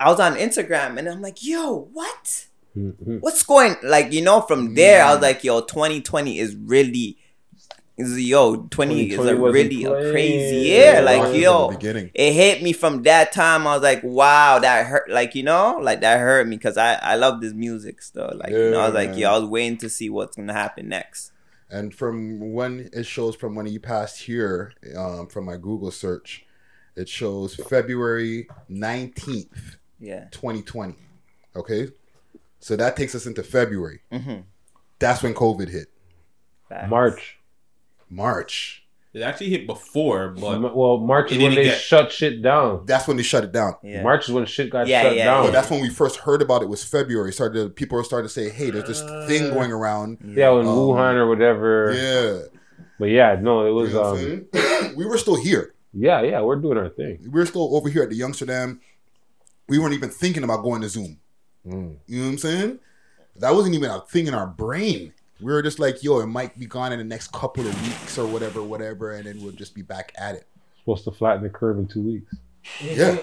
I 0.00 0.10
was 0.10 0.18
on 0.18 0.36
Instagram 0.36 0.96
and 0.96 1.06
I'm 1.06 1.20
like, 1.20 1.44
yo, 1.44 1.90
what? 1.92 2.46
What's 2.72 3.42
going 3.42 3.76
like, 3.82 4.14
you 4.14 4.22
know, 4.22 4.40
from 4.40 4.74
there 4.74 5.04
I 5.04 5.12
was 5.12 5.20
like, 5.20 5.44
yo, 5.44 5.60
2020 5.60 6.38
is 6.38 6.56
really 6.56 7.18
is 7.98 8.18
yo, 8.18 8.64
20 8.70 9.10
is 9.10 9.18
a 9.18 9.36
really 9.36 9.84
a 9.84 10.10
crazy 10.10 10.56
year. 10.56 11.02
Like, 11.02 11.34
yo, 11.34 11.68
beginning. 11.68 12.10
it 12.14 12.32
hit 12.32 12.62
me 12.62 12.72
from 12.72 13.02
that 13.02 13.32
time. 13.32 13.66
I 13.66 13.74
was 13.74 13.82
like, 13.82 14.02
wow, 14.02 14.58
that 14.58 14.86
hurt 14.86 15.10
like, 15.10 15.34
you 15.34 15.42
know, 15.42 15.76
like 15.78 16.00
that 16.00 16.18
hurt 16.18 16.48
me 16.48 16.56
because 16.56 16.78
I, 16.78 16.94
I 16.94 17.16
love 17.16 17.42
this 17.42 17.52
music 17.52 18.00
stuff 18.00 18.32
Like, 18.36 18.52
you 18.52 18.70
know, 18.70 18.80
I 18.80 18.86
was 18.88 18.94
Yeah, 18.94 19.00
like, 19.00 19.10
man. 19.10 19.18
yo, 19.18 19.30
I 19.34 19.38
was 19.38 19.50
waiting 19.50 19.76
to 19.78 19.90
see 19.90 20.08
what's 20.08 20.34
gonna 20.36 20.54
happen 20.54 20.88
next. 20.88 21.30
and 21.70 21.94
from 21.94 22.54
when 22.54 22.88
it 22.94 23.04
shows 23.04 23.36
from 23.36 23.54
when 23.54 23.66
he 23.66 23.78
passed 23.78 24.22
here, 24.22 24.72
um, 24.96 25.26
from 25.26 25.44
my 25.44 25.58
Google 25.58 25.90
search, 25.90 26.45
it 26.96 27.08
shows 27.08 27.54
February 27.54 28.48
nineteenth, 28.68 29.76
Yeah. 30.00 30.24
twenty 30.30 30.62
twenty. 30.62 30.96
Okay, 31.54 31.88
so 32.60 32.76
that 32.76 32.96
takes 32.96 33.14
us 33.14 33.26
into 33.26 33.42
February. 33.42 34.00
Mhm. 34.12 34.44
That's 34.98 35.22
when 35.22 35.34
COVID 35.34 35.68
hit. 35.68 35.88
March. 36.88 37.38
March. 38.10 38.82
It 39.12 39.22
actually 39.22 39.48
hit 39.48 39.66
before, 39.66 40.28
but 40.28 40.76
well, 40.76 40.98
March 40.98 41.32
is 41.32 41.38
when 41.38 41.54
they 41.54 41.64
get- 41.64 41.80
shut 41.80 42.12
shit 42.12 42.42
down. 42.42 42.84
That's 42.84 43.08
when 43.08 43.16
they 43.16 43.22
shut 43.22 43.44
it 43.44 43.52
down. 43.52 43.76
Yeah. 43.82 44.02
March 44.02 44.28
is 44.28 44.34
when 44.34 44.44
shit 44.44 44.68
got 44.68 44.86
Yeah, 44.88 45.04
shut 45.04 45.16
yeah, 45.16 45.24
down. 45.24 45.44
But 45.46 45.52
that's 45.52 45.70
when 45.70 45.80
we 45.80 45.88
first 45.88 46.16
heard 46.16 46.42
about 46.42 46.60
it. 46.62 46.68
Was 46.68 46.84
February? 46.84 47.32
Started 47.32 47.74
people 47.76 48.02
started 48.04 48.28
to 48.28 48.34
say, 48.34 48.50
"Hey, 48.50 48.68
there's 48.70 48.84
this 48.88 49.00
thing 49.26 49.54
going 49.54 49.72
around." 49.72 50.18
yeah, 50.22 50.50
in 50.52 50.58
Um, 50.58 50.66
Wuhan 50.66 51.14
or 51.14 51.26
whatever. 51.28 51.94
Yeah, 51.94 52.42
But 52.98 53.06
yeah, 53.06 53.38
no, 53.40 53.66
it 53.66 53.70
was. 53.70 53.88
You 53.90 53.94
know 53.96 54.48
um, 54.90 54.94
we 54.96 55.06
were 55.06 55.16
still 55.16 55.36
here. 55.42 55.72
Yeah, 55.98 56.20
yeah, 56.22 56.42
we're 56.42 56.56
doing 56.56 56.76
our 56.76 56.90
thing. 56.90 57.18
We're 57.30 57.46
still 57.46 57.74
over 57.74 57.88
here 57.88 58.02
at 58.02 58.10
the 58.10 58.20
Youngsterdam. 58.20 58.80
We 59.66 59.78
weren't 59.78 59.94
even 59.94 60.10
thinking 60.10 60.44
about 60.44 60.62
going 60.62 60.82
to 60.82 60.88
Zoom. 60.90 61.18
Mm. 61.66 61.96
You 62.06 62.18
know 62.18 62.26
what 62.26 62.32
I'm 62.32 62.38
saying? 62.38 62.78
That 63.36 63.54
wasn't 63.54 63.74
even 63.74 63.90
a 63.90 64.00
thing 64.00 64.26
in 64.26 64.34
our 64.34 64.46
brain. 64.46 65.14
We 65.40 65.52
were 65.52 65.62
just 65.62 65.78
like, 65.78 66.02
yo, 66.02 66.20
it 66.20 66.26
might 66.26 66.58
be 66.58 66.66
gone 66.66 66.92
in 66.92 66.98
the 66.98 67.04
next 67.04 67.32
couple 67.32 67.66
of 67.66 67.82
weeks 67.82 68.18
or 68.18 68.26
whatever, 68.26 68.62
whatever, 68.62 69.12
and 69.12 69.26
then 69.26 69.42
we'll 69.42 69.52
just 69.52 69.74
be 69.74 69.82
back 69.82 70.12
at 70.18 70.34
it. 70.34 70.46
Supposed 70.80 71.04
to 71.04 71.12
flatten 71.12 71.42
the 71.42 71.50
curve 71.50 71.78
in 71.78 71.86
two 71.86 72.02
weeks. 72.02 72.34
Yeah. 72.82 73.18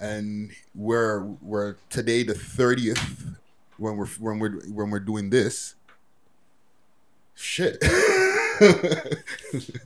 and 0.00 0.50
we're 0.74 1.20
we're 1.40 1.76
today 1.88 2.22
the 2.22 2.34
30th 2.34 3.36
when 3.78 3.96
we're 3.96 4.06
when 4.06 4.38
we're 4.38 4.60
when 4.68 4.90
we're 4.90 5.00
doing 5.00 5.30
this. 5.30 5.74
Shit. 7.34 7.82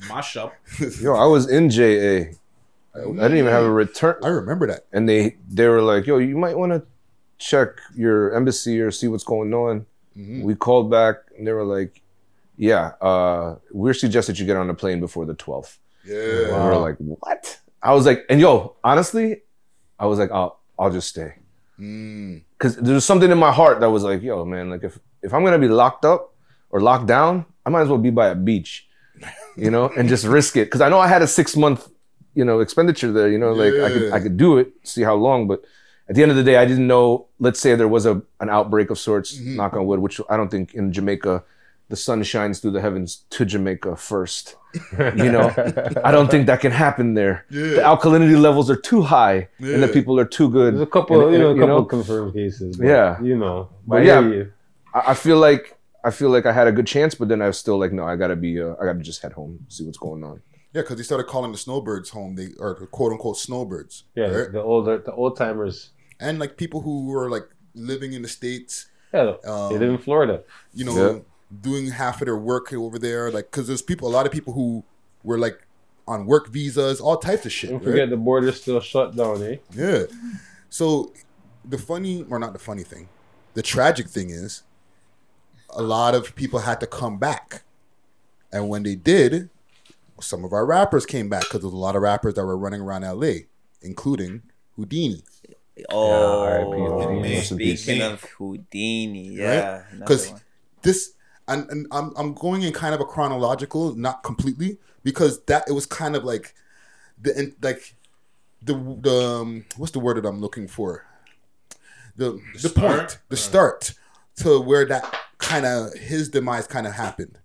Mash 0.09 0.37
up. 0.37 0.55
Yo, 1.01 1.15
I 1.15 1.27
was 1.27 1.49
in 1.51 1.71
JA. 1.71 2.31
I 2.95 3.01
didn't 3.01 3.39
even 3.39 3.51
have 3.51 3.65
a 3.65 3.71
return. 3.71 4.17
I 4.23 4.29
remember 4.29 4.67
that. 4.69 4.87
And 4.93 5.09
they 5.09 5.37
they 5.49 5.67
were 5.67 5.83
like, 5.83 6.07
"Yo, 6.07 6.19
you 6.19 6.37
might 6.37 6.57
want 6.57 6.73
to 6.73 6.83
check 7.39 7.69
your 7.95 8.35
embassy 8.35 8.81
or 8.81 8.91
see 8.91 9.09
what's 9.09 9.25
going 9.25 9.53
on." 9.53 9.87
Mm-hmm. 10.17 10.43
We 10.43 10.55
called 10.55 10.91
back 10.91 11.17
and 11.37 11.47
they 11.47 11.53
were 11.53 11.65
like, 11.65 12.03
"Yeah, 12.57 12.93
uh, 13.01 13.57
we're 13.73 13.95
suggested 13.95 14.39
you 14.39 14.47
get 14.47 14.57
on 14.57 14.71
a 14.71 14.75
plane 14.75 15.01
before 15.01 15.27
the 15.27 15.35
12th." 15.35 15.79
Yeah. 16.05 16.55
And 16.55 16.65
we 16.65 16.71
were 16.71 16.77
like, 16.77 16.97
"What?" 16.99 17.59
I 17.83 17.93
was 17.93 18.07
like, 18.07 18.25
and 18.31 18.41
yo, 18.41 18.77
honestly, 18.85 19.43
I 19.99 20.07
was 20.07 20.19
like, 20.19 20.31
"I'll 20.31 20.61
I'll 20.79 20.93
just 20.93 21.09
stay." 21.09 21.35
Mm. 21.79 22.43
Cuz 22.59 22.77
there's 22.77 23.05
something 23.05 23.31
in 23.31 23.39
my 23.39 23.51
heart 23.51 23.81
that 23.81 23.91
was 23.91 24.05
like, 24.05 24.23
"Yo, 24.23 24.45
man, 24.45 24.71
like 24.71 24.85
if 24.85 25.01
if 25.25 25.35
I'm 25.35 25.41
going 25.43 25.59
to 25.61 25.67
be 25.67 25.73
locked 25.73 26.05
up 26.05 26.35
or 26.71 26.81
locked 26.81 27.07
down, 27.07 27.47
I 27.67 27.71
might 27.71 27.83
as 27.83 27.89
well 27.89 27.99
be 27.99 28.11
by 28.11 28.29
a 28.29 28.35
beach." 28.35 28.89
You 29.57 29.71
know, 29.71 29.89
and 29.97 30.09
just 30.09 30.25
risk 30.27 30.57
it 30.57 30.71
cuz 30.71 30.81
I 30.81 30.89
know 30.89 30.99
I 30.99 31.07
had 31.07 31.23
a 31.23 31.27
6 31.29 31.57
month, 31.57 31.89
you 32.35 32.45
know, 32.45 32.59
expenditure 32.61 33.13
there, 33.13 33.29
you 33.29 33.39
know, 33.39 33.53
like 33.53 33.75
I 33.87 33.89
could 33.95 34.13
I 34.17 34.19
could 34.21 34.37
do 34.37 34.59
it, 34.59 34.73
see 34.83 35.03
how 35.03 35.15
long, 35.15 35.47
but 35.47 35.63
at 36.09 36.15
the 36.17 36.23
end 36.23 36.31
of 36.33 36.37
the 36.37 36.43
day, 36.51 36.57
I 36.57 36.67
didn't 36.67 36.87
know. 36.95 37.29
Let's 37.39 37.61
say 37.61 37.75
there 37.77 37.89
was 37.97 38.05
a 38.07 38.15
an 38.41 38.51
outbreak 38.51 38.91
of 38.91 38.99
sorts, 38.99 39.29
Mm-hmm. 39.33 39.57
knock 39.59 39.73
on 39.75 39.87
wood, 39.87 40.01
which 40.01 40.21
I 40.29 40.37
don't 40.39 40.51
think 40.51 40.75
in 40.75 40.93
Jamaica 40.93 41.45
the 41.93 41.97
sun 41.97 42.23
shines 42.25 42.59
through 42.61 42.73
the 42.77 42.81
heavens 42.87 43.09
to 43.35 43.45
Jamaica 43.45 43.95
first. 43.97 44.57
You 44.99 45.31
know, 45.37 45.47
I 46.09 46.11
don't 46.17 46.31
think 46.33 46.47
that 46.51 46.61
can 46.65 46.73
happen 46.73 47.07
there. 47.21 47.37
Yeah. 47.51 47.77
The 47.79 47.83
alkalinity 47.93 48.39
levels 48.49 48.67
are 48.73 48.81
too 48.91 49.03
high, 49.03 49.49
and 49.61 49.81
the 49.83 49.89
people 49.99 50.19
are 50.19 50.25
too 50.39 50.49
good. 50.59 50.71
There's 50.75 50.89
a 50.91 50.95
couple, 50.99 51.17
And- 51.23 51.33
you 51.35 51.39
know, 51.43 51.49
a 51.49 51.51
and, 51.53 51.61
couple 51.61 51.85
confirmed 51.97 52.33
cases. 52.41 52.77
but, 52.79 52.87
yeah, 52.93 53.09
you 53.31 53.37
know, 53.43 53.57
But 53.87 54.01
yeah, 54.11 54.21
you. 54.21 54.51
I, 54.99 55.01
I 55.13 55.15
feel 55.15 55.39
like 55.49 55.65
I 56.05 56.11
feel 56.11 56.29
like 56.31 56.45
I 56.47 56.53
had 56.53 56.67
a 56.67 56.73
good 56.73 56.87
chance, 56.87 57.15
but 57.15 57.29
then 57.29 57.41
I 57.41 57.47
was 57.47 57.59
still 57.59 57.79
like, 57.79 57.93
no, 57.93 58.05
I 58.05 58.17
gotta 58.17 58.37
be, 58.37 58.61
uh, 58.61 58.75
I 58.81 58.85
gotta 58.85 58.99
just 59.01 59.23
head 59.23 59.33
home, 59.33 59.67
see 59.69 59.85
what's 59.85 59.99
going 59.99 60.23
on. 60.23 60.43
Yeah, 60.75 60.83
because 60.83 60.97
they 60.97 61.03
started 61.03 61.27
calling 61.29 61.53
the 61.53 61.59
snowbirds 61.59 62.11
home. 62.11 62.35
They 62.35 62.49
are 62.61 62.75
quote 62.87 63.13
unquote 63.13 63.39
snowbirds. 63.39 64.05
Yeah, 64.15 64.25
right? 64.27 64.53
the 64.53 64.63
older, 64.63 64.99
the 64.99 65.13
old 65.13 65.37
timers. 65.37 65.91
and 66.21 66.39
like 66.39 66.57
people 66.57 66.81
who 66.83 67.07
were 67.07 67.31
like 67.31 67.49
living 67.75 68.13
in 68.13 68.23
the 68.23 68.29
states. 68.29 68.87
Yeah, 69.13 69.35
um, 69.47 69.73
they 69.73 69.79
live 69.79 69.91
in 69.91 69.99
Florida. 69.99 70.43
You 70.73 70.85
know, 70.87 70.97
Yeah. 71.15 71.19
doing 71.61 71.87
half 71.89 72.21
of 72.21 72.27
their 72.27 72.37
work 72.37 72.73
over 72.73 72.99
there. 72.99 73.31
Like, 73.31 73.51
because 73.51 73.67
there's 73.69 73.83
people, 73.83 74.09
a 74.09 74.11
lot 74.11 74.27
of 74.27 74.33
people 74.33 74.53
who 74.53 74.85
were 75.23 75.39
like 75.39 75.65
on 76.09 76.27
work 76.27 76.49
visas, 76.49 77.01
all 77.01 77.17
types 77.17 77.47
of 77.47 77.53
shit. 77.53 77.71
Don't 77.71 77.79
right? 77.79 77.87
forget 77.91 78.11
the 78.11 78.17
border's 78.17 78.61
still 78.61 78.81
shut 78.81 79.15
down, 79.17 79.43
eh? 79.43 79.57
Yeah. 79.73 80.03
So 80.71 81.13
the 81.65 81.79
funny, 81.79 82.27
or 82.29 82.39
not 82.41 82.53
the 82.53 82.59
funny 82.59 82.83
thing, 82.83 83.09
the 83.55 83.63
tragic 83.63 84.09
thing 84.09 84.31
is, 84.31 84.65
a 85.75 85.83
lot 85.83 86.15
of 86.15 86.35
people 86.35 86.61
had 86.61 86.81
to 86.81 86.87
come 86.87 87.19
back, 87.19 87.63
and 88.53 88.69
when 88.69 88.83
they 88.83 88.95
did, 88.95 89.51
some 90.21 90.45
of 90.45 90.53
our 90.53 90.65
rappers 90.65 91.05
came 91.05 91.29
back 91.29 91.43
because 91.43 91.61
there 91.61 91.69
was 91.69 91.75
a 91.75 91.77
lot 91.79 91.97
of 91.97 92.03
rappers 92.03 92.35
that 92.35 92.45
were 92.45 92.57
running 92.57 92.81
around 92.81 93.03
LA, 93.03 93.33
including 93.83 94.43
Houdini. 94.77 95.23
Oh, 95.91 96.71
Houdini. 96.71 97.41
speaking 97.41 98.03
of 98.03 98.23
Houdini, 98.23 99.29
yeah. 99.29 99.83
Because 99.99 100.31
one. 100.31 100.41
this, 100.83 101.15
and, 101.49 101.69
and 101.71 101.87
I'm 101.91 102.13
I'm 102.17 102.35
going 102.35 102.63
in 102.63 102.73
kind 102.73 102.95
of 102.95 103.01
a 103.01 103.05
chronological, 103.05 103.95
not 103.97 104.23
completely, 104.23 104.79
because 105.03 105.43
that 105.45 105.65
it 105.69 105.73
was 105.73 105.87
kind 105.87 106.15
of 106.15 106.25
like 106.25 106.55
the 107.21 107.39
in- 107.39 107.57
like 107.61 107.97
the 108.63 108.75
the 109.01 109.41
um, 109.41 109.65
what's 109.77 109.93
the 109.93 110.01
word 110.01 110.17
that 110.17 110.27
I'm 110.29 110.41
looking 110.41 110.69
for? 110.69 111.05
The 112.17 112.41
the, 112.53 112.69
start? 112.69 112.99
point, 112.99 113.19
the 113.29 113.37
start 113.37 113.95
to 114.37 114.61
where 114.61 114.85
that 114.87 115.05
kind 115.39 115.67
of 115.67 115.95
his 115.95 116.29
demise 116.29 116.67
kind 116.67 116.87
of 116.87 116.95
happened, 116.95 117.39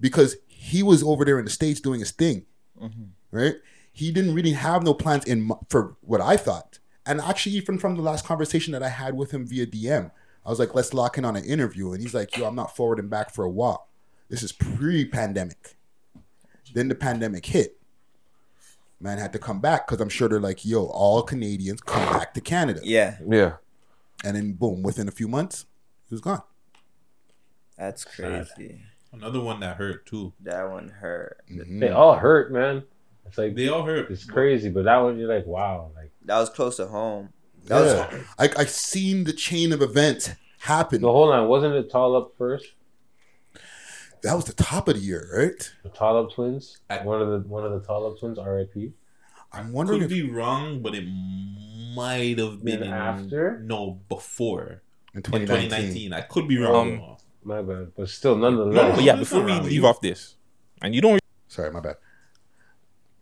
because 0.00 0.36
he 0.46 0.82
was 0.82 1.02
over 1.02 1.24
there 1.24 1.38
in 1.38 1.44
the 1.44 1.50
states 1.50 1.80
doing 1.80 2.00
his 2.00 2.10
thing, 2.10 2.46
mm-hmm. 2.80 3.04
right? 3.30 3.56
He 3.92 4.10
didn't 4.10 4.34
really 4.34 4.52
have 4.52 4.82
no 4.82 4.94
plans 4.94 5.24
in 5.24 5.50
for 5.68 5.96
what 6.00 6.20
I 6.20 6.36
thought, 6.36 6.78
and 7.06 7.20
actually 7.20 7.56
even 7.56 7.78
from 7.78 7.96
the 7.96 8.02
last 8.02 8.24
conversation 8.24 8.72
that 8.72 8.82
I 8.82 8.88
had 8.88 9.16
with 9.16 9.30
him 9.30 9.46
via 9.46 9.66
DM, 9.66 10.10
I 10.44 10.50
was 10.50 10.58
like, 10.58 10.74
let's 10.74 10.92
lock 10.92 11.16
in 11.16 11.24
on 11.24 11.36
an 11.36 11.44
interview, 11.44 11.92
and 11.92 12.02
he's 12.02 12.14
like, 12.14 12.36
yo, 12.36 12.46
I'm 12.46 12.54
not 12.54 12.74
forwarding 12.76 13.08
back 13.08 13.30
for 13.30 13.44
a 13.44 13.50
while. 13.50 13.88
This 14.28 14.42
is 14.42 14.52
pre-pandemic. 14.52 15.76
Then 16.72 16.88
the 16.88 16.94
pandemic 16.94 17.46
hit. 17.46 17.78
Man 19.00 19.18
had 19.18 19.32
to 19.34 19.38
come 19.38 19.60
back 19.60 19.86
because 19.86 20.00
I'm 20.00 20.08
sure 20.08 20.28
they're 20.28 20.40
like, 20.40 20.64
yo, 20.64 20.86
all 20.86 21.22
Canadians 21.22 21.80
come 21.82 22.12
back 22.12 22.34
to 22.34 22.40
Canada. 22.40 22.80
Yeah. 22.82 23.18
Yeah. 23.28 23.56
And 24.24 24.36
then 24.36 24.54
boom, 24.54 24.82
within 24.82 25.06
a 25.06 25.12
few 25.12 25.28
months, 25.28 25.66
he 26.14 26.16
was 26.16 26.20
gone. 26.20 26.42
That's 27.76 28.04
crazy. 28.04 28.80
Another 29.12 29.40
one 29.40 29.60
that 29.60 29.76
hurt 29.76 30.06
too. 30.06 30.32
That 30.42 30.70
one 30.70 30.88
hurt. 30.88 31.42
Mm-hmm. 31.50 31.80
They 31.80 31.90
all 31.90 32.14
hurt, 32.14 32.52
man. 32.52 32.84
It's 33.26 33.36
like 33.36 33.56
They 33.56 33.68
all 33.68 33.82
hurt. 33.84 34.10
It's 34.10 34.24
crazy, 34.24 34.70
but 34.70 34.84
that 34.84 34.98
one 34.98 35.18
you're 35.18 35.32
like, 35.32 35.46
wow, 35.46 35.90
like 35.96 36.12
That 36.24 36.38
was 36.38 36.50
close 36.50 36.76
to 36.76 36.86
home. 36.86 37.30
That 37.66 37.80
was 37.80 37.94
Yeah. 37.94 38.20
I 38.38 38.62
I 38.62 38.64
seen 38.66 39.24
the 39.24 39.32
chain 39.32 39.72
of 39.72 39.82
events 39.82 40.30
happen. 40.60 41.00
So 41.00 41.10
hold 41.10 41.34
on, 41.34 41.48
wasn't 41.48 41.74
it 41.74 41.90
Tall 41.90 42.16
Up 42.16 42.34
first? 42.38 42.66
That 44.22 44.34
was 44.34 44.44
the 44.44 44.54
top 44.54 44.88
of 44.88 44.94
the 44.94 45.00
year, 45.00 45.28
right? 45.36 45.72
The 45.82 45.88
Tall 45.90 46.16
Up 46.24 46.32
twins. 46.32 46.78
One 47.02 47.20
of 47.20 47.28
the 47.28 47.48
one 47.48 47.64
of 47.64 47.72
the 47.72 47.80
Tall 47.86 48.06
Up 48.06 48.18
twins, 48.20 48.38
R.I.P. 48.38 48.92
I'm 49.52 49.66
Could 49.66 49.74
wondering 49.74 50.02
if 50.02 50.10
be 50.10 50.28
wrong, 50.28 50.80
but 50.82 50.94
it 50.94 51.04
might 51.94 52.38
have 52.38 52.64
been 52.64 52.80
Been 52.80 52.88
in, 52.88 52.92
after? 52.92 53.60
No, 53.60 54.00
before 54.08 54.82
in 55.14 55.22
2019. 55.22 56.12
I 56.12 56.20
could 56.22 56.48
be 56.48 56.58
wrong. 56.58 57.00
Um, 57.00 57.16
My 57.44 57.62
bad, 57.62 57.92
but 57.96 58.08
still, 58.08 58.36
nonetheless. 58.36 58.74
no, 58.74 58.94
but 58.94 59.04
yeah. 59.04 59.16
Before 59.16 59.42
we 59.42 59.52
leave 59.60 59.84
off 59.84 60.00
this, 60.00 60.36
and 60.82 60.94
you 60.94 61.00
don't. 61.00 61.20
Sorry, 61.48 61.70
my 61.70 61.80
bad. 61.80 61.96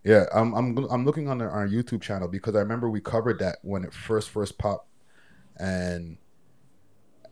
Yeah, 0.03 0.25
I'm 0.33 0.53
I'm 0.53 0.77
I'm 0.89 1.05
looking 1.05 1.29
on 1.29 1.41
our, 1.41 1.49
our 1.49 1.67
YouTube 1.67 2.01
channel 2.01 2.27
because 2.27 2.55
I 2.55 2.59
remember 2.59 2.89
we 2.89 2.99
covered 2.99 3.39
that 3.39 3.57
when 3.61 3.83
it 3.83 3.93
first 3.93 4.29
first 4.29 4.57
popped, 4.57 4.87
and 5.57 6.17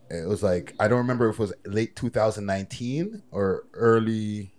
it 0.10 0.28
was 0.28 0.42
like 0.44 0.74
I 0.80 0.88
don't 0.88 1.00
remember 1.00 1.30
if 1.30 1.36
it 1.36 1.40
was 1.40 1.54
late 1.66 1.96
2019 1.96 3.24
or 3.32 3.66
early. 3.74 4.54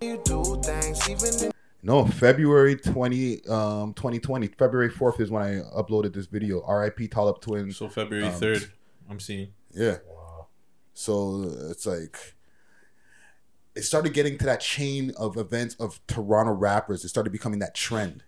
No, 1.85 2.07
February 2.07 2.77
20 2.77 3.47
um 3.49 3.93
2020. 3.95 4.49
February 4.59 4.91
4th 4.91 5.21
is 5.21 5.31
when 5.31 5.43
I 5.43 5.51
uploaded 5.77 6.13
this 6.15 6.27
video. 6.27 6.63
R.I.P. 6.65 7.09
Tall 7.09 7.29
Up 7.29 7.41
Twins. 7.41 7.77
So 7.77 7.89
February 7.89 8.27
Um, 8.27 8.33
third, 8.35 8.71
I'm 9.11 9.19
seeing. 9.21 9.49
Yeah. 9.73 9.99
So 10.95 11.51
it's 11.71 11.87
like 11.87 12.35
it 13.75 13.83
started 13.83 14.13
getting 14.13 14.39
to 14.39 14.45
that 14.45 14.61
chain 14.61 15.13
of 15.19 15.37
events 15.37 15.75
of 15.77 16.01
Toronto 16.07 16.53
rappers. 16.53 17.05
It 17.05 17.09
started 17.09 17.31
becoming 17.31 17.59
that 17.61 17.75
trend. 17.75 18.23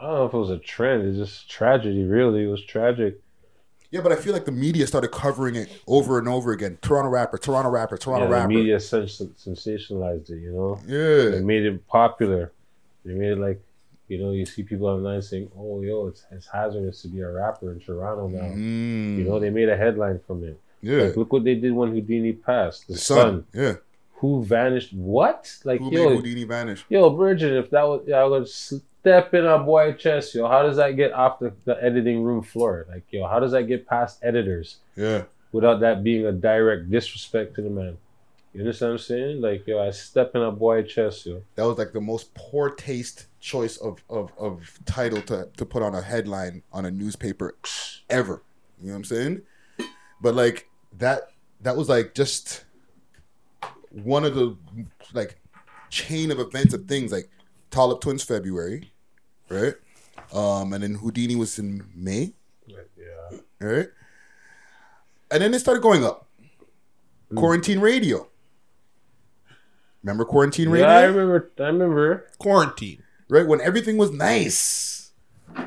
I 0.00 0.06
don't 0.06 0.14
know 0.14 0.26
if 0.26 0.34
it 0.34 0.38
was 0.38 0.50
a 0.50 0.58
trend. 0.58 1.06
It's 1.06 1.18
just 1.18 1.50
tragedy. 1.50 2.04
Really, 2.04 2.44
it 2.44 2.48
was 2.48 2.64
tragic. 2.64 3.20
Yeah, 3.90 4.02
but 4.02 4.12
I 4.12 4.16
feel 4.16 4.34
like 4.34 4.44
the 4.44 4.52
media 4.52 4.86
started 4.86 5.08
covering 5.08 5.56
it 5.56 5.70
over 5.86 6.18
and 6.18 6.28
over 6.28 6.52
again. 6.52 6.78
Toronto 6.82 7.08
rapper, 7.08 7.38
Toronto 7.38 7.70
rapper, 7.70 7.96
Toronto 7.96 8.26
yeah, 8.26 8.32
rapper. 8.32 8.48
The 8.48 8.54
media 8.54 8.80
sens- 8.80 9.22
sensationalized 9.38 10.30
it. 10.30 10.40
You 10.40 10.52
know. 10.52 10.80
Yeah. 10.86 11.30
They 11.30 11.40
made 11.40 11.64
it 11.64 11.86
popular. 11.88 12.52
They 13.04 13.14
made 13.14 13.32
it 13.32 13.38
like, 13.38 13.60
you 14.08 14.18
know, 14.18 14.32
you 14.32 14.44
see 14.44 14.62
people 14.62 14.86
online 14.86 15.22
saying, 15.22 15.50
"Oh, 15.56 15.80
yo, 15.82 16.08
it's, 16.08 16.24
it's 16.30 16.46
hazardous 16.46 17.02
to 17.02 17.08
be 17.08 17.20
a 17.20 17.30
rapper 17.30 17.72
in 17.72 17.80
Toronto 17.80 18.28
now." 18.28 18.54
Mm. 18.54 19.18
You 19.18 19.24
know, 19.24 19.38
they 19.38 19.50
made 19.50 19.68
a 19.68 19.76
headline 19.76 20.20
from 20.26 20.44
it. 20.44 20.60
Yeah. 20.80 21.04
Like, 21.04 21.16
look 21.16 21.32
what 21.32 21.44
they 21.44 21.54
did 21.54 21.72
when 21.72 21.92
Houdini 21.92 22.32
passed. 22.32 22.86
The, 22.86 22.94
The 22.94 22.98
sun, 22.98 23.44
yeah. 23.52 23.74
Who 24.14 24.44
vanished? 24.44 24.92
What? 24.92 25.56
Like, 25.64 25.80
Who 25.80 25.92
yo, 25.92 26.10
made 26.10 26.16
Houdini 26.16 26.44
vanish? 26.44 26.84
Yo, 26.88 27.10
Bridget, 27.10 27.52
if 27.52 27.70
that 27.70 27.86
was, 27.86 28.02
yeah, 28.06 28.16
I 28.16 28.24
would 28.24 28.48
step 28.48 29.32
in 29.34 29.46
a 29.46 29.58
boy 29.58 29.92
chest, 29.92 30.34
yo. 30.34 30.48
How 30.48 30.62
does 30.62 30.76
that 30.76 30.96
get 30.96 31.12
off 31.12 31.38
the, 31.38 31.52
the 31.64 31.82
editing 31.82 32.22
room 32.22 32.42
floor? 32.42 32.86
Like, 32.88 33.04
yo, 33.10 33.28
how 33.28 33.38
does 33.38 33.52
that 33.52 33.64
get 33.64 33.86
past 33.86 34.18
editors? 34.22 34.78
Yeah. 34.96 35.24
Without 35.52 35.80
that 35.80 36.02
being 36.02 36.26
a 36.26 36.32
direct 36.32 36.90
disrespect 36.90 37.54
to 37.56 37.62
the 37.62 37.70
man. 37.70 37.96
You 38.52 38.60
understand 38.60 38.92
what 38.92 39.00
I'm 39.00 39.06
saying? 39.06 39.40
Like, 39.40 39.66
yo, 39.66 39.80
I 39.80 39.90
step 39.90 40.34
in 40.34 40.42
a 40.42 40.50
boy 40.50 40.82
chest, 40.82 41.26
yo. 41.26 41.42
That 41.54 41.64
was 41.64 41.78
like 41.78 41.92
the 41.92 42.00
most 42.00 42.34
poor 42.34 42.70
taste 42.70 43.26
choice 43.40 43.76
of, 43.76 44.02
of, 44.10 44.32
of 44.38 44.78
title 44.84 45.22
to, 45.22 45.48
to 45.56 45.64
put 45.64 45.82
on 45.82 45.94
a 45.94 46.02
headline 46.02 46.62
on 46.72 46.84
a 46.84 46.90
newspaper 46.90 47.56
ever. 48.10 48.42
You 48.80 48.88
know 48.88 48.92
what 48.92 48.96
I'm 48.96 49.04
saying? 49.04 49.42
But 50.20 50.34
like 50.34 50.67
that 50.96 51.30
that 51.60 51.76
was 51.76 51.88
like 51.88 52.14
just 52.14 52.64
one 53.90 54.24
of 54.24 54.34
the 54.34 54.56
like 55.12 55.40
chain 55.90 56.30
of 56.30 56.38
events 56.38 56.74
of 56.74 56.86
things 56.86 57.10
like 57.12 57.28
Tall 57.70 57.92
Up 57.92 58.00
Twins 58.00 58.22
February, 58.22 58.90
right? 59.48 59.74
Um, 60.32 60.72
and 60.72 60.82
then 60.82 60.94
Houdini 60.94 61.36
was 61.36 61.58
in 61.58 61.84
May, 61.94 62.32
Yeah. 62.66 62.76
right? 63.60 63.88
And 65.30 65.42
then 65.42 65.54
it 65.54 65.58
started 65.60 65.82
going 65.82 66.04
up. 66.04 66.26
Quarantine 67.34 67.80
radio. 67.80 68.26
Remember 70.02 70.24
quarantine 70.24 70.70
radio? 70.70 70.86
Yeah, 70.86 70.96
I 70.96 71.02
remember. 71.04 71.50
I 71.58 71.62
remember. 71.64 72.26
Quarantine. 72.38 73.02
Right 73.28 73.46
when 73.46 73.60
everything 73.60 73.98
was 73.98 74.10
nice. 74.10 74.97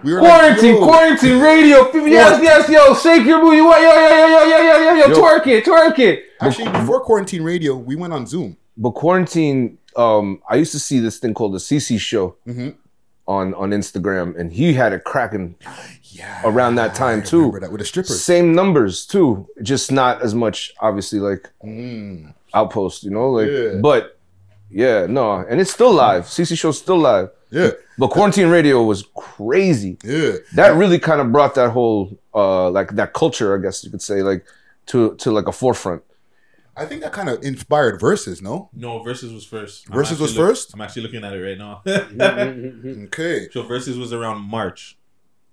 We 0.03 0.13
were 0.13 0.19
Quarantine, 0.19 0.75
like, 0.79 0.83
quarantine 0.89 1.39
radio. 1.41 1.91
Yes, 1.93 2.39
yes, 2.41 2.69
yo, 2.69 2.93
shake 2.95 3.25
your 3.25 3.41
booty. 3.41 3.61
What? 3.61 3.81
Yo, 3.81 3.89
yo, 3.89 4.09
yo, 4.09 4.27
yo, 4.27 4.45
yo, 4.45 4.57
yo, 4.57 4.77
yo, 4.77 4.93
yo, 4.95 5.07
Yo. 5.07 5.21
twerk 5.21 5.47
it, 5.47 5.65
twerk 5.65 5.99
it. 5.99 6.23
Actually, 6.39 6.71
before 6.71 7.01
quarantine 7.01 7.43
radio, 7.43 7.75
we 7.75 7.95
went 7.95 8.13
on 8.13 8.25
Zoom. 8.25 8.57
But 8.77 8.91
quarantine, 8.91 9.77
um, 9.95 10.41
I 10.49 10.55
used 10.55 10.71
to 10.71 10.79
see 10.79 10.99
this 10.99 11.19
thing 11.19 11.33
called 11.33 11.53
the 11.53 11.59
CC 11.59 11.97
show 11.99 12.35
Mhm. 12.47 12.75
on 13.27 13.53
on 13.53 13.71
Instagram, 13.71 14.39
and 14.39 14.51
he 14.53 14.73
had 14.73 14.93
it 14.93 15.03
cracking 15.03 15.55
Yeah, 16.03 16.41
around 16.45 16.75
that 16.75 16.95
time 16.95 17.21
too. 17.21 17.51
that 17.59 17.71
with 17.71 17.79
the 17.79 17.85
strippers. 17.85 18.23
Same 18.23 18.53
numbers 18.55 19.05
too, 19.05 19.45
just 19.61 19.91
not 19.91 20.21
as 20.21 20.33
much, 20.33 20.73
obviously, 20.79 21.19
like 21.19 21.49
Mm. 21.63 22.33
outpost, 22.53 23.03
you 23.03 23.11
know, 23.11 23.29
like. 23.31 23.49
Yeah. 23.49 23.79
But 23.81 24.17
yeah, 24.71 25.05
no, 25.07 25.33
and 25.47 25.59
it's 25.61 25.71
still 25.71 25.91
live. 25.93 26.27
CC 26.27 26.55
show's 26.55 26.77
still 26.79 26.97
live. 26.97 27.29
Yeah. 27.51 27.71
But 27.97 28.07
quarantine 28.11 28.47
radio 28.47 28.81
was 28.83 29.05
crazy. 29.15 29.97
Yeah. 30.03 30.33
That 30.55 30.75
really 30.75 30.99
kind 30.99 31.21
of 31.21 31.31
brought 31.31 31.55
that 31.55 31.71
whole 31.71 32.17
uh 32.33 32.69
like 32.69 32.95
that 32.95 33.13
culture, 33.13 33.57
I 33.57 33.61
guess 33.61 33.83
you 33.83 33.91
could 33.91 34.01
say, 34.01 34.21
like 34.23 34.45
to 34.87 35.15
to 35.15 35.31
like 35.31 35.47
a 35.47 35.51
forefront. 35.51 36.03
I 36.75 36.85
think 36.85 37.01
that 37.01 37.11
kind 37.11 37.27
of 37.29 37.43
inspired 37.43 37.99
verses, 37.99 38.41
no? 38.41 38.69
No, 38.73 39.03
versus 39.03 39.33
was 39.33 39.45
first. 39.45 39.87
I'm 39.89 39.93
Versus 39.93 40.19
was 40.19 40.35
look- 40.37 40.47
first? 40.47 40.73
I'm 40.73 40.81
actually 40.81 41.01
looking 41.03 41.23
at 41.25 41.33
it 41.33 41.43
right 41.43 41.57
now. 41.57 41.81
Mm-hmm, 41.85 42.21
mm-hmm, 42.21 42.87
mm-hmm. 42.87 43.03
Okay. 43.07 43.49
So 43.51 43.63
versus 43.63 43.97
was 43.97 44.13
around 44.13 44.41
March. 44.41 44.97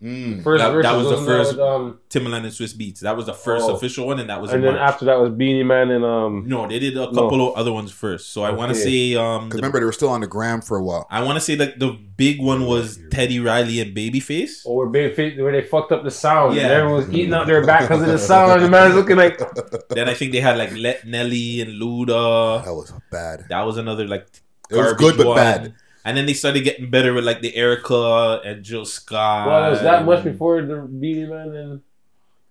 Mm. 0.00 0.44
First 0.44 0.62
that, 0.62 0.70
that 0.82 0.92
was 0.94 1.06
the 1.08 1.10
wasn't 1.16 1.26
that 1.26 1.26
first 1.26 1.50
with, 1.54 1.60
um, 1.60 1.98
Timbaland 2.08 2.44
and 2.44 2.52
Swizz 2.52 2.72
Beatz. 2.76 3.00
That 3.00 3.16
was 3.16 3.26
the 3.26 3.32
first 3.34 3.64
Oh. 3.68 3.74
official 3.74 4.06
one, 4.06 4.20
and 4.20 4.30
that 4.30 4.40
was 4.40 4.52
and 4.52 4.58
in 4.60 4.66
then 4.70 4.78
March. 4.78 4.88
after 4.92 5.04
that 5.06 5.18
was 5.18 5.30
Beenie 5.30 5.64
Man 5.64 5.90
and 5.90 6.04
um. 6.04 6.44
No, 6.46 6.68
they 6.68 6.78
did 6.78 6.92
a 6.96 7.00
No. 7.00 7.06
couple 7.10 7.48
of 7.50 7.56
other 7.56 7.72
ones 7.72 7.90
first. 7.90 8.32
So 8.32 8.42
I 8.44 8.50
want 8.52 8.72
to 8.72 8.78
Okay. 8.80 9.12
say, 9.12 9.16
um, 9.16 9.46
Because 9.46 9.56
the- 9.56 9.62
remember, 9.62 9.80
they 9.80 9.86
were 9.86 9.92
still 9.92 10.10
on 10.10 10.20
the 10.20 10.28
gram 10.28 10.60
for 10.60 10.76
a 10.78 10.82
while. 10.84 11.04
I 11.10 11.24
want 11.24 11.34
to 11.36 11.40
say 11.40 11.56
that 11.56 11.80
the 11.80 11.96
big 12.16 12.40
one 12.40 12.64
was 12.66 13.00
Teddy 13.10 13.40
Riley 13.40 13.80
and 13.80 13.92
Babyface. 13.96 14.60
Or 14.64 14.86
where, 14.86 15.10
Babyface- 15.10 15.42
where 15.42 15.50
they 15.50 15.62
fucked 15.62 15.90
up 15.90 16.04
the 16.04 16.12
sound. 16.12 16.54
Yeah. 16.54 16.62
And 16.62 16.72
everyone 16.74 16.98
was 17.06 17.12
eating 17.12 17.34
out 17.34 17.48
their 17.48 17.66
back 17.66 17.80
because 17.82 18.00
of 18.02 18.06
the 18.08 18.18
sound. 18.18 18.52
And 18.52 18.62
the 18.66 18.70
man's 18.70 18.94
looking 18.94 19.16
like. 19.16 19.36
then 19.90 20.08
I 20.08 20.14
think 20.14 20.30
they 20.30 20.38
had 20.40 20.56
like 20.58 20.76
Let 20.76 21.06
Nelly 21.08 21.60
and 21.60 21.72
Luda. 21.82 22.64
That 22.64 22.72
was 22.72 22.92
bad. 23.10 23.46
That 23.48 23.62
was 23.66 23.76
another 23.78 24.06
like. 24.06 24.28
It 24.70 24.76
was 24.76 24.92
good, 24.92 25.16
but 25.16 25.26
one. 25.26 25.36
bad. 25.36 25.74
And 26.08 26.16
then 26.16 26.24
they 26.24 26.32
started 26.32 26.64
getting 26.64 26.88
better 26.90 27.12
with 27.12 27.24
like 27.26 27.42
the 27.42 27.52
Erykah 27.52 28.40
and 28.46 28.64
Jill 28.64 28.86
Scott. 28.86 29.46
Well, 29.46 29.70
was 29.70 29.82
that 29.82 30.06
much 30.06 30.24
before 30.24 30.62
the 30.62 30.76
Beenie 30.76 31.26
Man 31.26 31.54
and. 31.54 31.80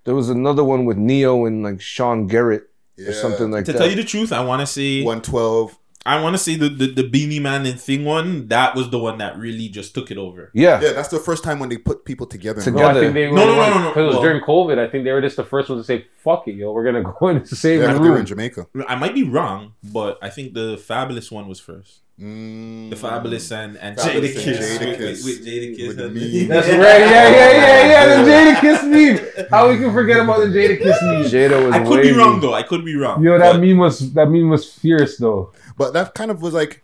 There 0.03 0.13
was 0.15 0.29
another 0.29 0.63
one 0.63 0.85
with 0.85 0.95
Ne-Yo 0.95 1.45
and 1.45 1.63
like 1.63 1.81
Sean 1.81 2.27
Garrett 2.27 2.69
Yeah. 2.97 3.09
or 3.09 3.13
something 3.13 3.49
like 3.51 3.65
to 3.65 3.71
that. 3.73 3.77
To 3.79 3.83
tell 3.83 3.89
you 3.89 3.95
the 3.97 4.03
truth, 4.07 4.31
I 4.31 4.41
want 4.45 4.59
to 4.61 4.67
see 4.67 5.03
112. 5.03 5.77
I 6.05 6.21
want 6.21 6.35
to 6.35 6.37
see 6.37 6.55
the, 6.55 6.69
the 6.69 6.87
the 6.93 7.03
Beenie 7.03 7.41
Man 7.41 7.65
and 7.65 7.77
Thing 7.81 8.05
one. 8.05 8.47
That 8.47 8.75
was 8.75 8.89
the 8.91 8.99
one 8.99 9.17
that 9.17 9.37
really 9.37 9.67
just 9.67 9.93
took 9.93 10.09
it 10.09 10.17
over. 10.17 10.51
yeah. 10.53 10.79
Yeah, 10.81 10.93
that's 10.93 11.09
the 11.09 11.19
first 11.19 11.43
time 11.43 11.59
when 11.59 11.67
they 11.67 11.77
put 11.77 12.05
people 12.05 12.25
together. 12.27 12.61
No, 12.71 12.85
I 12.87 12.93
think 12.93 13.13
they 13.15 13.25
No, 13.25 13.31
were 13.31 13.37
no, 13.37 13.45
the 13.47 13.51
no, 13.51 13.57
ones- 13.57 13.75
no, 13.75 13.81
no. 13.81 13.91
'cause 13.91 13.97
it 14.03 14.05
was 14.05 14.15
Well- 14.15 14.23
during 14.23 14.41
COVID. 14.43 14.77
I 14.79 14.87
think 14.89 15.03
they 15.03 15.11
were 15.11 15.19
just 15.19 15.35
the 15.35 15.43
first 15.43 15.67
ones 15.69 15.81
to 15.81 15.85
say, 15.85 16.05
"Fuck 16.23 16.47
it, 16.47 16.53
yo, 16.55 16.71
we're 16.71 16.85
gonna 16.85 17.03
go 17.19 17.27
in 17.27 17.39
the 17.39 17.47
same 17.47 17.81
Yeah, 17.81 17.87
but 17.87 17.93
they 17.95 17.99
were 17.99 18.11
room." 18.11 18.19
in 18.21 18.25
Jamaica. 18.25 18.67
I 18.87 18.95
might 18.95 19.13
be 19.13 19.23
wrong, 19.23 19.73
but 19.83 20.17
I 20.21 20.29
think 20.29 20.53
the 20.53 20.77
Fabolous 20.77 21.29
one 21.29 21.49
was 21.49 21.59
first. 21.59 21.99
Mm. 22.19 22.89
The 22.89 22.95
Fabolous 22.95 23.51
and 23.51 23.77
and 23.77 23.95
Fabolous 23.95 24.01
Jada 24.01 24.25
and 24.25 24.33
Kiss 24.33 24.59
with, 24.59 24.81
Jadakiss. 24.81 24.99
with, 24.99 25.25
with 25.25 25.45
Jadakiss 25.47 25.87
With 25.89 25.99
and 25.99 26.13
me. 26.15 26.43
That's 26.47 26.67
right. 26.67 26.77
Yeah, 26.79 27.29
yeah, 27.29 27.51
yeah, 27.51 27.87
yeah. 27.87 28.23
The 28.23 28.31
Jada 28.31 28.61
Kiss 28.61 28.83
meme. 28.83 29.47
How 29.51 29.69
we 29.69 29.77
can 29.77 29.93
forget 29.93 30.19
about 30.21 30.39
the 30.39 30.45
Jadakiss 30.47 31.01
meme? 31.03 31.23
Jada 31.25 31.63
was 31.65 31.75
I 31.75 31.83
could 31.85 32.01
be 32.01 32.11
wrong 32.13 32.39
though. 32.39 32.53
I 32.55 32.63
could 32.63 32.83
be 32.83 32.95
wrong. 32.95 33.23
Yo, 33.23 33.37
that 33.37 33.53
but- 33.53 33.61
meme 33.61 33.77
was 33.77 34.13
that 34.13 34.29
meme 34.31 34.49
was 34.49 34.71
fierce 34.73 35.17
though. 35.17 35.53
But 35.77 35.93
that 35.93 36.15
kind 36.15 36.31
of 36.31 36.41
was 36.41 36.55
like, 36.55 36.83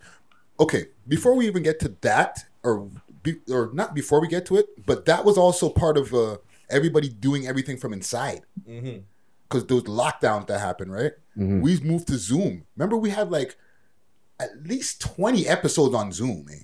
okay, 0.60 0.86
before 1.08 1.36
we 1.36 1.48
even 1.48 1.64
get 1.64 1.80
to 1.80 1.96
that, 2.02 2.46
or 2.62 2.88
be, 3.24 3.38
or 3.50 3.72
not 3.74 3.96
before 3.96 4.22
we 4.22 4.28
get 4.28 4.46
to 4.48 4.58
it, 4.58 4.86
but 4.86 5.06
that 5.06 5.26
was 5.26 5.36
also 5.36 5.68
part 5.70 5.98
of 5.98 6.14
uh, 6.14 6.38
everybody 6.70 7.10
doing 7.10 7.48
everything 7.48 7.78
from 7.78 7.92
inside. 7.92 8.42
Mhm. 8.70 9.02
Because 9.50 9.66
those 9.66 9.84
lockdowns 9.84 10.46
that 10.48 10.60
happened, 10.60 10.92
right? 10.94 11.14
Mhm. 11.36 11.62
We 11.62 11.80
moved 11.80 12.08
to 12.10 12.18
Zoom. 12.20 12.66
Remember, 12.78 12.98
we 12.98 13.10
had 13.10 13.32
like 13.32 13.58
at 14.44 14.68
least 14.68 15.02
20 15.02 15.48
episodes 15.48 15.96
on 15.96 16.12
Zoom, 16.12 16.46
eh? 16.52 16.56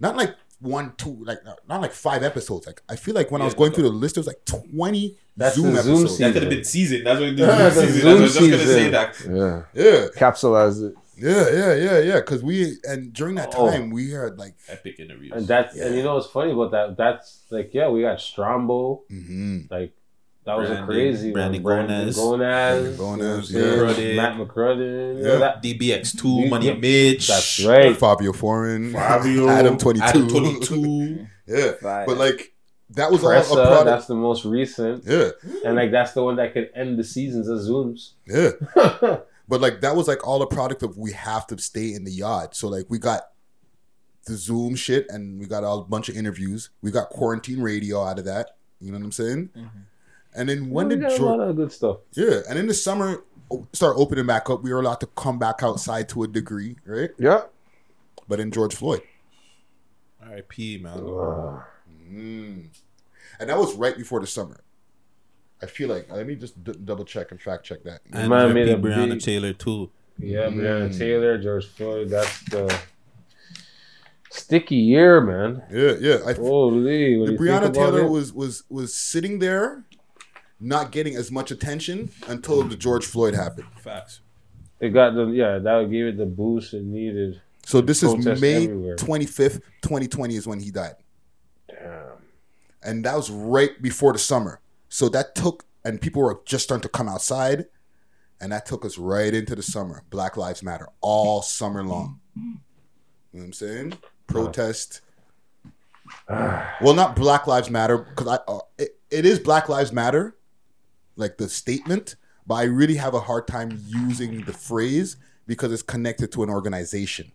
Not 0.00 0.16
like 0.16 0.34
one, 0.60 0.92
two, 0.96 1.16
like 1.24 1.44
not, 1.44 1.58
not 1.68 1.80
like 1.80 1.92
five 1.92 2.22
episodes. 2.22 2.66
Like 2.66 2.82
I 2.88 2.96
feel 2.96 3.14
like 3.14 3.30
when 3.30 3.42
I 3.42 3.44
was 3.44 3.54
Yeah, 3.54 3.58
going 3.58 3.72
through 3.72 3.84
the 3.84 3.90
list, 3.90 4.14
there 4.14 4.20
was 4.20 4.26
like 4.28 4.44
20 4.44 5.16
That's 5.36 5.56
Zoom 5.56 5.72
the 5.74 5.82
Zoom 5.82 5.94
episodes. 5.98 6.18
That 6.18 6.32
could 6.32 6.42
have 6.42 6.50
been 6.50 6.64
season. 6.64 7.04
That's 7.04 7.20
what 7.20 7.36
the 7.36 7.42
Yeah, 7.42 7.70
Zoom 7.70 7.86
season. 7.86 8.00
Zoom 8.02 8.18
I 8.18 8.20
was 8.22 8.34
just 8.34 8.50
gonna 8.50 8.64
say 8.64 8.88
that. 8.90 9.20
Yeah. 9.28 9.62
Yeah. 9.84 10.06
Capsulize 10.16 10.82
it. 10.88 10.94
Yeah, 11.16 11.46
yeah, 11.52 11.74
yeah, 11.74 11.98
yeah. 12.00 12.16
Because 12.20 12.42
we 12.42 12.78
and 12.84 13.12
during 13.12 13.34
that 13.36 13.54
Oh. 13.56 13.70
time 13.70 13.90
we 13.90 14.10
had 14.10 14.38
like 14.38 14.54
Epic 14.68 14.98
interviews. 14.98 15.32
And 15.34 15.46
that's 15.46 15.76
and 15.76 15.94
you 15.96 16.02
know 16.02 16.14
what's 16.14 16.26
funny 16.28 16.52
about 16.52 16.70
that? 16.72 16.96
That's 16.96 17.42
like 17.50 17.70
yeah, 17.74 17.88
we 17.88 18.02
got 18.02 18.18
Strombo. 18.18 19.02
mhm. 19.10 19.70
Like 19.70 19.92
that 20.44 20.56
was 20.58 20.70
a 20.70 20.84
crazy 20.84 21.30
Brandon 21.32 21.62
one. 21.62 21.76
Know 21.78 22.36
what 22.36 22.40
I'm 22.42 23.42
saying? 23.42 24.14
yeah. 24.16 24.16
Matt 24.16 24.36
McCrudden. 24.36 25.22
Yeah. 25.22 25.36
that- 25.36 25.62
DBX2, 25.62 26.48
Money 26.50 26.66
yeah. 26.66 26.74
Mitch. 26.74 27.28
That's 27.28 27.64
right. 27.64 27.96
Fabio 27.96 28.32
Foreign, 28.32 28.92
Fabio, 28.92 29.48
Adam 29.48 29.78
Twenty 29.78 30.00
Two, 30.00 30.04
Adam 30.06 30.28
22. 30.28 31.26
yeah, 31.46 31.72
Fire. 31.80 32.06
but 32.06 32.16
like 32.18 32.54
that 32.90 33.10
was 33.10 33.22
all 33.24 33.30
a 33.30 33.42
product. 33.66 33.84
that's 33.86 34.06
the 34.06 34.14
most 34.14 34.44
recent. 34.44 35.04
Yeah, 35.06 35.30
And 35.64 35.76
like 35.76 35.90
that's 35.90 36.12
the 36.12 36.22
one 36.22 36.36
that 36.36 36.52
could 36.52 36.70
end 36.74 36.98
the 36.98 37.04
seasons 37.04 37.48
of 37.48 37.58
Zooms. 37.60 38.12
yeah. 38.26 38.50
but 39.48 39.60
like 39.60 39.80
that 39.80 39.96
was 39.96 40.08
like 40.08 40.26
all 40.26 40.42
a 40.42 40.46
product 40.46 40.82
of 40.82 40.98
we 40.98 41.12
have 41.12 41.46
to 41.48 41.58
stay 41.58 41.94
in 41.94 42.04
the 42.04 42.10
yard. 42.12 42.54
So 42.54 42.68
like 42.68 42.86
we 42.88 42.98
got 42.98 43.22
the 44.26 44.34
Zoom 44.34 44.74
shit, 44.76 45.06
and 45.08 45.38
we 45.40 45.46
got 45.46 45.64
a 45.64 45.82
bunch 45.82 46.08
of 46.08 46.16
interviews. 46.16 46.70
We 46.80 46.90
got 46.90 47.08
quarantine 47.08 47.60
radio 47.60 48.02
out 48.04 48.18
of 48.18 48.24
that. 48.26 48.50
You 48.80 48.92
know 48.92 48.98
what 48.98 49.04
I'm 49.04 49.12
saying? 49.12 49.50
Mm-hmm. 49.56 49.78
And 50.34 50.48
then 50.48 50.70
when 50.70 50.88
we 50.88 50.94
did 50.96 51.02
got 51.02 51.12
a 51.12 51.16
George? 51.18 51.38
lot 51.38 51.48
of 51.48 51.56
good 51.56 51.72
stuff. 51.72 51.98
Yeah, 52.14 52.40
and 52.48 52.58
in 52.58 52.66
the 52.66 52.74
summer, 52.74 53.22
start 53.72 53.96
opening 53.98 54.26
back 54.26 54.48
up. 54.48 54.62
We 54.62 54.72
were 54.72 54.80
allowed 54.80 55.00
to 55.00 55.06
come 55.08 55.38
back 55.38 55.62
outside 55.62 56.08
to 56.10 56.22
a 56.22 56.28
degree, 56.28 56.76
right? 56.86 57.10
Yeah. 57.18 57.42
But 58.28 58.40
in 58.40 58.50
George 58.50 58.74
Floyd, 58.74 59.02
R.I.P. 60.22 60.78
Man. 60.78 60.96
mm. 60.98 62.66
and 63.40 63.48
that 63.50 63.58
was 63.58 63.74
right 63.74 63.96
before 63.96 64.20
the 64.20 64.26
summer. 64.26 64.60
I 65.62 65.66
feel 65.66 65.88
like 65.88 66.10
let 66.10 66.26
me 66.26 66.34
just 66.34 66.62
d- 66.64 66.72
double 66.84 67.04
check 67.04 67.30
and 67.30 67.40
fact 67.40 67.64
check 67.64 67.82
that. 67.84 68.00
And 68.12 68.28
Man 68.30 68.54
made 68.54 68.68
R.I.P. 68.68 68.72
a 68.72 68.82
Breonna 68.90 69.10
big- 69.10 69.20
Taylor 69.20 69.52
too. 69.52 69.90
Yeah, 70.18 70.46
Breonna 70.48 70.88
Mm. 70.90 70.98
Taylor, 70.98 71.38
George 71.38 71.66
Floyd. 71.66 72.08
That's 72.10 72.40
the 72.50 72.74
sticky 74.30 74.76
year, 74.76 75.20
man. 75.20 75.62
Yeah, 75.70 75.92
yeah. 76.00 76.18
I, 76.26 76.32
Holy, 76.34 77.16
when 77.16 77.26
the 77.26 77.32
you 77.32 77.38
think 77.38 77.40
Breonna 77.40 77.58
about 77.66 77.74
Taylor 77.74 78.00
it. 78.02 78.08
was 78.10 78.32
was 78.32 78.64
was 78.70 78.94
sitting 78.94 79.38
there, 79.38 79.84
not 80.62 80.92
getting 80.92 81.16
as 81.16 81.30
much 81.30 81.50
attention 81.50 82.10
until 82.28 82.62
the 82.62 82.76
George 82.76 83.04
Floyd 83.04 83.34
happened. 83.34 83.66
Facts. 83.80 84.20
It 84.80 84.90
got 84.90 85.14
the 85.14 85.26
yeah, 85.26 85.58
that 85.58 85.90
gave 85.90 86.06
it 86.06 86.16
the 86.16 86.26
boost 86.26 86.74
it 86.74 86.82
needed. 86.82 87.40
So 87.64 87.80
this 87.80 88.02
is 88.02 88.40
May 88.40 88.66
twenty 88.96 89.26
fifth, 89.26 89.60
twenty 89.80 90.08
twenty 90.08 90.36
is 90.36 90.46
when 90.46 90.60
he 90.60 90.70
died, 90.70 90.96
Damn. 91.68 92.16
and 92.82 93.04
that 93.04 93.14
was 93.14 93.30
right 93.30 93.80
before 93.80 94.12
the 94.12 94.18
summer. 94.18 94.60
So 94.88 95.08
that 95.10 95.34
took, 95.34 95.64
and 95.84 96.00
people 96.00 96.22
were 96.22 96.40
just 96.44 96.64
starting 96.64 96.82
to 96.82 96.88
come 96.88 97.08
outside, 97.08 97.66
and 98.40 98.50
that 98.50 98.66
took 98.66 98.84
us 98.84 98.98
right 98.98 99.32
into 99.32 99.54
the 99.54 99.62
summer. 99.62 100.02
Black 100.10 100.36
Lives 100.36 100.62
Matter 100.62 100.88
all 101.00 101.42
summer 101.42 101.84
long. 101.84 102.18
You 102.34 102.42
know 102.42 102.58
what 103.30 103.44
I'm 103.44 103.52
saying? 103.52 103.94
Protest. 104.26 105.00
well, 106.28 106.94
not 106.94 107.14
Black 107.14 107.46
Lives 107.46 107.70
Matter 107.70 107.98
because 107.98 108.26
I 108.26 108.52
uh, 108.52 108.58
it, 108.78 108.98
it 109.10 109.24
is 109.24 109.38
Black 109.38 109.68
Lives 109.68 109.92
Matter, 109.92 110.36
like 111.16 111.38
the 111.38 111.48
statement, 111.48 112.16
but 112.46 112.54
I 112.54 112.64
really 112.64 112.96
have 112.96 113.14
a 113.14 113.20
hard 113.20 113.46
time 113.46 113.80
using 113.86 114.42
the 114.44 114.52
phrase 114.52 115.16
because 115.46 115.72
it's 115.72 115.82
connected 115.82 116.32
to 116.32 116.42
an 116.42 116.50
organization. 116.50 117.32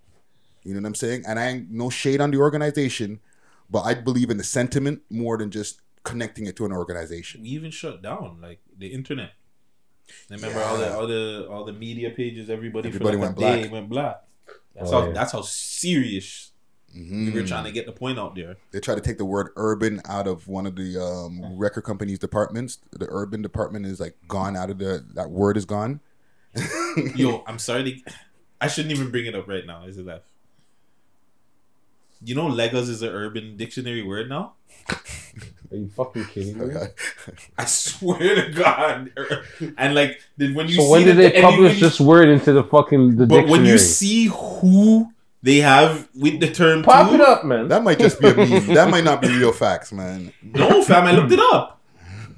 You 0.63 0.73
know 0.73 0.82
what 0.82 0.88
I'm 0.88 0.95
saying? 0.95 1.23
And 1.28 1.39
I 1.39 1.47
ain't 1.47 1.71
no 1.71 1.89
shade 1.89 2.19
on 2.19 2.32
the 2.32 2.38
organization, 2.39 3.19
but 3.69 3.82
I 3.84 3.93
believe 3.93 4.30
in 4.30 4.38
the 4.38 4.43
sentiment 4.43 5.01
more 5.09 5.38
than 5.38 5.49
just 5.51 5.82
connecting 6.03 6.45
it 6.45 6.55
to 6.57 6.65
an 6.65 6.71
organization. 6.71 7.41
We 7.41 7.49
even 7.49 7.71
shut 7.71 8.01
down 8.01 8.39
like 8.41 8.59
the 8.78 8.88
internet. 8.88 9.32
Remember 10.30 10.61
all 10.61 10.78
the 10.78 10.93
all 10.97 11.07
the 11.07 11.47
all 11.49 11.65
the 11.65 11.73
media 11.73 12.09
pages. 12.11 12.49
Everybody, 12.49 12.88
Everybody 12.89 13.17
for 13.17 13.21
like 13.23 13.36
went 13.36 13.38
a 13.38 13.41
day 13.41 13.59
black. 13.61 13.71
went 13.71 13.89
black. 13.89 14.23
That's 14.75 14.91
Oh, 14.91 15.01
how 15.01 15.07
yeah. 15.07 15.13
that's 15.13 15.32
how 15.34 15.41
serious 15.41 16.51
we 16.95 17.31
were 17.31 17.43
trying 17.43 17.65
to 17.65 17.71
get 17.71 17.85
the 17.85 17.91
point 17.91 18.17
out 18.17 18.35
there. 18.35 18.57
They 18.71 18.79
try 18.79 18.95
to 18.95 19.01
take 19.01 19.17
the 19.17 19.25
word 19.25 19.49
urban 19.55 20.01
out 20.05 20.27
of 20.27 20.47
one 20.47 20.65
of 20.65 20.75
the 20.75 20.99
um, 21.01 21.57
record 21.57 21.81
companies' 21.83 22.19
departments. 22.19 22.79
The 22.91 23.07
urban 23.09 23.41
department 23.41 23.85
is 23.85 23.99
like 23.99 24.15
gone 24.27 24.55
out 24.55 24.69
of 24.69 24.79
the 24.79 25.05
that 25.13 25.29
word 25.29 25.57
is 25.57 25.65
gone. 25.65 25.99
Yo, 27.15 27.43
I'm 27.45 27.59
sorry. 27.59 27.83
To, 28.03 28.13
I 28.61 28.67
shouldn't 28.67 28.91
even 28.93 29.11
bring 29.11 29.25
it 29.27 29.35
up 29.35 29.47
right 29.47 29.65
now. 29.65 29.83
Is 29.85 29.97
it 29.97 30.05
left? 30.05 30.25
You 32.23 32.33
know, 32.33 32.47
Legos 32.47 32.89
is 32.89 33.03
an 33.03 33.09
urban 33.09 33.57
dictionary 33.57 34.01
word 34.01 34.27
now. 34.29 34.53
Are 34.89 35.75
you 35.77 35.88
fucking 35.89 36.25
kidding 36.25 36.57
me? 36.67 36.73
I 37.59 37.65
swear 37.65 38.35
to 38.47 38.51
God. 38.53 39.11
And 39.77 39.93
like, 39.93 40.19
when 40.38 40.67
you 40.67 40.75
So 40.75 40.81
see 40.81 40.89
when 40.89 41.03
did 41.05 41.17
the- 41.17 41.29
they 41.29 41.41
publish 41.41 41.75
you- 41.75 41.81
this 41.81 41.99
word 41.99 42.29
into 42.29 42.53
the 42.53 42.63
fucking 42.63 43.17
the 43.17 43.25
dictionary? 43.27 43.27
But 43.27 43.35
dictionary? 43.35 43.51
when 43.51 43.65
you 43.65 43.77
see 43.77 44.25
who 44.25 45.11
they 45.48 45.58
have 45.60 46.10
with 46.14 46.41
the 46.41 46.52
term, 46.52 46.84
Pop 46.84 47.08
to, 47.08 47.16
it 47.16 47.22
up, 47.22 47.45
man. 47.45 47.70
That 47.70 47.82
might 47.82 48.00
just 48.00 48.20
be 48.20 48.28
a 48.28 48.36
meme. 48.36 48.68
that 48.76 48.89
might 48.89 49.06
not 49.06 49.22
be 49.22 49.30
real 49.30 49.54
facts, 49.54 49.93
man. 49.93 50.34
No, 50.43 50.84
fam, 50.84 51.06
I 51.06 51.14
looked 51.14 51.32
it 51.32 51.39
up. 51.39 51.82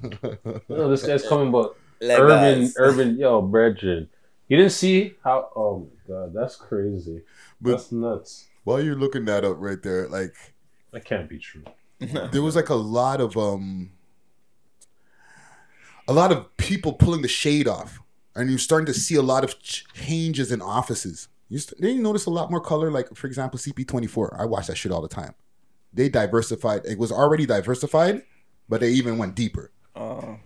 No, 0.69 0.89
this 0.89 1.05
guy's 1.05 1.27
coming 1.27 1.49
about 1.49 1.75
Like 1.99 2.19
urban, 2.19 2.63
us. 2.65 2.75
urban. 2.77 3.17
Yo, 3.17 3.41
brethren, 3.41 4.09
you 4.47 4.57
didn't 4.57 4.71
see 4.73 5.15
how? 5.23 5.49
Oh 5.55 5.89
my 6.07 6.13
god, 6.13 6.33
that's 6.35 6.55
crazy. 6.55 7.23
But- 7.59 7.71
that's 7.71 7.91
nuts. 7.91 8.45
While 8.63 8.81
you're 8.81 8.95
looking 8.95 9.25
that 9.25 9.43
up 9.43 9.55
right 9.57 9.81
there, 9.81 10.07
like 10.07 10.35
That 10.91 11.03
can't 11.03 11.27
be 11.27 11.39
true. 11.39 11.63
there 11.99 12.43
was 12.43 12.55
like 12.55 12.69
a 12.69 12.75
lot 12.75 13.19
of 13.21 13.35
um 13.35 13.89
a 16.07 16.13
lot 16.13 16.31
of 16.31 16.55
people 16.57 16.93
pulling 16.93 17.23
the 17.23 17.27
shade 17.27 17.67
off 17.67 17.99
and 18.35 18.49
you're 18.51 18.59
starting 18.59 18.85
to 18.85 18.93
see 18.93 19.15
a 19.15 19.23
lot 19.23 19.43
of 19.43 19.59
changes 19.59 20.51
in 20.51 20.61
offices 20.61 21.27
you 21.49 21.57
st- 21.59 21.81
then 21.81 21.95
you 21.95 22.01
notice 22.01 22.25
a 22.25 22.29
lot 22.29 22.49
more 22.51 22.61
color 22.61 22.89
like 22.91 23.13
for 23.15 23.27
example 23.27 23.59
cp24 23.59 24.39
i 24.39 24.45
watch 24.45 24.67
that 24.67 24.75
shit 24.77 24.91
all 24.91 25.01
the 25.01 25.07
time 25.07 25.33
they 25.93 26.07
diversified 26.09 26.85
it 26.85 26.97
was 26.97 27.11
already 27.11 27.45
diversified 27.45 28.21
but 28.67 28.79
they 28.81 28.89
even 28.91 29.17
went 29.17 29.35
deeper 29.35 29.71
Oh. 29.95 30.37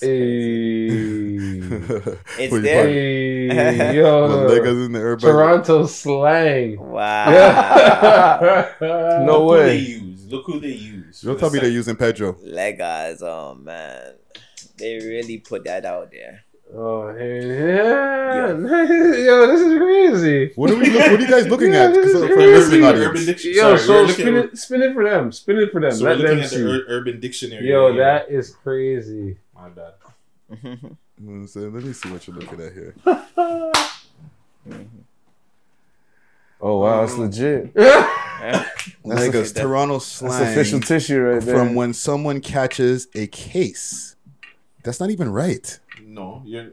Hey, 0.00 0.88
It's 2.38 2.52
What, 2.52 2.62
there. 2.62 2.86
hey, 2.88 3.94
yo, 3.96 4.48
The 4.48 4.54
Legos 4.60 4.86
in 4.86 4.92
the 4.92 4.98
urban- 5.00 5.20
Toronto 5.30 5.86
slang. 5.86 6.78
Wow. 6.80 7.30
Yeah. 7.30 8.72
No 9.24 9.44
What 9.44 9.56
do 9.58 9.62
they 9.64 9.68
way. 9.68 9.78
use? 9.78 10.26
Look 10.26 10.46
who 10.46 10.60
they 10.60 10.68
use. 10.68 11.20
Don't 11.20 11.38
tell 11.38 11.50
the 11.50 11.56
me 11.56 11.60
they're 11.60 11.70
using 11.70 11.96
Pedro. 11.96 12.32
Legos, 12.34 13.22
oh 13.22 13.54
man, 13.54 14.14
they 14.78 14.96
really 14.96 15.38
put 15.38 15.64
that 15.64 15.84
out 15.84 16.10
there. 16.10 16.40
Oh, 16.74 17.12
hey, 17.14 17.48
yeah. 17.48 18.46
Yo, 18.48 19.46
this 19.46 19.60
is 19.60 19.78
crazy. 19.78 20.52
What 20.54 20.70
are 20.70 20.76
we? 20.76 20.88
Look, 20.90 21.00
what 21.02 21.12
are 21.12 21.20
you 21.20 21.28
guys 21.28 21.46
looking 21.48 21.72
Yeah, 21.72 21.84
at? 21.84 21.94
this 21.94 22.12
For- 22.12 22.28
for 22.28 22.36
listening 22.36 22.84
audience. 22.84 23.06
Urban 23.10 23.26
Dictionary. 23.26 23.56
Yo, 23.56 23.76
Sorry, 23.76 24.08
so 24.08 24.12
spin 24.14 24.34
at- 24.36 24.44
it, 24.46 24.58
spin 24.58 24.82
it 24.82 24.94
for 24.94 25.04
them. 25.04 25.32
Spin 25.32 25.58
it 25.58 25.70
for 25.72 25.80
them. 25.82 25.90
So 25.92 26.04
Let 26.04 26.16
we're 26.18 26.22
looking 26.22 26.36
them 26.36 26.44
at 26.44 26.50
see. 26.50 26.56
the 26.62 26.68
Ur- 26.70 26.84
Urban 26.88 27.20
Dictionary. 27.20 27.68
Yo, 27.68 27.92
here. 27.92 28.02
that 28.02 28.30
is 28.30 28.50
crazy. 28.62 29.36
My 29.54 29.68
bad. 29.68 29.92
Mm, 31.22 31.48
so 31.48 31.60
Let 31.60 31.84
me 31.84 31.92
see 31.92 32.10
what 32.10 32.26
you're 32.26 32.34
looking 32.36 32.60
at 32.60 32.72
here. 32.72 32.94
Oh 36.64 36.78
wow, 36.78 37.00
that's 37.04 37.16
legit. 37.18 37.74
Legos, 39.04 39.52
Toronto 39.54 39.98
slang. 39.98 40.50
official 40.52 40.78
tissue 40.80 41.20
right 41.20 41.42
there. 41.42 41.56
From 41.56 41.74
when 41.74 41.92
someone 41.92 42.40
catches 42.40 43.08
a 43.16 43.26
case. 43.28 44.14
That's 44.84 45.00
not 45.00 45.10
even 45.10 45.28
right. 45.30 45.78
No, 46.12 46.42
you're. 46.44 46.72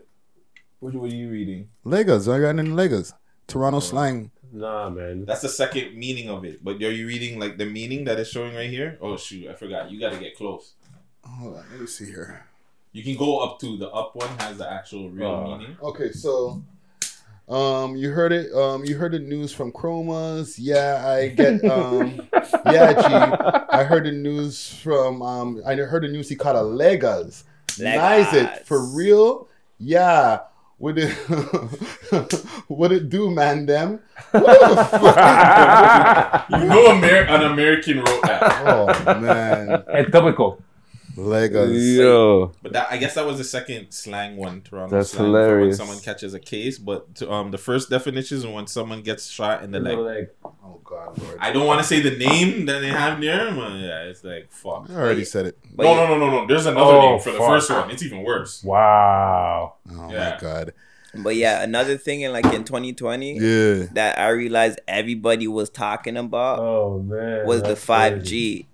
What, 0.79 0.93
what 0.95 1.11
are 1.11 1.15
you 1.15 1.29
reading? 1.29 1.69
Legos. 1.85 2.31
I 2.31 2.39
got 2.41 2.59
in 2.59 2.73
Legos. 2.75 3.13
Toronto 3.47 3.79
slang. 3.79 4.31
Nah, 4.51 4.89
man. 4.89 5.25
That's 5.25 5.41
the 5.41 5.49
second 5.49 5.95
meaning 5.95 6.29
of 6.29 6.43
it. 6.43 6.63
But 6.63 6.81
are 6.83 6.91
you 6.91 7.07
reading 7.07 7.39
like 7.39 7.57
the 7.57 7.65
meaning 7.65 8.03
that 8.05 8.19
is 8.19 8.29
showing 8.29 8.53
right 8.55 8.69
here? 8.69 8.97
Oh 9.01 9.15
shoot, 9.17 9.47
I 9.47 9.53
forgot. 9.53 9.91
You 9.91 9.99
got 9.99 10.11
to 10.11 10.19
get 10.19 10.35
close. 10.35 10.73
Hold 11.23 11.57
on, 11.57 11.63
let 11.71 11.79
me 11.79 11.87
see 11.87 12.05
here. 12.05 12.45
You 12.91 13.03
can 13.03 13.15
go 13.17 13.39
up 13.39 13.59
to 13.59 13.77
the 13.77 13.89
up 13.89 14.15
one 14.15 14.29
has 14.39 14.57
the 14.57 14.69
actual 14.69 15.09
real 15.09 15.29
Uh, 15.29 15.57
meaning. 15.57 15.77
Okay, 15.81 16.11
so 16.11 16.63
um 17.47 17.95
you 17.95 18.11
heard 18.11 18.31
it 18.31 18.53
um 18.53 18.83
you 18.85 18.95
heard 18.97 19.11
the 19.11 19.19
news 19.19 19.51
from 19.53 19.71
Chromas. 19.71 20.55
Yeah, 20.57 21.03
I 21.07 21.27
get 21.29 21.63
um 21.71 22.21
yeah, 22.65 22.93
G. 22.93 23.07
I 23.69 23.83
heard 23.83 24.05
the 24.05 24.11
news 24.11 24.73
from 24.73 25.21
um 25.21 25.61
I 25.65 25.75
heard 25.75 26.03
the 26.03 26.07
news 26.07 26.29
he 26.29 26.35
caught 26.35 26.55
a 26.55 26.59
Legas. 26.59 27.43
Nice 27.80 28.34
it 28.34 28.65
for 28.67 28.84
real? 28.86 29.47
Yeah. 29.80 30.39
What 30.77 30.97
it 30.97 31.11
what 32.67 32.91
it 32.93 33.09
do, 33.09 33.30
man 33.30 33.65
them? 33.65 33.99
What 34.32 34.59
the 34.61 34.75
fuck? 34.99 36.49
you 36.49 36.65
know 36.67 36.88
Amer- 36.93 37.27
an 37.27 37.43
American 37.51 37.97
wrote 37.99 38.21
that. 38.23 38.63
Oh 38.65 39.19
man. 39.19 39.84
Et 39.89 40.05
topical. 40.11 40.61
Legas. 41.20 41.97
Yo. 41.97 42.51
But 42.61 42.74
that 42.74 42.88
I 42.91 42.97
guess 42.97 43.15
that 43.15 43.26
was 43.26 43.38
the 43.38 43.43
second 43.43 43.91
slang 43.91 44.38
one, 44.38 44.61
Toronto 44.61 44.95
That's 44.97 45.11
slang, 45.11 45.32
for 45.32 45.59
when 45.61 45.74
someone 45.74 45.99
catches 45.99 46.34
a 46.34 46.39
case. 46.39 46.78
But 46.78 47.15
to, 47.15 47.32
um, 47.32 47.51
the 47.51 47.57
first 47.57 47.89
definition 47.89 48.38
is 48.38 48.47
when 48.47 48.67
someone 48.67 49.01
gets 49.01 49.28
shot 49.28 49.63
in 49.63 49.72
the 49.72 49.78
In 49.78 49.84
the 49.84 49.95
leg. 49.95 49.99
leg. 50.15 50.30
Oh 50.45 50.80
god, 50.84 51.17
Lord. 51.22 51.38
I 51.39 51.51
don't 51.51 51.67
want 51.67 51.80
to 51.82 51.88
say 51.88 51.99
the 52.01 52.17
name 52.17 52.65
that 52.67 52.80
they 52.80 52.89
have 52.89 53.20
there, 53.22 53.51
but 53.53 53.74
yeah, 53.74 54.03
it's 54.03 54.24
like 54.24 54.51
fuck. 54.51 54.89
I 54.89 54.95
already 54.95 55.26
said 55.26 55.45
it. 55.47 55.57
No, 55.78 55.93
no, 55.95 56.07
no, 56.07 56.17
no, 56.17 56.30
no. 56.30 56.47
There's 56.47 56.65
another 56.65 56.93
Oh, 56.97 57.01
name 57.11 57.20
for 57.20 57.32
the 57.32 57.38
fuck. 57.39 57.47
first 57.49 57.70
one. 57.72 57.89
It's 57.91 58.03
even 58.03 58.24
worse. 58.24 58.63
Wow. 58.63 59.76
Oh 59.91 60.11
Yeah. 60.11 60.32
my 60.32 60.38
god. 60.39 60.74
But 61.15 61.36
yeah, 61.36 61.63
another 61.63 61.97
thing 61.97 62.22
in 62.22 62.32
like 62.32 62.45
in 62.53 62.63
2020 62.65 63.34
Yeah. 63.39 63.88
that 63.93 64.20
I 64.20 64.30
realized 64.30 64.80
everybody 64.88 65.47
was 65.47 65.72
talking 65.72 66.15
about 66.17 66.59
Oh 66.59 66.99
man. 66.99 67.47
was 67.47 67.63
the 67.63 67.76
5G 67.76 68.20
crazy. 68.20 68.67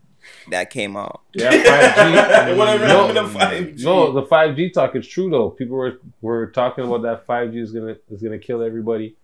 That 0.49 0.69
came 0.69 0.95
out. 0.95 1.21
Yeah, 1.33 1.51
5G. 1.51 2.57
Whatever 2.57 2.87
no, 2.87 3.07
happened 3.07 3.33
to 3.33 3.39
5G? 3.39 3.83
No, 3.83 4.11
the 4.11 4.23
5G 4.23 4.73
talk 4.73 4.95
is 4.95 5.07
true 5.07 5.29
though. 5.29 5.49
People 5.49 5.77
were 5.77 5.99
were 6.21 6.47
talking 6.47 6.85
about 6.85 7.01
that 7.03 7.25
5G 7.27 7.57
is 7.57 7.71
gonna 7.71 7.95
is 8.09 8.21
gonna 8.21 8.39
kill 8.39 8.61
everybody. 8.61 9.15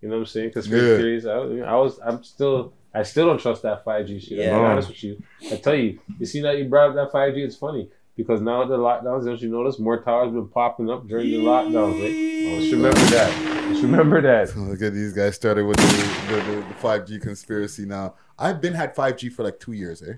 You 0.00 0.08
know 0.08 0.16
what 0.16 0.20
I'm 0.22 0.26
saying? 0.26 0.52
Conspiracy 0.52 0.86
Yeah. 0.90 0.96
theories. 0.96 1.26
I, 1.26 1.70
I 1.70 1.76
was 1.76 1.98
I'm 2.04 2.22
still 2.24 2.72
I 2.94 3.02
still 3.04 3.26
don't 3.26 3.40
trust 3.40 3.62
that 3.62 3.84
5G 3.84 4.20
shit. 4.20 4.38
Yeah. 4.38 4.50
I'm 4.50 4.50
being 4.56 4.64
honest 4.66 4.88
with 4.88 5.02
you. 5.04 5.22
I 5.50 5.56
tell 5.56 5.74
you, 5.74 5.98
you 6.18 6.26
see 6.26 6.40
that 6.42 6.58
you 6.58 6.64
brought 6.66 6.90
up 6.90 6.94
that 6.96 7.12
5G. 7.12 7.38
It's 7.38 7.56
funny 7.56 7.88
because 8.16 8.40
now 8.40 8.64
the 8.66 8.76
lockdowns, 8.76 9.24
don't 9.24 9.40
you 9.40 9.48
notice 9.48 9.78
more 9.78 10.02
towers 10.02 10.32
been 10.32 10.48
popping 10.48 10.90
up 10.90 11.06
during 11.08 11.30
the 11.30 11.38
lockdowns? 11.38 12.02
Right? 12.02 12.58
Let's 12.60 12.72
remember 12.72 13.00
that. 13.00 13.68
Let's 13.70 13.80
remember 13.82 14.20
that. 14.20 14.56
Look 14.56 14.82
at 14.82 14.92
these 14.92 15.12
guys 15.14 15.34
started 15.36 15.64
with 15.64 15.78
the, 15.78 16.34
the, 16.34 16.42
the, 16.42 16.56
the 16.60 16.74
5G 16.74 17.22
conspiracy 17.22 17.86
now. 17.86 18.14
I've 18.38 18.60
been 18.60 18.74
had 18.74 18.94
5G 18.94 19.32
for 19.32 19.42
like 19.44 19.58
two 19.58 19.72
years, 19.72 20.02
eh? 20.02 20.14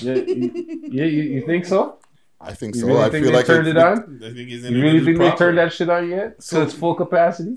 Yeah, 0.00 0.14
you, 0.14 0.52
you, 0.90 1.04
you, 1.04 1.22
you 1.34 1.46
think 1.46 1.64
so? 1.66 1.98
I 2.40 2.52
think 2.54 2.74
You 2.76 2.82
so. 2.82 2.86
really 2.88 3.00
I 3.02 3.10
think 3.10 3.24
feel 3.24 3.32
they 3.32 3.38
like 3.38 3.46
turned 3.46 3.66
it's- 3.68 3.98
it 3.98 4.08
on? 4.08 4.20
I 4.22 4.32
think 4.32 4.48
his 4.48 4.64
You 4.64 4.80
really 4.82 4.98
internet 4.98 5.04
think 5.04 5.20
is 5.20 5.30
they 5.32 5.36
turned 5.36 5.58
that 5.58 5.72
shit 5.72 5.90
on 5.90 6.08
yet? 6.08 6.42
So 6.42 6.62
it's 6.62 6.72
full 6.74 6.94
capacity? 6.94 7.56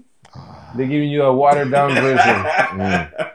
They're 0.76 0.88
giving 0.88 1.10
you 1.10 1.24
a 1.24 1.34
watered 1.34 1.70
down 1.72 1.94
version. 1.96 2.18
Mm. 2.18 3.32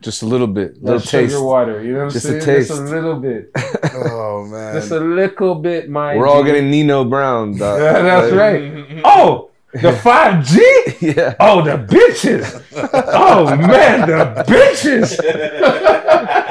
Just 0.00 0.22
a 0.22 0.26
little 0.26 0.46
bit, 0.46 0.82
little 0.82 0.98
That's 0.98 1.10
sugar 1.10 1.42
water. 1.44 1.82
You 1.84 1.92
know 1.92 1.98
what 1.98 2.04
I'm 2.06 2.10
Just 2.10 2.26
saying? 2.26 2.40
a 2.42 2.44
taste. 2.44 2.68
Just 2.70 2.80
a 2.80 2.84
little 2.84 3.16
bit. 3.20 3.50
Oh 3.92 4.46
man. 4.46 4.74
Just 4.74 4.90
a 4.92 4.98
little 5.00 5.54
bit, 5.56 5.90
my 5.90 6.16
We're 6.16 6.26
all 6.26 6.42
getting 6.42 6.70
Nino 6.70 7.04
Brown. 7.04 7.56
Dog. 7.58 7.78
Yeah, 7.82 8.00
that's 8.02 8.32
right. 8.32 9.02
Oh, 9.04 9.50
the 9.72 9.92
5G? 9.92 11.14
Yeah. 11.16 11.34
Oh, 11.38 11.62
the 11.62 11.76
bitches. 11.76 12.62
Oh, 13.04 13.54
man, 13.56 14.08
the 14.08 14.44
bitches. 14.48 15.18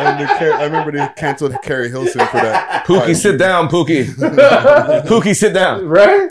And 0.10 0.22
the 0.22 0.26
Car- 0.26 0.54
I 0.54 0.64
remember 0.66 0.92
they 0.92 1.08
canceled 1.16 1.56
Keri 1.64 1.90
Hilson 1.90 2.26
for 2.28 2.38
that. 2.38 2.86
Pookie, 2.86 3.16
sit 3.16 3.38
down, 3.38 3.68
Pookie. 3.68 4.06
Pookie, 5.06 5.36
sit 5.36 5.54
down. 5.54 5.86
Right? 5.88 6.30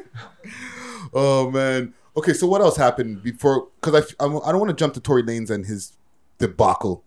Oh 1.12 1.50
man. 1.50 1.94
Okay, 2.16 2.32
so 2.32 2.46
what 2.46 2.60
else 2.60 2.76
happened 2.76 3.22
before? 3.22 3.68
Because 3.80 4.14
I, 4.18 4.24
I, 4.24 4.26
I 4.26 4.50
don't 4.52 4.58
want 4.58 4.70
to 4.70 4.76
jump 4.76 4.94
to 4.94 5.00
Tory 5.00 5.22
Lanez 5.22 5.50
and 5.50 5.64
his 5.64 5.92
debacle. 6.38 7.04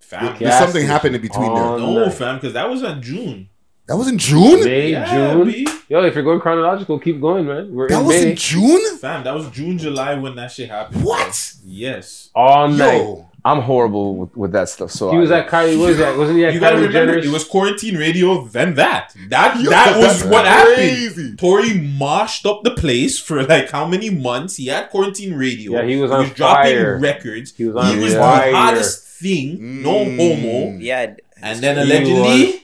Fam, 0.00 0.36
There's 0.38 0.58
something 0.58 0.84
happened 0.86 1.14
in 1.16 1.22
between 1.22 1.54
there. 1.54 1.64
no, 1.78 2.04
night. 2.04 2.12
fam, 2.14 2.36
because 2.36 2.52
that 2.52 2.68
was 2.68 2.82
in 2.82 3.00
June. 3.00 3.48
That 3.86 3.96
was 3.96 4.08
in 4.08 4.18
June. 4.18 4.64
May, 4.64 4.90
Yeah, 4.92 5.32
June. 5.32 5.46
B. 5.46 5.66
Yo, 5.88 6.04
if 6.04 6.14
you're 6.14 6.22
going 6.24 6.40
chronological, 6.40 6.98
keep 6.98 7.20
going, 7.20 7.46
man. 7.46 7.72
We're 7.72 7.88
That 7.88 8.00
in 8.00 8.06
was 8.06 8.16
May. 8.22 8.30
in 8.32 8.36
June. 8.36 8.98
Fam, 8.98 9.24
that 9.24 9.34
was 9.34 9.48
June, 9.50 9.78
July 9.78 10.14
when 10.14 10.34
that 10.36 10.50
shit 10.50 10.68
happened. 10.68 11.02
What? 11.04 11.54
Yes. 11.64 12.30
all 12.34 12.68
night. 12.68 13.24
Yo, 13.44 13.50
I'm 13.50 13.60
horrible 13.62 14.16
with, 14.16 14.36
with 14.36 14.52
that 14.52 14.68
stuff. 14.68 14.90
So 14.90 15.10
He 15.10 15.18
was 15.18 15.30
I, 15.30 15.40
at 15.40 15.48
Kylie. 15.48 15.78
What 15.78 15.88
was 15.88 15.98
that? 15.98 16.16
Wasn't 16.16 16.38
he 16.38 16.44
at 16.44 16.54
You 16.54 16.60
gotta 16.60 16.76
Kylie 16.76 16.86
remember, 16.86 17.12
Jenner's? 17.12 17.26
it 17.26 17.32
was 17.32 17.44
quarantine 17.44 17.96
radio, 17.96 18.44
then 18.46 18.74
that. 18.74 19.14
That 19.30 19.60
Yo, 19.60 19.70
that 19.70 19.98
was 19.98 20.24
what 20.24 20.44
crazy. 20.44 21.08
happened. 21.08 21.38
Tory 21.38 21.70
moshed 21.70 22.46
up 22.48 22.62
the 22.62 22.70
place 22.72 23.18
for 23.18 23.42
like 23.44 23.70
how 23.70 23.86
many 23.86 24.10
months? 24.10 24.56
He 24.56 24.66
had 24.66 24.90
quarantine 24.90 25.34
radio. 25.34 25.72
Yeah, 25.72 25.84
he 25.86 25.96
was 25.96 26.10
on 26.10 26.26
he 26.26 26.30
dropping 26.32 26.72
fire. 26.72 26.98
records. 26.98 27.52
He 27.56 27.64
was 27.64 27.76
on 27.76 27.96
he 27.96 28.02
was 28.04 28.14
fire. 28.14 28.50
the 28.50 28.56
hottest 28.56 29.04
thing. 29.20 29.82
No 29.82 30.04
Mm. 30.04 30.16
homo. 30.16 30.78
Yeah, 30.78 31.14
And 31.42 31.58
then 31.60 31.76
He 31.76 31.82
allegedly, 31.82 32.12
was- 32.46 32.54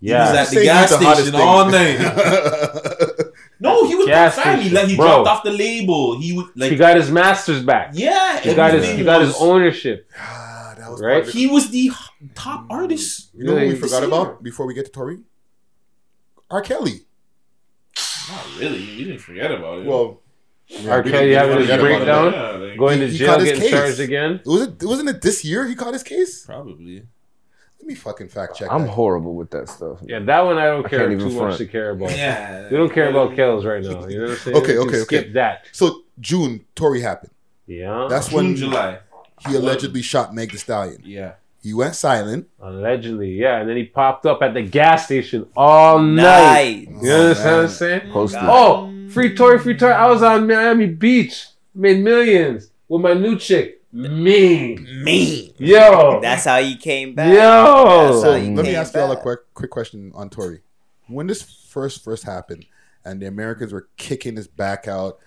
he 0.00 0.12
was 0.12 0.30
at 0.36 0.48
the 0.50 0.62
gas 0.64 0.90
the 0.90 0.96
station 1.14 1.32
thing. 1.32 1.40
all 1.40 1.70
night. 1.70 1.98
no, 3.74 3.86
he 3.88 3.94
was 3.94 4.06
Gas 4.06 4.36
gas 4.36 4.44
family. 4.44 4.70
Like 4.70 4.88
he 4.88 4.96
Bro. 4.96 5.06
dropped 5.06 5.28
off 5.28 5.42
the 5.44 5.50
label. 5.50 6.18
He 6.18 6.32
was 6.32 6.46
like 6.56 6.70
he 6.72 6.76
got 6.76 6.96
his 6.96 7.10
masters 7.10 7.62
back. 7.62 7.90
yeah. 7.94 8.40
He 8.40 8.54
got 8.54 8.72
his. 8.72 8.82
everything 8.82 8.98
He 8.98 9.04
got 9.04 9.20
his 9.20 9.34
ownership. 9.38 10.08
Ah, 10.18 10.74
that 10.78 10.90
was 10.90 11.00
Right? 11.00 11.12
part 11.12 11.22
of 11.24 11.28
it. 11.28 11.34
He 11.34 11.46
was 11.46 11.70
the 11.70 11.90
top 12.34 12.66
artist. 12.70 13.30
You 13.34 13.44
know 13.44 13.56
who 13.58 13.68
we 13.68 13.74
forgot 13.74 14.00
This 14.00 14.08
about 14.08 14.42
before 14.42 14.66
we 14.66 14.74
get 14.74 14.86
to 14.86 14.92
Tory? 14.92 15.18
R. 16.50 16.62
Kelly. 16.62 17.00
Not 18.30 18.46
really. 18.58 18.78
We 18.80 19.04
didn't 19.04 19.18
forget 19.20 19.50
about 19.50 19.80
it. 19.80 19.86
Well, 19.86 20.22
R. 20.88 21.02
Kelly 21.02 21.32
having 21.32 21.58
his 21.58 21.66
forget 21.68 21.80
about 21.80 21.90
it. 21.90 21.96
breakdown, 21.96 22.32
Yeah, 22.32 22.50
like- 22.68 22.78
going 22.78 23.00
to 23.00 23.06
He- 23.06 23.12
he 23.12 23.18
jail, 23.18 23.38
getting 23.44 23.60
case. 23.60 23.70
charged 23.70 24.00
again. 24.00 24.40
Was 24.46 24.62
it? 24.62 24.82
Wasn't 24.82 25.08
it 25.08 25.20
this 25.22 25.44
year 25.44 25.66
he 25.66 25.74
caught 25.74 25.92
his 25.92 26.02
case? 26.02 26.44
probably. 26.46 27.02
Let 27.78 27.88
me 27.88 27.94
fucking 27.94 28.28
fact 28.28 28.56
check. 28.56 28.68
I'm 28.70 28.82
that. 28.82 28.90
horrible 28.90 29.34
with 29.34 29.50
that 29.50 29.68
stuff. 29.68 29.98
Yeah, 30.02 30.20
that 30.20 30.40
one 30.40 30.56
I 30.56 30.66
don't 30.66 30.86
I 30.86 30.88
care 30.88 31.08
can't 31.08 31.20
too 31.20 31.26
even 31.26 31.38
much 31.38 31.42
front. 31.42 31.58
to 31.58 31.66
care 31.66 31.90
about. 31.90 32.16
Yeah. 32.16 32.70
We 32.70 32.76
don't 32.76 32.92
care 32.92 33.10
about 33.10 33.36
Kells 33.36 33.64
right 33.64 33.82
now. 33.82 34.06
You 34.06 34.18
know 34.18 34.22
what 34.22 34.30
I'm 34.30 34.36
saying? 34.38 34.56
Okay, 34.56 34.78
okay, 34.78 34.78
okay. 34.78 34.98
Skip 35.00 35.32
that. 35.34 35.66
So 35.72 36.02
June, 36.18 36.64
Tory 36.74 37.02
happened. 37.02 37.32
Yeah. 37.66 38.06
That's 38.08 38.28
June, 38.28 38.36
when 38.36 38.56
July. 38.56 38.98
he 39.46 39.54
allegedly 39.54 40.00
shot 40.00 40.34
Meg 40.34 40.52
The 40.52 40.58
Stallion. 40.58 41.02
Yeah. 41.04 41.34
He 41.62 41.72
went 41.72 41.94
silent. 41.94 42.48
Allegedly, 42.60 43.32
yeah, 43.32 43.58
and 43.58 43.68
then 43.68 43.78
he 43.78 43.84
popped 43.84 44.26
up 44.26 44.42
at 44.42 44.52
the 44.52 44.60
gas 44.60 45.06
station 45.06 45.46
all 45.56 45.98
night. 45.98 46.88
night. 46.90 47.02
You 47.02 47.10
understand 47.10 47.44
what 47.44 47.58
I'm 47.58 47.64
oh, 47.64 47.66
saying? 47.68 48.12
Posted. 48.12 48.40
Oh, 48.42 49.08
free 49.08 49.34
Tory, 49.34 49.58
free 49.58 49.76
Tory. 49.76 49.94
I 49.94 50.06
was 50.08 50.22
on 50.22 50.46
Miami 50.46 50.88
Beach, 50.88 51.46
made 51.74 52.04
millions 52.04 52.70
with 52.86 53.00
my 53.00 53.14
new 53.14 53.38
chick. 53.38 53.80
Me, 53.96 54.74
Me. 55.04 55.54
yo, 55.58 56.18
That's 56.20 56.44
how 56.44 56.56
you 56.56 56.76
came 56.76 57.14
back. 57.14 57.32
yo. 57.32 58.08
That's 58.08 58.20
So 58.22 58.32
how 58.32 58.36
you 58.36 58.54
let 58.54 58.64
me 58.64 58.70
came 58.72 58.80
ask 58.80 58.92
you 58.92 59.00
all 59.00 59.12
a 59.12 59.16
quick, 59.16 59.38
quick 59.54 59.70
question 59.70 60.10
on 60.16 60.30
Tory. 60.30 60.62
When 61.06 61.28
this 61.28 61.42
first 61.42 62.02
first 62.02 62.24
happened, 62.24 62.66
and 63.04 63.22
the 63.22 63.26
Americans 63.26 63.72
were 63.72 63.88
kicking 63.96 64.34
his 64.34 64.48
back 64.48 64.88
out, 64.88 65.18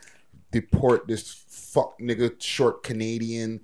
deport 0.52 1.07
this 1.07 1.31
fuck 1.48 1.98
nigga 1.99 2.41
short 2.41 2.84
Canadian. 2.84 3.61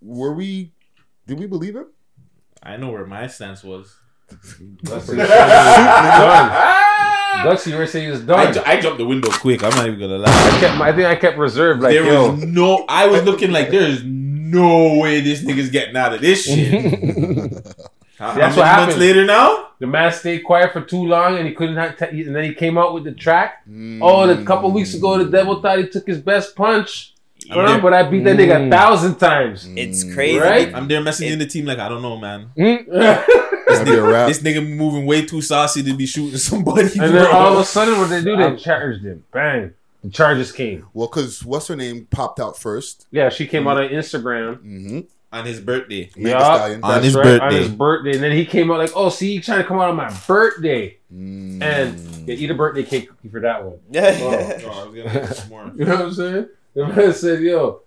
Were 0.00 0.34
we? 0.34 0.72
Did 1.26 1.38
we 1.40 1.46
believe 1.46 1.74
him? 1.74 1.86
I 2.62 2.76
know 2.76 2.90
where 2.92 3.06
my 3.06 3.26
stance 3.26 3.64
was. 3.64 3.96
Gutsy, 7.32 7.44
done. 7.44 7.56
Gutsy, 7.56 7.66
you 7.72 7.76
were 7.76 7.86
saying 7.86 8.04
he 8.06 8.10
was 8.12 8.20
I, 8.22 8.24
done. 8.26 8.54
ju- 8.54 8.62
I 8.64 8.80
jumped 8.80 8.98
the 8.98 9.06
window 9.06 9.30
quick. 9.30 9.62
I'm 9.64 9.70
not 9.70 9.86
even 9.86 9.98
gonna 10.00 10.18
lie. 10.18 10.30
I 10.30 10.60
kept, 10.60 10.78
my- 10.78 10.88
I 10.88 10.92
think 10.92 11.06
I 11.08 11.16
kept 11.16 11.38
reserved. 11.38 11.82
Like, 11.82 11.92
there 11.92 12.04
yo, 12.04 12.32
was 12.32 12.44
no. 12.44 12.84
I 12.88 13.06
was 13.06 13.22
looking 13.24 13.50
like 13.52 13.70
there 13.70 13.82
is 13.88 14.02
no 14.04 14.98
way 14.98 15.20
this 15.20 15.42
nigga's 15.42 15.70
getting 15.70 15.96
out 15.96 16.12
of 16.14 16.20
this 16.20 16.44
shit. 16.46 16.72
How- 18.18 18.34
See, 18.34 18.40
that's 18.40 18.54
how 18.54 18.60
what 18.60 18.68
happened 18.68 18.86
months 18.88 18.98
later 18.98 19.24
now? 19.24 19.68
The 19.80 19.86
man 19.88 20.12
stayed 20.12 20.40
quiet 20.44 20.72
for 20.72 20.80
too 20.82 21.04
long, 21.06 21.38
and 21.38 21.46
he 21.48 21.54
couldn't. 21.54 21.76
Have 21.76 21.96
t- 21.98 22.22
and 22.22 22.36
then 22.36 22.44
he 22.44 22.54
came 22.54 22.78
out 22.78 22.94
with 22.94 23.02
the 23.04 23.10
track. 23.12 23.66
Mm. 23.68 23.98
Oh, 24.00 24.30
a 24.30 24.44
couple 24.44 24.70
weeks 24.70 24.94
ago, 24.94 25.18
the 25.18 25.28
devil 25.28 25.60
thought 25.60 25.78
he 25.78 25.88
took 25.88 26.06
his 26.06 26.18
best 26.20 26.54
punch. 26.54 27.11
I'm 27.50 27.58
Bruh, 27.58 27.82
but 27.82 27.92
I 27.94 28.02
beat 28.04 28.24
that 28.24 28.36
nigga 28.36 28.56
Mm. 28.56 28.68
a 28.68 28.70
thousand 28.70 29.16
times. 29.16 29.66
It's 29.76 30.04
crazy. 30.14 30.38
Right? 30.38 30.74
I'm 30.74 30.88
there 30.88 31.00
messaging 31.00 31.38
the 31.38 31.46
team 31.46 31.64
like 31.66 31.78
I 31.78 31.88
don't 31.88 32.02
know, 32.02 32.16
man. 32.18 32.50
Mm. 32.56 32.86
this, 32.86 33.26
That'd 33.68 33.86
be 33.86 33.94
a 33.94 34.02
wrap. 34.02 34.28
nigga, 34.28 34.28
this 34.28 34.42
nigga 34.42 34.68
moving 34.76 35.06
way 35.06 35.24
too 35.24 35.40
saucy 35.40 35.82
to 35.82 35.94
be 35.94 36.06
shooting 36.06 36.38
somebody. 36.50 36.82
And 36.98 37.14
then 37.14 37.26
all 37.34 37.54
of 37.54 37.58
a 37.60 37.64
sudden, 37.64 37.98
what 37.98 38.10
they 38.10 38.22
do? 38.22 38.36
They 38.36 38.44
I'm- 38.44 38.56
charged 38.58 39.04
him. 39.04 39.24
Bang. 39.32 39.72
The 40.04 40.10
charges 40.10 40.50
came. 40.52 40.86
Well, 40.94 41.06
because 41.08 41.44
what's 41.44 41.68
her 41.68 41.76
name 41.76 42.06
popped 42.10 42.40
out 42.40 42.58
first. 42.58 43.06
Yeah, 43.12 43.28
she 43.28 43.46
came 43.46 43.68
out 43.68 43.78
on 43.78 43.88
Instagram. 43.88 44.56
Mm-hmm. 44.56 45.00
on 45.32 45.46
his 45.46 45.60
birthday. 45.60 46.10
Megan 46.16 46.30
Yeah, 46.40 46.78
On 46.82 47.02
his 47.02 47.14
right, 47.14 47.22
birthday. 47.22 47.46
On 47.46 47.52
his 47.54 47.68
birthday. 47.68 48.12
And 48.14 48.22
then 48.22 48.32
he 48.32 48.44
came 48.44 48.70
out 48.72 48.78
like, 48.78 48.90
oh, 48.96 49.08
see, 49.10 49.32
you 49.34 49.40
trying 49.40 49.62
to 49.62 49.64
come 49.64 49.78
out 49.78 49.88
on 49.90 49.96
my 49.96 50.12
birthday. 50.26 50.96
Mm. 51.14 51.62
And 51.62 52.28
yeah, 52.28 52.34
eat 52.34 52.50
a 52.50 52.54
birthday 52.54 52.82
cake 52.82 53.08
cookie 53.10 53.28
for 53.28 53.40
that 53.40 53.64
one. 53.64 53.78
Yeah. 53.90 54.16
Oh, 54.20 54.28
I 54.28 54.84
was 54.88 54.94
gonna 54.94 55.12
get 55.26 55.36
some 55.36 55.48
more. 55.50 55.72
You 55.76 55.84
know 55.84 55.94
what 55.94 56.04
I'm 56.06 56.12
saying? 56.14 56.48
The 56.74 56.86
man 56.86 57.12
said, 57.12 57.40
yo. 57.42 57.82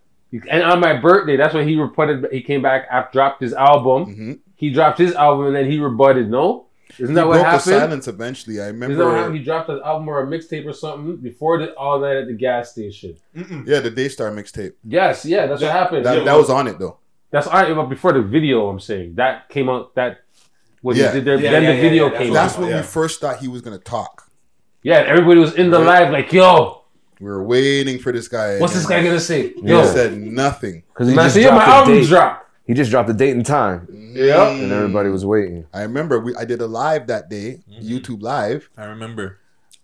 And 0.50 0.64
on 0.64 0.80
my 0.80 0.94
birthday, 0.98 1.38
that's 1.38 1.54
when 1.54 1.68
he 1.68 1.76
reported, 1.76 2.28
he 2.32 2.42
came 2.42 2.62
back 2.62 2.88
after 2.92 3.14
dropped 3.14 3.42
his 3.42 3.54
album. 3.54 4.06
Mm-hmm. 4.06 4.34
He 4.56 4.70
dropped 4.72 4.98
his 5.00 5.14
album 5.16 5.48
and 5.48 5.56
then 5.56 5.70
he 5.70 5.80
rebutted, 5.80 6.30
no? 6.30 6.68
Isn't 7.00 7.16
that 7.16 7.22
he 7.24 7.28
what 7.28 7.34
broke 7.36 7.46
happened? 7.46 7.60
the 7.76 7.80
silence 7.80 8.08
eventually. 8.08 8.62
I 8.62 8.66
Isn't 8.68 8.80
that 8.80 8.90
what 8.90 8.98
remember. 9.14 9.38
He 9.38 9.44
dropped 9.44 9.70
his 9.70 9.80
album 9.82 10.08
or 10.08 10.22
a 10.24 10.28
mixtape 10.28 10.66
or 10.66 10.74
something 10.74 11.18
before 11.18 11.58
the, 11.60 11.74
all 11.76 12.00
that 12.02 12.16
at 12.18 12.28
the 12.28 12.34
gas 12.34 12.72
station. 12.72 13.16
Yeah, 13.34 13.80
the 13.80 13.90
Daystar 13.92 14.30
mixtape. 14.32 14.74
Yes, 14.84 15.26
yeah, 15.26 15.46
that's 15.48 15.62
what 15.62 15.72
happened. 15.72 16.06
That, 16.06 16.20
Yeah, 16.20 16.24
that 16.26 16.38
was 16.38 16.50
on 16.50 16.68
it 16.68 16.80
though. 16.80 16.98
That's 17.32 17.48
all 17.48 17.54
right, 17.62 17.74
but 17.76 17.86
before 17.88 18.14
the 18.14 18.22
video, 18.22 18.70
I'm 18.70 18.80
saying 18.80 19.16
that 19.16 19.50
came 19.50 19.68
out. 19.70 19.96
That 19.96 20.20
when 20.82 20.96
Yeah. 20.96 21.08
he 21.12 21.16
did 21.20 21.26
their, 21.26 21.40
Yeah, 21.40 21.52
then 21.52 21.64
yeah, 21.64 21.74
the 21.76 21.82
video 21.82 22.12
yeah, 22.12 22.18
came 22.18 22.34
That's 22.34 22.54
out. 22.56 22.60
when 22.62 22.70
yeah. 22.70 22.78
we 22.78 22.84
first 22.84 23.20
thought 23.20 23.40
he 23.40 23.48
was 23.48 23.62
gonna 23.62 23.80
talk. 23.80 24.30
yeah, 24.84 24.98
everybody 24.98 25.40
was 25.40 25.54
in 25.56 25.72
the 25.72 25.80
Right. 25.80 26.04
live 26.04 26.12
like, 26.14 26.32
yo, 26.32 26.84
We 27.20 27.28
were 27.28 27.44
waiting 27.44 28.00
for 28.00 28.12
this 28.12 28.28
guy. 28.28 28.60
what's 28.60 28.74
this 28.74 28.86
guy 28.86 29.04
gonna 29.04 29.20
say? 29.20 29.54
He 29.54 29.62
Yo, 29.68 29.86
said 29.86 30.18
nothing. 30.18 30.84
Because 30.94 31.08
he 31.10 31.16
Man, 31.16 31.26
just 31.26 31.36
so 31.36 31.42
yeah, 31.42 31.56
my 31.56 31.66
dropped 31.66 31.88
the 31.88 31.94
date. 32.02 32.08
dropped. 32.08 32.42
He 32.68 32.74
just 32.74 32.92
dropped 32.92 33.08
the 33.08 33.14
date 33.14 33.32
and 33.36 33.46
time. 33.46 33.88
Yeah. 34.16 34.50
And 34.50 34.72
everybody 34.72 35.10
was 35.10 35.26
waiting. 35.26 35.66
I 35.74 35.82
remember 35.84 36.20
we 36.20 36.36
I 36.36 36.46
did 36.46 36.62
a 36.62 36.68
live 36.68 37.08
that 37.08 37.30
day, 37.30 37.62
mm-hmm. 37.70 37.88
YouTube 37.88 38.22
live, 38.22 38.70
I 38.78 38.86
remember. 38.86 39.38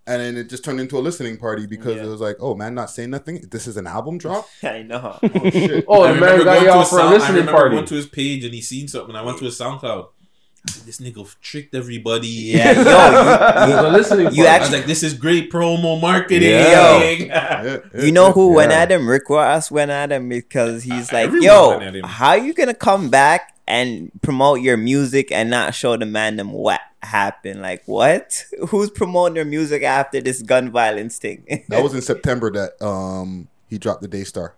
and 0.08 0.20
then 0.22 0.36
it 0.36 0.50
just 0.50 0.66
turned 0.66 0.80
into 0.80 0.98
a 0.98 1.00
listening 1.00 1.38
party 1.38 1.68
because 1.68 1.98
it 1.98 2.06
was 2.08 2.20
like, 2.22 2.38
oh 2.40 2.56
man, 2.56 2.74
not 2.74 2.90
saying 2.90 3.12
nothing. 3.12 3.46
This 3.52 3.68
is 3.68 3.78
an 3.78 3.86
album 3.88 4.18
drop. 4.18 4.48
I 4.64 4.82
know. 4.82 5.20
Oh 5.22 5.50
shit. 5.52 5.86
Oh, 5.88 6.04
I 6.04 6.14
man 6.14 6.22
remember 6.22 6.44
got 6.46 6.54
going 6.56 6.66
y'all 6.66 6.84
to 6.84 6.90
for 6.90 6.96
a 6.98 7.02
sound- 7.02 7.10
I 7.10 7.18
listening 7.18 7.36
remember 7.38 7.52
party. 7.54 7.76
going 7.76 7.88
to 7.88 7.96
his 7.96 8.08
page 8.08 8.44
and 8.46 8.54
he 8.54 8.62
seen 8.62 8.88
something. 8.88 9.16
I 9.16 9.22
went 9.22 9.38
to 9.40 9.46
his 9.46 9.60
SoundCloud. 9.60 10.08
I 10.68 10.72
said, 10.72 10.84
This 10.86 11.00
nigga 11.00 11.36
tricked 11.42 11.74
everybody. 11.74 12.28
Yeah, 12.28 12.72
yo, 12.74 13.68
you- 13.68 13.74
It 13.80 13.84
was 13.84 13.94
listening 13.94 14.20
You 14.20 14.26
party. 14.26 14.40
I 14.42 14.44
was 14.44 14.48
actually- 14.62 14.78
like, 14.80 14.86
this 14.88 15.04
is 15.04 15.14
great 15.14 15.52
promo 15.52 16.00
marketing. 16.00 16.50
Yeah, 16.50 17.00
yeah, 17.02 17.78
You 18.00 18.12
know 18.12 18.28
yeah. 18.28 18.32
who 18.34 18.54
went 18.54 18.72
Yeah. 18.72 18.82
at 18.82 18.92
him? 18.92 19.08
Rick 19.10 19.30
Ross 19.30 19.72
went 19.72 19.90
at 19.92 20.12
him 20.12 20.30
because 20.30 20.84
he's 20.84 21.12
like, 21.12 21.26
everyone 21.28 21.44
"Yo, 21.46 21.70
went 21.70 21.84
at 21.84 21.96
him. 21.96 22.04
how 22.04 22.34
you 22.36 22.54
gonna 22.54 22.74
come 22.76 23.10
back 23.10 23.56
and 23.68 24.12
promote 24.22 24.62
your 24.62 24.78
music 24.78 25.32
and 25.32 25.50
not 25.50 25.74
show 25.74 25.98
the 25.98 26.06
man 26.06 26.36
them 26.36 26.52
what 26.52 26.82
happened? 27.02 27.62
Like, 27.62 27.82
what? 27.88 28.46
Who's 28.70 28.90
promoting 28.92 29.34
their 29.36 29.46
music 29.46 29.82
after 29.84 30.22
this 30.22 30.42
gun 30.44 30.70
violence 30.70 31.18
thing?" 31.18 31.66
That 31.70 31.82
was 31.82 31.94
in 31.96 32.02
September 32.02 32.52
that 32.52 32.80
um 32.86 33.48
he 33.68 33.78
dropped 33.80 34.02
the 34.04 34.08
Daystar. 34.08 34.54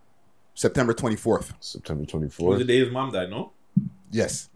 September 0.55 0.93
twenty 0.93 1.15
fourth. 1.15 1.53
September 1.61 2.03
It 2.03 2.13
was 2.13 2.31
24th. 2.33 2.57
the 2.59 2.65
day 2.65 2.79
his 2.79 2.91
mom 2.91 3.11
died, 3.11 3.29
no? 3.29 3.51
Yes. 4.11 4.49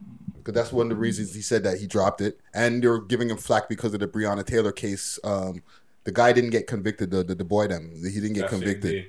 Because 0.47 0.61
that's 0.61 0.71
one 0.73 0.85
of 0.85 0.91
the 0.91 0.95
reasons 0.95 1.35
he 1.35 1.41
said 1.41 1.63
that 1.65 1.77
he 1.77 1.87
dropped 1.87 2.21
it. 2.21 2.39
And 2.53 2.81
they 2.81 2.87
were 2.87 3.01
giving 3.01 3.29
him 3.29 3.35
flack 3.35 3.67
because 3.67 3.93
of 3.93 3.99
the 3.99 4.07
Breonna 4.07 4.45
Taylor 4.45 4.71
case. 4.71 5.19
Um, 5.25 5.61
the 6.05 6.13
guy 6.13 6.31
didn't 6.31 6.51
get 6.51 6.67
convicted, 6.67 7.11
the, 7.11 7.21
the, 7.21 7.35
the 7.35 7.43
boy 7.43 7.67
them. 7.67 7.91
He 8.01 8.21
didn't 8.21 8.31
get 8.31 8.43
That 8.43 8.51
convicted. 8.51 8.91
day. 8.91 9.07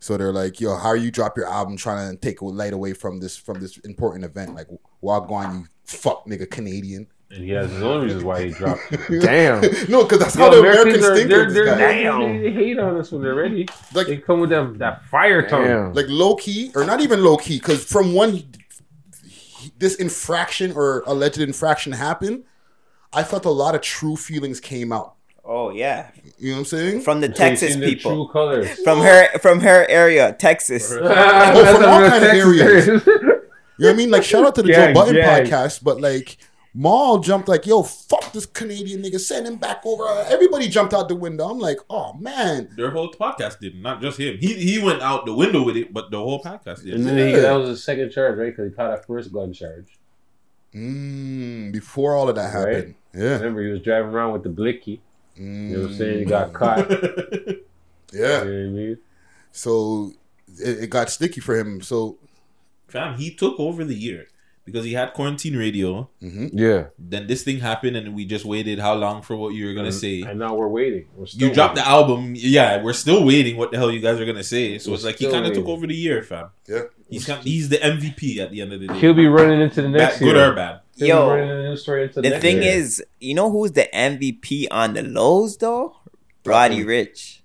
So 0.00 0.16
they're 0.16 0.32
like, 0.32 0.62
yo, 0.62 0.74
how 0.74 0.88
are 0.88 0.96
you 0.96 1.10
drop 1.10 1.36
your 1.36 1.46
album 1.46 1.76
trying 1.76 2.10
to 2.10 2.16
take 2.16 2.40
a 2.40 2.46
light 2.46 2.72
away 2.72 2.94
from 2.94 3.20
this 3.20 3.36
from 3.36 3.60
this 3.60 3.76
important 3.80 4.24
event? 4.24 4.54
Like, 4.54 4.68
Wagwan, 5.02 5.60
you 5.60 5.66
fuck 5.84 6.24
nigga 6.26 6.50
Canadian. 6.50 7.06
And 7.30 7.44
he 7.44 7.50
has 7.50 7.70
his 7.70 7.82
own 7.82 8.04
reasons 8.04 8.24
why 8.24 8.46
he 8.46 8.50
dropped. 8.52 8.80
Damn. 9.20 9.60
no, 9.90 10.04
because 10.04 10.20
that's 10.20 10.36
Yo, 10.36 10.44
how 10.44 10.50
the 10.50 10.60
Americans 10.60 11.04
are- 11.04 11.14
think 11.14 11.28
they're, 11.28 11.46
of 11.48 11.52
they're, 11.54 11.64
this 11.66 11.78
guy. 11.78 12.26
They, 12.32 12.38
they 12.38 12.50
hate 12.52 12.78
on 12.78 12.96
us 12.96 13.12
when 13.12 13.20
they're 13.20 13.34
ready. 13.34 13.68
Like- 13.92 14.06
they 14.06 14.16
come 14.16 14.40
with 14.40 14.50
that, 14.50 14.78
that 14.78 15.04
fire 15.04 15.46
tone. 15.46 15.66
Damn. 15.66 15.92
like 15.92 16.06
low 16.08 16.34
key 16.36 16.72
or 16.74 16.84
not 16.86 17.00
even 17.02 17.22
low 17.22 17.36
key 17.36 17.58
because 17.58 17.84
from 17.84 18.14
when 18.14 18.32
he- 18.32 18.46
this 19.78 19.94
infraction 19.96 20.72
or 20.72 21.02
alleged 21.06 21.38
infraction 21.38 21.92
happened 21.92 22.44
i 23.12 23.22
felt 23.22 23.44
a 23.44 23.50
lot 23.50 23.74
of 23.74 23.80
true 23.80 24.16
feelings 24.16 24.60
came 24.60 24.92
out 24.92 25.14
oh 25.44 25.70
yeah, 25.70 26.10
you 26.38 26.50
know 26.50 26.54
what 26.54 26.58
i'm 26.60 26.64
saying 26.64 27.00
from 27.00 27.20
the 27.20 27.26
So 27.28 27.32
Texas 27.34 27.72
seen 27.72 27.80
their 27.80 27.88
people, 27.90 28.12
true 28.26 28.32
colors. 28.32 28.68
from 28.84 29.00
her 29.00 29.28
from 29.40 29.60
her 29.60 29.84
area, 29.88 30.32
Texas. 30.38 30.92
oh, 31.00 31.74
from 31.74 31.84
all 31.84 32.08
kind 32.08 32.24
of 32.24 32.30
areas 32.30 32.86
you 32.86 32.92
know 32.96 33.88
what 33.88 33.90
i 33.90 33.92
mean 33.94 34.10
like 34.10 34.22
shout 34.22 34.44
out 34.46 34.54
to 34.54 34.62
the 34.62 34.68
Gang, 34.68 34.94
Joe 34.94 35.00
Budden 35.00 35.14
gang. 35.16 35.44
podcast 35.46 35.82
but 35.82 36.00
like 36.00 36.36
Mal 36.74 37.18
jumped 37.18 37.48
like, 37.48 37.66
yo, 37.66 37.82
fuck 37.82 38.32
this 38.32 38.46
Canadian 38.46 39.02
nigga, 39.02 39.20
send 39.20 39.46
him 39.46 39.56
back 39.56 39.84
over. 39.84 40.04
Everybody 40.28 40.68
jumped 40.68 40.94
out 40.94 41.08
the 41.08 41.14
window. 41.14 41.48
I'm 41.50 41.58
like, 41.58 41.78
oh 41.90 42.14
man. 42.14 42.70
Their 42.76 42.90
whole 42.90 43.12
podcast 43.12 43.58
did, 43.60 43.74
not 43.82 44.00
just 44.00 44.18
him. 44.18 44.38
He 44.38 44.54
he 44.54 44.78
went 44.82 45.02
out 45.02 45.26
the 45.26 45.34
window 45.34 45.62
with 45.62 45.76
it, 45.76 45.92
but 45.92 46.10
the 46.10 46.18
whole 46.18 46.42
podcast 46.42 46.84
did. 46.84 46.94
And 46.94 47.06
then 47.06 47.28
he, 47.34 47.34
that 47.40 47.52
was 47.52 47.68
his 47.68 47.84
second 47.84 48.10
charge, 48.10 48.38
right? 48.38 48.46
Because 48.46 48.70
he 48.70 48.74
caught 48.76 48.90
that 48.90 49.06
first 49.06 49.32
gun 49.32 49.52
charge. 49.52 49.98
Mm, 50.74 51.72
before 51.72 52.14
all 52.16 52.28
of 52.30 52.36
that 52.36 52.50
happened. 52.52 52.94
Yeah. 53.14 53.34
Remember, 53.36 53.62
he 53.62 53.70
was 53.70 53.82
driving 53.82 54.10
around 54.10 54.32
with 54.32 54.42
the 54.42 54.48
blicky. 54.48 55.02
You 55.36 55.44
know 55.44 55.80
what 55.82 55.90
I'm 55.90 55.96
saying? 55.96 56.18
He 56.20 56.24
Mm. 56.24 56.28
got 56.28 56.52
caught. 56.52 56.90
Yeah. 58.14 58.44
You 58.44 58.50
know 58.50 58.60
what 58.60 58.68
I 58.68 58.72
mean? 58.86 58.98
So 59.52 60.12
it, 60.58 60.84
it 60.84 60.90
got 60.90 61.08
sticky 61.08 61.40
for 61.40 61.58
him. 61.58 61.80
So 61.80 62.18
Fam, 62.88 63.16
he 63.16 63.34
took 63.34 63.58
over 63.58 63.84
the 63.84 63.94
year 63.94 64.26
because 64.64 64.84
he 64.84 64.92
had 64.92 65.12
quarantine 65.12 65.56
radio. 65.56 66.08
Mm-hmm. 66.22 66.46
Yeah. 66.52 66.84
Then 66.98 67.26
this 67.26 67.42
thing 67.42 67.58
happened, 67.60 67.96
and 67.96 68.14
we 68.14 68.24
just 68.24 68.44
waited 68.44 68.78
how 68.78 68.94
long 68.94 69.22
for 69.22 69.36
what 69.36 69.54
you 69.54 69.66
were 69.66 69.74
gonna 69.74 69.86
And- 69.88 69.94
say? 69.94 70.22
And 70.22 70.38
now 70.38 70.54
we're 70.54 70.68
waiting. 70.68 71.06
We're 71.16 71.26
still 71.26 71.48
You 71.48 71.54
dropped 71.54 71.74
the 71.76 71.86
album, 71.86 72.34
yeah. 72.36 72.82
We're 72.82 72.92
still 72.92 73.24
waiting. 73.24 73.56
What 73.56 73.70
the 73.72 73.78
hell 73.78 73.90
you 73.90 74.00
guys 74.00 74.20
are 74.20 74.24
gonna 74.26 74.44
say? 74.44 74.78
So 74.78 74.90
We're 74.90 74.94
it's 74.96 75.04
like 75.04 75.16
he 75.16 75.30
kind 75.30 75.46
of 75.46 75.52
took 75.52 75.66
over 75.66 75.86
the 75.86 75.94
year, 75.96 76.22
fam. 76.22 76.50
Yeah, 76.68 76.82
he's 77.10 77.26
kind, 77.26 77.42
he's 77.42 77.68
the 77.68 77.78
MVP 77.78 78.38
at 78.38 78.50
the 78.50 78.60
end 78.60 78.72
of 78.72 78.80
the 78.80 78.86
day. 78.88 78.98
He'll 78.98 79.14
be 79.14 79.26
running 79.26 79.60
into 79.60 79.82
the 79.82 79.88
next 79.88 80.18
Bad- 80.18 80.24
year. 80.24 80.34
good 80.34 80.48
or 80.50 80.54
bad. 80.54 80.80
He'll 80.96 81.06
Yo, 81.08 81.24
be 81.34 81.40
running 81.40 81.70
the 81.70 81.76
story 81.76 82.02
into 82.04 82.14
the, 82.16 82.20
The 82.22 82.30
next 82.30 82.42
thing 82.42 82.62
year. 82.62 82.72
is, 82.76 83.02
you 83.18 83.34
know 83.34 83.50
who's 83.50 83.72
the 83.72 83.88
MVP 83.92 84.66
on 84.70 84.92
the 84.94 85.02
lows 85.02 85.56
though? 85.56 85.96
Roddy 86.44 86.84
Ricch. 86.84 87.38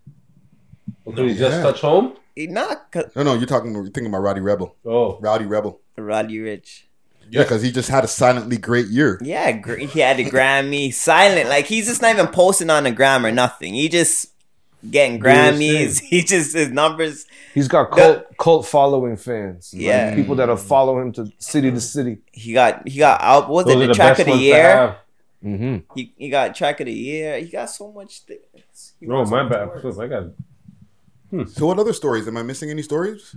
Did 1.16 1.30
he 1.30 1.36
just 1.36 1.58
Yeah. 1.58 1.64
touch 1.64 1.82
home? 1.82 2.14
He 2.36 2.48
not 2.48 2.94
no, 3.16 3.24
no, 3.24 3.34
you're 3.36 3.48
talking, 3.48 3.72
you're 3.74 3.86
thinking 3.86 4.08
about 4.08 4.22
Roddy 4.22 4.42
Rebel. 4.42 4.76
Oh, 4.86 5.18
Roddy 5.22 5.46
Rebel. 5.46 5.80
Roddy 5.98 6.38
Ricch. 6.38 6.84
Yeah, 7.30 7.44
because 7.44 7.62
he 7.62 7.72
just 7.72 7.90
had 7.90 8.04
a 8.04 8.08
silently 8.08 8.58
great 8.58 8.88
year. 8.88 9.20
Yeah, 9.22 9.52
gr- 9.52 9.76
he 9.78 10.00
had 10.00 10.20
a 10.20 10.24
Grammy. 10.26 10.94
Silent, 10.94 11.50
like 11.50 11.66
he's 11.66 11.86
just 11.88 12.02
not 12.02 12.14
even 12.14 12.28
posting 12.28 12.70
on 12.70 12.84
the 12.86 12.92
gram 12.92 13.26
or 13.26 13.32
nothing. 13.32 13.74
He 13.74 13.90
just 13.90 14.28
getting 14.90 15.20
Grammys. 15.20 16.00
He 16.10 16.24
just 16.24 16.54
his 16.56 16.70
numbers. 16.70 17.26
He's 17.54 17.68
got 17.68 17.92
cult 17.92 18.38
cult 18.38 18.66
following 18.68 19.18
fans. 19.18 19.72
Like, 19.74 19.82
Yeah. 19.84 20.16
people 20.16 20.36
that'll 20.36 20.56
follow 20.58 21.00
him 21.02 21.12
to 21.14 21.32
city 21.40 21.72
to 21.72 21.82
city. 21.82 22.20
He 22.32 22.54
got 22.54 22.88
he 22.88 23.00
got 23.00 23.20
out. 23.22 23.50
Was 23.50 23.66
Those 23.66 23.76
it 23.76 23.80
the, 23.80 23.88
the 23.88 23.94
track 23.94 24.18
best 24.18 24.28
of 24.30 24.34
the 24.36 24.42
year? 24.42 24.96
Mm-hmm. 25.44 25.78
He 25.96 26.14
he 26.18 26.30
got 26.30 26.56
track 26.56 26.80
of 26.80 26.86
the 26.86 26.94
year. 26.94 27.40
He 27.40 27.48
got 27.50 27.70
so 27.70 27.92
much 27.92 28.22
things. 28.22 28.94
He 29.00 29.06
No, 29.06 29.16
wants 29.16 29.32
my 29.32 29.48
bad. 29.50 29.70
awards. 29.76 30.00
I 30.00 30.08
got 30.08 30.24
So 31.50 31.66
what 31.68 31.78
other 31.80 31.94
stories? 31.94 32.28
Am 32.28 32.38
I 32.38 32.44
missing 32.44 32.70
any 32.70 32.82
stories? 32.84 33.36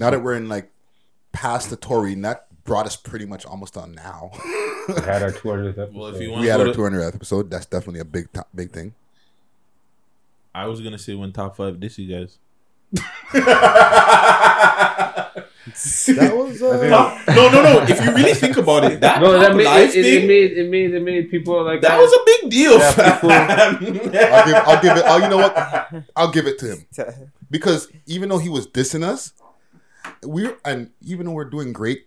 Now 0.00 0.10
that 0.10 0.22
we're 0.22 0.34
in 0.34 0.48
like 0.48 0.70
past 1.32 1.70
the 1.70 1.76
Tory, 1.76 2.14
and 2.14 2.24
that 2.24 2.46
brought 2.64 2.86
us 2.86 2.96
pretty 2.96 3.26
much 3.26 3.46
almost 3.46 3.76
on 3.76 3.92
now. 3.92 4.30
we 4.88 4.94
had 4.94 5.22
our 5.22 5.32
200th 5.32 5.68
episode. 5.70 5.94
Well, 5.94 6.06
if 6.14 6.20
you 6.20 6.30
want 6.30 6.42
we 6.42 6.48
had 6.48 6.60
our 6.60 6.66
to, 6.66 6.72
200th 6.72 7.14
episode. 7.14 7.50
That's 7.50 7.66
definitely 7.66 8.00
a 8.00 8.04
big, 8.04 8.32
to- 8.32 8.46
big 8.54 8.72
thing. 8.72 8.94
I 10.54 10.66
was 10.66 10.80
gonna 10.80 10.98
say 10.98 11.14
when 11.14 11.32
top 11.32 11.56
five 11.56 11.78
this 11.80 11.98
you 11.98 12.08
guys. 12.14 12.38
That 15.68 16.32
was 16.34 16.62
uh, 16.62 17.22
no, 17.28 17.50
no, 17.50 17.62
no. 17.62 17.82
If 17.86 18.02
you 18.02 18.14
really 18.14 18.32
think 18.32 18.56
about 18.56 18.84
it, 18.84 19.00
that 19.00 19.20
no, 19.22 19.38
that 19.38 19.54
made 19.54 19.64
live 19.66 19.90
it, 19.90 19.96
it, 19.96 20.02
thing, 20.02 20.24
it 20.24 20.26
made 20.26 20.52
it 20.52 20.70
made 20.70 20.94
it 20.94 21.02
made 21.02 21.30
people 21.30 21.62
like 21.62 21.82
that 21.82 21.98
was 21.98 22.10
a 22.10 22.18
big 22.24 22.50
deal. 22.50 22.78
Yeah, 22.78 22.92
fam. 23.18 23.76
I'll 23.76 24.46
give, 24.46 24.54
I'll 24.56 24.82
give 24.82 24.96
it. 24.96 25.04
Oh, 25.06 25.18
you 25.18 25.28
know 25.28 25.36
what? 25.36 26.04
I'll 26.16 26.30
give 26.32 26.46
it 26.46 26.58
to 26.60 26.74
him 26.74 26.86
because 27.50 27.88
even 28.06 28.30
though 28.30 28.38
he 28.38 28.48
was 28.48 28.66
dissing 28.66 29.04
us, 29.04 29.34
we're 30.24 30.56
and 30.64 30.90
even 31.02 31.26
though 31.26 31.32
we're 31.32 31.44
doing 31.50 31.72
great 31.72 32.06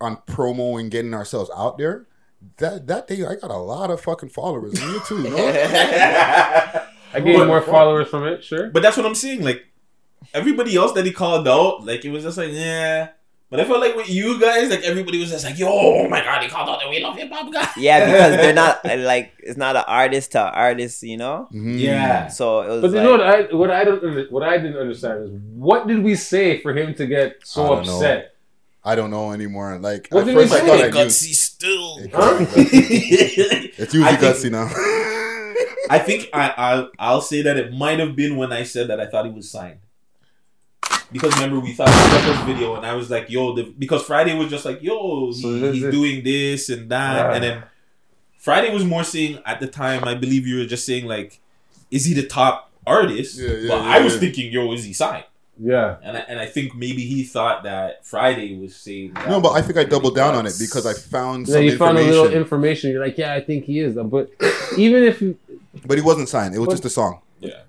on 0.00 0.16
promo 0.28 0.80
and 0.80 0.90
getting 0.90 1.14
ourselves 1.14 1.50
out 1.56 1.78
there, 1.78 2.06
that 2.58 2.86
that 2.88 3.06
day 3.08 3.24
I 3.24 3.36
got 3.36 3.50
a 3.50 3.56
lot 3.56 3.90
of 3.90 4.00
fucking 4.00 4.30
followers. 4.30 4.80
And 4.80 4.92
you 4.92 5.00
too, 5.06 5.22
no? 5.22 5.36
I 7.14 7.20
gained 7.20 7.38
But- 7.38 7.46
more 7.46 7.60
followers 7.62 8.08
from 8.08 8.26
it. 8.26 8.42
Sure. 8.42 8.70
But 8.70 8.82
that's 8.82 8.96
what 8.96 9.06
I'm 9.06 9.14
seeing. 9.14 9.42
Like 9.42 9.64
everybody 10.34 10.76
else 10.76 10.92
that 10.92 11.04
he 11.06 11.12
called 11.12 11.46
out, 11.46 11.84
like 11.84 12.04
it 12.04 12.10
was 12.10 12.24
just 12.24 12.38
like, 12.38 12.50
yeah. 12.52 13.10
But 13.52 13.60
I 13.60 13.64
felt 13.66 13.80
like 13.80 13.94
with 13.94 14.08
you 14.08 14.40
guys, 14.40 14.70
like 14.70 14.80
everybody 14.80 15.18
was 15.20 15.28
just 15.28 15.44
like, 15.44 15.58
"Yo, 15.58 15.68
oh 15.68 16.08
my 16.08 16.24
god, 16.24 16.40
they 16.42 16.48
called 16.48 16.70
out 16.70 16.80
the 16.80 16.88
We 16.88 17.00
Love 17.00 17.18
Hip 17.18 17.30
Hop 17.30 17.52
guy." 17.52 17.68
Yeah, 17.76 18.06
because 18.06 18.36
they're 18.40 18.54
not 18.54 18.80
uh, 18.90 18.96
like 18.96 19.34
it's 19.40 19.58
not 19.58 19.76
an 19.76 19.84
artist 19.86 20.32
to 20.32 20.40
artist, 20.40 21.02
you 21.02 21.18
know. 21.18 21.48
Mm-hmm. 21.52 21.76
Yeah. 21.76 22.28
So 22.28 22.62
it 22.62 22.68
was. 22.68 22.80
But 22.80 22.90
you 22.92 22.96
like, 22.96 23.04
know 23.04 23.10
what 23.12 23.20
I 23.20 23.54
what 23.54 23.70
I 23.70 23.84
don't 23.84 24.32
what 24.32 24.42
I 24.42 24.56
didn't 24.56 24.78
understand 24.78 25.24
is 25.24 25.30
what 25.52 25.86
did 25.86 26.02
we 26.02 26.14
say 26.14 26.62
for 26.62 26.72
him 26.72 26.94
to 26.94 27.04
get 27.06 27.36
so 27.44 27.66
don't 27.68 27.86
know. 27.86 27.96
upset? 27.96 28.34
I 28.82 28.94
don't 28.96 29.10
know 29.10 29.32
anymore. 29.32 29.78
Like 29.78 30.08
What 30.08 30.20
at 30.22 30.26
did 30.28 30.36
we 30.36 30.42
first 30.48 30.54
I 30.54 30.60
say? 30.60 30.66
thought 30.66 30.80
I 30.80 30.88
knew. 30.88 31.04
Gutsy 31.04 31.34
still. 31.34 31.98
Huh? 32.10 32.46
It's 32.56 33.92
usually 33.92 34.04
I 34.04 34.16
think- 34.16 34.34
gutsy 34.36 34.50
now. 34.50 34.66
I 35.90 35.98
think 35.98 36.30
I, 36.32 36.54
I 36.56 36.86
I'll 36.98 37.20
say 37.20 37.42
that 37.42 37.58
it 37.58 37.70
might 37.72 37.98
have 37.98 38.16
been 38.16 38.36
when 38.36 38.50
I 38.50 38.62
said 38.62 38.88
that 38.88 38.98
I 38.98 39.06
thought 39.06 39.26
he 39.26 39.30
was 39.30 39.50
signed. 39.50 39.80
Because 41.12 41.34
remember 41.34 41.60
we 41.60 41.72
thought 41.72 41.86
the 41.88 42.20
first 42.26 42.42
video 42.44 42.74
and 42.76 42.86
I 42.86 42.94
was 42.94 43.10
like, 43.10 43.28
yo, 43.30 43.54
the, 43.54 43.64
because 43.64 44.02
Friday 44.04 44.34
was 44.38 44.48
just 44.50 44.64
like, 44.64 44.82
yo, 44.82 45.26
he- 45.32 45.42
So 45.42 45.48
he's 45.72 45.82
is- 45.84 45.92
doing 45.94 46.24
this 46.24 46.68
and 46.70 46.88
that, 46.90 47.16
Yeah. 47.30 47.34
and 47.34 47.44
then 47.44 47.62
Friday 48.38 48.72
was 48.72 48.84
more 48.84 49.04
saying 49.04 49.38
at 49.46 49.60
the 49.60 49.66
time. 49.68 50.04
I 50.04 50.14
believe 50.14 50.46
you 50.46 50.58
were 50.58 50.66
just 50.66 50.84
saying 50.86 51.06
like, 51.06 51.40
is 51.90 52.04
he 52.06 52.14
the 52.14 52.26
top 52.26 52.70
artist? 52.86 53.38
Yeah, 53.38 53.50
yeah, 53.50 53.68
but 53.68 53.82
yeah, 53.82 53.90
I 53.90 54.00
was 54.00 54.14
yeah. 54.14 54.20
thinking, 54.20 54.52
yo, 54.52 54.72
is 54.72 54.84
he 54.84 54.92
signed? 54.92 55.24
Yeah. 55.60 55.96
And 56.02 56.16
I, 56.16 56.20
and 56.20 56.40
I 56.40 56.46
think 56.46 56.74
maybe 56.74 57.02
he 57.04 57.22
thought 57.24 57.62
that 57.64 58.04
Friday 58.06 58.56
was 58.58 58.74
saying. 58.74 59.12
That 59.14 59.28
no, 59.28 59.40
but 59.40 59.50
I 59.50 59.60
think 59.62 59.76
I 59.78 59.84
doubled 59.84 60.16
down 60.16 60.34
on 60.34 60.46
it 60.46 60.54
because 60.58 60.86
I 60.86 60.94
found 60.94 61.46
Yeah, 61.46 61.54
some 61.56 61.62
you 61.64 61.76
found 61.76 61.98
a 61.98 62.02
little 62.02 62.32
information. 62.32 62.90
You're 62.90 63.04
like, 63.04 63.18
yeah, 63.18 63.34
I 63.34 63.40
think 63.40 63.66
he 63.66 63.78
is. 63.80 63.94
But 63.94 64.30
even 64.78 65.02
if 65.04 65.20
you, 65.20 65.38
but 65.86 65.98
he 65.98 66.02
wasn't 66.02 66.28
signed. 66.30 66.54
It 66.54 66.58
was 66.58 66.68
But- 66.68 66.72
just 66.72 66.84
a 66.86 66.90
song. 66.90 67.20
Yeah. 67.40 67.60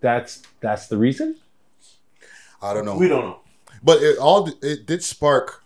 that's 0.00 0.42
that's 0.60 0.86
the 0.88 0.96
reason. 0.98 1.36
I 2.64 2.74
don't 2.74 2.84
know. 2.84 2.96
We 2.96 3.08
don't 3.08 3.24
know. 3.24 3.40
But 3.82 4.02
it 4.02 4.18
all 4.18 4.48
it 4.62 4.86
did 4.86 5.02
spark 5.02 5.62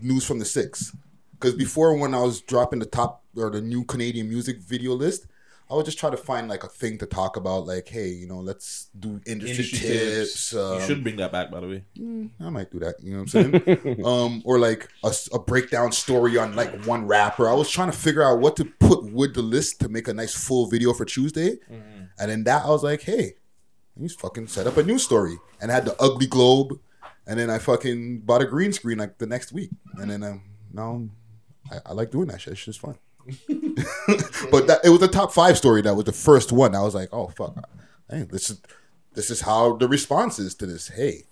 news 0.00 0.24
from 0.24 0.38
the 0.38 0.44
six. 0.44 0.94
Because 1.32 1.54
before, 1.54 1.96
when 1.96 2.14
I 2.14 2.20
was 2.20 2.40
dropping 2.40 2.80
the 2.80 2.86
top 2.86 3.22
or 3.36 3.50
the 3.50 3.60
new 3.60 3.84
Canadian 3.84 4.28
music 4.28 4.58
video 4.58 4.94
list, 4.94 5.26
I 5.70 5.74
would 5.74 5.84
just 5.84 5.98
try 5.98 6.10
to 6.10 6.16
find 6.16 6.48
like 6.48 6.64
a 6.64 6.68
thing 6.68 6.98
to 6.98 7.06
talk 7.06 7.36
about. 7.36 7.66
Like, 7.66 7.88
hey, 7.88 8.08
you 8.08 8.26
know, 8.26 8.38
let's 8.38 8.88
do 8.98 9.20
industry, 9.26 9.50
Industry 9.50 9.78
tips. 9.78 10.50
tips. 10.50 10.54
um, 10.54 10.80
you 10.80 10.86
should 10.86 11.02
bring 11.02 11.16
that 11.16 11.30
back, 11.30 11.50
by 11.50 11.60
the 11.60 11.68
way. 11.68 11.84
Mm, 11.98 12.30
I 12.40 12.50
might 12.50 12.70
do 12.70 12.78
that. 12.80 12.96
You 13.02 13.12
know 13.12 13.22
what 13.22 13.34
I'm 13.34 13.64
saying? 13.64 14.04
um, 14.04 14.42
or 14.44 14.58
like 14.58 14.88
a 15.32 15.38
breakdown 15.38 15.92
story 15.92 16.38
on 16.38 16.56
like 16.56 16.84
one 16.86 17.06
rapper. 17.06 17.48
I 17.48 17.52
was 17.52 17.70
trying 17.70 17.90
to 17.90 17.96
figure 17.96 18.22
out 18.22 18.40
what 18.40 18.56
to 18.56 18.64
put 18.64 19.12
with 19.12 19.34
the 19.34 19.42
list 19.42 19.80
to 19.80 19.88
make 19.88 20.08
a 20.08 20.14
nice 20.14 20.34
full 20.34 20.68
video 20.68 20.92
for 20.92 21.04
Tuesday. 21.04 21.56
Mm-hmm. 21.70 22.04
And 22.18 22.30
then 22.30 22.44
that 22.44 22.64
I 22.64 22.68
was 22.68 22.82
like, 22.82 23.02
hey, 23.02 23.34
he's 23.98 24.14
fucking 24.14 24.46
set 24.48 24.66
up 24.66 24.76
a 24.76 24.82
news 24.82 25.02
story 25.02 25.38
and 25.60 25.70
I 25.70 25.74
had 25.74 25.84
the 25.84 26.00
ugly 26.00 26.26
globe. 26.26 26.80
And 27.26 27.38
then 27.38 27.50
I 27.50 27.58
fucking 27.58 28.20
bought 28.20 28.40
a 28.40 28.46
green 28.46 28.72
screen 28.72 28.98
like 28.98 29.18
the 29.18 29.26
next 29.26 29.52
week. 29.52 29.70
And 29.96 30.10
then 30.10 30.22
um, 30.22 30.42
now 30.72 31.08
I, 31.70 31.90
I 31.90 31.92
like 31.92 32.10
doing 32.10 32.28
that 32.28 32.40
shit. 32.40 32.54
It's 32.54 32.64
just 32.64 32.80
fun. 32.80 32.96
but 34.50 34.66
that 34.66 34.80
it 34.82 34.88
was 34.88 35.00
the 35.00 35.08
top 35.08 35.32
five 35.32 35.58
story 35.58 35.82
that 35.82 35.94
was 35.94 36.06
the 36.06 36.12
first 36.12 36.52
one. 36.52 36.74
I 36.74 36.82
was 36.82 36.94
like, 36.94 37.10
oh 37.12 37.28
fuck, 37.28 37.68
hey, 38.08 38.22
this 38.22 38.48
is 38.48 38.62
this 39.12 39.30
is 39.30 39.42
how 39.42 39.76
the 39.76 39.86
response 39.86 40.38
is 40.38 40.54
to 40.54 40.66
this. 40.66 40.88
Hey, 40.88 41.24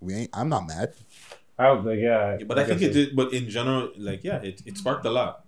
we 0.00 0.14
ain't. 0.14 0.30
I'm 0.32 0.48
not 0.48 0.66
mad. 0.66 0.94
I 1.56 1.70
was 1.70 1.84
like, 1.84 2.00
yeah. 2.00 2.38
But 2.44 2.58
I 2.58 2.64
think 2.64 2.82
it 2.82 2.92
did. 2.92 3.14
But 3.14 3.32
in 3.32 3.48
general, 3.48 3.92
like 3.96 4.24
yeah, 4.24 4.42
it, 4.42 4.62
it 4.66 4.76
sparked 4.76 5.06
a 5.06 5.10
lot. 5.10 5.44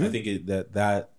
I 0.00 0.08
think 0.08 0.26
it, 0.26 0.46
that 0.46 0.72
that 0.74 1.10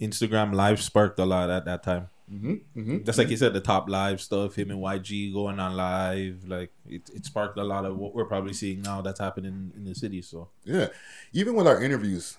Instagram 0.00 0.54
live 0.54 0.80
sparked 0.80 1.18
a 1.18 1.26
lot 1.26 1.50
at 1.50 1.66
that 1.66 1.82
time. 1.82 2.08
Mm-hmm, 2.32 2.80
mm-hmm. 2.80 3.04
Just 3.04 3.18
like 3.18 3.28
you 3.28 3.36
said, 3.36 3.52
the 3.52 3.60
top 3.60 3.90
live 3.90 4.20
stuff, 4.20 4.54
him 4.56 4.70
and 4.70 4.80
YG 4.80 5.32
going 5.32 5.60
on 5.60 5.76
live, 5.76 6.44
like 6.48 6.72
it, 6.88 7.02
it 7.14 7.26
sparked 7.26 7.58
a 7.58 7.64
lot 7.64 7.84
of 7.84 7.98
what 7.98 8.14
we're 8.14 8.24
probably 8.24 8.54
seeing 8.54 8.80
now 8.80 9.02
that's 9.02 9.20
happening 9.20 9.72
in 9.76 9.84
the 9.84 9.94
city. 9.94 10.22
So 10.22 10.48
Yeah, 10.64 10.88
even 11.32 11.54
with 11.54 11.66
our 11.66 11.82
interviews, 11.82 12.38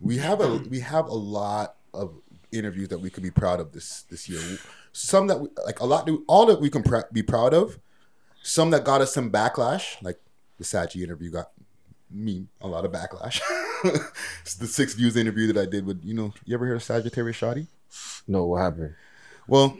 we 0.00 0.16
have 0.18 0.40
a 0.40 0.56
we 0.56 0.80
have 0.80 1.06
a 1.06 1.14
lot 1.14 1.76
of 1.94 2.14
interviews 2.50 2.88
that 2.88 2.98
we 2.98 3.10
could 3.10 3.22
be 3.22 3.30
proud 3.30 3.60
of 3.60 3.72
this 3.72 4.02
this 4.02 4.28
year. 4.28 4.40
Some 4.92 5.28
that 5.28 5.38
we, 5.38 5.48
like 5.64 5.78
a 5.78 5.86
lot, 5.86 6.10
all 6.26 6.46
that 6.46 6.60
we 6.60 6.68
can 6.68 6.82
pr- 6.82 7.08
be 7.12 7.22
proud 7.22 7.54
of. 7.54 7.78
Some 8.42 8.70
that 8.70 8.84
got 8.84 9.00
us 9.00 9.14
some 9.14 9.30
backlash, 9.30 10.02
like 10.02 10.18
the 10.58 10.64
Sachi 10.64 11.04
interview 11.04 11.30
got 11.30 11.50
me 12.10 12.46
a 12.60 12.66
lot 12.66 12.84
of 12.84 12.90
backlash. 12.90 13.40
The 13.82 14.66
six 14.66 14.92
views 14.92 15.16
interview 15.16 15.50
that 15.52 15.58
I 15.58 15.64
did 15.64 15.86
with 15.86 16.04
you 16.04 16.12
know 16.12 16.34
you 16.44 16.54
ever 16.54 16.66
heard 16.66 16.76
of 16.76 16.82
Sagittarius 16.82 17.36
Shoddy? 17.36 17.66
No, 18.26 18.44
what 18.44 18.60
happened? 18.60 18.94
Well, 19.48 19.76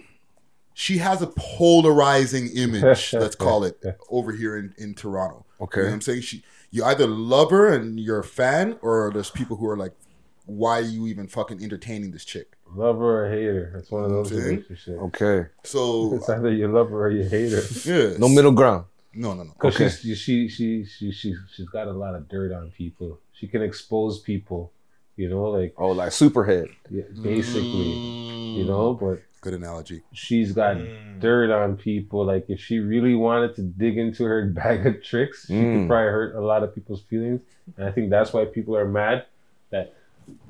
she 0.75 0.99
has 0.99 1.21
a 1.23 1.27
polarizing 1.27 2.49
image, 2.55 3.13
let's 3.15 3.35
call 3.37 3.65
it, 3.65 3.83
over 4.09 4.33
here 4.33 4.57
in, 4.57 4.75
in 4.79 4.95
Toronto. 4.95 5.45
Okay. 5.61 5.81
You 5.81 5.85
know 5.85 5.91
what 5.91 5.95
I'm 5.97 6.01
saying? 6.01 6.23
She 6.23 6.43
you 6.71 6.85
either 6.85 7.07
love 7.07 7.51
her 7.51 7.73
and 7.75 7.99
you're 7.99 8.21
a 8.21 8.25
fan, 8.25 8.79
or 8.83 9.11
there's 9.13 9.31
people 9.31 9.57
who 9.57 9.69
are 9.69 9.77
like, 9.77 9.93
why 10.47 10.79
are 10.79 10.83
you 10.83 11.07
even 11.09 11.27
fucking 11.27 11.63
entertaining 11.63 12.13
this 12.13 12.25
chick? 12.25 12.57
Lover 12.75 13.27
or 13.27 13.31
hater. 13.31 13.75
It's 13.77 13.91
one 13.91 14.05
of 14.05 14.11
those 14.11 14.29
See? 14.29 14.37
relationships. 14.37 14.89
Okay. 14.89 15.49
So 15.65 16.15
It's 16.15 16.29
either 16.29 16.53
you 16.53 16.69
love 16.69 16.91
her 16.91 17.07
or 17.07 17.11
you 17.11 17.25
hate 17.29 17.51
her. 17.53 17.63
yeah. 17.85 18.17
No 18.19 18.29
middle 18.29 18.53
ground. 18.53 18.85
No, 19.13 19.35
no, 19.35 19.43
no. 19.43 19.53
Because 19.55 19.75
Okay. 19.75 19.89
she's 19.89 20.19
she 20.19 20.49
she 20.49 20.85
she 20.85 21.11
she 21.11 21.35
she's 21.53 21.67
got 21.69 21.89
a 21.89 21.93
lot 21.93 22.15
of 22.15 22.29
dirt 22.29 22.53
on 22.53 22.71
people. 22.71 23.19
She 23.33 23.49
can 23.49 23.61
expose 23.63 24.21
people, 24.21 24.71
you 25.17 25.29
know, 25.29 25.43
like 25.51 25.75
Oh, 25.77 25.89
like 25.89 26.11
superhead. 26.11 26.69
yeah, 26.91 27.03
basically, 27.21 27.91
you 28.59 28.65
know. 28.65 28.95
But 28.95 29.21
Good 29.43 29.55
analogy. 29.55 30.03
she's 30.13 30.53
got 30.53 30.77
dirt 31.19 31.51
on 31.51 31.77
people. 31.77 32.27
Like 32.27 32.45
if 32.49 32.61
she 32.61 32.79
really 32.79 33.15
wanted 33.15 33.55
to 33.57 33.63
dig 33.63 33.97
into 33.97 34.25
her 34.25 34.47
bag 34.61 34.87
of 34.87 35.03
tricks, 35.03 35.47
she 35.47 35.55
Mm. 35.55 35.73
could 35.73 35.87
probably 35.89 36.11
hurt 36.11 36.35
a 36.37 36.41
lot 36.41 36.63
of 36.63 36.75
people's 36.75 37.03
feelings. 37.03 37.41
And 37.77 37.89
I 37.89 37.93
think 37.93 38.11
that's 38.11 38.33
why 38.35 38.45
people 38.45 38.77
are 38.77 38.87
mad 38.87 39.25
that. 39.71 39.95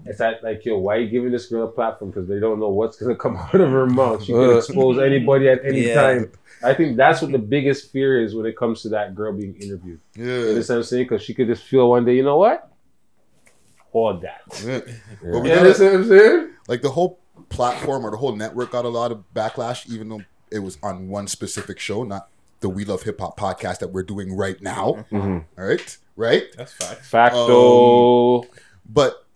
It's 0.05 0.19
that 0.19 0.43
like 0.43 0.65
yo, 0.65 0.77
why 0.79 0.97
are 0.97 1.01
you 1.01 1.09
giving 1.09 1.31
this 1.31 1.47
girl 1.47 1.65
a 1.69 1.71
platform? 1.71 2.11
Because 2.11 2.27
they 2.29 2.41
don't 2.41 2.59
know 2.59 2.69
what's 2.71 2.97
gonna 2.97 3.15
come 3.15 3.37
out 3.47 3.55
of 3.55 3.71
her 3.71 3.87
mouth. 3.87 4.25
She 4.25 4.33
can 4.33 4.43
Uh. 4.51 4.57
expose 4.59 4.99
anybody 4.99 5.49
at 5.49 5.65
any 5.65 5.83
Yeah. 5.87 5.95
time. 5.95 6.33
I 6.63 6.75
think 6.75 6.97
that's 6.97 7.23
what 7.23 7.31
the 7.33 7.39
biggest 7.39 7.91
fear 7.93 8.21
is 8.23 8.35
when 8.35 8.45
it 8.45 8.57
comes 8.57 8.83
to 8.83 8.89
that 8.91 9.15
girl 9.15 9.33
being 9.33 9.55
interviewed. 9.57 10.01
Yeah, 10.17 10.25
You 10.25 10.31
Yeah. 10.43 10.49
understand 10.51 10.77
what 10.79 10.81
I'm 10.81 10.89
saying? 10.89 11.05
Because 11.05 11.23
she 11.23 11.33
could 11.33 11.47
just 11.47 11.63
feel 11.65 11.89
one 11.89 12.05
day, 12.05 12.17
you 12.17 12.25
know 12.25 12.39
what? 12.39 12.69
Hold 13.93 14.23
that. 14.23 14.41
yeah. 14.65 14.81
You 15.23 15.33
But 15.33 15.41
we 15.41 15.53
understand 15.53 15.93
what 15.93 16.01
I'm 16.03 16.09
saying? 16.09 16.49
like 16.69 16.83
the 16.83 16.91
whole 16.91 17.19
platform 17.51 18.07
or 18.07 18.11
the 18.11 18.17
whole 18.17 18.35
network 18.35 18.71
got 18.71 18.87
a 18.87 18.89
lot 18.89 19.13
of 19.13 19.23
backlash, 19.35 19.89
even 19.91 20.09
though 20.09 20.23
it 20.51 20.61
was 20.61 20.79
on 20.83 21.09
one 21.09 21.27
specific 21.27 21.79
show, 21.79 22.03
not 22.03 22.29
the 22.61 22.69
We 22.69 22.85
Love 22.85 23.03
Hip 23.03 23.21
Hop 23.21 23.39
podcast 23.39 23.81
that 23.81 23.89
we're 23.89 24.03
doing 24.03 24.35
right 24.35 24.61
now. 24.63 25.05
Mm-hmm. 25.13 25.39
All 25.61 25.67
right, 25.67 25.97
right. 26.17 26.45
that's 26.57 26.73
fact. 26.73 27.05
Facto. 27.05 28.43
Um, 28.43 28.49
but 28.89 29.27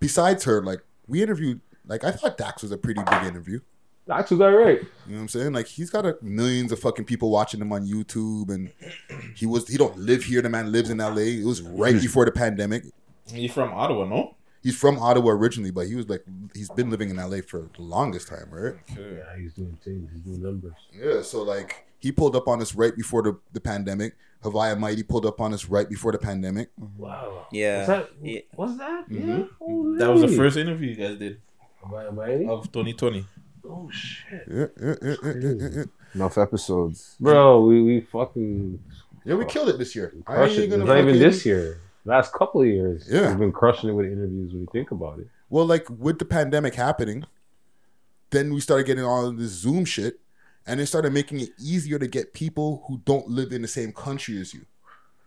besides 0.00 0.44
her, 0.44 0.62
like 0.62 0.80
we 1.06 1.22
interviewed, 1.22 1.60
like 1.86 2.04
I 2.04 2.10
thought 2.10 2.36
Dax 2.36 2.62
was 2.62 2.72
a 2.72 2.78
pretty 2.78 3.02
big 3.02 3.22
interview. 3.24 3.60
That's 4.06 4.30
was 4.30 4.40
all 4.40 4.50
right. 4.50 4.80
You 4.80 5.12
know 5.12 5.16
what 5.16 5.20
I'm 5.20 5.28
saying? 5.28 5.52
Like 5.52 5.66
he's 5.66 5.90
got 5.90 6.06
a, 6.06 6.16
millions 6.22 6.72
of 6.72 6.78
fucking 6.78 7.04
people 7.04 7.30
watching 7.30 7.60
him 7.60 7.72
on 7.72 7.86
YouTube, 7.86 8.48
and 8.50 8.72
he 9.36 9.44
was 9.44 9.68
he 9.68 9.76
don't 9.76 9.98
live 9.98 10.24
here. 10.24 10.40
The 10.40 10.48
man 10.48 10.72
lives 10.72 10.88
in 10.88 10.98
LA. 10.98 11.16
It 11.16 11.44
was 11.44 11.60
right 11.60 12.00
before 12.00 12.24
the 12.24 12.32
pandemic. 12.32 12.84
You 13.26 13.50
from 13.50 13.74
Ottawa, 13.74 14.06
no? 14.06 14.34
He's 14.68 14.76
from 14.76 14.98
Ottawa 14.98 15.30
originally, 15.30 15.70
but 15.70 15.86
he 15.86 15.94
was 15.94 16.10
like 16.10 16.22
he's 16.54 16.68
been 16.68 16.90
living 16.90 17.08
in 17.08 17.16
LA 17.16 17.38
for 17.40 17.70
the 17.74 17.80
longest 17.82 18.28
time, 18.28 18.48
right? 18.50 18.74
Yeah, 18.94 19.34
he's 19.40 19.54
doing 19.54 19.78
things. 19.82 20.10
He's 20.12 20.20
doing 20.20 20.42
numbers. 20.42 20.74
Yeah, 20.92 21.22
so 21.22 21.42
like 21.42 21.86
he 22.00 22.12
pulled 22.12 22.36
up 22.36 22.46
on 22.48 22.60
us 22.60 22.74
right 22.74 22.94
before 22.94 23.22
the, 23.22 23.38
the 23.54 23.60
pandemic. 23.62 24.14
Haviah 24.44 24.78
Mighty 24.78 25.02
pulled 25.04 25.24
up 25.24 25.40
on 25.40 25.54
us 25.54 25.64
right 25.64 25.88
before 25.88 26.12
the 26.12 26.18
pandemic. 26.18 26.68
Wow. 26.98 27.46
Yeah. 27.50 27.78
Was 27.78 27.86
that? 27.86 28.08
Yeah. 28.22 28.40
Was 28.56 28.76
that? 28.76 29.08
Mhm. 29.08 29.26
Yeah. 29.38 29.44
Holy. 29.58 29.98
That 30.00 30.10
was 30.12 30.20
the 30.20 30.36
first 30.36 30.58
interview 30.58 30.90
you 30.90 30.96
guys 30.96 31.16
did 31.16 31.40
Am 31.86 31.94
I, 31.94 32.06
am 32.08 32.20
I? 32.20 32.52
of 32.52 32.70
2020. 32.70 33.24
Oh 33.70 33.88
shit, 33.90 34.44
Yeah, 34.50 34.66
yeah, 34.82 34.94
yeah, 35.02 35.14
yeah, 35.22 35.32
yeah, 35.32 35.52
yeah, 35.60 35.68
yeah. 35.76 35.84
Enough 36.14 36.36
episodes. 36.36 37.16
bro. 37.18 37.62
We 37.64 37.80
we 37.82 38.00
fucking 38.02 38.78
Yeah, 39.24 39.36
we 39.36 39.46
killed 39.46 39.70
it 39.70 39.78
this 39.78 39.96
year. 39.96 40.12
I 40.26 40.44
ain't 40.44 40.52
it. 40.58 40.68
gonna 40.68 40.82
It's 40.82 40.88
not 40.88 40.98
even 40.98 41.18
this 41.18 41.46
year. 41.46 41.80
Last 42.04 42.32
couple 42.32 42.60
of 42.62 42.66
years, 42.66 43.06
Yeah. 43.10 43.30
we've 43.30 43.38
been 43.38 43.52
crushing 43.52 43.90
it 43.90 43.92
with 43.92 44.06
interviews. 44.06 44.52
When 44.52 44.62
you 44.62 44.68
think 44.72 44.90
about 44.90 45.18
it, 45.18 45.26
Well, 45.50 45.66
like 45.66 45.86
with 45.90 46.18
the 46.18 46.24
pandemic 46.24 46.74
happening, 46.74 47.24
then 48.30 48.52
we 48.54 48.60
started 48.60 48.86
getting 48.86 49.04
all 49.04 49.26
of 49.26 49.38
this 49.38 49.50
Zoom 49.50 49.84
shit, 49.84 50.20
and 50.66 50.80
it 50.80 50.86
started 50.86 51.12
making 51.12 51.40
it 51.40 51.50
easier 51.58 51.98
to 51.98 52.06
get 52.06 52.32
people 52.34 52.84
who 52.88 53.00
don't 53.04 53.28
live 53.28 53.52
in 53.52 53.62
the 53.62 53.68
same 53.68 53.92
country 53.92 54.38
as 54.40 54.52
you. 54.54 54.62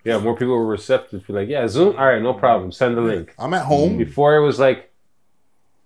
yeah, 0.03 0.17
more 0.17 0.35
people 0.35 0.55
were 0.55 0.65
receptive. 0.65 1.23
to 1.27 1.33
like, 1.33 1.47
yeah, 1.47 1.67
Zoom. 1.67 1.95
All 1.97 2.05
right, 2.07 2.21
no 2.21 2.33
problem. 2.33 2.71
Send 2.71 2.97
the 2.97 3.01
link. 3.01 3.35
I'm 3.37 3.53
at 3.53 3.65
home. 3.65 3.97
Before 3.97 4.35
it 4.35 4.41
was 4.43 4.59
like, 4.59 4.91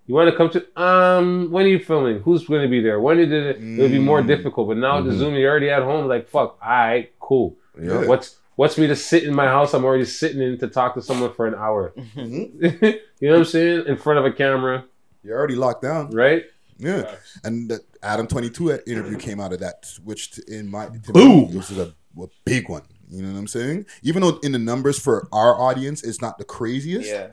you 0.08 0.14
want 0.16 0.30
to 0.30 0.38
come 0.38 0.50
to 0.52 0.82
um 0.82 1.52
when 1.52 1.66
are 1.66 1.70
you 1.70 1.80
filming? 1.80 2.20
Who's 2.20 2.46
going 2.48 2.62
to 2.62 2.68
be 2.70 2.80
there? 2.80 3.00
When 3.02 3.18
did 3.18 3.34
it? 3.34 3.58
It 3.62 3.82
would 3.82 3.92
be 3.92 4.00
more 4.00 4.22
Mm. 4.22 4.28
difficult. 4.28 4.68
But 4.70 4.78
now 4.78 5.02
the 5.02 5.10
Mhm. 5.12 5.18
Zoom, 5.18 5.34
you're 5.34 5.50
already 5.50 5.70
at 5.70 5.82
home. 5.84 6.08
Like 6.08 6.30
fuck, 6.30 6.58
all 6.62 6.70
right, 6.70 7.12
cool. 7.20 7.58
Yeah. 7.82 8.06
What's 8.08 8.38
what's 8.56 8.78
me 8.78 8.88
to 8.88 8.96
sit 8.96 9.24
in 9.24 9.34
my 9.36 9.46
house? 9.46 9.74
I'm 9.74 9.86
already 9.86 10.06
sitting 10.06 10.42
in 10.42 10.58
to 10.60 10.68
talk 10.68 10.94
to 10.96 11.02
someone 11.02 11.34
for 11.34 11.48
an 11.48 11.56
hour. 11.56 11.94
Mhm. 12.16 12.62
you 13.20 13.28
know 13.30 13.34
what 13.34 13.40
I'm 13.40 13.46
saying? 13.46 13.86
In 13.88 13.98
front 13.98 14.20
of 14.20 14.26
a 14.26 14.32
camera, 14.32 14.86
You're 15.24 15.38
already 15.38 15.56
locked 15.56 15.82
down. 15.82 16.12
right? 16.12 16.44
Yeah, 16.78 17.16
and 17.46 17.70
the 17.72 17.80
Adam 18.04 18.28
Twenty 18.28 18.50
Two 18.50 18.70
interview 18.86 19.18
came 19.18 19.40
out 19.40 19.54
of 19.54 19.60
that, 19.62 19.90
which 20.04 20.32
t- 20.32 20.42
in 20.48 20.70
my 20.70 20.90
Boom. 20.90 21.50
this 21.54 21.72
is 21.72 21.78
a, 21.78 21.94
a 22.22 22.28
big 22.44 22.68
one. 22.68 22.82
You 23.10 23.22
know 23.22 23.32
what 23.32 23.40
I'm 23.40 23.48
saying? 23.48 23.86
Even 24.04 24.22
though 24.24 24.40
in 24.44 24.52
the 24.52 24.60
numbers 24.60 25.00
for 25.00 25.28
our 25.32 25.58
audience, 25.58 26.04
it's 26.04 26.22
not 26.22 26.38
the 26.38 26.44
craziest. 26.44 27.08
Yeah. 27.10 27.28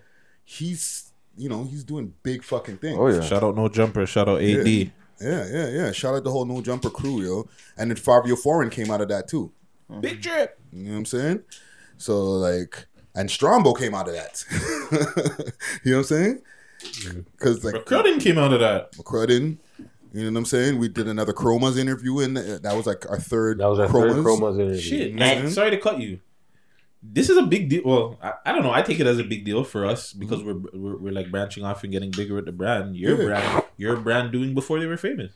He's 0.44 1.12
you 1.36 1.48
know 1.48 1.64
he's 1.64 1.82
doing 1.82 2.14
big 2.22 2.44
fucking 2.44 2.76
things. 2.78 2.98
Oh, 3.00 3.08
yeah! 3.08 3.20
Shout 3.20 3.42
out 3.42 3.56
No 3.56 3.68
Jumper. 3.68 4.06
Shout 4.06 4.28
out 4.28 4.40
AD. 4.42 4.66
Yeah. 4.68 4.84
Yeah, 5.20 5.46
yeah, 5.50 5.68
yeah. 5.68 5.92
Shout 5.92 6.14
out 6.14 6.22
the 6.24 6.30
whole 6.30 6.44
No 6.44 6.60
Jumper 6.60 6.90
crew, 6.90 7.22
yo. 7.22 7.48
And 7.76 7.90
then 7.90 7.96
Fabio 7.96 8.36
Foreign 8.36 8.70
came 8.70 8.90
out 8.90 9.00
of 9.00 9.08
that 9.08 9.28
too. 9.28 9.52
Big 10.00 10.20
drip. 10.20 10.58
You 10.72 10.84
know 10.84 10.90
what 10.92 10.98
I'm 10.98 11.04
saying? 11.06 11.42
So 11.98 12.20
like, 12.22 12.86
and 13.14 13.28
Strombo 13.28 13.78
came 13.78 13.94
out 13.94 14.08
of 14.08 14.14
that. 14.14 14.44
you 15.84 15.92
know 15.92 15.98
what 15.98 16.02
I'm 16.02 16.04
saying? 16.04 16.42
Because 17.32 17.64
like 17.64 17.74
McCrudden 17.74 18.20
came 18.20 18.38
out 18.38 18.52
of 18.52 18.60
that. 18.60 18.92
McCrudden. 18.92 19.58
You 20.14 20.24
know 20.24 20.30
what 20.32 20.38
I'm 20.38 20.44
saying? 20.44 20.78
We 20.78 20.88
did 20.88 21.08
another 21.08 21.32
Chromas 21.32 21.78
interview, 21.78 22.18
and 22.18 22.36
that 22.36 22.74
was 22.76 22.86
like 22.86 23.08
our 23.08 23.18
third. 23.18 23.58
That 23.58 23.68
was 23.68 23.78
our 23.78 23.88
third 23.88 24.12
Chromas 24.12 24.60
interview. 24.60 24.80
Shit, 24.80 25.10
You 25.10 25.16
know 25.16 25.26
what 25.26 25.42
man. 25.44 25.50
Sorry 25.50 25.70
to 25.70 25.78
cut 25.78 26.00
you. 26.00 26.20
This 27.02 27.30
is 27.30 27.36
a 27.36 27.42
big 27.42 27.68
deal. 27.68 27.82
Well, 27.84 28.18
I, 28.22 28.32
I 28.46 28.52
don't 28.52 28.62
know. 28.62 28.72
I 28.72 28.82
take 28.82 29.00
it 29.00 29.06
as 29.06 29.18
a 29.18 29.24
big 29.24 29.44
deal 29.44 29.64
for 29.64 29.86
us 29.86 30.10
mm-hmm. 30.10 30.20
because 30.20 30.44
we're, 30.44 30.58
we're 30.72 30.96
we're 30.98 31.12
like 31.12 31.30
branching 31.30 31.64
off 31.64 31.82
and 31.82 31.92
getting 31.92 32.10
bigger 32.10 32.34
with 32.34 32.44
the 32.44 32.52
brand. 32.52 32.96
Your 32.96 33.18
Yeah. 33.18 33.24
brand, 33.24 33.64
your 33.76 33.96
brand 33.96 34.32
doing 34.32 34.54
before 34.54 34.78
they 34.78 34.86
were 34.86 34.96
famous. 34.96 35.32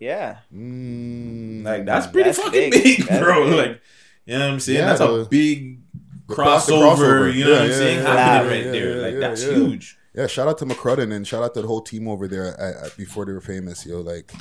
Yeah. 0.00 0.38
Mm. 0.52 1.62
Like 1.64 1.84
that's 1.84 2.06
pretty 2.06 2.30
That's 2.30 2.38
fucking 2.42 2.70
big. 2.70 2.82
big, 2.82 2.98
That's 3.08 3.22
bro. 3.22 3.44
big. 3.50 3.54
Like, 3.70 3.80
you 4.26 4.38
know 4.38 4.46
what 4.46 4.52
I'm 4.54 4.60
saying? 4.60 4.78
Yeah, 4.78 4.86
that's 4.86 5.00
the- 5.00 5.10
a 5.12 5.24
big 5.26 5.80
crossover. 6.26 6.96
crossover. 6.96 7.34
You 7.34 7.44
know 7.44 7.50
Yeah, 7.50 7.56
what 7.56 7.62
I'm 7.64 7.70
yeah, 7.70 7.76
saying? 7.76 7.98
yeah, 8.02 8.16
Happening 8.16 8.50
yeah, 8.50 8.56
right 8.56 8.64
yeah, 8.66 8.72
there. 8.72 8.96
yeah, 8.96 9.02
like 9.02 9.14
yeah, 9.14 9.20
that's 9.20 9.44
yeah. 9.44 9.54
huge. 9.54 9.98
Yeah, 10.14 10.26
shout 10.28 10.46
out 10.48 10.58
to 10.58 10.66
McCrudden 10.66 11.12
and 11.12 11.26
shout 11.26 11.42
out 11.42 11.54
to 11.54 11.62
the 11.62 11.66
whole 11.66 11.80
team 11.80 12.06
over 12.08 12.28
there 12.28 12.58
at, 12.60 12.86
at- 12.86 12.96
before 12.96 13.24
they 13.26 13.32
were 13.32 13.40
famous, 13.40 13.84
yo. 13.84 14.00
Like, 14.00 14.32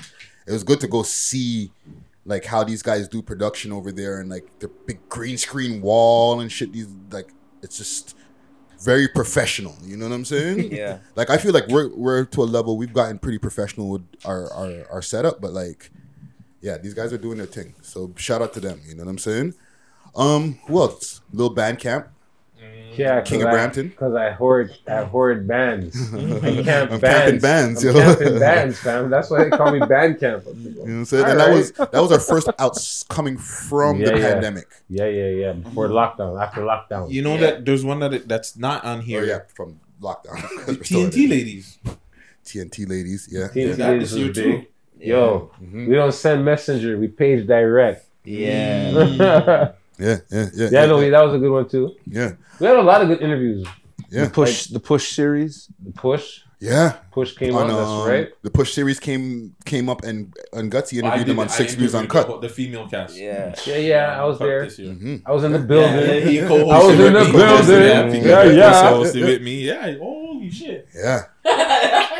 it 0.47 0.51
was 0.51 0.63
good 0.63 0.79
to 0.81 0.87
go 0.87 1.03
see 1.03 1.71
like 2.25 2.45
how 2.45 2.63
these 2.63 2.81
guys 2.81 3.07
do 3.09 3.21
production 3.21 3.71
over 3.73 3.91
there 3.91 4.19
and 4.21 4.29
like 4.29 4.47
the 4.59 4.69
big 4.85 4.99
green 5.09 5.37
screen 5.37 5.81
wall 5.81 6.39
and 6.39 6.51
shit. 6.51 6.71
These 6.71 6.87
like 7.11 7.29
it's 7.61 7.77
just 7.77 8.15
very 8.81 9.07
professional. 9.07 9.75
You 9.83 9.97
know 9.97 10.07
what 10.07 10.15
I'm 10.15 10.25
saying? 10.25 10.71
Yeah. 10.71 10.99
Like 11.15 11.29
I 11.29 11.37
feel 11.37 11.51
like 11.53 11.67
we're 11.67 11.89
we're 11.95 12.23
to 12.25 12.43
a 12.43 12.45
level 12.45 12.77
we've 12.77 12.93
gotten 12.93 13.17
pretty 13.19 13.39
professional 13.39 13.89
with 13.89 14.03
our 14.25 14.49
our, 14.53 14.85
our 14.91 15.01
setup, 15.01 15.41
but 15.41 15.51
like, 15.53 15.89
yeah, 16.61 16.77
these 16.77 16.93
guys 16.93 17.11
are 17.11 17.17
doing 17.17 17.37
their 17.39 17.47
thing. 17.47 17.73
So 17.81 18.13
shout 18.15 18.41
out 18.41 18.53
to 18.53 18.59
them. 18.61 18.79
You 18.87 18.95
know 18.95 19.03
what 19.03 19.09
I'm 19.09 19.17
saying? 19.17 19.55
Um, 20.15 20.59
who 20.67 20.79
else? 20.79 21.21
Little 21.31 21.53
band 21.53 21.79
camp. 21.79 22.07
Yeah, 22.95 23.21
King 23.21 23.41
of 23.41 23.47
I- 23.47 23.51
Brampton. 23.51 23.87
Because 23.87 24.13
I 24.13 24.29
hoard, 24.33 24.71
I 24.87 25.03
hoard 25.03 25.47
bands. 25.47 25.95
I 26.13 26.17
camp 26.63 26.91
I'm 26.91 26.99
bands. 26.99 27.01
camping 27.01 27.39
bands, 27.41 27.83
I'm 27.85 27.95
yo. 27.95 28.01
camping 28.03 28.39
bands, 28.39 28.79
fam. 28.79 29.09
That's 29.09 29.31
why 29.31 29.45
they 29.45 29.49
call 29.49 29.71
me 29.71 29.79
band 29.79 30.19
camp. 30.19 30.43
You 30.53 30.53
know 30.69 30.81
what 30.81 30.89
I'm 30.89 31.05
saying? 31.05 31.25
and 31.25 31.39
that 31.39 31.49
was 31.51 31.71
that 31.71 31.91
was 31.93 32.11
our 32.11 32.19
first 32.19 32.49
out 32.59 32.77
coming 33.09 33.37
from 33.39 33.97
the 33.97 34.11
pandemic. 34.11 34.67
Yeah, 34.89 35.05
yeah, 35.07 35.29
yeah. 35.29 35.53
Before 35.53 35.87
lockdown, 35.87 36.39
after 36.39 36.61
lockdown. 36.61 37.09
You 37.11 37.23
know 37.23 37.35
that 37.37 37.65
there's 37.65 37.83
one 37.83 37.97
that 38.01 38.27
that's 38.27 38.55
not 38.57 38.83
on 38.85 39.01
here. 39.01 39.21
Oh, 39.21 39.25
yeah, 39.25 39.39
from 39.55 39.79
lockdown. 39.99 40.39
The 40.41 40.65
'Cause 40.65 40.67
we're 40.77 40.83
still 40.83 40.99
in 41.05 41.09
TNT 41.09 41.23
it. 41.25 41.29
ladies. 41.31 41.77
TNT 42.45 42.87
ladies, 42.87 43.27
yeah. 43.31 43.47
TNT 43.47 43.55
Yeah, 43.55 43.73
that 43.75 43.89
ladies 43.93 44.11
this 44.11 44.19
year 44.19 44.27
was 44.27 44.37
too. 44.37 44.51
big. 44.99 45.07
Yo, 45.07 45.51
Mhm. 45.63 45.87
we 45.87 45.95
don't 45.95 46.13
send 46.13 46.45
messenger. 46.45 46.95
We 46.99 47.07
page 47.07 47.47
direct. 47.47 48.05
Yeah. 48.23 49.71
Yeah, 50.03 50.17
yeah, 50.31 50.49
yeah. 50.53 50.69
Yeah, 50.71 50.85
no, 50.87 50.99
that 50.99 51.23
was 51.25 51.33
a 51.35 51.39
good 51.39 51.51
one 51.51 51.67
too. 51.69 51.95
Yeah. 52.05 52.31
We 52.59 52.67
had 52.67 52.75
a 52.77 52.81
lot 52.81 53.01
of 53.01 53.07
good 53.07 53.21
interviews. 53.21 53.65
Yeah. 54.09 54.25
The 54.25 54.29
push, 54.31 54.67
the 54.67 54.79
push 54.79 55.05
series. 55.19 55.69
The 55.83 55.91
push. 55.91 56.41
Yeah. 56.59 56.97
Push 57.11 57.35
came 57.35 57.55
On, 57.55 57.63
out. 57.69 57.75
That's 57.77 57.89
um, 57.89 58.07
right. 58.07 58.27
The 58.41 58.49
push 58.49 58.73
series 58.73 58.99
came 58.99 59.55
came 59.65 59.89
up 59.89 60.03
and 60.03 60.33
and 60.53 60.71
Gutsy 60.71 61.01
Well, 61.01 61.11
I 61.11 61.15
interviewed 61.15 61.27
them 61.27 61.35
did- 61.37 61.41
on 61.41 61.47
I 61.49 61.51
Six 61.51 61.73
Views 61.75 61.93
interviewed 61.93 62.15
Uncut. 62.23 62.41
The, 62.41 62.47
the 62.47 62.53
female 62.53 62.87
cast. 62.87 63.17
Yeah. 63.17 63.53
Yeah, 63.67 63.77
yeah. 63.77 64.21
I 64.21 64.23
was 64.25 64.39
there. 64.39 64.63
this 64.65 64.79
year. 64.79 64.93
Mhm. 64.93 65.21
I 65.25 65.31
was 65.31 65.43
in 65.43 65.51
the 65.51 65.59
building. 65.59 65.93
Yeah, 65.99 66.19
he 66.29 66.41
I 66.41 66.47
co-hosted 66.47 66.87
was 66.87 66.99
in 66.99 67.13
with 67.13 67.13
the 67.13 67.25
me. 67.25 67.31
building. 67.39 67.83
Yeah, 67.83 68.11
he 68.13 68.19
Yeah, 68.29 68.43
yeah. 68.61 68.81
co-hosted 68.89 69.25
with 69.25 69.41
me. 69.41 69.55
Yeah. 69.71 69.97
Holy 69.99 70.49
shit. 70.51 70.87
Yeah. 70.95 71.19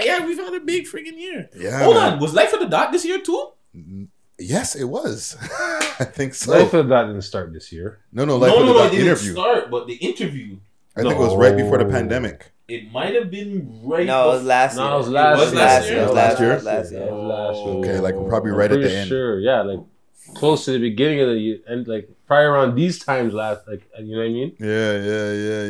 yeah, 0.08 0.26
we've 0.26 0.38
had 0.38 0.54
a 0.54 0.60
big 0.60 0.84
freaking 0.92 1.18
year. 1.18 1.50
Yeah, 1.56 1.84
Hold 1.84 1.96
man. 1.96 2.14
on. 2.14 2.20
Was 2.20 2.34
Life 2.34 2.52
of 2.54 2.60
the 2.60 2.68
Dot 2.68 2.92
this 2.92 3.06
year 3.06 3.20
too? 3.22 3.48
Yes, 4.40 4.76
it 4.76 4.86
was. 4.86 5.38
I 6.00 6.06
think 6.06 6.34
so. 6.34 6.52
Life 6.52 6.74
of 6.74 6.88
that 6.90 7.06
didn't 7.06 7.22
start 7.22 7.54
this 7.54 7.72
year. 7.72 8.00
no, 8.12 8.26
no, 8.26 8.38
Life 8.38 8.52
no, 8.52 8.60
of 8.62 8.66
no, 8.66 8.74
the 8.74 8.80
no. 8.80 8.86
It 8.86 8.92
didn't 8.92 9.08
interview. 9.08 9.32
start, 9.34 9.72
but 9.72 9.88
the 9.88 9.94
interview. 9.96 10.58
I 10.96 11.02
think 11.02 11.14
it 11.14 11.20
was 11.20 11.36
right 11.36 11.56
before 11.56 11.78
the 11.78 11.86
pandemic. 11.86 12.52
It 12.68 12.92
might 12.92 13.14
have 13.16 13.30
been 13.30 13.82
right. 13.84 14.06
No, 14.08 14.24
it 14.32 14.34
was 14.36 14.44
bef- 14.44 14.46
last 14.46 14.76
No, 14.78 14.84
year. 14.86 14.94
it 14.94 14.98
was 14.98 15.10
last 15.10 15.40
was 15.40 15.52
year. 15.52 15.62
last 15.62 15.90
year? 15.90 15.98
It 15.98 16.06
was 16.06 16.14
last 16.14 16.40
year? 16.40 16.60
Last 16.62 16.92
year. 16.92 17.00
That 17.02 17.12
was 17.12 17.24
last 17.56 17.66
year. 17.66 17.76
Okay, 17.76 18.00
like 18.00 18.16
we're 18.16 18.30
probably 18.30 18.52
I'm 18.52 18.58
right 18.58 18.72
at 18.72 18.76
the 18.76 18.82
pretty 18.82 18.96
end. 18.96 19.08
Sure, 19.10 19.40
yeah, 19.40 19.62
like 19.62 19.80
close 20.36 20.66
to 20.66 20.72
the 20.72 20.80
beginning 20.80 21.20
of 21.22 21.28
the 21.30 21.38
year, 21.38 21.58
and 21.68 21.88
like 21.88 22.10
probably 22.26 22.46
around 22.46 22.76
these 22.76 23.04
times 23.04 23.34
last, 23.34 23.68
like 23.68 23.84
you 24.00 24.16
know 24.16 24.22
what 24.22 24.28
I 24.28 24.30
mean. 24.30 24.56
Yeah, 24.60 24.98
yeah, 24.98 25.34
yeah, 25.34 25.64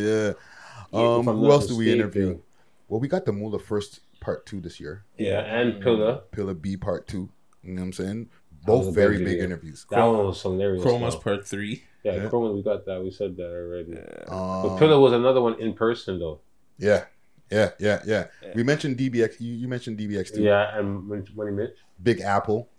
yeah. 0.94 1.16
Um, 1.18 1.24
who 1.26 1.52
else 1.52 1.66
do 1.68 1.76
we 1.76 1.86
mistaken. 1.86 2.02
interview? 2.02 2.40
Well, 2.88 3.00
we 3.00 3.08
got 3.08 3.26
the 3.26 3.34
Mula 3.34 3.60
first 3.60 4.02
part 4.20 4.46
two 4.46 4.62
this 4.62 4.80
year. 4.80 5.04
Yeah, 5.18 5.40
and 5.40 5.82
Pillar. 5.82 6.22
Pillar 6.32 6.54
B 6.54 6.78
part 6.78 7.08
two. 7.08 7.30
You 7.64 7.74
know 7.74 7.82
what 7.82 7.86
I'm 7.88 7.94
saying? 7.94 8.30
That 8.66 8.72
was 8.72 8.86
Both 8.88 8.96
very 8.96 9.18
big 9.18 9.26
big 9.26 9.40
interviews. 9.42 9.86
That 9.90 10.04
one 10.04 10.26
was 10.26 10.42
hilarious. 10.42 10.84
Chromas 10.84 11.12
though. 11.14 11.20
Part 11.20 11.48
Three. 11.48 11.84
Yeah, 12.04 12.16
Yeah. 12.16 12.30
Chroma, 12.30 12.54
we 12.56 12.62
got 12.64 12.86
that. 12.86 13.02
We 13.04 13.12
said 13.12 13.36
that 13.38 13.48
already. 13.50 13.98
Um, 14.28 14.64
but 14.70 14.78
Pillar 14.78 15.00
was 15.00 15.14
another 15.14 15.42
one 15.42 15.60
in 15.60 15.74
person 15.74 16.20
though. 16.20 16.40
Yeah, 16.78 17.06
yeah, 17.52 17.72
yeah, 17.80 18.02
yeah. 18.06 18.28
We 18.56 18.64
mentioned 18.64 18.98
DBX. 18.98 19.40
You, 19.40 19.54
you 19.54 19.68
mentioned 19.68 19.98
DBX 20.00 20.34
too. 20.34 20.42
Yeah, 20.44 20.78
and 20.78 21.08
when, 21.10 21.26
when 21.36 21.48
he 21.48 21.54
Mitch. 21.54 21.76
Big 22.02 22.22
Apple. 22.22 22.70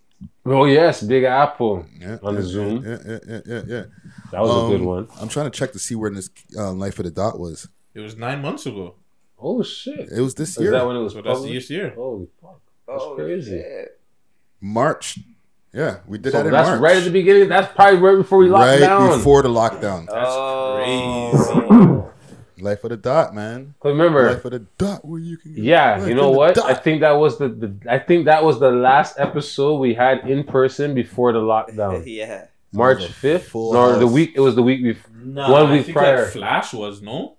Oh 0.47 0.65
yes, 0.65 1.02
Big 1.02 1.24
Apple 1.24 1.85
Yeah, 1.98 2.19
on 2.23 2.35
yeah, 2.35 2.40
the 2.40 2.47
Zoom. 2.47 2.85
Yeah, 2.85 2.98
yeah, 3.06 3.19
yeah, 3.28 3.40
yeah, 3.47 3.62
yeah. 3.66 3.85
That 4.32 4.40
was 4.43 4.51
a 4.51 4.69
good 4.73 4.81
Um, 4.81 4.86
one. 4.86 5.09
I'm 5.20 5.28
trying 5.28 5.51
to 5.51 5.56
check 5.59 5.73
to 5.73 5.78
see 5.78 5.94
where 5.94 6.11
this 6.11 6.31
uh, 6.56 6.73
Life 6.73 6.98
of 6.98 7.05
the 7.05 7.11
Dot 7.11 7.39
was. 7.39 7.69
It 7.94 8.01
was 8.01 8.16
nine 8.16 8.40
months 8.43 8.65
ago. 8.66 8.94
Oh 9.39 9.62
shit! 9.62 10.09
It 10.11 10.20
was 10.20 10.35
this 10.35 10.51
Is 10.56 10.62
year, 10.62 10.70
that 10.73 10.86
when 10.86 10.97
it 10.97 11.01
was 11.01 11.12
So 11.12 11.20
that's 11.23 11.39
published? 11.40 11.69
this 11.69 11.70
year. 11.70 11.90
Holy 11.90 12.27
fuck! 12.40 12.61
That's 12.89 13.02
Oh, 13.02 13.15
crazy. 13.16 13.59
shit. 13.59 14.01
March. 14.61 15.19
Yeah, 15.74 15.98
we 16.06 16.18
did 16.18 16.32
So 16.32 16.38
that 16.38 16.46
in 16.46 16.52
that's 16.52 16.68
March. 16.68 16.80
right 16.80 16.96
at 16.96 17.05
the 17.05 17.10
beginning. 17.10 17.48
That's 17.48 17.72
probably 17.74 17.98
right 17.98 18.16
before 18.16 18.38
we 18.38 18.48
locked 18.48 18.66
right 18.66 18.78
down. 18.80 19.18
before 19.18 19.42
the 19.42 19.48
lockdown. 19.48 20.06
Oh. 20.09 22.12
Life 22.60 22.84
of 22.84 22.90
the 22.90 22.96
Dot, 22.96 23.34
man. 23.34 23.74
But 23.82 23.90
remember, 23.90 24.32
Life 24.32 24.44
of 24.44 24.52
the 24.52 24.59
Dot, 24.78 25.05
where 25.05 25.20
you 25.20 25.36
can. 25.36 25.55
Yeah, 25.56 25.96
Life 25.96 26.09
you 26.09 26.14
know 26.14 26.30
what? 26.30 26.59
I 26.64 26.74
think 26.74 27.01
that 27.01 27.12
was 27.12 27.38
the, 27.38 27.48
the 27.48 27.74
I 27.90 27.98
think 27.98 28.26
that 28.26 28.44
was 28.44 28.60
the 28.60 28.70
last 28.70 29.18
episode 29.18 29.78
we 29.78 29.94
had 29.94 30.28
in 30.30 30.44
person 30.44 30.94
before 30.94 31.32
the 31.32 31.40
lockdown. 31.40 32.05
yeah. 32.06 32.46
March 32.72 33.05
fifth, 33.06 33.48
full 33.48 33.76
or 33.76 33.98
the 33.98 34.06
week. 34.06 34.32
It 34.34 34.40
was 34.40 34.55
the 34.55 34.62
week 34.62 34.82
before. 34.82 35.12
Nah, 35.16 35.51
One 35.51 35.66
I 35.66 35.72
week 35.72 35.86
think 35.86 35.96
prior. 35.96 36.22
Like 36.22 36.32
Flash 36.32 36.72
was 36.72 37.02
no. 37.02 37.36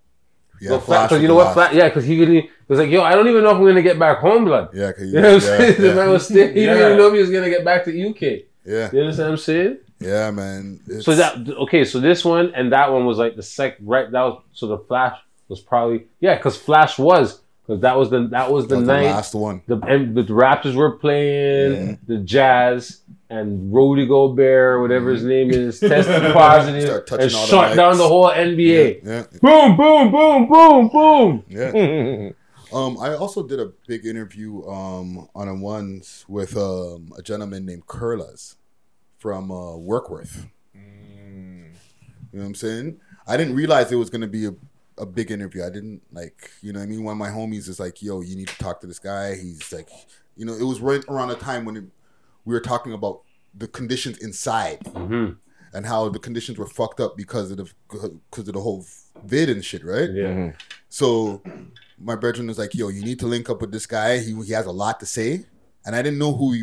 Yeah, 0.66 0.72
Well, 0.72 0.80
Flash 0.82 1.10
because 1.10 1.22
you 1.22 1.28
know 1.28 1.36
the 1.36 1.46
what? 1.46 1.58
last. 1.58 1.70
Fla- 1.72 1.78
yeah, 1.80 1.88
because 1.90 2.06
he 2.06 2.20
really 2.20 2.50
was 2.68 2.80
like, 2.80 2.90
"Yo, 2.90 3.02
I 3.04 3.14
don't 3.16 3.28
even 3.28 3.44
know 3.44 3.52
if 3.52 3.60
we're 3.60 3.70
gonna 3.70 3.82
get 3.82 4.00
back 4.00 4.18
home, 4.20 4.46
blood." 4.46 4.70
Yeah, 4.74 4.92
'cause 4.92 5.06
you 5.08 5.14
know 5.14 5.22
what 5.22 5.28
I'm 5.28 5.34
yeah, 5.42 5.58
saying? 5.58 5.76
The 5.82 5.96
man 5.96 6.10
was 6.10 6.26
still, 6.26 6.48
he 6.48 6.54
didn't 6.54 6.78
even 6.86 6.98
know 6.98 7.08
if 7.08 7.14
he 7.14 7.20
was 7.20 7.30
gonna 7.32 7.50
get 7.50 7.64
back 7.64 7.84
to 7.86 7.92
UK. 8.10 8.22
Yeah, 8.66 8.90
You 8.92 9.02
understand 9.02 9.28
what 9.30 9.32
I'm 9.34 9.38
saying? 9.38 9.78
yeah, 10.00 10.32
man. 10.32 10.80
So 11.02 11.16
that 11.16 11.48
okay, 11.66 11.86
so 11.86 12.00
this 12.00 12.26
one 12.26 12.52
and 12.56 12.72
that 12.74 12.92
one 12.92 13.06
was 13.06 13.18
like 13.18 13.36
the 13.36 13.44
sec 13.44 13.78
right. 13.82 14.10
That 14.12 14.22
was 14.24 14.42
so 14.54 14.68
the 14.68 14.80
Flash 14.80 15.18
was 15.50 15.60
probably 15.62 16.06
yeah, 16.20 16.36
because 16.36 16.58
Flash 16.58 16.98
was 16.98 17.42
because 17.66 17.82
that 17.82 17.96
was 17.98 18.10
the 18.10 18.28
that 18.30 18.52
was 18.52 18.68
the 18.68 18.76
that 18.76 18.80
was 18.82 18.88
the 18.88 18.94
night 18.94 19.06
last 19.06 19.36
one. 19.36 19.62
the 19.68 19.78
and 19.82 20.16
the 20.16 20.24
Raptors 20.24 20.76
were 20.76 20.92
playing 20.98 22.00
the 22.08 22.18
Jazz 22.18 23.02
and 23.30 23.74
Rudy 23.74 24.06
Gobert, 24.06 24.82
whatever 24.82 25.12
his 25.12 25.24
name 25.24 25.50
is, 25.52 25.80
tested 25.82 26.34
positive 26.34 27.04
and 27.12 27.12
all 27.12 27.18
the 27.18 27.30
shut 27.30 27.76
down 27.76 27.98
the 27.98 28.08
whole 28.08 28.30
NBA. 28.30 29.04
Yeah, 29.04 29.24
Boom, 29.42 29.76
boom, 29.78 30.12
boom, 30.12 30.48
boom, 30.48 30.88
boom. 30.90 31.44
yeah. 31.50 32.30
Um, 32.74 32.98
I 33.00 33.14
also 33.14 33.42
did 33.48 33.60
a 33.60 33.72
big 33.88 34.06
interview 34.06 34.68
um, 34.68 35.30
on 35.34 35.48
a 35.48 35.56
ones 35.56 36.26
with 36.28 36.58
um, 36.58 37.14
a 37.18 37.22
gentleman 37.22 37.66
named 37.66 37.86
Curlas 37.86 38.56
from 39.18 39.50
uh, 39.50 39.78
Warkworth. 39.78 40.50
Mm. 40.76 41.68
You 42.34 42.40
know 42.40 42.40
what 42.40 42.44
I'm 42.44 42.56
saying? 42.56 43.00
I 43.28 43.38
didn't 43.38 43.56
realize 43.56 43.92
it 43.92 43.96
was 43.96 44.10
going 44.10 44.22
to 44.22 44.28
be 44.28 44.48
a, 44.48 44.56
a 44.98 45.06
big 45.06 45.32
interview. 45.32 45.64
I 45.64 45.70
didn't 45.70 46.02
like, 46.12 46.52
you 46.62 46.74
know 46.74 46.80
what 46.80 46.86
I 46.86 46.88
mean? 46.88 47.04
One 47.04 47.14
of 47.14 47.18
my 47.18 47.30
homies 47.30 47.70
is 47.70 47.80
like, 47.80 48.02
yo, 48.02 48.20
you 48.22 48.36
need 48.36 48.50
to 48.50 48.58
talk 48.58 48.82
to 48.82 48.88
this 48.88 49.00
guy. 49.00 49.36
He's 49.36 49.72
like, 49.72 49.88
you 50.36 50.46
know, 50.46 50.54
it 50.54 50.64
was 50.64 50.82
right 50.82 51.04
around 51.08 51.30
the 51.30 51.36
time 51.36 51.64
when 51.64 51.78
it, 51.78 51.84
we 52.46 52.54
were 52.54 52.62
talking 52.62 52.94
about 52.94 53.22
the 53.54 53.68
conditions 53.68 54.18
inside 54.20 54.80
Mm-hmm. 54.86 55.34
and 55.74 55.86
how 55.86 56.10
the 56.10 56.20
conditions 56.20 56.58
were 56.58 56.68
fucked 56.68 57.00
up 57.00 57.18
because 57.18 57.52
of 57.52 57.58
the 57.58 57.72
because 58.30 58.48
of 58.48 58.54
the 58.54 58.62
whole 58.62 58.86
vid 59.26 59.50
and 59.50 59.64
shit, 59.64 59.84
right? 59.84 60.10
Yeah. 60.12 60.52
So 60.90 61.42
my 61.98 62.16
brethren 62.16 62.48
was 62.48 62.58
like, 62.58 62.74
"Yo, 62.76 62.88
you 62.90 63.02
need 63.04 63.20
to 63.20 63.28
link 63.28 63.50
up 63.50 63.62
with 63.62 63.72
this 63.72 63.86
guy. 63.86 64.20
He 64.20 64.34
he 64.44 64.54
has 64.54 64.66
a 64.66 64.72
lot 64.72 65.00
to 65.02 65.06
say." 65.06 65.46
And 65.86 65.96
I 65.96 66.02
didn't 66.02 66.20
know 66.20 66.34
who 66.34 66.52
he 66.54 66.62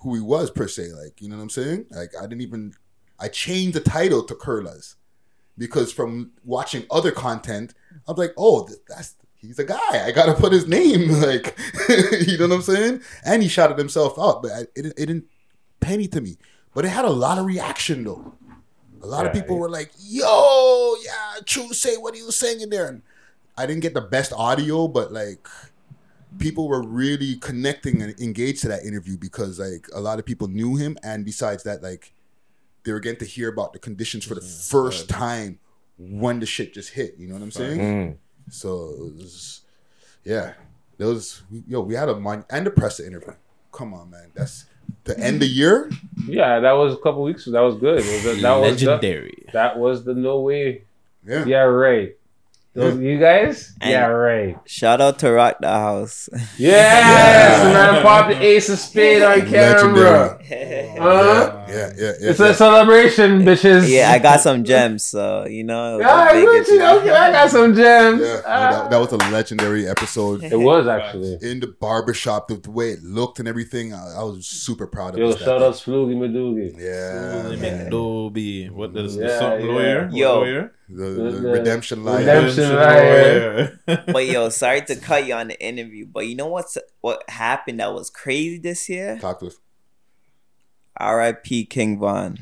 who 0.00 0.14
he 0.14 0.20
was 0.20 0.50
per 0.50 0.66
se. 0.68 0.92
Like, 0.92 1.20
you 1.20 1.28
know 1.28 1.36
what 1.36 1.42
I'm 1.42 1.50
saying? 1.50 1.86
Like, 1.90 2.10
I 2.18 2.22
didn't 2.22 2.40
even 2.42 2.72
I 3.18 3.28
changed 3.28 3.74
the 3.76 3.80
title 3.80 4.22
to 4.24 4.34
Curlas 4.34 4.96
because 5.58 5.92
from 5.92 6.32
watching 6.44 6.84
other 6.90 7.12
content, 7.12 7.74
I'm 8.08 8.16
like, 8.16 8.32
"Oh, 8.36 8.68
that's 8.88 9.14
he's 9.42 9.58
a 9.58 9.64
guy. 9.64 10.06
I 10.06 10.12
gotta 10.12 10.34
put 10.34 10.52
his 10.52 10.66
name." 10.66 11.10
Like, 11.22 11.58
you 12.26 12.38
know 12.38 12.48
what 12.48 12.56
I'm 12.56 12.62
saying? 12.62 13.00
And 13.24 13.42
he 13.42 13.48
shouted 13.48 13.78
himself 13.78 14.18
out, 14.18 14.42
but 14.42 14.50
I, 14.52 14.60
it, 14.74 14.86
it 14.86 14.96
didn't 14.96 15.26
penny 15.80 16.08
to 16.08 16.20
me. 16.20 16.38
But 16.74 16.84
it 16.86 16.88
had 16.88 17.04
a 17.04 17.10
lot 17.10 17.38
of 17.38 17.44
reaction 17.44 18.04
though. 18.04 18.32
A 19.02 19.06
lot 19.06 19.26
of 19.26 19.34
Yeah, 19.34 19.42
people 19.42 19.58
were 19.58 19.68
like, 19.68 19.90
"Yo, 20.00 20.94
yeah, 21.04 21.40
true. 21.44 21.72
Say 21.72 21.96
what 21.96 22.14
he 22.14 22.22
was 22.22 22.38
saying 22.38 22.60
in 22.60 22.70
there." 22.70 22.88
And 22.88 23.02
I 23.58 23.66
didn't 23.66 23.82
get 23.82 23.94
the 23.94 24.00
best 24.00 24.32
audio, 24.32 24.88
but 24.88 25.12
like 25.12 25.46
people 26.38 26.68
were 26.68 26.82
really 26.82 27.36
connecting 27.36 28.00
and 28.00 28.18
engaged 28.20 28.62
to 28.62 28.68
that 28.68 28.84
interview 28.84 29.16
because 29.18 29.58
like 29.58 29.86
a 29.94 30.00
lot 30.00 30.18
of 30.18 30.24
people 30.24 30.48
knew 30.48 30.76
him, 30.76 30.96
and 31.02 31.24
besides 31.24 31.62
that, 31.64 31.82
like 31.82 32.12
they 32.84 32.92
were 32.92 33.00
getting 33.00 33.18
to 33.18 33.24
hear 33.26 33.48
about 33.48 33.72
the 33.72 33.78
conditions 33.78 34.24
for 34.24 34.34
the 34.34 34.40
first 34.40 35.08
time 35.08 35.58
when 35.98 36.40
the 36.40 36.46
shit 36.46 36.74
just 36.74 36.90
hit. 36.90 37.16
You 37.18 37.28
know 37.28 37.34
what 37.34 37.42
I'm 37.42 37.50
saying? 37.50 37.78
Mm. 37.80 38.16
So 38.50 38.94
it 39.08 39.14
was, 39.16 39.60
yeah, 40.24 40.52
there 40.98 41.08
was 41.08 41.42
yo. 41.68 41.80
We 41.80 41.94
had 41.94 42.08
a 42.08 42.16
mon- 42.18 42.44
and 42.50 42.66
a 42.66 42.70
press 42.70 43.00
interview. 43.00 43.32
Come 43.72 43.94
on, 43.94 44.10
man. 44.10 44.30
That's 44.34 44.66
the 45.04 45.18
end 45.18 45.42
of 45.42 45.48
year. 45.48 45.90
Yeah, 46.26 46.60
that 46.60 46.72
was 46.72 46.92
a 46.94 46.98
couple 46.98 47.22
weeks. 47.22 47.44
That 47.46 47.60
was 47.60 47.76
good. 47.76 48.00
It 48.00 48.24
was, 48.24 48.42
that 48.42 48.54
was 48.60 48.80
the- 48.80 48.86
Legendary. 48.90 49.46
that 49.52 49.78
was 49.78 50.04
the 50.04 50.14
no 50.14 50.40
way. 50.40 50.84
Yeah. 51.26 51.44
Yeah, 51.46 51.58
right. 51.62 52.16
Those, 52.74 52.98
You 52.98 53.18
guys? 53.20 53.74
And- 53.80 53.90
yeah, 53.90 54.06
right. 54.06 54.58
Shout 54.64 55.00
out 55.02 55.18
to 55.20 55.30
Rock 55.30 55.58
the 55.60 55.68
House. 55.68 56.28
Yes, 56.58 57.64
man. 57.74 58.02
Pop 58.02 58.28
the 58.28 58.42
ace 58.42 58.68
of 58.70 58.78
spade 58.78 59.22
on 59.22 59.46
camera. 59.46 60.38
Huh? 61.02 61.64
Yeah, 61.68 61.92
yeah, 61.96 62.12
yeah. 62.20 62.30
It's 62.30 62.40
a 62.40 62.54
celebration, 62.54 63.42
bitches. 63.42 63.88
Yeah, 63.88 64.10
I 64.10 64.18
got 64.18 64.40
some 64.40 64.62
gems, 64.64 65.04
so 65.04 65.46
you 65.46 65.64
know. 65.64 65.98
Yeah, 65.98 66.14
I 66.14 66.32
got 66.44 66.68
you. 66.68 66.82
Okay, 66.82 67.10
I 67.10 67.32
got 67.32 67.50
some 67.50 67.74
gems. 67.74 68.20
Yeah, 68.20 68.34
no, 68.36 68.42
that, 68.42 68.90
that 68.90 68.98
was 68.98 69.12
a 69.12 69.16
legendary 69.30 69.88
episode. 69.88 70.42
It 70.52 70.56
was 70.58 70.86
actually. 70.86 71.38
in 71.40 71.60
the 71.60 71.66
barbershop, 71.68 72.48
the, 72.48 72.56
the 72.56 72.70
way 72.70 72.90
it 72.90 73.02
looked 73.02 73.38
and 73.38 73.48
everything. 73.48 73.94
I, 73.94 74.16
I 74.18 74.22
was 74.22 74.46
super 74.46 74.86
proud 74.86 75.14
of 75.14 75.20
Yo, 75.20 75.28
us 75.30 75.38
that 75.38 75.44
shout 75.44 75.60
day. 75.60 75.66
out 75.66 75.74
Sloogie 75.74 76.16
Madoogie. 76.16 76.74
Yeah, 76.78 77.56
man. 77.56 77.90
McDoby. 77.90 78.70
What 78.70 78.92
the, 78.92 79.02
the 79.04 79.26
Yeah, 79.26 79.38
something 79.38 79.66
yeah. 79.66 79.72
lawyer? 79.72 80.08
Yo. 80.12 80.38
lawyer? 80.40 80.72
The, 80.88 81.04
the, 81.04 81.22
The- 81.22 81.30
the 81.40 81.48
redemption 81.48 82.04
line. 82.04 82.18
Redemption 82.26 82.74
line. 82.76 84.04
But 84.12 84.26
yo, 84.26 84.50
sorry 84.50 84.82
to 84.82 84.96
cut 84.96 85.26
you 85.26 85.34
on 85.34 85.48
the 85.48 85.60
interview, 85.64 86.06
but 86.06 86.26
you 86.26 86.36
know 86.36 86.46
what's 86.48 86.76
what 87.00 87.24
happened 87.30 87.80
that 87.80 87.92
was 87.94 88.10
crazy 88.10 88.58
this 88.58 88.88
year? 88.88 89.18
Talk 89.18 89.40
to 89.40 89.46
us. 89.46 89.56
R.I.P. 90.96 91.64
King 91.66 91.98
Von. 91.98 92.38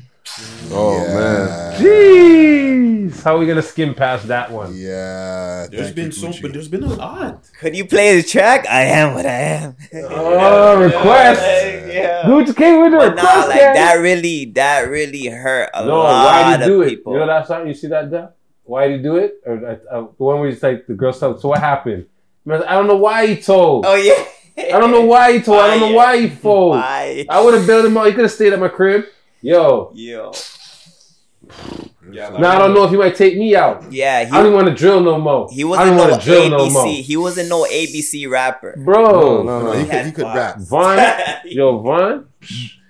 Oh 0.71 0.97
Yeah. 0.97 1.13
man. 1.15 1.81
Jeez, 1.81 3.21
how 3.23 3.35
are 3.35 3.39
we 3.39 3.45
gonna 3.47 3.61
skim 3.61 3.93
past 3.93 4.27
that 4.27 4.51
one? 4.51 4.73
Yeah, 4.75 5.67
there's 5.69 5.91
been 5.91 6.05
you, 6.07 6.11
so, 6.11 6.27
Gucci. 6.27 6.41
but 6.41 6.53
there's 6.53 6.67
been 6.69 6.83
a 6.83 6.93
lot. 6.93 7.49
Could 7.59 7.75
you 7.75 7.85
play 7.85 8.15
the 8.21 8.27
track? 8.27 8.65
I 8.69 8.83
am 8.83 9.13
what 9.13 9.25
I 9.25 9.39
am. 9.59 9.75
Oh, 9.93 10.79
request. 10.79 11.41
yeah. 11.87 12.23
Gucci 12.23 12.55
King 12.55 12.81
with 12.81 12.91
the 12.93 12.97
But 12.97 13.15
nah, 13.15 13.45
like 13.47 13.59
gang. 13.59 13.73
that 13.73 13.95
really, 13.95 14.45
that 14.55 14.81
really 14.89 15.25
hurt 15.27 15.69
a 15.73 15.85
No, 15.85 15.97
lot 15.97 16.25
why 16.25 16.51
did 16.51 16.61
of 16.61 16.61
he 16.61 16.67
do 16.67 16.81
it? 16.83 16.89
people. 16.89 17.13
You 17.13 17.19
know 17.19 17.27
that 17.27 17.47
song? 17.47 17.67
You 17.67 17.73
see 17.73 17.87
that? 17.87 18.09
Duh? 18.11 18.27
Why 18.63 18.87
did 18.87 18.97
you 18.97 19.03
do 19.03 19.15
it? 19.17 19.41
Or 19.45 19.53
uh, 19.65 19.71
uh, 19.91 20.01
the 20.17 20.23
one 20.23 20.39
where 20.39 20.49
he's 20.49 20.63
like 20.63 20.87
the 20.87 20.93
girl 20.93 21.11
stuff. 21.11 21.41
So 21.41 21.49
what 21.49 21.59
happened? 21.59 22.05
I 22.49 22.73
don't 22.75 22.87
know 22.87 22.97
why 22.97 23.27
he 23.27 23.35
told. 23.41 23.85
Oh 23.85 23.95
yeah. 23.95 24.23
I 24.57 24.79
don't 24.79 24.91
know 24.91 25.05
why 25.05 25.33
he 25.33 25.41
told. 25.41 25.59
I 25.59 25.67
don't 25.77 25.79
know 25.91 25.95
why 25.95 26.17
he 26.19 26.29
fold. 26.29 26.75
Why? 26.77 27.25
I 27.29 27.41
would 27.41 27.53
have 27.53 27.65
bailed 27.67 27.85
him 27.85 27.97
out. 27.97 28.07
He 28.07 28.13
could 28.13 28.23
have 28.23 28.31
stayed 28.31 28.53
at 28.53 28.59
my 28.59 28.67
crib. 28.67 29.05
Yo. 29.41 29.91
Yo. 29.93 30.31
Yeah, 32.11 32.29
Now 32.29 32.55
I 32.55 32.59
don't 32.59 32.73
know 32.73 32.83
if 32.83 32.91
he 32.91 32.97
might 32.97 33.15
take 33.15 33.37
me 33.37 33.55
out. 33.55 33.91
Yeah, 33.91 34.25
he, 34.25 34.31
I 34.31 34.43
don't 34.43 34.53
want 34.53 34.67
to 34.67 34.73
drill 34.73 34.99
no 35.01 35.17
more. 35.19 35.47
he 35.51 35.63
wasn't 35.63 35.87
don't 35.89 35.97
no 35.97 36.09
want 36.09 36.21
to 36.21 36.25
drill 36.27 36.49
no 36.49 36.57
ABC. 36.67 36.71
more. 36.73 36.85
he 36.87 37.17
wasn't 37.17 37.49
no 37.49 37.63
ABC 37.65 38.29
rapper. 38.29 38.75
Bro, 38.83 39.43
No, 39.43 39.43
no, 39.43 39.61
No, 39.61 39.71
he 39.73 39.83
no. 39.83 39.89
could, 39.89 40.05
he 40.07 40.11
could 40.11 40.23
rap. 40.25 40.57
Von, 40.59 40.97
yo, 41.45 41.79
Von, 41.79 42.27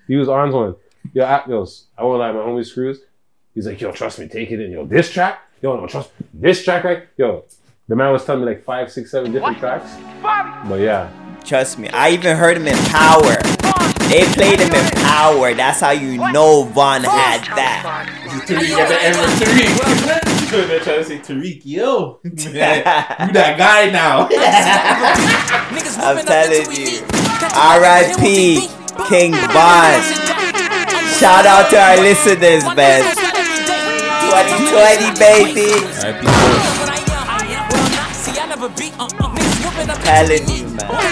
he 0.08 0.16
was 0.16 0.28
on 0.30 0.52
one. 0.52 0.76
Yo, 1.14 1.24
I, 1.24 1.44
yo, 1.48 1.68
I 1.98 2.04
won't 2.04 2.20
lie, 2.20 2.32
my 2.32 2.40
homie 2.40 2.66
Screws. 2.66 3.00
He's 3.54 3.68
like, 3.68 3.80
yo, 3.82 3.92
trust 3.92 4.18
me, 4.20 4.28
take 4.28 4.50
it 4.52 4.60
in. 4.62 4.72
Yo, 4.72 4.86
this 4.86 5.12
track, 5.12 5.40
yo, 5.62 5.76
no, 5.80 5.86
trust 5.88 6.12
this 6.34 6.64
track, 6.64 6.84
right? 6.84 7.04
Yo, 7.18 7.44
the 7.88 7.96
man 7.96 8.12
was 8.14 8.26
telling 8.26 8.42
me 8.46 8.48
like 8.48 8.64
five, 8.64 8.92
six, 8.92 9.12
seven 9.12 9.32
different 9.32 9.58
tracks. 9.60 9.92
But 10.70 10.80
yeah, 10.80 11.10
Trust 11.44 11.80
me, 11.80 11.90
I 11.90 12.12
even 12.12 12.38
heard 12.38 12.58
him 12.58 12.68
in 12.68 12.78
Power. 12.86 13.36
They 14.10 14.24
played 14.34 14.60
him 14.60 14.74
in 14.74 14.92
Power. 15.04 15.54
That's 15.54 15.80
how 15.82 15.92
you 15.92 16.18
know 16.32 16.64
Von 16.64 17.04
had 17.04 17.42
that. 17.56 18.08
Tariq 18.46 18.76
at 18.76 18.88
the 18.88 18.98
end 19.04 19.18
with 19.18 19.40
Tariq. 19.40 19.72
They're 20.68 20.80
trying 20.80 21.00
to 21.00 21.06
say 21.06 21.20
Tariq, 21.20 21.62
yo. 21.64 22.20
You 22.24 22.32
that 22.54 23.56
guy 23.58 23.90
now. 23.90 24.28
I'm 26.04 26.26
telling 26.26 26.72
you. 26.76 27.02
R.I.P. 27.56 28.68
King 29.08 29.32
Von. 29.32 30.02
Shout 31.20 31.46
out 31.46 31.70
to 31.72 31.80
our 31.80 31.98
listeners, 31.98 32.64
man. 32.76 33.04
2020, 34.28 35.20
baby. 35.20 35.72
Telling 40.04 40.48
you, 40.50 40.61
man. 40.88 41.12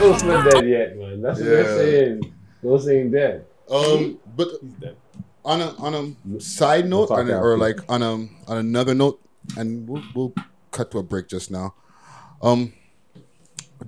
Ghost 0.00 0.24
not 0.24 0.50
dead 0.50 0.68
yet, 0.68 0.96
man. 0.96 1.20
That's 1.20 1.38
what 1.40 1.44
they're 1.46 1.76
saying. 1.76 2.34
Ghost 2.62 2.88
ain't 2.88 3.12
dead. 3.12 3.44
Um, 3.70 4.18
but 4.36 4.48
on 5.44 5.60
a 5.60 5.68
on 5.76 5.94
a 5.94 6.40
side 6.40 6.88
note, 6.88 7.08
talk 7.08 7.18
on 7.18 7.30
a- 7.30 7.38
or 7.40 7.56
like 7.58 7.78
on 7.90 8.02
a 8.02 8.12
on 8.12 8.56
another 8.56 8.94
note, 8.94 9.20
and 9.56 9.88
we'll 9.88 10.02
we'll 10.14 10.34
cut 10.70 10.90
to 10.92 10.98
a 10.98 11.02
break 11.02 11.28
just 11.28 11.50
now. 11.50 11.74
Um, 12.42 12.72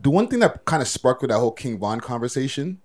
the 0.03 0.11
one 0.11 0.29
thing 0.29 0.41
that 0.41 0.65
kind 0.65 0.83
of 0.83 0.89
sparked 0.89 1.23
with 1.23 1.31
that 1.31 1.39
whole 1.39 1.53
King 1.53 1.79
Von 1.79 2.01
conversation 2.01 2.81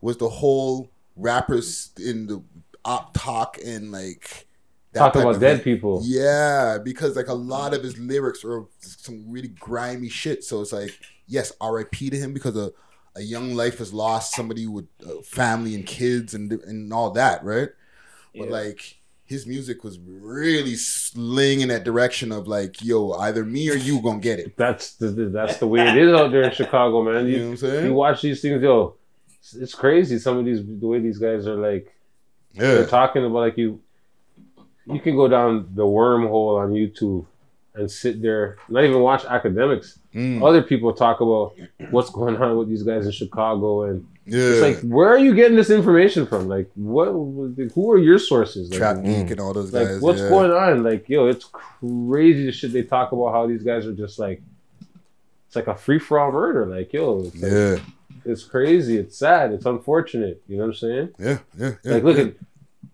was 0.00 0.16
the 0.16 0.28
whole 0.28 0.90
rappers 1.16 1.90
in 2.04 2.26
the 2.26 2.42
op 2.84 3.14
talk 3.14 3.58
and 3.64 3.92
like 3.92 4.46
that 4.92 4.98
Talk 4.98 5.14
about 5.16 5.40
dead 5.40 5.64
people. 5.64 6.02
Yeah, 6.04 6.78
because 6.82 7.16
like 7.16 7.28
a 7.28 7.34
lot 7.34 7.74
of 7.74 7.82
his 7.82 7.98
lyrics 7.98 8.44
are 8.44 8.64
some 8.80 9.24
really 9.30 9.48
grimy 9.48 10.08
shit. 10.08 10.44
So 10.44 10.60
it's 10.60 10.72
like, 10.72 10.98
yes, 11.26 11.52
R.I.P. 11.60 12.10
to 12.10 12.16
him 12.16 12.34
because 12.34 12.56
a, 12.56 12.72
a 13.16 13.22
young 13.22 13.54
life 13.54 13.80
is 13.80 13.92
lost, 13.94 14.34
somebody 14.34 14.66
with 14.66 14.86
uh, 15.06 15.22
family 15.22 15.74
and 15.74 15.86
kids 15.86 16.34
and 16.34 16.52
and 16.52 16.92
all 16.92 17.10
that, 17.12 17.42
right? 17.44 17.70
But 18.34 18.48
like 18.50 18.98
his 19.24 19.46
music 19.46 19.82
was 19.82 19.98
really 19.98 20.74
slinging 20.74 21.68
that 21.68 21.84
direction 21.84 22.32
of 22.32 22.46
like, 22.46 22.82
yo, 22.84 23.12
either 23.12 23.44
me 23.44 23.70
or 23.70 23.74
you 23.74 24.00
gonna 24.02 24.18
get 24.20 24.38
it. 24.38 24.56
That's 24.56 24.94
the, 24.96 25.08
that's 25.08 25.56
the 25.56 25.66
way 25.66 25.80
it 25.88 25.96
is 25.96 26.12
out 26.12 26.32
there 26.32 26.42
in 26.42 26.52
Chicago, 26.52 27.02
man. 27.02 27.26
You, 27.26 27.32
You 27.32 27.38
know 27.38 27.44
what 27.44 27.50
I'm 27.52 27.56
saying? 27.56 27.84
you 27.86 27.94
watch 27.94 28.20
these 28.22 28.42
things, 28.42 28.62
yo. 28.62 28.96
It's, 29.38 29.54
it's 29.54 29.74
crazy. 29.74 30.18
Some 30.18 30.36
of 30.38 30.44
these 30.44 30.60
the 30.64 30.86
way 30.86 30.98
these 31.00 31.18
guys 31.18 31.46
are 31.46 31.56
like 31.56 31.94
Yeah. 32.52 32.74
they're 32.74 32.86
talking 32.86 33.24
about 33.24 33.38
like 33.38 33.56
you. 33.56 33.80
You 34.86 35.00
can 35.00 35.16
go 35.16 35.28
down 35.28 35.68
the 35.74 35.84
wormhole 35.84 36.58
on 36.60 36.72
YouTube 36.72 37.26
and 37.74 37.90
sit 37.90 38.20
there, 38.20 38.58
not 38.68 38.84
even 38.84 39.00
watch 39.00 39.24
academics. 39.24 39.98
Mm. 40.14 40.42
Other 40.46 40.62
people 40.62 40.92
talk 40.92 41.20
about 41.20 41.54
what's 41.90 42.10
going 42.10 42.36
on 42.36 42.56
with 42.58 42.68
these 42.68 42.82
guys 42.82 43.06
in 43.06 43.12
Chicago, 43.12 43.84
and 43.84 44.06
Yeah. 44.26 44.40
it's 44.40 44.60
like, 44.60 44.90
where 44.92 45.08
are 45.08 45.18
you 45.18 45.34
getting 45.34 45.56
this 45.56 45.70
information 45.70 46.26
from? 46.26 46.48
Like, 46.48 46.68
what? 46.74 47.06
Who 47.74 47.90
are 47.92 47.98
your 47.98 48.18
sources? 48.18 48.68
Like, 48.70 48.78
Trap 48.78 49.02
Geek 49.04 49.30
and 49.30 49.40
all 49.40 49.54
those 49.54 49.72
like 49.72 49.88
guys. 49.88 50.00
what's 50.02 50.20
yeah. 50.20 50.28
going 50.28 50.50
on 50.50 50.82
like 50.82 51.08
yo 51.08 51.28
it's 51.28 51.46
crazy 51.46 52.44
the 52.46 52.52
shit 52.52 52.72
they 52.72 52.82
talk 52.82 53.12
about 53.12 53.32
how 53.32 53.46
these 53.46 53.62
guys 53.62 53.86
are 53.86 53.92
just 53.94 54.18
like 54.18 54.42
it's 55.46 55.56
like 55.56 55.66
a 55.66 55.74
free-for-all 55.74 56.32
murder 56.32 56.66
like 56.66 56.92
yo 56.92 57.20
it's 57.20 57.42
like- 57.42 57.52
Yeah. 57.52 57.76
it's 58.24 58.44
crazy 58.44 58.96
it's 58.98 59.16
sad 59.16 59.52
it's 59.52 59.66
unfortunate 59.66 60.42
you 60.48 60.56
know 60.56 60.64
what 60.64 60.68
i'm 60.68 60.74
saying 60.74 61.08
Yeah, 61.18 61.38
yeah, 61.58 61.72
yeah. 61.84 61.92
like 61.94 62.04
look 62.04 62.18
at 62.18 62.34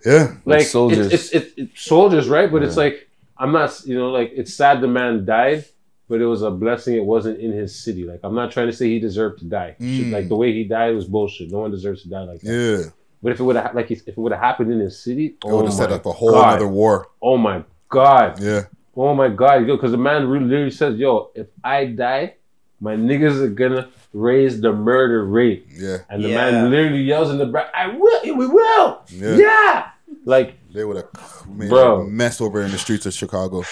Yeah. 0.06 0.36
like 0.45 0.61
soldiers. 0.65 1.11
It's, 1.11 1.30
it's, 1.32 1.34
it's, 1.48 1.53
it's 1.57 1.82
soldiers, 1.82 2.30
right? 2.30 2.49
But 2.52 2.64
it's 2.64 2.78
like 2.78 3.10
I'm 3.38 3.52
not, 3.52 3.82
you 3.86 3.95
know, 3.98 4.10
like 4.10 4.32
it's 4.36 4.53
sad 4.53 4.80
the 4.82 4.88
man 4.88 5.26
died, 5.26 5.65
but 6.09 6.21
it 6.21 6.25
was 6.25 6.41
a 6.41 6.51
blessing. 6.51 6.95
It 6.95 7.03
wasn't 7.05 7.39
in 7.39 7.51
his 7.51 7.77
city. 7.77 8.03
Like 8.05 8.19
I'm 8.23 8.35
not 8.35 8.51
trying 8.51 8.67
to 8.67 8.73
say 8.73 8.88
he 8.88 8.99
deserved 8.99 9.39
to 9.39 9.45
die. 9.45 9.75
Mm. 9.79 10.11
Like 10.11 10.27
the 10.29 10.35
way 10.35 10.53
he 10.53 10.63
died 10.63 10.95
was 10.95 11.05
bullshit. 11.05 11.51
No 11.51 11.59
one 11.59 11.71
deserves 11.71 12.03
to 12.03 12.09
die 12.09 12.23
like 12.23 12.41
that. 12.41 12.51
Yeah. 12.51 12.89
But 13.23 13.31
if 13.31 13.39
it 13.39 13.43
would 13.43 13.55
have, 13.55 13.73
like, 13.73 13.89
if 13.89 14.07
it 14.07 14.15
would 14.17 14.31
have 14.31 14.41
happened 14.41 14.71
in 14.71 14.79
his 14.79 14.99
city, 15.03 15.38
It 15.43 15.51
would 15.51 15.65
have 15.65 15.73
set 15.73 15.91
up 15.91 16.05
a 16.05 16.11
whole 16.11 16.31
God. 16.34 16.55
other 16.57 16.67
war. 16.67 17.07
Oh 17.21 17.35
my 17.38 17.63
god. 17.89 18.39
Yeah. 18.39 18.65
Oh 18.95 19.13
my 19.15 19.27
god, 19.29 19.67
yo, 19.67 19.75
because 19.75 19.91
the 19.91 19.97
man 19.97 20.27
really 20.27 20.45
literally 20.45 20.71
says, 20.71 20.97
"Yo, 20.97 21.29
if 21.35 21.47
I 21.63 21.85
die, 21.85 22.35
my 22.79 22.95
niggas 22.95 23.39
are 23.41 23.47
gonna 23.49 23.89
raise 24.13 24.59
the 24.61 24.71
murder 24.71 25.25
rate." 25.25 25.65
Yeah. 25.71 25.97
And 26.09 26.23
the 26.23 26.29
Yeah. 26.29 26.35
man 26.51 26.69
literally 26.71 27.01
yells 27.03 27.29
in 27.31 27.38
the 27.39 27.45
back, 27.47 27.67
"I 27.75 27.88
will, 27.95 28.21
we 28.38 28.47
will, 28.47 29.01
Yeah. 29.09 29.35
yeah." 29.35 29.88
Like 30.25 30.55
They 30.73 30.84
would 30.85 30.97
have 30.97 31.47
made 31.47 31.69
Bro. 31.69 32.01
a 32.01 32.03
mess 32.07 32.39
over 32.41 32.61
in 32.61 32.71
the 32.71 32.77
streets 32.77 33.05
of 33.05 33.13
Chicago. 33.13 33.63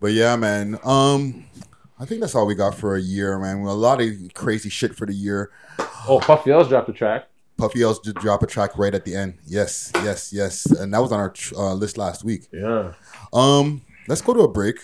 But 0.00 0.12
yeah, 0.12 0.36
man. 0.36 0.78
Um, 0.82 1.44
I 1.98 2.06
think 2.06 2.22
that's 2.22 2.34
all 2.34 2.46
we 2.46 2.54
got 2.54 2.74
for 2.74 2.96
a 2.96 3.00
year, 3.00 3.38
man. 3.38 3.58
A 3.58 3.74
lot 3.74 4.00
of 4.00 4.08
crazy 4.32 4.70
shit 4.70 4.96
for 4.96 5.06
the 5.06 5.12
year. 5.12 5.50
Oh, 6.08 6.18
Puffy 6.18 6.54
L'z 6.54 6.68
dropped 6.68 6.88
a 6.88 6.92
track. 6.94 7.28
Puffy 7.58 7.84
L'z 7.84 7.98
did 7.98 8.14
drop 8.16 8.42
a 8.42 8.46
track 8.46 8.76
right 8.78 8.94
at 8.94 9.04
the 9.04 9.14
end. 9.14 9.34
Yes, 9.46 9.92
yes, 9.96 10.32
yes, 10.32 10.64
and 10.64 10.94
that 10.94 11.00
was 11.00 11.12
on 11.12 11.20
our 11.20 11.34
uh, 11.54 11.74
list 11.74 11.98
last 11.98 12.24
week. 12.24 12.48
Yeah. 12.50 12.94
Um, 13.34 13.82
let's 14.08 14.22
go 14.22 14.32
to 14.32 14.40
a 14.40 14.48
break, 14.48 14.78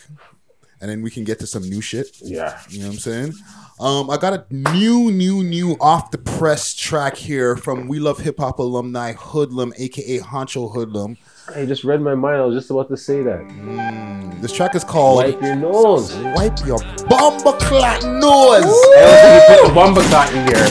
and 0.83 0.91
then 0.91 1.01
we 1.01 1.11
can 1.11 1.25
get 1.25 1.39
to 1.39 1.47
some 1.47 1.63
new 1.63 1.81
shit. 1.81 2.19
Yeah. 2.21 2.61
You 2.69 2.81
know 2.81 2.89
what 2.89 2.93
I'm 2.93 2.99
saying? 2.99 3.33
Um, 3.81 4.11
I 4.11 4.19
got 4.19 4.35
a 4.35 4.45
new, 4.51 5.11
new, 5.11 5.43
new 5.43 5.77
off 5.81 6.11
the 6.11 6.19
press 6.19 6.75
track 6.75 7.17
here 7.17 7.57
from 7.57 7.89
We 7.89 7.99
Love 7.99 8.19
Hip 8.21 8.39
Hop 8.39 8.59
alumni 8.59 9.15
Hoodlum, 9.15 9.73
aka 9.79 10.19
Honcho 10.19 10.75
Hoodlum. 10.75 11.17
I 11.55 11.65
just 11.65 11.85
read 11.85 12.01
my 12.01 12.15
mind. 12.15 12.37
I 12.39 12.45
was 12.45 12.57
just 12.57 12.71
about 12.71 12.89
to 12.89 12.97
say 12.97 13.23
that. 13.23 13.41
Mm, 13.41 14.41
This 14.41 14.53
track 14.53 14.75
is 14.75 14.83
called 14.85 15.19
Wipe 15.19 15.41
your 15.41 15.55
nose. 15.57 16.15
Wipe 16.35 16.59
Your 16.67 16.79
Bomba 17.09 17.53
Clot 17.59 18.03
Nose. 18.05 18.65
I 18.65 19.01
don't 19.01 19.21
think 19.23 19.35
you 19.35 19.57
put 19.57 19.69
the 19.69 19.75
bomba 19.75 20.03
clot 20.09 20.33
in 20.33 20.47
here. 20.47 20.67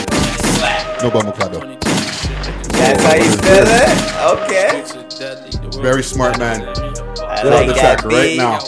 No 1.01 1.09
Bomba 1.11 1.31
Clot 1.31 1.53
though. 1.53 1.75
That's 2.77 3.03
how 3.03 3.15
you 3.15 3.31
spell 3.31 3.67
it? 3.67 4.43
Okay. 5.71 5.81
Very 5.81 6.03
smart 6.03 6.37
man. 6.39 6.61
I 6.67 7.41
Put 7.41 7.53
on 7.53 7.67
the 7.67 7.73
that 7.73 7.99
track 7.99 8.05
right 8.05 8.37
now. 8.37 8.59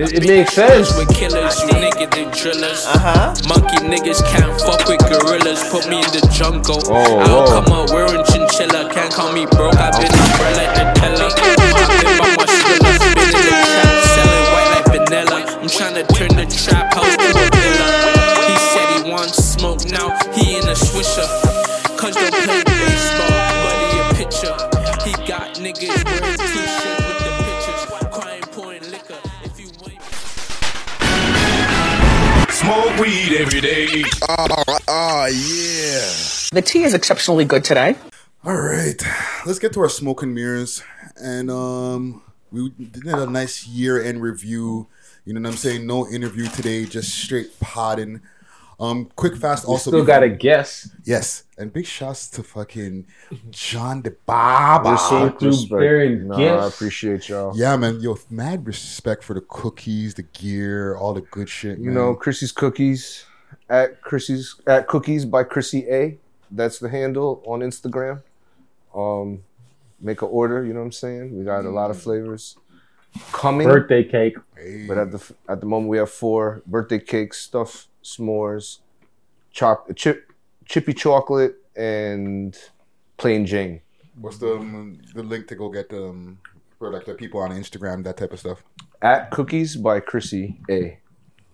It, 0.00 0.16
it 0.16 0.24
makes 0.24 0.54
sense. 0.54 0.96
With 0.96 1.12
killers, 1.12 1.60
you 1.60 1.76
niggas 1.76 2.08
they 2.16 2.24
drillers. 2.32 2.88
Uh-huh. 2.88 3.36
Monkey 3.44 3.84
niggas 3.84 4.24
can't 4.32 4.56
fuck 4.56 4.88
with 4.88 4.96
gorillas. 5.04 5.60
Put 5.68 5.92
me 5.92 6.00
in 6.00 6.08
the 6.16 6.24
jungle. 6.32 6.80
Oh, 6.88 7.20
I'll 7.20 7.44
whoa. 7.44 7.60
come 7.60 7.68
up 7.68 7.92
wearing 7.92 8.24
chinchilla. 8.32 8.88
Can't 8.88 9.12
call 9.12 9.28
me 9.36 9.44
broke. 9.52 9.76
I've 9.76 9.92
been 10.00 10.08
up 10.08 10.40
like 10.56 10.72
Nutella. 10.72 11.28
I've 11.36 11.92
been 12.00 12.16
by 12.16 12.32
my 12.32 12.48
Skrilla. 12.48 12.96
Spinning 12.96 13.44
the 13.44 13.60
trap, 13.60 13.92
selling 14.16 14.46
white 14.48 14.70
like 14.72 14.88
vanilla. 14.88 15.38
I'm 15.60 15.68
trying 15.68 15.96
to 16.00 16.04
turn 16.16 16.32
the 16.32 16.48
trap 16.48 16.96
house 16.96 17.04
to 17.04 17.28
a 17.36 17.44
villa. 17.60 17.88
He 18.48 18.56
said 18.72 18.88
he 18.96 19.00
wants 19.04 19.36
smoke 19.36 19.84
now. 19.92 20.16
He 20.32 20.56
in 20.56 20.64
a 20.64 20.72
swisher. 20.72 21.28
Cause 22.00 22.16
don't 22.16 22.32
play 22.32 22.64
baseball, 22.64 23.36
but 23.36 23.76
he 23.84 24.00
a 24.00 24.04
pitcher. 24.16 24.56
He 25.04 25.12
got 25.28 25.60
niggas 25.60 26.19
Smoke 32.70 32.98
weed 33.00 33.32
every 33.32 33.60
day. 33.60 34.04
Oh, 34.86 35.26
yeah. 35.26 36.52
The 36.52 36.62
tea 36.64 36.84
is 36.84 36.94
exceptionally 36.94 37.44
good 37.44 37.64
today. 37.64 37.96
All 38.44 38.54
right, 38.54 38.94
let's 39.44 39.58
get 39.58 39.72
to 39.72 39.80
our 39.80 39.88
smoke 39.88 40.22
and 40.22 40.32
mirrors, 40.32 40.80
and 41.16 41.50
um, 41.50 42.22
we 42.52 42.68
did 42.68 43.06
a 43.06 43.26
nice 43.26 43.66
year 43.66 44.00
end 44.00 44.22
review. 44.22 44.86
You 45.24 45.34
know 45.34 45.40
what 45.40 45.48
I'm 45.50 45.56
saying? 45.56 45.84
No 45.84 46.06
interview 46.06 46.46
today, 46.46 46.84
just 46.84 47.12
straight 47.12 47.58
potting. 47.58 48.20
Um, 48.80 49.10
quick 49.14 49.36
fast. 49.36 49.66
We 49.66 49.72
Also, 49.72 49.90
still 49.90 50.04
got 50.04 50.22
a 50.22 50.28
guess. 50.30 50.88
Yes, 51.04 51.44
and 51.58 51.70
big 51.70 51.84
shouts 51.84 52.30
to 52.30 52.42
fucking 52.42 53.06
John 53.50 54.00
the 54.00 54.16
Baba. 54.24 54.92
Respect, 54.92 55.38
through 55.38 55.48
respect. 55.50 55.70
bearing 55.80 56.28
Nah, 56.28 56.36
gifts. 56.36 56.62
I 56.62 56.66
appreciate 56.68 57.28
y'all. 57.28 57.52
Yeah, 57.54 57.76
man. 57.76 58.00
Yo, 58.00 58.18
mad 58.30 58.66
respect 58.66 59.22
for 59.22 59.34
the 59.34 59.42
cookies, 59.42 60.14
the 60.14 60.22
gear, 60.22 60.96
all 60.96 61.12
the 61.12 61.20
good 61.20 61.50
shit. 61.50 61.78
You 61.78 61.86
man. 61.86 61.94
know, 61.94 62.14
Chrissy's 62.14 62.52
Cookies 62.52 63.26
at 63.68 64.00
Chrissy's 64.00 64.56
at 64.66 64.88
Cookies 64.88 65.26
by 65.26 65.44
Chrissy 65.44 65.86
A. 65.90 66.18
That's 66.50 66.78
the 66.78 66.88
handle 66.88 67.42
on 67.46 67.60
Instagram. 67.60 68.22
Um, 68.94 69.42
make 70.00 70.22
an 70.22 70.28
order. 70.32 70.64
You 70.64 70.72
know 70.72 70.80
what 70.80 70.86
I'm 70.86 70.92
saying? 70.92 71.38
We 71.38 71.44
got 71.44 71.66
a 71.66 71.70
lot 71.70 71.90
of 71.90 72.00
flavors 72.00 72.56
coming. 73.32 73.68
Birthday 73.68 74.04
cake. 74.04 74.36
But 74.88 74.96
at 74.96 75.12
the 75.12 75.34
at 75.50 75.60
the 75.60 75.66
moment 75.66 75.90
we 75.90 75.98
have 75.98 76.10
four 76.10 76.62
birthday 76.66 76.98
cakes, 76.98 77.40
stuffed 77.40 77.88
s'mores, 78.02 78.78
chop 79.52 79.94
chip 79.96 80.32
chippy 80.64 80.94
chocolate, 80.94 81.56
and 81.76 82.56
plain 83.16 83.46
Jane. 83.46 83.80
What's 84.20 84.38
the 84.38 84.56
um, 84.56 85.00
the 85.14 85.22
link 85.22 85.48
to 85.48 85.54
go 85.54 85.68
get 85.68 85.88
them 85.88 86.38
for 86.78 86.92
like 86.92 87.04
the 87.04 87.14
people 87.14 87.40
on 87.40 87.50
Instagram, 87.50 88.04
that 88.04 88.16
type 88.16 88.32
of 88.32 88.40
stuff? 88.40 88.62
At 89.02 89.30
Cookies 89.30 89.76
by 89.76 90.00
Chrissy 90.00 90.60
A. 90.70 90.98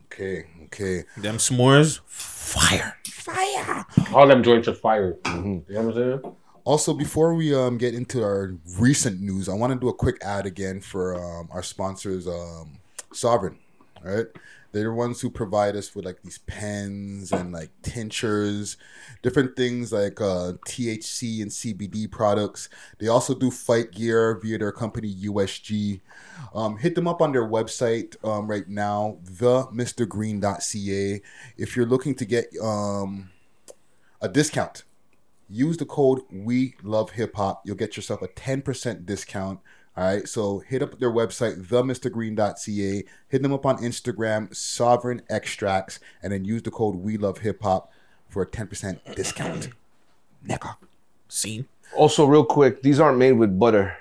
Okay, 0.07 0.47
okay. 0.65 1.05
Them 1.17 1.37
s'mores, 1.37 2.01
fire. 2.07 2.97
Fire. 3.07 3.85
All 4.13 4.27
them 4.27 4.43
joints 4.43 4.69
are 4.69 4.75
fire. 4.75 5.15
Mm-hmm. 5.25 5.73
You 5.73 5.75
know 5.75 5.83
what 5.83 5.97
I'm 5.97 6.21
saying? 6.23 6.37
Also, 6.65 6.95
before 6.95 7.35
we 7.35 7.55
um, 7.55 7.79
get 7.79 7.95
into 7.95 8.23
our 8.23 8.55
recent 8.79 9.21
news, 9.21 9.49
I 9.49 9.55
want 9.55 9.73
to 9.73 9.79
do 9.79 9.89
a 9.89 9.95
quick 9.95 10.17
ad 10.23 10.47
again 10.47 10.81
for 10.81 11.15
um, 11.15 11.49
our 11.53 11.63
sponsors, 11.63 12.27
um, 12.27 12.79
Sovereign. 13.13 13.59
All 14.05 14.13
right, 14.13 14.27
they're 14.77 14.85
the 14.85 14.93
ones 14.93 15.21
who 15.21 15.31
provide 15.31 15.75
us 15.75 15.95
with 15.95 16.05
like 16.05 16.23
these 16.23 16.39
pens 16.39 17.33
and 17.33 17.53
like 17.53 17.71
tinctures, 17.83 18.77
different 19.23 19.57
things 19.57 19.93
like 19.93 20.21
uh, 20.21 20.53
THC 20.69 21.41
and 21.41 21.51
CBD 21.51 22.11
products. 22.11 22.69
They 22.99 23.09
also 23.09 23.35
do 23.35 23.51
fight 23.51 23.93
gear 23.93 24.39
via 24.43 24.59
their 24.59 24.73
company 24.73 25.15
USG. 25.15 26.01
Um, 26.55 26.77
hit 26.77 26.95
them 26.95 27.09
up 27.09 27.23
on 27.23 27.33
their 27.33 27.49
website 27.49 28.23
um, 28.23 28.47
right 28.47 28.69
now, 28.69 29.19
the 29.25 29.65
themrgreen.ca. 29.69 31.23
If 31.57 31.77
you're 31.77 31.87
looking 31.87 32.15
to 32.15 32.25
get 32.27 32.47
um, 32.63 33.31
a 34.21 34.29
discount 34.29 34.85
use 35.49 35.77
the 35.77 35.87
code 35.87 36.21
we 36.33 36.75
love 36.83 37.11
hip 37.11 37.37
hop 37.37 37.63
you'll 37.65 37.77
get 37.77 37.97
yourself 37.97 38.21
a 38.21 38.27
10% 38.27 39.07
discount 39.07 39.61
all 39.97 40.05
right 40.05 40.29
so 40.29 40.59
hit 40.61 40.83
up 40.83 40.99
their 40.99 41.11
website 41.11 41.67
themrgreen.ca 41.67 43.05
hit 43.29 43.43
them 43.43 43.53
up 43.53 43.65
on 43.67 43.79
instagram 43.79 44.55
sovereign 44.55 45.23
extracts 45.31 45.99
and 46.23 46.33
then 46.33 46.45
use 46.45 46.63
the 46.63 46.71
code 46.71 46.97
we 46.97 47.17
love 47.17 47.39
hip 47.39 47.63
hop 47.63 47.91
for 48.29 48.43
a 48.43 48.47
10% 48.47 49.15
discount 49.15 49.71
Nigga. 50.47 50.77
Scene. 51.29 51.67
Also, 51.95 52.25
real 52.25 52.45
quick, 52.45 52.83
these 52.83 53.01
aren't 53.01 53.19
made 53.19 53.33
with 53.33 53.59
butter. 53.59 53.97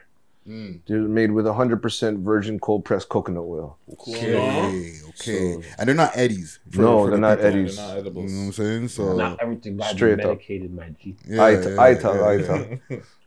Mm. 0.47 0.81
They're 0.85 0.99
made 0.99 1.31
with 1.31 1.45
100% 1.45 2.21
virgin 2.23 2.59
cold 2.59 2.85
pressed 2.85 3.09
coconut 3.09 3.43
oil. 3.43 3.77
okay 3.91 4.91
okay 5.09 5.53
So- 5.53 5.61
and 5.79 5.87
they're 5.87 5.95
not 5.95 6.11
eddies 6.15 6.59
No, 6.75 7.05
the 7.05 7.11
they're 7.11 7.19
not 7.19 7.37
people. 7.39 7.51
Eddies. 7.51 7.75
They're 7.77 7.87
not 7.87 7.97
edibles. 7.97 8.31
you 8.31 8.37
know 8.37 8.41
what 8.41 8.45
i'm 8.47 8.51
saying 8.53 8.87
so 8.89 9.15
Not 9.17 9.39
everything 9.41 9.77
got 9.77 9.87
to 9.89 9.93
be 9.93 9.97
Straight 9.97 10.19
up. 10.19 10.25
medicated, 10.27 10.71
my 10.75 10.89
G. 11.01 11.15
yeah, 11.27 11.43
I- 11.43 11.49
yeah, 11.51 11.81
I 11.81 11.89
yeah, 11.89 11.97
tell, 11.97 12.15
yeah, 12.15 12.27
I 12.27 12.37
tell. 12.43 12.59
You 12.59 12.79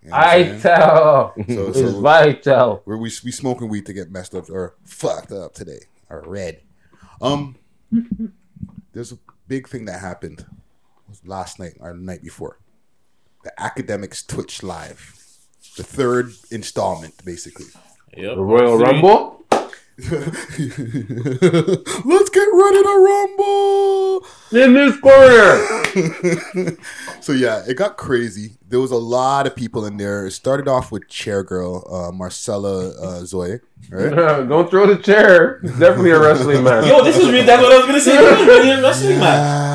I'm 0.04 0.12
I 0.12 0.42
saying? 0.44 0.60
tell. 0.60 1.34
So- 1.48 1.68
it's 1.68 1.78
so- 1.80 2.00
vital. 2.00 2.82
We're, 2.86 2.96
we 2.98 3.10
we 3.24 3.32
smoking 3.32 3.68
weed 3.68 3.86
to 3.86 3.92
get 3.92 4.12
messed 4.12 4.34
up 4.36 4.48
or 4.48 4.76
fucked 4.84 5.32
up 5.32 5.54
today 5.54 5.80
or 6.08 6.22
red. 6.24 6.60
Um, 7.20 7.56
there's 8.92 9.12
a 9.12 9.18
big 9.48 9.68
thing 9.68 9.86
that 9.86 10.00
happened 10.00 10.46
last 11.24 11.58
night 11.58 11.74
or 11.80 11.92
the 11.94 11.98
night 12.00 12.22
before. 12.22 12.58
The 13.44 13.52
Akademiks 13.58 14.26
Twitch 14.26 14.62
live, 14.62 15.17
the 15.78 15.84
third 15.84 16.32
installment, 16.50 17.24
basically. 17.24 17.66
Yep. 18.16 18.34
The 18.36 18.42
Royal 18.42 18.76
Three. 18.76 18.86
Rumble. 18.86 19.34
Let's 20.00 20.20
get 22.30 22.48
ready 22.52 22.82
to 22.84 22.94
rumble 23.02 24.24
in 24.52 24.74
this 24.74 24.96
corner. 25.00 26.76
so 27.20 27.32
yeah, 27.32 27.64
it 27.66 27.74
got 27.76 27.96
crazy. 27.96 28.52
There 28.68 28.78
was 28.78 28.92
a 28.92 28.96
lot 28.96 29.48
of 29.48 29.56
people 29.56 29.84
in 29.86 29.96
there. 29.96 30.26
It 30.26 30.30
started 30.30 30.68
off 30.68 30.92
with 30.92 31.09
chair 31.09 31.42
girl 31.42 31.84
uh, 31.92 32.12
Marcella 32.12 32.90
uh, 32.90 33.24
Zoe, 33.24 33.59
right? 33.90 34.10
Don't 34.48 34.70
throw 34.70 34.86
the 34.86 35.02
chair. 35.02 35.59
It's 35.64 35.76
definitely 35.80 36.10
a 36.10 36.20
wrestling 36.20 36.62
match. 36.62 36.86
Yo, 36.86 37.02
this 37.02 37.16
is 37.18 37.32
re- 37.32 37.42
that's 37.42 37.60
what 37.60 37.72
I 37.72 37.76
was 37.78 37.86
gonna 37.86 38.00
say. 38.00 38.16
This 38.16 38.38
was 38.38 38.46
really 38.46 38.70
a 38.70 38.80
wrestling 38.80 39.18
match. 39.18 39.67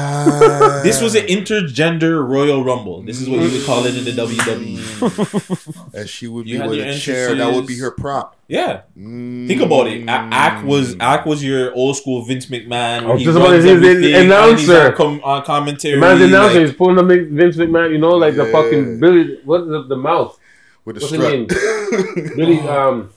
This 0.83 1.01
was 1.01 1.15
an 1.15 1.25
intergender 1.27 2.27
Royal 2.27 2.63
Rumble. 2.63 3.01
This 3.01 3.19
is 3.21 3.29
what 3.29 3.39
you 3.41 3.51
would 3.51 3.65
call 3.65 3.85
it 3.85 3.95
in 3.95 4.03
the 4.05 4.11
WWE. 4.11 5.93
and 5.93 6.09
she 6.09 6.27
would 6.27 6.47
You 6.47 6.61
be 6.61 6.67
with 6.67 6.77
your 6.79 6.87
a 6.87 6.97
chair. 6.97 7.35
That 7.35 7.53
would 7.53 7.67
be 7.67 7.77
her 7.79 7.91
prop. 7.91 8.35
Yeah. 8.47 8.81
Think 8.95 9.61
about 9.61 9.87
it. 9.87 10.03
A- 10.07 10.11
Ack 10.11 10.63
was 10.65 10.95
Ack 10.99 11.25
was 11.25 11.43
your 11.43 11.73
old 11.73 11.97
school 11.97 12.23
Vince 12.23 12.45
McMahon. 12.47 13.03
I 13.03 13.11
was 13.11 13.19
He 13.19 13.25
just 13.25 13.37
about 13.37 13.47
to 13.47 13.51
runs 13.53 13.63
say, 13.63 13.71
he's 13.73 13.81
the 13.81 13.89
everything, 13.89 14.25
announcer. 14.25 14.85
on, 14.87 14.95
com- 14.95 15.21
on 15.23 15.43
commentary. 15.45 15.99
Man's 15.99 16.21
announcer. 16.21 16.59
like- 16.59 16.67
He's 16.67 16.75
pulling 16.75 16.95
the 16.95 17.03
Vince 17.31 17.57
McMahon. 17.57 17.91
You 17.91 17.97
know, 17.97 18.11
like 18.11 18.35
the 18.35 18.45
fucking 18.45 18.99
Billy. 18.99 19.39
What's 19.45 19.67
the, 19.67 19.83
the 19.87 19.95
mouth? 19.97 20.37
With 20.85 20.97
the 20.97 21.01
What's 21.01 21.13
strut. 21.13 21.31
his 21.31 22.15
name? 22.15 22.35
Billy. 22.37 22.59
Um. 22.67 23.09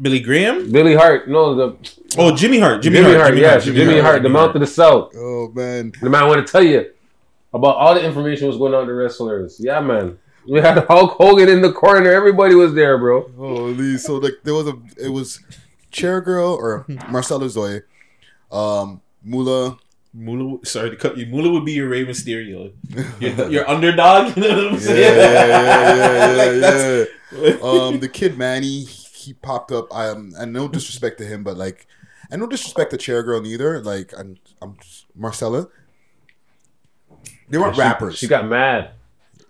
Billy 0.00 0.20
Graham. 0.20 0.70
Billy 0.72 0.94
Hart. 0.94 1.28
No, 1.28 1.54
the 1.54 1.76
Oh, 2.18 2.34
Jimmy 2.34 2.58
Hart. 2.58 2.82
Jimmy, 2.82 2.96
Jimmy, 2.96 3.08
Hart. 3.10 3.20
Hart. 3.20 3.30
Jimmy 3.34 3.40
yes, 3.42 3.64
Hart. 3.64 3.76
Jimmy, 3.76 3.98
Hart. 4.00 4.22
The 4.22 4.28
mouth 4.28 4.54
of 4.54 4.60
the 4.60 4.66
South. 4.66 5.12
Oh 5.16 5.50
man. 5.54 5.92
The 6.00 6.10
man 6.10 6.26
want 6.28 6.44
to 6.46 6.50
tell 6.50 6.62
you 6.62 6.90
about 7.52 7.76
all 7.76 7.94
the 7.94 8.04
information 8.04 8.46
was 8.48 8.56
going 8.56 8.74
on 8.74 8.80
with 8.80 8.88
the 8.88 8.94
wrestlers. 8.94 9.56
Yeah, 9.60 9.80
man. 9.80 10.18
We 10.48 10.60
had 10.60 10.78
Hulk 10.88 11.12
Hogan 11.18 11.48
in 11.48 11.60
the 11.60 11.72
corner. 11.72 12.10
Everybody 12.10 12.54
was 12.54 12.74
there, 12.74 12.96
bro. 12.98 13.30
Holy, 13.36 13.96
so 13.98 14.16
like 14.16 14.34
there 14.42 14.54
was 14.54 14.66
a 14.68 14.74
it 14.98 15.10
was 15.10 15.38
chair 15.90 16.20
girl 16.20 16.54
or 16.54 16.86
Marcella 17.10 17.48
Zoe, 17.50 17.82
um, 18.50 19.00
Mula. 19.22 19.78
Mula, 20.12 20.64
sorry 20.64 20.90
to 20.90 20.96
cut 20.96 21.16
you. 21.16 21.26
Mula 21.26 21.52
would 21.52 21.64
be 21.64 21.72
your 21.72 21.88
Rey 21.88 22.04
Mysterio. 22.04 22.72
Your, 23.20 23.48
your 23.48 23.68
underdog. 23.70 24.36
You 24.36 24.42
know 24.42 24.48
what 24.56 24.66
I'm 24.66 24.72
Yeah, 24.74 24.78
saying? 24.80 25.16
yeah, 25.18 25.46
yeah, 25.46 25.94
yeah, 25.94 26.36
Like, 26.36 26.52
yeah, 26.52 26.58
that's- 26.58 27.08
yeah. 27.32 27.56
um, 27.62 28.00
the 28.00 28.08
kid 28.08 28.36
Manny, 28.36 28.86
he 29.20 29.32
popped 29.34 29.72
up. 29.72 29.94
Um, 29.94 30.32
and 30.38 30.52
no 30.52 30.68
disrespect 30.68 31.18
to 31.18 31.24
him, 31.26 31.42
but 31.44 31.56
like 31.56 31.86
and 32.30 32.40
no 32.40 32.46
disrespect 32.46 32.90
to 32.92 32.96
Chair 32.96 33.22
Girl 33.22 33.40
neither. 33.40 33.80
Like 33.80 34.12
I'm, 34.18 34.36
I'm 34.62 34.76
Marcella. 35.14 35.68
They 37.48 37.58
weren't 37.58 37.74
She- 37.74 37.80
rappers. 37.80 38.18
She 38.18 38.26
got 38.28 38.46
mad. 38.46 38.90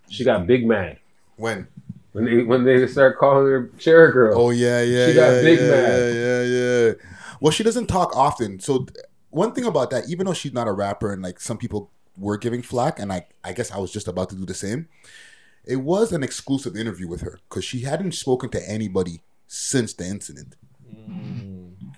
She 0.09 0.25
got 0.25 0.47
big 0.47 0.67
mad. 0.67 0.99
When? 1.37 1.69
When 2.13 2.25
they 2.25 2.43
when 2.43 2.65
they 2.65 2.87
start 2.89 3.19
calling 3.19 3.47
her 3.47 3.71
chair 3.79 4.11
girl. 4.11 4.37
Oh 4.37 4.51
yeah, 4.51 4.83
yeah, 4.83 5.07
She 5.07 5.13
yeah, 5.13 5.15
got 5.15 5.43
big 5.43 5.59
yeah, 5.61 5.71
mad. 5.71 6.15
yeah, 6.15 6.43
yeah, 6.43 6.87
yeah. 6.89 6.93
Well, 7.41 7.53
she 7.53 7.63
doesn't 7.63 7.87
talk 7.87 8.17
often. 8.17 8.59
So 8.59 8.87
one 9.31 9.53
thing 9.53 9.65
about 9.65 9.91
that, 9.91 10.09
even 10.09 10.27
though 10.27 10.33
she's 10.35 10.53
not 10.53 10.67
a 10.67 10.73
rapper, 10.73 11.13
and 11.13 11.23
like 11.23 11.39
some 11.39 11.57
people 11.57 11.91
were 12.19 12.37
giving 12.37 12.63
flack, 12.63 12.99
and 12.99 13.13
I, 13.13 13.27
I 13.45 13.53
guess 13.53 13.71
I 13.71 13.79
was 13.79 13.93
just 13.93 14.09
about 14.09 14.29
to 14.31 14.37
do 14.37 14.45
the 14.45 14.55
same. 14.55 14.89
It 15.65 15.77
was 15.77 16.11
an 16.11 16.25
exclusive 16.25 16.75
interview 16.77 17.07
with 17.07 17.21
her 17.21 17.39
because 17.49 17.65
she 17.65 17.81
hadn't 17.83 18.13
spoken 18.13 18.51
to 18.51 18.69
anybody 18.69 19.23
since 19.53 19.95
the 19.95 20.07
incident. 20.07 20.55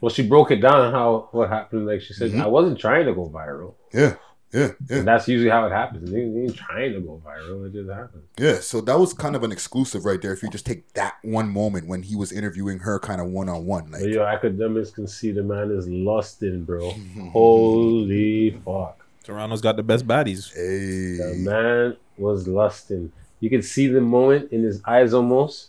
Well, 0.01 0.09
she 0.11 0.27
broke 0.27 0.51
it 0.51 0.57
down 0.57 0.91
how 0.91 1.29
what 1.33 1.51
happened. 1.51 1.87
Like 1.87 2.01
she 2.01 2.15
said, 2.15 2.31
Mhm. 2.33 2.43
I 2.43 2.47
wasn't 2.47 2.79
trying 2.79 3.05
to 3.07 3.15
go 3.15 3.29
viral. 3.29 3.75
Yeah, 3.93 4.15
yeah, 4.53 4.73
yeah. 4.89 4.97
And 4.99 5.07
that's 5.07 5.29
usually 5.29 5.51
how 5.51 5.67
it 5.67 5.71
happens. 5.71 6.11
They, 6.11 6.21
they 6.29 6.41
ain't 6.41 6.57
trying 6.57 6.95
to 6.95 7.01
go 7.01 7.23
viral. 7.25 7.67
It 7.67 7.75
just 7.75 7.91
happens. 7.91 8.25
Yeah, 8.39 8.61
so 8.61 8.81
that 8.81 8.99
was 8.99 9.13
kind 9.13 9.37
of 9.37 9.43
an 9.45 9.53
exclusive 9.53 10.07
right 10.07 10.21
there. 10.21 10.33
If 10.33 10.43
you 10.43 10.49
just 10.49 10.65
take 10.65 10.91
that 10.95 11.17
one 11.23 11.51
moment 11.51 11.87
when 11.89 12.03
he 12.03 12.17
was 12.17 12.33
interviewing 12.33 12.79
her, 12.81 12.99
kind 12.99 13.21
of 13.21 13.29
one 13.29 13.49
on 13.51 13.67
one, 13.67 13.91
like 13.93 14.01
But 14.01 14.11
yo, 14.11 14.21
Akademiks 14.23 14.93
can 14.95 15.07
see 15.07 15.31
the 15.31 15.43
man 15.43 15.71
is 15.71 15.87
lusting, 15.89 16.65
bro. 16.65 16.91
Holy 17.33 18.51
fuck. 18.65 18.99
Toronto's 19.25 19.61
got 19.61 19.77
the 19.77 19.83
best 19.83 20.07
baddies. 20.07 20.53
The 20.55 21.35
man 21.39 21.97
was 22.17 22.49
lusting. 22.49 23.13
You 23.41 23.51
can 23.51 23.61
see 23.63 23.89
the 23.89 24.01
moment 24.01 24.51
in 24.53 24.63
his 24.63 24.81
eyes 24.87 25.13
almost. 25.13 25.69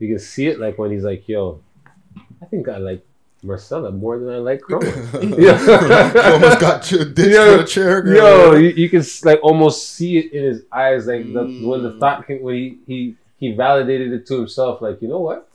You 0.00 0.08
can 0.08 0.18
see 0.18 0.48
it 0.48 0.58
like 0.58 0.76
when 0.78 0.90
he's 0.90 1.04
like, 1.04 1.28
yo, 1.28 1.60
I 2.42 2.46
think 2.46 2.68
I 2.68 2.78
like 2.78 3.06
Marcella 3.42 3.90
more 3.92 4.18
than 4.18 4.30
I 4.30 4.38
like 4.38 4.60
Chroma. 4.62 4.90
You 6.20 6.32
almost 6.32 6.58
got 6.60 6.90
you 6.90 7.04
ditched 7.16 7.36
for 7.36 7.56
the 7.58 7.64
chair, 7.64 8.02
girl. 8.02 8.16
Yo, 8.16 8.54
you, 8.54 8.68
you 8.70 8.88
can 8.88 9.02
like 9.24 9.40
almost 9.42 9.90
see 9.90 10.18
it 10.18 10.32
in 10.32 10.44
his 10.44 10.62
eyes, 10.72 11.06
like 11.06 11.32
the, 11.32 11.44
when 11.44 11.80
Mm. 11.80 11.92
the 11.92 11.98
thought 12.00 12.26
came, 12.26 12.42
when 12.42 12.54
he, 12.56 12.78
he 12.86 13.14
he 13.38 13.52
validated 13.52 14.12
it 14.12 14.26
to 14.28 14.36
himself, 14.38 14.80
like 14.82 15.00
you 15.02 15.08
know 15.08 15.20
what? 15.20 15.48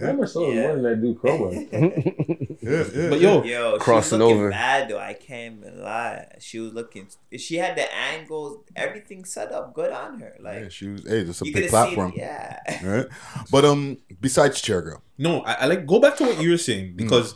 Yeah. 0.00 0.12
Marcella 0.12 0.54
more 0.54 0.76
than 0.76 0.86
I 0.86 0.94
do 0.94 1.14
Chroma. 1.14 3.10
But 3.10 3.20
yo, 3.20 3.42
Yo, 3.42 3.72
she 3.74 3.78
Crossing 3.78 4.18
was 4.18 4.28
looking 4.28 4.36
over. 4.40 4.50
bad 4.50 4.88
though. 4.88 4.98
I 4.98 5.14
can't 5.14 5.58
even 5.60 5.82
lie. 5.82 6.26
She 6.40 6.58
was 6.58 6.72
looking. 6.72 7.08
She 7.36 7.56
had 7.56 7.76
the 7.76 7.92
angles, 7.94 8.58
everything 8.76 9.24
set 9.24 9.52
up 9.52 9.74
good 9.74 9.92
on 9.92 10.20
her. 10.20 10.34
Like 10.40 10.62
Yeah, 10.62 10.68
she 10.68 10.88
was. 10.88 11.02
Hey, 11.06 11.20
it's 11.20 11.40
a 11.40 11.44
big 11.44 11.54
could've 11.54 11.70
seen- 11.70 11.70
platform. 11.70 12.12
yeah. 12.16 12.58
Right. 12.84 13.06
But 13.50 13.64
um, 13.64 13.98
besides 14.20 14.60
chair 14.60 14.82
girl, 14.82 15.02
No, 15.16 15.40
I, 15.42 15.52
I 15.54 15.66
like 15.66 15.86
go 15.86 15.98
back 16.00 16.16
to 16.18 16.24
what 16.24 16.40
you 16.40 16.50
were 16.50 16.58
saying 16.58 16.94
because 16.96 17.34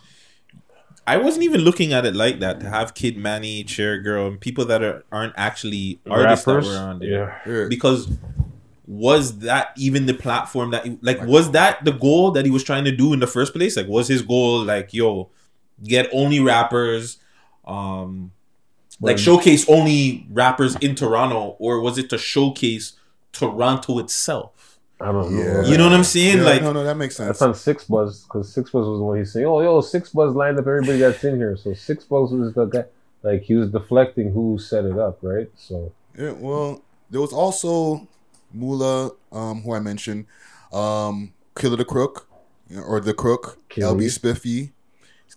I 1.06 1.16
wasn't 1.16 1.44
even 1.44 1.62
looking 1.62 1.92
at 1.92 2.04
it 2.06 2.14
like 2.14 2.40
that 2.40 2.60
to 2.60 2.68
have 2.68 2.94
Kid 2.94 3.16
Manny, 3.16 3.64
Chair 3.64 4.00
Girl, 4.00 4.28
and 4.28 4.40
people 4.40 4.64
that 4.66 4.82
are 4.82 5.04
aren't 5.10 5.34
actually 5.36 6.00
artists 6.08 6.46
Rappers? 6.46 6.68
that 6.68 6.72
were 6.72 6.78
on 6.90 6.98
there. 7.00 7.42
Yeah. 7.46 7.66
Because 7.68 8.08
was 8.86 9.38
that 9.38 9.72
even 9.76 10.06
the 10.06 10.14
platform 10.14 10.70
that 10.70 11.02
like 11.02 11.22
was 11.22 11.52
that 11.52 11.84
the 11.84 11.92
goal 11.92 12.32
that 12.32 12.44
he 12.44 12.50
was 12.50 12.64
trying 12.64 12.84
to 12.84 12.92
do 12.92 13.12
in 13.12 13.20
the 13.20 13.26
first 13.26 13.52
place? 13.52 13.76
Like 13.76 13.86
was 13.86 14.08
his 14.08 14.22
goal 14.22 14.64
like 14.64 14.92
yo 14.92 15.30
get 15.84 16.08
only 16.12 16.40
rappers 16.40 17.18
um 17.64 18.32
like 19.00 19.18
showcase 19.18 19.68
only 19.68 20.26
rappers 20.30 20.76
in 20.76 20.94
Toronto 20.94 21.56
or 21.58 21.80
was 21.80 21.98
it 21.98 22.10
to 22.10 22.18
showcase 22.18 22.94
Toronto 23.32 23.98
itself? 23.98 24.78
I 25.00 25.10
don't 25.10 25.34
know. 25.34 25.62
You 25.62 25.76
know 25.76 25.84
what 25.84 25.94
I'm 25.94 26.04
saying? 26.04 26.38
Yeah, 26.38 26.44
like 26.44 26.62
no, 26.62 26.72
no, 26.72 26.84
that 26.84 26.96
makes 26.96 27.16
sense. 27.16 27.26
That's 27.26 27.42
on 27.42 27.54
Six 27.56 27.84
Buzz 27.84 28.22
because 28.22 28.52
Six 28.52 28.70
Buzz 28.70 28.86
was 28.86 29.00
the 29.00 29.04
one 29.04 29.18
he's 29.18 29.32
saying, 29.32 29.46
"Oh, 29.46 29.60
yo, 29.60 29.80
Six 29.80 30.10
Buzz 30.10 30.36
lined 30.36 30.58
up 30.60 30.66
everybody 30.66 30.98
that's 30.98 31.24
in 31.24 31.36
here." 31.36 31.56
So 31.56 31.74
Six 31.74 32.04
Buzz 32.04 32.30
was 32.30 32.54
the 32.54 32.66
guy, 32.66 32.84
like 33.24 33.42
he 33.42 33.56
was 33.56 33.70
deflecting 33.70 34.30
who 34.30 34.58
set 34.58 34.84
it 34.84 34.96
up, 34.98 35.18
right? 35.22 35.50
So 35.56 35.92
Yeah, 36.16 36.32
well, 36.32 36.82
there 37.10 37.20
was 37.20 37.32
also 37.32 38.06
Mula, 38.52 39.10
um, 39.30 39.62
who 39.62 39.74
I 39.74 39.80
mentioned, 39.80 40.26
um, 40.72 41.32
Killer 41.56 41.76
the 41.76 41.84
Crook, 41.84 42.28
or 42.86 43.00
the 43.00 43.14
Crook, 43.14 43.58
Killy. 43.68 44.06
LB 44.06 44.10
Spiffy, 44.10 44.72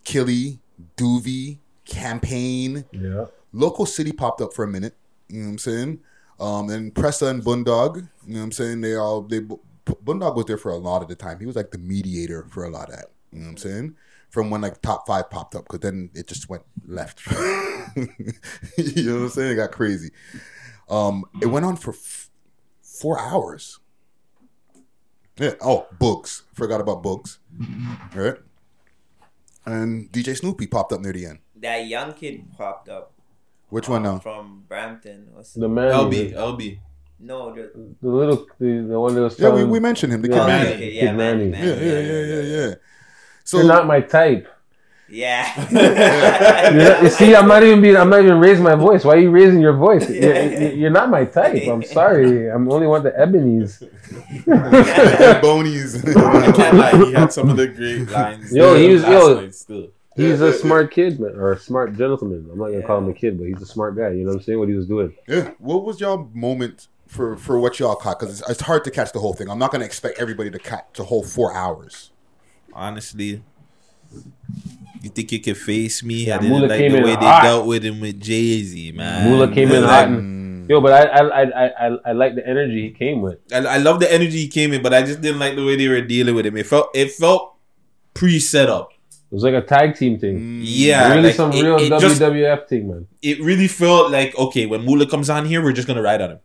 Killy, 0.03 0.59
Doovie, 0.97 1.57
Campaign. 1.85 2.85
Yeah. 2.91 3.25
Local 3.53 3.85
City 3.85 4.11
popped 4.11 4.41
up 4.41 4.53
for 4.53 4.63
a 4.63 4.67
minute. 4.67 4.95
You 5.29 5.39
know 5.39 5.45
what 5.45 5.51
I'm 5.51 5.57
saying? 5.57 5.99
Um, 6.39 6.69
and 6.69 6.93
Pressa 6.93 7.29
and 7.29 7.43
Bundog. 7.43 7.95
You 7.95 8.33
know 8.33 8.39
what 8.39 8.43
I'm 8.45 8.51
saying? 8.51 8.81
They 8.81 8.95
all 8.95 9.21
they 9.21 9.41
Bundog 9.85 10.35
was 10.35 10.45
there 10.45 10.57
for 10.57 10.71
a 10.71 10.77
lot 10.77 11.01
of 11.01 11.07
the 11.07 11.15
time. 11.15 11.39
He 11.39 11.45
was 11.45 11.55
like 11.55 11.71
the 11.71 11.77
mediator 11.77 12.45
for 12.49 12.65
a 12.65 12.69
lot 12.69 12.89
of 12.89 12.95
that. 12.95 13.05
You 13.31 13.39
know 13.39 13.45
what 13.45 13.51
I'm 13.51 13.57
saying? 13.57 13.95
From 14.29 14.49
when 14.49 14.61
like 14.61 14.81
top 14.81 15.07
five 15.07 15.29
popped 15.29 15.55
up, 15.55 15.65
because 15.65 15.79
then 15.79 16.09
it 16.13 16.27
just 16.27 16.49
went 16.49 16.63
left. 16.87 17.21
you 17.97 19.03
know 19.03 19.15
what 19.15 19.21
I'm 19.23 19.29
saying? 19.29 19.51
It 19.53 19.55
got 19.55 19.71
crazy. 19.71 20.11
Um, 20.89 21.25
it 21.41 21.47
went 21.47 21.65
on 21.65 21.77
for 21.77 21.93
four 22.95 23.19
hours. 23.19 23.79
Yeah. 25.37 25.51
Oh, 25.61 25.87
Books. 25.99 26.43
Forgot 26.53 26.81
about 26.81 27.03
Books. 27.03 27.39
Right. 28.13 28.35
And 29.65 30.11
DJ 30.11 30.37
Snoopy 30.37 30.67
popped 30.67 30.93
up 30.93 31.01
near 31.01 31.13
the 31.13 31.25
end. 31.25 31.39
that 31.59 31.87
young 31.87 32.13
kid 32.13 32.45
popped 32.57 32.87
up. 32.89 33.11
Which 33.69 33.89
one 33.89 34.05
um, 34.05 34.13
now? 34.15 34.19
From 34.19 34.63
Brampton. 34.67 35.27
What's 35.33 35.53
the 35.53 35.67
man, 35.67 35.91
LB, 35.91 36.33
LB. 36.33 36.79
No, 37.19 37.53
the, 37.53 37.71
the 38.01 38.07
little 38.09 38.45
the, 38.59 38.85
the 38.87 38.99
one 38.99 39.15
that 39.15 39.21
was 39.21 39.39
Yeah, 39.39 39.49
we, 39.49 39.63
we 39.63 39.79
mentioned 39.79 40.13
him. 40.13 40.21
The 40.21 40.29
Yeah, 40.29 40.37
Kid 40.39 40.47
Manny. 40.47 40.69
okay, 40.73 40.91
yeah, 40.91 41.01
Kid 41.01 41.15
Manny, 41.15 41.45
Manny. 41.47 41.67
Yeah, 41.67 41.75
yeah, 41.75 41.99
yeah, 41.99 42.21
yeah, 42.21 42.41
yeah. 42.67 42.75
So 43.43 43.57
You're 43.57 43.67
not 43.67 43.87
my 43.87 44.01
type. 44.01 44.47
Yeah. 45.07 46.71
You're- 46.73 47.03
you 47.03 47.09
see, 47.09 47.35
I'm 47.35 47.47
not 47.47 47.63
even 47.63 47.81
being. 47.81 47.97
I'm 47.97 48.09
not 48.09 48.21
even 48.23 48.39
raising 48.39 48.63
my 48.63 48.75
voice. 48.75 49.03
Why 49.03 49.13
are 49.15 49.19
you 49.19 49.29
raising 49.31 49.59
your 49.59 49.73
voice? 49.73 50.09
You're, 50.09 50.71
you're 50.73 50.89
not 50.89 51.09
my 51.09 51.25
type. 51.25 51.67
I'm 51.67 51.83
sorry. 51.97 52.49
I'm 52.49 52.71
only 52.71 52.87
one 52.87 53.05
of 53.05 53.13
the 53.13 53.19
ebonies. 53.19 53.81
Bonies. 55.41 56.03
I 56.15 56.51
can't 56.51 56.77
lie, 56.77 57.05
he 57.05 57.13
had 57.13 57.31
some 57.31 57.49
of 57.49 57.57
the 57.57 57.67
great 57.67 58.09
lines. 58.09 58.53
Yo, 58.53 58.75
he 58.75 58.89
was 58.93 59.03
yo. 59.03 59.49
still. 59.51 59.87
He's 60.15 60.39
a 60.39 60.53
smart 60.53 60.91
kid, 60.91 61.19
man, 61.19 61.31
or 61.35 61.51
a 61.51 61.59
smart 61.59 61.97
gentleman. 61.97 62.47
I'm 62.49 62.57
not 62.57 62.67
gonna 62.67 62.83
call 62.83 62.99
him 62.99 63.09
a 63.09 63.13
kid, 63.13 63.37
but 63.37 63.47
he's 63.47 63.61
a 63.61 63.65
smart 63.65 63.97
guy. 63.97 64.11
You 64.11 64.23
know 64.23 64.27
what 64.27 64.35
I'm 64.37 64.41
saying? 64.43 64.59
What 64.59 64.69
he 64.69 64.75
was 64.75 64.87
doing. 64.87 65.13
Yeah. 65.27 65.51
What 65.59 65.83
was 65.83 65.99
y'all 65.99 66.29
moment 66.33 66.87
for 67.07 67.35
for 67.35 67.59
what 67.59 67.79
y'all 67.79 67.95
caught? 67.95 68.19
Because 68.19 68.39
it's, 68.39 68.49
it's 68.49 68.61
hard 68.61 68.85
to 68.85 68.91
catch 68.91 69.11
the 69.11 69.19
whole 69.19 69.33
thing. 69.33 69.49
I'm 69.49 69.59
not 69.59 69.71
gonna 69.71 69.83
expect 69.85 70.17
everybody 70.17 70.49
to 70.51 70.59
catch 70.59 70.85
the 70.93 71.03
whole 71.03 71.21
four 71.23 71.53
hours. 71.53 72.11
Honestly, 72.71 73.43
you 75.01 75.09
think 75.09 75.31
you 75.31 75.39
can 75.39 75.55
face 75.55 76.03
me? 76.03 76.25
Yeah, 76.25 76.35
I 76.35 76.37
didn't 76.39 76.51
Mula 76.53 76.67
like 76.67 76.79
the 76.79 77.01
way 77.01 77.15
they 77.15 77.25
hot. 77.25 77.43
dealt 77.43 77.65
with 77.67 77.83
him 77.83 77.99
with 78.01 78.19
Jay 78.21 78.61
Z, 78.63 78.91
man. 78.93 79.29
Mula 79.29 79.51
came 79.53 79.71
in 79.71 79.81
Like, 79.83 79.89
hot. 79.91 80.07
And, 80.07 80.69
yo, 80.69 80.81
but 80.81 80.93
I 80.93 81.03
I, 81.19 81.41
I 81.43 81.87
I 81.87 81.97
I 82.05 82.11
like 82.13 82.35
the 82.35 82.47
energy 82.47 82.81
he 82.83 82.91
came 82.91 83.21
with. 83.21 83.37
I, 83.53 83.57
I 83.57 83.77
love 83.77 83.99
the 83.99 84.11
energy 84.11 84.37
he 84.39 84.47
came 84.47 84.73
in, 84.73 84.81
but 84.81 84.93
I 84.93 85.01
just 85.03 85.21
didn't 85.21 85.39
like 85.39 85.55
the 85.55 85.65
way 85.65 85.75
they 85.75 85.87
were 85.87 86.01
dealing 86.01 86.33
with 86.35 86.45
him. 86.45 86.57
It 86.57 86.65
felt 86.65 86.89
it 86.95 87.11
felt 87.11 87.55
pre 88.13 88.39
set 88.39 88.69
up. 88.69 88.89
It 89.11 89.33
was 89.33 89.43
like 89.43 89.53
a 89.53 89.61
tag 89.61 89.95
team 89.95 90.17
thing. 90.19 90.39
Mm, 90.39 90.61
yeah, 90.63 91.09
really 91.09 91.23
like, 91.23 91.35
some 91.35 91.51
it- 91.51 91.61
real 91.63 91.77
it 91.77 91.89
just- 91.99 92.21
WWF 92.21 92.67
thing, 92.67 92.87
man. 92.89 93.07
It 93.21 93.41
really 93.41 93.67
felt 93.67 94.11
like 94.11 94.35
okay 94.37 94.65
when 94.65 94.85
Mula 94.85 95.05
comes 95.07 95.29
on 95.29 95.45
here, 95.45 95.61
we're 95.63 95.73
just 95.73 95.87
gonna 95.87 96.01
ride 96.01 96.21
on 96.21 96.31
him. 96.31 96.39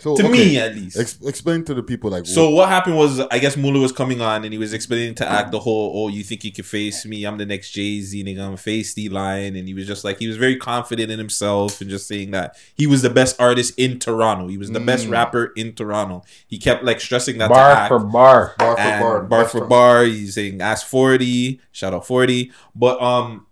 So 0.00 0.16
to 0.16 0.24
okay, 0.24 0.32
me, 0.32 0.58
at 0.58 0.74
least. 0.74 0.98
ex- 0.98 1.18
explain 1.22 1.62
to 1.64 1.74
the 1.74 1.82
people 1.82 2.10
like 2.10 2.24
So 2.26 2.48
what 2.50 2.68
happened 2.70 2.96
was, 2.96 3.20
I 3.20 3.38
guess 3.38 3.56
Mula 3.56 3.78
was 3.80 3.92
coming 3.92 4.20
on 4.22 4.44
and 4.44 4.52
he 4.52 4.58
was 4.58 4.72
explaining 4.72 5.14
to 5.16 5.30
Act 5.30 5.52
the 5.52 5.60
whole, 5.60 5.92
oh, 5.94 6.08
you 6.08 6.24
think 6.24 6.42
you 6.42 6.50
can 6.52 6.64
face 6.64 7.04
me? 7.04 7.24
I'm 7.24 7.36
the 7.36 7.44
next 7.44 7.70
Jay 7.72 8.00
Z, 8.00 8.24
nigga. 8.24 8.40
I'm 8.40 8.56
face 8.56 8.94
the 8.94 9.08
line, 9.10 9.56
and 9.56 9.68
he 9.68 9.74
was 9.74 9.86
just 9.86 10.02
like, 10.02 10.18
he 10.18 10.26
was 10.26 10.36
very 10.38 10.56
confident 10.56 11.10
in 11.10 11.18
himself 11.18 11.80
and 11.82 11.90
just 11.90 12.08
saying 12.08 12.30
that 12.30 12.56
he 12.74 12.86
was 12.86 13.02
the 13.02 13.10
best 13.10 13.38
artist 13.40 13.74
in 13.76 13.98
Toronto. 13.98 14.48
He 14.48 14.56
was 14.58 14.70
the 14.70 14.80
best 14.80 15.06
Mm. 15.06 15.10
rapper 15.12 15.52
in 15.56 15.74
Toronto. 15.74 16.22
He 16.48 16.58
kept 16.58 16.82
like 16.82 17.00
stressing 17.00 17.38
that 17.38 17.50
Bar 17.50 17.74
to 17.74 17.80
Act. 17.80 17.88
for 17.90 17.98
bar. 17.98 18.54
Bar 18.58 18.74
for 18.76 18.80
And 18.80 19.00
bar. 19.02 19.22
bar 19.22 19.44
for 19.44 19.64
bar. 19.66 20.04
He's 20.04 20.34
saying 20.34 20.60
ask 20.62 20.86
forty, 20.86 21.60
shout 21.72 21.92
out 21.94 22.06
forty, 22.06 22.52
but 22.74 23.00
um. 23.02 23.46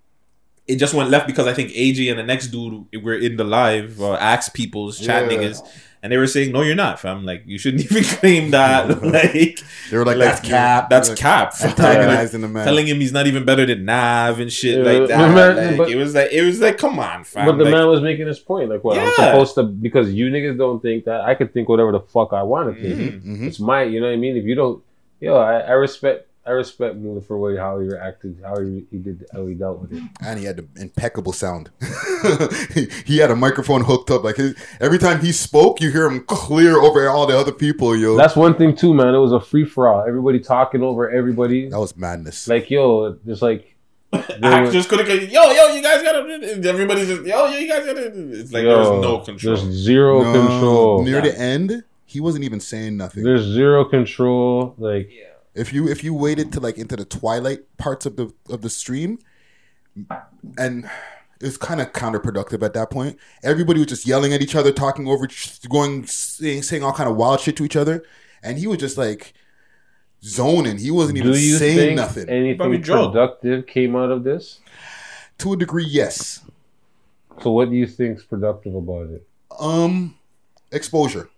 It 0.67 0.77
just 0.77 0.93
went 0.93 1.09
left 1.09 1.27
because 1.27 1.47
I 1.47 1.55
think 1.55 1.71
AJ 1.71 2.11
and 2.11 2.19
the 2.19 2.23
next 2.23 2.49
dude 2.49 2.85
were 3.03 3.15
in 3.15 3.37
the 3.37 3.45
live, 3.45 4.03
uh, 4.03 4.17
ask 4.17 4.53
people's 4.53 4.99
chat 5.01 5.23
Yeah. 5.33 5.39
niggas, 5.39 5.63
and 6.03 6.13
they 6.13 6.17
were 6.17 6.27
saying, 6.27 6.53
"No, 6.53 6.63
you're 6.63 6.75
not, 6.77 7.01
fam. 7.01 7.25
Like 7.25 7.43
you 7.47 7.59
shouldn't 7.59 7.85
even 7.91 8.05
claim 8.05 8.51
that. 8.53 9.03
like 9.03 9.61
They 9.91 9.97
were 9.97 10.05
like, 10.05 10.19
"That's 10.19 10.41
cap." 10.41 10.89
That's 10.91 11.09
Like, 11.09 11.19
cap." 11.19 11.53
antagonizing 11.61 12.41
the 12.41 12.49
man. 12.49 12.65
telling 12.65 12.87
him 12.87 13.01
he's 13.01 13.13
not 13.13 13.27
even 13.27 13.45
better 13.45 13.67
than 13.67 13.85
Nav 13.85 14.39
and 14.41 14.53
shit 14.53 14.79
Yeah, 14.79 14.93
like 14.93 15.09
that. 15.09 15.29
the 15.29 15.35
man- 15.35 15.57
like, 15.69 15.77
but- 15.79 15.91
it 15.91 15.97
was 15.97 16.15
like 16.15 16.33
it 16.33 16.43
was 16.43 16.61
like, 16.61 16.79
come 16.79 16.99
on, 16.99 17.25
fam. 17.25 17.47
But 17.47 17.57
the 17.59 17.65
Like, 17.65 17.73
man 17.73 17.87
was 17.89 18.01
making 18.01 18.27
his 18.27 18.39
point. 18.39 18.71
Like, 18.71 18.85
what 18.85 18.97
I'm 18.99 19.13
supposed 19.15 19.55
to 19.57 19.65
because 19.65 20.13
you 20.13 20.31
niggas 20.31 20.57
don't 20.57 20.81
think 20.81 21.05
that 21.07 21.23
I 21.23 21.35
could 21.35 21.53
think 21.53 21.69
whatever 21.69 21.93
the 21.93 22.01
fuck 22.01 22.33
I 22.33 22.43
want 22.43 22.75
to 22.77 22.81
think. 22.81 22.99
Mhm, 23.25 23.39
mhm. 23.41 23.47
It's 23.49 23.59
my, 23.61 23.83
you 23.83 24.01
know 24.01 24.07
what 24.07 24.13
I 24.13 24.17
mean. 24.17 24.37
If 24.37 24.45
you 24.45 24.55
don't, 24.55 24.83
yo, 25.21 25.37
I, 25.37 25.59
I 25.61 25.73
respect. 25.73 26.28
I 26.49 26.53
respect 26.53 26.97
Mula 26.97 27.21
for 27.21 27.37
way 27.39 27.57
how 27.59 27.79
he 27.79 27.87
reacted, 27.87 28.41
how 28.43 28.59
he, 28.59 28.87
he 28.91 28.97
did, 28.97 29.27
how 29.35 29.47
he 29.47 29.53
dealt 29.55 29.81
with 29.81 29.93
it. 29.93 30.03
and 30.23 30.39
he 30.39 30.47
had 30.47 30.57
the 30.57 30.67
impeccable 30.81 31.35
sound. 31.35 31.71
he, 32.75 32.89
he 33.05 33.19
had 33.19 33.31
a 33.31 33.37
microphone 33.37 33.85
hooked 33.85 34.11
up. 34.11 34.25
Like 34.25 34.37
his, 34.37 34.57
every 34.81 34.97
time 34.99 35.21
he 35.21 35.31
spoke, 35.31 35.83
you 35.83 35.91
hear 35.91 36.07
him 36.09 36.25
clear 36.25 36.79
over 36.79 37.07
all 37.09 37.27
the 37.27 37.39
other 37.39 37.53
people. 37.53 37.95
Yo, 37.95 38.17
That's 38.17 38.35
one 38.35 38.55
thing 38.55 38.75
too, 38.75 38.95
man. 38.95 39.15
It 39.15 39.19
was 39.19 39.33
a 39.33 39.41
free 39.41 39.67
for 39.67 39.89
all. 39.89 40.07
Everybody 40.09 40.41
talking 40.41 40.83
over 40.83 41.11
everybody. 41.11 41.69
That 41.69 41.79
was 41.79 41.95
madness. 41.97 42.49
Like 42.49 42.71
yo, 42.71 43.19
just 43.27 43.43
like 43.43 43.75
Actors 44.13 44.87
could 44.87 45.07
have, 45.07 45.31
yo, 45.31 45.51
yo, 45.51 45.75
you 45.75 45.83
guys 45.83 46.03
gotta. 46.03 46.21
Everybody's 46.67 47.09
just, 47.09 47.27
yo, 47.27 47.47
yo, 47.47 47.59
you 47.59 47.69
guys 47.69 47.85
gotta. 47.85 48.07
It's 48.41 48.51
like 48.55 48.63
Yo, 48.65 48.75
there's 48.75 49.03
no 49.03 49.19
control. 49.19 49.57
There's 49.57 49.69
zero 49.69 50.23
No, 50.23 50.33
control. 50.33 51.05
Near 51.05 51.21
the 51.21 51.39
end, 51.39 51.85
he 52.07 52.21
wasn't 52.21 52.45
even 52.45 52.59
saying 52.59 52.97
nothing. 52.97 53.23
There's 53.23 53.43
zero 53.43 53.85
control. 53.85 54.75
Like 54.79 55.11
if 55.59 55.73
you 55.73 55.89
if 55.89 56.05
you 56.05 56.15
waited 56.15 56.53
to 56.53 56.61
like 56.61 56.79
into 56.79 56.97
the 56.97 57.05
twilight 57.05 57.77
parts 57.77 58.07
of 58.07 58.17
the 58.17 58.33
of 58.49 58.63
the 58.63 58.71
stream, 58.71 59.19
and 60.57 60.89
it's 61.41 61.57
kind 61.57 61.81
of 61.81 61.93
counterproductive 61.93 62.63
at 62.63 62.75
that 62.75 62.91
point. 62.91 63.19
Everybody 63.43 63.81
was 63.81 63.89
just 63.89 64.07
yelling 64.07 64.33
at 64.33 64.41
each 64.41 64.55
other, 64.55 64.73
talking 64.73 65.09
over, 65.09 65.29
going 65.69 66.07
saying, 66.07 66.63
saying 66.63 66.83
all 66.83 66.93
kind 66.93 67.09
of 67.09 67.17
wild 67.17 67.41
shit 67.41 67.57
to 67.57 67.65
each 67.65 67.77
other, 67.77 68.05
and 68.43 68.59
he 68.59 68.67
was 68.67 68.79
just 68.79 68.97
like 68.97 69.35
zoning. 70.23 70.79
He 70.79 70.91
wasn't 70.91 71.19
even 71.19 71.33
do 71.33 71.39
you 71.39 71.57
saying 71.57 71.77
think 71.77 71.97
nothing. 71.97 72.29
anything 72.29 72.83
productive 72.83 73.67
came 73.67 73.97
out 73.97 74.11
of 74.11 74.25
this? 74.25 74.61
To 75.39 75.53
a 75.53 75.57
degree, 75.57 75.87
yes. 75.87 76.45
So 77.43 77.53
what 77.53 77.71
do 77.71 77.77
you 77.77 77.87
think's 77.87 78.25
productive 78.25 78.75
about 78.75 79.11
it? 79.11 79.27
Um, 79.61 80.17
exposure. 80.73 81.31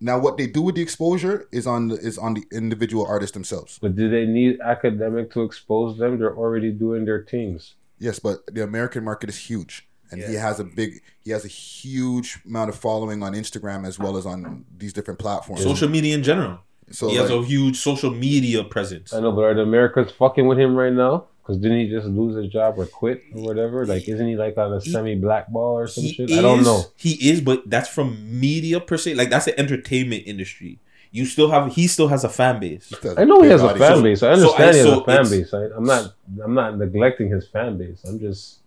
Now, 0.00 0.18
what 0.18 0.36
they 0.36 0.46
do 0.46 0.62
with 0.62 0.74
the 0.74 0.82
exposure 0.82 1.48
is 1.52 1.66
on 1.66 1.88
the, 1.88 1.94
is 1.96 2.18
on 2.18 2.34
the 2.34 2.44
individual 2.52 3.06
artist 3.06 3.34
themselves. 3.34 3.78
But 3.80 3.96
do 3.96 4.10
they 4.10 4.26
need 4.26 4.60
academic 4.60 5.30
to 5.32 5.42
expose 5.42 5.98
them? 5.98 6.18
They're 6.18 6.36
already 6.36 6.70
doing 6.70 7.04
their 7.04 7.24
things. 7.24 7.74
Yes, 7.98 8.18
but 8.18 8.44
the 8.54 8.62
American 8.62 9.04
market 9.04 9.30
is 9.30 9.38
huge, 9.38 9.88
and 10.10 10.22
he 10.22 10.34
has 10.34 10.60
a 10.60 10.64
big, 10.64 11.00
he 11.24 11.30
has 11.30 11.44
a 11.46 11.48
huge 11.48 12.38
amount 12.44 12.68
of 12.68 12.76
following 12.76 13.22
on 13.22 13.32
Instagram 13.32 13.86
as 13.86 13.98
well 13.98 14.18
as 14.18 14.26
on 14.26 14.66
these 14.76 14.92
different 14.92 15.18
platforms. 15.18 15.62
social 15.62 15.88
media 15.88 16.14
in 16.14 16.22
general. 16.22 16.58
So, 16.90 17.08
he 17.08 17.16
has 17.16 17.30
a 17.30 17.42
huge 17.42 17.78
social 17.78 18.10
media 18.12 18.62
presence. 18.62 19.12
I 19.12 19.20
know, 19.20 19.32
but 19.32 19.42
are 19.42 19.54
the 19.54 19.62
Americans 19.62 20.12
fucking 20.12 20.46
with 20.46 20.58
him 20.58 20.76
right 20.76 20.92
now? 20.92 21.24
Because 21.46 21.60
didn't 21.62 21.78
he 21.78 21.88
just 21.88 22.06
lose 22.08 22.34
his 22.34 22.52
job 22.52 22.74
or 22.76 22.86
quit 22.86 23.22
or 23.32 23.42
whatever? 23.42 23.86
Like, 23.86 24.08
isn't 24.08 24.26
he 24.26 24.34
like 24.34 24.58
on 24.58 24.72
a 24.72 24.80
semi 24.80 25.14
black 25.14 25.46
ball 25.48 25.78
or 25.78 25.86
some 25.86 26.04
shit? 26.04 26.32
I 26.32 26.42
don't 26.42 26.64
know. 26.64 26.82
He 26.96 27.12
is, 27.30 27.40
but 27.40 27.62
that's 27.70 27.88
from 27.88 28.40
media 28.40 28.80
per 28.80 28.96
se. 28.96 29.14
Like 29.14 29.30
that's 29.30 29.44
the 29.44 29.56
entertainment 29.58 30.24
industry. 30.26 30.80
You 31.12 31.24
still 31.24 31.48
have 31.52 31.72
he 31.72 31.86
still 31.86 32.08
has 32.08 32.24
a 32.24 32.28
fan 32.28 32.58
base. 32.58 32.92
I 33.16 33.24
know 33.24 33.42
he 33.42 33.50
has 33.50 33.62
a 33.62 33.78
fan 33.78 34.02
base. 34.02 34.24
I 34.24 34.34
So 34.34 34.54
understand 34.56 34.74
he 34.74 34.78
has 34.80 34.98
a 34.98 35.04
fan 35.04 35.30
base. 35.30 35.54
I, 35.54 35.62
I'm 35.76 35.84
not. 35.84 36.14
I'm 36.42 36.54
not 36.54 36.76
neglecting 36.78 37.30
his 37.30 37.46
fan 37.46 37.78
base. 37.78 38.02
I'm 38.04 38.18
just. 38.18 38.58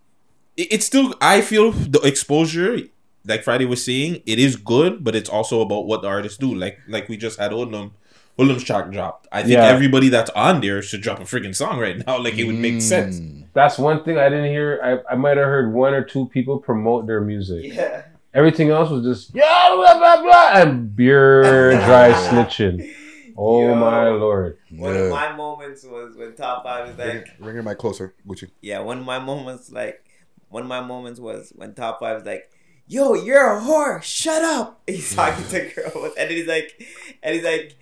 it- 0.55 0.71
it's 0.71 0.85
still 0.85 1.13
I 1.19 1.41
feel 1.41 1.71
the 1.73 1.99
exposure, 1.99 2.77
like 3.25 3.43
Friday 3.43 3.65
was 3.65 3.83
saying, 3.83 4.23
it 4.25 4.39
is 4.39 4.55
good, 4.55 5.03
but 5.03 5.15
it's 5.15 5.29
also 5.29 5.59
about 5.59 5.85
what 5.85 6.01
the 6.01 6.07
artists 6.07 6.37
do. 6.37 6.55
Like 6.55 6.79
like 6.87 7.09
we 7.09 7.17
just 7.17 7.37
had 7.39 7.51
Odom. 7.51 7.91
Odom's 8.39 8.63
track 8.63 8.91
dropped. 8.91 9.27
I 9.31 9.41
think 9.41 9.53
Yeah. 9.53 9.65
everybody 9.65 10.09
that's 10.09 10.29
on 10.31 10.61
there 10.61 10.81
should 10.81 11.01
drop 11.01 11.19
a 11.19 11.23
freaking 11.23 11.55
song 11.55 11.79
right 11.79 11.97
now. 12.05 12.17
Like 12.23 12.37
it 12.37 12.45
would 12.45 12.55
make 12.55 12.75
mm. 12.75 12.81
sense. 12.81 13.21
That's 13.53 13.77
one 13.77 14.03
thing 14.03 14.17
I 14.17 14.29
didn't 14.29 14.51
hear. 14.51 14.79
I, 14.83 15.13
I 15.13 15.15
might 15.15 15.37
have 15.37 15.47
heard 15.47 15.73
one 15.73 15.93
or 15.93 16.03
two 16.03 16.27
people 16.27 16.59
promote 16.59 17.07
their 17.07 17.21
music. 17.21 17.73
Yeah. 17.73 18.03
Everything 18.33 18.69
else 18.69 18.89
was 18.91 19.03
just 19.03 19.33
yeah, 19.33 19.73
blah 19.73 19.97
blah 19.97 20.21
blah, 20.21 20.61
and 20.61 20.95
beer 20.95 21.71
dry 21.85 22.11
snitching. 22.11 22.93
Oh 23.35 23.61
Yo. 23.67 23.75
my 23.75 24.09
lord! 24.09 24.57
One 24.69 24.95
of 24.95 25.09
my 25.09 25.35
moments 25.35 25.83
was 25.83 26.15
when 26.15 26.35
Top 26.35 26.63
Five 26.63 26.89
was 26.89 26.97
like, 26.97 27.15
it- 27.15 27.39
bring 27.39 27.55
your 27.55 27.63
mic 27.63 27.79
closer, 27.79 28.13
Gucci. 28.27 28.51
yeah, 28.61 28.79
one 28.81 28.99
of 28.99 29.05
my 29.05 29.17
moments 29.17 29.71
like, 29.71 30.05
one 30.49 30.61
of 30.61 30.69
my 30.69 30.81
moments 30.81 31.19
was 31.19 31.51
when 31.55 31.73
Top 31.73 32.01
Five 32.01 32.17
was 32.17 32.25
like, 32.25 32.51
"Yo, 32.85 33.15
you're 33.15 33.57
a 33.57 33.61
whore. 33.61 34.01
Shut 34.03 34.43
up." 34.43 34.81
He's 34.87 35.15
talking 35.15 35.45
to 35.47 35.71
girls, 35.73 36.13
and 36.17 36.29
he's 36.29 36.47
like, 36.47 36.85
and 37.23 37.33
he's 37.33 37.43
like, 37.43 37.77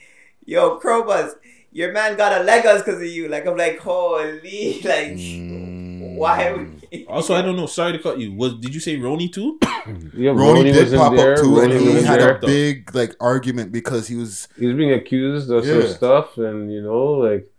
"Yo, 0.47 0.79
Crowbuzz, 0.79 1.33
your 1.71 1.91
man 1.91 2.17
got 2.17 2.31
a 2.41 2.43
Legos 2.43 2.79
because 2.83 2.99
of 2.99 3.05
you." 3.05 3.27
Like 3.27 3.45
I'm 3.45 3.55
like, 3.55 3.77
holy, 3.77 4.81
like, 4.83 5.13
mm. 5.13 6.15
why? 6.15 6.51
Would 6.51 6.77
Also, 7.07 7.35
I 7.35 7.41
don't 7.41 7.55
know. 7.55 7.65
Sorry 7.67 7.91
to 7.91 7.99
cut 7.99 8.19
you. 8.19 8.33
Was 8.33 8.55
did 8.55 8.73
you 8.73 8.79
say 8.79 8.97
Roni 8.97 9.31
too? 9.31 9.59
Yeah, 10.13 10.31
Ronnie, 10.31 10.41
Ronnie 10.41 10.71
did 10.73 10.93
pop 10.93 11.15
there, 11.15 11.35
up 11.35 11.39
too, 11.39 11.61
and 11.61 11.71
he 11.71 12.03
had 12.03 12.19
there. 12.19 12.35
a 12.35 12.39
big 12.39 12.93
like 12.93 13.15
argument 13.21 13.71
because 13.71 14.09
he 14.09 14.17
was 14.17 14.49
He 14.59 14.65
was 14.65 14.75
being 14.75 14.91
accused 14.91 15.49
of 15.49 15.63
some 15.65 15.87
stuff, 15.87 16.37
and 16.37 16.69
you 16.69 16.81
know, 16.81 17.05
like 17.13 17.49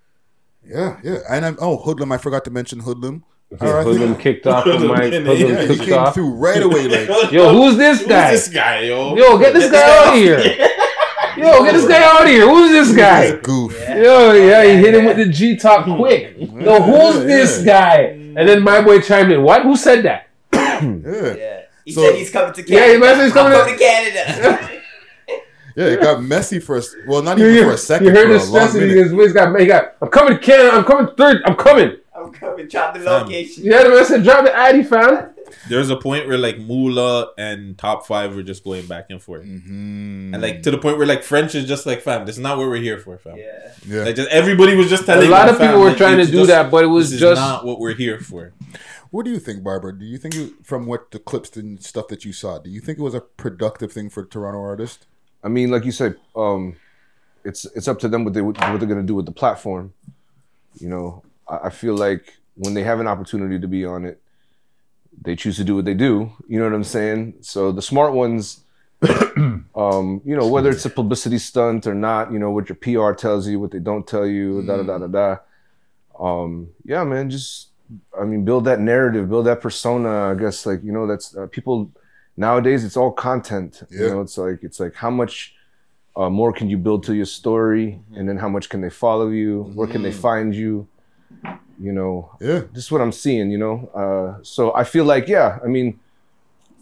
yeah, 0.62 1.00
yeah. 1.02 1.20
And 1.30 1.46
I'm 1.46 1.56
oh 1.58 1.78
Hoodlum, 1.78 2.12
I 2.12 2.18
forgot 2.18 2.44
to 2.44 2.50
mention 2.50 2.80
Hoodlum. 2.80 3.22
Yeah, 3.50 3.82
Hoodlum 3.82 4.20
kicked 4.20 4.46
off 4.46 4.66
the 4.66 4.78
mic. 4.78 5.14
Hoodlum 5.14 5.38
yeah, 5.38 5.66
he 5.66 5.78
came 5.78 5.94
off. 5.94 6.12
through 6.12 6.34
right 6.34 6.62
away. 6.62 6.86
Like 6.86 7.08
Yo, 7.32 7.50
who's 7.50 7.78
this 7.78 8.00
Who's 8.00 8.08
guy? 8.08 8.30
this 8.32 8.48
guy, 8.48 8.80
yo? 8.80 9.16
Yo, 9.16 9.38
get 9.38 9.54
this 9.54 9.72
guy 9.72 10.08
out 10.08 10.14
of 10.14 10.20
here. 10.20 10.67
Yo, 11.38 11.64
get 11.64 11.72
this 11.74 11.88
guy 11.88 12.02
out 12.02 12.22
of 12.22 12.28
here. 12.28 12.48
Who's 12.48 12.70
this 12.70 12.96
guy? 12.96 13.36
goof. 13.36 13.78
Yo, 13.80 14.32
yeah, 14.32 14.64
he 14.64 14.76
hit 14.76 14.94
him 14.94 15.04
with 15.04 15.16
the 15.16 15.26
G 15.26 15.56
talk 15.56 15.84
hmm. 15.84 15.96
quick. 15.96 16.36
Yo, 16.38 16.82
who's 16.82 17.24
this 17.24 17.62
guy? 17.64 18.00
And 18.00 18.48
then 18.48 18.62
my 18.62 18.80
boy 18.80 19.00
chimed 19.00 19.32
in. 19.32 19.42
What? 19.42 19.62
Who 19.62 19.76
said 19.76 20.04
that? 20.04 20.28
yeah. 20.52 21.62
He 21.84 21.92
So- 21.92 22.02
said 22.02 22.14
he's 22.16 22.30
coming 22.30 22.52
to 22.52 22.62
Canada. 22.62 22.86
Yeah, 22.86 22.92
he 22.94 23.02
said 23.02 23.24
he's 23.24 23.32
coming 23.32 23.58
to- 23.58 23.72
to 23.72 23.78
Canada. 23.78 24.70
Yeah, 25.76 25.84
it 25.84 26.00
got 26.00 26.20
messy 26.20 26.58
for 26.58 26.76
us. 26.76 26.92
Well, 27.06 27.22
not 27.22 27.38
even 27.38 27.54
you, 27.54 27.62
for 27.62 27.74
a 27.74 27.78
second. 27.78 28.08
you 28.08 28.12
heard 28.12 28.26
for 28.26 28.32
the 28.32 28.38
a 28.38 28.50
long 28.50 28.68
stress 28.68 28.74
in 28.74 29.16
minute. 29.16 29.32
Got, 29.32 29.60
he 29.60 29.66
got, 29.66 29.94
I'm 30.02 30.08
coming 30.08 30.36
to 30.36 30.38
Canada. 30.44 30.72
I'm 30.72 30.82
coming 30.82 31.14
third. 31.14 31.40
I'm 31.44 31.54
coming. 31.54 31.98
I'm 32.16 32.32
coming. 32.32 32.66
Drop 32.66 32.94
the 32.94 33.00
location. 33.04 33.62
Yeah, 33.62 33.84
the 33.84 33.90
man 33.90 34.04
said, 34.04 34.24
drop 34.24 34.44
the 34.44 34.52
Addy, 34.52 34.82
fam. 34.82 35.30
There's 35.68 35.90
a 35.90 35.96
point 35.96 36.26
where 36.26 36.38
like 36.38 36.58
Mula 36.58 37.32
and 37.38 37.76
Top 37.78 38.06
Five 38.06 38.34
were 38.34 38.42
just 38.42 38.64
going 38.64 38.86
back 38.86 39.06
and 39.10 39.22
forth, 39.22 39.44
Mm-hmm. 39.44 40.34
and 40.34 40.42
like 40.42 40.62
to 40.62 40.70
the 40.70 40.78
point 40.78 40.98
where 40.98 41.06
like 41.06 41.22
French 41.22 41.54
is 41.54 41.64
just 41.66 41.86
like, 41.86 42.00
fam, 42.02 42.26
this 42.26 42.36
is 42.36 42.42
not 42.42 42.58
what 42.58 42.68
we're 42.68 42.76
here 42.76 42.98
for, 42.98 43.18
fam. 43.18 43.36
Yeah. 43.36 43.72
Yeah. 43.86 44.02
Like 44.04 44.16
just 44.16 44.30
everybody 44.30 44.74
was 44.76 44.88
just 44.88 45.06
telling. 45.06 45.28
A 45.28 45.30
lot 45.30 45.48
him, 45.48 45.54
of 45.54 45.60
people 45.60 45.80
were 45.80 45.88
like, 45.88 45.96
trying 45.96 46.18
to 46.18 46.26
do 46.26 46.32
just- 46.38 46.48
that, 46.48 46.70
but 46.70 46.84
it 46.84 46.88
was 46.88 47.06
this 47.10 47.14
is 47.14 47.20
just- 47.20 47.40
not 47.40 47.64
what 47.64 47.78
we're 47.80 47.94
here 47.94 48.18
for. 48.20 48.52
What 49.10 49.24
do 49.24 49.30
you 49.30 49.38
think, 49.38 49.62
Barbara? 49.64 49.98
Do 49.98 50.04
you 50.04 50.18
think 50.18 50.34
you, 50.34 50.54
from 50.62 50.84
what 50.84 51.12
the 51.12 51.18
clips 51.18 51.56
and 51.56 51.82
stuff 51.82 52.08
that 52.08 52.26
you 52.26 52.32
saw, 52.34 52.58
do 52.58 52.68
you 52.68 52.78
think 52.80 52.98
it 52.98 53.02
was 53.02 53.14
a 53.14 53.22
productive 53.22 53.90
thing 53.90 54.10
for 54.10 54.22
Toronto 54.26 54.60
artists? 54.60 55.06
I 55.42 55.48
mean, 55.48 55.70
like 55.70 55.86
you 55.86 55.92
said, 55.92 56.16
um, 56.36 56.76
it's 57.42 57.64
it's 57.74 57.88
up 57.88 57.98
to 58.00 58.08
them 58.08 58.24
what 58.24 58.34
they 58.34 58.42
what 58.42 58.56
they're 58.56 58.76
gonna 58.76 59.02
do 59.02 59.14
with 59.14 59.24
the 59.24 59.32
platform. 59.32 59.94
You 60.78 60.88
know, 60.90 61.22
I, 61.48 61.68
I 61.68 61.70
feel 61.70 61.94
like 61.96 62.34
when 62.56 62.74
they 62.74 62.82
have 62.82 63.00
an 63.00 63.06
opportunity 63.06 63.58
to 63.58 63.66
be 63.68 63.84
on 63.86 64.04
it, 64.04 64.20
they 65.22 65.34
choose 65.36 65.56
to 65.56 65.64
do 65.64 65.74
what 65.76 65.84
they 65.84 65.94
do. 65.94 66.30
You 66.48 66.58
know 66.58 66.64
what 66.64 66.74
I'm 66.74 66.84
saying? 66.84 67.34
So 67.40 67.72
the 67.72 67.82
smart 67.82 68.12
ones, 68.14 68.64
um, 69.76 70.20
you 70.24 70.36
know, 70.36 70.46
whether 70.46 70.70
it's 70.70 70.84
a 70.84 70.90
publicity 70.90 71.38
stunt 71.38 71.86
or 71.86 71.94
not, 71.94 72.32
you 72.32 72.38
know, 72.38 72.50
what 72.50 72.68
your 72.68 72.76
PR 72.76 73.12
tells 73.18 73.46
you, 73.48 73.58
what 73.60 73.70
they 73.70 73.78
don't 73.78 74.06
tell 74.06 74.26
you, 74.26 74.62
da 74.62 74.76
da 74.78 74.82
da 74.82 74.98
da 74.98 75.06
da. 75.06 75.36
Um, 76.18 76.68
yeah, 76.84 77.04
man, 77.04 77.30
just 77.30 77.68
I 78.20 78.24
mean, 78.24 78.44
build 78.44 78.64
that 78.66 78.80
narrative, 78.80 79.28
build 79.28 79.46
that 79.46 79.60
persona. 79.60 80.32
I 80.32 80.34
guess 80.34 80.66
like 80.66 80.82
you 80.82 80.92
know, 80.92 81.06
that's 81.06 81.36
uh, 81.36 81.46
people 81.46 81.90
nowadays. 82.36 82.84
It's 82.84 82.96
all 82.96 83.12
content. 83.12 83.82
Yeah. 83.90 84.00
You 84.00 84.08
know, 84.10 84.20
it's 84.20 84.36
like 84.36 84.60
it's 84.62 84.80
like 84.80 84.94
how 84.94 85.10
much 85.10 85.54
uh, 86.16 86.28
more 86.28 86.52
can 86.52 86.68
you 86.68 86.76
build 86.76 87.04
to 87.04 87.14
your 87.14 87.26
story, 87.26 88.00
and 88.16 88.28
then 88.28 88.36
how 88.36 88.48
much 88.48 88.68
can 88.68 88.80
they 88.80 88.90
follow 88.90 89.28
you? 89.28 89.70
Where 89.74 89.86
can 89.86 90.02
they 90.02 90.10
Mhm. 90.10 90.20
find 90.20 90.54
you? 90.54 90.88
You 91.80 91.92
know, 91.92 92.30
Yeah. 92.40 92.62
this 92.72 92.84
is 92.84 92.90
what 92.92 93.00
I'm 93.00 93.12
seeing. 93.12 93.50
You 93.50 93.58
know, 93.58 93.76
uh, 93.94 94.42
so 94.42 94.74
I 94.74 94.84
feel 94.84 95.04
like 95.04 95.28
yeah. 95.28 95.58
I 95.64 95.68
mean, 95.68 95.98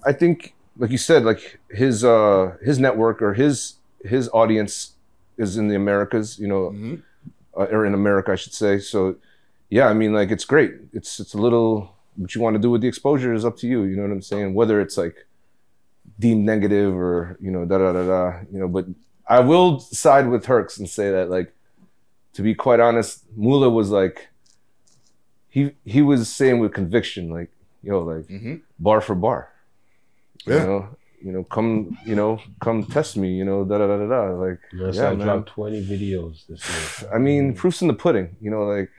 I 0.05 0.13
think 0.13 0.55
like 0.79 0.91
you 0.91 0.99
said, 0.99 1.25
like 1.25 1.59
his 1.71 2.05
uh, 2.05 2.57
his 2.65 2.79
network 2.79 3.21
or 3.23 3.35
his 3.35 3.75
his 4.05 4.29
audience 4.33 4.93
is 5.39 5.57
in 5.57 5.69
the 5.69 5.77
Americas. 5.77 6.39
You 6.39 6.49
know, 6.49 6.71
Mm-hmm. 6.71 6.95
uh, 7.61 7.67
or 7.77 7.85
in 7.87 7.95
America, 7.95 8.33
I 8.33 8.37
should 8.37 8.55
say. 8.55 8.79
So 8.79 9.17
yeah, 9.69 9.89
I 9.89 9.95
mean, 9.95 10.13
like 10.15 10.31
it's 10.31 10.45
great. 10.45 10.73
It's 10.93 11.21
it's 11.21 11.35
a 11.35 11.39
little 11.39 11.93
what 12.17 12.35
you 12.35 12.41
want 12.41 12.55
to 12.57 12.61
do 12.63 12.71
with 12.71 12.81
the 12.81 12.89
exposure 12.89 13.35
is 13.35 13.45
up 13.45 13.57
to 13.59 13.67
you. 13.67 13.83
You 13.85 13.97
know 13.97 14.03
what 14.03 14.13
I'm 14.13 14.23
saying? 14.23 14.55
Whether 14.55 14.81
it's 14.81 14.97
like 14.97 15.27
deemed 16.19 16.45
negative 16.47 16.95
or 16.97 17.37
you 17.41 17.51
know 17.51 17.65
da 17.67 17.79
da 17.79 17.93
da 17.93 18.07
da. 18.07 18.39
You 18.53 18.61
know, 18.61 18.69
but 18.69 18.87
I 19.29 19.41
will 19.41 19.81
side 19.81 20.29
with 20.29 20.47
Herx 20.47 20.79
and 20.79 20.89
say 20.89 21.11
that 21.11 21.29
like 21.29 21.53
to 22.35 22.43
be 22.43 22.55
quite 22.55 22.81
honest, 22.81 23.25
Mula 23.37 23.69
was 23.71 23.91
like 23.91 24.29
he 25.57 25.63
he 25.95 26.01
was 26.11 26.21
saying 26.39 26.57
with 26.63 26.73
conviction 26.81 27.25
like 27.39 27.51
yo 27.89 27.95
like 28.13 28.27
Mhm. 28.37 28.57
bar 28.87 29.01
for 29.07 29.15
bar. 29.27 29.41
Yeah. 30.47 30.61
You 30.63 30.67
know, 30.71 30.83
you 31.27 31.33
know, 31.35 31.45
come, 31.57 31.99
you 32.11 32.15
know, 32.21 32.33
come 32.65 32.79
test 32.95 33.17
me, 33.23 33.29
you 33.41 33.45
know, 33.49 33.59
da 33.69 33.79
da 33.81 33.87
da 33.91 33.97
da 34.03 34.07
da. 34.15 34.23
Like, 34.45 34.61
Yes, 34.73 34.97
yeah, 34.97 35.09
I 35.11 35.15
man. 35.17 35.27
dropped 35.27 35.49
20 35.49 35.81
videos 35.93 36.47
this 36.49 36.61
year. 37.03 37.11
I 37.17 37.19
mean, 37.27 37.55
proof's 37.61 37.81
in 37.83 37.89
the 37.89 37.95
pudding. 38.05 38.29
You 38.45 38.51
know, 38.53 38.63
like, 38.75 38.91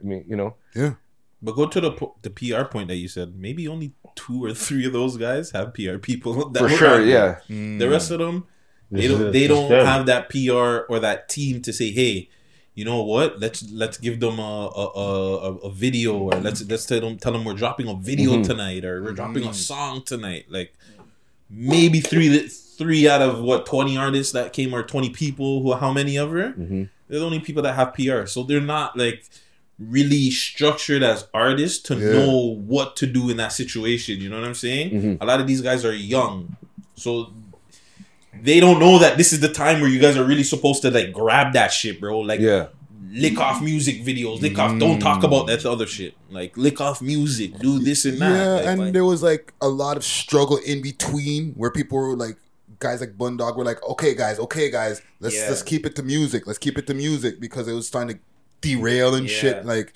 I 0.00 0.04
mean, 0.10 0.22
you 0.30 0.36
know, 0.40 0.50
Yeah. 0.74 0.94
But 1.42 1.52
go 1.60 1.66
to 1.74 1.80
the 1.86 1.92
the 2.26 2.30
PR 2.38 2.64
point 2.74 2.88
that 2.88 2.96
you 2.96 3.08
said. 3.16 3.28
Maybe 3.46 3.68
only 3.74 3.88
two 4.22 4.38
or 4.46 4.52
three 4.54 4.84
of 4.86 4.92
those 4.98 5.14
guys 5.26 5.50
have 5.56 5.74
PR 5.74 5.98
people. 6.08 6.32
That 6.52 6.62
For 6.62 6.68
sure, 6.80 6.94
on 7.00 7.06
there. 7.06 7.42
yeah. 7.48 7.78
The 7.82 7.88
rest 7.96 8.10
of 8.14 8.18
them, 8.24 8.36
they 8.90 9.06
This 9.06 9.10
don't 9.18 9.32
they 9.36 9.46
don't 9.52 9.68
them. 9.68 9.84
have 9.92 10.02
that 10.12 10.22
PR 10.32 10.74
or 10.90 10.98
that 11.06 11.28
team 11.36 11.54
to 11.66 11.72
say, 11.80 11.88
hey, 12.00 12.14
you 12.76 12.84
know 12.84 13.02
what? 13.02 13.40
Let's 13.40 13.68
let's 13.72 13.98
give 13.98 14.20
them 14.20 14.38
a 14.38 14.42
a, 14.82 14.84
a, 15.06 15.54
a 15.68 15.70
video 15.72 16.16
or 16.18 16.32
let's 16.46 16.62
let's 16.68 16.86
tell 16.86 17.00
them 17.00 17.16
tell 17.18 17.32
them 17.32 17.44
we're 17.44 17.54
dropping 17.54 17.88
a 17.88 17.94
video 17.94 18.32
Mhm. 18.34 18.46
tonight 18.46 18.84
or 18.84 19.02
we're 19.02 19.12
dropping 19.20 19.42
Mm. 19.44 19.50
a 19.50 19.54
song 19.54 20.02
tonight. 20.04 20.44
Like 20.48 20.70
maybe 21.50 22.00
three 22.00 22.48
three 22.48 23.08
out 23.08 23.22
of 23.22 23.40
what 23.40 23.66
twenty 23.66 23.96
artists 23.96 24.32
that 24.32 24.52
came 24.52 24.74
or 24.74 24.82
twenty 24.82 25.10
people 25.10 25.62
who 25.62 25.72
how 25.74 25.92
many 25.92 26.18
ever? 26.18 26.50
Mm-hmm. 26.50 26.84
They're 27.08 27.20
the 27.20 27.24
only 27.26 27.40
people 27.40 27.62
that 27.62 27.74
have 27.74 27.94
PR, 27.94 28.26
so 28.26 28.42
they're 28.42 28.60
not 28.60 28.96
like 28.96 29.24
really 29.78 30.30
structured 30.30 31.02
as 31.02 31.26
artists 31.34 31.82
to 31.88 31.94
Yeah. 31.94 32.12
know 32.12 32.56
what 32.66 32.96
to 32.96 33.06
do 33.06 33.28
in 33.30 33.36
that 33.38 33.52
situation. 33.52 34.20
You 34.20 34.28
know 34.30 34.38
what 34.40 34.46
I'm 34.48 34.54
saying? 34.54 34.90
Mhm. 34.90 35.18
A 35.20 35.26
lot 35.26 35.40
of 35.40 35.46
these 35.46 35.60
guys 35.60 35.84
are 35.84 35.94
young, 35.94 36.56
so 36.94 37.32
they 38.42 38.60
don't 38.60 38.78
know 38.78 38.98
that 38.98 39.16
this 39.16 39.32
is 39.32 39.40
the 39.40 39.52
time 39.52 39.80
where 39.80 39.90
you 39.90 40.00
guys 40.00 40.16
are 40.16 40.24
really 40.24 40.44
supposed 40.44 40.82
to 40.82 40.90
like 40.90 41.12
grab 41.12 41.52
that 41.54 41.72
shit, 41.72 42.00
bro. 42.00 42.20
Like, 42.20 42.40
yeah, 42.40 42.68
lick 43.10 43.38
off 43.38 43.62
music 43.62 44.02
videos, 44.02 44.40
lick 44.40 44.58
off. 44.58 44.78
Don't 44.78 44.98
talk 45.00 45.20
mm. 45.20 45.24
about 45.24 45.46
that 45.46 45.64
other 45.64 45.86
shit. 45.86 46.14
Like, 46.30 46.56
lick 46.56 46.80
off 46.80 47.00
music, 47.02 47.58
do 47.58 47.78
this 47.78 48.04
and 48.04 48.18
that. 48.18 48.30
Yeah, 48.30 48.54
Like, 48.54 48.66
and 48.66 48.94
there 48.94 49.04
was 49.04 49.22
like 49.22 49.52
a 49.60 49.68
lot 49.68 49.96
of 49.96 50.04
struggle 50.04 50.58
in 50.58 50.82
between 50.82 51.52
where 51.52 51.70
people 51.70 51.98
were 51.98 52.16
like, 52.16 52.36
guys 52.78 53.00
like 53.00 53.16
Bundog 53.16 53.56
were 53.56 53.64
like, 53.64 53.82
okay, 53.82 54.14
guys, 54.14 54.38
okay, 54.38 54.70
guys, 54.70 55.02
let's 55.20 55.36
Yeah. 55.36 55.48
let's 55.48 55.62
keep 55.62 55.86
it 55.86 55.96
to 55.96 56.02
music, 56.02 56.46
let's 56.46 56.58
keep 56.58 56.78
it 56.78 56.86
to 56.88 56.94
music 56.94 57.40
because 57.40 57.68
it 57.68 57.72
was 57.72 57.86
starting 57.86 58.16
to 58.16 58.22
derail 58.60 59.14
and 59.14 59.28
Yeah. 59.28 59.36
shit. 59.36 59.66
Like, 59.66 59.94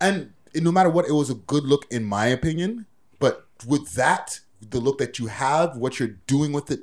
and 0.00 0.30
no 0.54 0.72
matter 0.72 0.88
what, 0.88 1.06
it 1.06 1.12
was 1.12 1.30
a 1.30 1.34
good 1.34 1.64
look 1.64 1.86
in 1.90 2.04
my 2.04 2.26
opinion. 2.26 2.86
But 3.18 3.46
with 3.66 3.94
that, 3.94 4.40
the 4.60 4.80
look 4.80 4.98
that 4.98 5.18
you 5.18 5.26
have, 5.26 5.76
what 5.76 5.98
you're 5.98 6.16
doing 6.26 6.52
with 6.52 6.70
it 6.70 6.80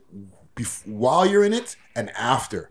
bef- 0.56 0.88
while 0.88 1.26
you're 1.26 1.44
in 1.44 1.54
it 1.54 1.76
and 1.96 2.10
after. 2.12 2.70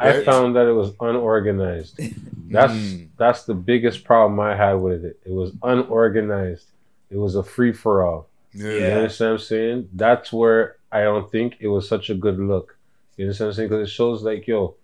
I 0.00 0.22
found 0.24 0.54
that 0.54 0.66
it 0.68 0.72
was 0.72 0.92
unorganized. 1.00 1.98
That's 2.50 2.72
Mm. 2.72 3.08
that's 3.18 3.44
the 3.44 3.54
biggest 3.54 4.04
problem 4.04 4.40
I 4.40 4.56
had 4.56 4.74
with 4.74 5.04
it. 5.04 5.18
It 5.26 5.32
was 5.32 5.52
unorganized. 5.62 6.66
It 7.10 7.16
was 7.18 7.34
a 7.34 7.42
free 7.42 7.72
for 7.72 8.04
all. 8.06 8.28
Yeah. 8.54 8.70
You 8.70 8.84
understand 8.86 9.32
what 9.32 9.40
I'm 9.40 9.46
saying? 9.46 9.88
That's 9.92 10.32
where 10.32 10.76
I 10.90 11.02
don't 11.02 11.30
think 11.30 11.56
it 11.60 11.68
was 11.68 11.86
such 11.86 12.08
a 12.08 12.14
good 12.14 12.38
look. 12.38 12.78
You 13.16 13.24
understand 13.26 13.48
what 13.48 13.50
I'm 13.52 13.56
saying? 13.56 13.68
Because 13.68 13.88
it 13.88 13.92
shows 13.92 14.22
like, 14.22 14.46
yo, 14.46 14.76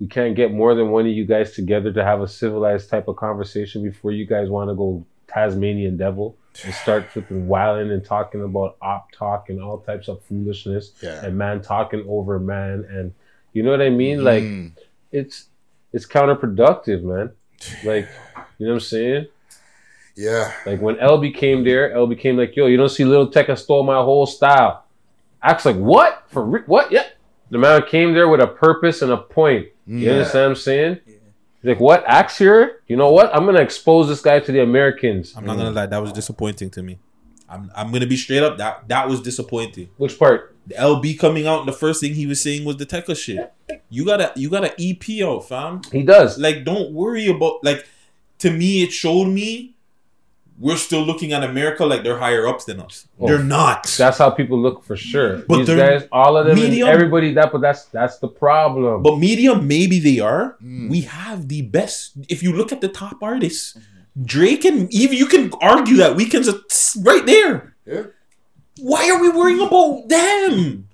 we 0.00 0.06
can't 0.06 0.36
get 0.36 0.52
more 0.52 0.74
than 0.74 0.90
one 0.90 1.06
of 1.06 1.12
you 1.12 1.24
guys 1.24 1.52
together 1.54 1.92
to 1.92 2.04
have 2.04 2.20
a 2.20 2.28
civilized 2.28 2.88
type 2.88 3.08
of 3.08 3.16
conversation 3.16 3.82
before 3.82 4.12
you 4.12 4.26
guys 4.26 4.48
want 4.48 4.70
to 4.70 4.74
go 4.74 5.04
Tasmanian 5.26 5.96
devil 5.96 6.36
and 6.64 6.74
start 6.74 7.10
flipping 7.10 7.46
wilding 7.46 7.90
and 7.92 8.04
talking 8.04 8.42
about 8.42 8.76
op 8.82 9.10
talk 9.12 9.48
and 9.48 9.62
all 9.62 9.78
types 9.78 10.08
of 10.08 10.22
foolishness 10.24 10.92
Yeah. 11.02 11.24
and 11.24 11.36
man 11.38 11.62
talking 11.62 12.04
over 12.08 12.38
man 12.38 12.84
and 12.90 13.12
you 13.52 13.62
know 13.62 13.70
what 13.70 13.80
I 13.82 13.90
mean? 13.90 14.22
Like 14.24 14.42
Mm. 14.42 14.72
it's 15.12 15.46
it's 15.92 16.06
counterproductive, 16.06 17.02
man. 17.02 17.30
Like, 17.84 18.08
you 18.58 18.66
know 18.66 18.72
what 18.72 18.74
I'm 18.74 18.80
saying? 18.80 19.26
Yeah. 20.16 20.52
Like 20.66 20.80
when 20.80 20.96
LB 20.96 21.34
came 21.34 21.64
there, 21.64 21.90
LB 21.94 22.18
came 22.18 22.36
like, 22.36 22.54
yo, 22.56 22.66
you 22.66 22.76
don't 22.76 22.88
see 22.88 23.04
Lil 23.04 23.30
Tecca 23.30 23.56
stole 23.56 23.82
my 23.84 23.94
whole 24.02 24.26
style. 24.26 24.84
Acts 25.42 25.64
like, 25.64 25.76
what? 25.76 26.24
For 26.28 26.44
re- 26.44 26.62
what? 26.66 26.90
Yeah. 26.92 27.04
The 27.50 27.58
man 27.58 27.82
came 27.88 28.12
there 28.12 28.28
with 28.28 28.40
a 28.40 28.46
purpose 28.46 29.00
and 29.02 29.12
a 29.12 29.16
point. 29.16 29.68
You 29.86 29.98
Yeah. 29.98 30.12
understand 30.12 30.42
what 30.44 30.48
I'm 30.50 30.56
saying? 30.56 30.98
He's 31.06 31.14
like, 31.68 31.80
what? 31.80 32.04
Axe 32.06 32.38
here? 32.38 32.82
You 32.88 32.96
know 32.96 33.10
what? 33.12 33.34
I'm 33.34 33.44
gonna 33.44 33.60
expose 33.60 34.08
this 34.08 34.20
guy 34.20 34.40
to 34.40 34.52
the 34.52 34.62
Americans. 34.62 35.34
I'm 35.36 35.44
not 35.44 35.56
gonna 35.56 35.70
lie, 35.70 35.86
that 35.86 36.02
was 36.02 36.12
disappointing 36.12 36.70
to 36.70 36.82
me. 36.82 36.98
I'm 37.48 37.70
I'm 37.76 37.92
gonna 37.92 38.06
be 38.06 38.16
straight 38.16 38.42
up. 38.42 38.58
That 38.58 38.88
that 38.88 39.08
was 39.08 39.20
disappointing. 39.20 39.90
Which 39.96 40.18
part? 40.18 40.56
The 40.66 40.74
LB 40.74 41.18
coming 41.18 41.46
out, 41.46 41.60
and 41.60 41.68
the 41.68 41.72
first 41.72 42.00
thing 42.00 42.14
he 42.14 42.26
was 42.26 42.40
saying 42.40 42.64
was 42.64 42.76
the 42.76 42.86
Tecca 42.86 43.16
shit. 43.16 43.52
You 43.88 44.04
gotta 44.04 44.32
you 44.36 44.50
gotta 44.50 44.74
EP 44.78 45.22
out, 45.22 45.48
fam. 45.48 45.82
He 45.92 46.02
does. 46.02 46.38
Like, 46.38 46.64
don't 46.64 46.92
worry 46.92 47.28
about 47.28 47.62
like. 47.62 47.86
To 48.40 48.52
me, 48.52 48.84
it 48.84 48.92
showed 48.92 49.26
me 49.26 49.74
we're 50.60 50.76
still 50.76 51.02
looking 51.02 51.32
at 51.32 51.44
America 51.44 51.84
like 51.86 52.02
they're 52.02 52.18
higher 52.18 52.46
ups 52.48 52.64
than 52.64 52.80
us. 52.80 53.06
Oh, 53.20 53.26
they're 53.28 53.42
not. 53.42 53.84
That's 53.98 54.18
how 54.18 54.30
people 54.30 54.58
look 54.60 54.82
for 54.84 54.96
sure. 54.96 55.38
But 55.48 55.58
These 55.58 55.66
they're- 55.68 55.98
guys, 56.00 56.08
all 56.10 56.36
of 56.36 56.46
them, 56.46 56.58
and 56.58 56.68
medium- 56.68 56.88
everybody 56.88 57.32
that, 57.34 57.52
but 57.52 57.60
that's 57.60 57.84
that's 57.86 58.18
the 58.18 58.28
problem. 58.28 59.02
But 59.02 59.18
media, 59.18 59.54
maybe 59.60 59.98
they 60.00 60.18
are. 60.20 60.56
Hmm. 60.60 60.88
We 60.88 61.02
have 61.02 61.48
the 61.48 61.62
best. 61.62 62.12
If 62.28 62.42
you 62.42 62.52
look 62.52 62.72
at 62.72 62.80
the 62.80 62.88
top 62.88 63.22
artists, 63.22 63.78
Drake 64.24 64.64
and 64.64 64.92
even 64.92 65.16
you 65.16 65.26
can 65.26 65.52
argue 65.60 65.96
that 65.98 66.16
Weeknd's 66.16 66.48
a, 66.48 66.58
right 67.02 67.24
there. 67.24 67.74
Yeah. 67.86 68.02
Why 68.80 69.08
are 69.10 69.20
we 69.20 69.28
worrying 69.28 69.60
about 69.60 70.08
them? 70.08 70.87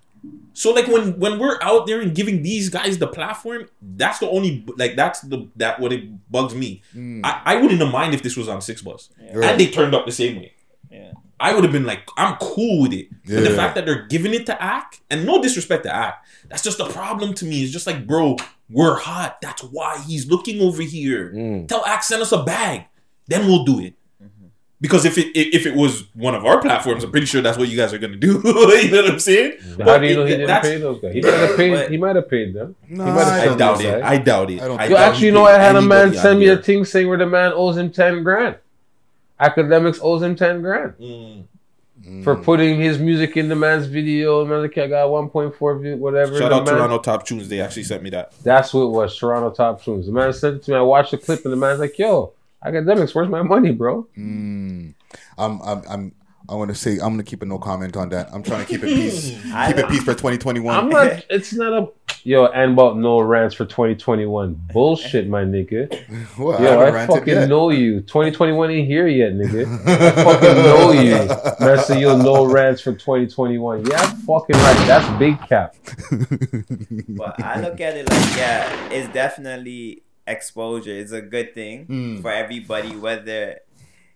So 0.54 0.72
like 0.72 0.86
when 0.86 1.18
when 1.18 1.38
we're 1.38 1.58
out 1.60 1.86
there 1.86 2.00
and 2.00 2.14
giving 2.14 2.42
these 2.42 2.68
guys 2.70 2.96
the 2.98 3.06
platform, 3.08 3.68
that's 3.82 4.20
the 4.20 4.28
only 4.30 4.64
like 4.76 4.96
that's 4.96 5.20
the 5.20 5.48
that 5.56 5.80
what 5.80 5.92
it 5.92 6.04
bugs 6.30 6.54
me. 6.54 6.82
I, 7.24 7.42
I 7.44 7.54
wouldn't 7.56 7.80
have 7.80 7.92
mind 7.92 8.14
if 8.14 8.22
this 8.22 8.36
was 8.36 8.48
on 8.48 8.60
Six 8.62 8.80
Buzz 8.80 9.10
Right. 9.32 9.50
and 9.50 9.60
they 9.60 9.66
turned 9.66 9.94
up 9.94 10.06
the 10.06 10.12
same 10.12 10.36
way. 10.36 10.52
Yeah. 10.90 11.12
I 11.40 11.52
would 11.52 11.64
have 11.64 11.72
been 11.72 11.84
like, 11.84 12.08
I'm 12.16 12.36
cool 12.36 12.82
with 12.82 12.92
it. 12.92 13.08
But 13.26 13.42
the 13.42 13.50
fact 13.50 13.74
that 13.74 13.84
they're 13.84 14.06
giving 14.06 14.32
it 14.32 14.46
to 14.46 14.62
Ack, 14.62 15.00
and 15.10 15.26
no 15.26 15.42
disrespect 15.42 15.82
to 15.82 15.92
Ack, 15.94 16.24
that's 16.48 16.62
just 16.62 16.78
a 16.78 16.86
problem 16.88 17.34
to 17.34 17.44
me. 17.44 17.64
It's 17.64 17.72
just 17.72 17.88
like, 17.88 18.06
bro, 18.06 18.36
we're 18.70 18.96
hot. 18.96 19.40
That's 19.42 19.62
why 19.64 19.98
he's 20.06 20.30
looking 20.30 20.62
over 20.62 20.80
here. 20.82 21.32
Mm. 21.34 21.66
Tell 21.66 21.84
Ack 21.84 22.04
send 22.04 22.22
us 22.22 22.30
a 22.30 22.44
bag, 22.44 22.84
then 23.26 23.46
we'll 23.48 23.64
do 23.64 23.80
it. 23.80 23.94
Because 24.80 25.04
if 25.06 25.16
it 25.16 25.28
if 25.34 25.54
if 25.54 25.66
it 25.66 25.74
was 25.74 26.04
one 26.14 26.34
of 26.34 26.44
our 26.44 26.60
platforms, 26.60 27.04
I'm 27.04 27.10
pretty 27.10 27.26
sure 27.26 27.40
that's 27.40 27.56
what 27.56 27.68
you 27.68 27.76
guys 27.76 27.94
are 27.94 27.98
gonna 27.98 28.16
do. 28.16 28.32
you 28.44 28.90
know 28.90 29.02
what 29.02 29.10
I'm 29.12 29.18
saying? 29.18 29.58
How 29.78 29.84
But 29.84 29.98
do 29.98 30.06
you 30.08 30.16
know 30.16 30.22
it- 30.24 30.30
he 30.30 30.36
didn't 30.36 30.62
pay 30.62 30.76
those 30.78 31.00
guys? 31.00 31.14
He 31.14 31.20
might 31.22 31.30
have 31.32 31.56
paid. 31.56 31.90
He 31.90 31.96
might 31.96 32.16
have 32.16 32.28
paid 32.28 32.54
them. 32.54 32.74
Nah, 32.88 33.04
might 33.14 33.22
I 33.24 33.48
paid 33.48 33.58
doubt 33.58 33.76
those 33.78 33.84
it. 33.86 34.02
I 34.02 34.18
doubt 34.18 34.50
it. 34.50 34.60
I 34.60 34.68
don't 34.68 34.78
I 34.78 34.82
think- 34.82 34.90
Yo, 34.90 34.96
doubt 34.96 35.08
actually, 35.12 35.26
you 35.26 35.32
know, 35.32 35.46
paid 35.46 35.52
I 35.54 35.58
had 35.62 35.76
a 35.76 35.82
man 35.82 36.12
send 36.14 36.38
me 36.40 36.48
a 36.48 36.56
thing 36.58 36.84
saying 36.84 37.08
where 37.08 37.16
the 37.18 37.26
man 37.26 37.52
owes 37.54 37.76
him 37.78 37.90
ten 37.90 38.22
grand. 38.22 38.56
Akademiks 39.40 39.98
owes 40.02 40.22
him 40.22 40.36
ten 40.36 40.60
grand 40.62 40.94
Mm. 41.00 42.22
for 42.22 42.36
putting 42.36 42.78
his 42.78 42.98
music 42.98 43.36
in 43.38 43.48
the 43.48 43.56
man's 43.56 43.86
video. 43.86 44.44
Man, 44.44 44.60
like, 44.60 44.76
I 44.76 44.86
got 44.86 45.08
one 45.10 45.30
point 45.30 45.54
four 45.56 45.78
view, 45.78 45.96
whatever. 45.96 46.36
Shout 46.38 46.50
The 46.50 46.56
out 46.56 46.66
man- 46.66 46.74
Toronto 46.76 46.98
Top 46.98 47.24
Tunes. 47.26 47.48
They 47.48 47.60
actually 47.60 47.84
sent 47.84 48.02
me 48.02 48.10
that. 48.10 48.32
That's 48.42 48.74
what 48.74 48.82
it 48.82 48.90
was. 48.90 49.16
Toronto 49.16 49.50
Top 49.50 49.82
Tunes. 49.82 50.04
The 50.06 50.12
man 50.12 50.32
sent 50.34 50.56
it 50.56 50.62
to 50.64 50.70
me. 50.72 50.76
I 50.76 50.82
watched 50.82 51.12
the 51.12 51.18
clip, 51.18 51.42
and 51.44 51.52
the 51.52 51.56
man's 51.56 51.80
like, 51.80 51.98
"Yo, 51.98 52.32
Akademiks, 52.64 53.14
where's 53.14 53.28
my 53.28 53.42
money, 53.42 53.72
bro?" 53.72 54.06
Mm. 54.16 54.94
I'm 55.38 55.60
I'm 55.62 55.82
I'm 55.88 56.12
I 56.46 56.54
want 56.56 56.68
to 56.68 56.74
say 56.74 56.94
I'm 56.94 57.12
gonna 57.12 57.22
keep 57.22 57.40
a 57.40 57.46
no 57.46 57.58
comment 57.58 57.96
on 57.96 58.10
that. 58.10 58.28
I'm 58.32 58.42
trying 58.42 58.66
to 58.66 58.70
keep 58.70 58.82
it 58.84 58.88
peace. 58.88 59.30
keep 59.66 59.78
it 59.78 59.88
peace 59.88 60.02
for 60.02 60.12
2021. 60.12 60.76
I'm 60.76 60.88
not. 60.90 61.24
It's 61.30 61.54
not 61.54 61.72
a. 61.72 61.88
Yo, 62.26 62.46
and 62.46 62.72
about 62.72 62.96
no 62.98 63.20
rants 63.20 63.54
for 63.54 63.64
2021. 63.66 64.54
Bullshit, 64.72 65.28
my 65.28 65.42
nigga. 65.44 65.90
Well, 66.38 66.60
Yo, 66.60 66.78
haven't 66.78 66.96
I, 66.96 67.06
fucking 67.06 67.34
yet. 67.34 67.48
know 67.48 67.70
you. 67.70 68.00
2021 68.00 68.70
ain't 68.70 68.88
here 68.88 69.06
yet, 69.06 69.32
nigga. 69.32 69.66
I 69.86 70.10
fucking 70.10 70.56
know 70.56 70.92
you. 70.92 71.64
Man, 71.64 71.78
say 71.84 72.00
yo, 72.00 72.16
no 72.16 72.44
rants 72.44 72.80
for 72.80 72.92
2021. 72.92 73.86
Yeah, 73.86 73.96
I'm 73.98 74.16
fucking 74.16 74.56
right. 74.56 74.86
That's 74.86 75.18
big 75.18 75.38
cap. 75.48 75.76
But 77.16 77.40
I 77.42 77.60
look 77.60 77.80
at 77.80 77.96
it 77.96 78.08
like, 78.08 78.36
yeah, 78.36 78.88
it's 78.90 79.12
definitely 79.12 80.03
exposure. 80.26 80.90
is 80.92 81.12
a 81.12 81.20
good 81.20 81.54
thing 81.54 81.86
Mm. 81.86 82.22
for 82.22 82.30
everybody, 82.30 82.94
whether 82.96 83.60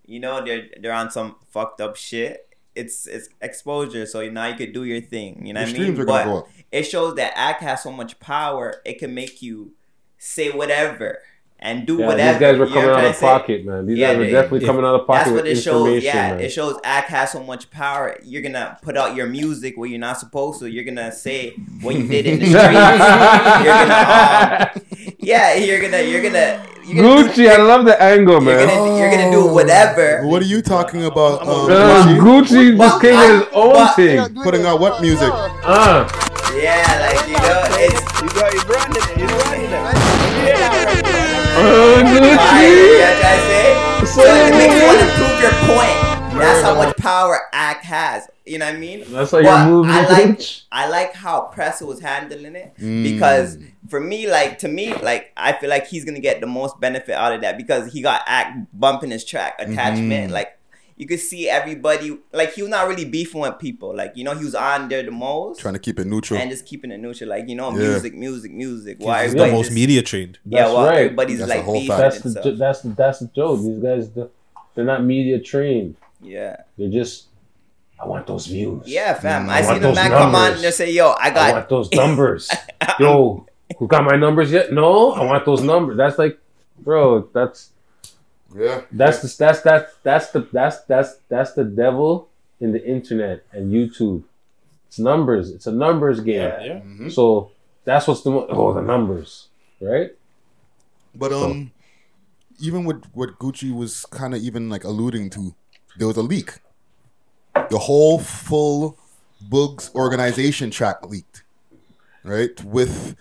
you 0.06 0.20
know 0.20 0.44
they're 0.44 0.66
they're 0.80 0.92
on 0.92 1.10
some 1.10 1.36
fucked 1.50 1.80
up 1.80 1.96
shit. 1.96 2.44
It's 2.74 3.06
it's 3.06 3.28
exposure, 3.40 4.06
so 4.06 4.28
now 4.30 4.46
you 4.46 4.54
could 4.54 4.72
do 4.72 4.84
your 4.84 5.00
thing. 5.00 5.44
You 5.46 5.52
know 5.52 5.60
Your 5.60 5.68
what 5.68 5.76
I 5.76 5.78
mean? 5.78 6.06
But 6.06 6.46
it 6.70 6.82
shows 6.84 7.14
that 7.16 7.32
act 7.36 7.62
has 7.62 7.82
so 7.82 7.90
much 7.92 8.18
power. 8.20 8.80
It 8.84 8.98
can 8.98 9.14
make 9.14 9.42
you 9.42 9.72
say 10.18 10.50
whatever 10.50 11.18
and 11.60 11.86
do 11.86 11.98
Yeah, 11.98 12.06
whatever. 12.06 12.32
these 12.32 12.40
guys 12.40 12.58
were 12.58 12.66
You 12.66 12.70
know 12.70 12.80
coming 12.80 12.90
what 12.90 12.98
I'm 13.00 13.04
out 13.04 13.10
of 13.10 13.10
trying 13.10 13.12
to 13.12 13.18
say? 13.18 13.26
pocket, 13.26 13.66
man. 13.66 13.86
These 13.86 13.98
Yeah, 13.98 14.08
guys 14.08 14.16
were 14.18 14.24
they- 14.24 14.30
definitely 14.30 14.58
if- 14.60 14.66
coming 14.66 14.84
out 14.84 14.94
of 14.94 15.06
pocket 15.06 15.18
That's 15.18 15.30
what 15.30 15.42
with 15.44 15.58
it 15.58 15.60
shows. 15.60 16.04
Yeah, 16.04 16.14
man. 16.30 16.40
it 16.40 16.48
shows 16.52 16.76
act 16.84 17.08
has 17.10 17.32
so 17.32 17.42
much 17.42 17.70
power. 17.70 18.16
You're 18.24 18.42
gonna 18.42 18.78
put 18.82 18.96
out 18.96 19.16
your 19.16 19.26
music 19.26 19.74
where 19.76 19.88
you're 19.88 19.98
not 19.98 20.18
supposed 20.20 20.60
to. 20.60 20.70
You're 20.70 20.84
gonna 20.84 21.10
say 21.10 21.54
what 21.82 21.96
you 21.96 22.06
did 22.06 22.26
in 22.26 22.38
the 22.38 22.46
streets. 22.46 22.62
you're 23.64 23.74
gonna, 23.74 24.70
um, 24.76 25.14
yeah, 25.18 25.54
you're 25.54 25.80
gonna, 25.80 26.00
you're 26.02 26.22
gonna, 26.22 26.62
you're 26.86 27.02
gonna 27.02 27.22
do, 27.24 27.28
Gucci, 27.42 27.50
I 27.50 27.56
love 27.60 27.84
the 27.84 28.00
angle, 28.02 28.34
you're 28.34 28.40
man. 28.42 28.68
gonna, 28.68 28.98
you're 28.98 29.10
gonna 29.10 29.30
do 29.30 29.46
whatever. 29.52 30.26
What 30.26 30.42
are 30.42 30.46
you 30.46 30.62
talking 30.62 31.04
about? 31.04 31.42
Um, 31.42 31.70
Uh, 31.70 32.04
Gucci? 32.18 32.76
Gucci 32.76 32.78
just 32.78 33.00
came 33.02 33.18
with 33.18 33.30
his 33.46 33.48
own 33.52 33.72
but- 33.72 33.96
thing. 33.96 34.34
Putting 34.44 34.64
out 34.64 34.78
what 34.80 35.00
music? 35.02 35.30
Uh, 35.32 36.08
Yeah, 36.56 36.80
like 37.12 37.28
you 37.28 37.34
know, 37.34 37.62
it's 37.82 38.00
You 38.22 38.28
got 38.30 38.52
you 38.54 38.60
running 38.60 39.02
it. 39.10 39.17
I 41.60 43.36
say? 43.48 44.06
So 44.06 44.22
it 44.22 44.50
makes 44.52 44.74
you 44.74 44.86
want 44.86 45.00
to 45.00 45.06
prove 45.16 45.40
your 45.40 45.50
point. 45.66 46.18
That's 46.38 46.62
how 46.62 46.74
much 46.76 46.96
power 46.96 47.40
act 47.52 47.84
has. 47.84 48.28
You 48.46 48.58
know 48.58 48.66
what 48.66 48.74
I 48.76 48.78
mean? 48.78 49.04
That's 49.08 49.32
how 49.32 49.38
you 49.38 49.70
move, 49.70 49.86
I 49.88 50.06
like 50.08 50.26
bitch. 50.38 50.62
I 50.72 50.88
like 50.88 51.12
how 51.14 51.50
Pressa 51.54 51.82
was 51.86 52.00
handling 52.00 52.54
it 52.54 52.74
Mm. 52.80 53.02
because 53.02 53.58
for 53.88 54.00
me, 54.00 54.30
like 54.30 54.58
to 54.60 54.68
me, 54.68 54.94
like 54.94 55.32
I 55.36 55.52
feel 55.52 55.68
like 55.68 55.86
he's 55.88 56.04
gonna 56.04 56.20
get 56.20 56.40
the 56.40 56.46
most 56.46 56.78
benefit 56.80 57.14
out 57.14 57.32
of 57.32 57.40
that 57.42 57.56
because 57.58 57.92
he 57.92 58.00
got 58.02 58.22
act 58.26 58.56
bumping 58.72 59.10
his 59.10 59.24
track 59.24 59.56
attachment. 59.58 60.30
Mhm. 60.30 60.34
Like 60.34 60.57
you 60.98 61.06
could 61.06 61.20
see 61.20 61.48
everybody 61.48 62.18
like 62.32 62.52
he 62.54 62.62
was 62.62 62.70
not 62.70 62.88
really 62.88 63.04
beefing 63.04 63.40
with 63.40 63.58
people. 63.58 63.94
Like 63.96 64.12
you 64.16 64.24
know, 64.24 64.34
he 64.34 64.44
was 64.44 64.54
on 64.54 64.88
there 64.88 65.02
the 65.02 65.10
most, 65.12 65.60
Trying 65.60 65.74
to 65.74 65.80
keep 65.80 65.98
it 66.00 66.06
neutral. 66.06 66.38
and 66.40 66.50
just 66.50 66.66
keeping 66.66 66.90
it 66.90 66.98
neutral. 66.98 67.30
Like 67.30 67.48
you 67.48 67.54
know, 67.54 67.70
Yeah. 67.70 67.76
music, 67.88 68.14
music, 68.14 68.52
music. 68.52 68.96
Why 69.00 69.24
He's 69.24 69.34
the 69.34 69.46
most 69.46 69.66
just- 69.66 69.74
media 69.74 70.02
trained. 70.02 70.38
Yeah, 70.44 70.62
That's 70.64 70.74
well, 70.74 70.86
right. 70.86 70.98
everybody's 70.98 71.38
That's 71.38 71.50
the 71.50 71.56
like 71.56 71.64
whole 71.64 71.74
beefing. 71.80 71.96
That's 71.96 72.20
the 72.20 72.30
stuff. 72.30 72.44
jo- 72.44 72.56
that's 72.56 72.80
the 72.82 72.88
that's 72.90 73.18
the 73.20 73.30
joke. 73.34 73.60
These 73.60 73.78
guys, 73.78 74.10
they're 74.74 74.84
not 74.84 75.04
media 75.04 75.38
trained. 75.40 75.94
Yeah. 76.20 76.56
They're 76.76 76.90
just. 76.90 77.26
I 78.00 78.06
want 78.06 78.26
those 78.28 78.46
views. 78.46 78.82
Yeah, 78.86 79.14
fam. 79.14 79.46
Mm, 79.46 79.50
I, 79.50 79.62
see 79.62 79.74
the 79.74 79.80
those 79.80 79.94
man 79.96 80.10
come 80.10 80.22
on 80.26 80.32
numbers. 80.32 80.52
and 80.54 80.62
just 80.62 80.78
say, 80.78 80.92
"Yo, 80.92 81.08
I 81.10 81.16
I 81.26 81.30
got." 81.30 81.52
want 81.52 81.68
those 81.68 81.90
numbers. 81.92 82.48
Yo, 83.00 83.44
who 83.76 83.88
got 83.88 84.04
my 84.04 84.14
numbers 84.16 84.52
yet? 84.52 84.72
No, 84.72 85.10
I 85.12 85.24
want 85.24 85.44
those 85.44 85.62
numbers. 85.62 85.96
That's 85.96 86.16
like, 86.16 86.38
bro, 86.78 87.28
that's 87.34 87.70
Yeah. 88.58 88.82
that's 88.90 89.20
the 89.22 89.34
that's 89.38 89.60
that's 89.62 89.94
that's 90.02 90.30
the 90.30 90.40
that's 90.52 90.80
that's 90.82 91.16
that's 91.28 91.52
the 91.52 91.64
devil 91.64 92.28
in 92.60 92.72
the 92.72 92.84
internet 92.84 93.44
and 93.52 93.72
YouTube. 93.72 94.24
It's 94.88 94.98
numbers. 94.98 95.50
It's 95.50 95.66
a 95.66 95.72
numbers 95.72 96.20
game. 96.20 96.36
Yeah. 96.36 96.80
Mm-hmm. 96.80 97.08
So 97.10 97.52
that's 97.84 98.06
what's 98.08 98.22
the 98.22 98.30
oh 98.30 98.72
the 98.72 98.82
numbers, 98.82 99.48
right? 99.80 100.10
But 101.14 101.32
um, 101.32 101.72
even 102.60 102.84
with 102.84 103.04
what 103.12 103.38
Gucci 103.38 103.74
was 103.74 104.06
kind 104.06 104.34
of 104.34 104.42
even 104.42 104.68
like 104.68 104.84
alluding 104.84 105.30
to, 105.30 105.54
there 105.96 106.06
was 106.06 106.16
a 106.16 106.22
leak. 106.22 106.58
The 107.70 107.78
whole 107.78 108.18
full 108.18 108.98
Boogs 109.48 109.94
organization 109.94 110.70
track 110.70 111.06
leaked, 111.06 111.44
right? 112.24 112.62
With 112.64 113.16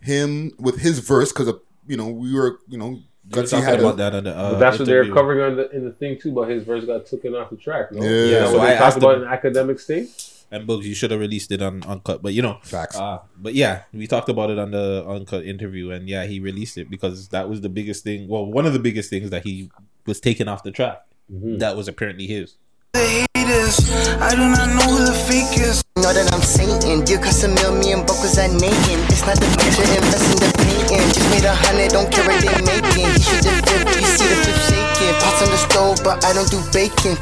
him, 0.00 0.52
with 0.58 0.80
his 0.80 0.98
verse, 0.98 1.32
because 1.32 1.52
you 1.86 1.96
know 1.96 2.08
we 2.08 2.34
were, 2.34 2.60
you 2.68 2.78
know, 2.78 2.86
were 2.88 3.00
Gutsy 3.30 3.50
talking 3.50 3.64
had 3.64 3.80
about 3.80 3.94
a, 3.94 3.96
that 3.96 4.14
on 4.14 4.24
the, 4.24 4.36
uh, 4.36 4.50
but 4.52 4.58
that's 4.58 4.78
what 4.78 4.86
they're 4.86 5.10
covering 5.12 5.40
on 5.40 5.56
the, 5.56 5.70
in 5.70 5.84
the 5.84 5.92
thing 5.92 6.18
too. 6.20 6.30
But 6.32 6.48
his 6.50 6.62
verse 6.64 6.84
got 6.84 7.06
taken 7.06 7.34
off 7.34 7.50
the 7.50 7.56
track. 7.56 7.90
No? 7.92 8.02
Yeah. 8.02 8.08
Is 8.10 8.30
Yeah, 8.30 8.38
that 8.40 8.48
so 8.50 8.60
I 8.60 8.66
talked 8.74 8.80
asked 8.82 8.96
about 8.98 9.16
him- 9.16 9.22
in 9.22 9.28
academic 9.28 9.80
state. 9.80 10.30
And 10.50 10.68
Boogs, 10.68 10.84
you 10.84 10.94
should 10.94 11.10
have 11.10 11.18
released 11.18 11.50
it 11.50 11.62
on 11.62 11.82
uncut, 11.84 12.22
but 12.22 12.32
you 12.32 12.42
know, 12.42 12.58
facts. 12.62 12.96
Uh, 12.96 13.18
but 13.38 13.54
yeah, 13.54 13.82
we 13.92 14.06
talked 14.06 14.28
about 14.28 14.50
it 14.50 14.58
on 14.58 14.70
the 14.70 15.04
uncut 15.08 15.44
interview, 15.44 15.90
and 15.90 16.08
yeah, 16.08 16.24
he 16.26 16.38
released 16.38 16.76
it 16.78 16.88
because 16.90 17.28
that 17.28 17.48
was 17.48 17.60
the 17.62 17.68
biggest 17.70 18.04
thing. 18.04 18.28
Well, 18.28 18.46
one 18.46 18.64
of 18.66 18.72
the 18.72 18.78
biggest 18.78 19.10
things 19.10 19.30
that 19.30 19.42
he 19.42 19.70
was 20.06 20.20
taken 20.20 20.46
off 20.46 20.62
the 20.62 20.70
track. 20.70 21.02
That 21.30 21.76
was 21.76 21.88
apparently 21.88 22.26
his. 22.26 22.54
I 22.94 24.30
do 24.30 24.48
not 24.48 24.68
know 24.68 24.96
who 24.96 25.04
the 25.06 25.12
fake 25.28 25.58
is. 25.60 25.83
Know 25.96 26.12
that 26.12 26.26
I'm 26.34 26.42
Satan. 26.42 27.04
Dear 27.04 27.22
custom 27.22 27.54
meal, 27.54 27.70
me 27.70 27.92
and 27.92 28.02
Buck 28.02 28.18
was 28.18 28.36
at 28.36 28.50
Nathan. 28.50 28.98
It's 29.14 29.22
not 29.22 29.38
the 29.38 29.46
picture, 29.54 29.86
invest 29.86 30.26
in 30.26 30.38
the 30.42 30.50
painting. 30.58 31.06
Just 31.14 31.30
made 31.30 31.46
a 31.46 31.54
hundred, 31.54 31.94
don't 31.94 32.10
care 32.10 32.26
what 32.26 32.42
they 32.42 32.50
making. 32.66 33.14
He 33.14 33.22
shoot 33.22 33.46
the 33.46 33.54
fifth, 33.62 33.94
you 33.94 34.06
see 34.18 34.26
the 34.26 34.38
fifth 34.42 34.74
shaking. 34.74 35.14
Pots 35.22 35.42
on 35.46 35.50
the 35.54 35.60
stove, 35.70 36.02
but 36.02 36.24
I 36.24 36.32
don't 36.34 36.50
do 36.50 36.58
bacon. 36.74 37.14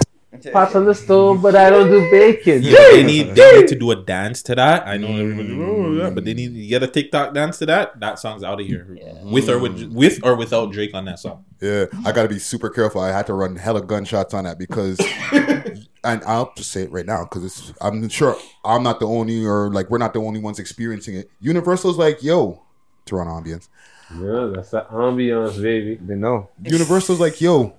Pots 0.53 0.75
on 0.75 0.87
the 0.87 0.95
stove, 0.95 1.43
but 1.43 1.55
I 1.55 1.69
don't 1.69 1.91
do 1.91 2.11
bacon. 2.11 2.63
Yeah, 2.63 2.79
they 2.93 3.03
need 3.03 3.35
they 3.35 3.61
need 3.61 3.69
to 3.69 3.75
do 3.75 3.91
a 3.91 3.97
dance 3.97 4.43
to 4.45 4.55
that. 4.55 4.89
I 4.89 4.97
know 4.97 5.09
mm, 5.09 5.21
everybody, 5.21 5.53
oh, 5.53 5.93
yeah, 5.93 6.09
but 6.09 6.25
they 6.25 6.33
need 6.33 6.55
to 6.55 6.67
get 6.67 6.83
a 6.83 6.89
TikTok 6.89 7.35
dance 7.35 7.59
to 7.59 7.67
that. 7.67 8.01
That 8.01 8.19
song's 8.19 8.43
out 8.43 8.59
of 8.59 8.67
here, 8.67 8.89
with 9.23 9.51
or 9.51 9.59
with 9.59 9.93
with 9.93 10.25
or 10.25 10.35
without 10.35 10.73
Drake 10.73 10.95
on 10.95 11.05
that 11.05 11.19
song. 11.19 11.45
Yeah, 11.61 11.85
I 12.07 12.13
got 12.13 12.23
to 12.23 12.29
be 12.29 12.39
super 12.39 12.71
careful. 12.71 13.03
I 13.03 13.13
had 13.13 13.27
to 13.27 13.35
run 13.35 13.55
hella 13.57 13.83
gunshots 13.83 14.33
on 14.33 14.45
that 14.45 14.59
because, 14.59 14.99
and 16.05 16.23
I'll 16.25 16.53
just 16.57 16.71
say 16.73 16.83
it 16.83 16.93
right 16.93 17.07
now 17.07 17.25
because 17.25 17.45
it's. 17.45 17.73
I'm 17.81 18.09
sure 18.09 18.37
I'm 18.65 18.83
not 18.83 19.01
the 19.01 19.07
only, 19.07 19.45
or 19.45 19.71
like 19.73 19.91
we're 19.91 19.99
not 19.99 20.13
the 20.15 20.21
only 20.21 20.41
ones 20.41 20.59
experiencing 20.59 21.15
it. 21.17 21.31
Universal's 21.41 21.99
like, 21.99 22.23
yo, 22.23 22.63
Toronto 23.07 23.33
ambience. 23.33 23.69
Yeah, 24.15 24.53
that's 24.55 24.71
that 24.71 24.91
ambience, 24.91 25.61
baby. 25.63 25.99
They 26.03 26.15
know. 26.17 26.49
Universal's 26.63 27.21
like, 27.21 27.41
yo, 27.41 27.75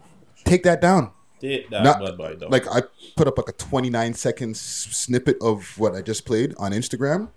take 0.45 0.63
that 0.63 0.81
down. 0.81 1.11
Take 1.39 1.69
that 1.71 1.83
Not- 1.83 1.99
bad 1.99 2.17
boy. 2.17 2.37
Like 2.49 2.65
I 2.71 2.83
put 3.17 3.27
up 3.27 3.37
like 3.37 3.49
a 3.49 3.53
29 3.53 4.13
second 4.13 4.51
s- 4.51 4.59
snippet 4.91 5.37
of 5.41 5.77
what 5.77 5.93
I 5.93 6.01
just 6.01 6.25
played 6.25 6.55
on 6.57 6.71
Instagram. 6.71 7.29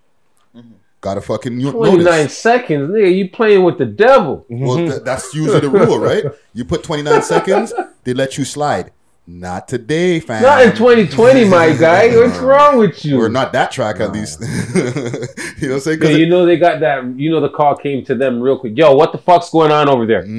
Mm-hmm. 0.55 0.71
Got 1.01 1.17
a 1.17 1.21
fucking 1.21 1.59
you 1.59 1.71
29 1.71 2.03
notice. 2.05 2.37
seconds, 2.37 2.89
nigga. 2.89 3.15
You 3.15 3.29
playing 3.29 3.63
with 3.63 3.77
the 3.77 3.85
devil. 3.85 4.45
Well, 4.49 4.77
th- 4.77 5.03
that's 5.03 5.31
usually 5.35 5.59
the 5.59 5.69
rule, 5.69 5.99
right? 5.99 6.23
You 6.53 6.65
put 6.65 6.81
29 6.83 7.21
seconds, 7.21 7.71
they 8.03 8.15
let 8.15 8.37
you 8.39 8.43
slide. 8.45 8.91
Not 9.29 9.67
today, 9.67 10.21
fam. 10.21 10.41
Not 10.41 10.61
in 10.63 10.71
2020, 10.73 11.43
my 11.49 11.73
guy. 11.79 12.15
What's 12.15 12.37
wrong 12.37 12.77
with 12.77 13.03
you? 13.03 13.17
We're 13.17 13.27
not 13.27 13.51
that 13.51 13.71
track, 13.73 13.99
at 13.99 14.13
least. 14.13 14.39
you 14.41 14.47
know 14.47 14.53
what 14.53 15.71
I'm 15.73 15.79
saying? 15.81 15.99
Yeah, 16.01 16.07
'Cause 16.07 16.17
you 16.17 16.27
know 16.29 16.45
they 16.45 16.55
got 16.57 16.79
that. 16.79 17.03
You 17.17 17.29
know 17.31 17.41
the 17.41 17.49
call 17.49 17.75
came 17.75 18.05
to 18.05 18.15
them 18.15 18.39
real 18.39 18.57
quick. 18.57 18.77
Yo, 18.77 18.93
what 18.95 19.11
the 19.11 19.17
fuck's 19.17 19.49
going 19.49 19.69
on 19.71 19.89
over 19.89 20.05
there? 20.05 20.21
What, 20.21 20.27
do 20.29 20.31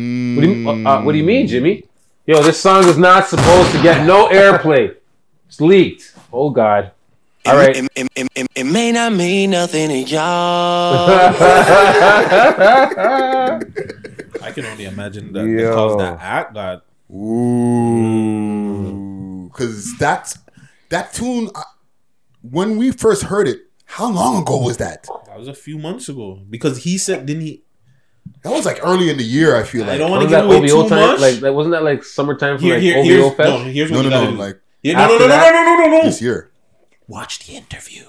you, 0.51 0.69
uh, 0.71 0.73
uh, 0.89 1.03
what 1.03 1.13
do 1.13 1.19
you 1.19 1.25
mean, 1.25 1.47
Jimmy? 1.47 1.85
Yo, 2.25 2.43
this 2.43 2.59
song 2.61 2.85
is 2.89 2.97
not 2.97 3.29
supposed 3.29 3.73
to 3.73 3.83
get 3.83 4.07
no 4.07 4.29
airplay. 4.33 4.95
It's 5.49 5.61
leaked. 5.61 6.15
Oh 6.33 6.49
God. 6.49 6.93
All 7.45 7.57
right. 7.57 7.77
It, 7.77 7.89
it, 7.95 8.09
it, 8.17 8.29
it, 8.35 8.47
it 8.55 8.65
may 8.65 8.91
not 8.93 9.13
mean 9.13 9.51
nothing 9.51 9.89
to 9.91 9.99
y'all. 9.99 11.09
I 14.43 14.51
can 14.55 14.65
only 14.65 14.85
imagine 14.87 15.33
that 15.35 15.45
the 15.45 15.71
cause 15.75 15.99
that 15.99 16.19
act 16.23 16.55
that. 16.55 16.83
Ooh, 17.11 18.68
because 19.59 19.97
that's 19.99 20.39
that 20.91 21.13
tune. 21.13 21.51
uh, 21.55 21.63
When 22.43 22.77
we 22.79 22.91
first 22.93 23.25
heard 23.25 23.49
it, 23.49 23.59
how 23.85 24.11
long 24.11 24.43
ago 24.43 24.57
was 24.59 24.77
that? 24.79 25.07
That 25.27 25.39
was 25.39 25.49
a 25.49 25.55
few 25.55 25.79
months 25.79 26.09
ago 26.09 26.41
because 26.49 26.85
he 26.85 26.99
said 26.99 27.27
didn't 27.27 27.43
he? 27.43 27.63
That 28.45 28.53
was 28.53 28.65
like 28.67 28.79
early 28.83 29.11
in 29.11 29.17
the 29.17 29.25
year. 29.25 29.57
I 29.57 29.63
feel 29.65 29.83
like 29.83 29.93
I 29.95 29.99
don't 29.99 30.11
wanna 30.11 30.25
Wasn't 30.27 30.49
give 30.49 30.57
away 30.59 30.71
OVO 30.71 30.83
too 30.85 30.89
time? 30.89 31.09
much. 31.09 31.21
Like, 31.21 31.35
that 31.41 31.55
wasn't 31.55 31.73
that 31.73 31.83
like 31.83 32.05
summertime 32.05 32.59
for 32.59 32.65
Here, 32.65 32.75
like 32.75 32.83
here, 32.83 32.99
OVO 32.99 33.05
here's 33.05 33.35
Fest? 33.35 33.49
no. 33.51 33.59
Here's 33.65 33.91
what 33.91 33.97
No, 33.97 34.03
you 34.03 34.11
no, 34.11 34.17
gotta 34.17 34.27
no, 34.27 34.33
do. 34.33 34.39
like- 34.39 34.61
Yeah, 34.83 34.93
no, 34.93 34.99
no, 34.99 35.05
After 35.05 35.19
no, 35.19 35.27
no, 35.27 35.29
that- 35.29 35.53
no, 35.53 35.63
no, 35.85 35.91
no, 35.91 35.99
no. 35.99 36.05
this 36.05 36.23
year. 36.23 36.51
Watch 37.09 37.47
the 37.47 37.57
interview. 37.57 38.05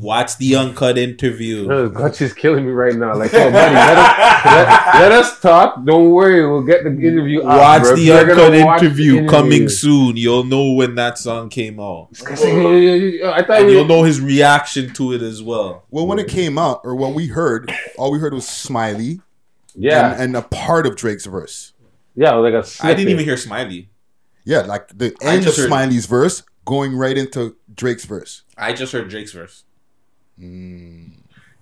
Watch 0.00 0.36
the 0.38 0.54
uncut 0.56 0.96
interview. 0.96 1.66
No, 1.66 1.88
Gutchy's 1.88 2.32
killing 2.32 2.64
me 2.66 2.70
right 2.70 2.94
now. 2.94 3.16
Like, 3.16 3.32
yo, 3.32 3.50
buddy, 3.50 3.74
let 3.74 3.98
us, 3.98 4.44
let, 4.44 4.94
let 5.00 5.12
us 5.12 5.40
talk. 5.40 5.84
Don't 5.84 6.10
worry, 6.10 6.48
we'll 6.48 6.62
get 6.62 6.84
the 6.84 6.90
interview. 6.90 7.40
out, 7.46 7.58
Watch 7.58 7.82
bro. 7.82 7.96
the 7.96 8.02
You're 8.02 8.18
uncut 8.20 8.64
watch 8.64 8.80
the 8.80 8.86
interview 8.86 9.28
coming 9.28 9.68
soon. 9.68 10.16
You'll 10.16 10.44
know 10.44 10.72
when 10.72 10.94
that 10.94 11.18
song 11.18 11.48
came 11.48 11.80
out. 11.80 12.08
Oh, 12.30 13.32
I 13.32 13.42
thought 13.42 13.58
And 13.58 13.66
we 13.66 13.72
you'll 13.72 13.86
know 13.86 14.04
his 14.04 14.20
reaction 14.20 14.92
to 14.94 15.12
it 15.14 15.22
as 15.22 15.42
well. 15.42 15.84
Well, 15.90 16.06
when 16.06 16.18
it 16.20 16.28
came 16.28 16.58
out, 16.58 16.80
or 16.84 16.94
when 16.94 17.14
we 17.14 17.26
heard, 17.26 17.72
all 17.96 18.12
we 18.12 18.18
heard 18.20 18.34
was 18.34 18.46
Smiley. 18.46 19.20
Yeah. 19.74 20.12
and, 20.12 20.22
and 20.22 20.36
a 20.36 20.42
part 20.42 20.86
of 20.86 20.96
Drake's 20.96 21.26
verse. 21.26 21.72
Yeah, 22.14 22.34
like 22.34 22.54
I 22.82 22.94
didn't 22.94 23.10
even 23.10 23.24
hear 23.24 23.36
Smiley. 23.36 23.90
Yeah, 24.44 24.60
like 24.60 24.88
the 24.96 25.14
I 25.22 25.30
end 25.34 25.38
of 25.40 25.44
just 25.44 25.58
heard- 25.58 25.68
Smiley's 25.68 26.06
verse 26.06 26.42
going 26.64 26.96
right 26.96 27.16
into 27.16 27.56
Drake's 27.74 28.04
verse. 28.04 28.42
I 28.56 28.72
just 28.72 28.92
heard 28.92 29.08
Drake's 29.08 29.32
verse. 29.32 29.64
Mm. 30.40 31.10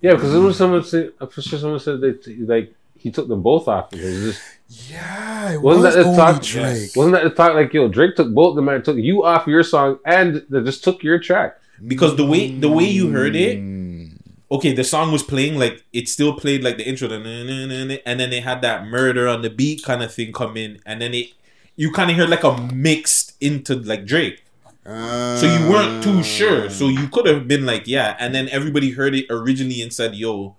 Yeah, 0.01 0.13
because 0.13 0.33
it 0.33 0.39
was 0.39 0.57
someone 0.57 0.83
said, 0.83 1.13
I'm 1.19 1.29
sure 1.31 1.59
someone 1.59 1.79
said 1.79 2.01
that 2.01 2.27
like 2.47 2.73
he 2.95 3.11
took 3.11 3.27
them 3.27 3.41
both 3.41 3.67
off. 3.67 3.93
It 3.93 4.03
was 4.03 4.35
just 4.35 4.91
yeah, 4.91 5.53
it 5.53 5.61
wasn't 5.61 5.85
was 5.85 5.95
that 5.95 6.01
the 6.01 6.07
only 6.07 6.17
talk? 6.17 6.41
Drake. 6.41 6.95
Wasn't 6.95 7.13
that 7.13 7.23
the 7.23 7.29
talk? 7.29 7.53
Like 7.55 7.73
yo, 7.73 7.87
Drake 7.87 8.15
took 8.15 8.33
both 8.33 8.49
of 8.49 8.55
them 8.57 8.69
and 8.69 8.83
took 8.83 8.97
you 8.97 9.23
off 9.23 9.47
your 9.47 9.63
song, 9.63 9.99
and 10.05 10.45
they 10.49 10.61
just 10.61 10.83
took 10.83 11.03
your 11.03 11.19
track. 11.19 11.57
because 11.85 12.15
the 12.15 12.25
way 12.25 12.51
the 12.51 12.69
way 12.69 12.85
you 12.85 13.11
heard 13.11 13.35
it 13.35 13.57
mm. 13.59 14.11
okay 14.49 14.73
the 14.73 14.83
song 14.83 15.11
was 15.11 15.21
playing 15.21 15.57
like 15.57 15.83
it 15.93 16.09
still 16.09 16.33
played 16.33 16.63
like 16.63 16.77
the 16.77 16.87
intro 16.87 17.07
and 17.09 18.19
then 18.19 18.29
they 18.29 18.39
had 18.39 18.61
that 18.61 18.85
murder 18.87 19.27
on 19.27 19.41
the 19.41 19.49
beat 19.49 19.83
kind 19.83 20.01
of 20.01 20.13
thing 20.13 20.33
come 20.33 20.57
in 20.57 20.79
and 20.85 21.01
then 21.01 21.13
it 21.13 21.27
you 21.75 21.91
kind 21.91 22.09
of 22.09 22.17
heard 22.17 22.29
like 22.29 22.43
a 22.43 22.57
mixed 22.73 23.33
into 23.39 23.75
like 23.75 24.05
drake 24.05 24.43
so 24.87 25.43
you 25.43 25.69
weren't 25.69 26.01
too 26.01 26.19
ah. 26.19 26.21
sure 26.23 26.69
so 26.69 26.87
you 26.87 27.07
could 27.09 27.25
have 27.27 27.45
been 27.47 27.65
like 27.65 27.87
yeah 27.87 28.15
and 28.19 28.33
then 28.33 28.47
everybody 28.49 28.91
heard 28.91 29.13
it 29.13 29.25
originally 29.29 29.81
and 29.81 29.91
said 29.91 30.15
yo 30.15 30.55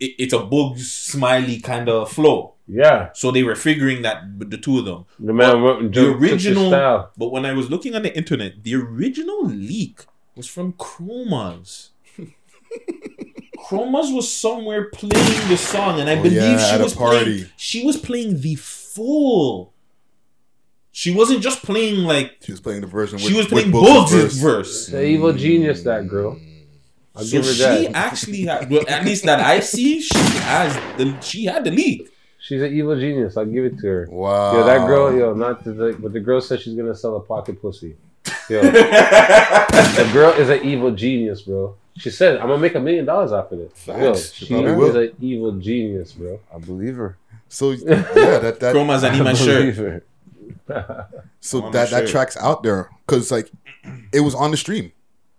it, 0.00 0.12
it's 0.18 0.34
a 0.34 0.40
bug 0.40 0.76
smiley 0.78 1.60
kind 1.60 1.88
of 1.88 2.10
flow 2.10 2.54
Yeah. 2.66 3.10
so 3.14 3.30
they 3.30 3.44
were 3.44 3.54
figuring 3.54 4.02
that 4.02 4.24
the 4.50 4.58
two 4.58 4.78
of 4.80 4.84
them 4.86 5.04
The 5.20 5.32
man 5.32 5.62
But 5.62 5.92
the 5.92 6.10
original 6.18 6.68
style. 6.70 7.12
but 7.16 7.30
when 7.30 7.44
I 7.46 7.52
was 7.52 7.70
looking 7.70 7.94
on 7.94 8.02
the 8.02 8.10
internet, 8.16 8.64
the 8.64 8.74
original 8.74 9.44
leak 9.46 10.02
was 10.34 10.48
from 10.48 10.72
Chromas. 10.74 11.90
Chromas 13.68 14.14
was 14.14 14.32
somewhere 14.32 14.88
playing 14.90 15.48
the 15.48 15.56
song, 15.56 16.00
and 16.00 16.08
I 16.08 16.16
Oh, 16.18 16.22
believe 16.22 16.40
yeah, 16.40 16.76
she 16.76 16.82
was 16.82 16.94
party. 16.94 17.24
playing. 17.24 17.46
She 17.56 17.84
was 17.84 17.96
playing 17.96 18.40
the 18.40 18.54
full. 18.56 19.73
She 20.96 21.10
wasn't 21.12 21.40
just 21.42 21.62
playing 21.64 22.04
like 22.04 22.36
She 22.40 22.52
was 22.52 22.60
playing 22.60 22.82
the 22.82 22.86
version. 22.86 23.18
she 23.18 23.28
with- 23.34 23.36
was 23.38 23.46
playing 23.48 23.72
with 23.72 23.82
Boogs' 23.82 24.40
verse. 24.40 24.86
The 24.86 25.04
evil 25.04 25.32
genius, 25.32 25.82
that 25.82 26.06
girl. 26.08 26.38
I'll 27.16 27.24
So 27.24 27.32
give 27.32 27.44
her 27.46 27.52
that. 27.52 27.78
she 27.78 27.86
that. 27.88 27.96
actually 27.96 28.42
had, 28.42 28.70
well, 28.70 28.84
at 28.88 29.04
least 29.04 29.24
that 29.24 29.40
I 29.40 29.58
see, 29.60 30.00
she 30.00 30.18
has 30.52 30.70
the 30.98 31.04
she 31.20 31.44
had 31.46 31.64
the 31.64 31.72
lead. 31.72 32.08
She's 32.38 32.62
an 32.62 32.72
evil 32.72 32.94
genius. 32.98 33.36
I'll 33.36 33.44
give 33.56 33.64
it 33.64 33.76
to 33.80 33.86
her. 33.86 34.08
Wow. 34.10 34.52
Yo, 34.54 34.64
that 34.66 34.86
girl, 34.86 35.16
yo, 35.16 35.32
not 35.34 35.64
to 35.64 35.72
the, 35.72 35.96
but 35.98 36.12
the 36.12 36.20
girl 36.20 36.40
says 36.40 36.60
she's 36.62 36.74
gonna 36.76 36.94
sell 36.94 37.16
a 37.16 37.20
pocket 37.20 37.60
pussy. 37.60 37.96
Yo, 38.48 38.60
the 38.62 40.10
girl 40.12 40.30
is 40.32 40.48
an 40.48 40.62
evil 40.64 40.90
genius, 40.92 41.42
bro. 41.42 41.74
She 41.96 42.10
said, 42.10 42.38
"I'm 42.38 42.48
gonna 42.48 42.58
make 42.66 42.74
a 42.74 42.80
million 42.80 43.04
dollars 43.04 43.32
off 43.32 43.50
of 43.52 43.58
this." 43.58 43.86
Yo, 43.86 44.14
She 44.14 44.46
she 44.46 44.54
probably 44.54 44.88
is 44.88 44.94
an 44.96 45.10
evil 45.20 45.52
genius, 45.52 46.12
bro. 46.12 46.38
I 46.54 46.58
believe 46.58 46.96
her. 46.96 47.16
So 47.48 47.70
yeah, 47.72 48.38
that 48.44 48.60
that 48.60 48.74
Chromas 48.74 49.02
and 49.04 49.28
I 49.28 49.34
shirt. 49.34 49.58
believe 49.60 49.76
her. 49.78 50.02
So 51.40 51.70
that 51.70 51.90
that 51.90 52.08
track's 52.08 52.36
out 52.38 52.62
there 52.62 52.90
because 53.06 53.30
like 53.30 53.50
it 54.12 54.20
was 54.20 54.34
on 54.34 54.50
the 54.50 54.56
stream. 54.56 54.92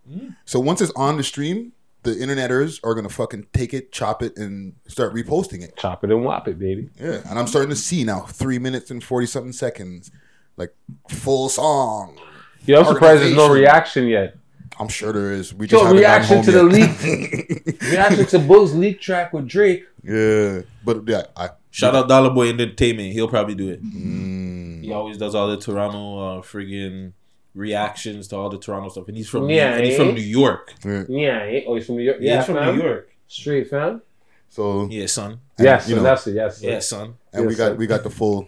Mm. 0.10 0.36
So 0.46 0.60
once 0.60 0.82
it's 0.82 0.92
on 0.96 1.18
the 1.18 1.24
stream, 1.24 1.72
the 2.04 2.12
interneters 2.12 2.80
are 2.84 2.94
gonna 2.94 3.10
fucking 3.10 3.48
take 3.54 3.74
it, 3.74 3.92
chop 3.92 4.22
it, 4.22 4.38
and 4.38 4.76
start 4.88 5.14
reposting 5.14 5.64
it. 5.64 5.76
Chop 5.78 6.04
it 6.04 6.12
and 6.12 6.24
whop 6.24 6.48
it, 6.48 6.60
baby. 6.60 6.90
Yeah, 7.00 7.22
and 7.28 7.40
I'm 7.40 7.48
starting 7.48 7.72
to 7.72 7.76
see 7.76 8.04
now 8.04 8.22
three 8.22 8.60
minutes 8.60 8.92
and 8.92 9.04
forty 9.04 9.26
something 9.26 9.52
seconds, 9.52 10.12
like 10.58 10.76
full 11.10 11.50
song. 11.50 12.20
Yeah, 12.66 12.80
I'm 12.80 12.86
surprised 12.86 13.24
there's 13.24 13.36
no 13.36 13.52
reaction 13.52 14.08
yet. 14.08 14.38
I'm 14.80 14.88
sure 14.88 15.14
there 15.14 15.32
is. 15.32 15.54
We 15.54 15.68
just 15.68 15.84
Yo, 15.84 15.92
reaction 15.92 16.38
home 16.38 16.46
to 16.46 16.52
the 16.52 16.64
leak. 16.64 17.82
reaction 17.82 18.26
to 18.28 18.40
Boog's 18.40 18.76
leak 18.76 19.02
track 19.02 19.34
with 19.34 19.48
Drake. 19.48 19.86
Yeah, 20.04 20.62
but 20.84 21.08
yeah, 21.08 21.24
I 21.36 21.50
Shout 21.76 21.94
out 21.94 22.08
Dollar 22.08 22.30
Boy 22.30 22.48
Entertainment. 22.50 23.12
He'll 23.12 23.28
probably 23.28 23.54
do 23.56 23.70
it. 23.70 23.84
Mm. 23.84 24.82
He 24.82 24.94
always 24.94 25.18
does 25.18 25.36
all 25.36 25.50
the 25.50 25.58
Toronto 25.58 26.38
uh, 26.40 26.42
friggin' 26.42 27.12
reactions 27.54 28.30
to 28.30 28.38
all 28.38 28.50
the 28.50 28.58
Toronto 28.60 28.88
stuff, 28.88 29.10
and 29.10 29.18
he's 29.18 29.28
from 29.28 29.50
Yeah, 29.50 29.76
and 29.76 29.86
he's 29.86 29.96
eh? 29.96 29.98
from 29.98 30.16
New 30.16 30.22
York. 30.22 30.74
Yeah, 30.86 31.40
eh? 31.42 31.64
oh, 31.68 31.76
he's 31.76 31.86
from 31.86 31.98
New 31.98 32.04
York. 32.04 32.18
Yeah, 32.22 32.32
Yeah, 32.32 32.38
he's 32.38 32.46
from 32.46 32.56
fam. 32.56 32.78
New 32.78 32.84
York. 32.84 33.10
Straight 33.28 33.70
fam. 33.70 34.02
So 34.48 34.88
Yeah, 34.90 35.06
son. 35.08 35.42
Yes, 35.60 35.90
you 35.90 35.96
so 35.96 35.98
know, 35.98 36.04
that's 36.04 36.28
it. 36.28 36.36
Yes, 36.36 36.62
Yeah, 36.62 36.80
son. 36.80 37.16
and 37.34 37.44
Yes, 37.44 37.50
we 37.50 37.56
got 37.56 37.68
sir. 37.72 37.76
we 37.76 37.88
got 37.88 38.04
the 38.04 38.10
full 38.10 38.48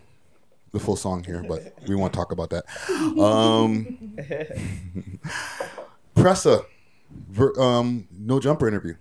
the 0.71 0.79
full 0.79 0.95
song 0.95 1.23
here, 1.25 1.43
but 1.45 1.73
we 1.85 1.95
won't 1.95 2.13
talk 2.13 2.31
about 2.31 2.49
that. 2.51 2.63
Um, 3.19 4.15
Pressa, 6.15 6.65
ver, 7.29 7.53
um, 7.59 8.07
no 8.17 8.39
jumper 8.39 8.67
interview. 8.67 8.95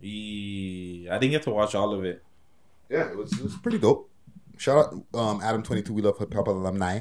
He, 0.00 1.08
I 1.10 1.18
didn't 1.18 1.32
get 1.32 1.42
to 1.44 1.50
watch 1.50 1.74
all 1.74 1.92
of 1.92 2.04
it. 2.04 2.22
Yeah, 2.88 3.10
it 3.10 3.16
was, 3.16 3.32
it 3.32 3.42
was 3.42 3.56
pretty 3.56 3.78
dope. 3.78 4.10
Shout 4.58 4.78
out 4.78 5.18
um, 5.18 5.40
Adam 5.42 5.62
Twenty 5.62 5.82
Two. 5.82 5.92
We 5.92 6.02
love 6.02 6.18
hip 6.18 6.32
hop 6.32 6.46
alumni. 6.48 7.00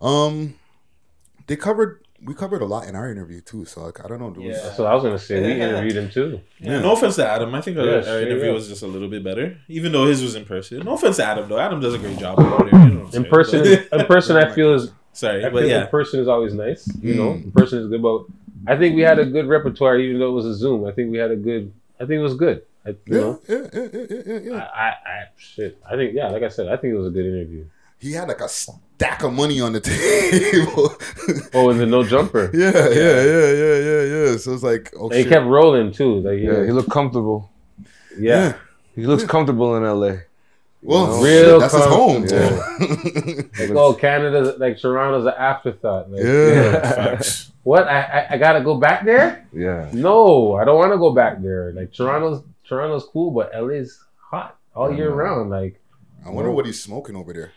Um, 0.00 0.54
they 1.46 1.56
covered 1.56 2.00
we 2.24 2.34
covered 2.34 2.62
a 2.62 2.64
lot 2.66 2.86
in 2.86 2.94
our 2.94 3.10
interview 3.10 3.40
too. 3.40 3.64
So 3.64 3.82
like 3.84 4.04
I 4.04 4.08
don't 4.08 4.20
know. 4.20 4.30
there 4.30 4.46
was- 4.48 4.62
That's 4.62 4.78
what 4.78 4.86
I 4.88 4.94
was 4.94 5.02
gonna 5.02 5.18
say. 5.18 5.40
We 5.42 5.60
interviewed 5.60 5.96
him 5.96 6.10
too. 6.10 6.40
Yeah, 6.60 6.80
no 6.80 6.92
offense 6.92 7.16
to 7.16 7.26
Adam. 7.28 7.54
I 7.54 7.60
think 7.60 7.78
our, 7.78 7.84
Yeah, 7.86 8.10
our 8.12 8.20
interview 8.20 8.50
up. 8.50 8.54
was 8.54 8.68
just 8.68 8.82
a 8.82 8.86
little 8.86 9.08
bit 9.08 9.24
better, 9.24 9.56
even 9.68 9.90
though 9.92 10.06
his 10.06 10.22
was 10.22 10.34
in 10.34 10.44
person. 10.44 10.80
No 10.80 10.94
offense 10.94 11.16
to 11.16 11.24
Adam 11.24 11.48
though. 11.48 11.58
Adam 11.58 11.80
does 11.80 11.94
a 11.94 11.98
great 11.98 12.18
job 12.18 12.38
over 12.38 12.68
there. 12.70 12.80
You 12.88 12.94
know 12.94 13.10
In 13.12 13.24
person, 13.24 13.62
But- 13.90 14.00
in 14.00 14.06
person, 14.06 14.36
I 14.36 14.50
feel 14.54 14.74
is 14.74 14.92
Sorry, 15.14 15.44
I 15.44 15.50
but 15.50 15.60
feel 15.60 15.68
yeah. 15.70 15.82
in 15.82 15.88
person 15.88 16.20
is 16.20 16.28
always 16.28 16.54
nice. 16.54 16.88
You 17.02 17.14
know, 17.14 17.32
Mm. 17.34 17.44
in 17.44 17.52
person 17.52 17.80
is 17.80 17.88
good. 17.88 18.00
But 18.02 18.24
I 18.66 18.76
think 18.78 18.96
we 18.96 19.02
had 19.02 19.18
a 19.18 19.26
good 19.26 19.46
repertoire, 19.46 19.98
even 19.98 20.18
though 20.20 20.28
it 20.30 20.32
was 20.34 20.46
a 20.46 20.54
Zoom. 20.54 20.86
I 20.86 20.92
think 20.92 21.10
we 21.10 21.18
had 21.18 21.30
a 21.30 21.36
good. 21.36 21.72
I 22.00 22.04
think 22.06 22.18
it 22.18 22.22
was 22.22 22.34
good. 22.34 22.62
I, 22.84 22.90
you 22.90 22.96
Yeah, 23.06 23.18
know, 23.20 23.40
yeah, 23.48 23.56
yeah, 23.72 23.80
yeah, 23.92 24.06
yeah, 24.10 24.22
yeah, 24.26 24.38
yeah. 24.50 24.54
I, 24.56 24.58
I, 24.58 24.88
I, 24.88 25.24
shit. 25.36 25.78
I 25.88 25.96
think, 25.96 26.14
yeah, 26.14 26.28
like 26.28 26.42
I 26.42 26.48
said, 26.48 26.68
I 26.68 26.76
think 26.76 26.94
it 26.94 26.96
was 26.96 27.06
a 27.06 27.10
good 27.10 27.26
interview. 27.26 27.64
He 27.98 28.12
had 28.12 28.26
like 28.26 28.40
a 28.40 28.48
stack 28.48 29.22
of 29.22 29.32
money 29.32 29.60
on 29.60 29.72
the 29.72 29.80
table. 29.80 30.94
Oh, 31.54 31.70
and 31.70 31.78
the 31.78 31.86
no 31.86 32.02
jumper. 32.02 32.50
yeah, 32.54 32.70
yeah, 32.72 33.22
yeah, 33.22 33.52
yeah, 33.52 33.78
yeah, 33.78 34.30
yeah. 34.30 34.36
So 34.38 34.52
it's 34.54 34.62
like, 34.62 34.92
oh 34.98 35.06
And 35.10 35.14
he 35.18 35.24
kept 35.24 35.46
rolling 35.46 35.92
too. 35.92 36.20
Like, 36.20 36.38
Yeah, 36.40 36.58
yeah, 36.60 36.64
he 36.64 36.72
looked 36.72 36.90
comfortable. 36.90 37.50
yeah. 38.18 38.54
He 38.96 39.06
looks 39.06 39.24
comfortable 39.24 39.76
in 39.76 39.84
LA. 39.84 40.16
well, 40.82 41.22
Real 41.22 41.60
shit, 41.60 41.60
that's 41.60 41.74
his 41.74 41.84
home. 41.84 42.26
comfortable. 42.26 43.44
Like, 43.60 43.70
oh, 43.70 43.94
Canada's 43.94 44.58
like 44.58 44.78
Toronto's 44.78 45.26
an 45.26 45.34
afterthought. 45.38 46.10
Like, 46.10 46.24
Yeah. 46.24 47.20
What? 47.64 47.86
I, 47.86 48.00
I 48.02 48.26
I 48.34 48.38
gotta 48.38 48.60
go 48.60 48.74
back 48.76 49.04
there? 49.04 49.46
Yeah. 49.52 49.88
No, 49.92 50.56
I 50.56 50.64
don't 50.64 50.76
want 50.78 50.90
to 50.92 50.98
go 50.98 51.12
back 51.12 51.40
there. 51.40 51.70
Like 51.72 51.92
Toronto's 51.92 52.42
Toronto's 52.72 53.04
cool, 53.04 53.30
but 53.30 53.52
LA's 53.54 54.02
hot 54.16 54.56
all 54.74 54.94
year 54.94 55.10
round. 55.12 55.50
Like 55.50 55.78
I 56.24 56.30
wonder 56.30 56.50
what 56.50 56.64
he's 56.64 56.82
smoking 56.82 57.16
over 57.16 57.32
there. 57.34 57.52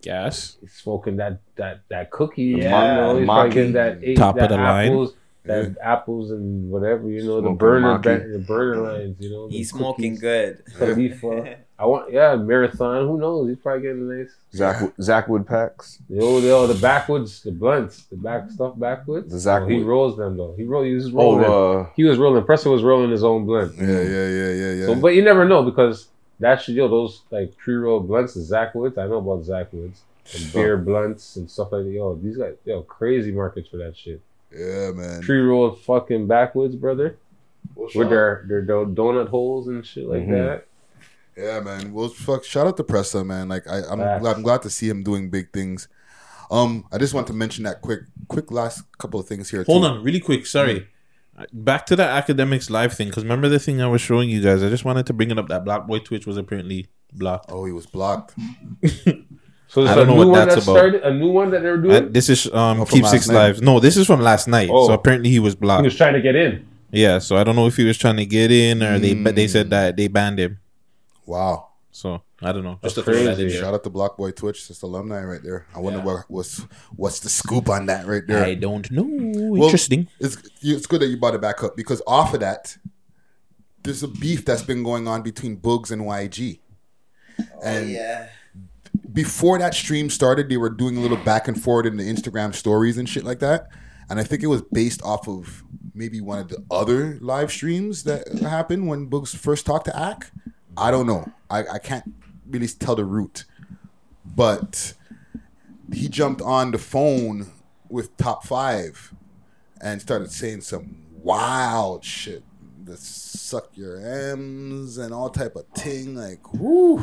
Gas. 0.00 0.56
he's 0.60 0.72
smoking 0.72 1.16
that 1.16 1.40
that 1.56 1.80
that 1.90 2.10
cookie. 2.10 2.54
The 2.54 2.62
you 2.62 2.68
know, 2.70 3.18
he's 3.18 3.28
maki. 3.28 3.52
probably 3.52 3.72
that 3.72 3.98
eight, 4.02 4.16
Top 4.16 4.36
of 4.36 4.40
that 4.40 4.48
the 4.48 4.56
line. 4.56 4.88
apples, 4.88 5.14
that 5.44 5.76
apples 5.82 6.30
and 6.30 6.70
whatever. 6.70 7.10
You 7.10 7.24
know, 7.24 7.40
the 7.42 7.50
burner 7.50 7.98
maki. 7.98 8.32
the 8.32 8.38
burner 8.38 8.80
lines. 8.92 9.16
You 9.20 9.30
know, 9.30 9.48
the 9.48 9.56
He's 9.56 9.70
smoking 9.70 10.14
cookies, 10.16 10.20
good. 10.20 10.62
Khalifa. 10.78 11.56
I 11.78 11.84
want 11.86 12.10
yeah 12.12 12.34
marathon. 12.36 13.06
Who 13.06 13.18
knows? 13.18 13.48
He's 13.48 13.58
probably 13.58 13.82
getting 13.82 14.08
nice. 14.08 14.30
Zach 14.54 14.76
Zachwood 14.98 15.46
packs. 15.46 15.98
Yo, 16.08 16.38
yo, 16.38 16.66
the 16.66 16.80
backwoods, 16.80 17.42
the 17.42 17.50
blunts, 17.52 18.04
the 18.04 18.16
back 18.16 18.50
stuff 18.50 18.78
backwoods. 18.78 19.30
The 19.30 19.38
Zach 19.38 19.62
Oh, 19.62 19.66
he 19.68 19.82
rolls 19.82 20.16
them 20.16 20.36
though. 20.38 20.54
He 20.56 20.64
roll. 20.64 20.84
He 20.84 20.94
was 20.94 21.12
rolling. 21.12 21.44
Oh, 21.44 21.80
uh, 21.80 21.88
he 21.94 22.04
was 22.04 22.18
rolling. 22.18 22.42
Pressa 22.44 22.70
was 22.70 22.82
rolling 22.82 23.10
his 23.10 23.22
own 23.24 23.44
blunt. 23.44 23.74
Yeah, 23.76 23.84
yeah, 23.86 24.28
yeah, 24.28 24.50
yeah, 24.52 24.72
yeah. 24.72 24.86
So, 24.86 24.94
but 24.94 25.08
you 25.14 25.22
never 25.22 25.44
know 25.46 25.62
because 25.62 26.08
that 26.40 26.62
shit, 26.62 26.76
yo, 26.76 26.88
those 26.88 27.22
like 27.30 27.56
pre-roll 27.58 28.00
blunts, 28.00 28.32
the 28.34 28.46
Backwoods. 28.50 28.96
I 28.96 29.06
know 29.06 29.18
about 29.18 29.46
Backwoods 29.46 30.00
and 30.34 30.52
beer 30.54 30.76
blunts 30.78 31.36
and 31.36 31.50
stuff 31.50 31.72
like 31.72 31.84
that. 31.84 31.90
Yo, 31.90 32.14
these 32.16 32.38
guys, 32.38 32.54
yo, 32.64 32.82
crazy 32.82 33.32
markets 33.32 33.68
for 33.68 33.76
that 33.76 33.94
shit. 33.96 34.20
yeah, 34.50 34.92
man. 34.92 35.20
Pre-rolled 35.20 35.78
fucking 35.82 36.26
backwoods, 36.26 36.74
brother, 36.74 37.16
Well, 37.74 37.84
with 37.86 37.92
shout, 37.92 38.08
their 38.10 38.44
their 38.48 38.64
donut 38.64 39.28
holes 39.28 39.68
and 39.68 39.84
shit 39.84 40.06
like 40.08 40.22
Mhm. 40.26 40.30
that. 40.30 40.66
Yeah, 41.36 41.60
man. 41.60 41.92
Well, 41.92 42.08
fuck. 42.08 42.44
Shout 42.44 42.66
out 42.66 42.76
to 42.78 42.84
Pressa, 42.84 43.24
man. 43.24 43.48
Like 43.48 43.66
I, 43.68 43.82
I'm 43.90 43.98
Facts. 43.98 44.20
glad, 44.22 44.36
I'm 44.36 44.42
glad 44.42 44.62
to 44.62 44.70
see 44.70 44.88
him 44.88 45.02
doing 45.02 45.28
big 45.30 45.52
things. 45.52 45.88
Um, 46.50 46.86
I 46.92 46.98
just 46.98 47.12
want 47.12 47.26
to 47.26 47.32
mention 47.32 47.64
that 47.64 47.82
quick, 47.82 48.00
quick 48.28 48.50
last 48.50 48.82
couple 48.98 49.18
of 49.20 49.26
things 49.26 49.50
here. 49.50 49.64
Hold 49.64 49.82
too. 49.82 49.88
on, 49.88 50.02
really 50.02 50.20
quick. 50.20 50.46
Sorry. 50.46 50.88
Back 51.52 51.84
to 51.86 51.96
the 51.96 52.04
Akademiks 52.04 52.70
live 52.70 52.94
thing, 52.94 53.08
because 53.08 53.22
remember 53.24 53.48
the 53.50 53.58
thing 53.58 53.82
I 53.82 53.86
was 53.88 54.00
showing 54.00 54.30
you 54.30 54.40
guys. 54.40 54.62
I 54.62 54.70
just 54.70 54.84
wanted 54.86 55.04
to 55.06 55.12
bring 55.12 55.30
it 55.30 55.38
up 55.38 55.48
that 55.48 55.64
Black 55.66 55.86
Boy 55.86 55.98
Twitch 55.98 56.26
was 56.26 56.38
apparently 56.38 56.86
blocked. 57.12 57.50
Oh, 57.52 57.64
he 57.66 57.72
was 57.72 57.86
blocked. 57.86 58.34
So 59.68 59.82
I 59.84 59.96
don't 59.96 60.04
a 60.04 60.06
know 60.06 60.12
new 60.12 60.18
what 60.18 60.28
one 60.28 60.48
that's 60.48 60.54
that 60.54 60.62
about. 60.62 60.76
started, 60.78 61.02
a 61.02 61.12
new 61.12 61.28
one 61.28 61.50
that 61.50 61.60
they're 61.60 61.74
Uh, 61.74 62.00
doing. 62.00 62.12
this 62.12 62.28
is 62.28 62.46
um 62.54 62.80
Oh, 62.80 62.84
Keep 62.86 63.04
Six 63.06 63.26
night? 63.28 63.34
Lives. 63.34 63.60
No, 63.62 63.80
this 63.80 63.96
is 63.96 64.06
from 64.06 64.20
last 64.20 64.46
night. 64.46 64.70
Oh. 64.72 64.86
So 64.86 64.92
apparently 64.92 65.28
he 65.28 65.40
was 65.40 65.56
blocked. 65.56 65.80
he 65.82 65.86
was 65.88 65.96
trying 65.96 66.14
to 66.14 66.20
get 66.22 66.36
in. 66.36 66.64
Yeah, 66.92 67.18
so 67.18 67.36
I 67.36 67.42
don't 67.42 67.56
know 67.56 67.66
if 67.66 67.76
he 67.76 67.82
was 67.84 67.98
trying 67.98 68.16
to 68.16 68.24
get 68.24 68.52
in 68.52 68.80
or 68.80 69.00
they 69.00 69.14
but 69.14 69.34
they 69.34 69.46
Mm. 69.46 69.50
said 69.50 69.70
that 69.70 69.96
they 69.96 70.06
banned 70.06 70.38
him. 70.38 70.60
Wow. 71.26 71.68
So 71.92 72.22
I 72.42 72.52
don't 72.52 72.62
know. 72.62 72.78
Just 72.82 72.82
That's 72.82 72.94
to 72.94 73.02
throw 73.02 73.14
crazy. 73.14 73.48
there. 73.48 73.62
Shout 73.62 73.72
out 73.74 73.82
to 73.84 73.90
Block 73.90 74.16
Boy 74.18 74.30
Twitch, 74.30 74.68
just 74.68 74.82
alumni 74.82 75.22
right 75.24 75.42
there. 75.42 75.66
I 75.74 75.78
wonder 75.78 76.00
Yeah. 76.00 76.04
what 76.04 76.24
what's 76.28 76.58
what's 76.94 77.20
the 77.20 77.28
scoop 77.30 77.68
on 77.70 77.86
that 77.86 78.06
right 78.06 78.22
there. 78.26 78.44
I 78.44 78.54
don't 78.54 78.90
know. 78.90 79.06
Well, 79.08 79.64
Interesting. 79.64 80.06
It's 80.20 80.36
it's 80.62 80.86
good 80.86 81.00
that 81.00 81.06
you 81.06 81.16
brought 81.16 81.34
it 81.34 81.40
back 81.40 81.62
up 81.64 81.74
because 81.76 82.02
off 82.06 82.34
of 82.34 82.40
that, 82.40 82.76
there's 83.82 84.02
a 84.02 84.08
beef 84.08 84.44
that's 84.44 84.62
been 84.62 84.82
going 84.82 85.08
on 85.08 85.22
between 85.22 85.56
Boogs 85.56 85.90
and 85.90 86.02
YG. 86.02 86.60
Oh, 87.40 87.44
and 87.64 87.90
yeah. 87.90 88.28
before 89.12 89.58
that 89.58 89.72
stream 89.74 90.10
started, 90.10 90.48
they 90.50 90.56
were 90.58 90.70
doing 90.70 90.96
a 90.98 91.00
little 91.00 91.16
back 91.18 91.48
and 91.48 91.60
forth 91.60 91.86
in 91.86 91.96
the 91.96 92.04
Instagram 92.04 92.54
stories 92.54 92.98
and 92.98 93.08
shit 93.08 93.24
like 93.24 93.38
that. 93.40 93.68
And 94.10 94.20
I 94.20 94.24
think 94.24 94.42
it 94.42 94.46
was 94.48 94.62
based 94.62 95.02
off 95.02 95.26
of 95.28 95.64
maybe 95.94 96.20
one 96.20 96.38
of 96.38 96.48
the 96.48 96.62
other 96.70 97.18
live 97.22 97.50
streams 97.50 98.04
that 98.04 98.28
happened 98.38 98.86
when 98.86 99.08
Boogs 99.10 99.34
first 99.34 99.64
talked 99.66 99.86
to 99.86 99.98
Ack. 99.98 100.30
I 100.76 100.90
don't 100.90 101.06
know. 101.06 101.30
I, 101.50 101.66
I 101.66 101.78
can't 101.78 102.12
really 102.48 102.68
tell 102.68 102.96
the 102.96 103.04
root. 103.04 103.44
But 104.24 104.94
he 105.92 106.08
jumped 106.08 106.42
on 106.42 106.72
the 106.72 106.78
phone 106.78 107.52
with 107.88 108.16
top 108.16 108.44
five 108.44 109.14
and 109.80 110.00
started 110.00 110.30
saying 110.30 110.62
some 110.62 110.96
wild 111.12 112.04
shit. 112.04 112.42
The 112.84 112.96
suck 112.96 113.70
your 113.74 113.98
M's 114.32 114.98
and 114.98 115.12
all 115.12 115.30
type 115.30 115.56
of 115.56 115.66
thing. 115.68 116.14
Like, 116.14 116.52
whoo. 116.54 117.02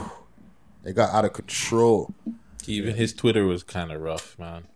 It 0.86 0.94
got 0.94 1.14
out 1.14 1.26
of 1.26 1.34
control. 1.34 2.14
Even 2.68 2.96
his 2.96 3.14
Twitter 3.14 3.46
was 3.46 3.64
kind 3.64 3.92
of 3.92 4.02
rough, 4.02 4.38
man. 4.38 4.68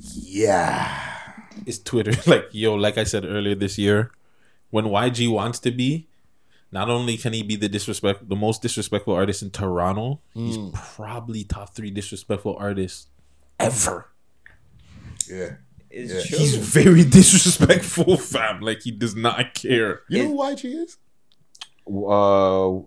Yeah. 0.00 1.18
His 1.66 1.78
Twitter, 1.78 2.12
like 2.30 2.48
yo, 2.52 2.74
like 2.74 2.98
I 2.98 3.04
said 3.04 3.24
earlier 3.24 3.54
this 3.54 3.78
year, 3.78 4.10
when 4.70 4.86
YG 4.86 5.30
wants 5.30 5.58
to 5.60 5.70
be, 5.70 6.08
not 6.72 6.88
only 6.88 7.16
can 7.16 7.32
he 7.32 7.42
be 7.42 7.56
the 7.56 7.68
disrespect, 7.68 8.28
the 8.28 8.36
most 8.36 8.62
disrespectful 8.62 9.14
artist 9.14 9.42
in 9.42 9.50
Toronto, 9.50 10.20
he's 10.34 10.56
Mm. 10.58 10.72
probably 10.96 11.44
top 11.44 11.74
three 11.74 11.90
disrespectful 11.90 12.56
artists 12.58 13.08
ever. 13.58 14.06
Yeah. 15.28 15.54
Yeah. 15.90 16.20
He's 16.20 16.56
very 16.56 17.04
disrespectful, 17.18 18.16
fam. 18.16 18.60
Like 18.60 18.82
he 18.82 18.90
does 18.92 19.16
not 19.16 19.54
care. 19.54 20.00
You 20.08 20.22
know 20.24 20.28
who 20.30 20.36
YG 20.54 20.64
is? 20.84 20.96
Uh, 21.86 22.82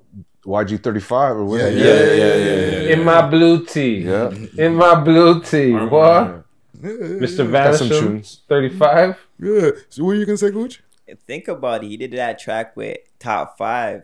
YG 0.46 0.82
thirty 0.82 1.00
five 1.02 1.36
or 1.36 1.46
whatever. 1.46 1.72
Yeah, 1.78 1.84
yeah, 1.84 2.14
yeah, 2.14 2.36
yeah, 2.36 2.94
In 2.94 3.04
my 3.04 3.28
blue 3.30 3.66
tee. 3.66 4.00
Yeah. 4.00 4.32
In 4.58 4.76
my 4.76 4.96
blue 4.96 5.42
tee. 5.42 5.74
What? 5.74 6.46
Yeah, 6.82 6.90
Mr. 6.90 7.50
Got 7.50 7.80
Vanisham, 7.80 8.24
35. 8.50 9.18
Yeah. 9.40 9.70
So 9.90 10.04
what 10.04 10.12
are 10.12 10.16
you 10.16 10.26
gonna 10.26 10.38
say, 10.38 10.52
Gooch? 10.52 10.82
Think 11.28 11.48
about 11.48 11.84
it. 11.84 11.88
He 11.88 11.98
did 11.98 12.12
that 12.12 12.40
track 12.40 12.76
with 12.76 12.98
Top 13.24 13.58
Five, 13.58 14.04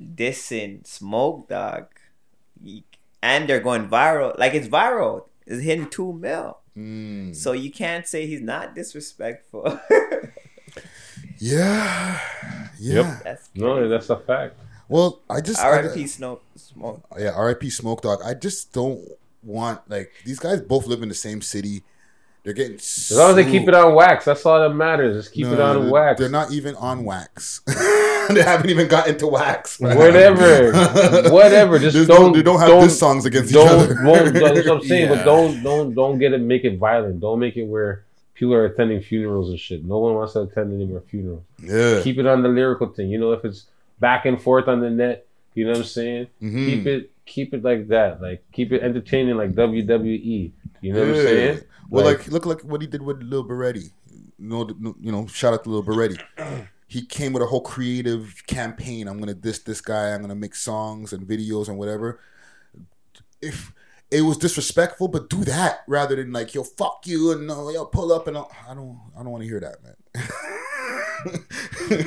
dissing 0.00 0.86
Smoke 0.86 1.48
Dawg, 1.48 1.86
and 3.22 3.48
they're 3.48 3.60
going 3.60 3.88
viral. 3.88 4.38
Like 4.38 4.54
it's 4.54 4.68
viral. 4.68 5.24
It's 5.46 5.62
hitting 5.62 5.90
two 5.90 6.12
mil. 6.12 6.58
Mm. 6.76 7.34
So 7.36 7.52
you 7.52 7.70
can't 7.70 8.06
say 8.06 8.26
he's 8.26 8.40
not 8.40 8.74
disrespectful. 8.74 9.78
Yeah. 11.38 12.20
Yeah. 12.78 13.18
That's 13.24 13.48
No, 13.54 13.88
that's 13.88 14.08
a 14.10 14.16
fact. 14.16 14.54
Well, 14.88 15.20
I 15.28 15.40
just 15.40 15.58
I- 15.60 15.68
R.I.P. 15.82 16.06
Smoke 16.06 16.42
Smoke. 16.56 17.02
yeah, 17.18 17.32
R.I.P. 17.34 17.68
Smoke 17.70 18.02
Dawg. 18.02 18.20
I 18.24 18.34
just 18.34 18.72
don't 18.72 19.00
want 19.42 19.80
like 19.90 20.12
these 20.24 20.38
guys 20.38 20.60
both 20.60 20.86
live 20.86 21.02
in 21.02 21.08
the 21.08 21.14
same 21.14 21.40
city. 21.42 21.82
They're 22.44 22.52
getting 22.54 22.74
As 22.74 23.12
long 23.12 23.30
as 23.30 23.36
they 23.36 23.44
keep 23.48 23.68
it 23.68 23.74
on 23.74 23.94
wax, 23.94 24.24
that's 24.24 24.44
all 24.44 24.60
that 24.60 24.74
matters. 24.74 25.16
Just 25.16 25.32
keep 25.34 25.46
No, 25.46 25.52
it 25.52 25.60
on 25.60 25.90
wax. 25.90 26.18
They're 26.18 26.28
not 26.28 26.50
even 26.50 26.74
on 26.74 27.04
wax. 27.04 27.60
they 28.30 28.42
haven't 28.42 28.68
even 28.68 28.88
gotten 28.88 29.16
to 29.18 29.28
wax. 29.28 29.78
Whatever, 29.78 30.72
whatever. 31.30 31.78
Just 31.78 31.94
There's 31.94 32.08
don't. 32.08 32.32
No, 32.32 32.36
they 32.36 32.42
don't 32.42 32.58
have 32.58 32.68
don't, 32.68 32.82
diss 32.84 32.98
songs 32.98 33.26
against 33.26 33.52
don't, 33.52 33.66
each 33.66 33.90
other. 33.90 34.04
Won't, 34.04 34.34
that's 34.34 34.66
what 34.68 34.82
I'm 34.82 34.82
saying. 34.88 35.08
Yeah. 35.10 35.16
But 35.16 35.24
don't, 35.24 35.62
don't, 35.62 35.94
don't 35.94 36.18
get 36.18 36.32
it. 36.32 36.38
Make 36.40 36.64
it 36.64 36.78
violent. 36.78 37.20
Don't 37.20 37.38
make 37.38 37.56
it 37.56 37.64
where 37.64 38.04
people 38.34 38.54
are 38.54 38.64
attending 38.64 39.00
funerals 39.02 39.50
and 39.50 39.58
shit. 39.60 39.84
No 39.84 39.98
one 39.98 40.14
wants 40.14 40.32
to 40.32 40.40
attend 40.40 40.74
any 40.74 40.84
more 40.84 41.00
funerals. 41.02 41.44
Yeah. 41.62 42.00
Keep 42.02 42.18
it 42.18 42.26
on 42.26 42.42
the 42.42 42.48
lyrical 42.48 42.88
thing. 42.88 43.08
You 43.08 43.18
know, 43.18 43.30
if 43.32 43.44
it's 43.44 43.66
back 44.00 44.26
and 44.26 44.40
forth 44.42 44.66
on 44.66 44.80
the 44.80 44.90
net, 44.90 45.26
you 45.54 45.64
know 45.64 45.70
what 45.72 45.78
I'm 45.78 45.84
saying. 45.84 46.26
Mhm. 46.42 46.66
Keep 46.66 46.86
it, 46.86 47.10
keep 47.24 47.54
it 47.54 47.62
like 47.62 47.86
that. 47.88 48.20
Like 48.20 48.42
keep 48.52 48.72
it 48.72 48.82
entertaining, 48.82 49.36
like 49.36 49.52
WWE. 49.52 50.50
You 50.82 50.92
know 50.92 51.00
what 51.00 51.08
I'm 51.08 51.14
saying? 51.14 51.60
Well, 51.88 52.04
like, 52.04 52.26
look 52.28 52.44
like 52.46 52.60
what 52.62 52.80
he 52.80 52.86
did 52.86 53.02
with 53.02 53.22
Lil 53.22 53.44
Berete. 53.44 53.90
No, 54.38 54.68
no, 54.78 54.94
you 55.00 55.12
know, 55.12 55.26
shout 55.26 55.54
out 55.54 55.64
to 55.64 55.70
Lil 55.70 55.82
Berete. 55.82 56.20
He 56.86 57.06
came 57.06 57.32
with 57.32 57.42
a 57.42 57.46
whole 57.46 57.62
creative 57.62 58.42
campaign. 58.46 59.08
I'm 59.08 59.18
gonna 59.18 59.32
diss 59.34 59.60
this 59.60 59.80
guy. 59.80 60.12
I'm 60.12 60.20
gonna 60.20 60.34
make 60.34 60.54
songs 60.54 61.14
and 61.14 61.26
videos 61.26 61.68
and 61.68 61.78
whatever. 61.78 62.20
If 63.40 63.72
it 64.10 64.20
was 64.20 64.36
disrespectful, 64.36 65.08
but 65.08 65.30
do 65.30 65.42
that 65.44 65.80
rather 65.86 66.16
than 66.16 66.32
like 66.32 66.52
yo 66.54 66.64
fuck 66.64 67.06
you 67.06 67.32
and 67.32 67.46
no 67.46 67.70
yo 67.70 67.86
pull 67.86 68.12
up 68.12 68.26
and 68.26 68.36
all. 68.36 68.52
I 68.68 68.74
don't 68.74 68.98
I 69.18 69.22
don't 69.22 69.30
want 69.30 69.42
to 69.42 69.48
hear 69.48 69.60
that, 69.60 69.76
man. 69.82 69.96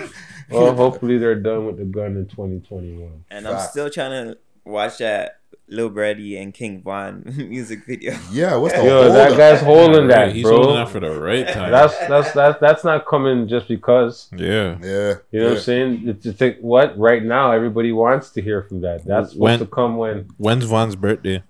Well, 0.49 0.75
hopefully 0.75 1.17
they're 1.17 1.35
done 1.35 1.65
with 1.65 1.77
the 1.77 1.85
gun 1.85 2.17
in 2.17 2.27
2021. 2.27 3.25
And 3.31 3.47
I'm 3.47 3.59
still 3.67 3.89
trying 3.89 4.27
to 4.27 4.37
watch 4.63 4.99
that 4.99 5.39
Lil 5.67 5.89
Berete 5.89 6.39
and 6.41 6.53
King 6.53 6.81
Von 6.81 7.23
music 7.37 7.85
video. 7.85 8.15
Yeah, 8.31 8.55
what's 8.57 8.75
the 8.75 8.83
Yo, 8.85 9.11
that 9.11 9.35
guy's 9.35 9.61
holding 9.61 10.07
that, 10.09 10.31
He's 10.33 10.43
bro. 10.43 10.57
holding 10.57 10.75
that 10.75 10.89
for 10.89 10.99
the 10.99 11.19
right 11.19 11.47
time. 11.47 11.71
That's 11.71 11.97
that's 12.07 12.31
that's 12.33 12.59
that's 12.59 12.83
not 12.83 13.05
coming 13.07 13.47
just 13.47 13.67
because. 13.67 14.29
Yeah, 14.35 14.77
yeah. 14.81 15.13
You 15.31 15.39
know 15.39 15.45
what 15.49 15.53
I'm 15.57 15.59
saying? 15.63 16.03
It's, 16.07 16.25
it's 16.25 16.39
like, 16.39 16.59
what 16.59 16.95
right 16.99 17.23
now 17.23 17.51
everybody 17.51 17.91
wants 17.91 18.29
to 18.31 18.41
hear 18.41 18.61
from 18.61 18.81
that. 18.81 19.05
That's 19.05 19.29
supposed 19.31 19.39
When- 19.39 19.59
to 19.59 19.65
come 19.65 19.97
when 19.97 20.29
When's 20.37 20.65
Von's 20.65 20.95
birthday? 20.95 21.41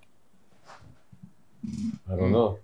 I 2.10 2.16
don't 2.16 2.32
know. 2.32 2.58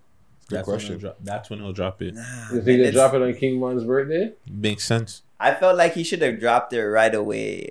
Good 0.49 0.57
that's 0.59 0.69
question. 0.69 0.91
When 0.93 1.01
he'll 1.01 1.09
drop, 1.11 1.17
that's 1.23 1.51
when 1.51 1.59
he'll 1.61 1.73
drop 1.73 2.03
it. 2.03 2.15
You 2.53 2.61
think 2.63 2.83
they 2.83 2.91
drop 2.91 3.15
it 3.15 3.23
on 3.23 3.35
King 3.35 3.61
Von's 3.61 3.85
birthday? 3.85 4.33
Makes 4.51 4.85
sense. 4.85 5.23
I 5.41 5.55
felt 5.55 5.77
like 5.77 5.95
he 5.95 6.05
should 6.05 6.23
have 6.23 6.39
dropped 6.41 6.73
it 6.73 6.83
right 6.87 7.15
away. 7.15 7.69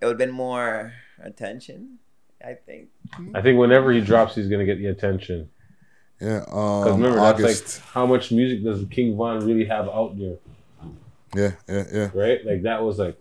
It 0.00 0.06
would 0.06 0.12
have 0.12 0.18
been 0.18 0.30
more 0.30 0.94
attention. 1.22 1.98
I 2.44 2.54
think. 2.54 2.88
I 3.34 3.42
think 3.42 3.58
whenever 3.58 3.92
he 3.92 4.00
drops, 4.00 4.34
he's 4.34 4.48
gonna 4.48 4.64
get 4.64 4.78
the 4.78 4.86
attention. 4.86 5.48
Yeah, 6.20 6.40
Because 6.40 6.86
um, 6.92 7.00
remember, 7.02 7.20
August. 7.20 7.64
that's 7.64 7.78
like 7.80 7.86
how 7.94 8.06
much 8.06 8.30
music 8.30 8.62
does 8.62 8.84
King 8.90 9.16
Von 9.16 9.44
really 9.44 9.64
have 9.64 9.88
out 9.88 10.16
there? 10.18 10.36
Yeah, 11.34 11.52
yeah, 11.68 11.84
yeah. 11.92 12.10
Right? 12.14 12.44
Like 12.44 12.62
that 12.62 12.82
was 12.82 12.98
like 12.98 13.18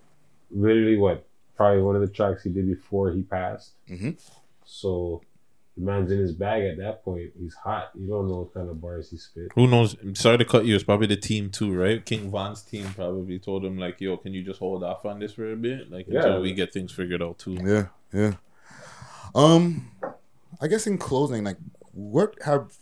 literally 0.51 0.97
what 0.97 1.25
probably 1.55 1.81
one 1.81 1.95
of 1.95 2.01
the 2.01 2.07
tracks 2.07 2.43
he 2.43 2.49
did 2.49 2.67
before 2.67 3.11
he 3.11 3.21
passed. 3.23 3.71
Mhm. 3.89 4.17
So 4.65 5.21
the 5.77 5.83
man's 5.83 6.11
in 6.11 6.19
his 6.19 6.33
bag 6.33 6.63
at 6.63 6.77
that 6.77 7.03
point. 7.03 7.31
He's 7.39 7.53
hot. 7.55 7.91
You 7.95 8.07
don't 8.07 8.27
know 8.27 8.39
what 8.39 8.53
kind 8.53 8.69
of 8.69 8.81
bars 8.81 9.09
he 9.09 9.17
spit. 9.17 9.47
Who 9.55 9.67
knows? 9.67 9.95
I'm 10.01 10.15
sorry 10.15 10.37
to 10.37 10.45
cut 10.45 10.65
you. 10.65 10.75
It's 10.75 10.83
probably 10.83 11.07
the 11.07 11.15
team 11.15 11.49
too, 11.49 11.73
right? 11.73 12.05
King 12.05 12.29
Von's 12.29 12.61
team 12.61 12.85
probably 12.93 13.39
told 13.39 13.63
him 13.65 13.77
like, 13.77 13.99
"Yo, 14.01 14.17
can 14.17 14.33
you 14.33 14.43
just 14.43 14.59
hold 14.59 14.83
off 14.83 15.05
on 15.05 15.19
this 15.19 15.33
for 15.33 15.51
a 15.51 15.55
bit, 15.55 15.89
like 15.89 16.07
Yeah. 16.07 16.19
until 16.19 16.41
we 16.41 16.53
get 16.53 16.73
things 16.73 16.91
figured 16.91 17.21
out 17.21 17.39
too." 17.39 17.57
Yeah, 17.63 17.87
yeah. 18.13 18.33
Um, 19.33 19.91
I 20.61 20.67
guess 20.67 20.87
in 20.87 20.97
closing, 20.97 21.43
like, 21.43 21.57
what 21.93 22.35
have 22.43 22.77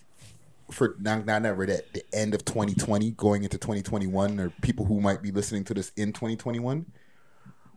for 0.72 0.96
not 1.00 1.26
not 1.26 1.42
never 1.42 1.64
at 1.64 1.94
the 1.94 2.04
end 2.14 2.34
of 2.34 2.46
2020, 2.46 3.12
going 3.12 3.44
into 3.44 3.58
2021, 3.58 4.40
or 4.40 4.50
people 4.62 4.86
who 4.86 5.02
might 5.02 5.22
be 5.22 5.32
listening 5.32 5.64
to 5.66 5.74
this 5.74 5.92
in 5.96 6.14
2021, 6.14 6.86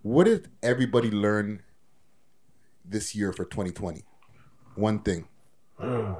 what 0.02 0.24
did 0.24 0.48
everybody 0.62 1.10
learn 1.10 1.62
this 2.84 3.14
year 3.14 3.32
for 3.32 3.44
2020? 3.44 4.04
One 4.74 5.00
thing. 5.00 5.26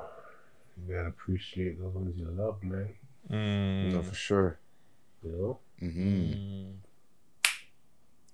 You 0.88 0.94
gotta 0.96 1.08
appreciate 1.08 1.78
the 1.78 1.86
ones 1.86 2.16
you 2.16 2.26
love, 2.30 2.60
man. 2.62 2.88
Mm. 3.30 3.92
No, 3.92 4.02
for 4.02 4.14
sure. 4.14 4.58
You 5.22 5.30
know? 5.30 5.58
Mm-hmm. 5.80 6.70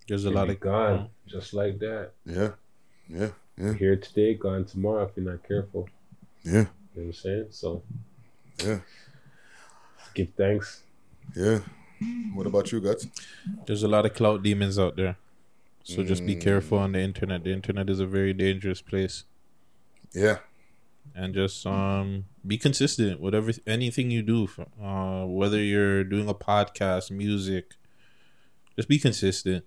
There's 0.07 0.25
a 0.25 0.29
They 0.29 0.35
lot 0.35 0.49
of 0.49 0.61
gone 0.61 1.11
just 1.27 1.53
like 1.53 1.79
that. 1.81 2.13
Yeah, 2.25 2.53
yeah, 3.09 3.29
yeah. 3.61 3.73
Here 3.75 3.97
today, 3.97 4.35
gone 4.35 4.65
tomorrow 4.65 5.05
if 5.05 5.11
you're 5.17 5.31
not 5.31 5.47
careful. 5.47 5.89
Yeah, 6.45 6.53
You 6.53 6.59
know 6.61 6.69
what 6.95 7.03
I'm 7.05 7.13
saying? 7.13 7.47
So 7.51 7.83
yeah, 8.65 8.79
give 10.15 10.31
thanks. 10.37 10.83
yeah. 11.35 11.61
What 12.35 12.47
about 12.47 12.71
you, 12.71 12.81
Guts? 12.81 13.09
There's 13.67 13.83
a 13.83 13.89
lot 13.89 14.07
of 14.07 14.15
clout 14.15 14.43
demons 14.45 14.79
out 14.79 14.95
there, 14.97 15.17
so 15.83 16.05
just 16.05 16.25
be 16.25 16.37
careful 16.37 16.79
on 16.79 16.93
the 16.93 17.01
internet. 17.01 17.43
The 17.43 17.53
internet 17.53 17.91
is 17.91 17.99
a 17.99 18.07
very 18.07 18.33
dangerous 18.33 18.81
place. 18.81 19.25
Yeah, 20.15 20.39
and 21.17 21.35
just 21.35 21.67
um 21.67 22.27
be 22.47 22.57
consistent 22.57 23.21
whatever 23.21 23.51
anything 23.67 24.11
you 24.13 24.23
do 24.23 24.49
uh 24.83 25.25
whether 25.27 25.61
you're 25.61 26.05
doing 26.05 26.29
a 26.29 26.35
podcast 26.35 27.11
music 27.11 27.75
just 28.77 28.89
be 28.89 28.99
consistent 28.99 29.65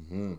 Mhm. 0.00 0.38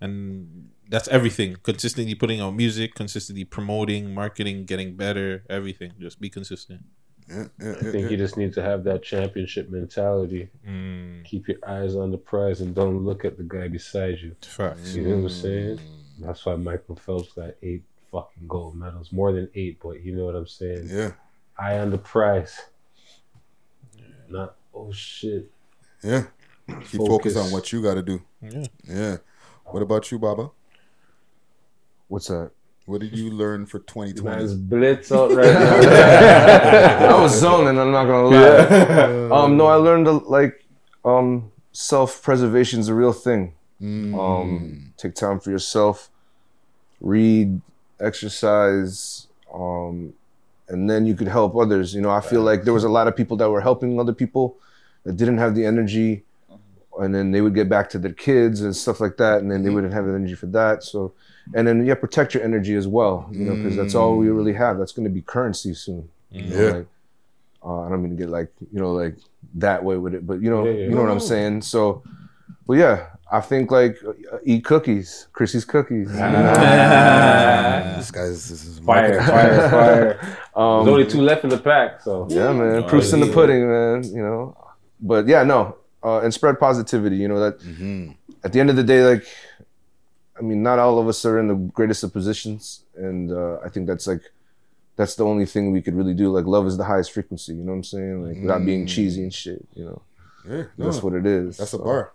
And 0.00 0.70
that's 0.88 1.08
everything 1.08 1.56
consistently 1.62 2.14
putting 2.14 2.40
out 2.40 2.54
music 2.54 2.94
consistently 2.94 3.44
promoting 3.44 4.14
marketing 4.14 4.64
getting 4.64 4.96
better 4.96 5.44
everything 5.48 5.92
just 5.98 6.20
be 6.20 6.30
consistent 6.30 6.82
yeah, 7.28 7.44
yeah, 7.60 7.72
I 7.72 7.84
think 7.84 8.10
you 8.10 8.16
just 8.16 8.36
need 8.36 8.54
to 8.54 8.62
have 8.62 8.84
that 8.84 9.02
championship 9.02 9.68
mentality. 9.68 10.48
Mm. 10.66 11.24
Keep 11.24 11.48
your 11.48 11.58
eyes 11.66 11.94
on 11.94 12.10
the 12.10 12.16
prize 12.16 12.62
and 12.62 12.74
don't 12.74 13.04
look 13.04 13.24
at 13.24 13.36
the 13.36 13.42
guy 13.42 13.68
beside 13.68 14.18
you. 14.18 14.34
Facts. 14.40 14.94
You 14.94 15.02
know 15.02 15.16
what 15.16 15.22
I'm 15.24 15.28
saying? 15.28 15.80
That's 16.20 16.44
why 16.46 16.56
Michael 16.56 16.96
Phelps 16.96 17.32
got 17.32 17.50
eight 17.62 17.82
fucking 18.10 18.48
gold 18.48 18.76
medals. 18.76 19.12
More 19.12 19.32
than 19.32 19.50
eight, 19.54 19.78
but 19.82 20.02
you 20.02 20.16
know 20.16 20.24
what 20.24 20.36
I'm 20.36 20.46
saying? 20.46 20.88
Yeah. 20.90 21.12
Eye 21.58 21.78
on 21.78 21.90
the 21.90 21.98
prize. 21.98 22.58
Not 24.28 24.56
oh 24.74 24.90
shit. 24.92 25.50
Yeah. 26.02 26.24
Keep 26.90 27.00
focus 27.00 27.36
on 27.36 27.50
what 27.50 27.72
you 27.72 27.82
got 27.82 27.94
to 27.94 28.02
do. 28.02 28.22
Yeah. 28.40 28.64
Yeah. 28.84 29.16
What 29.70 29.82
about 29.82 30.10
you, 30.10 30.18
Baba? 30.18 30.50
What's 32.08 32.28
that? 32.28 32.52
What 32.86 33.02
did 33.02 33.14
you 33.14 33.30
learn 33.30 33.66
for 33.66 33.80
2020? 33.80 34.36
Man's 34.36 34.54
blitz 34.54 35.12
out 35.12 35.30
right 35.30 35.52
now. 35.52 37.10
I 37.18 37.20
was 37.20 37.38
zoning. 37.38 37.78
I'm 37.78 37.92
not 37.92 38.06
gonna 38.06 38.28
lie. 38.28 38.40
Yeah. 38.40 39.28
Um, 39.30 39.58
no, 39.58 39.66
I 39.66 39.74
learned 39.74 40.08
uh, 40.08 40.20
like 40.20 40.64
um, 41.04 41.52
self 41.72 42.22
preservation 42.22 42.80
is 42.80 42.88
a 42.88 42.94
real 42.94 43.12
thing. 43.12 43.52
Mm. 43.80 44.18
Um, 44.18 44.94
take 44.96 45.14
time 45.14 45.38
for 45.38 45.50
yourself. 45.50 46.08
Read, 47.02 47.60
exercise, 48.00 49.28
um, 49.52 50.14
and 50.68 50.88
then 50.88 51.04
you 51.04 51.14
could 51.14 51.28
help 51.28 51.54
others. 51.56 51.94
You 51.94 52.00
know, 52.00 52.10
I 52.10 52.22
feel 52.22 52.40
like 52.40 52.64
there 52.64 52.74
was 52.74 52.84
a 52.84 52.88
lot 52.88 53.06
of 53.06 53.14
people 53.14 53.36
that 53.36 53.50
were 53.50 53.60
helping 53.60 54.00
other 54.00 54.14
people 54.14 54.56
that 55.04 55.16
didn't 55.16 55.38
have 55.38 55.54
the 55.54 55.66
energy, 55.66 56.24
and 57.00 57.14
then 57.14 57.30
they 57.30 57.40
would 57.40 57.54
get 57.54 57.68
back 57.68 57.88
to 57.90 57.98
their 57.98 58.12
kids 58.12 58.60
and 58.62 58.74
stuff 58.74 59.00
like 59.00 59.16
that, 59.18 59.40
and 59.40 59.50
then 59.50 59.62
they 59.62 59.70
wouldn't 59.70 59.92
have 59.92 60.06
the 60.06 60.14
energy 60.14 60.34
for 60.34 60.46
that. 60.46 60.82
So, 60.82 61.12
and 61.54 61.66
then 61.66 61.84
yeah, 61.86 61.94
protect 61.94 62.34
your 62.34 62.42
energy 62.44 62.74
as 62.74 62.86
well. 62.86 63.28
You 63.32 63.44
know, 63.46 63.56
because 63.56 63.76
that's 63.76 63.94
all 63.94 64.16
we 64.16 64.28
really 64.28 64.52
have. 64.54 64.78
That's 64.78 64.92
going 64.92 65.04
to 65.04 65.10
be 65.14 65.22
currency 65.22 65.74
soon. 65.74 66.08
You 66.30 66.42
know, 66.42 66.56
Yeah. 66.62 66.72
like, 66.72 66.86
uh, 67.64 67.80
I 67.82 67.88
don't 67.88 68.02
mean 68.02 68.10
to 68.16 68.22
get 68.22 68.28
like 68.30 68.50
you 68.72 68.80
know 68.80 68.92
like 68.92 69.16
that 69.54 69.82
way 69.82 69.96
with 69.96 70.14
it, 70.14 70.26
but 70.26 70.40
you 70.42 70.50
know 70.50 70.64
Yeah, 70.64 70.72
yeah. 70.72 70.84
you 70.84 70.90
know 70.94 71.02
what 71.02 71.10
I'm 71.10 71.20
saying. 71.20 71.62
So, 71.62 72.02
but 72.66 72.74
yeah, 72.74 73.06
I 73.32 73.40
think 73.40 73.70
like 73.70 73.96
uh, 74.06 74.38
eat 74.44 74.64
cookies, 74.64 75.26
Chrissy's 75.32 75.64
cookies. 75.64 76.10
you 76.10 76.16
know? 76.18 76.52
this 77.96 78.10
guy's 78.10 78.48
this 78.48 78.64
is 78.64 78.78
Fire, 78.88 79.20
marketing. 79.20 79.26
fire, 79.26 80.18
fire. 80.20 80.38
Um, 80.54 80.84
There's 80.84 80.92
only 80.94 81.06
two 81.06 81.22
left 81.22 81.44
in 81.44 81.50
the 81.50 81.58
pack, 81.58 82.00
so 82.02 82.26
Yeah, 82.30 82.52
man. 82.52 82.76
Oh, 82.76 82.88
Proofs 82.88 83.12
in 83.12 83.20
the 83.20 83.26
pudding, 83.32 83.68
man. 83.68 84.04
You 84.04 84.22
know. 84.22 84.56
But 85.00 85.26
yeah, 85.28 85.42
no. 85.44 85.76
Uh, 86.02 86.20
and 86.20 86.32
spread 86.32 86.58
positivity. 86.60 87.16
You 87.16 87.28
know 87.28 87.40
that. 87.40 87.58
Mm-hmm. 87.60 88.12
At 88.44 88.52
the 88.52 88.60
end 88.60 88.70
of 88.70 88.76
the 88.76 88.84
day, 88.84 89.02
like, 89.04 89.26
I 90.38 90.42
mean, 90.42 90.62
not 90.62 90.78
all 90.78 90.98
of 91.00 91.08
us 91.08 91.24
are 91.24 91.38
in 91.40 91.48
the 91.48 91.54
greatest 91.54 92.04
of 92.04 92.12
positions, 92.12 92.84
and 92.96 93.32
uh, 93.32 93.58
I 93.64 93.68
think 93.68 93.88
that's 93.88 94.06
like, 94.06 94.22
that's 94.94 95.16
the 95.16 95.24
only 95.24 95.44
thing 95.46 95.72
we 95.72 95.82
could 95.82 95.94
really 95.94 96.14
do. 96.14 96.30
Like, 96.30 96.46
love 96.46 96.66
is 96.66 96.76
the 96.76 96.84
highest 96.84 97.10
frequency. 97.12 97.52
You 97.54 97.64
know 97.64 97.72
what 97.72 97.78
I'm 97.78 97.84
saying? 97.84 98.22
Like, 98.26 98.40
without 98.40 98.64
being 98.64 98.84
Mm. 98.84 98.88
cheesy 98.88 99.22
and 99.24 99.34
shit. 99.34 99.66
You 99.74 99.84
know. 99.86 100.02
Yeah, 100.48 100.64
That's 100.78 101.02
what 101.02 101.14
it 101.14 101.26
is. 101.26 101.56
That's 101.56 101.72
a 101.74 101.78
bar. 101.78 102.12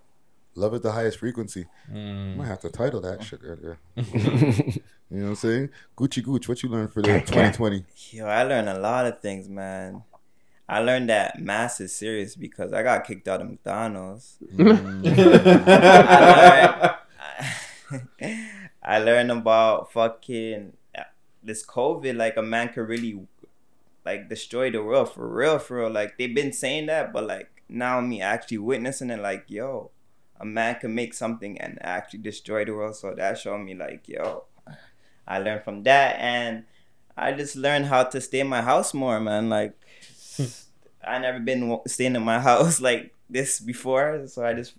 Love 0.56 0.74
is 0.76 0.82
the 0.82 0.92
highest 0.92 1.20
frequency. 1.20 1.66
Mm. 1.92 2.38
Might 2.38 2.48
have 2.48 2.60
to 2.62 2.70
title 2.70 3.02
that 3.02 3.24
shit 3.24 3.42
earlier. 3.44 3.78
you 3.96 4.04
know 4.06 5.24
what 5.24 5.30
I'm 5.30 5.36
saying? 5.36 5.70
Gucci 5.98 6.24
Gooch, 6.24 6.48
what 6.48 6.62
you 6.64 6.70
learned 6.70 6.94
for 6.94 7.02
the 7.02 7.20
2020? 7.20 7.84
Yo, 8.12 8.26
I 8.28 8.44
learned 8.44 8.70
a 8.70 8.80
lot 8.80 9.06
of 9.06 9.20
things, 9.20 9.50
man. 9.50 10.04
I 10.74 10.80
learned 10.80 11.10
that 11.10 11.40
mass 11.40 11.80
is 11.80 11.94
serious 11.96 12.36
because 12.36 12.74
I 12.74 12.82
got 12.82 13.06
kicked 13.06 13.28
out 13.28 13.42
of 13.42 13.48
McDonald's. 13.48 14.40
Mm. 14.56 15.06
I, 15.68 16.98
learned, 17.92 18.40
I 18.84 18.98
learned 18.98 19.32
about 19.32 19.92
fucking 19.94 20.74
this 21.44 21.64
COVID, 21.64 22.18
like 22.18 22.38
a 22.38 22.42
man 22.42 22.70
could 22.70 22.88
really 22.88 23.20
like 24.04 24.30
destroy 24.30 24.72
the 24.72 24.84
world 24.84 25.14
for 25.14 25.28
real, 25.28 25.60
for 25.60 25.78
real. 25.78 25.92
Like 25.92 26.18
they've 26.18 26.34
been 26.34 26.54
saying 26.54 26.88
that, 26.88 27.14
but 27.14 27.28
like 27.28 27.52
now 27.70 28.02
me 28.02 28.24
actually 28.24 28.58
witnessing 28.58 29.12
it, 29.12 29.20
like 29.20 29.46
yo, 29.50 29.92
a 30.40 30.46
man 30.46 30.80
can 30.80 30.96
make 30.96 31.14
something 31.14 31.62
and 31.62 31.78
actually 31.82 32.22
destroy 32.22 32.66
the 32.66 32.74
world. 32.74 32.96
So 32.96 33.14
that 33.14 33.38
showed 33.38 33.60
me 33.60 33.76
like 33.76 34.10
yo, 34.10 34.46
I 35.28 35.38
learned 35.38 35.66
from 35.66 35.84
that, 35.84 36.16
and 36.18 36.64
I 37.16 37.34
just 37.34 37.56
learned 37.56 37.86
how 37.86 38.06
to 38.06 38.20
stay 38.20 38.40
in 38.40 38.48
my 38.48 38.64
house 38.64 38.96
more, 38.96 39.20
man. 39.20 39.50
Like 39.50 39.78
I 41.08 41.20
never 41.20 41.40
been 41.40 41.80
staying 41.88 42.16
in 42.16 42.24
my 42.24 42.40
house 42.50 42.82
like 42.82 43.14
this 43.30 43.60
before, 43.60 44.26
so 44.28 44.46
I 44.46 44.54
just 44.54 44.74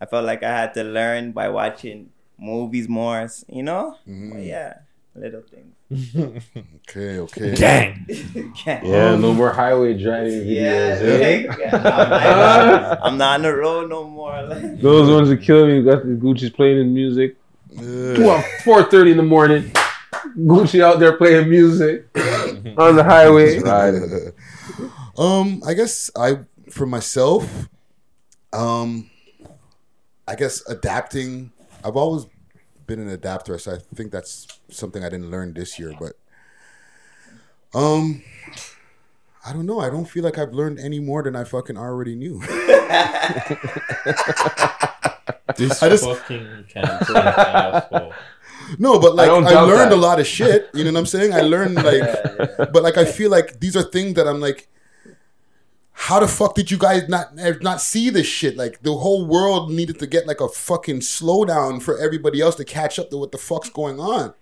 I 0.00 0.06
felt 0.06 0.24
like 0.24 0.42
I 0.42 0.48
had 0.50 0.74
to 0.74 0.84
learn 0.84 1.32
by 1.32 1.48
watching 1.48 2.10
movies 2.38 2.88
more, 2.88 3.28
you 3.48 3.62
know. 3.62 3.96
But 4.06 4.42
yeah, 4.42 4.74
little 5.14 5.42
things. 5.42 5.72
okay, 6.88 7.18
okay. 7.20 7.54
Gang. 7.54 8.06
Gang. 8.64 8.84
Yeah, 8.84 9.14
no 9.16 9.32
more 9.32 9.52
highway 9.52 9.96
driving 9.96 10.46
Yeah, 10.46 10.96
videos. 10.98 11.00
eh? 11.22 11.46
like, 11.46 11.74
I'm, 11.74 11.82
not, 11.82 12.98
I'm 13.04 13.18
not 13.18 13.34
on 13.36 13.42
the 13.42 13.54
road 13.54 13.88
no 13.90 14.04
more. 14.04 14.42
Like, 14.42 14.80
Those 14.80 15.08
ones 15.10 15.28
that 15.28 15.38
kill 15.42 15.66
me. 15.66 15.82
Got 15.82 16.02
the 16.02 16.12
Gucci's 16.18 16.50
playing 16.50 16.78
his 16.78 16.86
music. 16.86 17.36
Two 17.78 18.40
four 18.64 18.82
thirty 18.84 19.12
in 19.12 19.16
the 19.16 19.22
morning. 19.22 19.70
Gucci 20.38 20.82
out 20.82 20.98
there 20.98 21.16
playing 21.16 21.48
music 21.48 22.06
on 22.76 22.96
the 22.96 23.04
highway. 23.04 23.60
Riding. 25.18 25.32
um, 25.62 25.62
I 25.66 25.74
guess 25.74 26.10
I 26.16 26.38
for 26.70 26.86
myself, 26.86 27.68
um, 28.52 29.10
I 30.26 30.34
guess 30.34 30.62
adapting. 30.68 31.52
I've 31.84 31.96
always 31.96 32.26
been 32.86 32.98
an 33.00 33.08
adapter, 33.08 33.58
so 33.58 33.74
I 33.74 33.78
think 33.94 34.10
that's 34.12 34.46
something 34.70 35.04
I 35.04 35.08
didn't 35.08 35.30
learn 35.30 35.54
this 35.54 35.78
year. 35.78 35.92
But 35.98 36.12
um, 37.78 38.22
I 39.46 39.52
don't 39.52 39.66
know. 39.66 39.80
I 39.80 39.90
don't 39.90 40.06
feel 40.06 40.24
like 40.24 40.38
I've 40.38 40.52
learned 40.52 40.78
any 40.80 40.98
more 41.00 41.22
than 41.22 41.36
I 41.36 41.44
fucking 41.44 41.76
already 41.76 42.14
knew. 42.16 42.42
This 45.56 45.82
I 45.82 45.88
just- 45.88 46.04
fucking 46.04 46.64
cancer 46.68 47.16
asshole. 47.16 48.12
No, 48.78 48.98
but 48.98 49.14
like 49.14 49.30
I 49.30 49.34
I, 49.36 49.60
learned 49.62 49.92
that. 49.92 49.96
a 49.96 49.96
lot 49.96 50.18
of 50.20 50.26
shit. 50.26 50.68
You 50.74 50.84
know 50.84 50.92
what 50.92 50.98
I'm 50.98 51.06
saying? 51.06 51.32
I 51.32 51.40
learned 51.40 51.76
like, 51.82 52.02
but 52.72 52.82
like 52.82 52.96
I 52.98 53.04
feel 53.04 53.30
like 53.30 53.58
these 53.60 53.76
are 53.76 53.82
things 53.82 54.14
that 54.14 54.26
I'm 54.26 54.40
like, 54.40 54.68
how 55.98 56.20
the 56.20 56.28
fuck 56.28 56.54
did 56.54 56.70
you 56.70 56.76
guys 56.76 57.08
not 57.08 57.28
er, 57.38 57.58
not 57.62 57.80
see 57.80 58.10
this 58.10 58.26
shit? 58.26 58.54
Like 58.54 58.82
the 58.82 58.94
whole 58.94 59.26
world 59.26 59.72
needed 59.72 59.98
to 60.00 60.06
get 60.06 60.26
like 60.26 60.42
a 60.42 60.48
fucking 60.48 61.00
slowdown 61.00 61.82
for 61.82 61.98
everybody 61.98 62.40
else 62.42 62.54
to 62.56 62.64
catch 62.66 62.98
up 62.98 63.08
to 63.10 63.16
what 63.16 63.32
the 63.32 63.38
fuck's 63.38 63.70
going 63.70 63.98
on. 63.98 64.34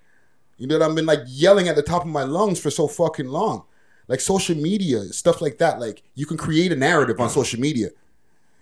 You 0.59 0.67
know 0.67 0.79
what 0.79 0.91
I've 0.91 0.97
been 0.97 1.07
like 1.07 1.21
yelling 1.27 1.69
at 1.69 1.77
the 1.77 1.83
top 1.83 2.03
of 2.03 2.09
my 2.09 2.25
lungs 2.25 2.61
for 2.61 2.71
so 2.71 2.89
fucking 2.89 3.29
long. 3.29 3.65
Like 4.09 4.21
social 4.21 4.57
media, 4.57 5.05
stuff 5.13 5.41
like 5.41 5.59
that. 5.59 5.79
Like 5.79 6.03
you 6.17 6.27
can 6.27 6.37
create 6.37 6.73
a 6.73 6.77
narrative 6.77 7.21
on 7.21 7.31
social 7.31 7.61
media. 7.61 7.91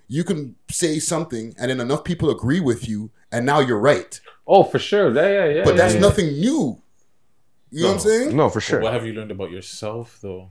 You 0.06 0.22
can 0.22 0.56
say 0.70 0.98
something 0.98 1.54
and 1.58 1.70
then 1.70 1.80
enough 1.80 2.04
people 2.04 2.28
agree 2.28 2.60
with 2.60 2.86
you 2.86 3.10
and 3.32 3.46
now 3.46 3.60
you're 3.60 3.80
right. 3.80 4.20
Oh, 4.46 4.64
for 4.64 4.78
sure. 4.78 5.14
Yeah, 5.14 5.46
yeah, 5.46 5.54
yeah. 5.56 5.64
But 5.64 5.78
that's 5.78 5.94
yeah. 5.94 6.00
nothing 6.00 6.26
new. 6.26 6.82
You 7.70 7.82
know 7.84 7.88
what 7.88 7.94
I'm 7.94 8.00
saying? 8.00 8.36
No, 8.36 8.50
for 8.50 8.60
But 8.60 8.82
what 8.82 8.92
have 8.92 9.06
you 9.06 9.14
learned 9.14 9.30
about 9.30 9.50
yourself, 9.50 10.18
though? 10.20 10.50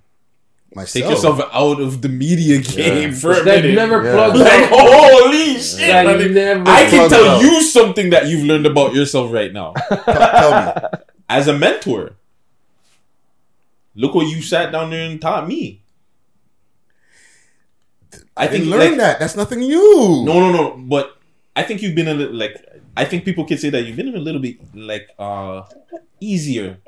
Myself. 0.73 0.93
Take 1.03 1.11
yourself 1.11 1.41
out 1.51 1.81
of 1.81 2.01
the 2.01 2.07
media 2.07 2.59
game 2.61 3.11
Yeah. 3.11 3.15
for 3.17 3.31
a 3.33 3.43
That 3.43 3.61
minute. 3.61 3.75
never 3.75 4.03
Yeah. 4.03 4.13
plugs 4.13 4.39
like, 4.39 4.63
out. 4.63 4.69
holy 4.71 5.59
shit! 5.59 5.79
That 5.79 6.05
man. 6.05 6.33
never 6.33 6.63
I 6.69 6.89
can 6.89 7.09
tell 7.09 7.27
out. 7.27 7.41
you 7.41 7.61
something 7.61 8.09
that 8.11 8.27
you've 8.27 8.45
learned 8.45 8.65
about 8.65 8.93
yourself 8.95 9.33
right 9.33 9.51
now. 9.51 9.73
tell 10.05 10.51
me. 10.65 10.71
As 11.29 11.47
a 11.49 11.57
mentor, 11.57 12.15
look 13.95 14.15
what 14.15 14.27
you 14.27 14.41
sat 14.41 14.71
down 14.71 14.91
there 14.91 15.09
and 15.09 15.19
taught 15.19 15.45
me. 15.47 15.81
I 18.37 18.47
didn't 18.47 18.69
learn 18.69 18.97
that. 18.97 19.19
That's 19.19 19.35
nothing 19.35 19.59
new. 19.59 20.23
No, 20.25 20.39
no, 20.39 20.51
no. 20.51 20.77
But 20.77 21.17
I 21.55 21.63
think 21.63 21.81
you've 21.81 21.95
been 21.95 22.07
a 22.07 22.13
little 22.13 22.35
like. 22.35 22.55
I 22.95 23.05
think 23.05 23.23
people 23.23 23.45
could 23.45 23.59
say 23.59 23.69
that 23.69 23.83
you've 23.83 23.95
been 23.95 24.15
a 24.15 24.19
little 24.19 24.41
bit 24.41 24.57
like 24.75 25.09
uh 25.19 25.63
easier. 26.19 26.79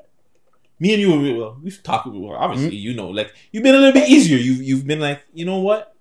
Me 0.79 0.93
and 0.93 1.01
you, 1.01 1.19
we- 1.19 1.33
well, 1.37 1.57
we've 1.63 1.81
talked. 1.83 2.07
Well, 2.07 2.35
obviously, 2.35 2.75
you 2.75 2.93
know, 2.93 3.07
like 3.09 3.33
you've 3.51 3.63
been 3.63 3.75
a 3.75 3.77
little 3.77 3.93
bit 3.93 4.09
easier. 4.09 4.37
You've 4.37 4.61
you've 4.61 4.85
been 4.87 4.99
like, 4.99 5.21
you 5.33 5.45
know 5.45 5.59
what, 5.59 5.95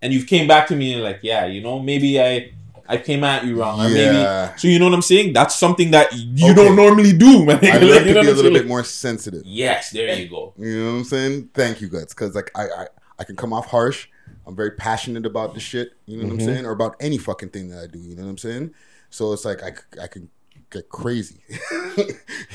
and 0.00 0.12
you've 0.12 0.26
came 0.26 0.46
back 0.48 0.68
to 0.68 0.76
me 0.76 0.94
and 0.94 1.02
like, 1.02 1.20
yeah, 1.22 1.46
you 1.46 1.60
know, 1.62 1.78
maybe 1.78 2.20
I. 2.20 2.52
I 2.88 2.96
came 2.98 3.22
at 3.24 3.44
you 3.46 3.58
wrong, 3.58 3.80
or 3.80 3.88
Yeah. 3.88 4.48
maybe 4.48 4.58
so. 4.58 4.68
You 4.68 4.78
know 4.80 4.86
what 4.86 4.92
I'm 4.94 5.02
saying? 5.02 5.32
That's 5.32 5.54
something 5.54 5.92
that 5.92 6.12
you 6.14 6.46
Okay. 6.50 6.54
don't 6.54 6.74
normally 6.76 7.16
do, 7.16 7.46
man. 7.46 7.58
I 7.62 7.78
Like, 7.78 7.80
learned 7.80 8.06
you 8.06 8.14
to 8.14 8.20
be 8.20 8.26
a 8.26 8.30
little 8.34 8.42
saying? 8.42 8.52
bit 8.54 8.66
more 8.66 8.82
sensitive. 8.84 9.42
Yes, 9.46 9.90
there 9.92 10.12
you 10.18 10.28
go. 10.28 10.52
You 10.58 10.78
know 10.84 10.90
what 10.92 10.98
I'm 10.98 11.04
saying? 11.04 11.50
Thank 11.54 11.80
you, 11.80 11.88
guys. 11.88 12.06
Because 12.08 12.34
like 12.34 12.50
I, 12.56 12.64
I 12.64 12.86
I 13.20 13.24
can 13.24 13.36
come 13.36 13.52
off 13.52 13.66
harsh. 13.66 14.08
I'm 14.46 14.56
very 14.56 14.72
passionate 14.72 15.24
about 15.24 15.54
the 15.54 15.60
shit. 15.60 15.92
You 16.06 16.16
know 16.18 16.24
what 16.24 16.32
Mhm. 16.36 16.40
I'm 16.40 16.46
saying? 16.54 16.66
Or 16.66 16.72
about 16.72 16.96
any 17.00 17.18
fucking 17.18 17.50
thing 17.50 17.68
that 17.70 17.84
I 17.84 17.86
do. 17.86 18.00
You 18.00 18.16
know 18.16 18.24
what 18.24 18.30
I'm 18.30 18.38
saying? 18.38 18.74
So 19.10 19.32
it's 19.32 19.44
like 19.44 19.62
I 19.62 19.72
I 20.02 20.08
can 20.08 20.28
get 20.72 20.88
crazy. 20.88 21.36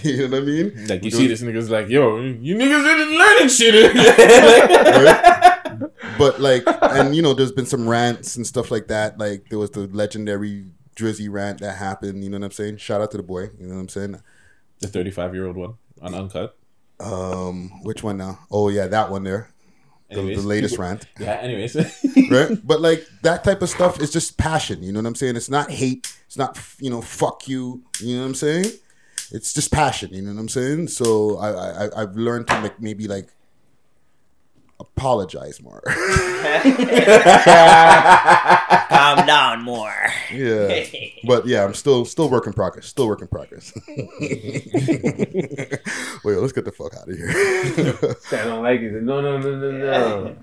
you 0.01 0.27
know 0.27 0.29
what 0.29 0.41
I 0.41 0.45
mean? 0.45 0.87
Like 0.87 1.03
you 1.03 1.11
see 1.11 1.27
this 1.27 1.41
niggas 1.41 1.69
like, 1.69 1.87
yo, 1.87 2.17
you 2.17 2.55
niggas 2.55 2.83
didn't 2.83 3.17
learning 3.17 3.49
shit. 3.49 3.95
Right? 5.77 5.91
But 6.17 6.39
like, 6.41 6.63
and 6.81 7.15
you 7.15 7.21
know, 7.21 7.33
there's 7.33 7.51
been 7.51 7.67
some 7.67 7.87
rants 7.87 8.35
and 8.35 8.47
stuff 8.47 8.71
like 8.71 8.87
that. 8.87 9.19
Like 9.19 9.49
there 9.49 9.59
was 9.59 9.71
the 9.71 9.81
legendary 9.87 10.65
Drizzy 10.95 11.31
rant 11.31 11.59
that 11.59 11.73
happened. 11.73 12.23
You 12.23 12.29
know 12.29 12.39
what 12.39 12.45
I'm 12.45 12.51
saying? 12.51 12.77
Shout 12.77 13.01
out 13.01 13.11
to 13.11 13.17
the 13.17 13.23
boy. 13.23 13.51
You 13.59 13.67
know 13.67 13.75
what 13.75 13.81
I'm 13.81 13.89
saying? 13.89 14.21
The 14.79 14.87
35 14.87 15.35
year 15.35 15.45
old 15.45 15.57
one 15.57 15.75
on 16.01 16.15
Uncut. 16.15 16.57
Um, 16.99 17.83
which 17.83 18.01
one 18.01 18.17
now? 18.17 18.39
Oh 18.49 18.69
yeah, 18.69 18.87
that 18.87 19.11
one 19.11 19.23
there. 19.23 19.51
The, 20.09 20.19
Anyways. 20.19 20.41
the 20.41 20.47
latest 20.47 20.77
rant. 20.79 21.05
Yeah, 21.19 21.33
anyways. 21.33 21.75
right? 22.31 22.57
But 22.65 22.79
like 22.81 23.05
that 23.23 23.43
type 23.43 23.61
of 23.61 23.69
stuff 23.69 23.99
is 24.01 24.09
just 24.11 24.37
passion. 24.37 24.81
You 24.81 24.91
know 24.93 24.99
what 24.99 25.07
I'm 25.07 25.15
saying? 25.15 25.35
It's 25.35 25.49
not 25.49 25.69
hate. 25.69 26.13
It's 26.27 26.37
not 26.37 26.57
you 26.79 26.89
know 26.89 27.01
fuck 27.01 27.47
you. 27.47 27.83
You 27.99 28.15
know 28.15 28.21
what 28.21 28.27
I'm 28.29 28.35
saying? 28.35 28.65
It's 29.31 29.53
just 29.53 29.71
passion. 29.71 30.13
You 30.13 30.21
know 30.21 30.33
what 30.33 30.39
I'm 30.39 30.49
saying? 30.49 30.87
So 30.87 31.37
I, 31.37 31.49
I 31.85 32.01
I've 32.03 32.15
learned 32.15 32.47
to 32.47 32.61
make 32.61 32.79
maybe 32.81 33.07
like 33.09 33.27
apologize 34.79 35.61
more. 35.61 35.81
Calm 38.89 39.25
down 39.47 39.63
more. 39.63 39.93
yeah, 40.31 40.85
but 41.23 41.47
yeah, 41.47 41.63
I'm 41.63 41.73
still 41.73 42.05
still 42.05 42.29
work 42.29 42.47
in 42.47 42.53
progress. 42.53 42.87
Still 42.87 43.07
work 43.07 43.21
in 43.21 43.27
progress. 43.27 43.73
Wait, 43.87 44.67
let's 46.23 46.53
get 46.53 46.65
the 46.65 46.71
fuck 46.71 46.95
out 46.95 47.09
of 47.09 47.15
here. 47.15 47.29
I 48.41 48.45
don't 48.45 48.63
like 48.63 48.81
it. 48.81 49.03
No, 49.03 49.21
no, 49.21 49.37
no, 49.37 49.55
no, 49.55 49.71
no. 49.71 50.35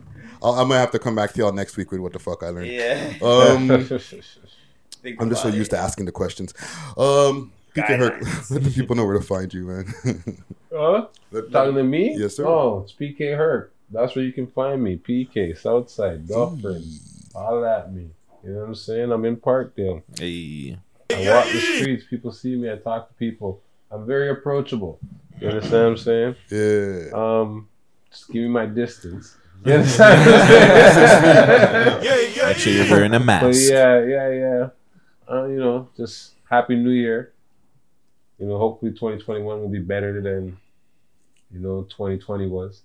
I'll, 0.42 0.54
I'm 0.54 0.68
gonna 0.68 0.80
have 0.80 0.90
to 0.92 0.98
come 0.98 1.14
back 1.14 1.32
to 1.32 1.38
y'all 1.38 1.52
next 1.52 1.76
week 1.76 1.90
with 1.90 2.00
what 2.00 2.12
the 2.12 2.18
fuck 2.18 2.42
I 2.42 2.48
learned. 2.48 2.70
Yeah. 2.70 3.14
Um, 3.22 3.70
I'm 3.70 3.86
just 3.86 5.42
so 5.42 5.48
about 5.48 5.54
used 5.54 5.70
to 5.70 5.78
asking 5.78 6.06
the 6.06 6.12
questions. 6.12 6.54
Um, 6.96 7.52
PK 7.74 7.98
Herc, 7.98 8.50
let 8.50 8.62
the 8.62 8.70
people 8.70 8.96
know 8.96 9.04
where 9.04 9.18
to 9.18 9.24
find 9.24 9.52
you, 9.52 9.64
man. 9.64 9.94
Huh? 10.72 11.08
Talking 11.52 11.74
to 11.74 11.82
me? 11.82 12.16
Yes, 12.16 12.36
sir. 12.36 12.46
Oh, 12.46 12.82
it's 12.84 12.92
PK 12.92 13.36
Herc. 13.36 13.72
That's 13.90 14.16
where 14.16 14.24
you 14.24 14.32
can 14.32 14.46
find 14.46 14.82
me. 14.82 14.96
PK, 14.96 15.58
Southside, 15.58 16.26
Dufferin. 16.26 16.82
Holla 17.34 17.80
at 17.80 17.92
me. 17.92 18.10
You 18.44 18.52
know 18.52 18.60
what 18.60 18.68
I'm 18.68 18.74
saying? 18.74 19.10
I'm 19.10 19.24
in 19.24 19.36
Parkdale. 19.36 20.02
Hey. 20.18 20.76
I 21.10 21.34
walk 21.34 21.46
the 21.46 21.60
streets. 21.60 22.04
People 22.08 22.30
see 22.30 22.56
me. 22.56 22.70
I 22.70 22.76
talk 22.76 23.08
to 23.08 23.14
people. 23.14 23.62
I'm 23.90 24.06
very 24.06 24.30
approachable. 24.30 24.98
You 25.40 25.48
understand 25.48 25.72
what 25.72 25.90
I'm 25.90 25.96
saying? 25.96 26.36
Yeah. 26.50 27.10
Um, 27.14 27.68
just 28.10 28.30
give 28.30 28.42
me 28.42 28.48
my 28.48 28.66
distance. 28.66 29.36
You 29.64 29.72
understand 29.72 30.26
what 30.26 30.36
I'm 30.36 32.02
saying? 32.02 32.46
Make 32.48 32.56
sure 32.58 32.72
you're 32.74 32.90
wearing 32.90 33.14
a 33.14 33.20
mask. 33.20 33.44
But 33.46 33.54
yeah, 33.54 34.04
yeah, 34.04 34.28
yeah. 34.30 34.68
Uh, 35.30 35.44
you 35.46 35.56
know, 35.56 35.88
just 35.96 36.34
happy 36.50 36.76
New 36.76 36.90
Year. 36.90 37.32
You 38.38 38.46
know, 38.46 38.58
hopefully 38.58 38.90
2021 38.90 39.62
will 39.62 39.70
be 39.70 39.78
better 39.78 40.20
than 40.20 40.58
you 41.50 41.60
know 41.60 41.84
2020 41.84 42.46
was. 42.48 42.82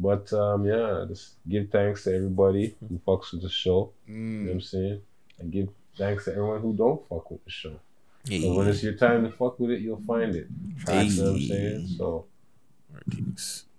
But 0.00 0.32
um, 0.32 0.64
yeah, 0.64 1.04
just 1.06 1.34
give 1.46 1.68
thanks 1.70 2.04
to 2.04 2.14
everybody 2.14 2.74
who 2.80 2.98
fucks 3.06 3.32
with 3.32 3.42
the 3.42 3.50
show. 3.50 3.92
You 4.06 4.14
know 4.14 4.46
what 4.46 4.52
I'm 4.52 4.58
mm. 4.58 4.64
saying? 4.64 5.00
And 5.38 5.52
give 5.52 5.68
thanks 5.96 6.24
to 6.24 6.30
everyone 6.32 6.62
who 6.62 6.72
don't 6.74 7.06
fuck 7.06 7.30
with 7.30 7.44
the 7.44 7.50
show. 7.50 7.78
'Cause 8.26 8.56
when 8.56 8.68
it's 8.68 8.82
your 8.82 8.94
time 8.94 9.24
to 9.24 9.30
fuck 9.30 9.58
with 9.60 9.70
it, 9.70 9.80
you'll 9.80 10.02
find 10.02 10.34
it. 10.34 10.46
You 10.50 10.94
know 10.94 10.94
what 10.94 11.30
I'm 11.34 11.40
saying? 11.40 11.86
So 11.98 12.26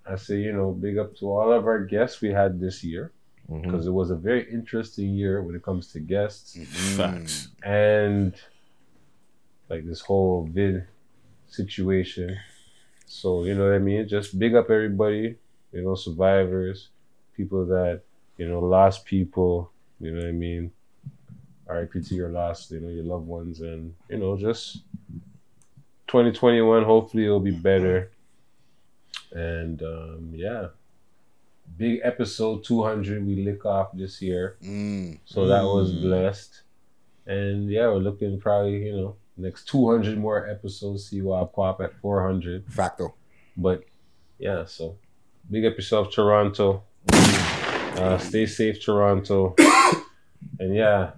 I 0.06 0.16
say, 0.16 0.42
you 0.42 0.54
know, 0.54 0.72
big 0.72 0.98
up 0.98 1.16
to 1.18 1.26
all 1.32 1.52
of 1.52 1.66
our 1.66 1.86
guests 1.86 2.22
we 2.22 2.30
had 2.30 2.60
this 2.60 2.84
year. 2.84 3.12
Mm-hmm. 3.50 3.70
Because 3.70 3.86
it 3.88 3.92
was 3.92 4.12
a 4.12 4.16
very 4.16 4.52
interesting 4.52 5.10
year 5.10 5.42
when 5.44 5.56
it 5.56 5.64
comes 5.64 5.92
to 5.94 6.00
guests. 6.00 6.56
Mm-hmm. 6.56 6.98
Facts. 6.98 7.50
And 7.64 8.34
like 9.70 9.86
this 9.86 10.02
whole 10.02 10.48
vid 10.52 10.88
situation. 11.48 12.38
So, 13.06 13.44
you 13.44 13.56
know 13.56 13.66
what 13.66 13.74
I 13.74 13.80
mean? 13.80 14.08
Just 14.08 14.40
big 14.40 14.56
up 14.56 14.70
everybody, 14.70 15.36
you 15.72 15.82
know, 15.82 15.96
survivors, 15.96 16.90
people 17.36 17.66
that, 17.66 18.02
you 18.38 18.48
know, 18.48 18.60
lost 18.60 19.06
people, 19.06 19.72
you 20.00 20.12
know 20.12 20.20
what 20.20 20.28
I 20.30 20.32
mean? 20.32 20.72
RIP 21.70 21.94
to 22.06 22.16
your 22.16 22.30
lost, 22.30 22.72
you 22.72 22.80
know, 22.82 22.90
your 22.90 23.04
loved 23.06 23.28
ones 23.28 23.62
and, 23.62 23.94
you 24.10 24.18
know, 24.18 24.36
just 24.38 24.80
2021, 26.08 26.84
hopefully 26.84 27.26
it'll 27.26 27.40
be 27.40 27.52
better. 27.52 28.12
And 29.32 29.82
um, 29.82 30.32
yeah, 30.34 30.68
big 31.78 32.02
episode 32.04 32.64
200 32.66 33.26
we 33.26 33.46
lick 33.46 33.66
off 33.66 33.90
this 33.94 34.22
year. 34.22 34.58
Mm. 34.62 35.20
So 35.26 35.48
that 35.48 35.64
was 35.64 35.94
Mm. 35.94 36.02
blessed. 36.02 36.64
And 37.26 37.70
yeah, 37.70 37.88
we're 37.88 37.98
looking 38.00 38.40
probably, 38.42 38.88
you 38.88 38.96
know, 38.98 39.16
next 39.38 39.70
200 39.70 40.18
more 40.18 40.50
episodes, 40.50 41.08
see 41.08 41.22
what 41.22 41.42
I 41.42 41.46
pop 41.46 41.80
at 41.80 41.94
400. 42.02 42.66
Facto. 42.68 43.14
But 43.56 43.86
yeah, 44.40 44.66
so 44.66 44.98
big 45.52 45.66
up 45.66 45.76
yourself, 45.76 46.12
Toronto. 46.12 46.84
Uh, 47.12 48.18
stay 48.18 48.46
safe, 48.46 48.84
Toronto. 48.84 49.56
and 50.60 50.74
yeah, 50.74 51.12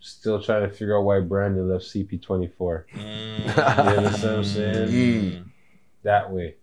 still 0.00 0.42
trying 0.42 0.68
to 0.68 0.74
figure 0.74 0.98
out 0.98 1.04
why 1.04 1.20
Brandon 1.20 1.68
left 1.68 1.84
CP24. 1.84 2.84
you 2.94 3.00
understand 3.00 4.22
what 4.22 4.24
I'm 4.24 4.44
saying? 4.44 4.88
Mm. 4.88 5.44
That 6.02 6.30
way. 6.32 6.56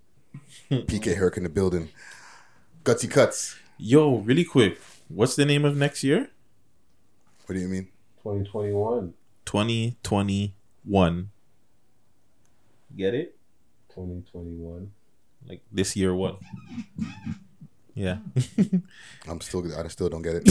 PK 0.70 1.16
Herc 1.16 1.38
in 1.38 1.44
the 1.44 1.50
building. 1.50 1.90
Gutsy 2.84 3.10
cuts. 3.10 3.56
Yo, 3.78 4.18
really 4.18 4.44
quick. 4.44 4.80
What's 5.08 5.36
the 5.36 5.46
name 5.46 5.64
of 5.64 5.78
next 5.78 6.04
year? 6.04 6.30
What 7.46 7.56
do 7.56 7.62
you 7.62 7.68
mean? 7.68 7.88
2021. 8.24 9.14
2021. 9.46 11.30
Get 12.96 13.14
it? 13.14 13.38
2021. 13.90 14.92
Like 15.48 15.62
this 15.72 15.96
year, 15.96 16.14
what? 16.14 16.40
Yeah. 17.96 18.18
I'm 19.28 19.42
still. 19.42 19.64
I 19.78 19.88
still 19.88 20.10
don't 20.10 20.22
get 20.22 20.36
it. 20.36 20.44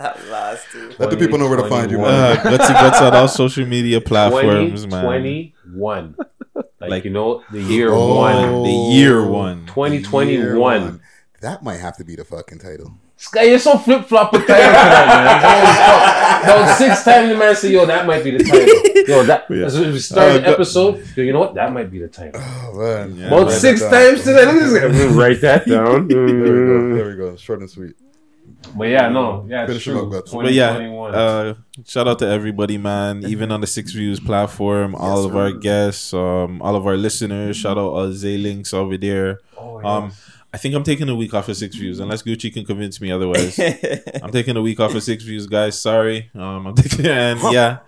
I'm. 0.00 0.94
Let 0.98 1.10
the 1.10 1.16
people 1.18 1.38
know 1.38 1.48
where 1.48 1.56
to 1.60 1.68
find 1.68 1.90
you, 1.90 1.98
Uh, 2.04 2.34
man. 2.34 2.36
gutsy 2.58 2.72
guts 2.72 3.00
on 3.00 3.14
all 3.14 3.28
social 3.28 3.66
media 3.66 4.00
platforms, 4.00 4.86
man. 4.86 5.02
2021. 5.02 6.14
Like, 6.80 7.04
you 7.04 7.10
know, 7.10 7.42
the 7.50 7.60
year 7.62 7.90
Oh. 7.92 8.16
one. 8.16 8.62
The 8.62 8.70
year 8.96 9.26
one. 9.26 9.66
2021. 9.66 10.28
Year 10.28 10.58
one. 10.58 11.00
That 11.40 11.62
might 11.62 11.76
have 11.80 11.96
to 11.98 12.04
be 12.04 12.16
the 12.16 12.24
fucking 12.24 12.58
title. 12.58 12.92
Sky, 13.20 13.42
you're 13.42 13.58
so 13.58 13.76
flip 13.78 14.04
flop 14.06 14.32
with 14.32 14.46
title 14.46 14.64
tonight, 14.70 15.42
man. 15.42 16.44
Holy 16.44 16.66
fuck. 16.66 16.78
Six 16.78 17.02
times 17.04 17.28
the 17.30 17.36
man 17.36 17.56
say, 17.56 17.72
yo, 17.72 17.84
that 17.84 18.06
might 18.06 18.22
be 18.22 18.30
the 18.30 18.44
title. 18.44 19.04
Yo, 19.08 19.24
that 19.24 19.44
Yeah. 19.50 19.66
as 19.66 19.76
we 19.78 19.98
start 19.98 20.30
Uh, 20.30 20.38
the 20.38 20.48
episode, 20.48 21.04
yo, 21.16 21.22
you 21.24 21.32
know 21.32 21.40
what? 21.40 21.54
That 21.54 21.72
might 21.72 21.90
be 21.90 21.98
the 21.98 22.06
title. 22.06 22.40
Oh, 22.40 22.78
man. 22.78 23.16
Yeah, 23.16 23.26
About 23.26 23.46
write 23.48 23.52
six 23.58 23.80
that 23.80 23.90
down. 23.90 24.04
times 24.14 24.22
today. 24.22 24.44
Look 24.46 24.82
at 24.84 24.92
this. 24.92 25.12
Write 25.20 25.40
that 25.40 25.66
down. 25.74 26.06
There 26.06 26.24
we 26.24 26.32
go. 26.32 26.94
There 26.94 27.06
we 27.08 27.16
go. 27.16 27.36
Short 27.36 27.58
and 27.58 27.68
sweet. 27.68 27.96
But 28.76 28.84
yeah, 28.88 29.08
no, 29.08 29.46
yeah, 29.48 29.62
it's 29.62 29.70
Finish 29.70 29.84
true. 29.84 30.16
up, 30.16 30.24
But 30.32 30.52
yeah, 30.52 30.72
uh, 30.76 31.54
shout 31.86 32.06
out 32.08 32.18
to 32.20 32.26
everybody, 32.28 32.76
man. 32.78 33.24
Even 33.26 33.50
on 33.52 33.60
the 33.60 33.66
Six 33.66 33.92
Views 33.92 34.20
platform, 34.20 34.94
all 34.94 35.24
of 35.24 35.34
our 35.36 35.52
guests, 35.52 36.12
um, 36.14 36.60
all 36.62 36.74
of 36.76 36.86
our 36.86 36.96
listeners. 36.96 37.56
Shout 37.56 37.78
out 37.78 37.90
all 37.92 38.12
Zay 38.12 38.36
Links 38.36 38.74
over 38.74 38.96
there. 38.96 39.38
Oh, 39.56 39.80
Um, 39.84 40.12
I 40.52 40.56
think 40.56 40.74
I'm 40.74 40.82
taking 40.82 41.08
a 41.08 41.14
week 41.14 41.34
off 41.34 41.48
of 41.48 41.56
Six 41.56 41.76
Views, 41.76 42.00
unless 42.00 42.22
Gucci 42.22 42.52
can 42.52 42.64
convince 42.64 43.00
me 43.00 43.12
otherwise. 43.12 43.58
I'm 44.22 44.32
taking 44.32 44.56
a 44.56 44.62
week 44.62 44.80
off 44.80 44.94
of 44.94 45.02
Six 45.02 45.22
Views, 45.24 45.46
guys. 45.46 45.78
Sorry. 45.78 46.30
Um, 46.34 46.66
I'm 46.66 46.74
taking 46.74 47.06
and 47.06 47.40
yeah. 47.52 47.78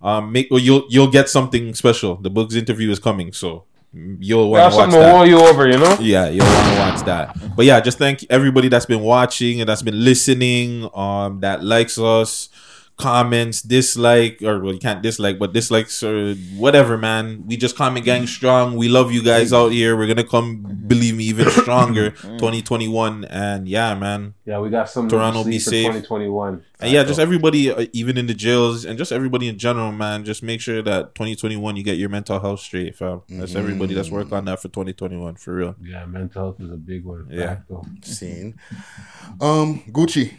Um, 0.00 0.32
make 0.32 0.48
well, 0.50 0.60
you'll 0.60 0.86
you'll 0.90 1.10
get 1.10 1.28
something 1.28 1.74
special. 1.74 2.16
The 2.16 2.30
books 2.30 2.54
interview 2.54 2.90
is 2.90 2.98
coming, 2.98 3.32
so 3.32 3.64
you'll 3.94 4.50
want 4.50 4.60
to 4.60 4.64
watch 4.64 4.74
something 4.74 5.00
to 5.00 5.06
that. 5.06 5.12
wall 5.12 5.26
you 5.26 5.40
over, 5.40 5.68
you 5.68 5.78
know? 5.78 5.96
Yeah, 6.00 6.28
you'll 6.28 6.46
want 6.46 6.68
to 6.68 6.78
watch 6.78 7.04
that. 7.06 7.56
But 7.56 7.66
yeah, 7.66 7.80
just 7.80 7.98
thank 7.98 8.24
everybody 8.28 8.68
that's 8.68 8.86
been 8.86 9.00
watching 9.00 9.60
and 9.60 9.68
that's 9.68 9.82
been 9.82 10.04
listening, 10.04 10.88
um, 10.94 11.40
that 11.40 11.62
likes 11.62 11.98
us, 11.98 12.48
comments, 12.96 13.62
dislike, 13.62 14.42
or 14.42 14.60
well, 14.60 14.74
you 14.74 14.80
can't 14.80 15.02
dislike, 15.02 15.38
but 15.38 15.52
dislikes 15.52 16.02
or 16.02 16.34
whatever, 16.56 16.98
man. 16.98 17.44
We 17.46 17.56
just 17.56 17.76
comment 17.76 18.04
gang 18.04 18.26
strong. 18.26 18.76
We 18.76 18.88
love 18.88 19.12
you 19.12 19.22
guys 19.22 19.52
out 19.52 19.72
here. 19.72 19.96
We're 19.96 20.08
gonna 20.08 20.24
come, 20.26 20.62
believe 20.86 21.13
me, 21.24 21.30
even 21.30 21.50
stronger. 21.50 22.10
2021, 22.10 23.24
and 23.24 23.68
yeah, 23.68 23.94
man. 23.94 24.34
Yeah, 24.44 24.58
we 24.60 24.70
got 24.70 24.88
some 24.88 25.08
Toronto 25.08 25.42
sleep 25.42 25.52
be 25.52 25.58
safe. 25.58 25.86
2021. 25.86 26.64
And 26.80 26.92
yeah, 26.92 27.04
just 27.04 27.18
everybody, 27.18 27.70
uh, 27.70 27.86
even 27.92 28.18
in 28.18 28.26
the 28.26 28.34
jails, 28.34 28.84
and 28.84 28.98
just 28.98 29.12
everybody 29.12 29.48
in 29.48 29.58
general, 29.58 29.92
man. 29.92 30.24
Just 30.24 30.42
make 30.42 30.60
sure 30.60 30.82
that 30.82 31.14
2021 31.14 31.76
you 31.76 31.82
get 31.82 31.98
your 31.98 32.08
mental 32.08 32.38
health 32.40 32.60
straight, 32.60 32.96
fam. 32.96 33.22
That's 33.28 33.54
everybody. 33.54 33.94
That's 33.94 34.10
work 34.10 34.32
on 34.32 34.44
that 34.46 34.60
for 34.60 34.68
2021 34.68 35.36
for 35.36 35.54
real. 35.54 35.76
Yeah, 35.82 36.04
mental 36.06 36.42
health 36.42 36.60
is 36.60 36.70
a 36.70 36.76
big 36.76 37.04
one. 37.04 37.28
Yeah. 37.30 37.56
Facto. 37.56 37.86
Scene. 38.02 38.58
Um, 39.40 39.82
Gucci. 39.90 40.34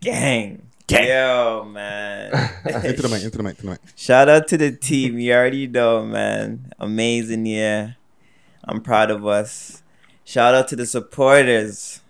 Gang. 0.00 0.62
Yo, 0.88 1.68
man. 1.68 2.30
into 2.84 3.02
the 3.02 3.08
mic. 3.08 3.24
Into 3.24 3.36
the 3.36 3.42
mic. 3.42 3.50
Into 3.50 3.62
the 3.62 3.70
mic. 3.70 3.80
Shout 3.96 4.28
out 4.28 4.46
to 4.48 4.56
the 4.56 4.70
team. 4.70 5.18
You 5.18 5.32
already 5.32 5.66
know, 5.66 6.04
man. 6.04 6.72
Amazing 6.78 7.46
year. 7.46 7.96
I'm 8.62 8.80
proud 8.80 9.10
of 9.10 9.26
us. 9.26 9.82
Shout 10.26 10.56
out 10.56 10.66
to 10.68 10.76
the 10.76 10.86
supporters. 10.86 12.00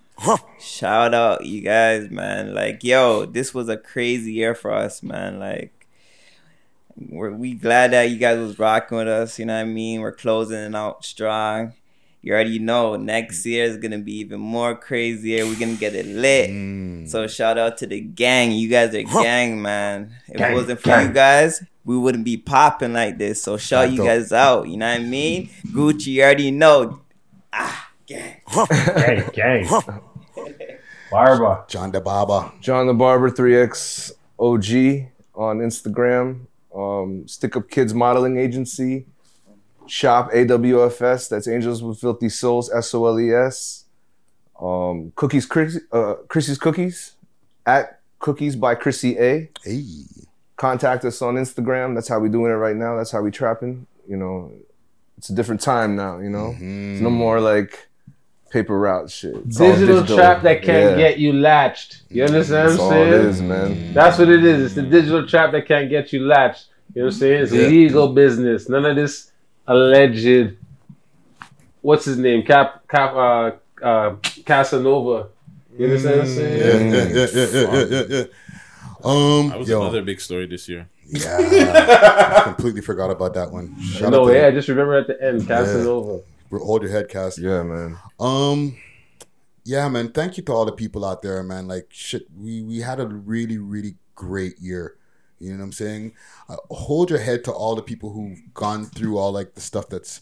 Shout 0.58 1.12
out 1.12 1.44
you 1.44 1.60
guys, 1.60 2.10
man. 2.10 2.54
Like, 2.54 2.82
yo, 2.82 3.26
this 3.26 3.52
was 3.52 3.68
a 3.68 3.76
crazy 3.76 4.32
year 4.32 4.54
for 4.54 4.72
us, 4.72 5.02
man. 5.02 5.38
Like, 5.38 5.86
we're 6.96 7.30
we 7.30 7.52
glad 7.52 7.92
that 7.92 8.08
you 8.08 8.16
guys 8.16 8.38
was 8.38 8.58
rocking 8.58 8.96
with 8.96 9.06
us. 9.08 9.38
You 9.38 9.44
know 9.44 9.54
what 9.54 9.60
I 9.60 9.64
mean? 9.64 10.00
We're 10.00 10.12
closing 10.12 10.56
it 10.56 10.74
out 10.74 11.04
strong. 11.04 11.74
You 12.22 12.32
already 12.32 12.58
know 12.58 12.96
next 12.96 13.44
year 13.44 13.64
is 13.64 13.76
gonna 13.76 13.98
be 13.98 14.14
even 14.20 14.40
more 14.40 14.74
crazier. 14.74 15.44
We're 15.44 15.60
gonna 15.60 15.74
get 15.74 15.94
it 15.94 16.06
lit. 16.06 17.10
So 17.10 17.26
shout 17.26 17.58
out 17.58 17.76
to 17.78 17.86
the 17.86 18.00
gang. 18.00 18.52
You 18.52 18.68
guys 18.68 18.94
are 18.94 19.02
gang, 19.02 19.60
man. 19.60 20.12
If 20.26 20.38
Gang, 20.38 20.52
it 20.52 20.54
wasn't 20.54 20.80
for 20.80 20.88
gang. 20.88 21.08
you 21.08 21.12
guys, 21.12 21.62
we 21.84 21.98
wouldn't 21.98 22.24
be 22.24 22.38
popping 22.38 22.94
like 22.94 23.18
this. 23.18 23.42
So 23.42 23.58
shout 23.58 23.92
you 23.92 24.02
guys 24.02 24.32
out. 24.32 24.68
You 24.68 24.78
know 24.78 24.88
what 24.90 25.00
I 25.02 25.04
mean? 25.04 25.50
Gucci, 25.68 26.06
you 26.06 26.22
already 26.22 26.50
know. 26.50 27.00
Ah, 27.52 27.85
gang. 28.06 28.40
Gang, 28.68 29.30
gang. 29.32 29.68
Barba. 31.10 31.64
John 31.68 31.90
the 31.92 32.00
Barber. 32.00 32.52
John 32.60 32.86
the 32.86 32.94
Barber 32.94 33.30
3X 33.30 34.12
OG 34.38 35.10
on 35.34 35.58
Instagram. 35.58 36.46
Um, 36.74 37.26
Stick 37.26 37.56
Up 37.56 37.68
Kids 37.70 37.94
Modeling 37.94 38.36
Agency. 38.38 39.06
Shop 39.86 40.30
AWFS. 40.32 41.28
That's 41.28 41.48
Angels 41.48 41.82
with 41.82 41.98
Filthy 41.98 42.28
Soles. 42.28 42.70
S 42.72 42.94
O 42.94 43.06
L 43.06 43.18
E 43.18 43.32
S. 43.32 43.84
Um, 44.60 45.12
Cookies, 45.16 45.46
Chris, 45.46 45.78
uh, 45.92 46.14
Chrissy's 46.28 46.58
Cookies 46.58 47.16
at 47.66 48.00
Cookies 48.18 48.56
by 48.56 48.74
Chrissy 48.74 49.18
A. 49.18 49.50
Hey. 49.62 49.84
Contact 50.56 51.04
us 51.04 51.20
on 51.20 51.34
Instagram. 51.34 51.94
That's 51.94 52.08
how 52.08 52.18
we 52.18 52.30
doing 52.30 52.50
it 52.50 52.54
right 52.54 52.76
now. 52.76 52.96
That's 52.96 53.10
how 53.10 53.20
we 53.20 53.30
trapping. 53.30 53.86
You 54.08 54.16
know, 54.16 54.52
it's 55.18 55.28
a 55.28 55.34
different 55.34 55.60
time 55.60 55.96
now. 55.96 56.18
You 56.18 56.30
know, 56.30 56.54
it's 56.58 57.02
no 57.02 57.10
more 57.10 57.40
like 57.40 57.88
paper 58.50 58.78
route 58.78 59.10
shit. 59.10 59.34
It's 59.46 59.60
all 59.60 59.72
Digital, 59.72 60.06
trap 60.16 60.42
that 60.42 60.62
can't 60.62 60.92
Yeah. 60.92 61.08
get 61.08 61.18
you 61.18 61.32
latched. 61.32 62.02
You 62.10 62.24
understand 62.24 62.70
That's 62.70 62.78
what 62.80 62.84
all 62.96 63.02
I'm 63.02 63.08
it 63.08 63.10
saying? 63.12 63.28
is, 63.28 63.42
man. 63.42 63.94
That's 63.94 64.18
what 64.18 64.28
it 64.28 64.44
is. 64.44 64.66
It's 64.66 64.74
the 64.74 64.82
digital 64.82 65.26
trap 65.26 65.52
that 65.52 65.66
can't 65.66 65.90
get 65.90 66.12
you 66.12 66.20
latched. 66.26 66.66
You 66.94 67.02
know 67.02 67.06
what 67.06 67.14
I'm 67.14 67.18
saying? 67.20 67.42
It's 67.42 67.52
Yeah. 67.52 67.66
legal 67.68 68.08
business. 68.14 68.68
None 68.68 68.84
of 68.86 68.96
this 68.96 69.30
alleged. 69.66 70.54
What's 71.82 72.04
his 72.04 72.16
name? 72.18 72.42
Cap 72.44 72.86
Cap 72.88 73.14
uh, 73.14 73.50
uh, 73.82 74.16
Casanova. 74.44 75.28
You 75.78 75.84
understand 75.86 76.16
what 76.16 76.26
I'm 76.28 76.34
saying? 76.34 76.58
Yeah, 76.58 76.96
yeah, 76.96 77.04
yeah, 77.04 77.26
yeah, 77.34 77.46
yeah, 77.52 77.74
yeah, 77.74 77.84
yeah, 77.90 78.04
yeah. 78.08 78.24
Um, 79.04 79.50
That 79.50 79.58
was 79.58 79.68
yo, 79.68 79.82
another 79.82 80.02
big 80.02 80.20
story 80.20 80.46
this 80.46 80.68
year. 80.68 80.88
yeah, 81.06 81.36
I 82.38 82.42
completely 82.44 82.80
forgot 82.80 83.10
about 83.10 83.34
that 83.34 83.50
one. 83.52 83.78
Shout 83.80 84.10
no, 84.10 84.28
yeah, 84.30 84.46
them. 84.46 84.54
just 84.54 84.68
remember 84.68 84.94
at 84.96 85.06
the 85.06 85.22
end, 85.22 85.46
Casanova. 85.46 86.06
Bro, 86.06 86.24
Hold 86.50 86.82
your 86.82 86.90
head, 86.90 87.08
Cass. 87.08 87.38
Yeah, 87.38 87.62
man. 87.62 87.98
Um, 88.20 88.76
yeah, 89.64 89.88
man. 89.88 90.12
Thank 90.12 90.36
you 90.36 90.42
to 90.44 90.52
all 90.52 90.64
the 90.64 90.72
people 90.72 91.04
out 91.04 91.22
there, 91.22 91.42
man. 91.42 91.66
Like, 91.66 91.88
shit, 91.90 92.26
we 92.36 92.62
we 92.62 92.80
had 92.80 93.00
a 93.00 93.06
really, 93.06 93.58
really 93.58 93.96
great 94.14 94.58
year. 94.60 94.96
You 95.38 95.52
know 95.52 95.58
what 95.58 95.64
I'm 95.64 95.72
saying? 95.72 96.14
Uh, 96.48 96.56
hold 96.70 97.10
your 97.10 97.18
head 97.18 97.44
to 97.44 97.52
all 97.52 97.74
the 97.74 97.82
people 97.82 98.12
who've 98.12 98.38
gone 98.54 98.86
through 98.86 99.18
all 99.18 99.32
like 99.32 99.54
the 99.54 99.60
stuff 99.60 99.88
that's, 99.88 100.20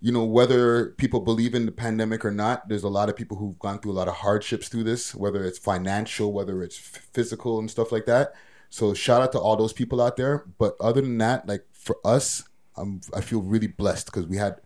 you 0.00 0.10
know, 0.10 0.24
whether 0.24 0.90
people 0.92 1.20
believe 1.20 1.54
in 1.54 1.66
the 1.66 1.72
pandemic 1.72 2.24
or 2.24 2.30
not. 2.30 2.68
There's 2.68 2.84
a 2.84 2.88
lot 2.88 3.08
of 3.08 3.16
people 3.16 3.36
who've 3.36 3.58
gone 3.58 3.78
through 3.80 3.92
a 3.92 3.98
lot 4.00 4.08
of 4.08 4.14
hardships 4.14 4.68
through 4.68 4.84
this, 4.84 5.14
whether 5.14 5.44
it's 5.44 5.58
financial, 5.58 6.32
whether 6.32 6.62
it's 6.62 6.78
physical 6.78 7.58
and 7.58 7.70
stuff 7.70 7.92
like 7.92 8.06
that. 8.06 8.32
So 8.70 8.94
shout 8.94 9.22
out 9.22 9.32
to 9.32 9.38
all 9.38 9.56
those 9.56 9.72
people 9.72 10.00
out 10.00 10.16
there. 10.16 10.44
But 10.58 10.76
other 10.80 11.02
than 11.02 11.18
that, 11.18 11.46
like 11.46 11.66
for 11.72 11.98
us, 12.04 12.44
I'm 12.76 13.02
I 13.14 13.20
feel 13.20 13.42
really 13.42 13.66
blessed 13.68 14.06
because 14.06 14.26
we 14.26 14.36
had 14.36 14.60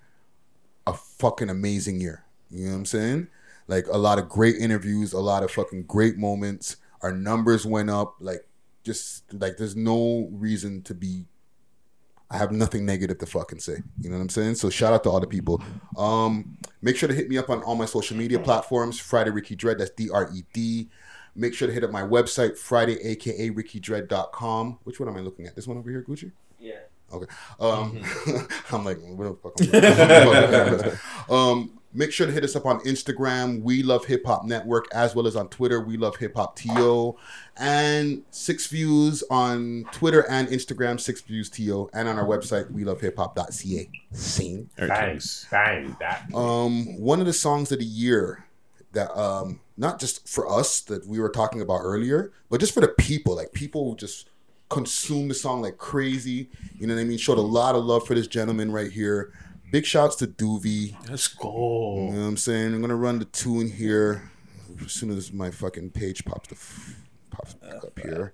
a 0.89 0.94
fucking 0.94 1.51
amazing 1.51 2.01
year. 2.01 2.24
You 2.51 2.66
know 2.66 2.73
what 2.73 2.78
I'm 2.78 2.86
saying? 2.86 3.28
Like 3.66 3.86
a 3.89 3.98
lot 3.98 4.19
of 4.19 4.28
great 4.28 4.56
interviews, 4.56 5.12
a 5.12 5.20
lot 5.20 5.43
of 5.43 5.51
fucking 5.51 5.85
great 5.85 6.16
moments. 6.16 6.77
Our 7.02 7.12
numbers 7.12 7.66
went 7.66 7.90
up. 7.90 8.16
Like 8.20 8.47
just 8.82 9.32
like 9.35 9.56
there's 9.56 9.77
no 9.77 10.28
reason 10.32 10.82
to 10.82 10.94
be. 10.94 11.27
I 12.31 12.36
have 12.36 12.52
nothing 12.52 12.85
negative 12.85 13.19
to 13.19 13.27
fucking 13.27 13.60
say. 13.60 13.77
You 14.01 14.10
know 14.10 14.16
what 14.16 14.23
I'm 14.23 14.28
saying? 14.28 14.56
So 14.56 14.69
shout 14.69 14.93
out 14.93 15.02
to 15.05 15.10
all 15.10 15.20
the 15.20 15.27
people. 15.27 15.62
Um, 15.97 16.59
make 16.82 16.94
sure 16.97 17.09
to 17.09 17.15
hit 17.15 17.28
me 17.28 17.39
up 17.39 17.48
on 17.48 17.62
all 17.62 17.74
my 17.74 17.86
social 17.86 18.19
media 18.19 18.39
platforms. 18.39 18.98
Friday 18.98 19.31
Ricky 19.31 19.56
Dread. 19.56 19.78
That's 19.78 19.90
D 19.90 20.10
R 20.10 20.31
E 20.35 20.43
D. 20.52 20.89
Make 21.35 21.55
sure 21.55 21.69
to 21.69 21.74
hit 21.74 21.85
up 21.85 21.93
my 21.93 22.02
website, 22.02 22.59
Friday, 22.59 22.98
aka 23.01 23.51
RickyDread.com. 23.51 24.78
Which 24.82 24.98
one 24.98 25.09
am 25.09 25.16
I 25.16 25.20
looking 25.20 25.47
at? 25.47 25.55
This 25.55 25.69
one 25.69 25.78
over 25.78 25.89
here, 25.89 26.02
Gucci? 26.02 26.32
Yeah. 26.59 26.81
Okay. 27.12 27.26
Um, 27.59 28.02
I'm 28.72 28.85
like, 28.85 28.98
what 29.01 29.56
the 29.56 30.89
fuck? 30.89 31.30
um, 31.30 31.78
make 31.94 32.12
sure 32.12 32.26
to 32.26 32.32
hit 32.32 32.44
us 32.44 32.55
up 32.55 32.66
on 32.66 32.80
Instagram. 32.80 33.62
We 33.62 33.82
love 33.82 34.05
Hip 34.06 34.24
Hop 34.26 34.44
Network, 34.44 34.89
as 34.93 35.14
well 35.14 35.26
as 35.26 35.36
on 35.36 35.48
Twitter. 35.48 35.80
We 35.80 35.97
love 35.97 36.16
Hip 36.16 36.35
Hop 36.36 36.56
To, 36.56 37.16
and 37.56 38.22
Six 38.30 38.66
Views 38.66 39.24
on 39.30 39.86
Twitter 39.93 40.28
and 40.28 40.48
Instagram. 40.48 41.01
Six 41.01 41.20
Views 41.22 41.48
To, 41.51 41.89
and 41.93 42.09
on 42.09 42.18
our 42.18 42.26
website, 42.26 42.70
we 42.70 42.85
love 42.85 43.01
hip 43.01 43.16
hop.ca. 43.16 43.90
Same. 44.12 44.70
Thanks. 44.76 45.47
Bang 45.51 45.97
that. 46.01 46.32
Um, 46.35 47.01
one 47.01 47.20
of 47.20 47.26
the 47.26 47.32
songs 47.32 47.72
of 47.72 47.78
the 47.78 47.85
year 47.85 48.44
that 48.93 49.14
um 49.18 49.60
not 49.76 50.01
just 50.01 50.26
for 50.26 50.51
us 50.51 50.80
that 50.80 51.06
we 51.06 51.20
were 51.20 51.28
talking 51.28 51.60
about 51.60 51.80
earlier, 51.82 52.32
but 52.51 52.60
just 52.60 52.74
for 52.74 52.80
the 52.80 52.89
people. 52.89 53.36
Like 53.36 53.52
people 53.52 53.89
who 53.89 53.97
just 53.97 54.28
consume 54.68 55.28
the 55.28 55.34
song 55.34 55.62
like 55.62 55.78
crazy. 55.78 56.50
You 56.78 56.86
know 56.86 56.94
what 56.94 57.00
I 57.00 57.04
mean? 57.04 57.18
Showed 57.18 57.38
a 57.38 57.42
lot 57.42 57.74
of 57.74 57.84
love 57.84 58.06
for 58.06 58.14
this 58.14 58.26
gentleman 58.26 58.70
right 58.72 58.90
here. 58.90 59.32
Big 59.70 59.84
shouts 59.84 60.16
to 60.16 60.26
Doovie. 60.26 60.96
Let's 61.10 61.28
go. 61.28 61.94
You 62.08 62.12
know 62.14 62.20
what 62.22 62.26
I'm 62.28 62.36
saying? 62.36 62.74
I'm 62.74 62.80
gonna 62.80 62.96
run 62.96 63.18
the 63.18 63.24
tune 63.26 63.70
here 63.70 64.30
as 64.84 64.92
soon 64.92 65.10
as 65.10 65.32
my 65.32 65.50
fucking 65.50 65.90
page 65.90 66.24
pops 66.24 66.48
the 66.48 66.54
f- 66.54 66.96
pops 67.30 67.54
back 67.54 67.84
up 67.84 67.98
here. 67.98 68.32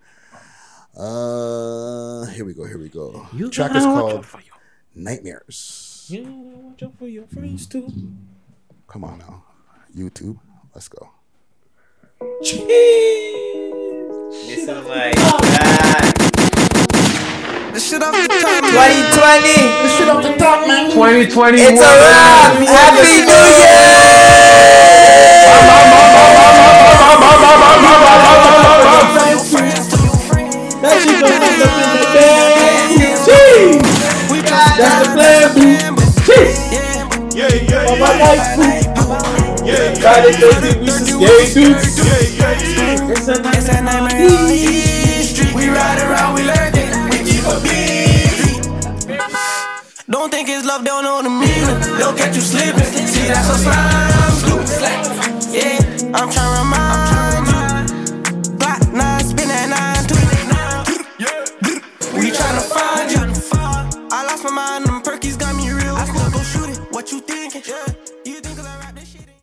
Uh, 0.97 2.25
here 2.27 2.45
we 2.45 2.55
go. 2.55 2.65
Here 2.67 2.79
we 2.79 2.89
go. 2.89 3.27
You 3.33 3.51
Track 3.51 3.75
is 3.75 3.83
called 3.83 4.13
out 4.19 4.25
for 4.25 4.41
your- 4.41 4.55
Nightmares. 4.95 6.07
You 6.09 6.23
gotta 6.23 6.37
watch 6.37 6.83
out 6.85 6.99
for 6.99 7.09
your 7.09 7.25
friends 7.27 7.67
too. 7.67 7.89
Come 8.87 9.03
on 9.03 9.19
now, 9.19 9.43
YouTube. 9.97 10.39
Let's 10.73 10.87
go. 10.89 11.11
This 14.47 14.69
is 14.69 14.69
my 14.69 16.13
God. 17.75 17.81
The 17.81 17.81
shit 17.81 18.03
off 18.03 18.15
the 18.15 18.29
top. 18.29 18.63
2020. 18.63 19.67
The 19.83 19.89
shit 19.89 20.09
off 20.09 20.23
the 20.23 20.37
top, 20.39 20.67
man. 20.69 20.91
2021. 20.93 21.59
It's 21.59 21.83
a 21.83 21.85
wrap. 21.85 22.55
Happy 22.71 23.27
New 23.27 24.55
That 29.65 31.01
shit 31.03 31.19
gonna 31.21 31.35
end 31.35 31.63
up 31.63 31.75
in 31.81 31.89
the 31.99 32.07
bag. 32.15 32.55
That's 34.77 35.09
the 35.09 35.15
plan, 35.15 35.95
boo. 35.95 36.03
Jeez. 36.25 36.55
Yeah, 37.35 37.49
yeah, 37.51 37.91
On 37.91 37.99
my 37.99 38.13
life, 38.21 38.47
boo. 38.57 39.67
yeah, 39.67 39.95
Friday, 39.95 40.33
Thursday, 40.39 40.75
we 40.81 40.87
some 40.91 41.19
gay 41.19 41.45
dudes. 41.53 41.99
yeah, 41.99 42.21
yeah, 42.39 42.79
yeah. 42.79 42.84
Love, 50.77 50.85
don't 50.85 51.05
know 51.05 51.23
the 51.23 51.31
meaning. 51.31 51.99
Don't 51.99 52.17
catch 52.17 52.35
you 52.35 52.43
slipping. 52.43 53.07
See, 53.07 53.29
that's 53.29 53.49
what 53.49 53.61
slimes. 53.61 55.55
Yeah, 55.55 55.79
I'm 56.15 56.31
trying 56.31 56.55
to 56.55 56.63
remind 56.63 57.24